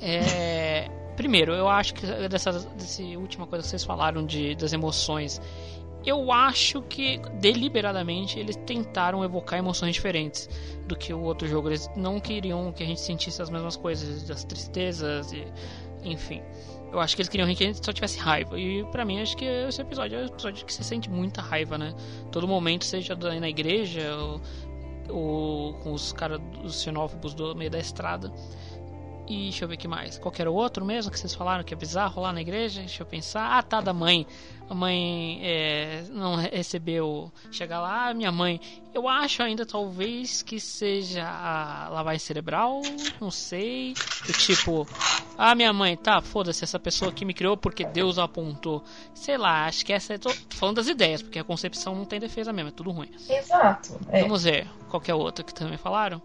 É, 0.00 0.88
primeiro, 1.16 1.52
eu 1.52 1.68
acho 1.68 1.94
que 1.94 2.06
dessa, 2.28 2.52
dessa 2.52 3.02
última 3.02 3.46
coisa 3.46 3.62
que 3.62 3.68
vocês 3.68 3.84
falaram 3.84 4.24
de, 4.24 4.54
das 4.54 4.72
emoções 4.72 5.40
eu 6.06 6.30
acho 6.32 6.82
que 6.82 7.18
deliberadamente 7.40 8.38
eles 8.38 8.56
tentaram 8.56 9.24
evocar 9.24 9.58
emoções 9.58 9.94
diferentes 9.94 10.48
do 10.86 10.96
que 10.96 11.12
o 11.12 11.20
outro 11.20 11.48
jogo. 11.48 11.68
Eles 11.68 11.90
não 11.96 12.20
queriam 12.20 12.72
que 12.72 12.82
a 12.82 12.86
gente 12.86 13.00
sentisse 13.00 13.40
as 13.40 13.50
mesmas 13.50 13.76
coisas, 13.76 14.22
das 14.24 14.44
tristezas 14.44 15.32
e 15.32 15.44
enfim. 16.04 16.42
Eu 16.92 17.00
acho 17.00 17.16
que 17.16 17.22
eles 17.22 17.28
queriam 17.28 17.52
que 17.52 17.64
a 17.64 17.66
gente 17.66 17.84
só 17.84 17.92
tivesse 17.92 18.18
raiva. 18.18 18.58
E 18.58 18.84
para 18.84 19.04
mim, 19.04 19.20
acho 19.20 19.36
que 19.36 19.44
esse 19.44 19.80
episódio 19.80 20.18
é 20.18 20.22
um 20.22 20.26
episódio 20.26 20.64
que 20.64 20.72
você 20.72 20.84
sente 20.84 21.10
muita 21.10 21.42
raiva, 21.42 21.76
né? 21.76 21.92
Todo 22.30 22.46
momento, 22.46 22.84
seja 22.84 23.16
na 23.16 23.48
igreja 23.48 24.16
ou, 24.16 24.40
ou 25.08 25.74
com 25.74 25.92
os 25.92 26.12
caras, 26.12 26.40
os 26.62 26.82
xenófobos 26.82 27.34
do 27.34 27.54
meio 27.56 27.70
da 27.70 27.80
estrada. 27.80 28.32
E 29.26 29.44
deixa 29.44 29.64
eu 29.64 29.68
ver 29.68 29.76
que 29.76 29.88
mais. 29.88 30.18
Qualquer 30.18 30.46
outro 30.46 30.84
mesmo 30.84 31.10
que 31.10 31.18
vocês 31.18 31.34
falaram 31.34 31.64
que 31.64 31.72
é 31.72 31.76
bizarro 31.76 32.22
lá 32.22 32.32
na 32.32 32.40
igreja? 32.40 32.80
Deixa 32.80 33.02
eu 33.02 33.06
pensar. 33.06 33.58
Ah, 33.58 33.62
tá, 33.62 33.80
da 33.80 33.92
mãe. 33.92 34.26
A 34.68 34.74
mãe 34.74 35.40
é, 35.42 36.04
não 36.10 36.36
recebeu. 36.36 37.30
Chegar 37.50 37.80
lá, 37.80 38.14
minha 38.14 38.32
mãe. 38.32 38.60
Eu 38.94 39.08
acho 39.08 39.42
ainda 39.42 39.66
talvez 39.66 40.42
que 40.42 40.58
seja 40.58 41.26
a 41.26 41.88
lavagem 41.90 42.20
cerebral. 42.20 42.80
Não 43.20 43.30
sei. 43.30 43.94
Do 44.26 44.32
tipo. 44.32 44.86
Ah, 45.36 45.54
minha 45.54 45.72
mãe, 45.72 45.96
tá, 45.96 46.20
foda-se, 46.22 46.64
essa 46.64 46.78
pessoa 46.78 47.12
que 47.12 47.24
me 47.24 47.34
criou 47.34 47.56
porque 47.56 47.84
Deus 47.84 48.18
apontou. 48.18 48.82
Sei 49.14 49.36
lá, 49.36 49.66
acho 49.66 49.84
que 49.84 49.92
essa 49.92 50.14
é. 50.14 50.18
Tô, 50.18 50.30
falando 50.50 50.76
das 50.76 50.88
ideias, 50.88 51.22
porque 51.22 51.38
a 51.38 51.44
concepção 51.44 51.94
não 51.94 52.04
tem 52.04 52.18
defesa 52.18 52.52
mesmo, 52.52 52.70
é 52.70 52.72
tudo 52.72 52.90
ruim. 52.90 53.10
Exato. 53.28 53.98
É. 54.08 54.22
Vamos 54.22 54.44
ver. 54.44 54.66
Qualquer 54.88 55.14
outra 55.14 55.44
que 55.44 55.52
também 55.52 55.76
falaram 55.76 56.22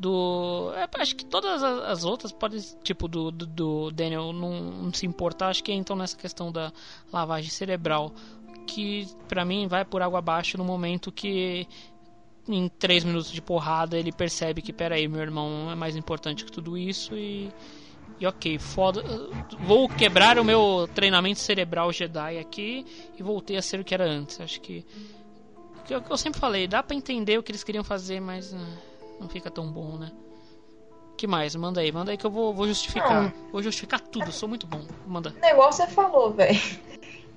do. 0.00 0.72
É, 0.74 0.88
acho 1.02 1.14
que 1.14 1.24
todas 1.26 1.62
as 1.62 2.04
outras 2.04 2.32
podem, 2.32 2.58
tipo, 2.82 3.06
do, 3.06 3.30
do, 3.30 3.46
do 3.46 3.90
Daniel 3.90 4.32
não, 4.32 4.60
não, 4.60 4.94
se 4.94 5.06
importar. 5.06 5.48
Acho 5.48 5.62
que 5.62 5.70
então 5.72 5.94
nessa 5.94 6.16
questão 6.16 6.50
da 6.50 6.72
lavagem 7.12 7.50
cerebral, 7.50 8.10
que 8.66 9.06
para 9.28 9.44
mim 9.44 9.68
vai 9.68 9.84
por 9.84 10.00
água 10.00 10.18
abaixo 10.18 10.56
no 10.56 10.64
momento 10.64 11.12
que 11.12 11.68
em 12.48 12.66
três 12.68 13.04
minutos 13.04 13.30
de 13.30 13.42
porrada 13.42 13.98
ele 13.98 14.10
percebe 14.10 14.62
que, 14.62 14.72
peraí, 14.72 15.06
meu 15.06 15.20
irmão 15.20 15.70
é 15.70 15.74
mais 15.74 15.94
importante 15.94 16.44
que 16.44 16.50
tudo 16.50 16.78
isso 16.78 17.14
e. 17.14 17.50
E 18.18 18.26
ok, 18.26 18.58
foda. 18.58 19.02
Vou 19.60 19.88
quebrar 19.88 20.38
o 20.38 20.44
meu 20.44 20.86
treinamento 20.94 21.40
cerebral 21.40 21.90
Jedi 21.90 22.38
aqui 22.38 22.84
e 23.18 23.22
voltei 23.22 23.56
a 23.56 23.62
ser 23.62 23.80
o 23.80 23.84
que 23.84 23.94
era 23.94 24.04
antes. 24.04 24.40
Acho 24.40 24.60
que. 24.60 24.84
que 25.86 25.94
eu, 25.94 26.02
eu 26.08 26.16
sempre 26.18 26.38
falei, 26.38 26.66
dá 26.66 26.82
para 26.82 26.96
entender 26.96 27.38
o 27.38 27.42
que 27.42 27.50
eles 27.50 27.64
queriam 27.64 27.84
fazer, 27.84 28.20
mas. 28.20 28.52
Uh 28.52 28.89
não 29.20 29.28
fica 29.28 29.50
tão 29.50 29.70
bom, 29.70 29.98
né? 29.98 30.10
que 31.20 31.26
mais? 31.26 31.54
Manda 31.54 31.82
aí, 31.82 31.92
manda 31.92 32.10
aí 32.10 32.16
que 32.16 32.24
eu 32.24 32.30
vou, 32.30 32.54
vou 32.54 32.66
justificar. 32.66 33.24
Não. 33.24 33.32
Vou 33.52 33.62
justificar 33.62 34.00
tudo, 34.00 34.32
sou 34.32 34.48
muito 34.48 34.66
bom. 34.66 34.80
Manda. 35.06 35.34
O 35.36 35.40
negócio 35.40 35.84
você 35.84 35.90
falou, 35.90 36.32
velho. 36.32 36.58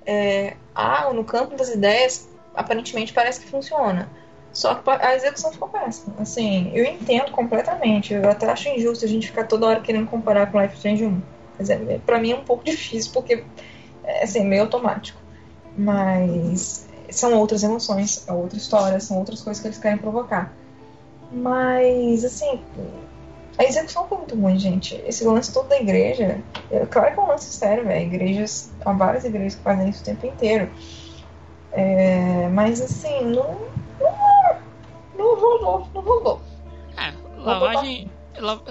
É, 0.06 0.56
ah, 0.74 1.10
no 1.12 1.22
campo 1.24 1.54
das 1.54 1.68
ideias, 1.68 2.28
aparentemente 2.54 3.12
parece 3.12 3.40
que 3.40 3.46
funciona. 3.46 4.08
Só 4.52 4.74
que 4.74 4.88
a 4.88 5.14
execução 5.14 5.52
ficou 5.52 5.68
péssima. 5.68 6.14
Assim, 6.18 6.70
eu 6.74 6.84
entendo 6.84 7.30
completamente. 7.32 8.14
Eu 8.14 8.28
até 8.28 8.50
acho 8.50 8.68
injusto 8.70 9.04
a 9.04 9.08
gente 9.08 9.26
ficar 9.26 9.44
toda 9.44 9.66
hora 9.66 9.80
querendo 9.80 10.06
comparar 10.06 10.50
com 10.50 10.60
Life 10.60 10.76
Strange 10.76 11.04
1. 11.04 11.22
Mas 11.58 11.70
é, 11.70 11.98
pra 12.06 12.18
mim 12.18 12.32
é 12.32 12.36
um 12.36 12.44
pouco 12.44 12.64
difícil, 12.68 13.12
porque 13.12 13.44
é 14.02 14.24
assim, 14.24 14.44
meio 14.44 14.62
automático. 14.62 15.20
Mas 15.76 16.88
são 17.10 17.34
outras 17.34 17.62
emoções, 17.62 18.26
é 18.26 18.32
outra 18.32 18.56
história, 18.56 18.98
são 19.00 19.18
outras 19.18 19.42
coisas 19.42 19.60
que 19.60 19.68
eles 19.68 19.78
querem 19.78 19.98
provocar. 19.98 20.54
Mas, 21.34 22.24
assim, 22.24 22.60
a 23.58 23.64
execução 23.64 24.06
foi 24.06 24.18
muito 24.18 24.36
ruim, 24.36 24.56
gente. 24.56 24.94
Esse 25.04 25.24
lance 25.24 25.52
todo 25.52 25.68
da 25.68 25.80
igreja, 25.80 26.40
é, 26.70 26.86
claro 26.86 27.12
que 27.12 27.20
é 27.20 27.22
um 27.22 27.26
lance 27.26 27.52
sério, 27.52 27.84
velho. 27.84 28.06
Igrejas, 28.06 28.72
há 28.84 28.92
várias 28.92 29.24
igrejas 29.24 29.56
que 29.56 29.62
fazem 29.62 29.88
isso 29.88 30.02
o 30.02 30.04
tempo 30.04 30.26
inteiro. 30.26 30.70
É, 31.72 32.48
mas, 32.50 32.80
assim, 32.80 33.24
não, 33.24 33.58
não, 34.00 34.56
não 35.18 35.40
rolou, 35.40 35.88
não 35.92 36.02
rolou. 36.02 36.40
É, 36.96 37.12
lavagem, 37.40 38.08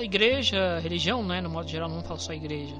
igreja, 0.02 0.80
religião, 0.80 1.22
né, 1.22 1.41
no 1.41 1.49
modo 1.49 1.68
geral, 1.68 1.90
não 1.90 2.02
falo 2.02 2.19
só 2.19 2.31
igreja. 2.31 2.76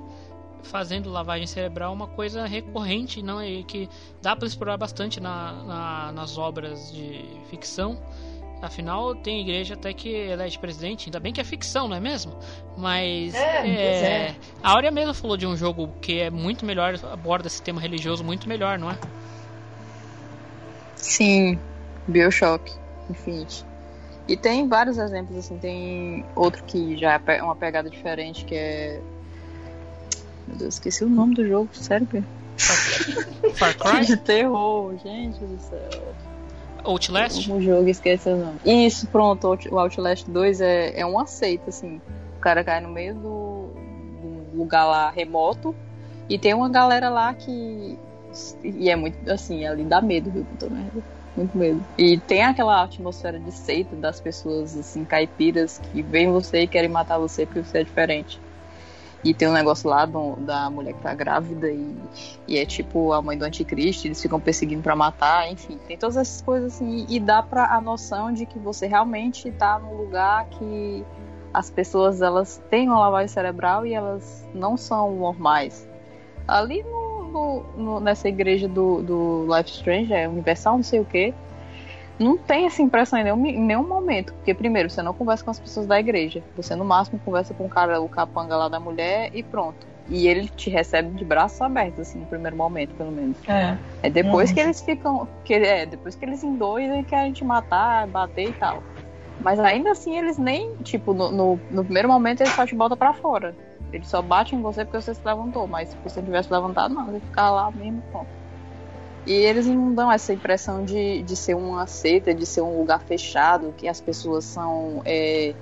Fazendo 0.64 1.12
lavagem 1.12 1.46
cerebral 1.46 1.92
é 1.92 1.94
uma 1.94 2.08
coisa 2.08 2.46
recorrente, 2.46 3.22
não 3.22 3.42
é 3.42 3.64
que 3.64 3.90
dá 4.22 4.34
para 4.34 4.48
explorar 4.48 4.78
bastante 4.78 5.20
na, 5.20 5.52
na, 5.52 6.12
nas 6.14 6.38
obras 6.38 6.90
de 6.90 7.26
ficção 7.50 8.00
Afinal, 8.64 9.14
tem 9.14 9.42
igreja 9.42 9.74
até 9.74 9.94
que 9.94 10.08
elege 10.08 10.58
presidente, 10.58 11.08
ainda 11.08 11.20
bem 11.20 11.34
que 11.34 11.42
é 11.42 11.44
ficção, 11.44 11.86
não 11.86 11.98
é 11.98 12.00
mesmo? 12.00 12.34
Mas. 12.78 13.36
É, 13.36 13.68
é, 13.68 14.06
é. 14.06 14.36
A 14.64 14.72
Áurea 14.72 14.90
mesmo 14.90 15.14
falou 15.14 15.36
de 15.36 15.46
um 15.46 15.58
jogo 15.58 15.90
que 16.02 16.22
é 16.22 16.30
muito 16.30 16.66
melhor, 16.66 16.98
aborda 17.12 17.48
esse 17.48 17.62
tema 17.62 17.82
religioso 17.82 18.24
muito 18.24 18.48
melhor, 18.48 18.80
não 18.80 18.90
é? 18.90 18.98
Sim, 20.96 21.60
Bioshock 22.08 22.72
Infinite. 23.10 23.66
E 24.30 24.38
tem 24.38 24.70
vários 24.70 24.98
exemplos, 24.98 25.38
assim, 25.38 25.58
tem 25.58 26.26
outro 26.34 26.64
que 26.64 26.96
já 26.96 27.22
é 27.28 27.44
uma 27.44 27.58
pegada 27.58 27.90
diferente, 27.90 28.46
que 28.46 28.56
é. 28.56 29.02
Meu 30.48 30.56
Deus, 30.56 30.76
esqueci 30.76 31.04
o 31.04 31.10
nome 31.10 31.36
do 31.36 31.46
jogo, 31.46 31.70
sério, 31.74 32.08
Far 33.56 33.78
Cry? 33.78 34.06
de 34.08 34.16
terror, 34.16 34.98
gente 35.04 35.40
do 35.40 35.60
céu. 35.60 36.16
Outlast? 36.84 37.52
O 37.52 37.62
jogo, 37.62 37.88
esqueci 37.88 38.30
o 38.30 38.38
nome. 38.38 38.60
Isso, 38.66 39.08
pronto, 39.08 39.58
o 39.72 39.80
Outlast 39.80 40.30
2 40.30 40.62
é, 40.62 41.00
é 41.00 41.06
um 41.06 41.18
aceito, 41.18 41.70
assim. 41.70 42.02
O 42.38 42.40
cara 42.40 42.64
cai 42.64 42.82
no 42.82 42.90
meio 42.90 43.16
do, 43.16 43.70
do 44.22 44.58
lugar 44.58 44.86
lá 44.86 45.10
remoto 45.10 45.76
e 46.30 46.38
tem 46.38 46.54
uma 46.54 46.70
galera 46.70 47.10
lá 47.10 47.34
que. 47.34 47.98
E 48.64 48.90
é 48.90 48.96
muito, 48.96 49.30
assim, 49.30 49.66
ali 49.66 49.84
dá 49.84 50.02
medo, 50.02 50.32
viu, 50.32 50.46
puta 50.46 50.70
merda. 50.70 51.04
Muito 51.36 51.58
medo. 51.58 51.84
E 51.98 52.18
tem 52.20 52.44
aquela 52.44 52.84
atmosfera 52.84 53.40
de 53.40 53.52
seita 53.52 53.96
das 53.96 54.20
pessoas, 54.20 54.78
assim, 54.78 55.04
caipiras 55.06 55.80
que 55.80 56.02
veem 56.02 56.32
você 56.32 56.62
e 56.62 56.68
querem 56.68 56.90
matar 56.90 57.18
você 57.18 57.46
porque 57.46 57.64
você 57.64 57.80
é 57.80 57.84
diferente. 57.84 58.40
E 59.24 59.34
tem 59.34 59.48
um 59.48 59.54
negócio 59.54 59.90
lá 59.90 60.06
do, 60.06 60.36
da 60.38 60.70
mulher 60.70 60.94
que 60.94 61.02
tá 61.02 61.14
grávida 61.14 61.72
e, 61.72 61.96
e 62.48 62.58
é 62.58 62.66
tipo 62.66 63.14
a 63.14 63.22
mãe 63.22 63.38
do 63.38 63.46
anticristo, 63.46 64.08
eles 64.08 64.22
ficam 64.22 64.40
perseguindo 64.40 64.82
para 64.82 64.96
matar, 64.96 65.50
enfim, 65.50 65.80
tem 65.88 65.98
todas 65.98 66.18
essas 66.18 66.42
coisas 66.42 66.76
assim. 66.76 67.06
E 67.08 67.20
dá 67.20 67.42
pra 67.42 67.74
a 67.74 67.80
noção 67.80 68.34
de 68.34 68.46
que 68.46 68.60
você 68.60 68.86
realmente 68.86 69.50
tá 69.52 69.80
num 69.80 69.96
lugar 69.96 70.46
que 70.50 71.06
as 71.54 71.70
pessoas 71.70 72.22
elas 72.22 72.62
têm 72.70 72.90
uma 72.90 73.00
lavagem 73.00 73.30
cerebral 73.30 73.86
e 73.86 73.94
elas 73.94 74.46
não 74.54 74.76
são 74.76 75.16
normais. 75.16 75.88
Ali 76.46 76.84
no, 76.84 77.24
no, 77.24 77.64
no, 77.78 78.00
nessa 78.02 78.28
igreja 78.28 78.68
do, 78.68 79.02
do 79.02 79.56
Life 79.56 79.70
Strange, 79.70 80.14
é 80.14 80.28
Universal, 80.28 80.76
não 80.76 80.84
sei 80.84 81.00
o 81.00 81.06
que 81.06 81.34
não 82.20 82.38
tem 82.38 82.66
essa 82.66 82.82
impressão 82.82 83.20
em 83.20 83.24
nenhum, 83.24 83.46
em 83.46 83.60
nenhum 83.60 83.88
momento. 83.88 84.34
Porque, 84.34 84.54
primeiro, 84.54 84.90
você 84.90 85.02
não 85.02 85.14
conversa 85.14 85.44
com 85.44 85.52
as 85.52 85.60
pessoas 85.60 85.88
da 85.88 86.00
igreja. 86.00 86.44
Você, 86.56 86.76
no 86.76 86.86
máximo, 86.86 87.20
conversa 87.24 87.54
com 87.54 87.66
o 87.66 87.70
cara, 87.70 88.00
o 88.02 88.10
capanga 88.10 88.56
lá 88.56 88.70
da 88.70 88.80
mulher 88.80 89.30
e 89.34 89.42
pronto. 89.42 89.94
E 90.10 90.28
ele 90.28 90.48
te 90.50 90.70
recebe 90.70 91.12
de 91.12 91.24
braços 91.24 91.62
abertos, 91.62 92.02
assim, 92.02 92.20
no 92.20 92.26
primeiro 92.26 92.58
momento, 92.58 92.94
pelo 92.96 93.12
menos. 93.12 93.38
É. 93.48 93.78
É 94.04 94.10
depois 94.10 94.52
que 94.52 94.60
eles 94.60 94.82
ficam. 94.82 95.28
Que, 95.46 95.54
é, 95.54 95.86
depois 95.86 96.16
que 96.16 96.26
eles 96.26 96.44
endoidam 96.44 97.00
e 97.00 97.04
querem 97.04 97.32
te 97.32 97.44
matar, 97.44 98.06
bater 98.08 98.50
e 98.50 98.54
tal. 98.54 98.84
Mas 99.40 99.60
ainda 99.60 99.92
assim, 99.92 100.18
eles 100.18 100.38
nem. 100.38 100.76
Tipo, 100.84 101.14
no, 101.14 101.32
no, 101.32 101.60
no 101.72 101.84
primeiro 101.84 102.10
momento, 102.10 102.42
eles 102.42 102.54
só 102.54 102.66
te 102.66 102.76
botam 102.76 102.98
pra 102.98 103.14
fora. 103.14 103.56
Eles 103.94 104.08
só 104.08 104.22
batem 104.22 104.60
em 104.60 104.62
você 104.62 104.84
porque 104.84 105.02
você 105.02 105.14
se 105.14 105.22
levantou. 105.24 105.68
Mas 105.68 105.90
se 105.90 105.98
você 106.04 106.22
tivesse 106.22 106.52
levantado, 106.52 106.94
não. 106.94 107.06
Você 107.06 107.20
ficar 107.22 107.50
lá 107.50 107.72
mesmo, 107.72 108.02
pronto. 108.12 108.43
E 109.26 109.32
eles 109.32 109.66
não 109.66 109.94
dão 109.94 110.12
essa 110.12 110.34
impressão 110.34 110.84
de, 110.84 111.24
de 111.24 111.36
ser 111.36 111.56
uma 111.56 111.88
seita, 111.88 112.34
de 112.34 112.46
ser 112.46 112.62
um 112.62 112.78
lugar 112.78 113.02
fechado, 113.02 113.74
que 113.78 113.88
as 113.88 114.02
pessoas 114.02 114.44
são. 114.44 115.02
É, 115.06 115.54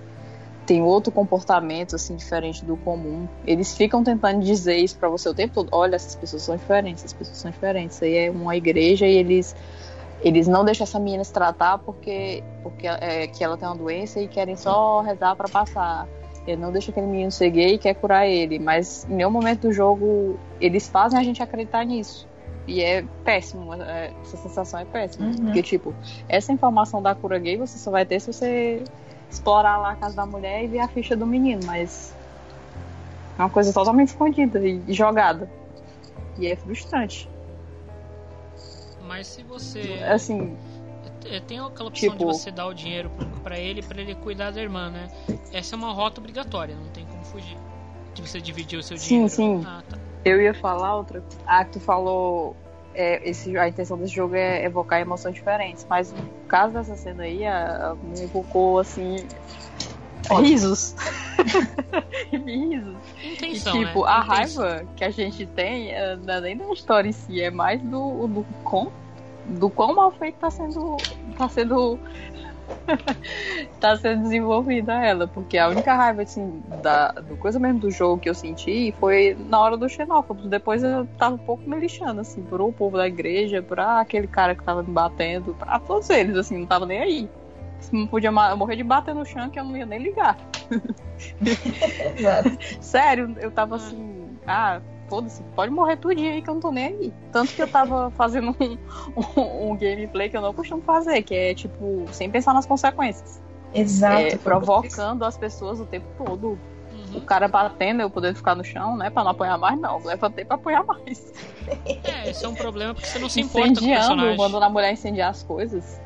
têm 0.65 0.81
outro 0.81 1.11
comportamento 1.11 1.95
assim 1.95 2.15
diferente 2.15 2.63
do 2.63 2.77
comum. 2.77 3.27
Eles 3.45 3.75
ficam 3.75 4.03
tentando 4.03 4.41
dizer 4.41 4.77
isso 4.77 4.97
para 4.97 5.09
você 5.09 5.27
o 5.29 5.33
tempo 5.33 5.53
todo. 5.53 5.69
Olha, 5.71 5.95
essas 5.95 6.15
pessoas 6.15 6.43
são 6.43 6.55
diferentes, 6.55 7.03
essas 7.03 7.13
pessoas 7.13 7.37
são 7.37 7.51
diferentes. 7.51 7.95
Isso 7.95 8.05
aí 8.05 8.15
é 8.15 8.31
uma 8.31 8.55
igreja 8.55 9.05
e 9.05 9.15
eles 9.15 9.55
eles 10.23 10.47
não 10.47 10.63
deixam 10.63 10.83
essa 10.83 10.99
menina 10.99 11.23
se 11.23 11.33
tratar 11.33 11.79
porque 11.79 12.43
porque 12.61 12.87
é, 12.87 13.27
que 13.27 13.43
ela 13.43 13.57
tem 13.57 13.67
uma 13.67 13.75
doença 13.75 14.21
e 14.21 14.27
querem 14.27 14.55
só 14.55 15.01
rezar 15.01 15.35
para 15.35 15.49
passar. 15.49 16.07
Ele 16.47 16.59
não 16.61 16.71
deixa 16.71 16.89
aquele 16.89 17.07
menino 17.07 17.31
ser 17.31 17.49
gay 17.51 17.75
e 17.75 17.77
quer 17.77 17.93
curar 17.93 18.27
ele, 18.27 18.57
mas 18.57 19.05
em 19.09 19.15
nenhum 19.15 19.29
momento 19.29 19.67
do 19.67 19.73
jogo 19.73 20.39
eles 20.59 20.87
fazem 20.87 21.19
a 21.19 21.23
gente 21.23 21.41
acreditar 21.41 21.83
nisso. 21.83 22.27
E 22.67 22.81
é 22.81 23.03
péssimo, 23.23 23.73
é, 23.73 24.13
essa 24.21 24.37
sensação 24.37 24.79
é 24.79 24.85
péssima. 24.85 25.27
Uhum. 25.27 25.45
Porque, 25.45 25.63
tipo, 25.63 25.95
essa 26.29 26.51
informação 26.51 27.01
da 27.01 27.15
cura 27.15 27.39
gay 27.39 27.57
você 27.57 27.77
só 27.77 27.91
vai 27.91 28.05
ter 28.05 28.19
se 28.19 28.31
você 28.31 28.83
explorar 29.29 29.77
lá 29.77 29.91
a 29.91 29.95
casa 29.95 30.15
da 30.15 30.25
mulher 30.25 30.63
e 30.63 30.67
ver 30.67 30.79
a 30.79 30.87
ficha 30.87 31.15
do 31.15 31.25
menino, 31.25 31.61
mas 31.65 32.15
é 33.37 33.41
uma 33.41 33.49
coisa 33.49 33.73
totalmente 33.73 34.09
escondida 34.09 34.59
e 34.59 34.93
jogada. 34.93 35.49
E 36.37 36.47
é 36.47 36.55
frustrante. 36.55 37.29
Mas 39.07 39.27
se 39.27 39.43
você. 39.43 39.99
Assim. 40.07 40.57
É, 41.25 41.39
tem 41.39 41.59
aquela 41.59 41.89
opção 41.89 42.09
tipo, 42.11 42.17
de 42.17 42.25
você 42.25 42.51
dar 42.51 42.67
o 42.67 42.73
dinheiro 42.73 43.11
para 43.43 43.59
ele 43.59 43.81
para 43.81 44.01
ele 44.01 44.15
cuidar 44.15 44.51
da 44.51 44.61
irmã, 44.61 44.89
né? 44.89 45.07
Essa 45.51 45.75
é 45.75 45.77
uma 45.77 45.91
rota 45.91 46.19
obrigatória, 46.19 46.75
não 46.75 46.89
tem 46.89 47.05
como 47.05 47.23
fugir. 47.25 47.57
De 48.13 48.21
você 48.21 48.41
dividir 48.41 48.79
o 48.79 48.83
seu 48.83 48.97
sim, 48.97 49.07
dinheiro. 49.07 49.29
Sim, 49.29 49.61
sim. 49.61 49.65
Ah, 49.65 49.83
tá. 49.87 49.97
Eu 50.23 50.41
ia 50.41 50.53
falar 50.53 50.95
outra. 50.95 51.23
Ah, 51.45 51.65
tu 51.65 51.79
falou 51.79 52.55
é, 52.93 53.27
esse, 53.29 53.57
a 53.57 53.67
intenção 53.67 53.97
desse 53.97 54.13
jogo 54.13 54.35
é 54.35 54.63
evocar 54.63 54.99
emoções 54.99 55.35
diferentes. 55.35 55.85
Mas 55.89 56.11
no 56.11 56.23
caso 56.47 56.73
dessa 56.73 56.95
cena 56.95 57.23
aí, 57.23 57.45
a, 57.45 57.91
a 57.91 57.95
me 57.95 58.23
evocou 58.23 58.79
assim. 58.79 59.25
Ótimo. 60.29 60.47
Risos. 60.47 60.95
risos. 62.31 62.95
Intenção, 63.23 63.81
e, 63.81 63.85
tipo, 63.85 64.05
né? 64.05 64.11
a 64.11 64.19
raiva 64.21 64.85
que 64.95 65.03
a 65.03 65.09
gente 65.09 65.45
tem 65.45 65.91
é, 65.91 66.15
não 66.15 66.35
é 66.35 66.41
nem 66.41 66.57
da 66.57 66.71
história 66.71 67.09
em 67.09 67.11
si, 67.11 67.41
é 67.41 67.49
mais 67.49 67.81
do, 67.81 68.27
do 68.27 68.45
quão, 68.63 68.91
do 69.45 69.69
quão 69.69 69.95
mal 69.95 70.11
feito 70.11 70.35
tá 70.35 70.51
sendo. 70.51 70.97
tá 71.37 71.49
sendo. 71.49 71.99
tá 73.79 73.95
sendo 73.97 74.23
desenvolvida 74.23 74.93
ela. 74.93 75.27
Porque 75.27 75.57
a 75.57 75.69
única 75.69 75.95
raiva, 75.95 76.21
assim, 76.21 76.61
da 76.67 77.11
do 77.11 77.35
coisa 77.37 77.59
mesmo 77.59 77.79
do 77.79 77.91
jogo 77.91 78.21
que 78.21 78.29
eu 78.29 78.35
senti 78.35 78.93
foi 78.99 79.35
na 79.37 79.59
hora 79.59 79.77
do 79.77 79.89
xenófobos. 79.89 80.47
Depois 80.47 80.83
eu 80.83 81.05
tava 81.17 81.35
um 81.35 81.39
pouco 81.39 81.69
me 81.69 81.79
lixando, 81.79 82.21
assim, 82.21 82.41
pro 82.43 82.71
povo 82.71 82.97
da 82.97 83.07
igreja, 83.07 83.61
pra 83.61 83.99
aquele 83.99 84.27
cara 84.27 84.55
que 84.55 84.63
tava 84.63 84.83
me 84.83 84.91
batendo, 84.91 85.53
pra 85.53 85.79
todos 85.79 86.09
eles, 86.09 86.35
assim, 86.35 86.59
não 86.59 86.67
tava 86.67 86.85
nem 86.85 86.99
aí. 86.99 87.29
Não 87.91 88.05
podia 88.05 88.31
morrer 88.31 88.75
de 88.75 88.83
bater 88.83 89.15
no 89.15 89.25
chão 89.25 89.49
que 89.49 89.59
eu 89.59 89.63
não 89.63 89.75
ia 89.75 89.85
nem 89.85 89.99
ligar. 89.99 90.37
Sério, 92.79 93.35
eu 93.39 93.51
tava 93.51 93.75
assim, 93.75 94.37
ah, 94.45 94.79
foda-se, 95.11 95.43
pode 95.55 95.69
morrer 95.73 95.97
tudinho 95.97 96.31
aí 96.31 96.41
que 96.41 96.49
eu 96.49 96.53
não 96.53 96.61
tô 96.61 96.71
nem 96.71 96.85
aí. 96.85 97.13
Tanto 97.33 97.53
que 97.53 97.61
eu 97.61 97.67
tava 97.67 98.09
fazendo 98.15 98.55
um, 98.57 98.77
um, 99.37 99.71
um 99.71 99.77
gameplay 99.77 100.29
que 100.29 100.37
eu 100.37 100.41
não 100.41 100.53
costumo 100.53 100.81
fazer, 100.81 101.21
que 101.21 101.35
é 101.35 101.53
tipo, 101.53 102.05
sem 102.13 102.31
pensar 102.31 102.53
nas 102.53 102.65
consequências. 102.65 103.41
Exato. 103.73 104.21
É, 104.21 104.37
provocando 104.37 105.25
as 105.25 105.37
pessoas 105.37 105.81
o 105.81 105.85
tempo 105.85 106.07
todo. 106.17 106.57
O 107.13 107.19
cara 107.19 107.49
batendo, 107.49 108.01
eu 108.01 108.09
podendo 108.09 108.35
ficar 108.35 108.55
no 108.55 108.63
chão, 108.63 108.95
né? 108.95 109.09
Pra 109.09 109.23
não 109.23 109.31
apanhar 109.31 109.57
mais, 109.57 109.77
não. 109.77 110.01
Levantei 110.01 110.45
pra 110.45 110.55
apanhar 110.55 110.85
mais. 110.85 111.33
É, 112.05 112.29
esse 112.29 112.45
é 112.45 112.47
um 112.47 112.55
problema 112.55 112.93
porque 112.93 113.07
você 113.07 113.19
não 113.19 113.27
se 113.27 113.41
importa 113.41 113.67
com 113.67 113.85
o 113.85 113.89
Incendiando, 113.89 114.37
mandando 114.37 114.63
a 114.63 114.69
mulher 114.69 114.93
incendiar 114.93 115.29
as 115.29 115.43
coisas. 115.43 115.99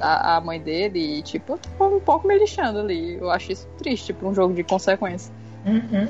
A, 0.00 0.36
a 0.36 0.40
mãe 0.40 0.60
dele, 0.60 1.18
e, 1.18 1.22
tipo, 1.22 1.58
eu 1.80 1.96
um 1.96 2.00
pouco 2.00 2.28
me 2.28 2.38
lixando 2.38 2.78
ali. 2.78 3.14
Eu 3.14 3.28
acho 3.28 3.50
isso 3.50 3.68
triste 3.78 4.12
pra 4.12 4.28
um 4.28 4.34
jogo 4.34 4.54
de 4.54 4.62
consequência. 4.62 5.32
Uhum. 5.66 6.08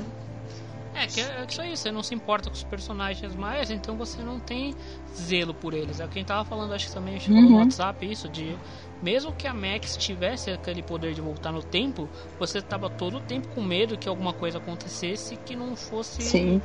É, 1.01 1.07
que 1.07 1.19
é 1.19 1.45
isso 1.49 1.61
aí, 1.61 1.75
você 1.75 1.91
não 1.91 2.03
se 2.03 2.13
importa 2.13 2.49
com 2.49 2.55
os 2.55 2.63
personagens 2.63 3.33
mais, 3.35 3.71
então 3.71 3.97
você 3.97 4.21
não 4.23 4.39
tem 4.39 4.75
zelo 5.15 5.53
por 5.53 5.73
eles. 5.73 5.99
É 5.99 6.05
o 6.05 6.07
que 6.07 6.19
a 6.19 6.21
gente 6.21 6.27
tava 6.27 6.45
falando, 6.45 6.73
acho 6.73 6.87
que 6.87 6.93
também 6.93 7.19
falou 7.19 7.41
no 7.41 7.49
Uhum. 7.49 7.55
WhatsApp, 7.57 8.05
isso, 8.05 8.29
de 8.29 8.55
mesmo 9.01 9.33
que 9.33 9.47
a 9.47 9.53
Max 9.53 9.97
tivesse 9.97 10.51
aquele 10.51 10.83
poder 10.83 11.13
de 11.15 11.21
voltar 11.21 11.51
no 11.51 11.63
tempo, 11.63 12.07
você 12.37 12.61
tava 12.61 12.87
todo 12.87 13.17
o 13.17 13.21
tempo 13.21 13.47
com 13.47 13.63
medo 13.63 13.97
que 13.97 14.07
alguma 14.07 14.31
coisa 14.33 14.59
acontecesse 14.59 15.37
que 15.37 15.55
não 15.55 15.75
fosse 15.75 16.21
Sim. 16.21 16.61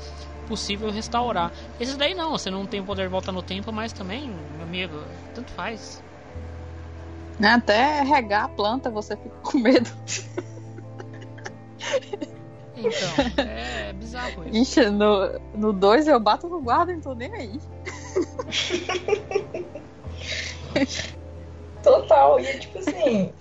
possível 0.47 0.91
restaurar. 0.91 1.51
Esses 1.81 1.97
daí 1.97 2.15
não, 2.15 2.33
você 2.33 2.51
não 2.51 2.67
tem 2.67 2.81
o 2.81 2.85
poder 2.85 3.05
de 3.05 3.09
voltar 3.09 3.33
no 3.33 3.43
tempo, 3.43 3.73
mas 3.73 3.93
também, 3.93 4.31
meu 4.31 4.63
amigo, 4.65 5.07
tanto 5.35 5.51
faz. 5.53 6.05
Né, 7.39 7.49
Até 7.49 8.03
regar 8.03 8.45
a 8.45 8.49
planta 8.49 8.91
você 8.91 9.17
fica 9.17 9.37
com 9.43 9.59
medo. 9.59 9.91
Então, 12.77 12.91
é 13.45 13.93
bizarro 13.93 14.45
isso. 14.49 14.81
Ixi, 14.81 14.91
no 14.91 15.73
2 15.73 16.07
eu 16.09 16.21
bato 16.21 16.49
no 16.49 16.61
guarda 16.61 16.93
e 16.93 16.97
não 16.97 17.03
tô 17.03 17.15
nem 17.15 17.33
aí. 17.33 17.61
Total. 21.83 22.41
E 22.41 22.47
é 22.47 22.59
tipo 22.59 22.79
assim. 22.79 23.33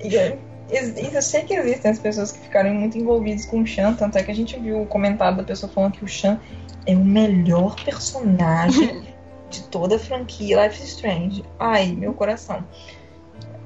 eu, 0.00 1.22
sei 1.22 1.42
que 1.42 1.54
existem 1.54 1.90
as 1.90 1.98
pessoas 1.98 2.32
que 2.32 2.40
ficaram 2.40 2.72
muito 2.74 2.98
envolvidas 2.98 3.46
com 3.46 3.62
o 3.62 3.66
Chan, 3.66 3.94
tanto 3.94 4.18
é 4.18 4.22
que 4.22 4.30
a 4.30 4.34
gente 4.34 4.58
viu 4.58 4.82
o 4.82 4.86
comentário 4.86 5.36
da 5.38 5.44
pessoa 5.44 5.70
falando 5.72 5.92
que 5.92 6.04
o 6.04 6.08
Chan 6.08 6.40
é 6.86 6.94
o 6.94 7.04
melhor 7.04 7.74
personagem 7.82 9.02
de 9.50 9.62
toda 9.64 9.96
a 9.96 9.98
franquia 9.98 10.62
Life 10.64 10.82
is 10.82 10.90
Strange. 10.90 11.44
Ai, 11.58 11.92
meu 11.92 12.12
coração. 12.12 12.64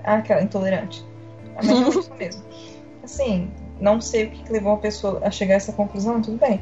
Ah, 0.04 0.16
aquela 0.16 0.42
intolerante. 0.42 1.04
Ah, 1.56 1.60
Mas 1.64 1.70
é 1.70 1.98
isso 1.98 2.14
mesmo. 2.14 2.44
Assim, 3.02 3.50
não 3.80 4.00
sei 4.00 4.26
o 4.26 4.30
que 4.30 4.52
levou 4.52 4.74
a 4.74 4.76
pessoa 4.78 5.20
a 5.22 5.30
chegar 5.30 5.54
a 5.54 5.56
essa 5.56 5.72
conclusão, 5.72 6.20
tudo 6.20 6.38
bem. 6.38 6.60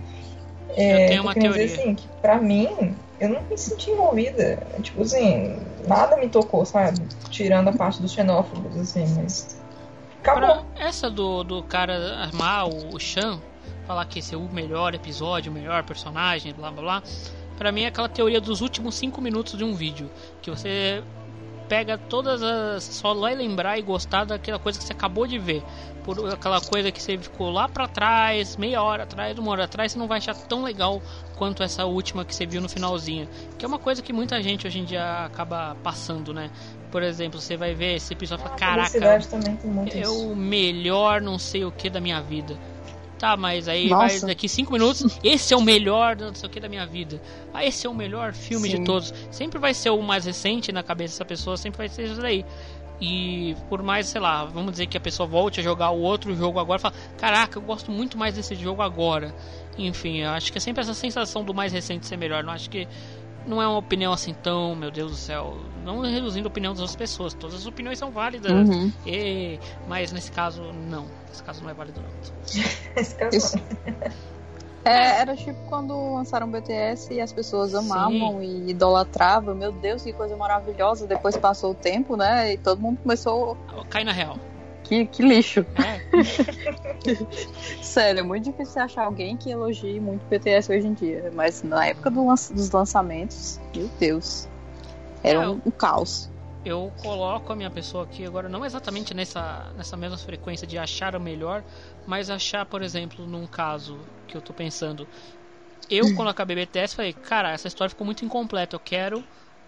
É, 0.71 1.05
Eu 1.05 1.09
tenho 1.09 1.23
uma 1.23 1.35
teoria. 1.35 1.67
dizer 1.67 1.81
assim, 1.81 1.95
que 1.95 2.07
pra 2.21 2.39
mim, 2.39 2.95
eu 3.21 3.29
não 3.29 3.43
me 3.43 3.57
senti 3.57 3.91
envolvida. 3.91 4.63
Tipo 4.83 5.03
assim, 5.03 5.59
nada 5.87 6.17
me 6.17 6.29
tocou, 6.29 6.65
sabe? 6.65 7.01
Tirando 7.31 7.69
a 7.69 7.73
parte 7.73 8.01
dos 8.03 8.13
xenófobos, 8.13 8.77
assim, 8.77 9.07
mas. 9.17 9.59
Acabou. 10.21 10.65
Pra 10.75 10.85
essa 10.87 11.09
do, 11.09 11.45
do 11.45 11.63
cara 11.63 12.17
armar 12.19 12.69
o, 12.69 12.99
Shan, 12.99 13.41
falar 13.87 14.05
que 14.07 14.19
esse 14.19 14.35
é 14.35 14.39
o 14.39 14.49
melhor 14.53 14.95
episódio, 14.95 15.51
o 15.51 15.55
melhor 15.55 15.83
personagem, 15.85 16.53
blá 16.53 16.71
blá 16.71 16.83
blá. 16.83 17.03
Pra 17.57 17.73
mim 17.73 17.83
é 17.83 17.87
aquela 17.87 18.09
teoria 18.09 18.41
dos 18.41 18.61
últimos 18.61 18.95
5 18.97 19.19
minutos 19.21 19.57
de 19.57 19.65
um 19.65 19.75
vídeo. 19.75 20.11
Que 20.43 20.51
você 20.51 21.03
pega 21.69 21.99
todas 21.99 22.43
as. 22.43 22.85
Só 22.85 23.15
vai 23.15 23.35
lembrar 23.35 23.79
e 23.79 23.83
gostar 23.83 24.25
daquela 24.25 24.59
coisa 24.59 24.79
que 24.79 24.85
você 24.85 24.93
acabou 24.93 25.27
de 25.27 25.39
ver. 25.39 25.63
Por 26.05 26.33
aquela 26.33 26.61
coisa 26.61 26.93
que 26.93 27.03
você 27.03 27.19
ficou 27.19 27.51
lá 27.51 27.69
pra 27.69 27.89
trás, 27.89 28.57
meia 28.57 28.81
hora 28.83 29.03
atrás, 29.03 29.37
uma 29.39 29.51
hora 29.51 29.65
atrás, 29.65 29.93
você 29.93 29.99
não 29.99 30.07
vai 30.07 30.19
achar 30.19 30.35
tão 30.35 30.63
legal 30.63 31.03
quanto 31.37 31.63
essa 31.63 31.85
última 31.85 32.25
que 32.25 32.35
você 32.35 32.47
viu 32.47 32.61
no 32.61 32.69
finalzinho. 32.69 33.29
Que 33.59 33.65
é 33.65 33.69
uma 33.69 33.79
coisa 33.79 34.01
que 34.01 34.13
muita 34.13 34.41
gente 34.41 34.67
hoje 34.67 34.79
em 34.79 34.85
dia 34.85 35.25
acaba 35.25 35.77
passando, 35.83 36.33
né? 36.33 36.51
Por 36.93 37.03
exemplo, 37.03 37.41
você 37.41 37.57
vai 37.57 37.75
ver 37.75 37.97
esse 37.97 38.13
episódio 38.13 38.45
e 38.45 38.47
fala, 38.47 38.57
caraca, 38.57 38.99
é 39.93 40.09
o 40.09 40.37
melhor 40.37 41.21
não 41.21 41.39
sei 41.39 41.65
o 41.65 41.73
que 41.73 41.91
da 41.91 42.01
minha 42.01 42.21
vida. 42.21 42.57
Tá, 43.19 43.35
mas 43.37 43.67
aí 43.67 43.89
vai 43.89 44.21
daqui 44.21 44.47
cinco 44.47 44.73
minutos, 44.73 45.19
esse 45.25 45.55
é 45.55 45.57
o 45.57 45.63
melhor 45.63 46.17
não 46.17 46.35
sei 46.35 46.49
o 46.49 46.53
que 46.53 46.61
da 46.61 46.69
minha 46.69 46.87
vida. 46.87 47.21
Ah, 47.53 47.65
esse 47.65 47.87
é 47.87 47.91
o 47.91 47.95
melhor 47.95 48.35
filme 48.35 48.69
Sim. 48.69 48.79
de 48.79 48.85
todos. 48.85 49.13
Sempre 49.31 49.59
vai 49.59 49.73
ser 49.73 49.91
o 49.91 50.03
mais 50.03 50.27
recente 50.27 50.71
na 50.71 50.83
cabeça 50.83 51.15
dessa 51.15 51.25
pessoa, 51.25 51.57
sempre 51.57 51.79
vai 51.79 51.89
ser 51.89 52.05
isso 52.05 52.21
daí. 52.21 52.45
E 53.01 53.55
por 53.69 53.83
mais, 53.83 54.07
sei 54.07 54.21
lá, 54.21 54.45
vamos 54.45 54.73
dizer 54.73 54.87
que 54.87 54.97
a 54.97 55.01
pessoa 55.01 55.27
volte 55.27 55.61
a 55.61 55.63
jogar 55.63 55.91
o 55.91 56.01
outro 56.01 56.35
jogo 56.35 56.59
agora 56.59 56.79
e 56.79 56.83
fala, 56.83 56.95
caraca, 57.19 57.59
eu 57.59 57.63
gosto 57.63 57.91
muito 57.91 58.17
mais 58.17 58.35
desse 58.35 58.55
jogo 58.55 58.83
agora. 58.83 59.35
Enfim, 59.79 60.19
eu 60.19 60.31
acho 60.31 60.51
que 60.51 60.59
é 60.59 60.61
sempre 60.61 60.83
essa 60.83 60.95
sensação 60.95 61.45
do 61.45 61.53
mais 61.53 61.73
recente 61.73 62.07
ser 62.07 62.17
melhor. 62.17 62.43
Não 62.43 62.53
acho 62.53 62.71
que 62.71 62.89
não 63.47 63.63
é 63.63 63.69
uma 63.69 63.79
opinião 63.79 64.13
assim 64.13 64.35
tão, 64.35 64.75
meu 64.75 64.91
Deus 64.91 65.11
do 65.11 65.17
céu, 65.17 65.59
não 65.85 66.01
reduzindo 66.01 66.49
a 66.49 66.51
opinião 66.51 66.73
das 66.73 66.81
outras 66.81 66.97
pessoas. 66.97 67.35
Todas 67.35 67.57
as 67.57 67.67
opiniões 67.67 67.99
são 67.99 68.11
válidas. 68.11 68.53
Uhum. 68.53 68.93
E, 69.07 69.59
mas 69.87 70.11
nesse 70.11 70.33
caso, 70.33 70.63
não. 70.73 71.07
Nesse 71.37 71.43
caso 71.45 71.63
não 71.63 71.71
é 71.71 71.75
válido 71.75 72.01
não. 72.01 72.09
Esse 72.97 73.15
caso 73.15 73.37
Isso. 73.37 73.57
É, 74.85 75.21
era 75.21 75.37
tipo 75.37 75.59
quando 75.69 76.15
lançaram 76.15 76.47
o 76.47 76.51
BTS 76.51 77.13
e 77.13 77.21
as 77.21 77.33
pessoas 77.33 77.75
amavam 77.75 78.41
e 78.43 78.71
idolatravam. 78.71 79.55
Meu 79.55 79.73
Deus, 79.73 80.03
que 80.03 80.13
coisa 80.13 80.37
maravilhosa. 80.37 81.07
Depois 81.09 81.37
passou 81.37 81.73
o 81.73 81.75
tempo, 81.75 82.17
né? 82.17 82.53
E 82.55 82.57
todo 82.59 82.81
mundo 82.81 82.99
começou. 83.03 83.57
Cai 83.91 84.05
na 84.05 84.13
real. 84.13 84.39
Que, 84.85 85.05
que 85.07 85.25
lixo. 85.25 85.67
É. 85.85 86.01
Sério, 87.83 88.21
é 88.21 88.23
muito 88.23 88.45
difícil 88.45 88.81
achar 88.81 89.05
alguém 89.07 89.37
que 89.37 89.51
elogie 89.51 89.99
muito 89.99 90.23
o 90.23 90.29
BTS 90.29 90.71
hoje 90.73 90.87
em 90.87 90.95
dia. 90.95 91.33
Mas 91.35 91.63
na 91.65 91.85
época 91.87 92.09
do 92.09 92.25
lan- 92.25 92.35
dos 92.53 92.71
lançamentos, 92.71 93.61
meu 93.75 93.91
Deus. 93.99 94.49
Era 95.25 95.43
É, 95.43 95.49
um, 95.49 95.61
um 95.67 95.71
caos. 95.73 96.31
Eu 96.67 96.93
coloco 96.97 97.53
a 97.53 97.57
minha 97.57 97.71
pessoa 97.71 98.03
aqui 98.03 98.25
agora, 98.25 98.49
não 98.49 98.65
exatamente 98.65 99.15
nessa, 99.15 99.73
nessa 99.77 99.97
mesma 99.97 100.19
frequência 100.19 100.67
de 100.67 100.77
achar 100.77 101.15
o 101.15 101.21
melhor, 101.21 101.63
mas 102.05 102.29
achar, 102.29 102.67
por 102.67 102.83
exemplo, 102.83 103.25
num 103.25 103.47
caso 103.47 104.05
que 104.27 104.37
eu 104.37 104.43
tô 104.43 104.53
pensando. 104.53 105.09
Eu, 105.89 106.13
quando 106.17 106.29
acabei 106.29 106.57
BTS, 106.57 106.97
falei, 106.97 107.13
cara, 107.13 107.53
essa 107.53 107.69
história 107.69 107.91
ficou 107.91 108.05
muito 108.05 108.25
incompleta. 108.25 108.75
Eu 108.75 108.81
quero 108.81 109.25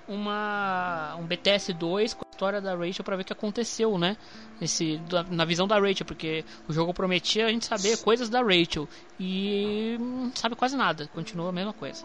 uma 0.09 1.15
um 1.21 1.25
BTS 1.25 1.73
2 1.73 2.15
com 2.15 2.23
a 2.23 2.35
história 2.35 2.61
da 2.61 2.75
Rachel 2.75 3.05
pra 3.05 3.15
ver 3.15 3.23
o 3.23 3.27
que 3.27 3.33
aconteceu, 3.33 3.97
né? 3.97 4.17
Esse, 4.61 5.01
na 5.31 5.45
visão 5.45 5.69
da 5.69 5.79
Rachel, 5.79 6.05
porque 6.05 6.45
o 6.67 6.73
jogo 6.73 6.93
prometia 6.93 7.47
a 7.47 7.51
gente 7.51 7.65
saber 7.67 7.97
coisas 7.99 8.29
da 8.29 8.43
Rachel 8.43 8.89
e 9.21 9.97
não 10.01 10.33
sabe 10.35 10.57
quase 10.57 10.77
nada, 10.77 11.07
continua 11.07 11.51
a 11.51 11.53
mesma 11.53 11.73
coisa. 11.73 12.05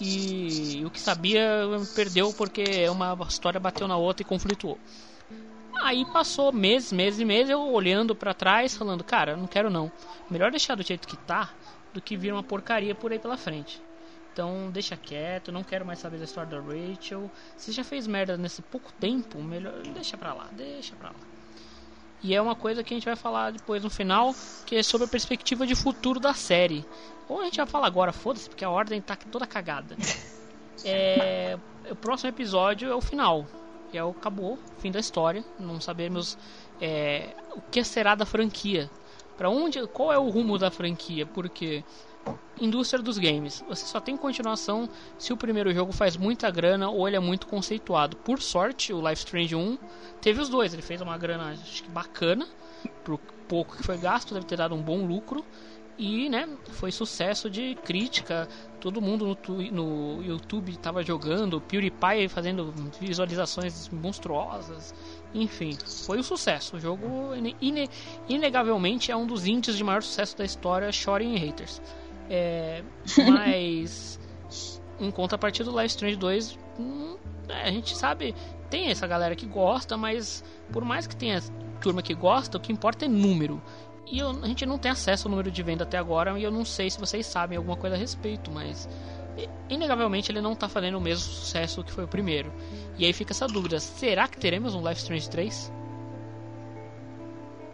E 0.00 0.84
o 0.84 0.90
que 0.90 1.00
sabia 1.00 1.42
perdeu 1.94 2.32
porque 2.32 2.88
uma 2.88 3.16
história 3.28 3.60
bateu 3.60 3.86
na 3.86 3.96
outra 3.96 4.22
e 4.22 4.26
conflituou. 4.26 4.78
Aí 5.82 6.04
passou 6.12 6.52
meses, 6.52 6.92
meses 6.92 7.20
e 7.20 7.24
meses 7.24 7.50
eu 7.50 7.60
olhando 7.60 8.14
pra 8.14 8.32
trás, 8.32 8.76
falando, 8.76 9.02
cara, 9.02 9.36
não 9.36 9.46
quero 9.46 9.68
não. 9.68 9.90
Melhor 10.30 10.50
deixar 10.50 10.76
do 10.76 10.82
jeito 10.82 11.08
que 11.08 11.16
tá 11.16 11.50
do 11.92 12.00
que 12.00 12.16
vir 12.16 12.32
uma 12.32 12.42
porcaria 12.42 12.94
por 12.94 13.12
aí 13.12 13.18
pela 13.18 13.36
frente. 13.36 13.80
Então 14.32 14.70
deixa 14.70 14.96
quieto, 14.96 15.52
não 15.52 15.62
quero 15.62 15.84
mais 15.84 15.98
saber 15.98 16.18
da 16.18 16.24
história 16.24 16.50
da 16.50 16.60
Rachel. 16.60 17.30
Se 17.56 17.72
já 17.72 17.84
fez 17.84 18.06
merda 18.06 18.36
nesse 18.36 18.62
pouco 18.62 18.92
tempo, 18.94 19.42
melhor 19.42 19.82
deixa 19.82 20.16
pra 20.16 20.32
lá, 20.32 20.48
deixa 20.52 20.94
pra 20.96 21.10
lá. 21.10 21.31
E 22.22 22.34
é 22.34 22.40
uma 22.40 22.54
coisa 22.54 22.84
que 22.84 22.94
a 22.94 22.96
gente 22.96 23.04
vai 23.04 23.16
falar 23.16 23.52
depois 23.52 23.82
no 23.82 23.90
final, 23.90 24.32
que 24.64 24.76
é 24.76 24.82
sobre 24.82 25.06
a 25.06 25.10
perspectiva 25.10 25.66
de 25.66 25.74
futuro 25.74 26.20
da 26.20 26.32
série. 26.32 26.84
Ou 27.28 27.40
a 27.40 27.44
gente 27.44 27.56
vai 27.56 27.66
falar 27.66 27.86
agora, 27.86 28.12
foda-se, 28.12 28.48
porque 28.48 28.64
a 28.64 28.70
ordem 28.70 29.00
tá 29.00 29.16
toda 29.30 29.46
cagada. 29.46 29.96
É, 30.84 31.56
o 31.88 31.94
próximo 31.94 32.30
episódio 32.30 32.90
é 32.90 32.94
o 32.94 33.00
final. 33.00 33.46
Que 33.88 33.96
é 33.96 34.02
o 34.02 34.10
acabou, 34.10 34.58
fim 34.78 34.90
da 34.90 34.98
história. 34.98 35.44
Não 35.56 35.80
sabemos 35.80 36.36
é, 36.80 37.36
o 37.54 37.62
que 37.62 37.84
será 37.84 38.16
da 38.16 38.26
franquia. 38.26 38.90
Para 39.36 39.48
onde, 39.48 39.86
qual 39.88 40.12
é 40.12 40.18
o 40.18 40.28
rumo 40.28 40.58
da 40.58 40.72
franquia? 40.72 41.24
Porque 41.24 41.84
indústria 42.60 43.02
dos 43.02 43.18
games. 43.18 43.64
Você 43.68 43.86
só 43.86 44.00
tem 44.00 44.16
continuação 44.16 44.88
se 45.18 45.32
o 45.32 45.36
primeiro 45.36 45.72
jogo 45.74 45.92
faz 45.92 46.16
muita 46.16 46.50
grana 46.50 46.88
ou 46.88 47.06
ele 47.06 47.16
é 47.16 47.20
muito 47.20 47.46
conceituado. 47.46 48.16
Por 48.16 48.40
sorte, 48.40 48.92
o 48.92 49.00
Life 49.00 49.24
Strange 49.24 49.54
1 49.54 49.78
teve 50.20 50.40
os 50.40 50.48
dois. 50.48 50.72
Ele 50.72 50.82
fez 50.82 51.00
uma 51.00 51.18
grana 51.18 51.50
acho 51.50 51.82
que 51.82 51.90
bacana 51.90 52.46
pro 53.04 53.18
pouco 53.48 53.76
que 53.76 53.82
foi 53.82 53.98
gasto, 53.98 54.34
deve 54.34 54.46
ter 54.46 54.56
dado 54.56 54.74
um 54.74 54.82
bom 54.82 55.04
lucro. 55.04 55.44
E, 55.98 56.28
né, 56.30 56.48
foi 56.70 56.90
sucesso 56.90 57.50
de 57.50 57.74
crítica. 57.84 58.48
Todo 58.80 59.00
mundo 59.00 59.38
no, 59.46 59.70
no 59.70 60.22
YouTube 60.22 60.72
estava 60.72 61.02
jogando, 61.02 61.60
PewDiePie 61.60 62.28
fazendo 62.28 62.72
visualizações 62.98 63.88
monstruosas. 63.90 64.94
Enfim, 65.34 65.76
foi 66.06 66.18
um 66.18 66.22
sucesso. 66.22 66.76
O 66.76 66.80
jogo, 66.80 67.34
ine 67.60 67.88
inegavelmente, 68.28 69.12
é 69.12 69.16
um 69.16 69.26
dos 69.26 69.46
índices 69.46 69.76
de 69.76 69.84
maior 69.84 70.02
sucesso 70.02 70.36
da 70.36 70.44
história, 70.44 70.90
Shoring 70.90 71.36
Haters. 71.36 71.80
É, 72.30 72.82
mas, 73.28 74.18
em 75.00 75.10
contrapartida 75.10 75.70
do 75.70 75.76
Life 75.76 75.88
Strange 75.88 76.16
2, 76.16 76.58
hum, 76.78 77.16
é, 77.48 77.68
a 77.68 77.70
gente 77.70 77.96
sabe, 77.96 78.34
tem 78.70 78.88
essa 78.88 79.06
galera 79.06 79.34
que 79.34 79.46
gosta, 79.46 79.96
mas 79.96 80.44
por 80.72 80.84
mais 80.84 81.06
que 81.06 81.16
tenha 81.16 81.40
turma 81.80 82.02
que 82.02 82.14
gosta, 82.14 82.58
o 82.58 82.60
que 82.60 82.72
importa 82.72 83.04
é 83.04 83.08
número. 83.08 83.60
E 84.06 84.18
eu, 84.18 84.30
a 84.30 84.46
gente 84.46 84.66
não 84.66 84.78
tem 84.78 84.90
acesso 84.90 85.26
ao 85.26 85.30
número 85.30 85.50
de 85.50 85.62
venda 85.62 85.84
até 85.84 85.98
agora, 85.98 86.38
e 86.38 86.42
eu 86.42 86.50
não 86.50 86.64
sei 86.64 86.90
se 86.90 86.98
vocês 86.98 87.26
sabem 87.26 87.56
alguma 87.56 87.76
coisa 87.76 87.96
a 87.96 87.98
respeito, 87.98 88.50
mas 88.50 88.88
inegavelmente 89.68 90.30
ele 90.30 90.40
não 90.40 90.52
está 90.52 90.68
fazendo 90.68 90.98
o 90.98 91.00
mesmo 91.00 91.24
sucesso 91.24 91.82
que 91.82 91.92
foi 91.92 92.04
o 92.04 92.08
primeiro. 92.08 92.52
E 92.98 93.04
aí 93.04 93.12
fica 93.12 93.32
essa 93.32 93.46
dúvida: 93.46 93.80
será 93.80 94.28
que 94.28 94.38
teremos 94.38 94.74
um 94.74 94.86
Life 94.86 95.00
Strange 95.00 95.30
3? 95.30 95.72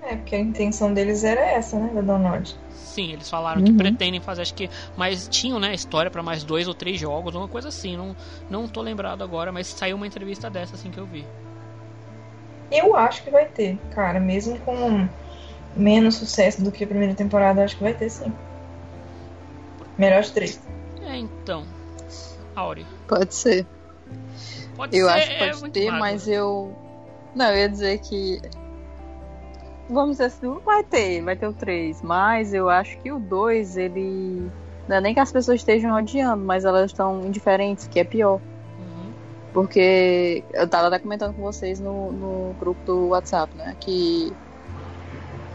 É, 0.02 0.16
porque 0.16 0.34
a 0.34 0.38
intenção 0.38 0.94
deles 0.94 1.24
era 1.24 1.40
essa, 1.40 1.78
né, 1.78 1.90
da 1.92 2.00
Download. 2.00 2.56
Sim, 2.70 3.12
eles 3.12 3.28
falaram 3.28 3.60
uhum. 3.60 3.66
que 3.66 3.72
pretendem 3.72 4.20
fazer, 4.20 4.42
acho 4.42 4.54
que, 4.54 4.70
mas 4.96 5.28
tinham, 5.28 5.58
né, 5.58 5.74
história 5.74 6.10
para 6.10 6.22
mais 6.22 6.42
dois 6.42 6.66
ou 6.66 6.74
três 6.74 6.98
jogos, 6.98 7.34
uma 7.34 7.48
coisa 7.48 7.68
assim, 7.68 7.96
não, 7.96 8.16
não 8.48 8.66
tô 8.66 8.80
lembrado 8.80 9.22
agora, 9.22 9.52
mas 9.52 9.66
saiu 9.66 9.96
uma 9.96 10.06
entrevista 10.06 10.48
dessa 10.48 10.74
assim 10.74 10.90
que 10.90 10.98
eu 10.98 11.06
vi. 11.06 11.24
Eu 12.70 12.96
acho 12.96 13.22
que 13.22 13.30
vai 13.30 13.46
ter, 13.46 13.78
cara, 13.90 14.20
mesmo 14.20 14.58
com 14.60 15.08
menos 15.76 16.16
sucesso 16.16 16.62
do 16.62 16.72
que 16.72 16.84
a 16.84 16.86
primeira 16.86 17.14
temporada, 17.14 17.64
acho 17.64 17.76
que 17.76 17.82
vai 17.82 17.94
ter 17.94 18.10
sim. 18.10 18.32
Melhor 19.96 20.22
de 20.22 20.32
três. 20.32 20.60
É, 21.02 21.16
então. 21.16 21.64
Áurea. 22.54 22.86
Pode 23.06 23.34
ser. 23.34 23.66
Pode 24.76 24.96
eu 24.96 25.06
ser, 25.06 25.12
acho 25.12 25.26
que 25.28 25.34
é 25.34 25.50
pode 25.50 25.64
é 25.66 25.70
ter, 25.70 25.90
mas 25.90 26.28
eu. 26.28 26.76
Não, 27.34 27.46
eu 27.46 27.56
ia 27.56 27.68
dizer 27.68 27.98
que 27.98 28.40
vamos 29.88 30.12
dizer 30.12 30.24
assim, 30.24 30.58
vai 30.64 30.84
ter, 30.84 31.22
vai 31.22 31.36
ter 31.36 31.46
o 31.46 31.52
3, 31.52 32.02
mas 32.02 32.52
eu 32.52 32.68
acho 32.68 32.98
que 32.98 33.10
o 33.10 33.18
2, 33.18 33.76
ele. 33.76 34.50
Não 34.86 34.96
é 34.96 35.00
nem 35.00 35.14
que 35.14 35.20
as 35.20 35.30
pessoas 35.30 35.60
estejam 35.60 35.94
odiando, 35.96 36.44
mas 36.44 36.64
elas 36.64 36.90
estão 36.90 37.22
indiferentes, 37.26 37.86
que 37.86 38.00
é 38.00 38.04
pior. 38.04 38.40
Uhum. 38.78 39.12
Porque 39.52 40.42
eu 40.52 40.66
tava 40.66 40.88
até 40.88 40.98
comentando 40.98 41.34
com 41.34 41.42
vocês 41.42 41.78
no, 41.78 42.10
no 42.12 42.54
grupo 42.58 42.80
do 42.86 43.08
WhatsApp, 43.08 43.54
né? 43.54 43.76
Que 43.78 44.32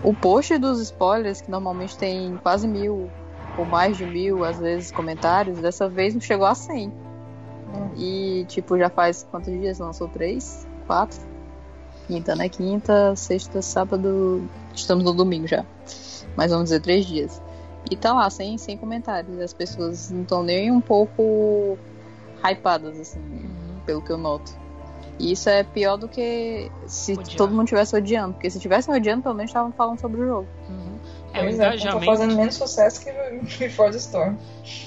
o 0.04 0.14
post 0.14 0.58
dos 0.58 0.80
spoilers, 0.82 1.42
que 1.42 1.50
normalmente 1.50 1.98
tem 1.98 2.38
quase 2.44 2.68
mil 2.68 3.10
ou 3.58 3.66
mais 3.66 3.98
de 3.98 4.06
mil, 4.06 4.44
às 4.44 4.60
vezes, 4.60 4.92
comentários, 4.92 5.60
dessa 5.60 5.88
vez 5.88 6.14
não 6.14 6.22
chegou 6.22 6.46
a 6.46 6.54
100. 6.54 6.88
Uhum. 6.88 7.92
E, 7.98 8.46
tipo, 8.48 8.78
já 8.78 8.90
faz 8.90 9.28
quantos 9.30 9.52
dias? 9.52 9.80
Lançou 9.80 10.08
três? 10.08 10.68
Quatro? 10.86 11.33
Quinta, 12.08 12.36
né? 12.36 12.50
Quinta, 12.50 13.16
sexta, 13.16 13.62
sábado. 13.62 14.48
Estamos 14.74 15.04
no 15.04 15.14
domingo 15.14 15.48
já. 15.48 15.66
Mas 16.36 16.52
vamos 16.52 16.66
dizer 16.66 16.82
três 16.82 17.06
dias. 17.06 17.42
E 17.90 17.96
tá 17.96 18.14
lá, 18.14 18.30
sem, 18.30 18.58
sem 18.58 18.78
comentários. 18.78 19.40
As 19.40 19.54
pessoas 19.54 20.10
não 20.10 20.22
estão 20.22 20.44
nem 20.44 20.72
um 20.72 20.82
pouco 20.82 21.78
hypadas, 22.44 23.00
assim, 23.00 23.20
uhum. 23.20 23.80
pelo 23.86 24.02
que 24.02 24.12
eu 24.12 24.18
noto. 24.18 24.52
E 25.20 25.32
isso 25.32 25.50
é 25.50 25.64
pior 25.64 25.98
do 25.98 26.08
que 26.08 26.72
se 26.88 27.14
Odiar. 27.14 27.38
todo 27.38 27.52
mundo 27.52 27.66
estivesse 27.66 27.96
odiando. 27.96 28.34
Porque 28.34 28.50
se 28.50 28.58
estivessem 28.58 28.94
odiando, 28.94 29.22
pelo 29.22 29.36
menos 29.36 29.50
estavam 29.50 29.72
falando 29.72 30.00
sobre 30.00 30.22
o 30.22 30.26
jogo. 30.26 30.48
Uhum. 30.70 30.98
É, 31.34 31.44
o 31.44 31.50
engajamento. 31.50 31.98
É, 31.98 32.00
tá 32.00 32.06
fazendo 32.06 32.36
menos 32.36 32.56
sucesso 32.56 33.02
que 33.58 33.70
Forza 33.70 33.98
Storm. 33.98 34.36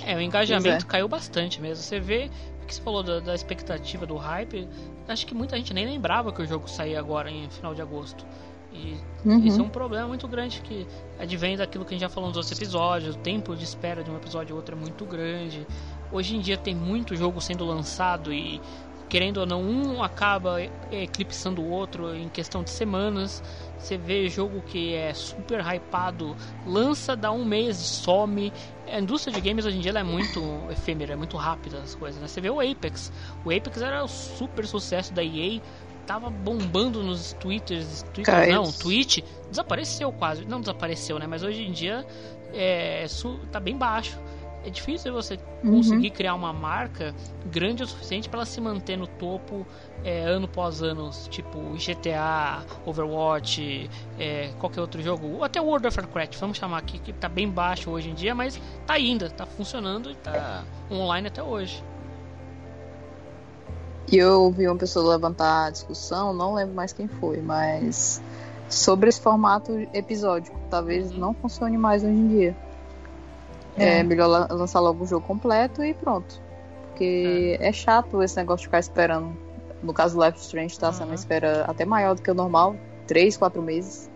É, 0.04 0.16
o 0.16 0.20
engajamento 0.20 0.84
é. 0.84 0.88
caiu 0.88 1.08
bastante 1.08 1.60
mesmo. 1.60 1.82
Você 1.82 2.00
vê 2.00 2.30
que 2.66 2.74
você 2.74 2.82
falou 2.82 3.02
da, 3.02 3.20
da, 3.20 3.34
expectativa 3.34 4.04
do 4.04 4.16
hype, 4.16 4.68
acho 5.08 5.26
que 5.26 5.34
muita 5.34 5.56
gente 5.56 5.72
nem 5.72 5.86
lembrava 5.86 6.32
que 6.32 6.42
o 6.42 6.46
jogo 6.46 6.68
saía 6.68 6.98
agora 6.98 7.30
em 7.30 7.48
final 7.48 7.74
de 7.74 7.80
agosto. 7.80 8.26
E 8.72 8.96
uhum. 9.24 9.38
isso 9.38 9.60
é 9.60 9.62
um 9.62 9.68
problema 9.68 10.06
muito 10.06 10.28
grande 10.28 10.60
que 10.60 10.86
advém 11.18 11.56
daquilo 11.56 11.84
que 11.84 11.94
a 11.94 11.94
gente 11.94 12.02
já 12.02 12.08
falou 12.08 12.28
nos 12.28 12.36
outros 12.36 12.52
episódios. 12.56 13.14
O 13.14 13.18
tempo 13.18 13.56
de 13.56 13.64
espera 13.64 14.02
de 14.02 14.10
um 14.10 14.16
episódio 14.16 14.54
ou 14.54 14.60
outro 14.60 14.76
é 14.76 14.78
muito 14.78 15.04
grande. 15.06 15.66
Hoje 16.12 16.36
em 16.36 16.40
dia 16.40 16.56
tem 16.56 16.74
muito 16.74 17.16
jogo 17.16 17.40
sendo 17.40 17.64
lançado 17.64 18.32
e 18.32 18.60
querendo 19.08 19.38
ou 19.38 19.46
não, 19.46 19.62
um 19.62 20.02
acaba 20.02 20.60
eclipsando 20.90 21.62
o 21.62 21.70
outro 21.70 22.14
em 22.14 22.28
questão 22.28 22.62
de 22.62 22.70
semanas. 22.70 23.42
Você 23.78 23.96
vê 23.96 24.28
jogo 24.28 24.62
que 24.62 24.94
é 24.94 25.12
super 25.14 25.60
hypado, 25.60 26.36
lança, 26.66 27.14
dá 27.14 27.30
um 27.30 27.44
mês, 27.44 27.76
some. 27.76 28.52
A 28.90 28.98
indústria 28.98 29.34
de 29.34 29.40
games 29.40 29.64
hoje 29.64 29.76
em 29.76 29.80
dia 29.80 29.92
é 29.92 30.02
muito 30.02 30.40
efêmera, 30.70 31.12
é 31.12 31.16
muito 31.16 31.36
rápida 31.36 31.78
as 31.78 31.94
coisas. 31.94 32.20
Né? 32.20 32.26
Você 32.26 32.40
vê 32.40 32.50
o 32.50 32.60
Apex. 32.60 33.12
O 33.44 33.50
Apex 33.50 33.80
era 33.80 34.02
o 34.02 34.08
super 34.08 34.66
sucesso 34.66 35.12
da 35.12 35.22
EA, 35.22 35.60
tava 36.06 36.30
bombando 36.30 37.02
nos 37.02 37.32
twitters, 37.34 38.02
Twitter, 38.14 38.52
não, 38.52 38.70
Twitch, 38.72 39.18
desapareceu 39.50 40.12
quase. 40.12 40.44
Não 40.44 40.60
desapareceu, 40.60 41.18
né? 41.18 41.26
Mas 41.26 41.42
hoje 41.42 41.62
em 41.62 41.72
dia 41.72 42.04
é, 42.52 43.06
tá 43.52 43.60
bem 43.60 43.76
baixo 43.76 44.18
é 44.66 44.70
difícil 44.70 45.12
você 45.12 45.38
uhum. 45.62 45.76
conseguir 45.76 46.10
criar 46.10 46.34
uma 46.34 46.52
marca 46.52 47.14
grande 47.46 47.84
o 47.84 47.86
suficiente 47.86 48.28
para 48.28 48.40
ela 48.40 48.46
se 48.46 48.60
manter 48.60 48.96
no 48.96 49.06
topo 49.06 49.64
é, 50.04 50.22
ano 50.22 50.46
após 50.46 50.82
ano, 50.82 51.08
tipo 51.30 51.58
GTA, 51.74 52.64
Overwatch, 52.84 53.88
é, 54.18 54.50
qualquer 54.58 54.80
outro 54.80 55.00
jogo, 55.00 55.36
ou 55.36 55.44
até 55.44 55.60
World 55.60 55.86
of 55.86 56.00
Warcraft, 56.00 56.36
vamos 56.38 56.58
chamar 56.58 56.78
aqui, 56.78 56.98
que 56.98 57.12
está 57.12 57.28
bem 57.28 57.48
baixo 57.48 57.90
hoje 57.90 58.10
em 58.10 58.14
dia, 58.14 58.34
mas 58.34 58.60
tá 58.84 58.94
ainda, 58.94 59.26
está 59.26 59.46
funcionando 59.46 60.08
e 60.10 60.12
está 60.12 60.64
online 60.90 61.28
até 61.28 61.42
hoje. 61.42 61.82
E 64.10 64.16
eu 64.16 64.42
ouvi 64.42 64.66
uma 64.66 64.76
pessoa 64.76 65.12
levantar 65.14 65.66
a 65.66 65.70
discussão, 65.70 66.32
não 66.32 66.54
lembro 66.54 66.74
mais 66.74 66.92
quem 66.92 67.06
foi, 67.06 67.40
mas 67.40 68.20
sobre 68.68 69.08
esse 69.08 69.20
formato 69.20 69.72
episódico, 69.94 70.58
talvez 70.68 71.12
uhum. 71.12 71.18
não 71.18 71.34
funcione 71.34 71.78
mais 71.78 72.02
hoje 72.02 72.12
em 72.12 72.28
dia. 72.28 72.65
É. 73.76 73.98
é 73.98 74.02
melhor 74.02 74.48
lançar 74.50 74.80
logo 74.80 75.04
o 75.04 75.06
jogo 75.06 75.26
completo 75.26 75.84
e 75.84 75.94
pronto. 75.94 76.40
Porque 76.88 77.58
é. 77.60 77.68
é 77.68 77.72
chato 77.72 78.22
esse 78.22 78.36
negócio 78.36 78.62
de 78.62 78.66
ficar 78.66 78.80
esperando. 78.80 79.36
No 79.82 79.92
caso 79.92 80.16
do 80.16 80.24
Life 80.24 80.38
Strange 80.38 80.78
tá 80.78 80.92
sendo 80.92 81.08
uma 81.08 81.14
espera 81.14 81.64
até 81.68 81.84
maior 81.84 82.14
do 82.14 82.22
que 82.22 82.30
o 82.30 82.34
normal. 82.34 82.76
Três, 83.06 83.36
quatro 83.36 83.62
meses 83.62 84.10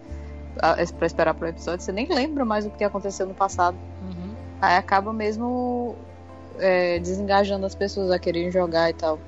para 0.56 1.06
esperar 1.06 1.34
pro 1.34 1.48
episódio. 1.48 1.84
Você 1.84 1.92
nem 1.92 2.06
lembra 2.06 2.44
mais 2.44 2.66
o 2.66 2.70
que 2.70 2.84
aconteceu 2.84 3.26
no 3.26 3.34
passado. 3.34 3.76
Uhum. 4.02 4.34
Aí 4.60 4.76
acaba 4.76 5.12
mesmo 5.12 5.96
é, 6.58 6.98
desengajando 6.98 7.64
as 7.66 7.74
pessoas 7.74 8.10
a 8.10 8.18
quererem 8.18 8.50
jogar 8.50 8.90
e 8.90 8.94
tal. 8.94 9.18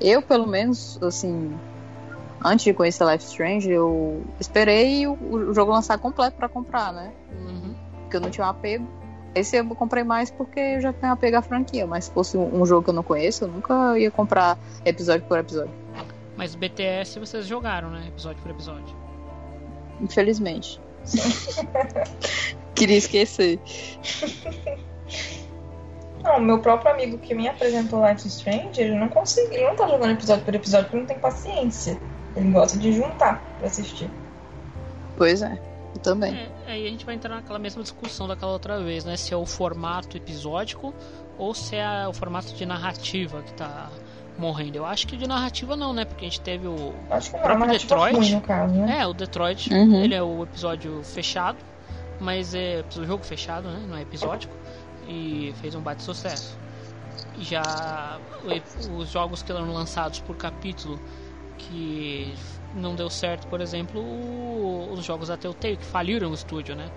Eu, 0.00 0.22
pelo 0.22 0.46
menos, 0.46 0.98
assim, 1.02 1.58
antes 2.44 2.64
de 2.64 2.74
conhecer 2.74 3.04
Life 3.04 3.24
Strange, 3.24 3.70
eu 3.70 4.22
esperei 4.38 5.06
o, 5.06 5.12
o 5.12 5.54
jogo 5.54 5.72
lançar 5.72 5.98
completo 5.98 6.36
para 6.36 6.48
comprar, 6.48 6.92
né? 6.92 7.12
Uhum. 7.32 7.74
Porque 8.02 8.16
eu 8.16 8.20
não 8.20 8.30
tinha 8.30 8.46
um 8.46 8.50
apego. 8.50 8.86
Esse 9.38 9.56
eu 9.56 9.64
comprei 9.66 10.04
mais 10.04 10.30
porque 10.30 10.58
eu 10.58 10.80
já 10.80 10.92
tenho 10.92 11.12
a 11.12 11.16
pegar 11.16 11.38
a 11.38 11.42
franquia, 11.42 11.86
mas 11.86 12.06
se 12.06 12.10
fosse 12.10 12.36
um 12.36 12.64
jogo 12.66 12.84
que 12.84 12.90
eu 12.90 12.94
não 12.94 13.02
conheço, 13.02 13.44
eu 13.44 13.48
nunca 13.48 13.98
ia 13.98 14.10
comprar 14.10 14.58
episódio 14.84 15.26
por 15.26 15.38
episódio. 15.38 15.72
Mas 16.36 16.54
BTS 16.54 17.18
vocês 17.18 17.46
jogaram, 17.46 17.90
né? 17.90 18.06
Episódio 18.08 18.40
por 18.42 18.50
episódio. 18.50 18.96
Infelizmente. 20.00 20.80
Queria 22.74 22.96
esquecer. 22.96 23.60
Não, 26.22 26.40
meu 26.40 26.58
próprio 26.58 26.92
amigo 26.92 27.18
que 27.18 27.34
me 27.34 27.48
apresentou 27.48 28.06
Life 28.06 28.26
Strange, 28.28 28.80
ele 28.80 28.94
não 28.94 29.08
consegue, 29.08 29.54
ele 29.54 29.66
não 29.66 29.76
tá 29.76 29.88
jogando 29.88 30.12
episódio 30.12 30.44
por 30.44 30.54
episódio 30.54 30.86
porque 30.86 30.98
não 30.98 31.06
tem 31.06 31.18
paciência. 31.18 31.98
Ele 32.36 32.50
gosta 32.50 32.78
de 32.78 32.92
juntar 32.92 33.42
pra 33.58 33.66
assistir. 33.66 34.10
Pois 35.16 35.42
é. 35.42 35.58
Eu 35.98 36.02
também. 36.02 36.34
É, 36.34 36.72
aí 36.72 36.86
a 36.86 36.90
gente 36.90 37.04
vai 37.04 37.14
entrar 37.14 37.34
naquela 37.34 37.58
mesma 37.58 37.82
discussão 37.82 38.28
daquela 38.28 38.52
outra 38.52 38.80
vez, 38.82 39.04
né? 39.04 39.16
Se 39.16 39.34
é 39.34 39.36
o 39.36 39.44
formato 39.44 40.16
episódico 40.16 40.94
ou 41.36 41.54
se 41.54 41.76
é 41.76 42.06
o 42.06 42.12
formato 42.12 42.54
de 42.54 42.64
narrativa 42.64 43.42
que 43.42 43.52
tá 43.52 43.90
morrendo. 44.38 44.76
Eu 44.76 44.86
acho 44.86 45.06
que 45.06 45.16
de 45.16 45.26
narrativa 45.26 45.76
não, 45.76 45.92
né? 45.92 46.04
Porque 46.04 46.24
a 46.24 46.28
gente 46.28 46.40
teve 46.40 46.66
o 46.66 46.94
acho 47.10 47.32
que 47.32 47.38
próprio 47.38 47.68
Detroit. 47.68 48.16
Ruim, 48.16 48.34
no 48.34 48.40
caso, 48.40 48.74
né? 48.74 49.00
É, 49.00 49.06
o 49.06 49.12
Detroit, 49.12 49.72
uhum. 49.72 50.02
ele 50.02 50.14
é 50.14 50.22
o 50.22 50.44
episódio 50.44 51.02
fechado, 51.02 51.58
mas 52.20 52.54
é 52.54 52.84
o 52.96 53.04
jogo 53.04 53.24
fechado, 53.24 53.68
né? 53.68 53.84
Não 53.88 53.96
é 53.96 54.02
episódico. 54.02 54.54
E 55.08 55.52
fez 55.60 55.74
um 55.74 55.80
bate 55.80 56.02
sucesso. 56.02 56.56
Já 57.40 58.18
os 58.96 59.08
jogos 59.08 59.42
que 59.42 59.50
eram 59.50 59.72
lançados 59.72 60.20
por 60.20 60.36
capítulo 60.36 60.98
que 61.56 62.32
não 62.74 62.94
deu 62.94 63.10
certo, 63.10 63.46
por 63.46 63.60
exemplo, 63.60 64.00
os 64.92 65.04
jogos 65.04 65.28
da 65.28 65.36
Telltale, 65.36 65.76
que 65.76 65.84
faliram 65.84 66.30
o 66.30 66.34
estúdio, 66.34 66.74
né? 66.76 66.90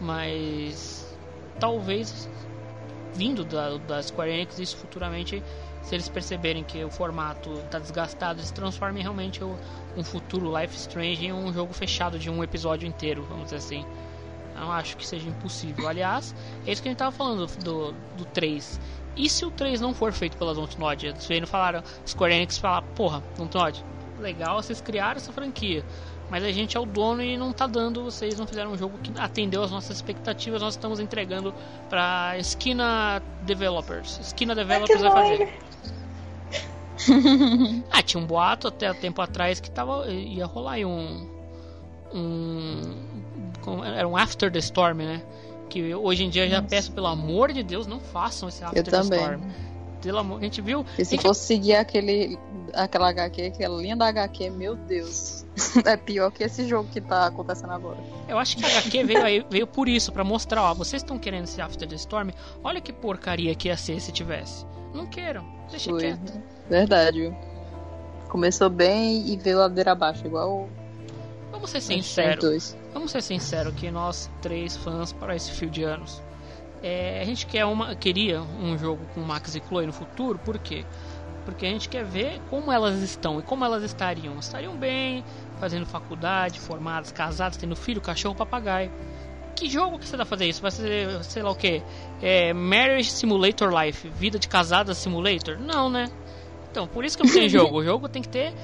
Mas 0.00 1.16
talvez 1.60 2.28
vindo 3.14 3.44
da, 3.44 4.02
Square 4.02 4.30
Enix, 4.30 4.58
isso 4.58 4.76
futuramente, 4.76 5.42
se 5.82 5.94
eles 5.94 6.08
perceberem 6.08 6.64
que 6.64 6.82
o 6.84 6.90
formato 6.90 7.52
está 7.52 7.78
desgastado, 7.78 8.40
eles 8.40 8.50
transformem 8.50 9.02
realmente 9.02 9.42
o, 9.42 9.56
um 9.96 10.02
futuro 10.02 10.56
Life 10.58 10.76
Strange 10.76 11.26
em 11.26 11.32
um 11.32 11.52
jogo 11.52 11.72
fechado 11.72 12.18
de 12.18 12.30
um 12.30 12.42
episódio 12.42 12.86
inteiro, 12.86 13.24
vamos 13.28 13.44
dizer 13.44 13.56
assim. 13.56 13.84
Não 14.54 14.70
acho 14.70 14.96
que 14.96 15.06
seja 15.06 15.28
impossível. 15.28 15.88
Aliás, 15.88 16.34
é 16.66 16.72
isso 16.72 16.82
que 16.82 16.88
a 16.88 16.90
gente 16.90 16.96
estava 16.96 17.10
falando 17.10 17.46
do, 17.64 17.92
do 18.16 18.24
3. 18.26 18.80
E 19.16 19.28
se 19.28 19.44
o 19.44 19.50
3 19.50 19.80
não 19.80 19.92
for 19.92 20.12
feito 20.12 20.36
pela 20.36 20.54
Dontnod? 20.54 21.06
Eles 21.06 21.50
falaram, 21.50 21.82
Square 22.06 22.34
Enix 22.34 22.58
falar, 22.58 22.82
porra, 22.94 23.22
Dontnod, 23.36 23.84
legal 24.22 24.62
vocês 24.62 24.80
criaram 24.80 25.16
essa 25.16 25.32
franquia. 25.32 25.84
Mas 26.30 26.44
a 26.44 26.50
gente 26.50 26.76
é 26.78 26.80
o 26.80 26.86
dono 26.86 27.22
e 27.22 27.36
não 27.36 27.52
tá 27.52 27.66
dando, 27.66 28.04
vocês 28.04 28.38
não 28.38 28.46
fizeram 28.46 28.72
um 28.72 28.78
jogo 28.78 28.96
que 29.02 29.12
atendeu 29.20 29.62
às 29.62 29.70
nossas 29.70 29.96
expectativas, 29.96 30.62
nós 30.62 30.72
estamos 30.72 30.98
entregando 30.98 31.52
pra 31.90 32.38
Esquina 32.38 33.22
Developers. 33.42 34.18
Esquina 34.18 34.54
Developers 34.54 35.02
vai 35.02 35.10
fazer. 35.10 35.52
ah, 37.90 38.02
tinha 38.02 38.22
um 38.22 38.26
boato 38.26 38.68
até 38.68 38.92
tempo 38.94 39.20
atrás 39.20 39.60
que 39.60 39.70
tava, 39.70 40.08
ia 40.08 40.46
rolar 40.46 40.72
aí 40.72 40.86
um. 40.86 41.28
Um. 42.14 42.80
Era 43.84 44.08
um 44.08 44.16
After 44.16 44.50
the 44.50 44.58
Storm, 44.58 44.98
né? 44.98 45.22
Que 45.68 45.94
hoje 45.94 46.24
em 46.24 46.30
dia 46.30 46.46
eu 46.46 46.50
já 46.50 46.62
peço, 46.62 46.92
pelo 46.92 47.08
amor 47.08 47.52
de 47.52 47.62
Deus, 47.62 47.86
não 47.86 48.00
façam 48.00 48.48
esse 48.48 48.64
After 48.64 48.78
eu 48.78 48.84
the 48.84 48.90
também. 48.90 49.20
Storm. 49.20 49.42
Pelo 50.02 50.18
amor, 50.18 50.40
a 50.40 50.42
gente 50.42 50.60
viu. 50.60 50.84
E 50.98 51.04
se 51.04 51.12
gente... 51.12 51.22
fosse 51.22 51.46
seguir 51.46 51.76
aquele, 51.76 52.38
aquela 52.74 53.08
HQ, 53.10 53.42
aquela 53.42 53.80
linha 53.80 53.96
da 53.96 54.08
HQ, 54.08 54.50
meu 54.50 54.74
Deus. 54.74 55.46
é 55.86 55.96
pior 55.96 56.30
que 56.30 56.42
esse 56.42 56.66
jogo 56.66 56.88
que 56.90 57.00
tá 57.00 57.26
acontecendo 57.26 57.72
agora. 57.72 57.98
Eu 58.28 58.38
acho 58.38 58.56
que 58.56 58.64
a 58.64 58.68
HQ 58.68 59.04
veio, 59.04 59.24
aí, 59.24 59.46
veio 59.48 59.66
por 59.66 59.88
isso, 59.88 60.12
para 60.12 60.24
mostrar, 60.24 60.62
ó, 60.62 60.74
vocês 60.74 61.02
estão 61.02 61.18
querendo 61.18 61.44
esse 61.44 61.60
After 61.60 61.88
the 61.88 61.94
Storm, 61.94 62.30
olha 62.64 62.80
que 62.80 62.92
porcaria 62.92 63.54
que 63.54 63.68
ia 63.68 63.76
ser 63.76 64.00
se 64.00 64.10
tivesse. 64.10 64.66
Não 64.92 65.06
queiram, 65.06 65.46
deixa 65.70 65.90
Foi. 65.90 66.00
quieto. 66.00 66.42
Verdade. 66.68 67.34
Começou 68.28 68.68
bem 68.68 69.28
e 69.28 69.36
veio 69.36 69.58
ladeira 69.58 69.92
abaixo, 69.92 70.26
igual. 70.26 70.68
Vamos 71.50 71.70
ser 71.70 71.80
sinceros. 71.80 72.74
Vamos 72.92 73.10
ser 73.10 73.22
sinceros 73.22 73.74
que 73.74 73.90
nós 73.90 74.30
três 74.40 74.76
fãs 74.76 75.12
para 75.12 75.36
esse 75.36 75.50
fio 75.52 75.70
de 75.70 75.82
anos. 75.82 76.22
É, 76.82 77.20
a 77.20 77.24
gente 77.24 77.46
quer 77.46 77.64
uma, 77.64 77.94
queria 77.94 78.42
um 78.42 78.76
jogo 78.76 79.06
com 79.14 79.20
Max 79.20 79.54
e 79.54 79.60
Chloe 79.60 79.86
no 79.86 79.92
futuro, 79.92 80.38
por 80.38 80.58
quê? 80.58 80.84
Porque 81.44 81.66
a 81.66 81.68
gente 81.68 81.88
quer 81.88 82.04
ver 82.04 82.40
como 82.50 82.70
elas 82.70 83.00
estão 83.00 83.38
e 83.38 83.42
como 83.42 83.64
elas 83.64 83.82
estariam. 83.82 84.38
Estariam 84.38 84.76
bem, 84.76 85.24
fazendo 85.58 85.86
faculdade, 85.86 86.60
formadas, 86.60 87.10
casadas, 87.10 87.56
tendo 87.56 87.74
filho, 87.74 88.00
cachorro, 88.00 88.34
papagaio. 88.34 88.90
Que 89.54 89.68
jogo 89.68 89.98
que 89.98 90.08
você 90.08 90.16
vai 90.16 90.26
fazer 90.26 90.46
isso? 90.46 90.62
Vai 90.62 90.70
ser, 90.70 91.22
sei 91.24 91.42
lá 91.42 91.50
o 91.50 91.54
que? 91.54 91.82
É, 92.20 92.52
Marriage 92.52 93.10
Simulator 93.10 93.70
Life, 93.72 94.08
Vida 94.08 94.38
de 94.38 94.48
Casada 94.48 94.94
Simulator? 94.94 95.58
Não, 95.58 95.90
né? 95.90 96.08
Então, 96.70 96.86
por 96.86 97.04
isso 97.04 97.18
que 97.18 97.24
não 97.24 97.32
tem 97.32 97.48
jogo. 97.50 97.78
O 97.78 97.84
jogo 97.84 98.08
tem 98.08 98.22
que 98.22 98.28
ter 98.28 98.54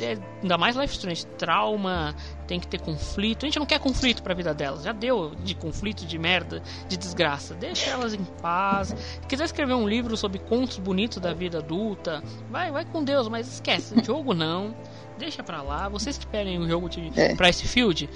é, 0.00 0.18
ainda 0.42 0.58
mais 0.58 0.76
Life 0.76 0.94
Strange, 0.94 1.26
trauma, 1.38 2.14
tem 2.46 2.60
que 2.60 2.66
ter 2.66 2.80
conflito. 2.80 3.44
A 3.44 3.48
gente 3.48 3.58
não 3.58 3.66
quer 3.66 3.78
conflito 3.78 4.22
pra 4.22 4.34
vida 4.34 4.54
delas. 4.54 4.82
Já 4.82 4.92
deu 4.92 5.34
de 5.36 5.54
conflito, 5.54 6.06
de 6.06 6.18
merda, 6.18 6.62
de 6.88 6.96
desgraça. 6.96 7.54
Deixa 7.54 7.90
elas 7.90 8.14
em 8.14 8.24
paz. 8.24 8.88
Se 8.88 9.26
quiser 9.28 9.44
escrever 9.44 9.74
um 9.74 9.88
livro 9.88 10.16
sobre 10.16 10.38
contos 10.38 10.78
bonitos 10.78 11.18
da 11.18 11.32
vida 11.32 11.58
adulta, 11.58 12.22
vai, 12.50 12.70
vai 12.70 12.84
com 12.84 13.02
Deus, 13.02 13.28
mas 13.28 13.46
esquece, 13.46 13.94
jogo 14.04 14.34
não. 14.34 14.74
Deixa 15.18 15.42
pra 15.42 15.62
lá. 15.62 15.88
Vocês 15.88 16.18
que 16.18 16.26
pedem 16.26 16.58
um 16.60 16.68
jogo 16.68 16.88
de 16.88 17.10
É. 17.18 17.34
Price 17.34 17.66
Field, 17.66 18.08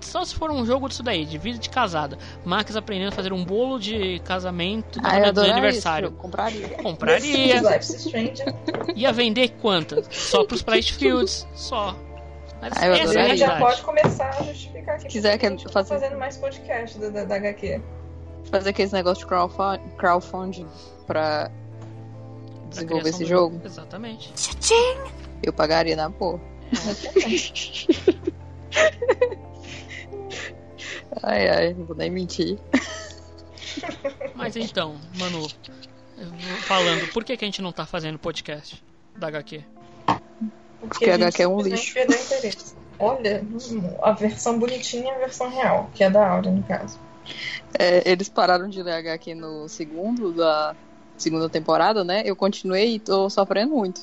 só 0.00 0.24
se 0.24 0.34
for 0.34 0.50
um 0.50 0.66
jogo 0.66 0.88
disso 0.88 1.02
daí, 1.02 1.24
de 1.24 1.38
vida 1.38 1.58
de 1.58 1.70
casada. 1.70 2.18
Max 2.44 2.74
aprendendo 2.74 3.08
a 3.10 3.12
fazer 3.12 3.32
um 3.32 3.44
bolo 3.44 3.78
de 3.78 4.18
casamento, 4.20 5.00
Ah, 5.04 5.18
eu 5.20 5.26
adoraria 5.26 5.52
aniversário. 5.54 6.06
esse 6.06 6.10
jogo, 6.14 6.22
compraria. 6.22 6.68
Compraria. 6.82 7.60
Ia 8.96 9.12
vender 9.12 9.50
quantas? 9.60 10.06
Só 10.10 10.44
pros 10.44 10.62
Price 10.62 10.92
Fields. 10.92 11.46
Só. 11.54 11.94
Mas 12.60 12.72
Ah, 12.76 12.86
eu 12.86 12.92
essa 12.94 13.18
é 13.20 13.30
a 13.30 13.36
já 13.36 13.56
pode 13.58 13.82
começar 13.82 14.30
a 14.30 14.42
justificar 14.42 14.96
aqui. 14.96 15.06
Quiser 15.06 15.30
porque 15.30 15.38
que 15.38 15.46
a 15.46 15.50
gente 15.50 15.64
tá 15.66 15.70
fazer- 15.72 15.94
fazendo 16.00 16.18
mais 16.18 16.36
podcast 16.36 16.98
da, 16.98 17.08
da, 17.08 17.24
da 17.24 17.36
HQ. 17.36 17.80
Fazer 18.50 18.70
aqueles 18.70 18.90
negócios 18.90 19.18
de 19.20 19.26
crowdfund- 19.26 19.80
crowdfunding 19.96 20.66
pra 21.06 21.50
desenvolver 22.68 23.10
esse 23.10 23.22
do 23.22 23.28
jogo. 23.28 23.60
Exatamente. 23.64 24.32
Eu 25.42 25.52
pagaria 25.52 25.96
na 25.96 26.10
porra. 26.10 26.40
ai, 31.22 31.48
ai, 31.48 31.74
não 31.74 31.84
vou 31.84 31.96
nem 31.96 32.10
mentir. 32.10 32.58
Mas 34.34 34.56
então, 34.56 34.96
Manu, 35.18 35.48
falando, 36.66 37.12
por 37.12 37.24
que, 37.24 37.36
que 37.36 37.44
a 37.44 37.48
gente 37.48 37.62
não 37.62 37.72
tá 37.72 37.86
fazendo 37.86 38.18
podcast 38.18 38.82
da 39.16 39.28
HQ? 39.28 39.64
Porque 40.80 41.06
a 41.06 41.14
gente 41.14 41.24
HQ 41.24 41.42
é 41.42 41.48
um 41.48 41.60
lixo. 41.60 41.94
Olha, 42.98 43.44
a 44.02 44.12
versão 44.12 44.58
bonitinha 44.58 45.04
e 45.04 45.10
a 45.10 45.18
versão 45.18 45.48
real, 45.48 45.90
que 45.94 46.02
é 46.02 46.10
da 46.10 46.28
Aura, 46.28 46.50
no 46.50 46.62
caso. 46.64 46.98
É, 47.78 48.10
eles 48.10 48.28
pararam 48.28 48.68
de 48.68 48.82
ler 48.82 48.94
HQ 48.94 49.34
no 49.34 49.68
segundo 49.68 50.32
da 50.32 50.74
segunda 51.16 51.48
temporada, 51.48 52.02
né? 52.02 52.22
Eu 52.24 52.34
continuei 52.34 52.94
e 52.94 52.98
tô 52.98 53.28
sofrendo 53.28 53.74
muito. 53.74 54.00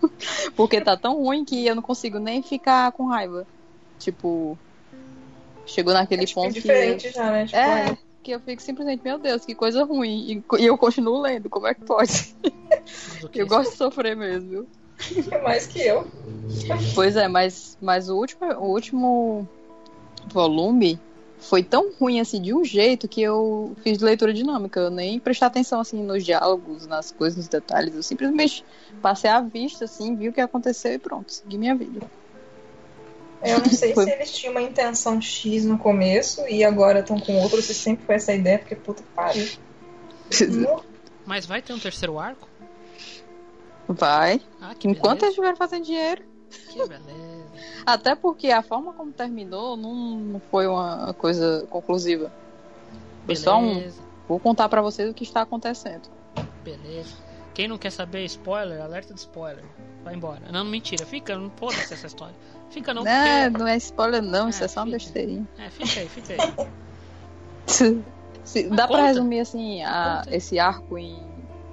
Porque 0.56 0.80
tá 0.80 0.96
tão 0.96 1.16
ruim 1.16 1.44
que 1.44 1.66
eu 1.66 1.74
não 1.74 1.82
consigo 1.82 2.18
nem 2.18 2.42
ficar 2.42 2.92
com 2.92 3.06
raiva. 3.06 3.46
Tipo, 3.98 4.58
chegou 5.66 5.92
naquele 5.94 6.22
É, 6.22 6.26
tipo, 6.26 6.40
ponto 6.40 6.52
diferente 6.54 7.08
que. 7.08 7.14
já, 7.14 7.30
né? 7.30 7.46
Tipo, 7.46 7.58
É, 7.58 7.98
que 8.22 8.30
eu 8.32 8.40
fico 8.40 8.62
simplesmente, 8.62 9.02
meu 9.02 9.18
Deus, 9.18 9.44
que 9.44 9.54
coisa 9.54 9.84
ruim. 9.84 10.42
E, 10.58 10.62
e 10.62 10.66
eu 10.66 10.76
continuo 10.76 11.20
lendo, 11.20 11.48
como 11.48 11.66
é 11.66 11.74
que 11.74 11.82
pode? 11.84 12.34
eu 13.34 13.46
gosto 13.46 13.70
de 13.70 13.76
sofrer 13.76 14.16
mesmo, 14.16 14.48
viu? 14.48 14.68
é 15.30 15.42
mais 15.42 15.66
que 15.66 15.80
eu. 15.80 16.06
Pois 16.94 17.16
é, 17.16 17.28
mas, 17.28 17.76
mas 17.80 18.08
o, 18.08 18.16
último, 18.16 18.52
o 18.54 18.72
último 18.72 19.48
volume 20.26 20.98
foi 21.40 21.62
tão 21.62 21.92
ruim 21.98 22.20
assim 22.20 22.40
de 22.40 22.54
um 22.54 22.64
jeito 22.64 23.08
que 23.08 23.22
eu 23.22 23.74
fiz 23.82 23.98
leitura 23.98 24.32
dinâmica. 24.32 24.78
Eu 24.80 24.90
nem 24.90 25.18
prestei 25.18 25.48
atenção 25.48 25.80
assim 25.80 26.02
nos 26.02 26.24
diálogos, 26.24 26.86
nas 26.86 27.10
coisas, 27.10 27.36
nos 27.38 27.48
detalhes. 27.48 27.94
Eu 27.94 28.02
simplesmente 28.02 28.64
passei 29.02 29.30
à 29.30 29.40
vista, 29.40 29.86
assim, 29.86 30.14
vi 30.14 30.28
o 30.28 30.32
que 30.32 30.40
aconteceu 30.40 30.92
e 30.92 30.98
pronto, 30.98 31.32
segui 31.32 31.56
minha 31.58 31.74
vida. 31.74 32.00
Eu 33.42 33.58
não 33.58 33.70
sei 33.70 33.94
Foi- 33.94 34.04
se 34.06 34.10
eles 34.10 34.30
tinham 34.32 34.52
uma 34.52 34.62
intenção 34.62 35.20
X 35.20 35.64
no 35.64 35.78
começo 35.78 36.46
e 36.46 36.62
agora 36.62 37.00
estão 37.00 37.18
com 37.18 37.40
outra, 37.40 37.56
ou 37.56 37.62
se 37.62 37.74
sempre 37.74 38.04
foi 38.04 38.16
essa 38.16 38.34
ideia, 38.34 38.58
porque 38.58 38.76
puta 38.76 39.02
que 39.02 39.08
pariu. 39.14 39.48
Não, 40.50 40.82
Mas 41.24 41.46
vai 41.46 41.62
ter 41.62 41.72
um 41.72 41.78
terceiro 41.78 42.18
arco? 42.18 42.48
Vai. 43.88 44.40
Ah, 44.60 44.74
que 44.74 44.88
Enquanto 44.88 45.20
beleza. 45.20 45.24
eles 45.26 45.30
estiverem 45.30 45.56
fazendo 45.56 45.84
dinheiro. 45.84 46.22
Que 46.68 46.78
beleza. 46.86 47.29
Até 47.86 48.14
porque 48.14 48.50
a 48.50 48.62
forma 48.62 48.92
como 48.92 49.12
terminou 49.12 49.76
não, 49.76 50.40
foi 50.50 50.66
uma 50.66 51.12
coisa 51.14 51.66
conclusiva. 51.70 52.30
Foi 53.26 53.36
só 53.36 53.58
um. 53.58 53.74
Beleza, 53.74 54.00
Vou 54.28 54.38
contar 54.38 54.68
pra 54.68 54.80
vocês 54.80 55.10
o 55.10 55.14
que 55.14 55.24
está 55.24 55.42
acontecendo. 55.42 56.08
beleza. 56.64 57.14
Quem 57.52 57.66
não 57.66 57.76
quer 57.76 57.90
saber 57.90 58.24
spoiler, 58.26 58.80
alerta 58.80 59.12
de 59.12 59.20
spoiler. 59.20 59.64
Vai 60.04 60.14
embora. 60.14 60.40
Não, 60.52 60.64
mentira, 60.64 61.04
fica, 61.04 61.36
não 61.36 61.50
foda-se 61.50 61.92
essa 61.92 62.06
história. 62.06 62.34
Fica 62.70 62.94
não, 62.94 63.02
Não, 63.02 63.50
não 63.58 63.66
é 63.66 63.76
spoiler 63.76 64.22
não, 64.22 64.48
isso 64.48 64.62
É, 64.62 64.66
é 64.66 64.68
só 64.68 64.80
uma 64.80 64.86
fica. 64.86 64.98
besteirinha. 64.98 65.48
É, 65.58 65.68
fica 65.68 66.00
aí, 66.00 66.08
fica 66.08 66.32
aí. 66.34 66.68
Se- 68.44 68.68
dá 68.68 68.86
pra 68.86 68.96
conta. 68.98 69.02
resumir 69.02 69.40
assim 69.40 69.82
a- 69.82 70.22
esse 70.30 70.58
arco 70.58 70.96
em, 70.96 71.18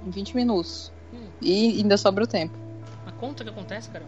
em 0.06 0.10
20 0.10 0.34
minutos. 0.36 0.92
Hum. 1.12 1.26
E 1.40 1.78
ainda 1.78 1.96
sobra 1.96 2.24
o 2.24 2.26
tempo. 2.26 2.56
Mas 3.04 3.14
conta 3.14 3.42
o 3.42 3.46
que 3.46 3.52
acontece, 3.52 3.88
cara. 3.90 4.04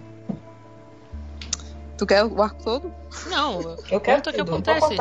Tu 2.01 2.07
quer 2.07 2.25
o 2.25 2.43
arco 2.43 2.63
todo? 2.65 2.91
Não, 3.29 3.61
eu 3.91 4.01
quero 4.01 4.23
que 4.23 4.33
tudo, 4.33 4.53
não 4.53 4.59
vou 4.63 4.75
acontece. 4.75 4.97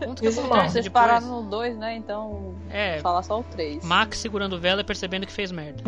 Conta 0.00 0.10
o 0.10 0.14
que 0.16 0.26
acontece 0.26 0.72
Vocês 0.72 0.84
depois. 0.84 0.90
pararam 1.06 1.42
no 1.42 1.48
2, 1.48 1.76
né? 1.78 1.94
Então. 1.96 2.56
É. 2.68 2.98
Falar 2.98 3.22
só 3.22 3.38
o 3.38 3.44
3. 3.44 3.84
Max 3.84 4.18
segurando 4.18 4.58
vela 4.58 4.80
e 4.80 4.84
percebendo 4.84 5.26
que 5.26 5.32
fez 5.32 5.52
merda. 5.52 5.84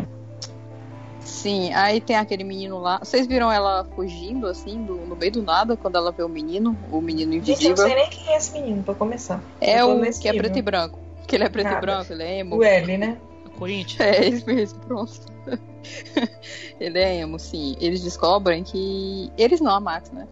Sim, 1.19 1.73
aí 1.75 2.01
tem 2.01 2.15
aquele 2.15 2.45
menino 2.45 2.79
lá. 2.79 2.99
Vocês 3.01 3.27
viram 3.27 3.51
ela 3.51 3.85
fugindo, 3.97 4.47
assim, 4.47 4.85
do- 4.85 4.95
no 5.05 5.17
meio 5.17 5.33
do 5.33 5.43
nada, 5.43 5.77
quando 5.77 5.97
ela 5.97 6.13
vê 6.13 6.23
o 6.23 6.29
menino, 6.29 6.79
o 6.93 7.01
menino 7.01 7.33
Gente, 7.33 7.65
eu 7.65 7.75
não 7.75 7.75
invisível? 7.75 7.77
sei 7.85 7.95
nem 7.97 8.09
quem 8.11 8.33
é 8.33 8.37
esse 8.37 8.53
menino, 8.53 8.83
pra 8.85 8.95
começar. 8.95 9.41
É 9.61 9.85
o 9.85 10.01
que 10.01 10.29
é 10.29 10.33
nível. 10.33 10.45
preto 10.45 10.59
e 10.59 10.63
branco. 10.63 10.99
Que 11.27 11.35
ele 11.35 11.43
é 11.45 11.49
preto 11.49 11.65
Nada. 11.67 11.79
e 11.79 11.81
branco, 11.81 12.13
ele 12.13 12.23
é 12.23 12.39
emo. 12.39 12.57
O 12.57 12.63
L, 12.63 12.99
né? 12.99 13.19
Corinthians? 13.57 14.01
É, 14.01 14.27
ele 14.27 14.45
mesmo, 14.47 14.79
pronto. 14.81 15.13
ele 16.81 16.99
é 16.99 17.17
emo, 17.19 17.39
sim. 17.39 17.77
Eles 17.81 18.03
descobrem 18.03 18.63
que. 18.65 19.31
Eles 19.37 19.61
não, 19.61 19.73
a 19.75 19.81
Max, 19.81 20.11
né? 20.13 20.27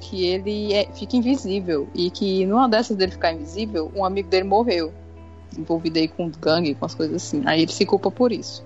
Que 0.00 0.26
ele 0.26 0.72
é- 0.72 0.86
fica 0.92 1.16
invisível. 1.16 1.88
E 1.94 2.10
que 2.10 2.44
numa 2.46 2.68
dessas 2.68 2.96
dele 2.96 3.12
ficar 3.12 3.32
invisível, 3.32 3.90
um 3.94 4.04
amigo 4.04 4.28
dele 4.28 4.44
morreu. 4.44 4.92
Envolvido 5.56 5.98
aí 5.98 6.08
com 6.08 6.30
gangue, 6.30 6.74
com 6.74 6.84
as 6.84 6.94
coisas 6.94 7.16
assim. 7.16 7.42
Aí 7.46 7.62
ele 7.62 7.72
se 7.72 7.86
culpa 7.86 8.10
por 8.10 8.32
isso. 8.32 8.64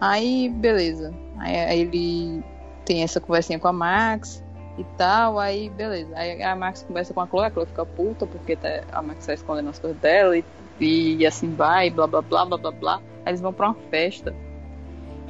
Aí, 0.00 0.48
beleza. 0.48 1.12
Aí, 1.38 1.80
ele 1.80 2.42
tem 2.84 3.02
essa 3.02 3.20
conversinha 3.20 3.58
com 3.58 3.68
a 3.68 3.72
Max. 3.72 4.42
e 4.78 4.84
tal, 4.98 5.38
aí 5.38 5.70
beleza. 5.70 6.10
Aí 6.16 6.42
a 6.42 6.54
Max 6.54 6.82
conversa 6.82 7.14
com 7.14 7.20
a 7.22 7.26
Chloe, 7.26 7.46
a 7.46 7.50
Chloe 7.50 7.66
fica 7.66 7.86
puta 7.86 8.26
porque 8.26 8.56
tá, 8.56 8.68
a 8.92 9.00
Max 9.02 9.24
tá 9.26 9.32
escondendo 9.34 9.70
as 9.70 9.78
coisas 9.78 9.98
dela 10.00 10.36
e, 10.36 10.44
e 10.80 11.26
assim 11.26 11.54
vai, 11.54 11.88
blá 11.90 12.06
blá 12.06 12.20
blá 12.22 12.44
blá 12.44 12.58
blá 12.58 12.70
blá. 12.72 13.00
Aí 13.26 13.30
eles 13.30 13.40
vão 13.40 13.52
pra 13.52 13.66
uma 13.66 13.76
festa. 13.90 14.32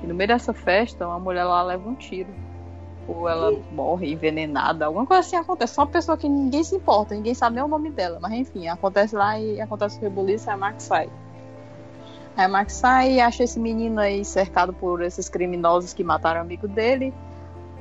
E 0.02 0.07
no 0.07 0.15
meio 0.15 0.28
dessa 0.28 0.52
festa, 0.52 1.07
uma 1.07 1.18
mulher 1.18 1.44
lá 1.44 1.62
leva 1.62 1.89
um 1.89 1.94
tiro. 1.94 2.28
Ou 3.08 3.26
ela 3.26 3.50
morre 3.73 4.12
envenenada, 4.12 4.84
alguma 4.84 5.07
coisa 5.07 5.20
assim 5.20 5.36
acontece. 5.36 5.73
Só 5.73 5.83
uma 5.83 5.86
pessoa 5.86 6.18
que 6.18 6.28
ninguém 6.28 6.62
se 6.62 6.76
importa, 6.76 7.15
ninguém 7.15 7.33
sabe 7.33 7.57
nem 7.57 7.65
o 7.65 7.68
nome 7.68 7.91
dela. 7.91 8.18
Mas 8.20 8.34
enfim, 8.34 8.68
acontece 8.68 9.16
lá 9.16 9.39
e 9.41 9.58
acontece 9.60 9.97
o 9.97 10.02
rebuliço 10.02 10.49
e 10.49 10.50
a 10.50 10.57
Max 10.58 10.83
sai. 10.83 11.08
Aí 12.36 12.44
a 12.44 12.49
Max 12.49 12.75
sai 12.75 13.15
e 13.15 13.20
acha 13.20 13.44
esse 13.44 13.58
menino 13.58 13.99
aí 13.99 14.23
cercado 14.23 14.75
por 14.75 15.00
esses 15.02 15.31
criminosos 15.31 15.94
que 15.94 16.05
mataram 16.05 16.41
o 16.41 16.42
amigo 16.42 16.68
dele. 16.68 17.15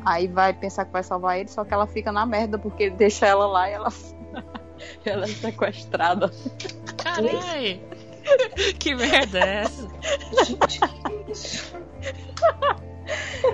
Aí 0.06 0.28
vai 0.28 0.54
pensar 0.54 0.86
que 0.86 0.94
vai 0.94 1.04
salvar 1.04 1.40
ele, 1.40 1.50
só 1.50 1.66
que 1.66 1.74
ela 1.74 1.88
fica 1.88 2.12
na 2.12 2.26
merda 2.26 2.58
porque 2.58 2.84
ele 2.84 2.96
deixa 2.96 3.26
ela 3.26 3.48
lá 3.48 3.70
e 3.70 3.74
ela, 3.74 3.92
ela 5.04 5.26
é 5.26 5.28
sequestrada. 5.28 6.32
Caralho! 6.96 7.82
que 8.80 8.96
merda 8.96 9.40
é 9.40 9.56
essa? 9.64 9.88
Gente, 10.46 10.80
que 10.80 11.32
isso? 11.32 11.76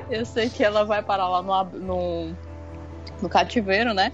Eu 0.10 0.26
sei 0.26 0.50
que 0.50 0.64
ela 0.64 0.84
vai 0.86 1.02
parar 1.04 1.28
lá 1.28 1.42
no, 1.42 1.80
no, 1.80 2.36
no 3.22 3.30
cativeiro, 3.30 3.94
né? 3.94 4.12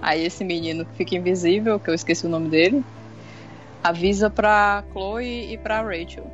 Aí 0.00 0.24
esse 0.24 0.44
menino 0.44 0.84
que 0.84 0.96
fica 0.96 1.14
invisível, 1.16 1.78
que 1.78 1.88
eu 1.90 1.94
esqueci 1.94 2.26
o 2.26 2.28
nome 2.28 2.48
dele, 2.48 2.84
avisa 3.82 4.28
pra 4.28 4.82
Chloe 4.92 5.52
e 5.52 5.58
pra 5.58 5.80
Rachel. 5.82 6.26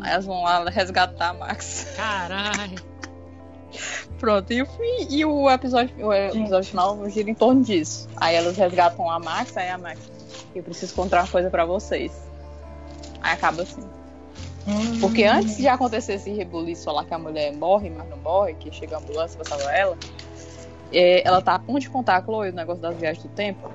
Aí 0.00 0.12
elas 0.12 0.26
vão 0.26 0.42
lá 0.42 0.64
resgatar 0.68 1.28
a 1.30 1.34
Max. 1.34 1.86
Caralho! 1.96 2.92
Pronto, 4.18 4.52
e 4.52 4.62
o, 4.62 4.66
fim- 4.66 5.06
e 5.10 5.24
o 5.24 5.50
episódio, 5.50 5.94
o 6.06 6.12
episódio 6.12 6.68
final 6.68 7.08
gira 7.10 7.30
em 7.30 7.34
torno 7.34 7.62
disso. 7.62 8.08
Aí 8.16 8.34
elas 8.36 8.56
resgatam 8.56 9.08
a 9.10 9.18
Max, 9.18 9.56
aí 9.56 9.68
a 9.70 9.78
Max, 9.78 10.00
eu 10.54 10.62
preciso 10.62 10.94
contar 10.94 11.22
uma 11.22 11.28
coisa 11.28 11.48
pra 11.50 11.64
vocês. 11.64 12.12
Aí 13.22 13.32
acaba 13.32 13.62
assim. 13.62 13.82
Hum. 14.66 15.00
Porque 15.00 15.24
antes 15.24 15.56
de 15.56 15.66
acontecer 15.68 16.14
esse 16.14 16.30
rebuliço 16.30 16.90
lá 16.90 17.04
que 17.04 17.12
a 17.14 17.18
mulher 17.18 17.52
morre, 17.54 17.90
mas 17.90 18.08
não 18.08 18.16
morre, 18.18 18.54
que 18.54 18.70
chega 18.72 18.96
a 18.96 18.98
ambulância 19.00 19.36
pra 19.38 19.48
salvar 19.56 19.74
ela, 19.74 19.96
é, 20.92 21.26
ela 21.26 21.40
tá 21.42 21.54
a 21.54 21.58
ponto 21.58 21.80
de 21.80 21.90
contar 21.90 22.16
a 22.18 22.22
Chloe 22.22 22.50
o 22.50 22.52
negócio 22.52 22.80
das 22.80 22.96
viagens 22.96 23.24
do 23.24 23.30
tempo. 23.30 23.70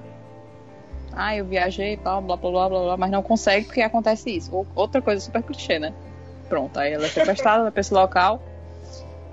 Ah, 1.11 1.35
eu 1.35 1.45
viajei, 1.45 1.98
blá 1.98 2.22
blá 2.22 2.38
blá 2.38 2.51
blá 2.51 2.69
blá, 2.69 2.80
blá 2.84 2.98
mas 2.98 3.09
não 3.11 3.24
consegue 3.24 3.66
porque 3.66 3.82
acontece 3.82 4.30
isso. 4.30 4.56
Ou- 4.56 4.67
Outra 4.76 5.01
coisa 5.01 5.19
super 5.19 5.42
clichê, 5.42 5.80
né? 5.80 5.93
Pronto, 6.48 6.80
aí 6.80 6.93
ela 6.93 7.06
é 7.06 7.09
sequestrada, 7.09 7.69
pra 7.72 7.82
esse 7.82 7.93
local 7.93 8.42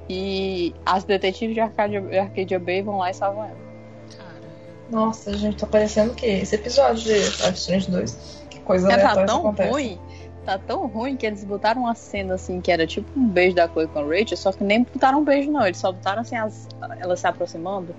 e 0.09 0.75
as 0.85 1.05
detetives 1.05 1.55
de 1.55 1.61
Arcadia, 1.61 2.01
de 2.01 2.19
Arcadia 2.19 2.59
Bay 2.59 2.83
vão 2.83 2.99
lá 2.99 3.11
e 3.11 3.15
salvam 3.15 3.45
ela. 3.45 3.65
Nossa, 4.91 5.33
gente, 5.37 5.57
tá 5.59 5.67
parecendo 5.67 6.13
o 6.13 6.15
quê? 6.15 6.27
Esse 6.27 6.57
episódio 6.57 7.05
de 7.05 7.19
Strange 7.55 7.91
2. 7.91 8.44
Coisa 8.65 8.89
Cara, 8.89 9.03
tá 9.03 9.25
tão 9.27 9.41
acontece. 9.41 9.71
ruim, 9.71 9.99
tá 10.45 10.59
tão 10.59 10.87
ruim 10.87 11.17
que 11.17 11.27
eles 11.27 11.45
botaram 11.45 11.83
uma 11.83 11.95
cena 11.95 12.35
assim 12.35 12.61
que 12.61 12.71
era 12.73 12.87
tipo 12.87 13.09
um 13.19 13.29
beijo 13.29 13.55
da 13.57 13.69
Chloe 13.69 13.87
com 13.87 13.99
a 13.99 14.03
Rachel, 14.03 14.37
só 14.37 14.53
que 14.53 14.65
nem 14.65 14.85
botaram 14.85 15.21
um 15.21 15.25
beijo 15.25 15.51
não, 15.51 15.65
eles 15.67 15.79
só 15.79 15.93
botaram 15.93 16.23
assim 16.23 16.37
as, 16.37 16.67
elas 16.99 17.21
se 17.21 17.27
aproximando, 17.27 17.95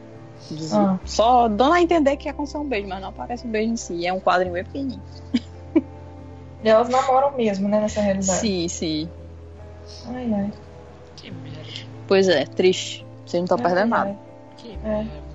Ah. 0.73 0.97
só 1.05 1.47
dando 1.47 1.73
a 1.73 1.81
entender 1.81 2.17
que 2.17 2.27
ia 2.27 2.31
acontecer 2.31 2.57
um 2.57 2.65
beijo, 2.67 2.87
mas 2.87 2.99
não 3.01 3.09
aparece 3.09 3.45
um 3.47 3.51
beijo 3.51 3.71
em 3.71 3.77
si, 3.77 4.05
é 4.07 4.11
um 4.13 4.19
quadrinho 4.19 4.53
bem 4.53 4.63
pequenininho. 4.63 5.01
E 6.63 6.69
elas 6.69 6.89
namoram 6.89 7.31
mesmo, 7.37 7.67
né, 7.69 7.79
nessa 7.79 8.01
realidade. 8.01 8.39
Sim, 8.39 8.67
sim. 8.67 9.09
Ai, 10.07 10.33
ai. 10.33 10.51
Que 11.15 11.29
merda. 11.29 11.59
Pois 12.07 12.27
é, 12.27 12.43
triste. 12.45 13.05
Vocês 13.23 13.39
não 13.39 13.43
estão 13.45 13.57
Ai, 13.59 13.63
perdendo 13.63 13.93
ai. 13.93 13.99
nada. 14.07 14.17
Que 14.57 14.71
É. 14.83 14.87
merda. 14.87 15.25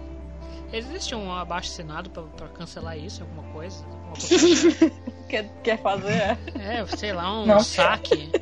Existe 0.73 1.15
um 1.15 1.31
abaixo 1.33 1.70
assinado 1.70 2.10
pra, 2.10 2.23
pra 2.36 2.49
cancelar 2.49 2.99
isso, 2.99 3.23
alguma 3.23 3.44
coisa? 3.52 3.84
Possibilidade? 4.11 4.93
Quer, 5.31 5.49
quer 5.63 5.79
fazer? 5.81 6.37
é, 6.59 6.85
sei 6.97 7.13
lá, 7.13 7.33
um 7.41 7.47
Não. 7.47 7.61
saque. 7.61 8.33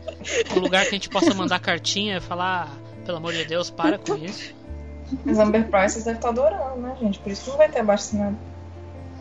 Um 0.56 0.60
lugar 0.60 0.82
que 0.84 0.88
a 0.88 0.92
gente 0.92 1.10
possa 1.10 1.34
mandar 1.34 1.60
cartinha 1.60 2.16
e 2.16 2.20
falar, 2.20 2.66
"Ah, 2.72 3.02
pelo 3.04 3.18
amor 3.18 3.34
de 3.34 3.44
Deus, 3.44 3.68
para 3.68 3.98
com 3.98 4.14
isso. 4.16 4.54
As 5.30 5.38
Amber 5.38 5.68
Prices 5.68 6.04
devem 6.04 6.18
estar 6.18 6.30
adorando, 6.30 6.80
né, 6.80 6.96
gente? 6.98 7.18
Por 7.18 7.30
isso 7.30 7.44
que 7.44 7.50
não 7.50 7.58
vai 7.58 7.68
ter 7.68 7.80
abaixo. 7.80 8.16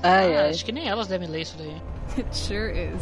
Ai, 0.02 0.38
Ah, 0.38 0.42
ai. 0.44 0.50
acho 0.52 0.64
que 0.64 0.72
nem 0.72 0.88
elas 0.88 1.08
devem 1.08 1.28
ler 1.28 1.42
isso 1.42 1.58
daí. 1.58 1.76
It 2.18 2.38
sure 2.38 2.72
is. 2.72 3.02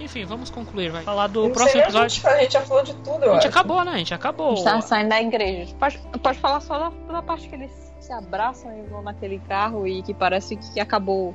Enfim, 0.00 0.24
vamos 0.24 0.48
concluir, 0.48 0.90
vai. 0.90 1.02
Falar 1.02 1.26
do 1.26 1.50
próximo 1.50 1.68
sei 1.68 1.80
nem 1.82 1.88
onde 1.90 1.96
episódio. 2.16 2.28
A 2.38 2.40
gente 2.42 2.52
já 2.54 2.60
falou 2.62 2.82
de 2.82 2.94
tudo, 2.94 3.24
eu 3.24 3.30
A 3.32 3.34
gente 3.34 3.46
acho. 3.46 3.48
acabou, 3.48 3.84
né? 3.84 3.92
A 3.92 3.98
gente 3.98 4.14
acabou. 4.14 4.52
A 4.52 4.56
gente 4.56 4.64
tá 4.64 4.80
saindo 4.80 5.10
da 5.10 5.20
igreja. 5.20 5.74
Pode, 5.78 5.98
pode 6.22 6.38
falar 6.38 6.60
só 6.60 6.78
da, 6.78 6.88
da 7.12 7.22
parte 7.22 7.46
que 7.48 7.54
eles 7.54 7.70
se 8.00 8.10
abraçam 8.12 8.74
e 8.78 8.82
vão 8.88 9.02
naquele 9.02 9.38
carro 9.40 9.86
e 9.86 10.02
que 10.02 10.14
parece 10.14 10.56
que 10.56 10.80
acabou 10.80 11.34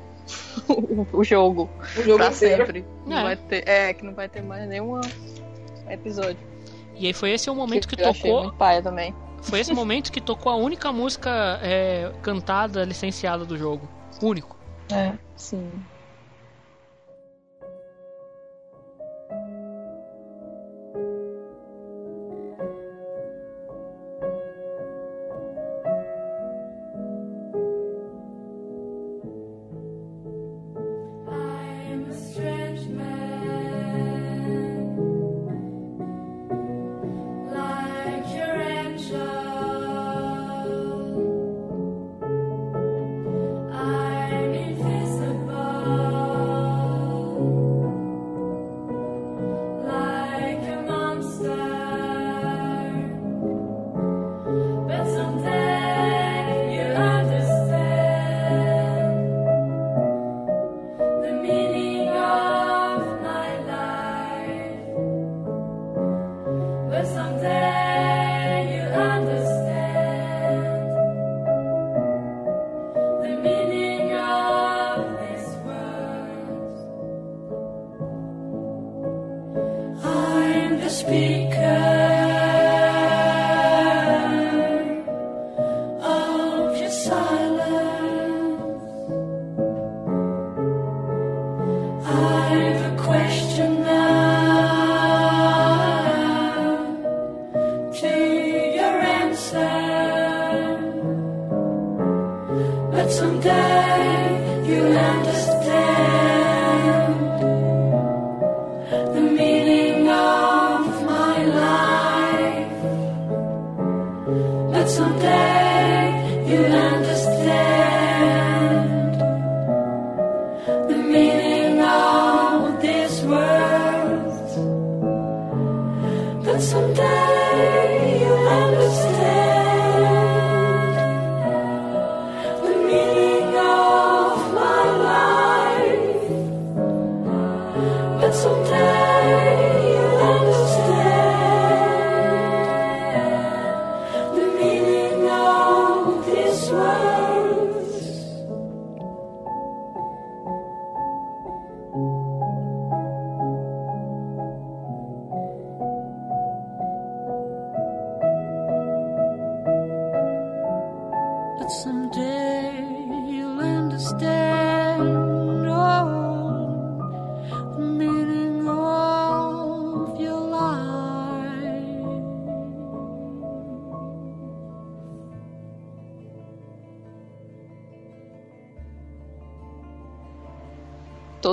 o, 1.13 1.23
jogo. 1.23 1.69
O 1.97 2.01
jogo 2.03 2.17
pra 2.17 2.27
inteiro. 2.31 2.65
sempre. 2.65 2.85
Não 3.05 3.17
É. 3.17 3.23
vai 3.23 3.35
ter, 3.35 3.67
é, 3.67 3.93
que 3.93 4.03
não 4.05 4.13
vai 4.13 4.27
ter 4.29 4.41
mais 4.41 4.67
nenhum 4.67 4.99
episódio. 5.89 6.37
E 6.95 7.07
aí 7.07 7.13
foi 7.13 7.31
esse 7.31 7.49
o 7.49 7.55
momento 7.55 7.87
que 7.87 8.01
achei 8.03 8.31
tocou. 8.31 8.51
paia 8.53 8.81
também. 8.81 9.13
Foi 9.41 9.59
esse 9.59 9.73
momento 9.73 10.11
que 10.11 10.19
tocou 10.19 10.51
a 10.51 10.55
única 10.55 10.91
música 10.91 11.59
é, 11.61 12.11
cantada, 12.21 12.83
licenciada 12.83 13.45
do 13.45 13.57
jogo. 13.57 13.87
Único. 14.21 14.57
É. 14.91 15.13
Sim. 15.35 15.69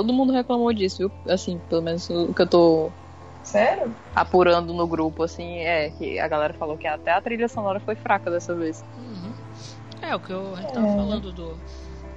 Todo 0.05 0.13
mundo 0.13 0.31
reclamou 0.31 0.71
disso, 0.71 0.97
viu? 0.99 1.11
Assim, 1.27 1.57
pelo 1.67 1.81
menos 1.81 2.07
o 2.11 2.31
que 2.31 2.43
eu 2.43 2.47
tô 2.47 2.91
Sério? 3.41 3.91
apurando 4.13 4.71
no 4.71 4.85
grupo, 4.85 5.23
assim, 5.23 5.57
é 5.61 5.89
que 5.89 6.19
a 6.19 6.27
galera 6.27 6.53
falou 6.53 6.77
que 6.77 6.85
até 6.85 7.09
a 7.11 7.19
trilha 7.19 7.47
sonora 7.47 7.79
foi 7.79 7.95
fraca 7.95 8.29
dessa 8.29 8.53
vez. 8.53 8.85
É, 10.03 10.15
o 10.15 10.19
que 10.19 10.31
eu, 10.31 10.53
a 10.53 10.61
gente 10.61 10.73
tava 10.73 10.85
É. 10.85 10.95
falando 10.95 11.31
do, 11.33 11.57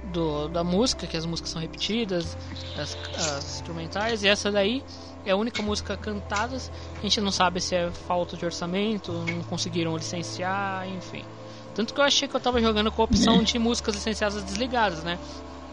do, 0.03 0.47
da 0.49 0.63
música, 0.63 1.07
que 1.07 1.17
as 1.17 1.25
músicas 1.25 1.49
são 1.49 1.59
repetidas, 1.59 2.37
as, 2.77 2.95
as 3.17 3.55
instrumentais, 3.55 4.23
e 4.23 4.27
essa 4.27 4.51
daí 4.51 4.83
é 5.25 5.31
a 5.31 5.35
única 5.35 5.63
música 5.63 5.97
cantada. 5.97 6.57
A 6.57 7.01
gente 7.01 7.19
não 7.19 7.31
sabe 7.31 7.59
se 7.59 7.73
é 7.73 7.89
falta 7.89 8.37
de 8.37 8.45
orçamento, 8.45 9.11
não 9.11 9.41
conseguiram 9.45 9.97
licenciar, 9.97 10.87
enfim. 10.87 11.25
Tanto 11.73 11.91
que 11.91 11.99
eu 11.99 12.05
achei 12.05 12.27
que 12.27 12.35
eu 12.35 12.39
tava 12.39 12.61
jogando 12.61 12.91
com 12.91 13.01
a 13.01 13.05
opção 13.05 13.41
de 13.43 13.57
músicas 13.57 13.95
licenciadas 13.95 14.43
desligadas, 14.43 15.03
né? 15.03 15.17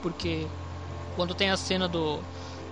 Porque 0.01 0.47
quando 1.17 1.35
tem 1.35 1.51
a 1.51 1.57
cena 1.57 1.89
do, 1.89 2.21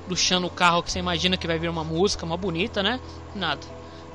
do 0.06 0.16
Chan 0.16 0.40
no 0.40 0.50
carro 0.50 0.82
que 0.82 0.92
você 0.92 0.98
imagina 0.98 1.36
que 1.36 1.46
vai 1.46 1.58
vir 1.58 1.68
uma 1.68 1.82
música, 1.82 2.24
uma 2.24 2.36
bonita, 2.36 2.82
né? 2.82 3.00
Nada. 3.34 3.60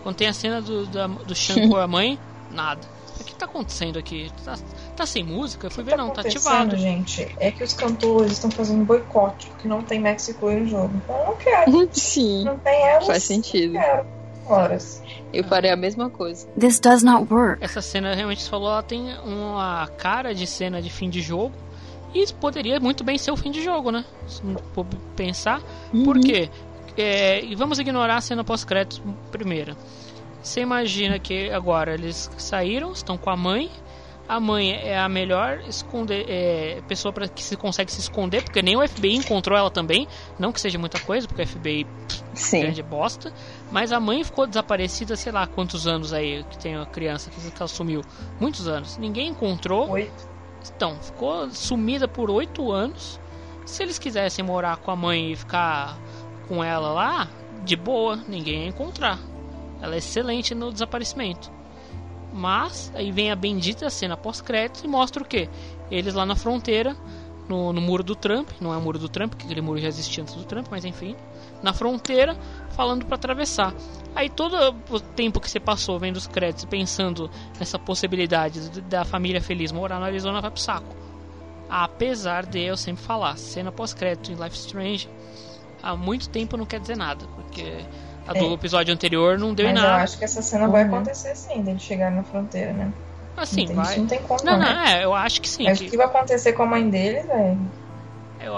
Quando 0.03 0.15
tem 0.15 0.27
a 0.27 0.33
cena 0.33 0.61
do, 0.61 0.85
da, 0.85 1.07
do 1.07 1.35
Chan 1.35 1.55
com 1.67 1.75
a 1.75 1.87
mãe, 1.87 2.17
nada. 2.51 2.81
O 3.19 3.23
que 3.23 3.35
tá 3.35 3.45
acontecendo 3.45 3.99
aqui? 3.99 4.31
Tá, 4.45 4.55
tá 4.95 5.05
sem 5.05 5.23
música? 5.23 5.67
Eu 5.67 5.71
fui 5.71 5.83
ver, 5.83 5.97
não, 5.97 6.09
tá 6.09 6.21
ativado. 6.21 6.75
acontecendo, 6.75 6.79
gente, 6.79 7.35
é 7.37 7.51
que 7.51 7.63
os 7.63 7.73
cantores 7.73 8.31
estão 8.33 8.49
fazendo 8.49 8.85
boicote, 8.85 9.47
porque 9.47 9.67
não 9.67 9.81
tem 9.81 9.99
Mexico 9.99 10.49
no 10.49 10.65
jogo. 10.65 10.91
Então 11.03 11.17
eu 11.17 11.25
não 11.25 11.35
quero. 11.35 11.89
Sim. 11.91 12.45
Não 12.45 12.57
tem 12.57 12.87
elas. 12.87 13.07
Faz 13.07 13.23
sentido. 13.23 13.73
Não 13.73 13.81
quero. 13.81 14.19
Horas. 14.47 15.03
Eu 15.31 15.43
farei 15.43 15.69
a 15.69 15.75
mesma 15.75 16.09
coisa. 16.09 16.47
This 16.59 16.79
does 16.79 17.03
not 17.03 17.31
work. 17.31 17.63
Essa 17.63 17.81
cena 17.81 18.15
realmente 18.15 18.41
você 18.41 18.49
falou, 18.49 18.71
ela 18.71 18.81
tem 18.81 19.15
uma 19.19 19.87
cara 19.97 20.33
de 20.33 20.47
cena 20.47 20.81
de 20.81 20.89
fim 20.89 21.09
de 21.09 21.21
jogo. 21.21 21.53
E 22.13 22.21
isso 22.21 22.35
poderia 22.35 22.79
muito 22.79 23.03
bem 23.03 23.17
ser 23.17 23.31
o 23.31 23.37
fim 23.37 23.51
de 23.51 23.61
jogo, 23.61 23.91
né? 23.91 24.03
Se 24.27 24.45
não 24.45 24.57
for 24.73 24.85
pensar. 25.15 25.61
Por 26.03 26.19
quê? 26.19 26.49
É, 26.97 27.43
e 27.43 27.55
vamos 27.55 27.79
ignorar 27.79 28.17
a 28.17 28.21
cena 28.21 28.43
pós-créditos 28.43 29.01
primeiro. 29.31 29.75
Você 30.41 30.61
imagina 30.61 31.19
que 31.19 31.49
agora 31.49 31.93
eles 31.93 32.29
saíram, 32.37 32.91
estão 32.91 33.17
com 33.17 33.29
a 33.29 33.37
mãe. 33.37 33.69
A 34.27 34.39
mãe 34.39 34.73
é 34.73 34.97
a 34.97 35.09
melhor 35.09 35.59
esconder, 35.67 36.25
é, 36.29 36.81
pessoa 36.87 37.11
para 37.11 37.27
que 37.27 37.43
se 37.43 37.57
consegue 37.57 37.91
se 37.91 37.99
esconder, 37.99 38.43
porque 38.43 38.61
nem 38.61 38.77
o 38.77 38.87
FBI 38.87 39.15
encontrou 39.15 39.57
ela 39.57 39.71
também. 39.71 40.07
Não 40.37 40.51
que 40.51 40.61
seja 40.61 40.77
muita 40.77 40.99
coisa, 40.99 41.27
porque 41.27 41.41
o 41.41 41.47
FBI 41.47 41.87
Sim. 42.33 42.61
grande 42.61 42.83
bosta. 42.83 43.33
Mas 43.71 43.91
a 43.91 43.99
mãe 43.99 44.23
ficou 44.23 44.45
desaparecida, 44.45 45.15
sei 45.15 45.31
lá 45.31 45.47
quantos 45.47 45.87
anos 45.87 46.13
aí 46.13 46.43
que 46.43 46.57
tem 46.59 46.75
a 46.75 46.85
criança 46.85 47.31
que 47.31 47.37
ela 47.57 47.67
sumiu. 47.67 48.01
Muitos 48.39 48.67
anos. 48.67 48.97
Ninguém 48.97 49.29
encontrou. 49.29 49.89
Oito. 49.89 50.38
Então, 50.75 50.95
ficou 51.01 51.49
sumida 51.51 52.07
por 52.07 52.29
oito 52.29 52.71
anos. 52.71 53.19
Se 53.65 53.83
eles 53.83 53.99
quisessem 53.99 54.43
morar 54.43 54.77
com 54.77 54.91
a 54.91 54.95
mãe 54.95 55.31
e 55.31 55.35
ficar 55.35 55.99
com 56.47 56.63
ela 56.63 56.91
lá, 56.91 57.27
de 57.63 57.75
boa, 57.75 58.15
ninguém 58.27 58.63
ia 58.63 58.67
encontrar. 58.67 59.19
Ela 59.81 59.95
é 59.95 59.97
excelente 59.99 60.55
no 60.55 60.71
desaparecimento. 60.71 61.51
Mas 62.33 62.91
aí 62.95 63.11
vem 63.11 63.31
a 63.31 63.35
bendita 63.35 63.89
cena 63.89 64.17
pós-créditos 64.17 64.83
e 64.83 64.87
mostra 64.87 65.23
o 65.23 65.25
que? 65.25 65.49
Eles 65.89 66.13
lá 66.13 66.25
na 66.25 66.35
fronteira, 66.35 66.95
no, 67.47 67.73
no 67.73 67.81
muro 67.81 68.03
do 68.03 68.15
Trump, 68.15 68.49
não 68.61 68.73
é 68.73 68.77
o 68.77 68.81
muro 68.81 68.99
do 68.99 69.09
Trump, 69.09 69.31
porque 69.31 69.45
aquele 69.45 69.61
muro 69.61 69.79
já 69.79 69.87
existia 69.87 70.21
antes 70.21 70.35
do 70.35 70.43
Trump, 70.43 70.67
mas 70.69 70.85
enfim, 70.85 71.15
na 71.63 71.73
fronteira, 71.73 72.37
falando 72.79 73.05
para 73.05 73.15
atravessar. 73.15 73.73
Aí 74.15 74.29
todo 74.29 74.55
o 74.89 74.99
tempo 75.01 75.41
que 75.41 75.51
você 75.51 75.59
passou 75.59 75.99
vendo 75.99 76.15
os 76.15 76.25
créditos, 76.25 76.63
pensando 76.63 77.29
nessa 77.59 77.77
possibilidade 77.77 78.69
de- 78.69 78.79
da 78.79 79.03
família 79.03 79.41
feliz 79.41 79.69
morar 79.69 79.99
no 79.99 80.05
Arizona, 80.05 80.39
vai 80.39 80.49
pro 80.49 80.61
saco. 80.61 80.95
Apesar 81.69 82.45
de 82.45 82.61
eu 82.61 82.77
sempre 82.77 83.03
falar, 83.03 83.35
cena 83.37 83.69
pós-crédito 83.69 84.31
em 84.31 84.35
Life 84.41 84.55
Strange, 84.55 85.09
há 85.83 85.93
muito 85.97 86.29
tempo 86.29 86.55
não 86.55 86.65
quer 86.65 86.79
dizer 86.79 86.95
nada, 86.95 87.25
porque 87.35 87.83
a 88.25 88.31
do 88.31 88.45
É. 88.45 88.53
episódio 88.53 88.93
anterior 88.93 89.37
não 89.37 89.53
deu 89.53 89.67
em 89.67 89.73
Mas 89.73 89.83
eu 89.83 89.89
nada. 89.89 90.03
acho 90.03 90.17
que 90.17 90.23
essa 90.23 90.41
cena 90.41 90.65
vai 90.69 90.85
Uhum. 90.85 90.95
acontecer 90.95 91.35
sim, 91.35 91.61
deles 91.61 91.81
chegarem 91.81 92.15
na 92.15 92.23
fronteira, 92.23 92.71
né? 92.71 92.93
Assim, 93.35 93.61
Não 93.61 93.67
tem- 93.67 93.75
vai. 93.75 93.85
Isso 93.91 93.99
não 93.99 94.07
tem 94.07 94.19
como, 94.23 94.39
Não, 94.45 94.53
não, 94.53 94.59
né? 94.59 94.99
é, 94.99 95.03
eu 95.03 95.13
acho 95.13 95.41
que 95.41 95.49
sim. 95.49 95.65
Mas 95.65 95.79
que- 95.79 95.87
o 95.87 95.89
que 95.89 95.97
vai 95.97 96.05
acontecer 96.05 96.53
com 96.53 96.63
a 96.63 96.65
mãe 96.65 96.89
deles, 96.89 97.25
velho? 97.27 97.59
eu, 98.39 98.53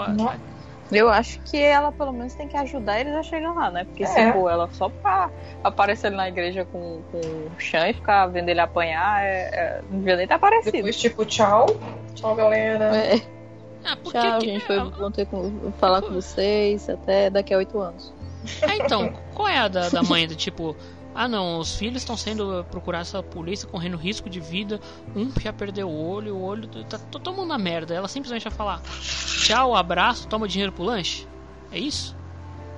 Eu 0.92 1.08
acho 1.08 1.40
que 1.40 1.56
ela 1.60 1.90
pelo 1.90 2.12
menos 2.12 2.34
tem 2.34 2.46
que 2.48 2.56
ajudar 2.56 3.00
eles 3.00 3.14
a 3.14 3.22
chegar 3.22 3.52
lá, 3.52 3.70
né? 3.70 3.84
Porque 3.84 4.06
se 4.06 4.18
É. 4.18 4.32
for 4.32 4.50
ela 4.50 4.68
só 4.72 4.88
pra 4.88 5.30
aparecer 5.64 6.08
ali 6.08 6.16
na 6.16 6.28
igreja 6.28 6.64
com, 6.64 7.00
com 7.10 7.18
o 7.18 7.50
Chan 7.58 7.88
e 7.88 7.94
ficar 7.94 8.26
vendo 8.26 8.48
ele 8.48 8.60
apanhar, 8.60 9.24
é, 9.24 9.40
é, 9.52 9.80
não 9.90 9.98
devia 10.00 10.16
nem 10.16 10.24
estar 10.24 10.38
parecido. 10.38 10.72
Depois, 10.72 11.00
tipo, 11.00 11.24
tchau. 11.24 11.66
Tchau, 12.14 12.34
galera. 12.34 12.94
É. 12.96 13.20
porque 14.02 14.18
Tchau, 14.18 14.38
que- 14.38 14.46
gente. 14.46 14.64
Foi 14.66 14.78
bom 14.90 15.10
ter 15.10 15.26
com, 15.26 15.72
falar 15.78 16.02
com 16.02 16.10
vocês 16.10 16.88
até 16.88 17.28
daqui 17.30 17.52
a 17.54 17.58
oito 17.58 17.78
anos. 17.80 18.12
É, 18.62 18.76
então, 18.76 19.12
qual 19.34 19.48
é 19.48 19.58
a 19.58 19.68
da, 19.68 19.88
da 19.88 20.02
mãe? 20.02 20.26
Do 20.26 20.34
tipo, 20.34 20.76
ah 21.14 21.28
não, 21.28 21.58
os 21.58 21.74
filhos 21.76 22.02
estão 22.02 22.16
sendo 22.16 22.64
procurados 22.70 23.10
pela 23.10 23.22
polícia, 23.22 23.68
correndo 23.68 23.96
risco 23.96 24.30
de 24.30 24.40
vida. 24.40 24.80
Um 25.14 25.30
já 25.40 25.52
perdeu 25.52 25.88
o 25.88 26.08
olho, 26.08 26.36
o 26.36 26.42
olho 26.42 26.66
tá 26.84 26.98
todo 26.98 27.32
mundo 27.32 27.48
na 27.48 27.58
merda. 27.58 27.94
Ela 27.94 28.08
simplesmente 28.08 28.44
vai 28.44 28.52
falar: 28.52 28.82
tchau, 29.44 29.74
abraço, 29.76 30.26
toma 30.28 30.48
dinheiro 30.48 30.72
pro 30.72 30.84
lanche. 30.84 31.26
É 31.70 31.78
isso? 31.78 32.16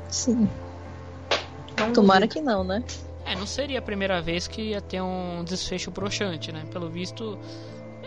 Sim. 0.09 0.49
Tomara 1.93 2.27
que 2.29 2.41
não, 2.41 2.63
né? 2.65 2.83
É, 3.25 3.35
não 3.35 3.47
seria 3.47 3.79
a 3.79 3.83
primeira 3.83 4.21
vez 4.21 4.47
que 4.47 4.61
ia 4.71 4.81
ter 4.81 5.01
um 5.01 5.43
desfecho 5.45 5.91
broxante, 5.91 6.53
né? 6.53 6.65
Pelo 6.71 6.89
visto. 6.89 7.39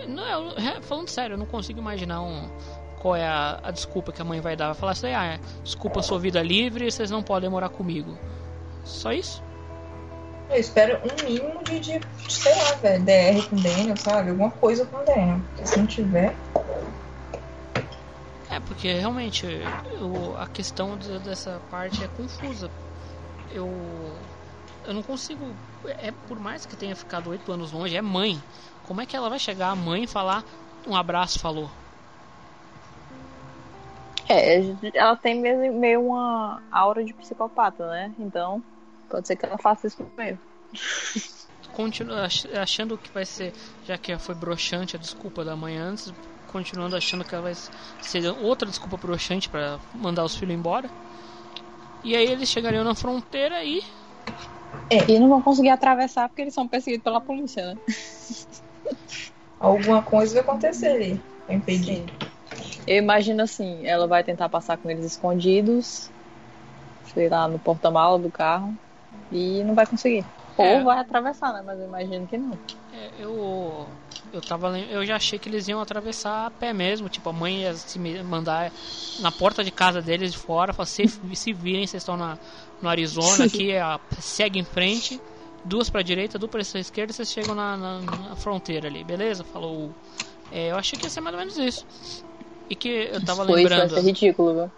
Não, 0.08 0.24
eu- 0.26 0.52
é, 0.58 0.82
falando 0.82 1.10
sério, 1.10 1.34
eu 1.34 1.38
não 1.38 1.46
consigo 1.46 1.80
imaginar 1.80 2.22
um, 2.22 2.50
qual 3.00 3.16
é 3.16 3.26
a, 3.28 3.60
a 3.64 3.72
desculpa 3.72 4.12
que 4.12 4.22
a 4.22 4.26
mãe 4.26 4.40
vai 4.40 4.56
dar. 4.56 4.68
Vai 4.68 4.76
falar 4.76 4.92
assim: 4.92 5.08
ah, 5.12 5.40
desculpa, 5.64 6.02
sua 6.02 6.20
vida 6.20 6.42
livre, 6.42 6.90
vocês 6.90 7.10
não 7.10 7.24
podem 7.24 7.50
morar 7.50 7.70
comigo. 7.70 8.18
Só 8.84 9.12
isso? 9.12 9.44
Eu 10.50 10.56
espero 10.58 11.00
um 11.04 11.24
mínimo 11.26 11.64
de, 11.64 11.80
de, 11.80 12.02
sei 12.32 12.54
lá, 12.56 12.72
velho, 12.82 13.04
DR 13.04 13.50
com 13.50 13.56
Daniel, 13.58 13.98
sabe? 13.98 14.30
Alguma 14.30 14.50
coisa 14.52 14.86
com 14.86 15.04
Daniel. 15.04 15.40
Porque 15.50 15.66
se 15.68 15.78
não 15.80 15.86
tiver. 15.86 16.36
É, 18.50 18.60
porque 18.62 18.94
realmente 18.94 19.46
eu- 19.92 20.36
a 20.38 20.48
questão 20.48 20.98
de- 20.98 21.20
dessa 21.20 21.62
parte 21.70 22.02
é 22.04 22.08
confusa. 22.08 22.72
Eu, 23.52 23.70
eu 24.86 24.94
não 24.94 25.04
consigo. 25.04 25.54
É 26.00 26.12
por 26.12 26.40
mais 26.40 26.66
que 26.66 26.76
tenha 26.76 26.96
ficado 26.96 27.30
oito 27.30 27.52
anos 27.52 27.72
longe, 27.72 27.96
é 27.96 28.02
mãe. 28.02 28.42
Como 28.84 29.02
é 29.02 29.06
que 29.06 29.16
ela 29.18 29.30
vai 29.30 29.40
chegar 29.40 29.70
a 29.70 29.76
mãe 29.76 30.04
e 30.04 30.08
falar 30.08 30.46
um 30.88 30.96
abraço, 30.96 31.40
falou? 31.40 31.70
É, 34.30 34.62
ela 34.94 35.16
tem 35.16 35.40
meio, 35.40 35.74
meio 35.74 36.08
uma 36.08 36.62
aura 36.72 37.04
de 37.04 37.14
psicopata, 37.14 37.86
né? 37.90 38.14
Então, 38.20 38.62
pode 39.08 39.28
ser 39.28 39.36
que 39.38 39.46
ela 39.46 39.58
faça 39.58 39.88
isso 39.88 40.12
mesmo. 40.18 40.42
Continua 41.72 42.26
ach- 42.26 42.46
achando 42.56 42.98
que 42.98 43.12
vai 43.14 43.26
ser, 43.26 43.54
já 43.86 43.98
que 43.98 44.18
foi 44.18 44.34
broxante 44.36 44.96
a 44.96 45.00
desculpa 45.00 45.44
da 45.44 45.56
mãe 45.56 45.78
antes, 45.78 46.12
continuando 46.46 46.96
achando 46.96 47.26
que 47.26 47.36
ela 47.36 47.44
vai 47.44 47.54
ser 48.02 48.26
outra 48.32 48.68
desculpa 48.68 48.98
broxante 48.98 49.50
para 49.50 49.80
mandar 49.94 50.24
os 50.24 50.36
filhos 50.36 50.56
embora. 50.56 50.90
E 52.04 52.16
aí 52.16 52.28
eles 52.32 52.50
chegariam 52.50 52.84
na 52.84 52.96
fronteira 52.96 53.64
e 53.64 53.82
E 54.90 55.20
não 55.20 55.30
vão 55.30 55.42
conseguir 55.42 55.70
atravessar 55.70 56.28
porque 56.30 56.42
eles 56.42 56.54
são 56.54 56.68
perseguidos 56.68 57.04
pela 57.04 57.22
polícia, 57.22 57.66
né? 57.74 57.80
Alguma 59.60 60.04
coisa 60.04 60.34
vai 60.36 60.44
acontecer 60.44 60.88
ali. 60.88 61.24
Pra 61.46 61.56
impedir. 61.56 62.12
Eu 62.86 62.98
imagino 62.98 63.44
assim, 63.44 63.86
ela 63.86 64.08
vai 64.08 64.24
tentar 64.24 64.50
passar 64.50 64.78
com 64.78 64.90
eles 64.90 65.06
escondidos, 65.06 66.12
sei 67.04 67.30
lá, 67.30 67.48
no 67.48 67.60
porta-mala 67.60 68.20
do 68.20 68.32
carro, 68.32 68.78
e 69.32 69.64
não 69.64 69.76
vai 69.76 69.86
conseguir. 69.88 70.26
É. 70.58 70.78
Ou 70.78 70.86
vai 70.86 71.00
atravessar, 71.00 71.54
né? 71.54 71.62
Mas 71.66 71.80
eu 71.80 71.86
imagino 71.88 72.28
que 72.28 72.38
não. 72.38 72.60
É, 72.92 73.12
eu 73.20 73.88
eu 74.34 74.42
tava 74.42 74.78
eu 74.80 75.06
já 75.06 75.16
achei 75.16 75.38
que 75.38 75.48
eles 75.48 75.68
iam 75.68 75.80
atravessar 75.80 76.48
a 76.48 76.52
pé 76.52 76.74
mesmo, 76.74 77.10
tipo 77.10 77.30
a 77.30 77.34
mãe 77.34 77.62
ia 77.62 77.74
se 77.76 78.00
mandar 78.24 78.72
na 79.20 79.32
porta 79.32 79.64
de 79.64 79.72
casa 79.72 80.02
deles 80.02 80.32
de 80.32 80.38
fora, 80.38 80.74
falar 80.74 80.86
se, 80.88 81.08
se 81.36 81.54
virem, 81.54 81.86
vocês 81.86 82.02
estão 82.02 82.18
na, 82.18 82.38
no 82.82 82.90
Arizona 82.90 83.46
aqui, 83.46 83.72
é 83.72 83.82
a, 83.82 84.00
segue 84.20 84.60
em 84.60 84.64
frente, 84.66 85.22
duas 85.64 85.90
pra 85.90 86.02
direita, 86.02 86.40
duas 86.40 86.50
pra 86.52 86.62
esquerda, 86.80 87.14
vocês 87.14 87.30
chegam 87.32 87.54
na, 87.56 87.78
na- 87.78 88.02
na 88.02 88.36
fronteira 88.36 88.88
ali, 88.88 89.04
beleza? 89.04 89.44
Falou. 89.44 89.94
É, 90.52 90.72
eu 90.72 90.78
achei 90.78 90.98
que 90.98 91.06
ia 91.06 91.10
ser 91.10 91.22
mais 91.22 91.34
ou 91.36 91.40
menos 91.40 91.58
isso. 91.58 91.86
E 92.70 92.76
que 92.76 92.90
eu 92.90 93.24
tava 93.24 93.46
Foi, 93.46 93.64
isso 93.64 93.76
vai 93.76 93.88
lembrando. 93.88 94.02
ser 94.02 94.08
ridículo, 94.08 94.54
viu? 94.54 94.72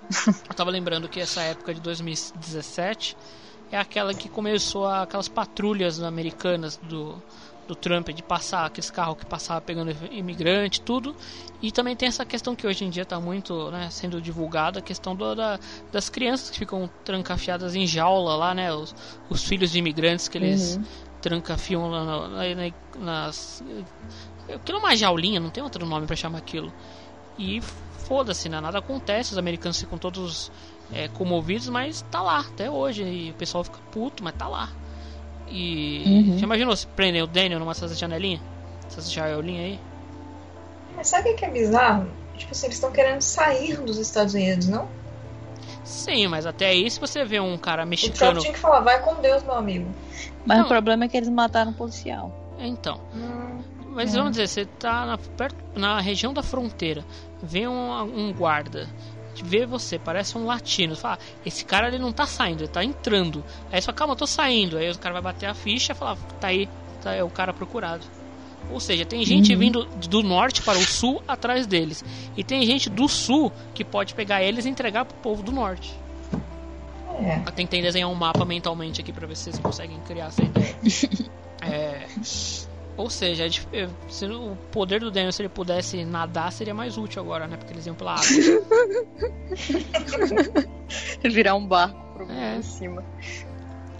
Eu 0.49 0.55
tava 0.55 0.69
lembrando 0.71 1.09
que 1.09 1.19
essa 1.19 1.41
época 1.41 1.73
de 1.73 1.79
2017 1.81 3.15
é 3.71 3.77
aquela 3.77 4.13
que 4.13 4.27
começou 4.29 4.85
a- 4.85 5.03
aquelas 5.03 5.27
patrulhas 5.27 6.01
americanas 6.01 6.77
do, 6.77 7.21
do 7.67 7.75
Trump 7.75 8.09
de 8.09 8.23
passar 8.23 8.65
aqueles 8.65 8.89
carros 8.89 9.17
que 9.17 9.25
passavam 9.25 9.61
pegando 9.63 9.95
imigrante, 10.11 10.81
tudo. 10.81 11.15
E 11.61 11.71
também 11.71 11.95
tem 11.95 12.07
essa 12.07 12.25
questão 12.25 12.55
que 12.55 12.65
hoje 12.65 12.83
em 12.85 12.89
dia 12.89 13.03
está 13.03 13.19
muito 13.19 13.69
né, 13.69 13.89
sendo 13.91 14.21
divulgada, 14.21 14.79
a 14.79 14.81
questão 14.81 15.15
do, 15.15 15.35
da, 15.35 15.59
das 15.91 16.09
crianças 16.09 16.49
que 16.49 16.57
ficam 16.57 16.89
trancafiadas 17.03 17.75
em 17.75 17.85
jaula 17.85 18.35
lá, 18.35 18.53
né? 18.55 18.73
Os, 18.73 18.95
os 19.29 19.43
filhos 19.43 19.71
de 19.71 19.77
imigrantes 19.79 20.27
que 20.27 20.37
eles 20.37 20.77
Uhum. 20.77 20.83
trancafiam 21.21 21.89
lá 21.89 22.03
na- 22.05 22.27
na- 22.29 22.55
na- 22.55 22.73
nas. 22.99 23.63
Aquilo 24.51 24.77
é 24.79 24.81
uma 24.81 24.95
jaulinha, 24.95 25.39
não 25.39 25.49
tem 25.51 25.61
outro 25.61 25.85
nome 25.85 26.07
para 26.07 26.15
chamar 26.15 26.39
aquilo. 26.39 26.73
E 27.37 27.61
foda-se, 28.07 28.49
né? 28.49 28.59
Nada 28.59 28.79
acontece, 28.79 29.31
os 29.33 29.37
americanos 29.37 29.79
ficam 29.79 29.97
todos 29.97 30.51
é, 30.93 31.07
comovidos, 31.07 31.69
mas 31.69 32.01
tá 32.11 32.21
lá 32.21 32.39
até 32.39 32.69
hoje. 32.69 33.03
E 33.03 33.31
o 33.31 33.33
pessoal 33.35 33.63
fica 33.63 33.79
puto, 33.91 34.23
mas 34.23 34.33
tá 34.35 34.47
lá. 34.47 34.69
E 35.47 36.03
Uhum. 36.29 36.37
já 36.37 36.43
imaginou 36.45 36.75
se 36.75 36.85
prendem 36.87 37.21
o 37.21 37.27
Daniel 37.27 37.59
numa 37.59 37.73
dessas 37.73 37.97
janelinhas? 37.97 38.41
Essas 38.87 39.11
janelinhas 39.11 39.65
aí? 39.65 39.79
Mas 40.95 41.07
sabe 41.07 41.29
o 41.31 41.35
que 41.35 41.45
é 41.45 41.49
bizarro? 41.49 42.07
Tipo 42.35 42.51
assim, 42.51 42.67
eles 42.67 42.75
estão 42.77 42.91
querendo 42.91 43.21
sair 43.21 43.77
dos 43.77 43.97
Estados 43.97 44.33
Unidos, 44.33 44.67
não? 44.67 44.87
Sim, 45.83 46.27
mas 46.27 46.45
até 46.45 46.67
aí, 46.67 46.89
se 46.89 46.99
você 46.99 47.23
vê 47.25 47.39
um 47.39 47.57
cara 47.57 47.83
O 47.83 47.87
mexicano. 47.87 48.39
tinha 48.39 48.53
que 48.53 48.59
falar, 48.59 48.81
vai 48.81 49.01
com 49.01 49.15
Deus, 49.21 49.43
meu 49.43 49.53
amigo. 49.55 49.91
Mas 50.45 50.61
o 50.63 50.67
problema 50.67 51.05
é 51.05 51.07
que 51.09 51.17
eles 51.17 51.29
mataram 51.29 51.71
um 51.71 51.73
policial. 51.73 52.31
Então. 52.59 52.99
Hum, 53.13 53.61
Mas 53.91 54.13
vamos 54.13 54.31
dizer, 54.31 54.47
você 54.47 54.65
tá 54.65 55.05
na, 55.05 55.17
perto, 55.17 55.57
na 55.75 55.99
região 55.99 56.33
da 56.33 56.43
fronteira, 56.43 57.03
vem 57.41 57.67
um, 57.67 58.01
um 58.01 58.33
guarda, 58.33 58.87
vê 59.43 59.65
você, 59.65 59.97
parece 59.99 60.37
um 60.37 60.45
latino, 60.45 60.95
fala, 60.95 61.17
esse 61.45 61.65
cara 61.65 61.87
ele 61.87 61.99
não 61.99 62.11
tá 62.11 62.25
saindo, 62.25 62.61
ele 62.61 62.67
tá 62.67 62.83
entrando. 62.83 63.43
Aí 63.71 63.81
você 63.81 63.85
fala, 63.85 63.97
calma, 63.97 64.13
eu 64.13 64.17
tô 64.17 64.27
saindo. 64.27 64.77
Aí 64.77 64.89
o 64.89 64.97
cara 64.97 65.13
vai 65.13 65.21
bater 65.33 65.47
a 65.47 65.53
ficha 65.53 65.93
e 65.93 65.95
falar, 65.95 66.15
tá 66.39 66.47
aí, 66.47 66.67
tá 67.01 67.13
é 67.13 67.23
o 67.23 67.29
cara 67.29 67.53
procurado. 67.53 68.05
Ou 68.71 68.79
seja, 68.79 69.03
tem 69.05 69.25
gente 69.25 69.51
Uhum. 69.53 69.59
vindo 69.59 69.85
do 69.85 70.21
norte 70.21 70.61
para 70.61 70.77
o 70.77 70.83
sul 70.83 71.23
atrás 71.27 71.65
deles. 71.65 72.03
E 72.37 72.43
tem 72.43 72.63
gente 72.65 72.89
do 72.89 73.07
sul 73.07 73.51
que 73.73 73.83
pode 73.83 74.13
pegar 74.13 74.43
eles 74.43 74.65
e 74.65 74.69
entregar 74.69 75.05
pro 75.05 75.17
povo 75.17 75.41
do 75.41 75.51
norte. 75.51 75.91
É. 77.19 77.41
Eu 77.45 77.51
tentei 77.51 77.81
desenhar 77.81 78.09
um 78.09 78.15
mapa 78.15 78.45
mentalmente 78.45 79.01
aqui 79.01 79.11
pra 79.11 79.25
ver 79.27 79.35
se 79.35 79.45
vocês 79.45 79.59
conseguem 79.59 79.99
criar 80.01 80.27
essa 80.27 80.43
ideia. 80.43 80.75
É, 81.61 82.07
ou 82.99 83.09
seja, 83.09 83.45
é 83.45 83.49
é, 83.83 83.87
se 84.09 84.25
o 84.25 84.57
poder 84.73 84.99
do 84.99 85.09
Daniel, 85.09 85.31
se 85.31 85.41
ele 85.41 85.47
pudesse 85.47 86.03
nadar, 86.03 86.51
seria 86.51 86.73
mais 86.73 86.97
útil 86.97 87.21
agora, 87.21 87.47
né? 87.47 87.55
Porque 87.55 87.71
eles 87.71 87.85
iam 87.85 87.95
pela 87.95 88.15
água. 88.15 88.25
Virar 91.23 91.55
um 91.55 91.65
barco 91.65 91.97
pro 92.13 92.29
É. 92.29 92.57
em 92.57 92.61
cima. 92.61 93.01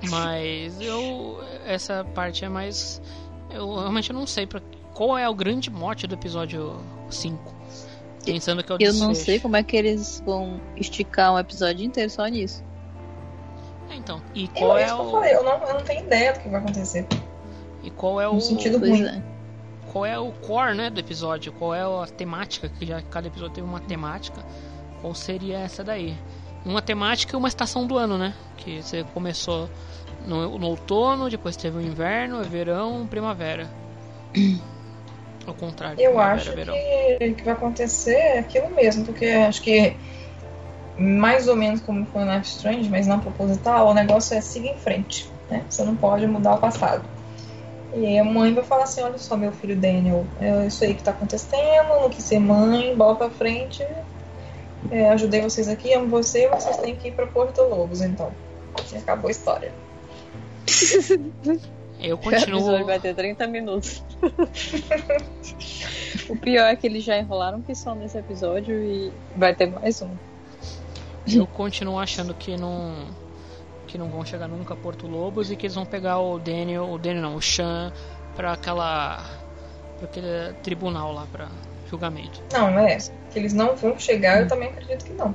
Mas 0.10 0.80
eu. 0.82 1.40
Essa 1.66 2.04
parte 2.14 2.44
é 2.44 2.50
mais. 2.50 3.02
Eu 3.50 3.74
realmente 3.76 4.12
não 4.12 4.28
sei 4.28 4.46
pra, 4.46 4.60
qual 4.94 5.18
é 5.18 5.30
o 5.30 5.34
grande 5.34 5.70
mote 5.70 6.06
do 6.06 6.16
episódio 6.16 6.76
5. 7.10 7.56
Pensando 8.26 8.62
que 8.62 8.72
é 8.72 8.76
o 8.76 8.78
Eu 8.82 8.94
não 8.96 9.16
sei 9.16 9.40
como 9.40 9.56
é 9.56 9.64
que 9.64 9.78
eles 9.78 10.22
vão 10.26 10.60
esticar 10.76 11.34
um 11.34 11.40
episódio 11.40 11.86
inteiro 11.86 12.10
só 12.10 12.28
nisso. 12.28 12.62
É, 13.90 13.96
Então, 13.96 14.22
e 14.36 14.44
Eu, 14.44 14.50
qual 14.50 14.78
é 14.78 14.90
eu 14.90 14.98
o. 15.00 15.12
falei, 15.12 15.34
eu 15.36 15.44
não, 15.44 15.54
eu 15.66 15.74
não 15.76 15.82
tenho 15.84 16.04
ideia 16.04 16.34
do 16.34 16.42
que 16.42 16.50
vai 16.50 16.60
acontecer. 16.60 17.08
E 17.84 17.90
qual 17.90 18.20
é 18.20 18.28
o. 18.28 18.34
No 18.34 18.42
sentido 18.42 18.78
ruim. 18.78 19.06
é. 19.06 19.22
qual 19.92 20.06
é 20.06 20.18
o 20.20 20.32
core 20.32 20.76
né, 20.76 20.90
do 20.90 21.00
episódio, 21.00 21.52
qual 21.54 21.74
é 21.74 21.82
a 21.82 22.08
temática, 22.08 22.70
que 22.70 22.86
já 22.86 23.02
cada 23.02 23.28
episódio 23.28 23.56
tem 23.56 23.64
uma 23.64 23.80
temática, 23.80 24.44
qual 25.02 25.14
seria 25.16 25.60
essa 25.60 25.84
daí? 25.84 26.16
Uma 26.66 26.82
temática 26.82 27.36
e 27.36 27.38
uma 27.38 27.48
estação 27.48 27.86
do 27.88 27.98
ano, 27.98 28.18
né? 28.18 28.34
Que 28.58 28.82
você 28.82 29.04
começou 29.14 29.70
no, 30.26 30.60
no 30.60 30.68
outono, 30.68 31.30
depois 31.30 31.56
teve 31.56 31.78
o 31.78 31.82
inverno, 31.82 32.44
verão, 32.44 33.08
primavera. 33.10 33.70
Ao 35.48 35.54
contrário, 35.54 36.00
Eu 36.00 36.20
acho 36.20 36.52
verão. 36.54 36.74
que 36.74 37.28
o 37.28 37.36
que 37.36 37.44
vai 37.44 37.54
acontecer 37.54 38.12
é 38.12 38.40
aquilo 38.40 38.70
mesmo, 38.70 39.06
porque 39.06 39.26
acho 39.26 39.62
que 39.62 39.96
mais 40.98 41.48
ou 41.48 41.56
menos 41.56 41.82
como 41.82 42.06
foi 42.06 42.24
Life 42.26 42.46
Strange, 42.46 42.90
mas 42.90 43.08
não 43.08 43.20
proposital, 43.20 43.88
o 43.88 43.94
negócio 43.94 44.36
é 44.38 44.42
seguir 44.42 44.70
em 44.70 44.78
frente, 44.78 45.32
né? 45.50 45.64
Você 45.68 45.84
não 45.84 45.96
pode 45.96 46.28
mudar 46.28 46.56
o 46.56 46.58
passado. 46.60 47.04
E 47.94 48.06
aí 48.06 48.20
a 48.20 48.24
mãe 48.24 48.54
vai 48.54 48.64
falar 48.64 48.84
assim, 48.84 49.02
olha 49.02 49.18
só, 49.18 49.36
meu 49.36 49.52
filho 49.52 49.76
Daniel, 49.76 50.26
é 50.40 50.68
isso 50.68 50.84
aí 50.84 50.94
que 50.94 51.04
tá 51.04 51.12
acontecendo, 51.12 52.02
não 52.02 52.10
quis 52.10 52.24
ser 52.24 52.40
mãe, 52.40 52.96
bola 52.96 53.16
pra 53.16 53.30
frente, 53.30 53.86
é, 54.92 55.10
ajudei 55.10 55.42
vocês 55.42 55.68
aqui, 55.68 55.94
amo 55.94 56.08
você, 56.08 56.48
vocês 56.50 56.78
têm 56.78 56.96
que 56.96 57.10
ir 57.10 57.12
pra 57.12 57.28
Porto 57.28 57.62
Lobos, 57.64 58.02
então. 58.02 58.32
E 58.94 58.98
acabou 58.98 59.28
a 59.28 59.32
história. 59.32 59.72
Eu 62.02 62.16
O 62.16 62.32
episódio 62.32 62.54
continuo. 62.54 62.86
vai 62.86 63.00
ter 63.00 63.14
30 63.14 63.46
minutos. 63.48 64.02
o 66.30 66.36
pior 66.38 66.68
é 66.68 66.76
que 66.76 66.88
eles 66.88 67.04
já 67.04 67.18
enrolaram 67.18 67.62
que 67.62 67.76
só 67.76 67.94
nesse 67.94 68.18
episódio 68.18 68.74
e 68.74 69.12
vai 69.36 69.54
ter 69.54 69.68
mais 69.68 70.02
um. 70.02 70.10
Eu 71.28 71.46
continuo 71.46 72.00
achando 72.00 72.34
que 72.34 72.56
não 72.56 72.94
que 73.90 73.98
não 73.98 74.08
vão 74.08 74.24
chegar 74.24 74.48
nunca 74.48 74.76
a 74.76 74.78
Porto 74.78 75.08
Lobos 75.08 75.50
e 75.50 75.56
que 75.56 75.66
eles 75.66 75.74
vão 75.74 75.86
pegar 75.86 76.20
o 76.20 76.38
Daniel, 76.38 76.92
o 76.92 77.00
Daniel 77.00 77.24
não, 77.24 77.36
o 77.36 77.42
Sean 77.42 77.92
para 78.36 78.54
aquela 78.54 79.26
pra 79.98 80.06
aquele 80.08 80.54
tribunal 80.62 81.12
lá 81.12 81.26
para 81.32 81.48
julgamento. 81.90 82.42
Não, 82.54 82.70
é, 82.80 82.98
que 83.32 83.40
eles 83.40 83.52
não 83.52 83.76
vão 83.76 83.98
chegar, 83.98 84.42
eu 84.42 84.48
também 84.48 84.70
acredito 84.70 85.06
que 85.06 85.14
não. 85.14 85.34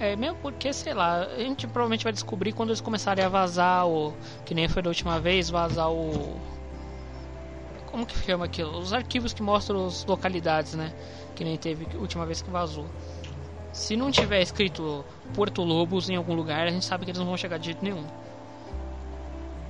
É 0.00 0.16
mesmo 0.16 0.36
porque, 0.42 0.72
sei 0.72 0.94
lá, 0.94 1.22
a 1.22 1.38
gente 1.38 1.66
provavelmente 1.68 2.02
vai 2.02 2.12
descobrir 2.12 2.52
quando 2.52 2.70
eles 2.70 2.80
começarem 2.80 3.24
a 3.24 3.28
vazar 3.28 3.86
o 3.86 4.12
que 4.44 4.52
nem 4.52 4.66
foi 4.66 4.82
da 4.82 4.90
última 4.90 5.20
vez, 5.20 5.48
vazar 5.48 5.92
o 5.92 6.40
como 7.86 8.06
que 8.06 8.16
chama 8.16 8.44
aquilo? 8.44 8.78
Os 8.78 8.92
arquivos 8.92 9.32
que 9.32 9.42
mostram 9.42 9.86
as 9.86 10.04
localidades, 10.04 10.74
né? 10.74 10.92
Que 11.34 11.44
nem 11.44 11.56
teve 11.56 11.86
a 11.94 11.98
última 11.98 12.24
vez 12.24 12.40
que 12.40 12.50
vazou. 12.50 12.86
Se 13.72 13.96
não 13.96 14.10
tiver 14.10 14.42
escrito 14.42 15.04
Porto 15.34 15.62
Lobos 15.62 16.10
em 16.10 16.16
algum 16.16 16.34
lugar, 16.34 16.66
a 16.66 16.70
gente 16.70 16.84
sabe 16.84 17.04
que 17.04 17.10
eles 17.10 17.18
não 17.18 17.26
vão 17.26 17.36
chegar 17.36 17.58
de 17.58 17.66
jeito 17.66 17.84
nenhum. 17.84 18.04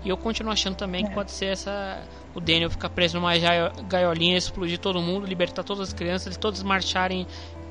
E 0.03 0.09
eu 0.09 0.17
continuo 0.17 0.51
achando 0.53 0.77
também 0.77 1.05
que 1.05 1.11
pode 1.13 1.31
ser 1.31 1.47
essa. 1.47 2.03
O 2.35 2.41
Daniel 2.41 2.71
ficar 2.71 2.89
preso 2.89 3.17
numa 3.19 3.37
gaio- 3.37 3.71
gaiolinha, 3.87 4.39
explodir 4.39 4.79
todo 4.79 5.01
mundo, 5.03 5.27
libertar 5.27 5.63
todas 5.63 5.89
as 5.89 5.93
crianças, 5.93 6.27
eles 6.27 6.37
todos 6.39 6.63
marcharem 6.63 7.27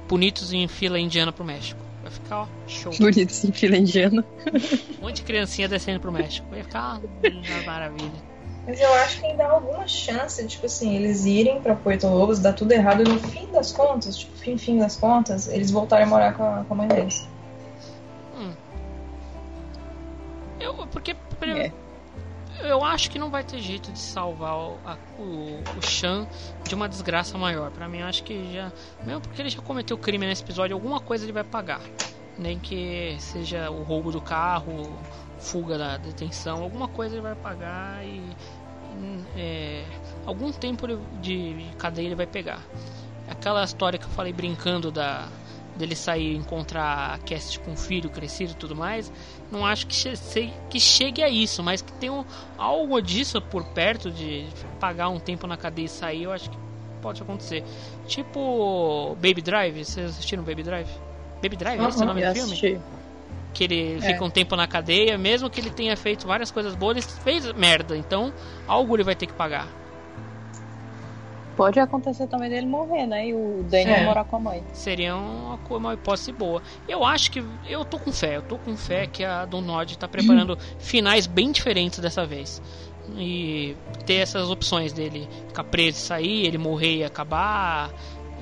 bonitos 0.07 0.53
em 0.53 0.67
fila 0.67 0.99
indiana 0.99 1.31
pro 1.31 1.43
México. 1.43 1.79
Vai 2.03 2.11
ficar, 2.11 2.41
ó, 2.41 2.47
show. 2.67 2.91
Bonito 2.99 3.31
sim, 3.31 3.51
fila 3.51 3.75
indiana. 3.77 4.23
Um 4.99 5.05
monte 5.05 5.17
de 5.17 5.23
criancinha 5.23 5.67
descendo 5.67 5.99
pro 5.99 6.11
México. 6.11 6.47
Vai 6.51 6.61
ficar 6.61 6.99
uma 6.99 7.63
maravilha. 7.65 8.11
Mas 8.69 8.79
eu 8.79 8.93
acho 8.93 9.19
que 9.19 9.25
ainda 9.25 9.45
há 9.47 9.51
alguma 9.51 9.87
chance, 9.87 10.45
tipo 10.45 10.67
assim, 10.67 10.95
eles 10.95 11.25
irem 11.25 11.59
pra 11.59 11.75
Porto 11.75 12.05
Lobos, 12.05 12.37
dar 12.37 12.53
tudo 12.53 12.71
errado 12.71 13.01
e 13.01 13.03
no 13.09 13.19
fim 13.19 13.47
das 13.51 13.71
contas, 13.71 14.15
tipo, 14.15 14.37
fim, 14.37 14.57
fim 14.59 14.77
das 14.77 14.95
contas, 14.95 15.47
eles 15.47 15.71
voltarem 15.71 16.05
a 16.05 16.07
morar 16.07 16.33
com 16.35 16.43
a, 16.43 16.63
com 16.63 16.73
a 16.75 16.77
mãe 16.77 16.87
deles. 16.87 17.27
Eu, 20.59 20.75
porque 20.87 21.15
É. 21.41 21.71
eu 22.61 22.83
acho 22.83 23.09
que 23.09 23.17
não 23.17 23.31
vai 23.31 23.43
ter 23.43 23.59
jeito 23.59 23.91
de 23.91 23.99
salvar 23.99 24.55
o, 24.55 24.77
a, 24.85 24.97
o, 25.17 25.63
o 25.77 25.81
Chan 25.81 26.27
de 26.63 26.75
uma 26.75 26.87
desgraça 26.87 27.37
maior. 27.39 27.71
Pra 27.71 27.87
mim, 27.87 27.99
eu 27.99 28.05
acho 28.07 28.23
que 28.23 28.53
já. 28.53 28.71
Mesmo 29.03 29.21
porque 29.21 29.41
ele 29.41 29.49
já 29.49 29.61
cometeu 29.61 29.97
crime 29.97 30.27
nesse 30.27 30.43
episódio, 30.43 30.75
alguma 30.75 30.99
coisa 30.99 31.25
ele 31.25 31.31
vai 31.31 31.43
pagar. 31.43 31.81
Nem 32.37 32.59
que 32.59 33.17
seja 33.19 33.71
o 33.71 33.83
roubo 33.83 34.11
do 34.11 34.21
carro, 34.21 34.95
fuga 35.39 35.77
da 35.77 35.97
detenção, 35.97 36.61
alguma 36.61 36.87
coisa 36.87 37.15
ele 37.15 37.21
vai 37.21 37.35
pagar 37.35 38.05
e. 38.05 38.21
é, 39.35 39.83
algum 40.25 40.51
tempo 40.51 40.87
de 41.21 41.65
cadeia 41.77 42.07
ele 42.07 42.15
vai 42.15 42.27
pegar. 42.27 42.61
Aquela 43.27 43.63
história 43.63 43.97
que 43.99 44.05
eu 44.05 44.09
falei 44.09 44.33
brincando 44.33 44.91
da 44.91 45.27
dele 45.77 45.95
sair 45.95 46.33
e 46.33 46.35
encontrar 46.35 47.13
a 47.13 47.17
Cast 47.19 47.57
com 47.61 47.71
o 47.71 47.77
filho 47.77 48.09
crescido 48.09 48.51
e 48.51 48.55
tudo 48.55 48.75
mais, 48.75 49.09
não 49.49 49.65
acho 49.65 49.87
que, 49.87 49.95
che 49.95 50.13
sei- 50.17 50.53
que 50.69 50.77
chegue 50.77 51.23
a 51.23 51.29
isso, 51.29 51.63
mas 51.63 51.81
que 51.81 51.93
tem 51.93 52.09
um, 52.09 52.25
algo 52.57 52.99
disso 53.01 53.41
por 53.41 53.63
perto 53.63 54.11
de 54.11 54.45
pagar 54.77 55.07
um 55.07 55.19
tempo 55.19 55.47
na 55.47 55.55
cadeia 55.55 55.85
e 55.85 55.89
sair, 55.89 56.23
eu 56.23 56.33
acho 56.33 56.49
que 56.49 56.57
pode 57.01 57.21
acontecer. 57.21 57.63
Tipo 58.07 59.15
Baby 59.21 59.41
Drive, 59.41 59.85
vocês 59.85 60.09
assistiram 60.09 60.43
Baby 60.43 60.63
Drive? 60.63 60.89
Baby 61.41 61.55
Drive, 61.55 61.79
esse 61.87 61.99
é 61.99 62.03
o 62.03 62.05
nome 62.07 62.21
do 62.25 62.33
filme? 62.33 62.49
assisti. 62.49 62.79
Que 63.53 63.63
ele 63.63 63.97
É. 63.97 64.01
fica 64.01 64.23
um 64.23 64.29
tempo 64.29 64.55
na 64.55 64.67
cadeia, 64.67 65.17
mesmo 65.17 65.49
que 65.49 65.59
ele 65.59 65.69
tenha 65.71 65.95
feito 65.97 66.27
várias 66.27 66.51
coisas 66.51 66.75
boas, 66.75 66.97
ele 66.97 67.05
fez 67.23 67.51
merda, 67.53 67.97
então 67.97 68.31
algo 68.67 68.95
ele 68.95 69.03
vai 69.03 69.15
ter 69.15 69.25
que 69.27 69.33
pagar. 69.33 69.67
Pode 71.55 71.77
acontecer 71.77 72.25
também 72.27 72.49
dele 72.49 72.65
morrer, 72.65 73.05
né? 73.05 73.27
E 73.27 73.33
o 73.33 73.65
Daniel 73.69 73.97
É. 73.97 74.05
morar 74.05 74.23
com 74.23 74.37
a 74.37 74.39
mãe. 74.39 74.63
Seria 74.71 75.13
uma, 75.13 75.59
uma 75.71 75.93
hipótese 75.93 76.31
boa. 76.31 76.63
Eu 76.87 77.03
acho 77.03 77.29
que. 77.29 77.43
Eu 77.67 77.83
tô 77.83 77.99
com 77.99 78.13
fé. 78.13 78.37
Eu 78.37 78.41
tô 78.41 78.57
com 78.57 78.77
fé 78.77 79.05
que 79.07 79.25
a 79.25 79.43
Donod 79.45 79.97
tá 79.97 80.07
preparando 80.07 80.57
finais 80.79 81.27
bem 81.27 81.51
diferentes 81.51 81.99
dessa 81.99 82.25
vez. 82.25 82.61
E 83.17 83.75
ter 84.05 84.15
essas 84.15 84.49
opções 84.49 84.93
dele 84.93 85.27
ficar 85.49 85.65
preso 85.65 85.97
e 85.97 86.01
sair, 86.01 86.45
ele 86.45 86.57
morrer 86.57 86.97
e 86.99 87.03
acabar. 87.03 87.91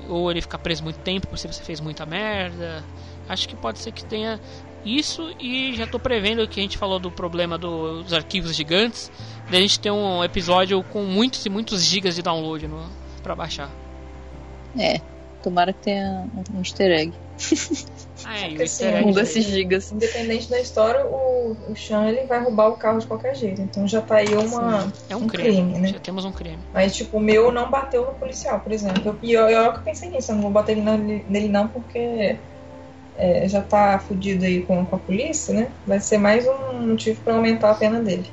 Ou 0.08 0.30
ele 0.30 0.40
ficar 0.40 0.58
preso 0.58 0.84
muito 0.84 1.00
tempo 1.00 1.36
se 1.36 1.48
você 1.48 1.64
fez 1.64 1.80
muita 1.80 2.06
merda. 2.06 2.84
Acho 3.28 3.48
que 3.48 3.56
pode 3.56 3.80
ser 3.80 3.90
que 3.90 4.04
tenha 4.04 4.40
isso. 4.84 5.34
E 5.40 5.74
já 5.74 5.86
tô 5.86 5.98
prevendo 5.98 6.46
que 6.48 6.60
a 6.60 6.62
gente 6.62 6.78
falou 6.78 6.98
do 6.98 7.10
problema 7.10 7.58
do- 7.58 8.02
dos 8.02 8.12
arquivos 8.12 8.54
gigantes. 8.54 9.10
Da 9.50 9.58
gente 9.58 9.80
ter 9.80 9.90
um 9.90 10.22
episódio 10.22 10.82
com 10.84 11.04
muitos 11.04 11.44
e 11.46 11.48
muitos 11.50 11.82
gigas 11.84 12.14
de 12.14 12.22
download 12.22 12.66
no, 12.68 12.84
pra 13.22 13.34
baixar. 13.34 13.70
É. 14.78 15.00
Tomara 15.42 15.72
que 15.72 15.80
tenha 15.80 16.26
um 16.34 16.56
um 16.56 16.60
easter 16.60 16.90
egg. 16.90 17.12
Ah, 18.24 18.40
é, 18.40 18.48
o 18.48 18.60
easter 18.62 18.96
egg 18.96 19.08
Um 19.08 19.12
desses 19.12 19.44
gigas. 19.46 19.92
Independente 19.92 20.50
da 20.50 20.60
história, 20.60 21.06
o, 21.06 21.56
o 21.70 21.76
Sean 21.76 22.08
ele 22.08 22.26
vai 22.26 22.42
roubar 22.42 22.68
o 22.68 22.76
carro 22.76 22.98
de 22.98 23.06
qualquer 23.06 23.34
jeito. 23.36 23.60
Então 23.62 23.86
já 23.86 24.02
tá 24.02 24.16
aí 24.16 24.34
uma, 24.34 24.92
É 25.08 25.14
um, 25.16 25.28
crime, 25.28 25.78
né? 25.78 25.88
Já 25.88 26.00
temos 26.00 26.24
um 26.24 26.32
crime. 26.32 26.58
Mas, 26.74 26.96
tipo, 26.96 27.16
o 27.18 27.20
meu 27.20 27.52
não 27.52 27.70
bateu 27.70 28.04
no 28.04 28.14
policial, 28.14 28.58
por 28.60 28.72
exemplo. 28.72 29.18
E 29.22 29.32
eu, 29.32 29.48
eu, 29.48 29.62
eu 29.62 29.72
pensei 29.82 30.10
nisso, 30.10 30.32
eu 30.32 30.34
não 30.34 30.42
vou 30.42 30.50
bater 30.50 30.76
nele 30.76 31.48
não, 31.48 31.68
porque 31.68 32.36
é, 33.18 33.48
já 33.48 33.60
tá 33.60 33.98
fudido 33.98 34.44
aí 34.44 34.62
com, 34.62 34.84
com 34.86 34.96
a 34.96 34.98
polícia, 34.98 35.52
né? 35.52 35.68
Vai 35.86 36.00
ser 36.00 36.18
mais 36.18 36.46
um 36.46 36.86
motivo 36.86 37.20
pra 37.22 37.34
aumentar 37.34 37.72
a 37.72 37.74
pena 37.74 38.00
dele. 38.00 38.30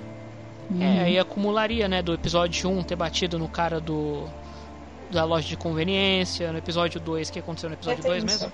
É, 0.79 1.01
aí 1.01 1.19
acumularia, 1.19 1.87
né, 1.87 2.01
do 2.01 2.13
episódio 2.13 2.69
1 2.69 2.83
ter 2.83 2.95
batido 2.95 3.37
no 3.37 3.47
cara 3.47 3.79
do 3.79 4.23
da 5.11 5.23
loja 5.23 5.47
de 5.47 5.55
conveniência, 5.55 6.51
no 6.51 6.57
episódio 6.57 6.99
2, 6.99 7.29
o 7.29 7.33
que 7.33 7.39
aconteceu 7.39 7.69
no 7.69 7.75
episódio 7.75 7.99
É, 7.99 8.01
tem 8.01 8.11
2 8.11 8.23
isso. 8.23 8.43
mesmo? 8.43 8.53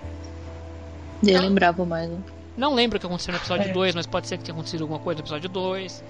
Eu 1.23 1.41
lembrava 1.41 1.85
mais, 1.85 2.09
né? 2.09 2.17
Não 2.57 2.75
lembro 2.75 2.97
o 2.97 2.99
que 2.99 3.05
aconteceu 3.05 3.31
no 3.31 3.37
episódio 3.39 3.69
É. 3.69 3.73
2, 3.73 3.95
mas 3.95 4.05
pode 4.05 4.27
ser 4.27 4.37
que 4.37 4.43
tenha 4.43 4.53
acontecido 4.53 4.81
alguma 4.81 4.99
coisa 4.99 5.19
no 5.19 5.23
episódio 5.23 5.49
2. 5.49 6.03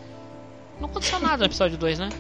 Não 0.80 0.90
aconteceu 0.90 1.20
nada 1.20 1.38
no 1.38 1.46
episódio 1.46 1.78
2, 1.78 2.00
né? 2.00 2.10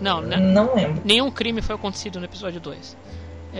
Não, 0.00 0.20
né? 0.20 0.36
Não 0.36 0.74
lembro. 0.74 1.02
Nenhum 1.04 1.30
crime 1.30 1.60
foi 1.60 1.74
acontecido 1.74 2.20
no 2.20 2.26
episódio 2.26 2.60
2. 2.60 2.96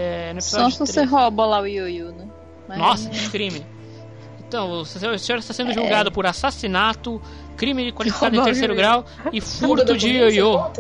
É, 0.01 0.41
Só 0.41 0.71
se 0.71 0.79
você 0.79 0.93
3 0.93 1.11
rouba 1.11 1.45
lá 1.45 1.61
o 1.61 1.67
Ioiô, 1.67 2.13
né? 2.13 2.29
Mas- 2.69 2.79
Nossa, 2.79 3.11
que 3.11 3.31
crime. 3.31 3.67
Então, 4.47 4.71
o 4.81 4.85
senhor 4.85 5.15
está 5.15 5.53
sendo 5.53 5.73
julgado 5.75 6.11
por 6.13 6.25
assassinato, 6.25 7.21
crime 7.57 7.93
qualificado 7.93 8.37
em 8.37 8.43
terceiro 8.45 8.75
grau 8.75 9.05
e 9.33 9.41
furto 9.43 9.97
de 9.97 10.09
ioiô. 10.09 10.71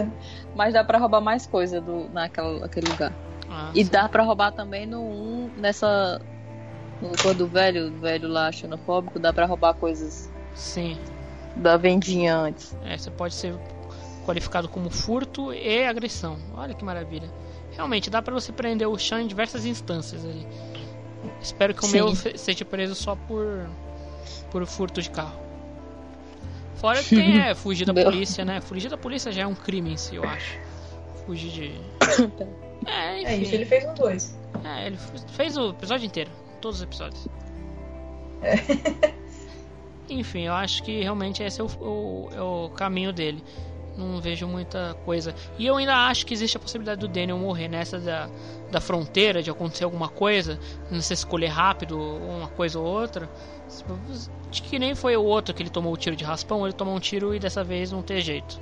Mas 0.54 0.72
dá 0.72 0.82
pra 0.84 0.98
roubar 0.98 1.20
mais 1.20 1.46
coisa 1.46 1.80
do, 1.80 2.08
naquela, 2.10 2.60
naquele 2.60 2.88
lugar. 2.88 3.12
Ah, 3.50 3.70
E 3.74 3.82
dá 3.84 4.08
pra 4.08 4.22
roubar 4.22 4.52
também 4.52 4.86
no 4.86 5.00
um, 5.00 5.50
nessa. 5.56 6.20
No 7.02 7.10
cor 7.22 7.34
do 7.34 7.46
velho, 7.46 7.92
velho 8.00 8.26
lá 8.28 8.50
xenofóbico, 8.50 9.18
dá 9.18 9.32
pra 9.32 9.46
roubar 9.46 9.74
coisas 9.74 10.30
Sim. 10.54 10.96
da 11.56 11.76
vendinha 11.76 12.36
antes. 12.36 12.76
É, 12.84 12.96
você 12.96 13.10
pode 13.10 13.34
ser 13.34 13.54
qualificado 14.24 14.68
como 14.68 14.90
furto 14.90 15.52
e 15.52 15.84
agressão. 15.84 16.36
Olha 16.54 16.74
que 16.74 16.84
maravilha. 16.84 17.30
Realmente, 17.78 18.10
dá 18.10 18.20
pra 18.20 18.34
você 18.34 18.52
prender 18.52 18.86
o 18.88 18.98
Chan 18.98 19.22
em 19.22 19.26
diversas 19.26 19.64
instâncias 19.64 20.22
ali. 20.24 20.46
Espero 21.40 21.72
que 21.72 21.82
o 21.84 21.86
Sim. 21.86 21.92
meu 21.96 22.14
seja 22.14 22.64
preso 22.64 22.94
só 22.94 23.14
por 23.16 23.66
por 24.50 24.66
furto 24.66 25.00
de 25.00 25.08
carro. 25.10 25.38
Fora 26.74 27.02
que 27.02 27.14
tem 27.16 27.40
é, 27.40 27.54
fugir 27.54 27.86
da 27.86 27.94
polícia, 27.94 28.44
né? 28.44 28.60
Fugir 28.60 28.90
da 28.90 28.96
polícia 28.98 29.30
já 29.32 29.42
é 29.42 29.46
um 29.46 29.54
crime 29.54 29.92
em 29.92 29.96
si, 29.96 30.16
eu 30.16 30.24
acho. 30.24 30.58
Fugir 31.24 31.50
de. 31.50 31.72
É, 32.86 33.20
enfim. 33.20 33.26
É 33.32 33.36
isso, 33.38 33.54
ele 33.54 33.64
fez 33.64 33.84
um 33.84 33.94
dois. 33.94 34.38
É, 34.64 34.86
ele 34.86 34.96
fez 35.32 35.56
o 35.56 35.70
episódio 35.70 36.06
inteiro. 36.06 36.30
Todos 36.60 36.78
os 36.78 36.82
episódios. 36.84 37.26
Enfim, 40.08 40.42
eu 40.42 40.54
acho 40.54 40.82
que 40.84 41.02
realmente 41.02 41.42
esse 41.42 41.60
é 41.60 41.64
o, 41.64 41.66
o- 41.66 42.28
é 42.32 42.40
o 42.40 42.70
caminho 42.70 43.12
dele. 43.12 43.42
Não 43.98 44.20
vejo 44.20 44.46
muita 44.46 44.94
coisa. 45.04 45.34
E 45.58 45.66
eu 45.66 45.76
ainda 45.76 45.92
acho 46.06 46.24
que 46.24 46.32
existe 46.32 46.56
a 46.56 46.60
possibilidade 46.60 47.00
do 47.00 47.08
Daniel 47.08 47.36
morrer 47.36 47.66
nessa 47.66 47.98
da, 47.98 48.28
da 48.70 48.80
fronteira, 48.80 49.42
de 49.42 49.50
acontecer 49.50 49.82
alguma 49.82 50.08
coisa, 50.08 50.56
não 50.88 51.00
se 51.00 51.12
escolher 51.12 51.48
rápido 51.48 51.98
uma 51.98 52.46
coisa 52.46 52.78
ou 52.78 52.86
outra. 52.86 53.28
De 54.50 54.62
que 54.62 54.78
nem 54.78 54.94
foi 54.94 55.16
o 55.16 55.24
outro 55.24 55.52
que 55.52 55.62
ele 55.62 55.68
tomou 55.70 55.92
o 55.92 55.96
tiro 55.96 56.14
de 56.14 56.22
raspão, 56.24 56.64
ele 56.64 56.72
tomou 56.72 56.94
um 56.94 57.00
tiro 57.00 57.34
e 57.34 57.40
dessa 57.40 57.64
vez 57.64 57.90
não 57.90 58.00
ter 58.00 58.20
jeito. 58.20 58.60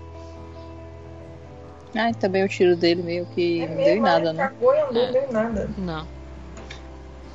Ah, 1.94 2.10
e 2.10 2.15
também 2.15 2.42
o 2.44 2.48
tiro 2.48 2.74
dele 2.76 3.02
meio 3.02 3.26
que 3.26 3.62
É 3.62 3.68
não 3.68 3.76
deu 3.76 3.97
em 3.97 4.00
nada, 4.00 4.32
né? 4.32 4.48
Cagou 4.48 4.74
e 4.74 4.81
andou, 4.81 5.05
não 5.05 5.12
deu 5.12 5.23
em 5.23 5.32
nada. 5.32 5.70
Não. 5.76 6.06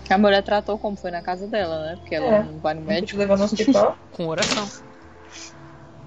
A 0.10 0.18
mulher 0.18 0.44
tratou 0.44 0.78
como 0.78 0.98
foi 0.98 1.10
na 1.10 1.22
casa 1.22 1.48
dela, 1.48 1.86
né? 1.86 1.96
Porque 1.96 2.14
ela 2.16 2.26
É. 2.26 2.44
não 2.44 2.60
vai 2.60 2.74
no 2.74 2.82
Te 2.82 2.88
médico. 2.88 3.20
levar 3.20 3.38
no 3.38 3.46
hospital. 3.46 3.98
Com 4.12 4.28
oração. 4.28 4.68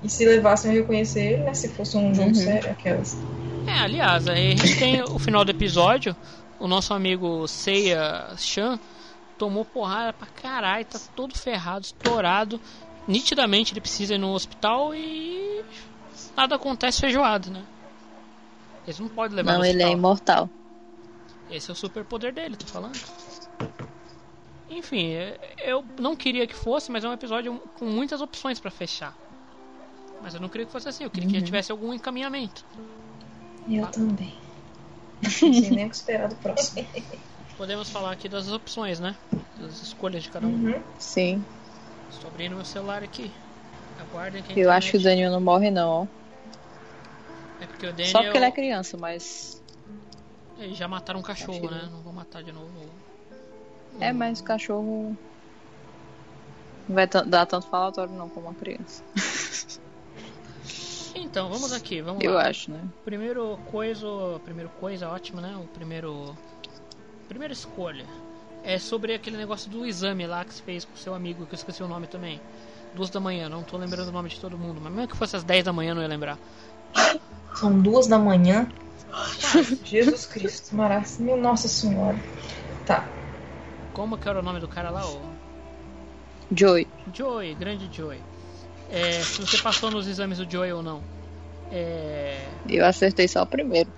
E 0.05 0.08
se 0.10 0.24
levassem 0.26 0.70
a 0.70 0.74
reconhecer 0.74 1.33
ele, 1.33 1.44
né? 1.44 1.55
Se 1.55 1.68
fosse 1.68 1.97
um 1.97 2.15
jogo 2.15 2.28
Uhum. 2.28 2.34
sério, 2.34 2.70
aquelas. 2.70 3.16
É, 3.66 3.78
aliás, 3.81 4.28
aí 4.28 4.52
a 4.52 4.57
gente 4.57 4.78
tem 4.78 5.02
o 5.02 5.18
final 5.18 5.44
do 5.44 5.50
episódio. 5.50 6.15
O 6.60 6.68
nosso 6.68 6.92
amigo 6.94 7.49
Seiya 7.49 8.34
Chan 8.36 8.78
tomou 9.39 9.65
porrada 9.65 10.12
pra 10.12 10.26
caralho, 10.26 10.84
tá 10.84 11.00
todo 11.16 11.36
ferrado, 11.36 11.86
estourado. 11.86 12.60
Nitidamente 13.08 13.73
ele 13.73 13.81
precisa 13.81 14.15
ir 14.15 14.18
no 14.18 14.33
hospital 14.33 14.94
e 14.94 15.65
nada 16.36 16.55
acontece 16.57 17.00
feijoado, 17.00 17.50
né? 17.50 17.65
Eles 18.86 18.99
não 18.99 19.08
podem 19.08 19.36
levar 19.36 19.52
Não, 19.52 19.58
no 19.60 19.65
ele 19.66 19.83
é 19.83 19.91
imortal. 19.91 20.49
Esse 21.50 21.70
é 21.70 21.73
o 21.73 21.76
superpoder 21.76 22.33
dele, 22.33 22.57
tô 22.57 22.66
falando. 22.66 23.00
Enfim, 24.68 25.12
é- 25.12 25.39
eu 25.65 25.84
não 25.99 26.15
queria 26.16 26.47
que 26.47 26.55
fosse, 26.55 26.91
mas 26.92 27.05
é 27.05 27.08
um 27.08 27.12
episódio 27.12 27.60
com 27.74 27.86
muitas 27.86 28.20
opções 28.20 28.60
pra 28.60 28.70
fechar. 28.70 29.15
Mas 30.24 30.32
eu 30.32 30.40
não 30.40 30.48
queria 30.48 30.64
que 30.64 30.72
fosse 30.72 30.88
assim, 30.88 31.04
eu 31.04 31.10
queria 31.10 31.28
que 31.28 31.36
Uhum. 31.36 31.44
tivesse 31.44 31.70
algum 31.70 31.92
encaminhamento. 31.92 32.64
Eu 33.68 33.86
também. 33.88 34.32
Não 35.22 35.30
sei 35.30 35.70
nem 35.70 35.84
o 35.84 35.90
que 35.90 35.96
esperar 35.96 36.30
do 36.30 36.36
próximo. 36.36 36.86
Podemos 37.58 37.90
falar 37.90 38.12
aqui 38.12 38.26
das 38.26 38.48
opções, 38.50 38.98
né? 38.98 39.14
Das 39.60 39.82
escolhas 39.82 40.22
de 40.22 40.30
cada 40.30 40.46
um. 40.46 40.50
Uhum. 40.50 40.82
Sim. 40.98 41.44
Estou 42.10 42.30
abrindo 42.30 42.56
meu 42.56 42.64
celular 42.64 43.02
aqui. 43.02 43.30
Aguardem 44.00 44.42
que 44.42 44.52
a 44.52 44.56
Eu 44.56 44.70
acho 44.70 44.92
que 44.92 44.96
o 44.96 45.02
Daniel 45.02 45.30
não 45.30 45.42
morre, 45.42 45.70
não, 45.70 45.90
ó. 45.90 46.06
É 47.60 47.66
porque 47.66 47.86
o 47.86 47.90
Daniel... 47.92 48.10
Só 48.10 48.22
porque 48.22 48.38
ele 48.38 48.46
é 48.46 48.50
criança, 48.50 48.96
mas. 48.96 49.62
Eles 50.58 50.78
já 50.78 50.88
mataram 50.88 51.20
um 51.20 51.22
cachorro, 51.22 51.66
Acho 51.66 51.68
que 51.68 51.74
né? 51.74 51.88
Não 51.92 52.00
vou 52.00 52.14
matar 52.14 52.42
de 52.42 52.50
novo. 52.50 52.70
É, 54.00 54.10
mas 54.10 54.40
o 54.40 54.44
cachorro. 54.44 55.14
Não 56.88 56.94
vai 56.94 57.06
dar 57.06 57.44
tanto 57.44 57.68
falatório, 57.68 58.14
não, 58.14 58.30
como 58.30 58.46
uma 58.46 58.54
criança. 58.54 59.02
Então, 61.34 61.48
vamos 61.48 61.72
aqui, 61.72 62.00
vamos 62.00 62.22
Eu 62.22 62.34
lá. 62.34 62.46
acho, 62.46 62.70
né? 62.70 62.78
Primeiro 63.04 63.58
coisa, 63.68 64.06
primeiro 64.44 64.70
coisa 64.78 65.08
ótimo, 65.08 65.40
né? 65.40 65.52
O 65.56 65.66
primeiro 65.66 66.32
primeira 67.26 67.52
escolha 67.52 68.06
é 68.62 68.78
sobre 68.78 69.14
aquele 69.14 69.36
negócio 69.36 69.68
do 69.68 69.84
exame 69.84 70.28
lá 70.28 70.44
que 70.44 70.54
você 70.54 70.62
fez 70.62 70.84
com 70.84 70.94
o 70.94 70.96
seu 70.96 71.12
amigo, 71.12 71.44
que 71.44 71.54
eu 71.54 71.56
esqueci 71.56 71.82
o 71.82 71.88
nome 71.88 72.06
também. 72.06 72.40
Duas 72.94 73.10
da 73.10 73.18
manhã, 73.18 73.48
não 73.48 73.64
tô 73.64 73.76
lembrando 73.76 74.10
o 74.10 74.12
nome 74.12 74.28
de 74.28 74.38
todo 74.38 74.56
mundo, 74.56 74.80
mas 74.80 74.92
mesmo 74.92 75.08
que 75.08 75.16
fosse 75.16 75.34
às 75.34 75.42
10 75.42 75.64
da 75.64 75.72
manhã 75.72 75.90
eu 75.90 75.96
não 75.96 76.02
ia 76.02 76.08
lembrar. 76.08 76.38
São 77.56 77.80
duas 77.80 78.06
da 78.06 78.16
manhã. 78.16 78.68
Jesus 79.84 80.26
Cristo, 80.26 80.76
maravilha. 80.76 81.18
Meu 81.18 81.36
Nossa 81.36 81.66
Senhora. 81.66 82.16
Tá. 82.86 83.04
Como 83.92 84.16
que 84.16 84.28
era 84.28 84.38
o 84.38 84.42
nome 84.42 84.60
do 84.60 84.68
cara 84.68 84.88
lá? 84.88 85.04
O 85.04 85.20
Joey. 86.56 86.86
Joey, 87.12 87.56
grande 87.56 87.90
Joey. 87.90 88.20
É, 88.88 89.20
se 89.20 89.40
você 89.40 89.58
passou 89.58 89.90
nos 89.90 90.06
exames 90.06 90.38
do 90.38 90.48
Joey 90.48 90.72
ou 90.72 90.80
não. 90.80 91.13
É, 91.70 92.48
Eu 92.68 92.84
acertei 92.84 93.26
só 93.28 93.42
o 93.42 93.46
primeiro. 93.46 93.92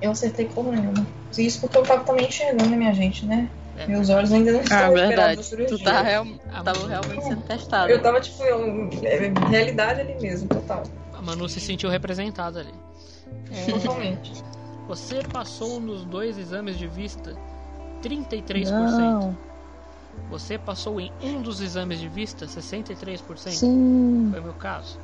Eu 0.00 0.12
acertei 0.12 0.46
como 0.46 0.70
nenhuma. 0.72 1.06
Isso 1.36 1.60
porque 1.60 1.76
eu 1.78 1.82
tava 1.82 2.04
também 2.04 2.26
enxergando, 2.26 2.70
né, 2.70 2.76
minha 2.76 2.94
gente, 2.94 3.26
né? 3.26 3.48
É. 3.76 3.86
Meus 3.86 4.08
olhos 4.08 4.32
ainda 4.32 4.52
não 4.52 4.60
Ah, 4.60 4.62
estão 4.62 4.78
recuperados 4.94 5.50
verdade. 5.50 5.76
Tu 5.76 5.84
tá 5.84 6.02
real... 6.02 6.26
tava 6.64 6.88
realmente 6.88 7.22
sendo 7.24 7.42
testado. 7.42 7.90
Eu 7.92 8.02
tava, 8.02 8.20
tipo, 8.20 8.42
eu- 8.42 8.90
é, 9.02 9.48
realidade 9.48 10.00
ali 10.00 10.20
mesmo, 10.20 10.48
total. 10.48 10.82
a 11.12 11.22
Manu 11.22 11.48
se 11.48 11.60
sentiu 11.60 11.88
representada 11.90 12.60
ali. 12.60 12.74
É, 13.50 13.66
Totalmente. 13.66 14.32
Você 14.88 15.22
passou 15.22 15.78
nos 15.80 16.04
dois 16.06 16.38
exames 16.38 16.78
de 16.78 16.88
vista 16.88 17.36
33%. 18.02 18.70
Não. 18.72 19.36
Você 20.30 20.58
passou 20.58 20.98
em 21.00 21.12
um 21.22 21.42
dos 21.42 21.60
exames 21.60 22.00
de 22.00 22.08
vista 22.08 22.46
63%. 22.46 23.50
Sim. 23.50 24.28
Foi 24.30 24.40
o 24.40 24.42
meu 24.42 24.54
caso. 24.54 24.98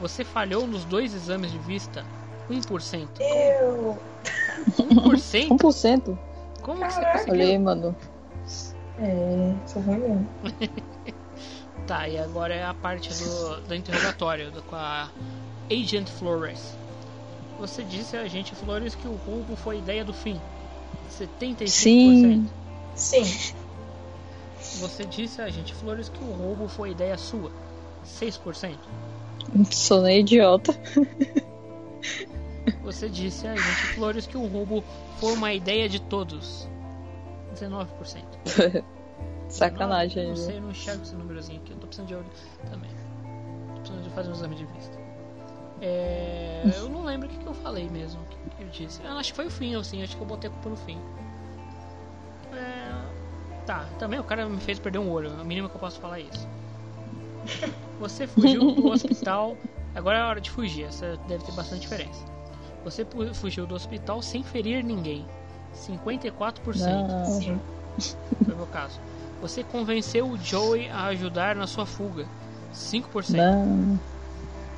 Você 0.00 0.24
falhou 0.24 0.66
nos 0.66 0.84
dois 0.84 1.14
exames 1.14 1.50
de 1.50 1.58
vista 1.58 2.04
1%. 2.50 3.08
Eu. 3.20 3.98
1%? 4.78 5.48
1%? 5.48 6.18
Como 6.62 6.80
que 6.80 6.92
você 6.92 7.00
Caraca. 7.00 7.18
conseguiu? 7.18 7.34
Olha 7.34 7.44
aí, 7.44 7.58
mano. 7.58 7.96
É, 8.98 9.54
sou 9.66 9.82
ruim 9.82 9.98
mesmo. 9.98 10.28
Tá, 11.86 12.08
e 12.08 12.16
agora 12.16 12.54
é 12.54 12.64
a 12.64 12.72
parte 12.72 13.12
do, 13.12 13.60
do 13.60 13.74
interrogatório 13.74 14.50
do, 14.50 14.62
com 14.62 14.74
a 14.74 15.10
Agent 15.70 16.08
Flores. 16.08 16.78
Você 17.58 17.84
disse 17.84 18.16
a 18.16 18.26
gente, 18.26 18.54
Flores, 18.54 18.94
que 18.94 19.06
o 19.06 19.14
roubo 19.14 19.54
foi 19.54 19.78
ideia 19.78 20.02
do 20.02 20.14
fim. 20.14 20.40
75%. 21.10 21.68
Sim. 21.68 22.50
Sim. 22.94 23.54
Você 24.80 25.04
disse 25.04 25.42
a 25.42 25.50
gente, 25.50 25.74
Flores, 25.74 26.08
que 26.08 26.24
o 26.24 26.32
roubo 26.32 26.68
foi 26.68 26.90
ideia 26.92 27.18
sua. 27.18 27.52
6%. 28.06 28.78
Sou 29.70 30.02
nem 30.02 30.20
idiota. 30.20 30.72
Você 32.82 33.08
disse 33.08 33.46
a 33.46 33.54
gente, 33.54 33.94
Flores, 33.94 34.26
que 34.26 34.36
o 34.36 34.46
roubo 34.46 34.82
foi 35.18 35.32
uma 35.32 35.52
ideia 35.52 35.88
de 35.88 36.00
todos. 36.00 36.68
19%. 37.54 37.86
Sacanagem 39.48 40.22
Não 40.24 40.30
ainda. 40.30 40.40
sei, 40.40 40.56
eu 40.56 40.62
não 40.62 40.70
enxergo 40.70 41.02
esse 41.02 41.14
númerozinho 41.14 41.60
aqui. 41.60 41.72
Eu 41.72 41.76
tô 41.78 41.86
precisando 41.86 42.08
de 42.08 42.14
olho 42.14 42.26
também. 42.70 42.90
Tô 43.68 43.80
precisando 43.80 44.02
de 44.02 44.10
fazer 44.10 44.28
um 44.30 44.32
exame 44.32 44.54
de 44.56 44.64
vista. 44.66 44.98
É, 45.80 46.62
eu 46.76 46.88
não 46.88 47.04
lembro 47.04 47.28
o 47.28 47.30
que, 47.30 47.38
que 47.38 47.46
eu 47.46 47.54
falei 47.54 47.88
mesmo. 47.88 48.20
O 48.22 48.24
que, 48.26 48.56
que 48.56 48.62
eu 48.62 48.68
disse. 48.68 49.02
Eu 49.02 49.12
acho 49.12 49.30
que 49.30 49.36
foi 49.36 49.46
o 49.46 49.50
fim, 49.50 49.74
assim. 49.76 50.02
Acho 50.02 50.16
que 50.16 50.22
eu 50.22 50.26
botei 50.26 50.50
a 50.50 50.52
culpa 50.52 50.70
no 50.70 50.76
fim. 50.76 50.98
É, 52.52 53.64
tá, 53.66 53.86
também 53.98 54.18
o 54.18 54.24
cara 54.24 54.48
me 54.48 54.60
fez 54.60 54.78
perder 54.78 54.98
um 54.98 55.10
olho. 55.10 55.28
É 55.28 55.42
o 55.42 55.44
mínimo 55.44 55.68
que 55.68 55.76
eu 55.76 55.80
posso 55.80 56.00
falar 56.00 56.18
é 56.18 56.22
isso. 56.22 56.48
Você 58.00 58.26
fugiu 58.26 58.72
do 58.72 58.88
hospital. 58.88 59.56
Agora 59.94 60.18
é 60.18 60.20
a 60.22 60.26
hora 60.28 60.40
de 60.40 60.50
fugir. 60.50 60.84
Essa 60.84 61.16
deve 61.28 61.44
ter 61.44 61.52
bastante 61.52 61.82
diferença. 61.82 62.24
Você 62.84 63.06
fugiu 63.34 63.66
do 63.66 63.74
hospital 63.74 64.20
sem 64.20 64.42
ferir 64.42 64.84
ninguém. 64.84 65.26
54%. 65.74 66.76
Não. 66.76 67.24
Sim. 67.26 67.60
Foi 68.44 68.54
o 68.54 68.56
meu 68.56 68.66
caso. 68.66 69.00
Você 69.40 69.62
convenceu 69.62 70.26
o 70.28 70.36
Joey 70.36 70.88
a 70.90 71.06
ajudar 71.06 71.54
na 71.54 71.66
sua 71.66 71.86
fuga. 71.86 72.26
5%. 72.74 73.36
Não. 73.36 73.98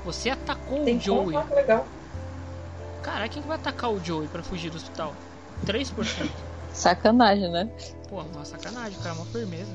Você 0.05 0.31
atacou 0.31 0.85
Tem 0.85 0.99
o 0.99 1.01
Joey. 1.01 1.33
como, 1.37 1.49
que 1.49 1.55
legal. 1.55 1.87
Cara, 3.03 3.29
quem 3.29 3.43
que 3.43 3.49
vai 3.49 3.57
atacar 3.57 3.91
o 3.91 4.03
Joey 4.05 4.29
pra 4.29 4.43
fugir 4.43 4.71
do 4.71 4.77
hospital? 4.77 5.15
3%. 5.65 6.29
Sacanagem, 6.73 7.51
né? 7.51 7.69
Pô, 8.09 8.21
uma 8.21 8.45
sacanagem, 8.45 8.99
cara, 9.01 9.15
uma 9.15 9.25
firmeza. 9.27 9.71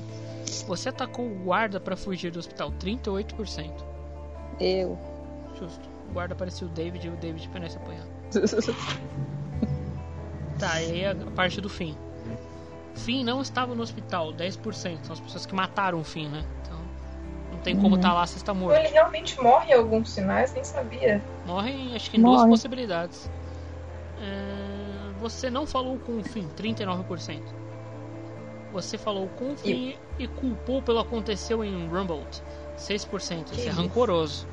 Você 0.66 0.88
atacou 0.90 1.24
o 1.26 1.34
guarda 1.44 1.80
pra 1.80 1.96
fugir 1.96 2.30
do 2.30 2.38
hospital. 2.38 2.70
38%. 2.72 3.70
Eu. 4.60 4.98
Justo. 5.58 5.88
O 6.10 6.12
guarda 6.12 6.34
parecia 6.34 6.66
o 6.66 6.70
David 6.70 7.06
e 7.06 7.10
o 7.10 7.16
David 7.16 7.48
parece 7.52 7.76
apanhar. 7.78 8.06
Tá, 10.58 10.80
e 10.80 10.92
aí 10.92 11.06
a 11.06 11.14
parte 11.34 11.60
do 11.60 11.68
fim. 11.68 11.96
Finn 12.94 13.24
não 13.24 13.40
estava 13.40 13.74
no 13.74 13.82
hospital, 13.82 14.32
10%. 14.32 15.04
São 15.04 15.12
as 15.14 15.20
pessoas 15.20 15.44
que 15.46 15.54
mataram 15.54 15.98
o 15.98 16.04
Finn, 16.04 16.28
né? 16.28 16.44
Então, 16.62 16.78
não 17.50 17.58
tem 17.58 17.74
como 17.76 17.96
Uhum. 17.96 18.00
tá 18.00 18.12
lá 18.12 18.26
se 18.26 18.36
está 18.36 18.52
morto. 18.54 18.76
Ele 18.76 18.88
realmente 18.88 19.40
morre 19.42 19.70
em 19.72 19.74
alguns 19.74 20.10
sinais, 20.10 20.52
nem 20.54 20.62
sabia. 20.62 21.20
Morrem, 21.46 21.96
acho 21.96 22.10
que 22.10 22.16
em 22.16 22.22
duas 22.22 22.40
Morre. 22.40 22.50
possibilidades. 22.50 23.28
É, 24.20 25.12
Você 25.20 25.48
não 25.50 25.66
falou 25.66 25.98
com 25.98 26.18
o 26.18 26.22
Finn, 26.24 26.46
39%. 26.56 27.42
Você 28.72 28.96
falou 28.96 29.28
com 29.28 29.52
o 29.52 29.56
Finn 29.56 29.92
e 30.18 30.26
culpou 30.26 30.80
pelo 30.82 31.02
que 31.02 31.08
aconteceu 31.08 31.62
em 31.62 31.86
Rumbled, 31.88 32.42
6%. 32.78 33.52
Isso 33.52 33.60
é 33.60 33.64
isso? 33.68 33.70
rancoroso. 33.70 34.48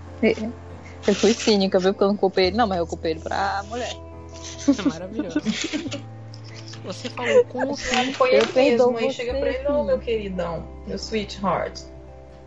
Eu 1.07 1.15
fui 1.15 1.33
cínica, 1.33 1.80
viu? 1.80 1.93
Porque 1.93 2.03
eu 2.03 2.09
não 2.09 2.17
culpei 2.17 2.48
ele. 2.48 2.57
Não, 2.57 2.67
mas 2.67 2.80
eu 2.80 2.88
culpei 2.88 3.11
ele 3.11 3.22
pra 3.22 3.64
mulher. 3.67 3.95
É 4.77 4.81
maravilhoso. 4.81 5.39
Você 6.83 7.09
falou 7.09 7.45
com 7.45 7.72
o 7.72 7.75
Finn. 7.75 8.14
Foi 8.14 8.35
Eu 8.35 8.48
mesmo, 8.53 8.98
aí 8.98 9.11
chega 9.11 9.33
pra 9.35 9.49
ele, 9.49 9.67
ô 9.67 9.72
filho. 9.72 9.85
meu 9.85 9.99
queridão, 9.99 10.67
meu 10.88 10.98
sweetheart. 10.98 11.81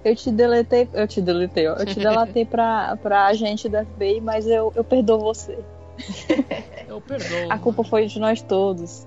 Eu 0.05 0.17
te 0.17 0.31
deletei, 0.33 0.89
eu 0.93 1.07
te 1.07 1.21
deletei, 1.21 1.69
ó. 1.69 1.77
Eu 1.77 1.87
te 1.87 1.99
delatei 1.99 2.45
pra, 2.45 2.97
pra 2.97 3.27
agente 3.27 3.69
da 3.69 3.85
FBI, 3.85 4.21
mas 4.21 4.47
eu, 4.47 4.73
eu 4.75 4.83
perdoo 4.83 5.21
você. 5.21 5.59
Eu 6.89 7.01
perdoo. 7.01 7.51
A 7.51 7.59
culpa 7.59 7.85
foi 7.85 8.07
de 8.07 8.19
nós 8.19 8.43
todos. 8.43 9.07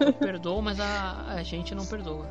Eu 0.00 0.12
perdoo, 0.12 0.60
mas 0.60 0.80
a, 0.80 1.24
a 1.28 1.42
gente 1.42 1.74
não 1.74 1.86
perdoa. 1.86 2.26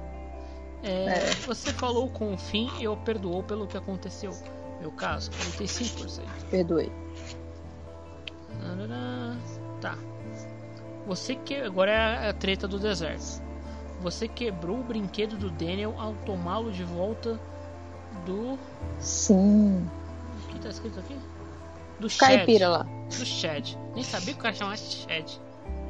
É, 0.84 1.06
É. 1.06 1.32
Você 1.48 1.72
falou 1.72 2.10
com 2.10 2.34
o 2.34 2.38
Finn 2.38 2.70
e 2.80 2.84
eu 2.84 2.98
perdoou 2.98 3.42
pelo 3.44 3.68
que 3.68 3.78
aconteceu. 3.78 4.32
Meu 4.82 4.92
caso, 4.92 5.32
45%. 5.32 6.22
Perdoei. 6.50 6.92
Tá. 9.80 9.98
Você 11.08 11.36
que 11.36 11.56
agora 11.56 11.92
é 11.92 12.30
a 12.30 12.34
treta 12.34 12.68
do 12.68 12.80
deserto. 12.80 13.42
Você 14.02 14.28
quebrou 14.28 14.80
o 14.80 14.84
brinquedo 14.84 15.38
do 15.38 15.50
Daniel 15.50 15.96
ao 15.98 16.14
tomá-lo 16.26 16.72
de 16.72 16.84
volta 16.84 17.40
do. 18.26 18.58
Sim. 19.00 19.90
O 20.44 20.48
que 20.50 20.60
tá 20.60 20.70
escrito 20.70 21.00
aqui? 21.00 21.18
Do 22.00 22.08
Caipira 22.18 22.68
lá. 22.68 22.84
Do 22.84 23.26
Chad. 23.26 23.76
Nem 23.94 24.04
sabia 24.04 24.34
que 24.34 24.40
o 24.40 24.44
cara 24.44 24.54
chamasse 24.54 25.06
Chad. 25.08 25.38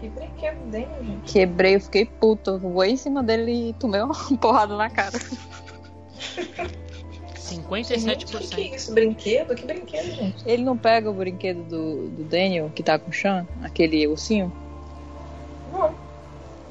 Que 0.03 0.09
brinquedo 0.09 0.59
dele, 0.69 0.91
gente. 1.01 1.31
Quebrei, 1.31 1.75
eu 1.75 1.79
fiquei 1.79 2.05
puta. 2.05 2.51
Eu 2.51 2.59
voei 2.59 2.91
em 2.91 2.97
cima 2.97 3.23
dele 3.23 3.69
e 3.69 3.73
tomei 3.73 4.01
uma 4.01 4.13
porrada 4.37 4.75
na 4.75 4.89
cara. 4.89 5.17
Gente, 5.17 5.37
que, 7.31 7.31
que 7.31 7.39
57%. 7.61 8.57
é 8.57 8.75
isso? 8.75 8.93
Brinquedo? 8.93 9.55
Que 9.55 9.65
brinquedo, 9.65 10.13
gente? 10.13 10.43
Ele 10.45 10.61
não 10.61 10.77
pega 10.77 11.09
o 11.09 11.13
brinquedo 11.13 11.63
do, 11.63 12.09
do 12.09 12.23
Daniel, 12.25 12.69
que 12.75 12.83
tá 12.83 12.99
com 12.99 13.11
o 13.11 13.13
Sean, 13.13 13.47
aquele 13.61 14.05
ursinho? 14.05 14.51
Não. 15.71 15.95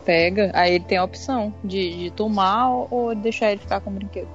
Pega. 0.04 0.50
Aí 0.52 0.74
ele 0.74 0.84
tem 0.84 0.98
a 0.98 1.04
opção 1.04 1.54
de, 1.64 1.96
de 1.96 2.10
tomar 2.10 2.68
ou, 2.90 3.14
deixar 3.14 3.50
ele 3.50 3.62
ficar 3.62 3.80
com 3.80 3.88
o 3.88 3.94
brinquedo. 3.94 4.28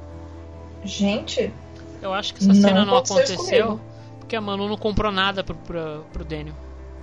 Gente, 0.83 1.53
Eu 2.01 2.15
acho 2.15 2.33
que 2.33 2.39
essa 2.39 2.51
Não 2.51 2.55
cena 2.55 2.83
não 2.83 2.97
aconteceu 2.97 3.23
isso 3.23 3.33
aconteceu 3.33 3.79
porque 4.17 4.35
a 4.35 4.41
Manu 4.41 4.67
não 4.67 4.77
comprou 4.77 5.11
nada 5.11 5.43
pro, 5.43 5.55
pro, 5.55 6.03
pro 6.11 6.25
Daniel. 6.25 6.55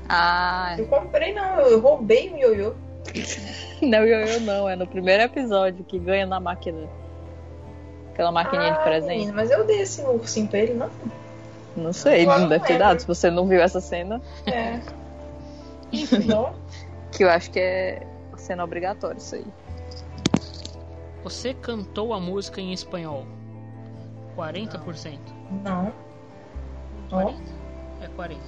Ah, 0.08 0.74
eu 0.78 0.86
comprei 0.86 1.32
não, 1.32 1.60
eu 1.60 1.80
roubei 1.80 2.30
o 2.32 2.36
ioiô. 2.36 2.74
não, 3.82 3.98
eu, 4.00 4.26
eu 4.26 4.40
não. 4.40 4.68
É 4.68 4.76
no 4.76 4.86
primeiro 4.86 5.22
episódio 5.22 5.84
que 5.84 5.98
ganha 5.98 6.26
na 6.26 6.38
máquina. 6.40 6.88
Aquela 8.12 8.30
maquininha 8.30 8.72
de 8.72 8.78
Ah, 8.78 8.82
presente. 8.82 9.10
menina, 9.18 9.32
mas 9.32 9.50
eu 9.50 9.64
dei 9.66 9.80
esse 9.80 10.00
ursinho 10.02 10.46
pra 10.46 10.58
ele, 10.60 10.74
não? 10.74 10.88
Não 11.76 11.92
sei, 11.92 12.24
não 12.24 12.38
não 12.40 12.48
deve 12.48 12.64
ter 12.64 12.78
dado. 12.78 13.00
Se 13.00 13.06
você 13.06 13.28
não 13.30 13.46
viu 13.48 13.60
essa 13.60 13.80
cena, 13.80 14.22
É. 14.46 14.80
Enfim, 15.92 16.24
não. 16.26 16.54
que 17.10 17.24
eu 17.24 17.30
acho 17.30 17.50
que 17.50 17.58
é 17.58 18.06
cena 18.36 18.62
obrigatória 18.64 19.18
isso 19.18 19.34
aí. 19.34 19.44
Você 21.24 21.54
cantou 21.54 22.12
a 22.12 22.20
música 22.20 22.60
em 22.60 22.72
espanhol. 22.72 23.24
40%. 24.36 25.18
Não. 25.64 25.92
Ó. 27.10 27.32
É 28.00 28.08
40. 28.14 28.40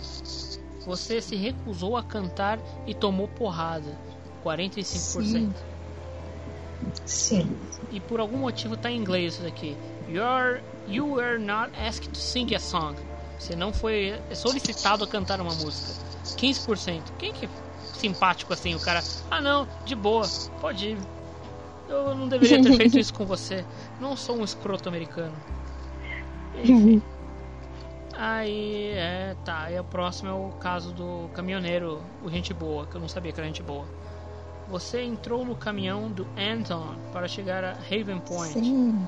Você 0.86 1.20
se 1.20 1.34
recusou 1.34 1.96
a 1.96 2.02
cantar 2.02 2.60
e 2.86 2.94
tomou 2.94 3.26
porrada. 3.26 3.98
45%. 4.44 4.84
Sim. 5.24 5.54
Sim. 7.04 7.56
E 7.90 7.98
por 7.98 8.20
algum 8.20 8.38
motivo 8.38 8.76
tá 8.76 8.88
em 8.88 8.96
inglês 8.96 9.34
isso 9.34 9.42
daqui. 9.42 9.76
You're, 10.08 10.62
you 10.86 11.14
were 11.14 11.38
not 11.38 11.72
asked 11.76 12.08
to 12.08 12.18
sing 12.18 12.54
a 12.54 12.60
song. 12.60 12.96
Você 13.36 13.56
não 13.56 13.72
foi 13.72 14.14
solicitado 14.32 15.02
a 15.02 15.08
cantar 15.08 15.40
uma 15.40 15.54
música. 15.56 16.00
15%. 16.24 17.02
Quem 17.18 17.32
que 17.32 17.46
é 17.46 17.48
simpático 17.92 18.52
assim? 18.52 18.76
O 18.76 18.80
cara, 18.80 19.02
ah 19.28 19.40
não, 19.40 19.66
de 19.84 19.96
boa, 19.96 20.24
pode 20.60 20.90
ir. 20.90 20.98
Eu 21.88 22.14
não 22.14 22.28
deveria 22.28 22.62
ter 22.62 22.74
feito 22.78 22.96
isso 22.96 23.12
com 23.12 23.26
você. 23.26 23.64
Não 24.00 24.16
sou 24.16 24.38
um 24.38 24.44
escroto 24.44 24.88
americano. 24.88 25.34
Enfim. 26.62 27.02
Aí, 28.16 28.92
é, 28.94 29.36
tá. 29.44 29.64
Aí 29.64 29.78
o 29.78 29.84
próximo 29.84 30.30
é 30.30 30.32
o 30.32 30.50
caso 30.60 30.92
do 30.92 31.28
caminhoneiro, 31.34 32.02
o 32.22 32.30
gente 32.30 32.52
boa, 32.54 32.86
que 32.86 32.96
eu 32.96 33.00
não 33.00 33.08
sabia 33.08 33.32
que 33.32 33.40
era 33.40 33.46
gente 33.46 33.62
boa. 33.62 33.86
Você 34.68 35.02
entrou 35.02 35.44
no 35.44 35.54
caminhão 35.54 36.10
do 36.10 36.26
Anton 36.36 36.96
para 37.12 37.28
chegar 37.28 37.62
a 37.62 37.72
Haven 37.72 38.18
Point. 38.20 38.58
Sim. 38.58 39.06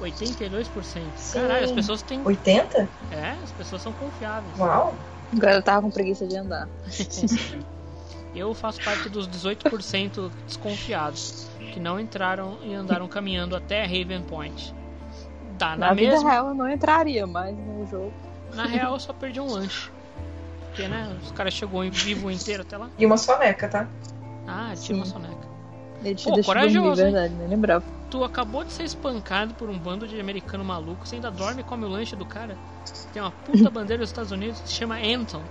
82%. 0.00 1.32
Caralho, 1.32 1.64
as 1.64 1.72
pessoas 1.72 2.02
têm. 2.02 2.20
80? 2.24 2.88
É, 3.10 3.30
as 3.42 3.52
pessoas 3.52 3.82
são 3.82 3.92
confiáveis. 3.92 4.58
Uau. 4.58 4.94
Agora 5.34 5.54
eu 5.54 5.62
tava 5.62 5.82
com 5.82 5.90
preguiça 5.90 6.26
de 6.26 6.36
andar. 6.36 6.68
Eu 8.36 8.52
faço 8.52 8.82
parte 8.84 9.08
dos 9.08 9.26
18% 9.26 10.30
desconfiados 10.46 11.48
que 11.72 11.80
não 11.80 11.98
entraram 11.98 12.58
e 12.62 12.74
andaram 12.74 13.08
caminhando 13.08 13.56
até 13.56 13.82
Haven 13.84 14.20
Point. 14.28 14.74
Dá 15.58 15.70
na, 15.70 15.88
Na 15.88 15.94
vida 15.94 16.12
mesma. 16.12 16.30
real 16.30 16.48
eu 16.48 16.54
não 16.54 16.68
entraria, 16.68 17.26
mas 17.26 17.56
no 17.56 17.86
jogo. 17.86 18.12
Na 18.56 18.66
real, 18.66 18.94
eu 18.94 19.00
só 19.00 19.12
perdi 19.12 19.40
um 19.40 19.46
lanche. 19.46 19.90
Porque, 20.66 20.88
né, 20.88 21.16
os 21.22 21.30
caras 21.32 21.54
chegou 21.54 21.84
em 21.84 21.90
vivo 21.90 22.30
inteiro 22.30 22.62
até 22.62 22.76
lá. 22.76 22.90
E 22.98 23.06
uma 23.06 23.16
soneca, 23.16 23.68
tá? 23.68 23.88
Ah, 24.46 24.72
tinha 24.74 24.96
uma 24.96 25.06
soneca. 25.06 25.46
Ele 26.02 26.14
te 26.14 26.24
Pô, 26.24 26.34
deixa 26.34 26.46
corajoso, 26.46 26.82
dormir, 26.82 27.12
verdade, 27.12 27.34
nem 27.34 27.48
lembrava. 27.48 27.84
Tu 28.10 28.22
acabou 28.22 28.62
de 28.64 28.72
ser 28.72 28.84
espancado 28.84 29.54
por 29.54 29.68
um 29.68 29.78
bando 29.78 30.06
de 30.06 30.20
americano 30.20 30.64
maluco, 30.64 31.06
você 31.06 31.16
ainda 31.16 31.30
dorme 31.30 31.62
e 31.62 31.64
come 31.64 31.84
o 31.84 31.88
lanche 31.88 32.14
do 32.14 32.24
cara. 32.24 32.56
Tem 33.12 33.20
uma 33.20 33.30
puta 33.30 33.70
bandeira 33.70 34.02
dos 34.02 34.10
Estados 34.10 34.30
Unidos 34.30 34.60
que 34.60 34.68
se 34.68 34.74
chama 34.74 34.96
Anton. 34.96 35.42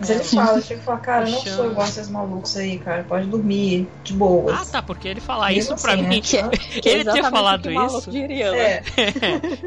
Mas 0.00 0.10
ele 0.10 0.24
fala, 0.24 0.60
chega 0.60 0.80
e 0.80 0.84
fala, 0.84 0.98
cara, 0.98 1.28
eu 1.28 1.32
não 1.32 1.40
sou 1.40 1.66
igual 1.70 1.86
a 1.86 1.88
esses 1.88 2.08
malucos 2.08 2.56
aí, 2.56 2.78
cara. 2.78 3.04
Pode 3.04 3.26
dormir 3.26 3.88
de 4.02 4.12
boas. 4.12 4.60
Ah, 4.60 4.64
tá, 4.72 4.82
porque 4.82 5.06
ele 5.08 5.20
falar 5.20 5.52
isso 5.52 5.74
pra 5.76 5.92
assim, 5.94 6.02
mim. 6.02 6.16
né? 6.16 6.20
Que 6.24 6.36
é- 6.36 6.48
que 6.80 6.88
é 6.88 6.92
ele 6.92 7.04
ter 7.12 7.22
falado 7.30 7.62
que 7.68 7.74
isso. 7.96 8.10
diria, 8.10 8.50
né? 8.50 8.58
É. 8.74 8.82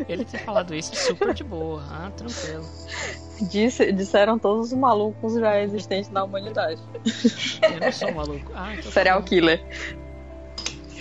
ele 0.12 0.26
ter 0.26 0.40
falado 0.40 0.76
isso 0.76 0.96
super 0.96 1.34
de 1.34 1.44
boa. 1.44 1.84
Ah, 1.90 2.12
tranquilo. 2.16 2.66
Disse- 3.50 3.92
disseram 3.94 4.38
todos 4.38 4.72
os 4.72 4.78
malucos 4.78 5.36
já 5.36 5.62
existentes 5.62 6.10
na 6.10 6.24
humanidade. 6.24 6.82
Eu 7.62 7.80
não 7.80 7.92
sou 7.92 8.12
maluco. 8.14 8.52
Ah, 8.56 8.72
então 8.74 8.86
tá 8.86 8.92
Serial 8.92 9.22
killer. 9.24 9.64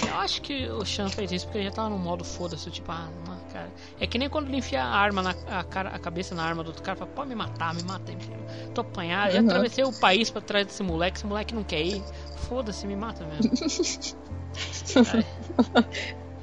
Eu 0.06 0.14
acho 0.18 0.40
que 0.42 0.66
o 0.68 0.84
Sean 0.84 1.08
fez 1.08 1.32
isso 1.32 1.46
porque 1.46 1.58
ele 1.58 1.64
já 1.66 1.72
tava 1.72 1.88
no 1.88 1.98
modo 1.98 2.22
foda-se, 2.24 2.70
tipo, 2.70 2.92
ah, 2.92 3.08
não, 3.26 3.35
cara. 3.56 3.70
É 4.00 4.06
que 4.06 4.18
nem 4.18 4.28
quando 4.28 4.48
ele 4.48 4.58
enfia 4.58 4.82
a 4.82 4.88
arma 4.88 5.22
na 5.22 5.34
a, 5.48 5.64
cara, 5.64 5.90
a 5.90 5.98
cabeça 5.98 6.34
na 6.34 6.44
arma 6.44 6.62
do 6.62 6.68
outro 6.68 6.82
cara, 6.82 6.96
fala, 6.96 7.10
pode 7.10 7.28
me 7.28 7.34
matar, 7.34 7.74
me 7.74 7.82
mata 7.82 8.10
aí. 8.12 8.18
filho. 8.18 8.36
Tô 8.74 8.82
apanhado, 8.82 9.32
já 9.32 9.40
Uhum. 9.40 9.46
atravessei 9.46 9.84
o 9.84 9.92
país 9.92 10.30
pra 10.30 10.40
trás 10.42 10.66
desse 10.66 10.82
moleque, 10.82 11.18
esse 11.18 11.26
moleque 11.26 11.54
não 11.54 11.64
quer 11.64 11.82
ir. 11.82 12.02
Foda-se, 12.48 12.86
me 12.86 12.96
mata 12.96 13.24
mesmo. 13.24 13.52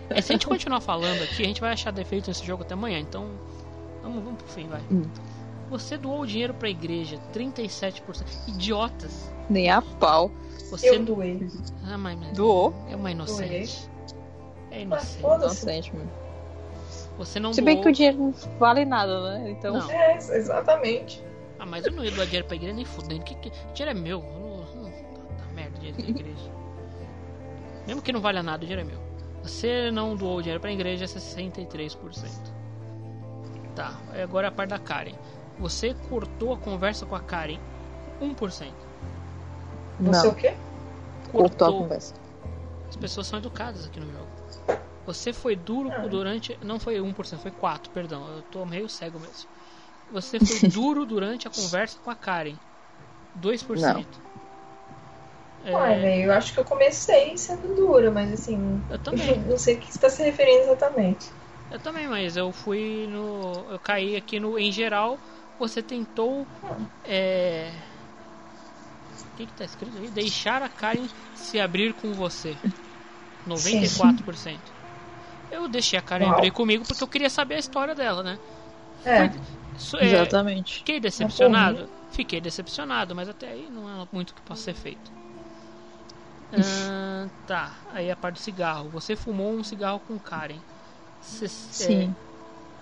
É, 0.09 0.21
se 0.21 0.31
a 0.31 0.35
gente 0.35 0.45
continuar 0.45 0.81
falando 0.81 1.21
aqui, 1.23 1.43
a 1.43 1.47
gente 1.47 1.61
vai 1.61 1.71
achar 1.71 1.91
defeito 1.91 2.27
nesse 2.27 2.45
jogo 2.45 2.63
até 2.63 2.73
amanhã, 2.73 2.99
então 2.99 3.31
vamos, 4.01 4.23
vamos 4.23 4.41
pro 4.43 4.51
fim, 4.51 4.67
vai. 4.67 4.81
Hum. 4.91 5.03
Você 5.69 5.97
doou 5.97 6.21
o 6.21 6.27
dinheiro 6.27 6.53
pra 6.53 6.69
igreja, 6.69 7.17
37%. 7.33 8.23
Idiotas. 8.49 9.31
Nem 9.49 9.71
a 9.71 9.81
pau. 9.81 10.29
Você... 10.69 10.89
Eu 10.89 11.03
doei. 11.03 11.47
Ah, 11.85 11.97
mas 11.97 12.19
Doou? 12.35 12.73
é 12.89 12.95
uma 12.95 13.09
inocente. 13.11 13.89
É 14.69 14.81
inocente. 14.81 15.21
Foda-se. 15.21 15.63
Inocente, 15.63 15.95
mano. 15.95 16.11
Você 17.25 17.39
não 17.39 17.53
Se 17.53 17.61
bem 17.61 17.75
doou... 17.75 17.83
que 17.83 17.89
o 17.89 17.93
dinheiro 17.93 18.17
não 18.17 18.31
vale 18.59 18.85
nada, 18.85 19.39
né? 19.39 19.51
Então. 19.51 19.77
Não. 19.77 19.89
É, 19.89 20.17
exatamente. 20.17 21.23
Ah, 21.57 21.65
mas 21.65 21.85
eu 21.85 21.91
não 21.91 22.03
ia 22.03 22.11
doar 22.11 22.25
dinheiro 22.25 22.45
pra 22.45 22.55
igreja 22.55 22.75
nem 22.75 22.85
fudendo. 22.85 23.23
Que, 23.23 23.35
que... 23.35 23.49
Dinheiro 23.73 23.97
é 23.97 24.01
meu. 24.01 24.19
Eu 24.19 24.39
não, 24.39 24.83
não... 24.83 24.91
Tá 24.91 25.45
merda, 25.55 25.79
dinheiro 25.79 26.01
da 26.01 26.09
igreja. 26.09 26.51
Mesmo 27.87 28.01
que 28.01 28.11
não 28.11 28.21
valha 28.21 28.43
nada, 28.43 28.63
o 28.63 28.67
dinheiro 28.67 28.81
é 28.81 28.91
meu. 28.91 29.01
Você 29.43 29.91
não 29.91 30.15
doou 30.15 30.37
o 30.37 30.41
dinheiro 30.41 30.59
pra 30.59 30.71
igreja, 30.71 31.05
é 31.05 31.07
63%. 31.07 31.97
Tá, 33.75 33.99
agora 34.21 34.47
a 34.47 34.51
parte 34.51 34.69
da 34.69 34.79
Karen. 34.79 35.15
Você 35.59 35.93
cortou 36.09 36.53
a 36.53 36.57
conversa 36.57 37.05
com 37.05 37.15
a 37.15 37.19
Karen 37.19 37.59
1%. 38.21 38.35
Você 38.39 38.67
Não. 39.99 40.29
o 40.29 40.35
quê? 40.35 40.55
Cortou 41.31 41.67
a 41.67 41.71
conversa. 41.71 42.13
As 42.89 42.95
pessoas 42.95 43.27
são 43.27 43.39
educadas 43.39 43.85
aqui 43.85 43.99
no 43.99 44.05
jogo. 44.11 44.32
Você 45.05 45.33
foi 45.33 45.55
duro 45.55 45.89
durante. 46.09 46.57
Não 46.63 46.79
foi 46.79 46.99
1%, 46.99 47.39
foi 47.39 47.51
4%, 47.51 47.89
perdão. 47.93 48.27
Eu 48.35 48.43
tô 48.43 48.65
meio 48.65 48.87
cego 48.89 49.19
mesmo. 49.19 49.49
Você 50.11 50.39
foi 50.39 50.69
duro 50.69 51.05
durante 51.05 51.47
a 51.47 51.51
conversa 51.51 51.97
com 52.03 52.09
a 52.09 52.15
Karen. 52.15 52.55
2%. 53.35 53.73
Não. 53.75 54.33
É, 55.65 55.99
velho, 55.99 56.23
eu 56.25 56.33
acho 56.33 56.53
que 56.53 56.59
eu 56.59 56.65
comecei 56.65 57.37
sendo 57.37 57.73
dura, 57.75 58.11
mas 58.11 58.33
assim. 58.33 58.81
Eu 58.89 58.97
também. 58.99 59.37
Não 59.39 59.57
sei 59.57 59.75
o 59.75 59.79
que 59.79 59.85
você 59.85 59.91
está 59.91 60.09
se 60.09 60.23
referindo 60.23 60.63
exatamente. 60.63 61.31
Eu 61.71 61.79
também, 61.79 62.07
mas 62.07 62.35
eu 62.35 62.51
fui 62.51 63.07
no. 63.07 63.71
Eu 63.71 63.79
caí 63.79 64.15
aqui 64.15 64.39
no. 64.39 64.59
Em 64.59 64.71
geral, 64.71 65.17
você 65.57 65.81
tentou. 65.81 66.45
É. 67.03 67.71
O 69.33 69.35
que, 69.35 69.47
que 69.47 69.53
tá 69.53 69.65
escrito 69.65 69.97
aí? 69.97 70.09
Deixar 70.09 70.61
a 70.61 70.69
Karen 70.69 71.07
se 71.33 71.59
abrir 71.59 71.93
com 71.93 72.13
você. 72.13 72.57
94%. 73.47 74.72
Eu 75.53 75.67
deixei 75.67 75.97
a 75.99 76.01
Karen 76.01 76.25
Uau. 76.25 76.35
abrir 76.35 76.51
comigo 76.51 76.83
porque 76.85 77.03
eu 77.03 77.07
queria 77.07 77.29
saber 77.29 77.55
a 77.55 77.59
história 77.59 77.93
dela, 77.93 78.23
né? 78.23 78.39
É. 79.05 79.29
Isso 79.77 79.97
é- 79.97 80.05
Exatamente. 80.05 80.75
Fiquei 80.79 80.99
decepcionado? 80.99 81.89
Fiquei 82.09 82.39
decepcionado, 82.41 83.15
mas 83.15 83.27
até 83.29 83.51
aí 83.51 83.69
não 83.69 83.89
é 83.89 84.07
muito 84.11 84.33
que 84.33 84.41
possa 84.41 84.63
ser 84.63 84.73
feito. 84.73 85.11
Tá, 87.47 87.71
aí 87.91 88.11
a 88.11 88.15
parte 88.15 88.35
do 88.35 88.41
cigarro. 88.43 88.89
Você 88.89 89.15
fumou 89.15 89.53
um 89.53 89.63
cigarro 89.63 89.99
com 89.99 90.19
Karen. 90.19 90.59
Cê- 91.21 91.47
Sim. 91.47 92.15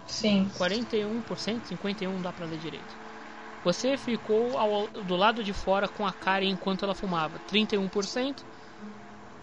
Sim. 0.05 0.49
41%, 0.57 1.67
51% 1.67 2.11
não 2.15 2.21
dá 2.21 2.33
pra 2.33 2.45
ler 2.45 2.57
direito. 2.59 2.95
Você 3.63 3.95
ficou 3.97 4.57
ao- 4.57 4.87
do 4.87 5.15
lado 5.15 5.43
de 5.43 5.53
fora 5.53 5.87
com 5.87 6.05
a 6.05 6.11
Karen 6.11 6.49
enquanto 6.49 6.83
ela 6.83 6.95
fumava. 6.95 7.39
31%. 7.47 8.43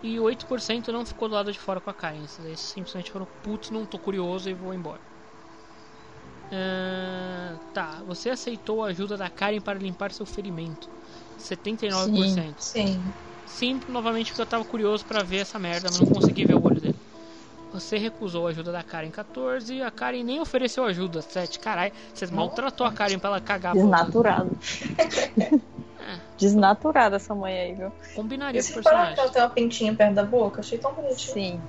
E 0.03 0.19
8% 0.21 0.93
não 0.93 1.05
ficou 1.05 1.29
do 1.29 1.35
lado 1.35 1.53
de 1.53 1.59
fora 1.59 1.81
com 1.81 1.91
a 1.91 1.95
Karen. 1.95 2.25
Aí 2.45 2.57
simplesmente 2.57 3.11
foram 3.11 3.27
putz, 3.43 3.71
não 3.71 3.85
tô 3.85 3.99
curioso 3.99 4.49
e 4.49 4.55
vou 4.55 4.73
embora. 4.73 5.01
Ah, 6.51 7.59
tá, 7.75 8.03
você 8.07 8.31
aceitou 8.31 8.83
a 8.83 8.89
ajuda 8.89 9.17
da 9.17 9.29
Karen 9.29 9.61
para 9.61 9.79
limpar 9.79 10.13
seu 10.13 10.25
ferimento. 10.25 10.89
79%. 11.39 12.55
Sim. 12.59 13.13
Sim, 13.47 13.81
novamente 13.89 14.31
porque 14.31 14.43
eu 14.43 14.47
tava 14.47 14.65
curioso 14.65 15.05
pra 15.05 15.23
ver 15.23 15.39
essa 15.39 15.59
merda, 15.59 15.89
mas 15.91 16.01
não 16.01 16.07
consegui 16.07 16.45
ver 16.45 16.55
o 16.55 16.63
olho 16.65 16.81
dele. 16.81 16.99
Você 17.73 17.99
recusou 17.99 18.47
a 18.47 18.51
ajuda 18.51 18.73
da 18.73 18.83
Karen 18.83 19.11
14 19.11 19.75
e 19.75 19.83
a 19.83 19.91
Karen 19.91 20.23
nem 20.23 20.41
ofereceu 20.41 20.85
ajuda 20.85 21.21
7. 21.21 21.59
Caralho, 21.59 21.93
vocês 22.15 22.31
maltratou 22.31 22.87
a 22.87 22.93
Karen 22.93 23.19
pra 23.19 23.31
ela 23.31 23.41
cagar 23.41 23.73
a 23.73 23.75
Desnaturado. 26.09 26.37
Desnaturada 26.39 27.17
essa 27.17 27.35
mãe 27.35 27.59
aí, 27.59 27.75
viu? 27.75 27.93
Combinaria 28.15 28.61
E 28.61 28.63
com 28.65 28.69
o 28.71 28.75
que 28.75 28.83
personagem. 28.83 29.19
ela 29.19 29.31
tem 29.31 29.43
uma 29.43 29.51
pintinha 29.51 29.95
perto 29.95 30.15
da 30.15 30.25
boca? 30.25 30.61
Achei 30.61 30.79
tão 30.79 30.95
bonitinho. 30.95 31.35
Sim. 31.35 31.61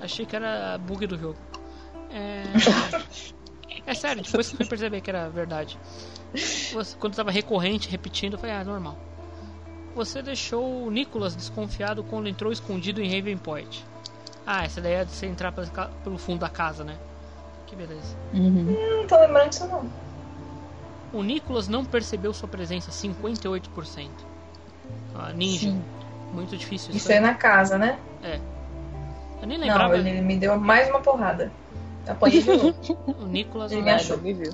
Achei 0.00 0.24
que 0.26 0.34
era 0.34 0.78
bug 0.78 1.06
do 1.06 1.18
jogo. 1.18 1.36
É, 2.10 2.42
é 3.86 3.94
sério, 3.94 4.22
depois 4.22 4.48
que 4.48 4.54
eu 4.54 4.56
fui 4.58 4.66
perceber 4.66 5.00
que 5.00 5.10
era 5.10 5.28
verdade. 5.28 5.78
Você- 6.72 6.96
quando 6.98 7.14
tava 7.14 7.30
recorrente, 7.30 7.88
repetindo, 7.88 8.34
eu 8.34 8.38
falei, 8.38 8.56
ah, 8.56 8.64
normal. 8.64 8.96
Você 9.94 10.22
deixou 10.22 10.84
o 10.86 10.90
Nicholas 10.90 11.34
desconfiado 11.36 12.02
quando 12.04 12.28
entrou 12.28 12.52
escondido 12.52 13.00
em 13.00 13.14
Raven 13.14 13.36
Point. 13.36 13.84
Ah, 14.46 14.64
essa 14.64 14.80
é 14.80 15.04
de 15.04 15.10
você 15.12 15.26
entrar 15.26 15.52
pelo 15.52 16.16
fundo 16.18 16.38
da 16.40 16.48
casa, 16.48 16.82
né? 16.84 16.96
Que 17.66 17.76
beleza. 17.76 18.16
Uhum. 18.32 18.76
Não 18.98 19.06
tô 19.06 19.16
lembrando 19.20 19.50
disso 19.50 19.66
não. 19.68 19.84
O 21.12 21.22
Nicholas 21.22 21.68
não 21.68 21.84
percebeu 21.84 22.32
sua 22.32 22.48
presença, 22.48 22.90
58%. 22.90 24.08
Ah, 25.14 25.32
ninja. 25.32 25.70
Sim. 25.70 25.82
Muito 26.32 26.56
difícil 26.56 26.94
Isso 26.94 27.10
é 27.10 27.18
na 27.18 27.34
casa, 27.34 27.76
né? 27.76 27.98
É. 28.22 28.38
Eu 29.42 29.48
nem 29.48 29.58
Não, 29.58 29.66
lembrava. 29.66 29.98
ele 29.98 30.20
me 30.20 30.36
deu 30.36 30.58
mais 30.58 30.88
uma 30.88 31.00
porrada. 31.00 31.50
Apanhei 32.06 32.42
de 32.42 32.48
novo. 32.48 32.74
O 33.20 33.26
Nicholas 33.26 33.72
Ele 33.72 33.80
não 33.80 33.86
me 33.86 33.92
achou. 33.94 34.18
Me 34.18 34.32
viu. 34.32 34.52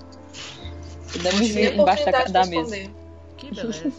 Me 1.39 1.49
viu 1.49 1.75
embaixo 1.75 2.05
da, 2.07 2.25
da 2.25 2.47
mesa. 2.47 2.91
Que 3.37 3.53
beleza. 3.55 3.93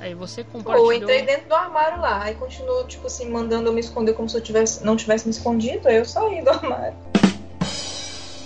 Aí 0.00 0.14
você 0.14 0.42
Pô, 0.42 0.58
eu 0.58 0.62
compartilhou. 0.64 0.92
entrei 0.92 1.22
dentro 1.22 1.48
do 1.48 1.54
armário 1.54 2.00
lá, 2.00 2.24
aí 2.24 2.34
continuou, 2.34 2.84
tipo 2.88 3.06
assim, 3.06 3.30
mandando 3.30 3.68
eu 3.68 3.72
me 3.72 3.80
esconder 3.80 4.14
como 4.14 4.28
se 4.28 4.36
eu 4.36 4.40
tivesse, 4.40 4.84
não 4.84 4.96
tivesse 4.96 5.26
me 5.26 5.30
escondido, 5.30 5.86
aí 5.86 5.96
eu 5.96 6.04
saí 6.04 6.42
do 6.42 6.50
armário. 6.50 6.96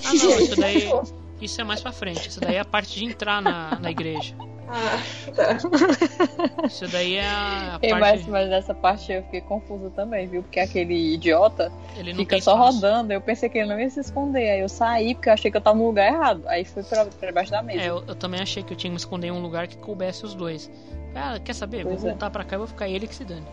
Ah, 0.04 0.12
não, 0.12 0.38
isso 0.38 0.56
daí. 0.60 0.88
Isso 1.40 1.60
é 1.60 1.64
mais 1.64 1.80
pra 1.82 1.92
frente. 1.92 2.28
Isso 2.28 2.40
daí 2.40 2.56
é 2.56 2.60
a 2.60 2.64
parte 2.64 2.98
de 2.98 3.04
entrar 3.04 3.42
na, 3.42 3.78
na 3.78 3.90
igreja. 3.90 4.34
Ah, 4.68 4.98
tá. 5.32 6.66
Isso 6.66 6.88
daí 6.88 7.14
é 7.16 7.26
a 7.26 7.78
Ei, 7.80 7.90
parte. 7.90 8.00
mas, 8.00 8.26
mas 8.26 8.48
nessa 8.48 8.74
parte 8.74 9.12
eu 9.12 9.22
fiquei 9.24 9.40
confusa 9.42 9.90
também, 9.90 10.26
viu? 10.26 10.42
Porque 10.42 10.58
aquele 10.58 11.14
idiota 11.14 11.70
Ele 11.96 12.14
fica 12.14 12.40
só 12.40 12.54
espaço. 12.54 12.74
rodando. 12.74 13.12
Eu 13.12 13.20
pensei 13.20 13.48
que 13.48 13.58
ele 13.58 13.68
não 13.68 13.78
ia 13.78 13.88
se 13.90 14.00
esconder. 14.00 14.50
Aí 14.50 14.60
eu 14.60 14.68
saí 14.68 15.14
porque 15.14 15.28
eu 15.28 15.34
achei 15.34 15.50
que 15.50 15.56
eu 15.56 15.60
tava 15.60 15.76
no 15.78 15.86
lugar 15.86 16.12
errado. 16.12 16.42
Aí 16.46 16.64
fui 16.64 16.82
pra, 16.82 17.04
pra 17.04 17.32
baixo 17.32 17.50
da 17.50 17.62
mesa. 17.62 17.80
É, 17.80 17.90
eu, 17.90 18.02
eu 18.08 18.14
também 18.14 18.40
achei 18.40 18.62
que 18.62 18.72
eu 18.72 18.76
tinha 18.76 18.88
que 18.90 18.94
me 18.94 18.98
esconder 18.98 19.28
em 19.28 19.32
um 19.32 19.40
lugar 19.40 19.68
que 19.68 19.76
coubesse 19.76 20.24
os 20.24 20.34
dois. 20.34 20.70
Ah, 21.14 21.38
quer 21.38 21.54
saber? 21.54 21.84
Pois 21.84 22.00
vou 22.00 22.08
é. 22.08 22.10
voltar 22.12 22.30
pra 22.30 22.42
cá 22.42 22.56
e 22.56 22.58
vou 22.58 22.66
ficar 22.66 22.88
ele 22.88 23.06
que 23.06 23.14
se 23.14 23.24
dane. 23.24 23.46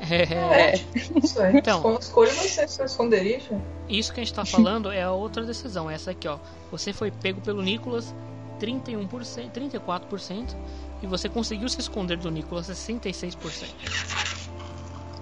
É, 0.00 0.74
isso 1.22 1.40
aí. 1.40 1.56
Então. 1.56 1.96
Escolha 1.98 2.32
você 2.32 2.66
seu 2.68 2.84
esconderijo. 2.86 3.60
Isso 3.88 4.12
que 4.12 4.20
a 4.20 4.24
gente 4.24 4.34
tá 4.34 4.44
falando 4.44 4.90
é 4.90 5.02
a 5.02 5.12
outra 5.12 5.44
decisão, 5.44 5.90
essa 5.90 6.10
aqui, 6.10 6.26
ó. 6.28 6.38
Você 6.70 6.92
foi 6.92 7.10
pego 7.10 7.40
pelo 7.40 7.62
Nicolas 7.62 8.14
31%, 8.60 9.50
34% 9.50 10.56
e 11.02 11.06
você 11.06 11.28
conseguiu 11.28 11.68
se 11.68 11.80
esconder 11.80 12.16
do 12.18 12.30
Nicolas 12.30 12.66
66%. 12.68 13.68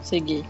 Segui. 0.03 0.45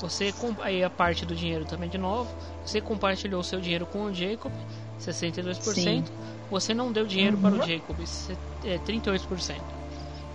Você 0.00 0.32
com- 0.32 0.54
aí 0.60 0.82
a 0.82 0.90
parte 0.90 1.24
do 1.24 1.34
dinheiro 1.34 1.64
também 1.64 1.88
de 1.88 1.98
novo. 1.98 2.28
Você 2.64 2.80
compartilhou 2.80 3.42
seu 3.42 3.60
dinheiro 3.60 3.86
com 3.86 4.04
o 4.04 4.14
Jacob, 4.14 4.52
62%. 4.98 5.74
Sim. 5.74 6.04
Você 6.50 6.74
não 6.74 6.90
deu 6.92 7.06
dinheiro 7.06 7.36
para 7.38 7.54
o 7.54 7.58
Uhum. 7.58 7.66
Jacob, 7.66 8.06
se- 8.06 8.36
é, 8.64 8.78
38%. 8.78 9.62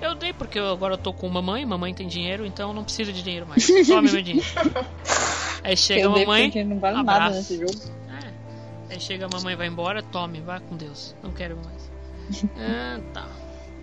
Eu 0.02 0.16
dei 0.16 0.32
porque 0.34 0.60
eu 0.60 0.70
agora 0.70 0.94
eu 0.94 0.98
tô 0.98 1.12
com 1.12 1.28
mamãe, 1.28 1.66
mamãe 1.66 1.94
tem 1.94 2.08
dinheiro, 2.08 2.46
então 2.46 2.70
eu 2.70 2.74
não 2.74 2.84
preciso 2.84 3.12
de 3.12 3.24
dinheiro 3.24 3.48
mais. 3.48 3.66
Tome 3.88 4.12
meu 4.12 4.22
dinheiro. 4.24 4.48
Aí 5.64 5.76
chega 5.76 6.02
eu 6.02 6.14
a 6.14 6.20
mamãe, 6.20 6.44
porque 6.50 6.64
não 6.64 6.80
vale 6.80 6.98
abraço. 6.98 7.20
nada 7.20 7.36
nesse 7.36 7.58
jogo. 7.58 7.94
É. 8.90 8.94
Aí 8.94 9.00
chega 9.00 9.26
a 9.26 9.30
mamãe, 9.30 9.56
vai 9.56 9.68
embora, 9.68 10.04
tome, 10.04 10.40
vai 10.42 10.60
com 10.60 10.76
Deus. 10.78 11.16
Não 11.24 11.32
quero 11.32 11.58
mais. 11.58 11.92
Ah, 12.60 13.00
tá. 13.14 13.28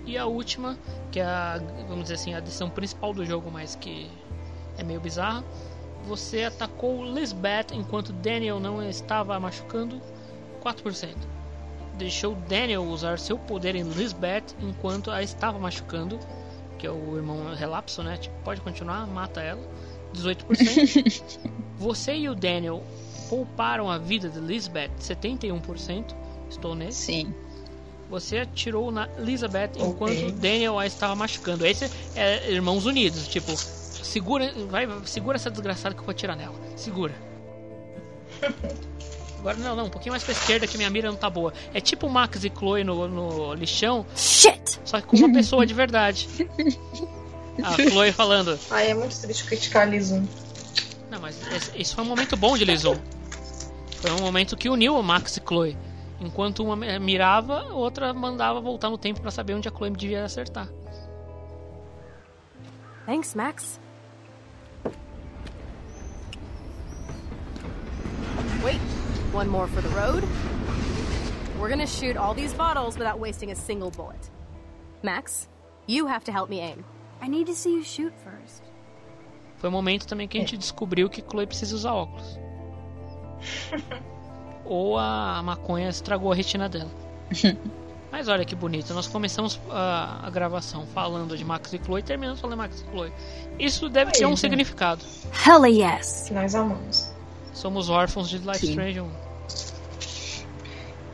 E 0.06 0.18
a 0.18 0.26
última, 0.26 0.78
que 1.10 1.18
é 1.18 1.24
a, 1.24 1.58
vamos 1.88 2.04
dizer 2.04 2.14
assim, 2.14 2.34
a 2.34 2.40
decisão 2.40 2.68
principal 2.68 3.14
do 3.14 3.24
jogo, 3.24 3.50
mas 3.50 3.74
que 3.74 4.10
é 4.76 4.84
meio 4.84 5.00
bizarra. 5.00 5.42
Você 6.06 6.44
atacou 6.44 7.02
Lisbeth 7.04 7.68
enquanto 7.72 8.12
Daniel 8.12 8.60
não 8.60 8.86
estava 8.86 9.40
machucando 9.40 10.00
4%. 10.62 11.14
Deixou 11.96 12.34
Daniel 12.48 12.84
usar 12.84 13.18
seu 13.18 13.38
poder 13.38 13.74
em 13.74 13.84
Lisbeth 13.84 14.46
enquanto 14.60 15.10
a 15.10 15.22
estava 15.22 15.58
machucando, 15.58 16.18
que 16.78 16.86
é 16.86 16.90
o 16.90 17.16
irmão 17.16 17.54
relapso, 17.54 18.02
né? 18.02 18.16
Tipo, 18.16 18.34
pode 18.42 18.60
continuar, 18.60 19.06
mata 19.06 19.40
ela. 19.40 19.62
18%. 20.14 21.38
Você 21.78 22.14
e 22.14 22.28
o 22.28 22.34
Daniel 22.34 22.82
pouparam 23.28 23.90
a 23.90 23.98
vida 23.98 24.28
de 24.28 24.38
Lisbeth 24.38 24.90
71%. 25.00 26.14
Estou 26.48 26.74
nesse. 26.74 27.06
Sim. 27.06 27.34
Você 28.08 28.38
atirou 28.38 28.92
na 28.92 29.08
Elizabeth 29.18 29.72
enquanto 29.76 30.30
Daniel 30.32 30.78
a 30.78 30.86
estava 30.86 31.16
machucando. 31.16 31.66
Esse 31.66 31.90
é 32.14 32.52
Irmãos 32.52 32.86
Unidos, 32.86 33.26
tipo, 33.26 33.56
segura, 33.56 34.52
vai, 34.68 34.86
segura 35.04 35.36
essa 35.36 35.50
desgraçada 35.50 35.94
que 35.94 36.00
eu 36.00 36.04
vou 36.04 36.12
atirar 36.12 36.36
nela. 36.36 36.54
Segura. 36.76 37.14
Agora 39.44 39.58
não, 39.58 39.76
não, 39.76 39.84
um 39.84 39.90
pouquinho 39.90 40.14
mais 40.14 40.24
pra 40.24 40.32
esquerda 40.32 40.66
que 40.66 40.78
minha 40.78 40.88
mira 40.88 41.10
não 41.10 41.18
tá 41.18 41.28
boa. 41.28 41.52
É 41.74 41.78
tipo 41.78 42.08
Max 42.08 42.44
e 42.44 42.48
Chloe 42.48 42.82
no, 42.82 43.06
no 43.06 43.52
lixão. 43.52 44.06
Shit! 44.16 44.80
Só 44.86 45.02
que 45.02 45.06
com 45.06 45.18
uma 45.18 45.30
pessoa 45.30 45.66
de 45.66 45.74
verdade. 45.74 46.26
A 47.62 47.72
Chloe 47.74 48.10
falando. 48.10 48.58
Ai, 48.70 48.92
é 48.92 48.94
muito 48.94 49.14
triste 49.20 49.44
criticar 49.44 49.82
a 49.82 49.84
Lizu. 49.84 50.26
Não, 51.10 51.20
mas 51.20 51.36
esse 51.76 51.94
foi 51.94 52.02
um 52.02 52.06
momento 52.06 52.38
bom 52.38 52.56
de 52.56 52.64
Lizu. 52.64 52.98
Foi 54.00 54.10
um 54.12 54.20
momento 54.20 54.56
que 54.56 54.68
uniu 54.70 54.96
o 54.96 55.02
Max 55.02 55.36
e 55.36 55.42
Chloe. 55.46 55.76
Enquanto 56.22 56.64
uma 56.64 56.74
mirava, 56.98 57.64
a 57.68 57.74
outra 57.74 58.14
mandava 58.14 58.62
voltar 58.62 58.88
no 58.88 58.96
tempo 58.96 59.20
pra 59.20 59.30
saber 59.30 59.54
onde 59.54 59.68
a 59.68 59.70
Chloe 59.70 59.90
devia 59.90 60.24
acertar. 60.24 60.68
Thanks, 63.04 63.34
Max. 63.34 63.78
Wait, 68.64 68.80
one 69.34 69.48
more 69.48 69.66
for 69.66 69.80
the 69.80 69.88
road. 69.88 70.22
We're 71.58 71.68
gonna 71.68 71.86
shoot 71.86 72.16
all 72.16 72.34
these 72.34 72.54
bottles 72.54 72.96
without 72.96 73.18
wasting 73.18 73.50
a 73.50 73.56
single 73.56 73.90
bullet. 73.90 74.30
Max, 75.02 75.48
you 75.86 76.06
have 76.06 76.24
to 76.24 76.32
help 76.32 76.48
me 76.48 76.60
aim. 76.60 76.84
I 77.20 77.26
need 77.26 77.46
to 77.48 77.54
see 77.54 77.72
you 77.74 77.82
shoot 77.82 78.12
first. 78.22 78.62
Foi 79.56 79.68
o 79.68 79.72
momento 79.72 80.06
também 80.06 80.28
que 80.28 80.38
a 80.38 80.40
gente 80.40 80.56
descobriu 80.56 81.08
que 81.08 81.22
Chloe 81.22 81.46
precisa 81.46 81.74
usar 81.74 81.92
óculos. 81.92 82.38
Ou 84.64 84.96
a 84.96 85.42
maconha 85.42 85.88
estragou 85.88 86.30
a 86.30 86.34
retina 86.34 86.68
dela. 86.68 86.90
Mas 88.12 88.28
olha 88.28 88.44
que 88.44 88.54
bonito, 88.54 88.94
nós 88.94 89.08
começamos 89.08 89.60
a, 89.68 90.26
a 90.26 90.30
gravação 90.30 90.86
falando 90.86 91.36
de 91.36 91.44
Max 91.44 91.72
e 91.72 91.78
Chloe 91.78 92.00
e 92.00 92.02
terminamos 92.04 92.40
falando 92.40 92.56
de 92.56 92.62
Max 92.62 92.80
e 92.80 92.90
Chloe. 92.92 93.12
Isso 93.58 93.88
deve 93.88 94.12
ter 94.12 94.26
um 94.26 94.30
gente. 94.30 94.40
significado. 94.40 95.04
Hell 95.44 95.66
yes. 95.66 96.26
Que 96.28 96.34
nós 96.34 96.54
amamos. 96.54 97.12
Somos 97.52 97.88
órfãos 97.88 98.28
de 98.28 98.38
Life 98.38 98.60
Sim. 98.60 98.70
Strange 98.70 99.00
1. 99.00 99.23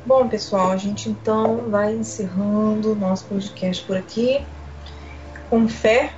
Bom, 0.04 0.28
pessoal, 0.28 0.70
a 0.70 0.76
gente 0.76 1.10
então 1.10 1.68
vai 1.68 1.94
encerrando 1.94 2.92
o 2.92 2.94
nosso 2.94 3.26
podcast 3.26 3.84
por 3.84 3.96
aqui. 3.96 4.44
Com 5.50 5.68
fé 5.68 6.12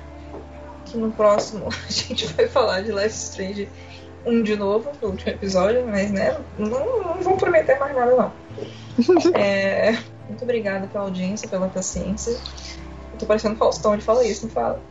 que 0.85 0.97
no 0.97 1.11
próximo 1.11 1.67
a 1.67 1.91
gente 1.91 2.25
vai 2.27 2.47
falar 2.47 2.81
de 2.81 2.91
Life 2.91 3.09
Strange 3.09 3.69
1 4.25 4.43
de 4.43 4.55
novo, 4.55 4.91
no 5.01 5.09
último 5.09 5.31
episódio, 5.31 5.85
mas 5.85 6.11
né, 6.11 6.37
não, 6.57 6.69
não 6.69 7.21
vamos 7.21 7.39
prometer 7.39 7.77
mais 7.79 7.95
nada 7.95 8.15
não. 8.15 8.31
É, 9.33 9.97
muito 10.29 10.43
obrigada 10.43 10.87
pela 10.87 11.03
audiência, 11.03 11.49
pela 11.49 11.67
paciência. 11.67 12.31
Eu 12.31 13.19
tô 13.19 13.25
parecendo 13.25 13.57
Faustão, 13.57 13.93
ele 13.93 14.01
fala 14.01 14.25
isso, 14.25 14.45
não 14.45 14.53
fala? 14.53 14.81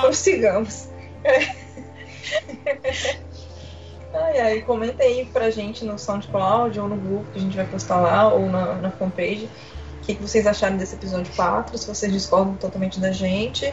Prossigamos. 0.00 0.88
Ai, 4.14 4.40
ai, 4.40 4.60
comenta 4.62 5.02
aí 5.02 5.24
pra 5.26 5.50
gente 5.50 5.84
no 5.84 5.98
SoundCloud 5.98 6.78
ou 6.78 6.88
no 6.88 6.96
grupo 6.96 7.24
que 7.32 7.38
a 7.38 7.42
gente 7.42 7.56
vai 7.56 7.66
postar 7.66 8.00
lá 8.00 8.32
ou 8.32 8.48
na, 8.48 8.74
na 8.74 8.90
fanpage 8.90 9.48
o 10.02 10.04
que, 10.04 10.16
que 10.16 10.22
vocês 10.22 10.44
acharam 10.48 10.76
desse 10.76 10.96
episódio 10.96 11.32
4, 11.36 11.78
se 11.78 11.86
vocês 11.86 12.12
discordam 12.12 12.56
totalmente 12.56 12.98
da 12.98 13.12
gente 13.12 13.72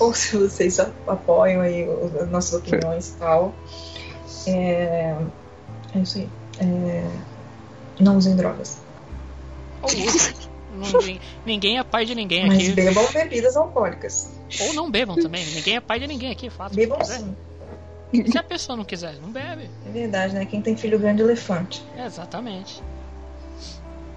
ou 0.00 0.14
se 0.14 0.34
vocês 0.34 0.80
apoiam 1.06 1.60
aí 1.60 1.86
as 2.18 2.28
nossas 2.30 2.54
opiniões 2.54 3.10
e 3.10 3.12
tal. 3.16 3.54
É, 4.46 5.14
é 5.94 5.98
isso 5.98 6.18
aí. 6.18 6.28
É, 6.60 7.06
não 8.00 8.16
usem 8.16 8.34
drogas. 8.34 8.78
Ou 9.82 9.90
usa. 9.90 10.34
ninguém, 10.72 11.20
ninguém 11.44 11.78
é 11.78 11.84
pai 11.84 12.06
de 12.06 12.14
ninguém 12.14 12.46
Mas 12.46 12.62
aqui. 12.62 12.72
bebam 12.72 13.06
bebidas 13.12 13.54
alcoólicas. 13.54 14.30
Ou 14.60 14.72
não 14.72 14.90
bebam 14.90 15.16
também. 15.16 15.44
Ninguém 15.44 15.76
é 15.76 15.80
pai 15.80 16.00
de 16.00 16.06
ninguém 16.06 16.30
aqui. 16.30 16.48
Faça 16.48 16.72
o 16.72 16.78
que 16.78 16.86
Bebam 16.86 17.04
sim. 17.04 17.36
Se 18.12 18.38
a 18.38 18.42
pessoa 18.42 18.76
não 18.76 18.84
quiser, 18.84 19.14
não 19.20 19.30
bebe. 19.30 19.68
É 19.86 19.90
verdade, 19.90 20.34
né? 20.34 20.44
Quem 20.46 20.62
tem 20.62 20.76
filho 20.76 20.98
grande 20.98 21.20
é 21.22 21.24
elefante. 21.24 21.84
É, 21.96 22.06
exatamente. 22.06 22.82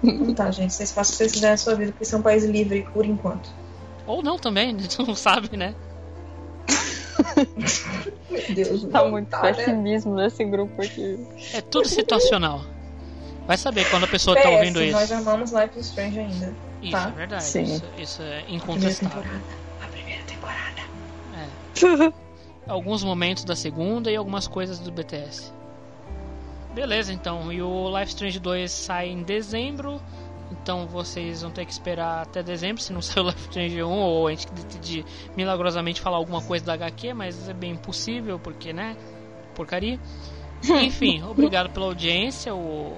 Então 0.02 0.34
tá, 0.34 0.50
gente. 0.50 0.72
Vocês 0.72 0.90
façam 0.92 1.10
o 1.10 1.12
que 1.12 1.18
vocês 1.18 1.32
quiserem 1.32 1.52
na 1.52 1.56
sua 1.58 1.74
vida, 1.74 1.92
porque 1.92 2.04
isso 2.04 2.14
é 2.14 2.18
um 2.18 2.22
país 2.22 2.44
livre 2.44 2.86
por 2.92 3.04
enquanto. 3.04 3.50
Ou 4.06 4.22
não 4.22 4.38
também, 4.38 4.74
a 4.74 4.78
gente 4.78 4.98
não 4.98 5.14
sabe, 5.14 5.56
né? 5.56 5.74
Meu 8.30 8.54
Deus, 8.54 8.84
Tá 8.84 9.02
não 9.04 9.10
muito 9.10 9.28
tá, 9.28 9.42
né? 9.42 9.52
pessimismo 9.52 10.14
nesse 10.16 10.44
grupo 10.44 10.82
aqui. 10.82 11.18
É 11.54 11.60
tudo 11.60 11.86
situacional. 11.88 12.62
Vai 13.46 13.56
saber 13.56 13.88
quando 13.90 14.04
a 14.04 14.08
pessoa 14.08 14.36
tá 14.36 14.42
PS, 14.42 14.48
ouvindo 14.52 14.82
isso. 14.82 14.92
Nós 14.98 15.12
amamos 15.12 15.52
Life 15.52 15.78
is 15.78 15.86
Strange 15.86 16.18
ainda. 16.18 16.54
Isso 16.80 16.92
tá? 16.92 17.08
é 17.08 17.10
verdade. 17.16 17.44
Sim. 17.44 17.62
Isso, 17.62 17.84
isso 17.98 18.22
é 18.22 18.40
Primeira 18.42 18.56
incontestável. 18.56 19.22
temporada. 19.22 19.44
A 19.82 19.86
primeira 19.86 20.22
temporada. 20.24 22.12
Alguns 22.66 23.02
momentos 23.02 23.44
da 23.44 23.56
segunda 23.56 24.10
e 24.10 24.16
algumas 24.16 24.46
coisas 24.46 24.78
do 24.78 24.92
BTS. 24.92 25.52
Beleza, 26.74 27.12
então. 27.12 27.52
E 27.52 27.60
o 27.60 27.88
Life 27.98 28.12
Strange 28.12 28.38
2 28.38 28.70
sai 28.70 29.08
em 29.08 29.22
dezembro. 29.22 30.00
Então 30.50 30.86
vocês 30.86 31.42
vão 31.42 31.50
ter 31.50 31.64
que 31.64 31.72
esperar 31.72 32.22
até 32.22 32.42
dezembro, 32.42 32.82
se 32.82 32.92
não 32.92 33.00
sair 33.02 33.22
o 33.22 33.26
Life 33.26 33.40
Strange 33.42 33.82
1, 33.82 33.88
ou 33.88 34.28
a 34.28 34.30
gente 34.30 34.50
decidir 34.52 35.04
milagrosamente 35.36 36.00
falar 36.00 36.18
alguma 36.18 36.42
coisa 36.42 36.64
da 36.64 36.74
HQ, 36.74 37.14
mas 37.14 37.48
é 37.48 37.54
bem 37.54 37.72
impossível, 37.72 38.38
porque, 38.38 38.72
né? 38.72 38.96
Porcaria. 39.54 39.98
Enfim, 40.82 41.22
obrigado 41.22 41.70
pela 41.70 41.86
audiência. 41.86 42.54
O... 42.54 42.96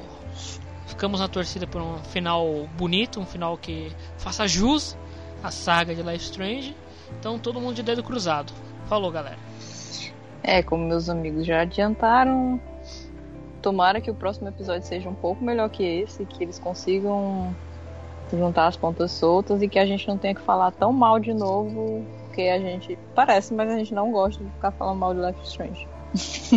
Ficamos 0.86 1.20
na 1.20 1.28
torcida 1.28 1.66
por 1.66 1.80
um 1.80 1.98
final 2.04 2.68
bonito, 2.76 3.18
um 3.18 3.26
final 3.26 3.56
que 3.56 3.90
faça 4.18 4.46
jus 4.46 4.96
à 5.42 5.50
saga 5.50 5.94
de 5.94 6.02
Life 6.02 6.24
Strange. 6.24 6.76
Então 7.18 7.38
todo 7.38 7.60
mundo 7.60 7.74
de 7.74 7.82
dedo 7.82 8.02
cruzado. 8.02 8.52
Falou, 8.86 9.10
galera. 9.10 9.38
É, 10.46 10.62
como 10.62 10.86
meus 10.86 11.08
amigos 11.08 11.46
já 11.46 11.62
adiantaram, 11.62 12.60
tomara 13.62 13.98
que 13.98 14.10
o 14.10 14.14
próximo 14.14 14.46
episódio 14.46 14.86
seja 14.86 15.08
um 15.08 15.14
pouco 15.14 15.42
melhor 15.42 15.70
que 15.70 15.82
esse, 15.82 16.26
que 16.26 16.44
eles 16.44 16.58
consigam 16.58 17.56
juntar 18.30 18.66
as 18.66 18.76
pontas 18.76 19.10
soltas 19.10 19.62
e 19.62 19.68
que 19.68 19.78
a 19.78 19.86
gente 19.86 20.06
não 20.06 20.18
tenha 20.18 20.34
que 20.34 20.42
falar 20.42 20.70
tão 20.72 20.92
mal 20.92 21.18
de 21.18 21.32
novo, 21.32 22.04
porque 22.26 22.42
a 22.42 22.58
gente 22.58 22.98
parece, 23.14 23.54
mas 23.54 23.70
a 23.70 23.78
gente 23.78 23.94
não 23.94 24.12
gosta 24.12 24.44
de 24.44 24.50
ficar 24.50 24.70
falando 24.72 24.98
mal 24.98 25.14
de 25.14 25.20
Life 25.20 25.40
Strange. 25.44 25.88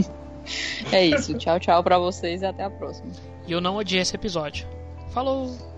é 0.92 1.06
isso, 1.06 1.38
tchau, 1.38 1.58
tchau 1.58 1.82
pra 1.82 1.98
vocês 1.98 2.42
e 2.42 2.46
até 2.46 2.66
a 2.66 2.70
próxima. 2.70 3.12
E 3.48 3.54
eu 3.54 3.62
não 3.62 3.78
odiei 3.78 4.02
esse 4.02 4.16
episódio. 4.16 4.68
Falou! 5.12 5.77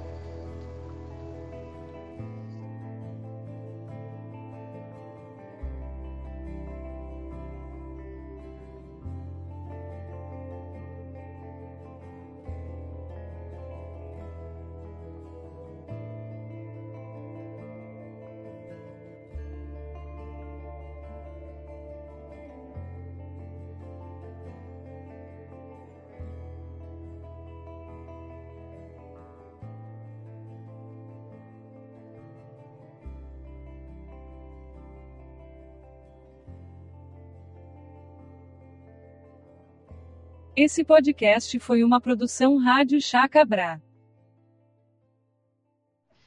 Esse 40.62 40.84
podcast 40.84 41.58
foi 41.58 41.86
uma 41.86 42.02
produção 42.02 42.58
Rádio 42.58 43.02
Chacabra. 43.02 43.82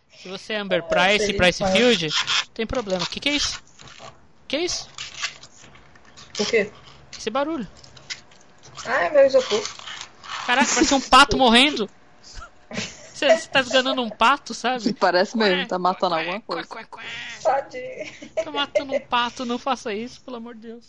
Se 0.08 0.26
você 0.26 0.54
é 0.54 0.56
Amber 0.56 0.82
Price 0.84 1.30
e 1.30 1.34
Price 1.34 1.62
Field, 1.62 2.08
tem 2.54 2.66
problema. 2.66 3.02
O 3.02 3.06
que, 3.10 3.20
que 3.20 3.28
é 3.28 3.34
isso? 3.34 3.62
O 4.08 4.46
que 4.48 4.56
é 4.56 4.64
isso? 4.64 4.88
O 6.40 6.46
quê? 6.46 6.72
Esse 7.14 7.28
barulho. 7.28 7.68
Ah, 8.86 9.02
é 9.04 9.10
meu 9.10 9.26
isopor. 9.26 9.62
Caraca, 10.46 10.74
parece 10.74 10.94
um 10.94 11.00
pato 11.02 11.36
morrendo. 11.36 11.86
Você 12.70 13.36
você 13.36 13.48
tá 13.48 13.60
esganando 13.60 14.00
um 14.00 14.08
pato, 14.08 14.54
sabe? 14.54 14.94
Parece 14.98 15.36
mesmo, 15.36 15.68
tá 15.68 15.78
matando 15.78 16.14
alguma 16.14 16.40
coisa. 16.40 16.66
Tadinho. 17.42 18.30
Tá 18.34 18.50
matando 18.50 18.94
um 18.94 19.00
pato, 19.00 19.44
não 19.44 19.58
faça 19.58 19.92
isso, 19.92 20.22
pelo 20.22 20.38
amor 20.38 20.54
de 20.54 20.68
Deus. 20.68 20.86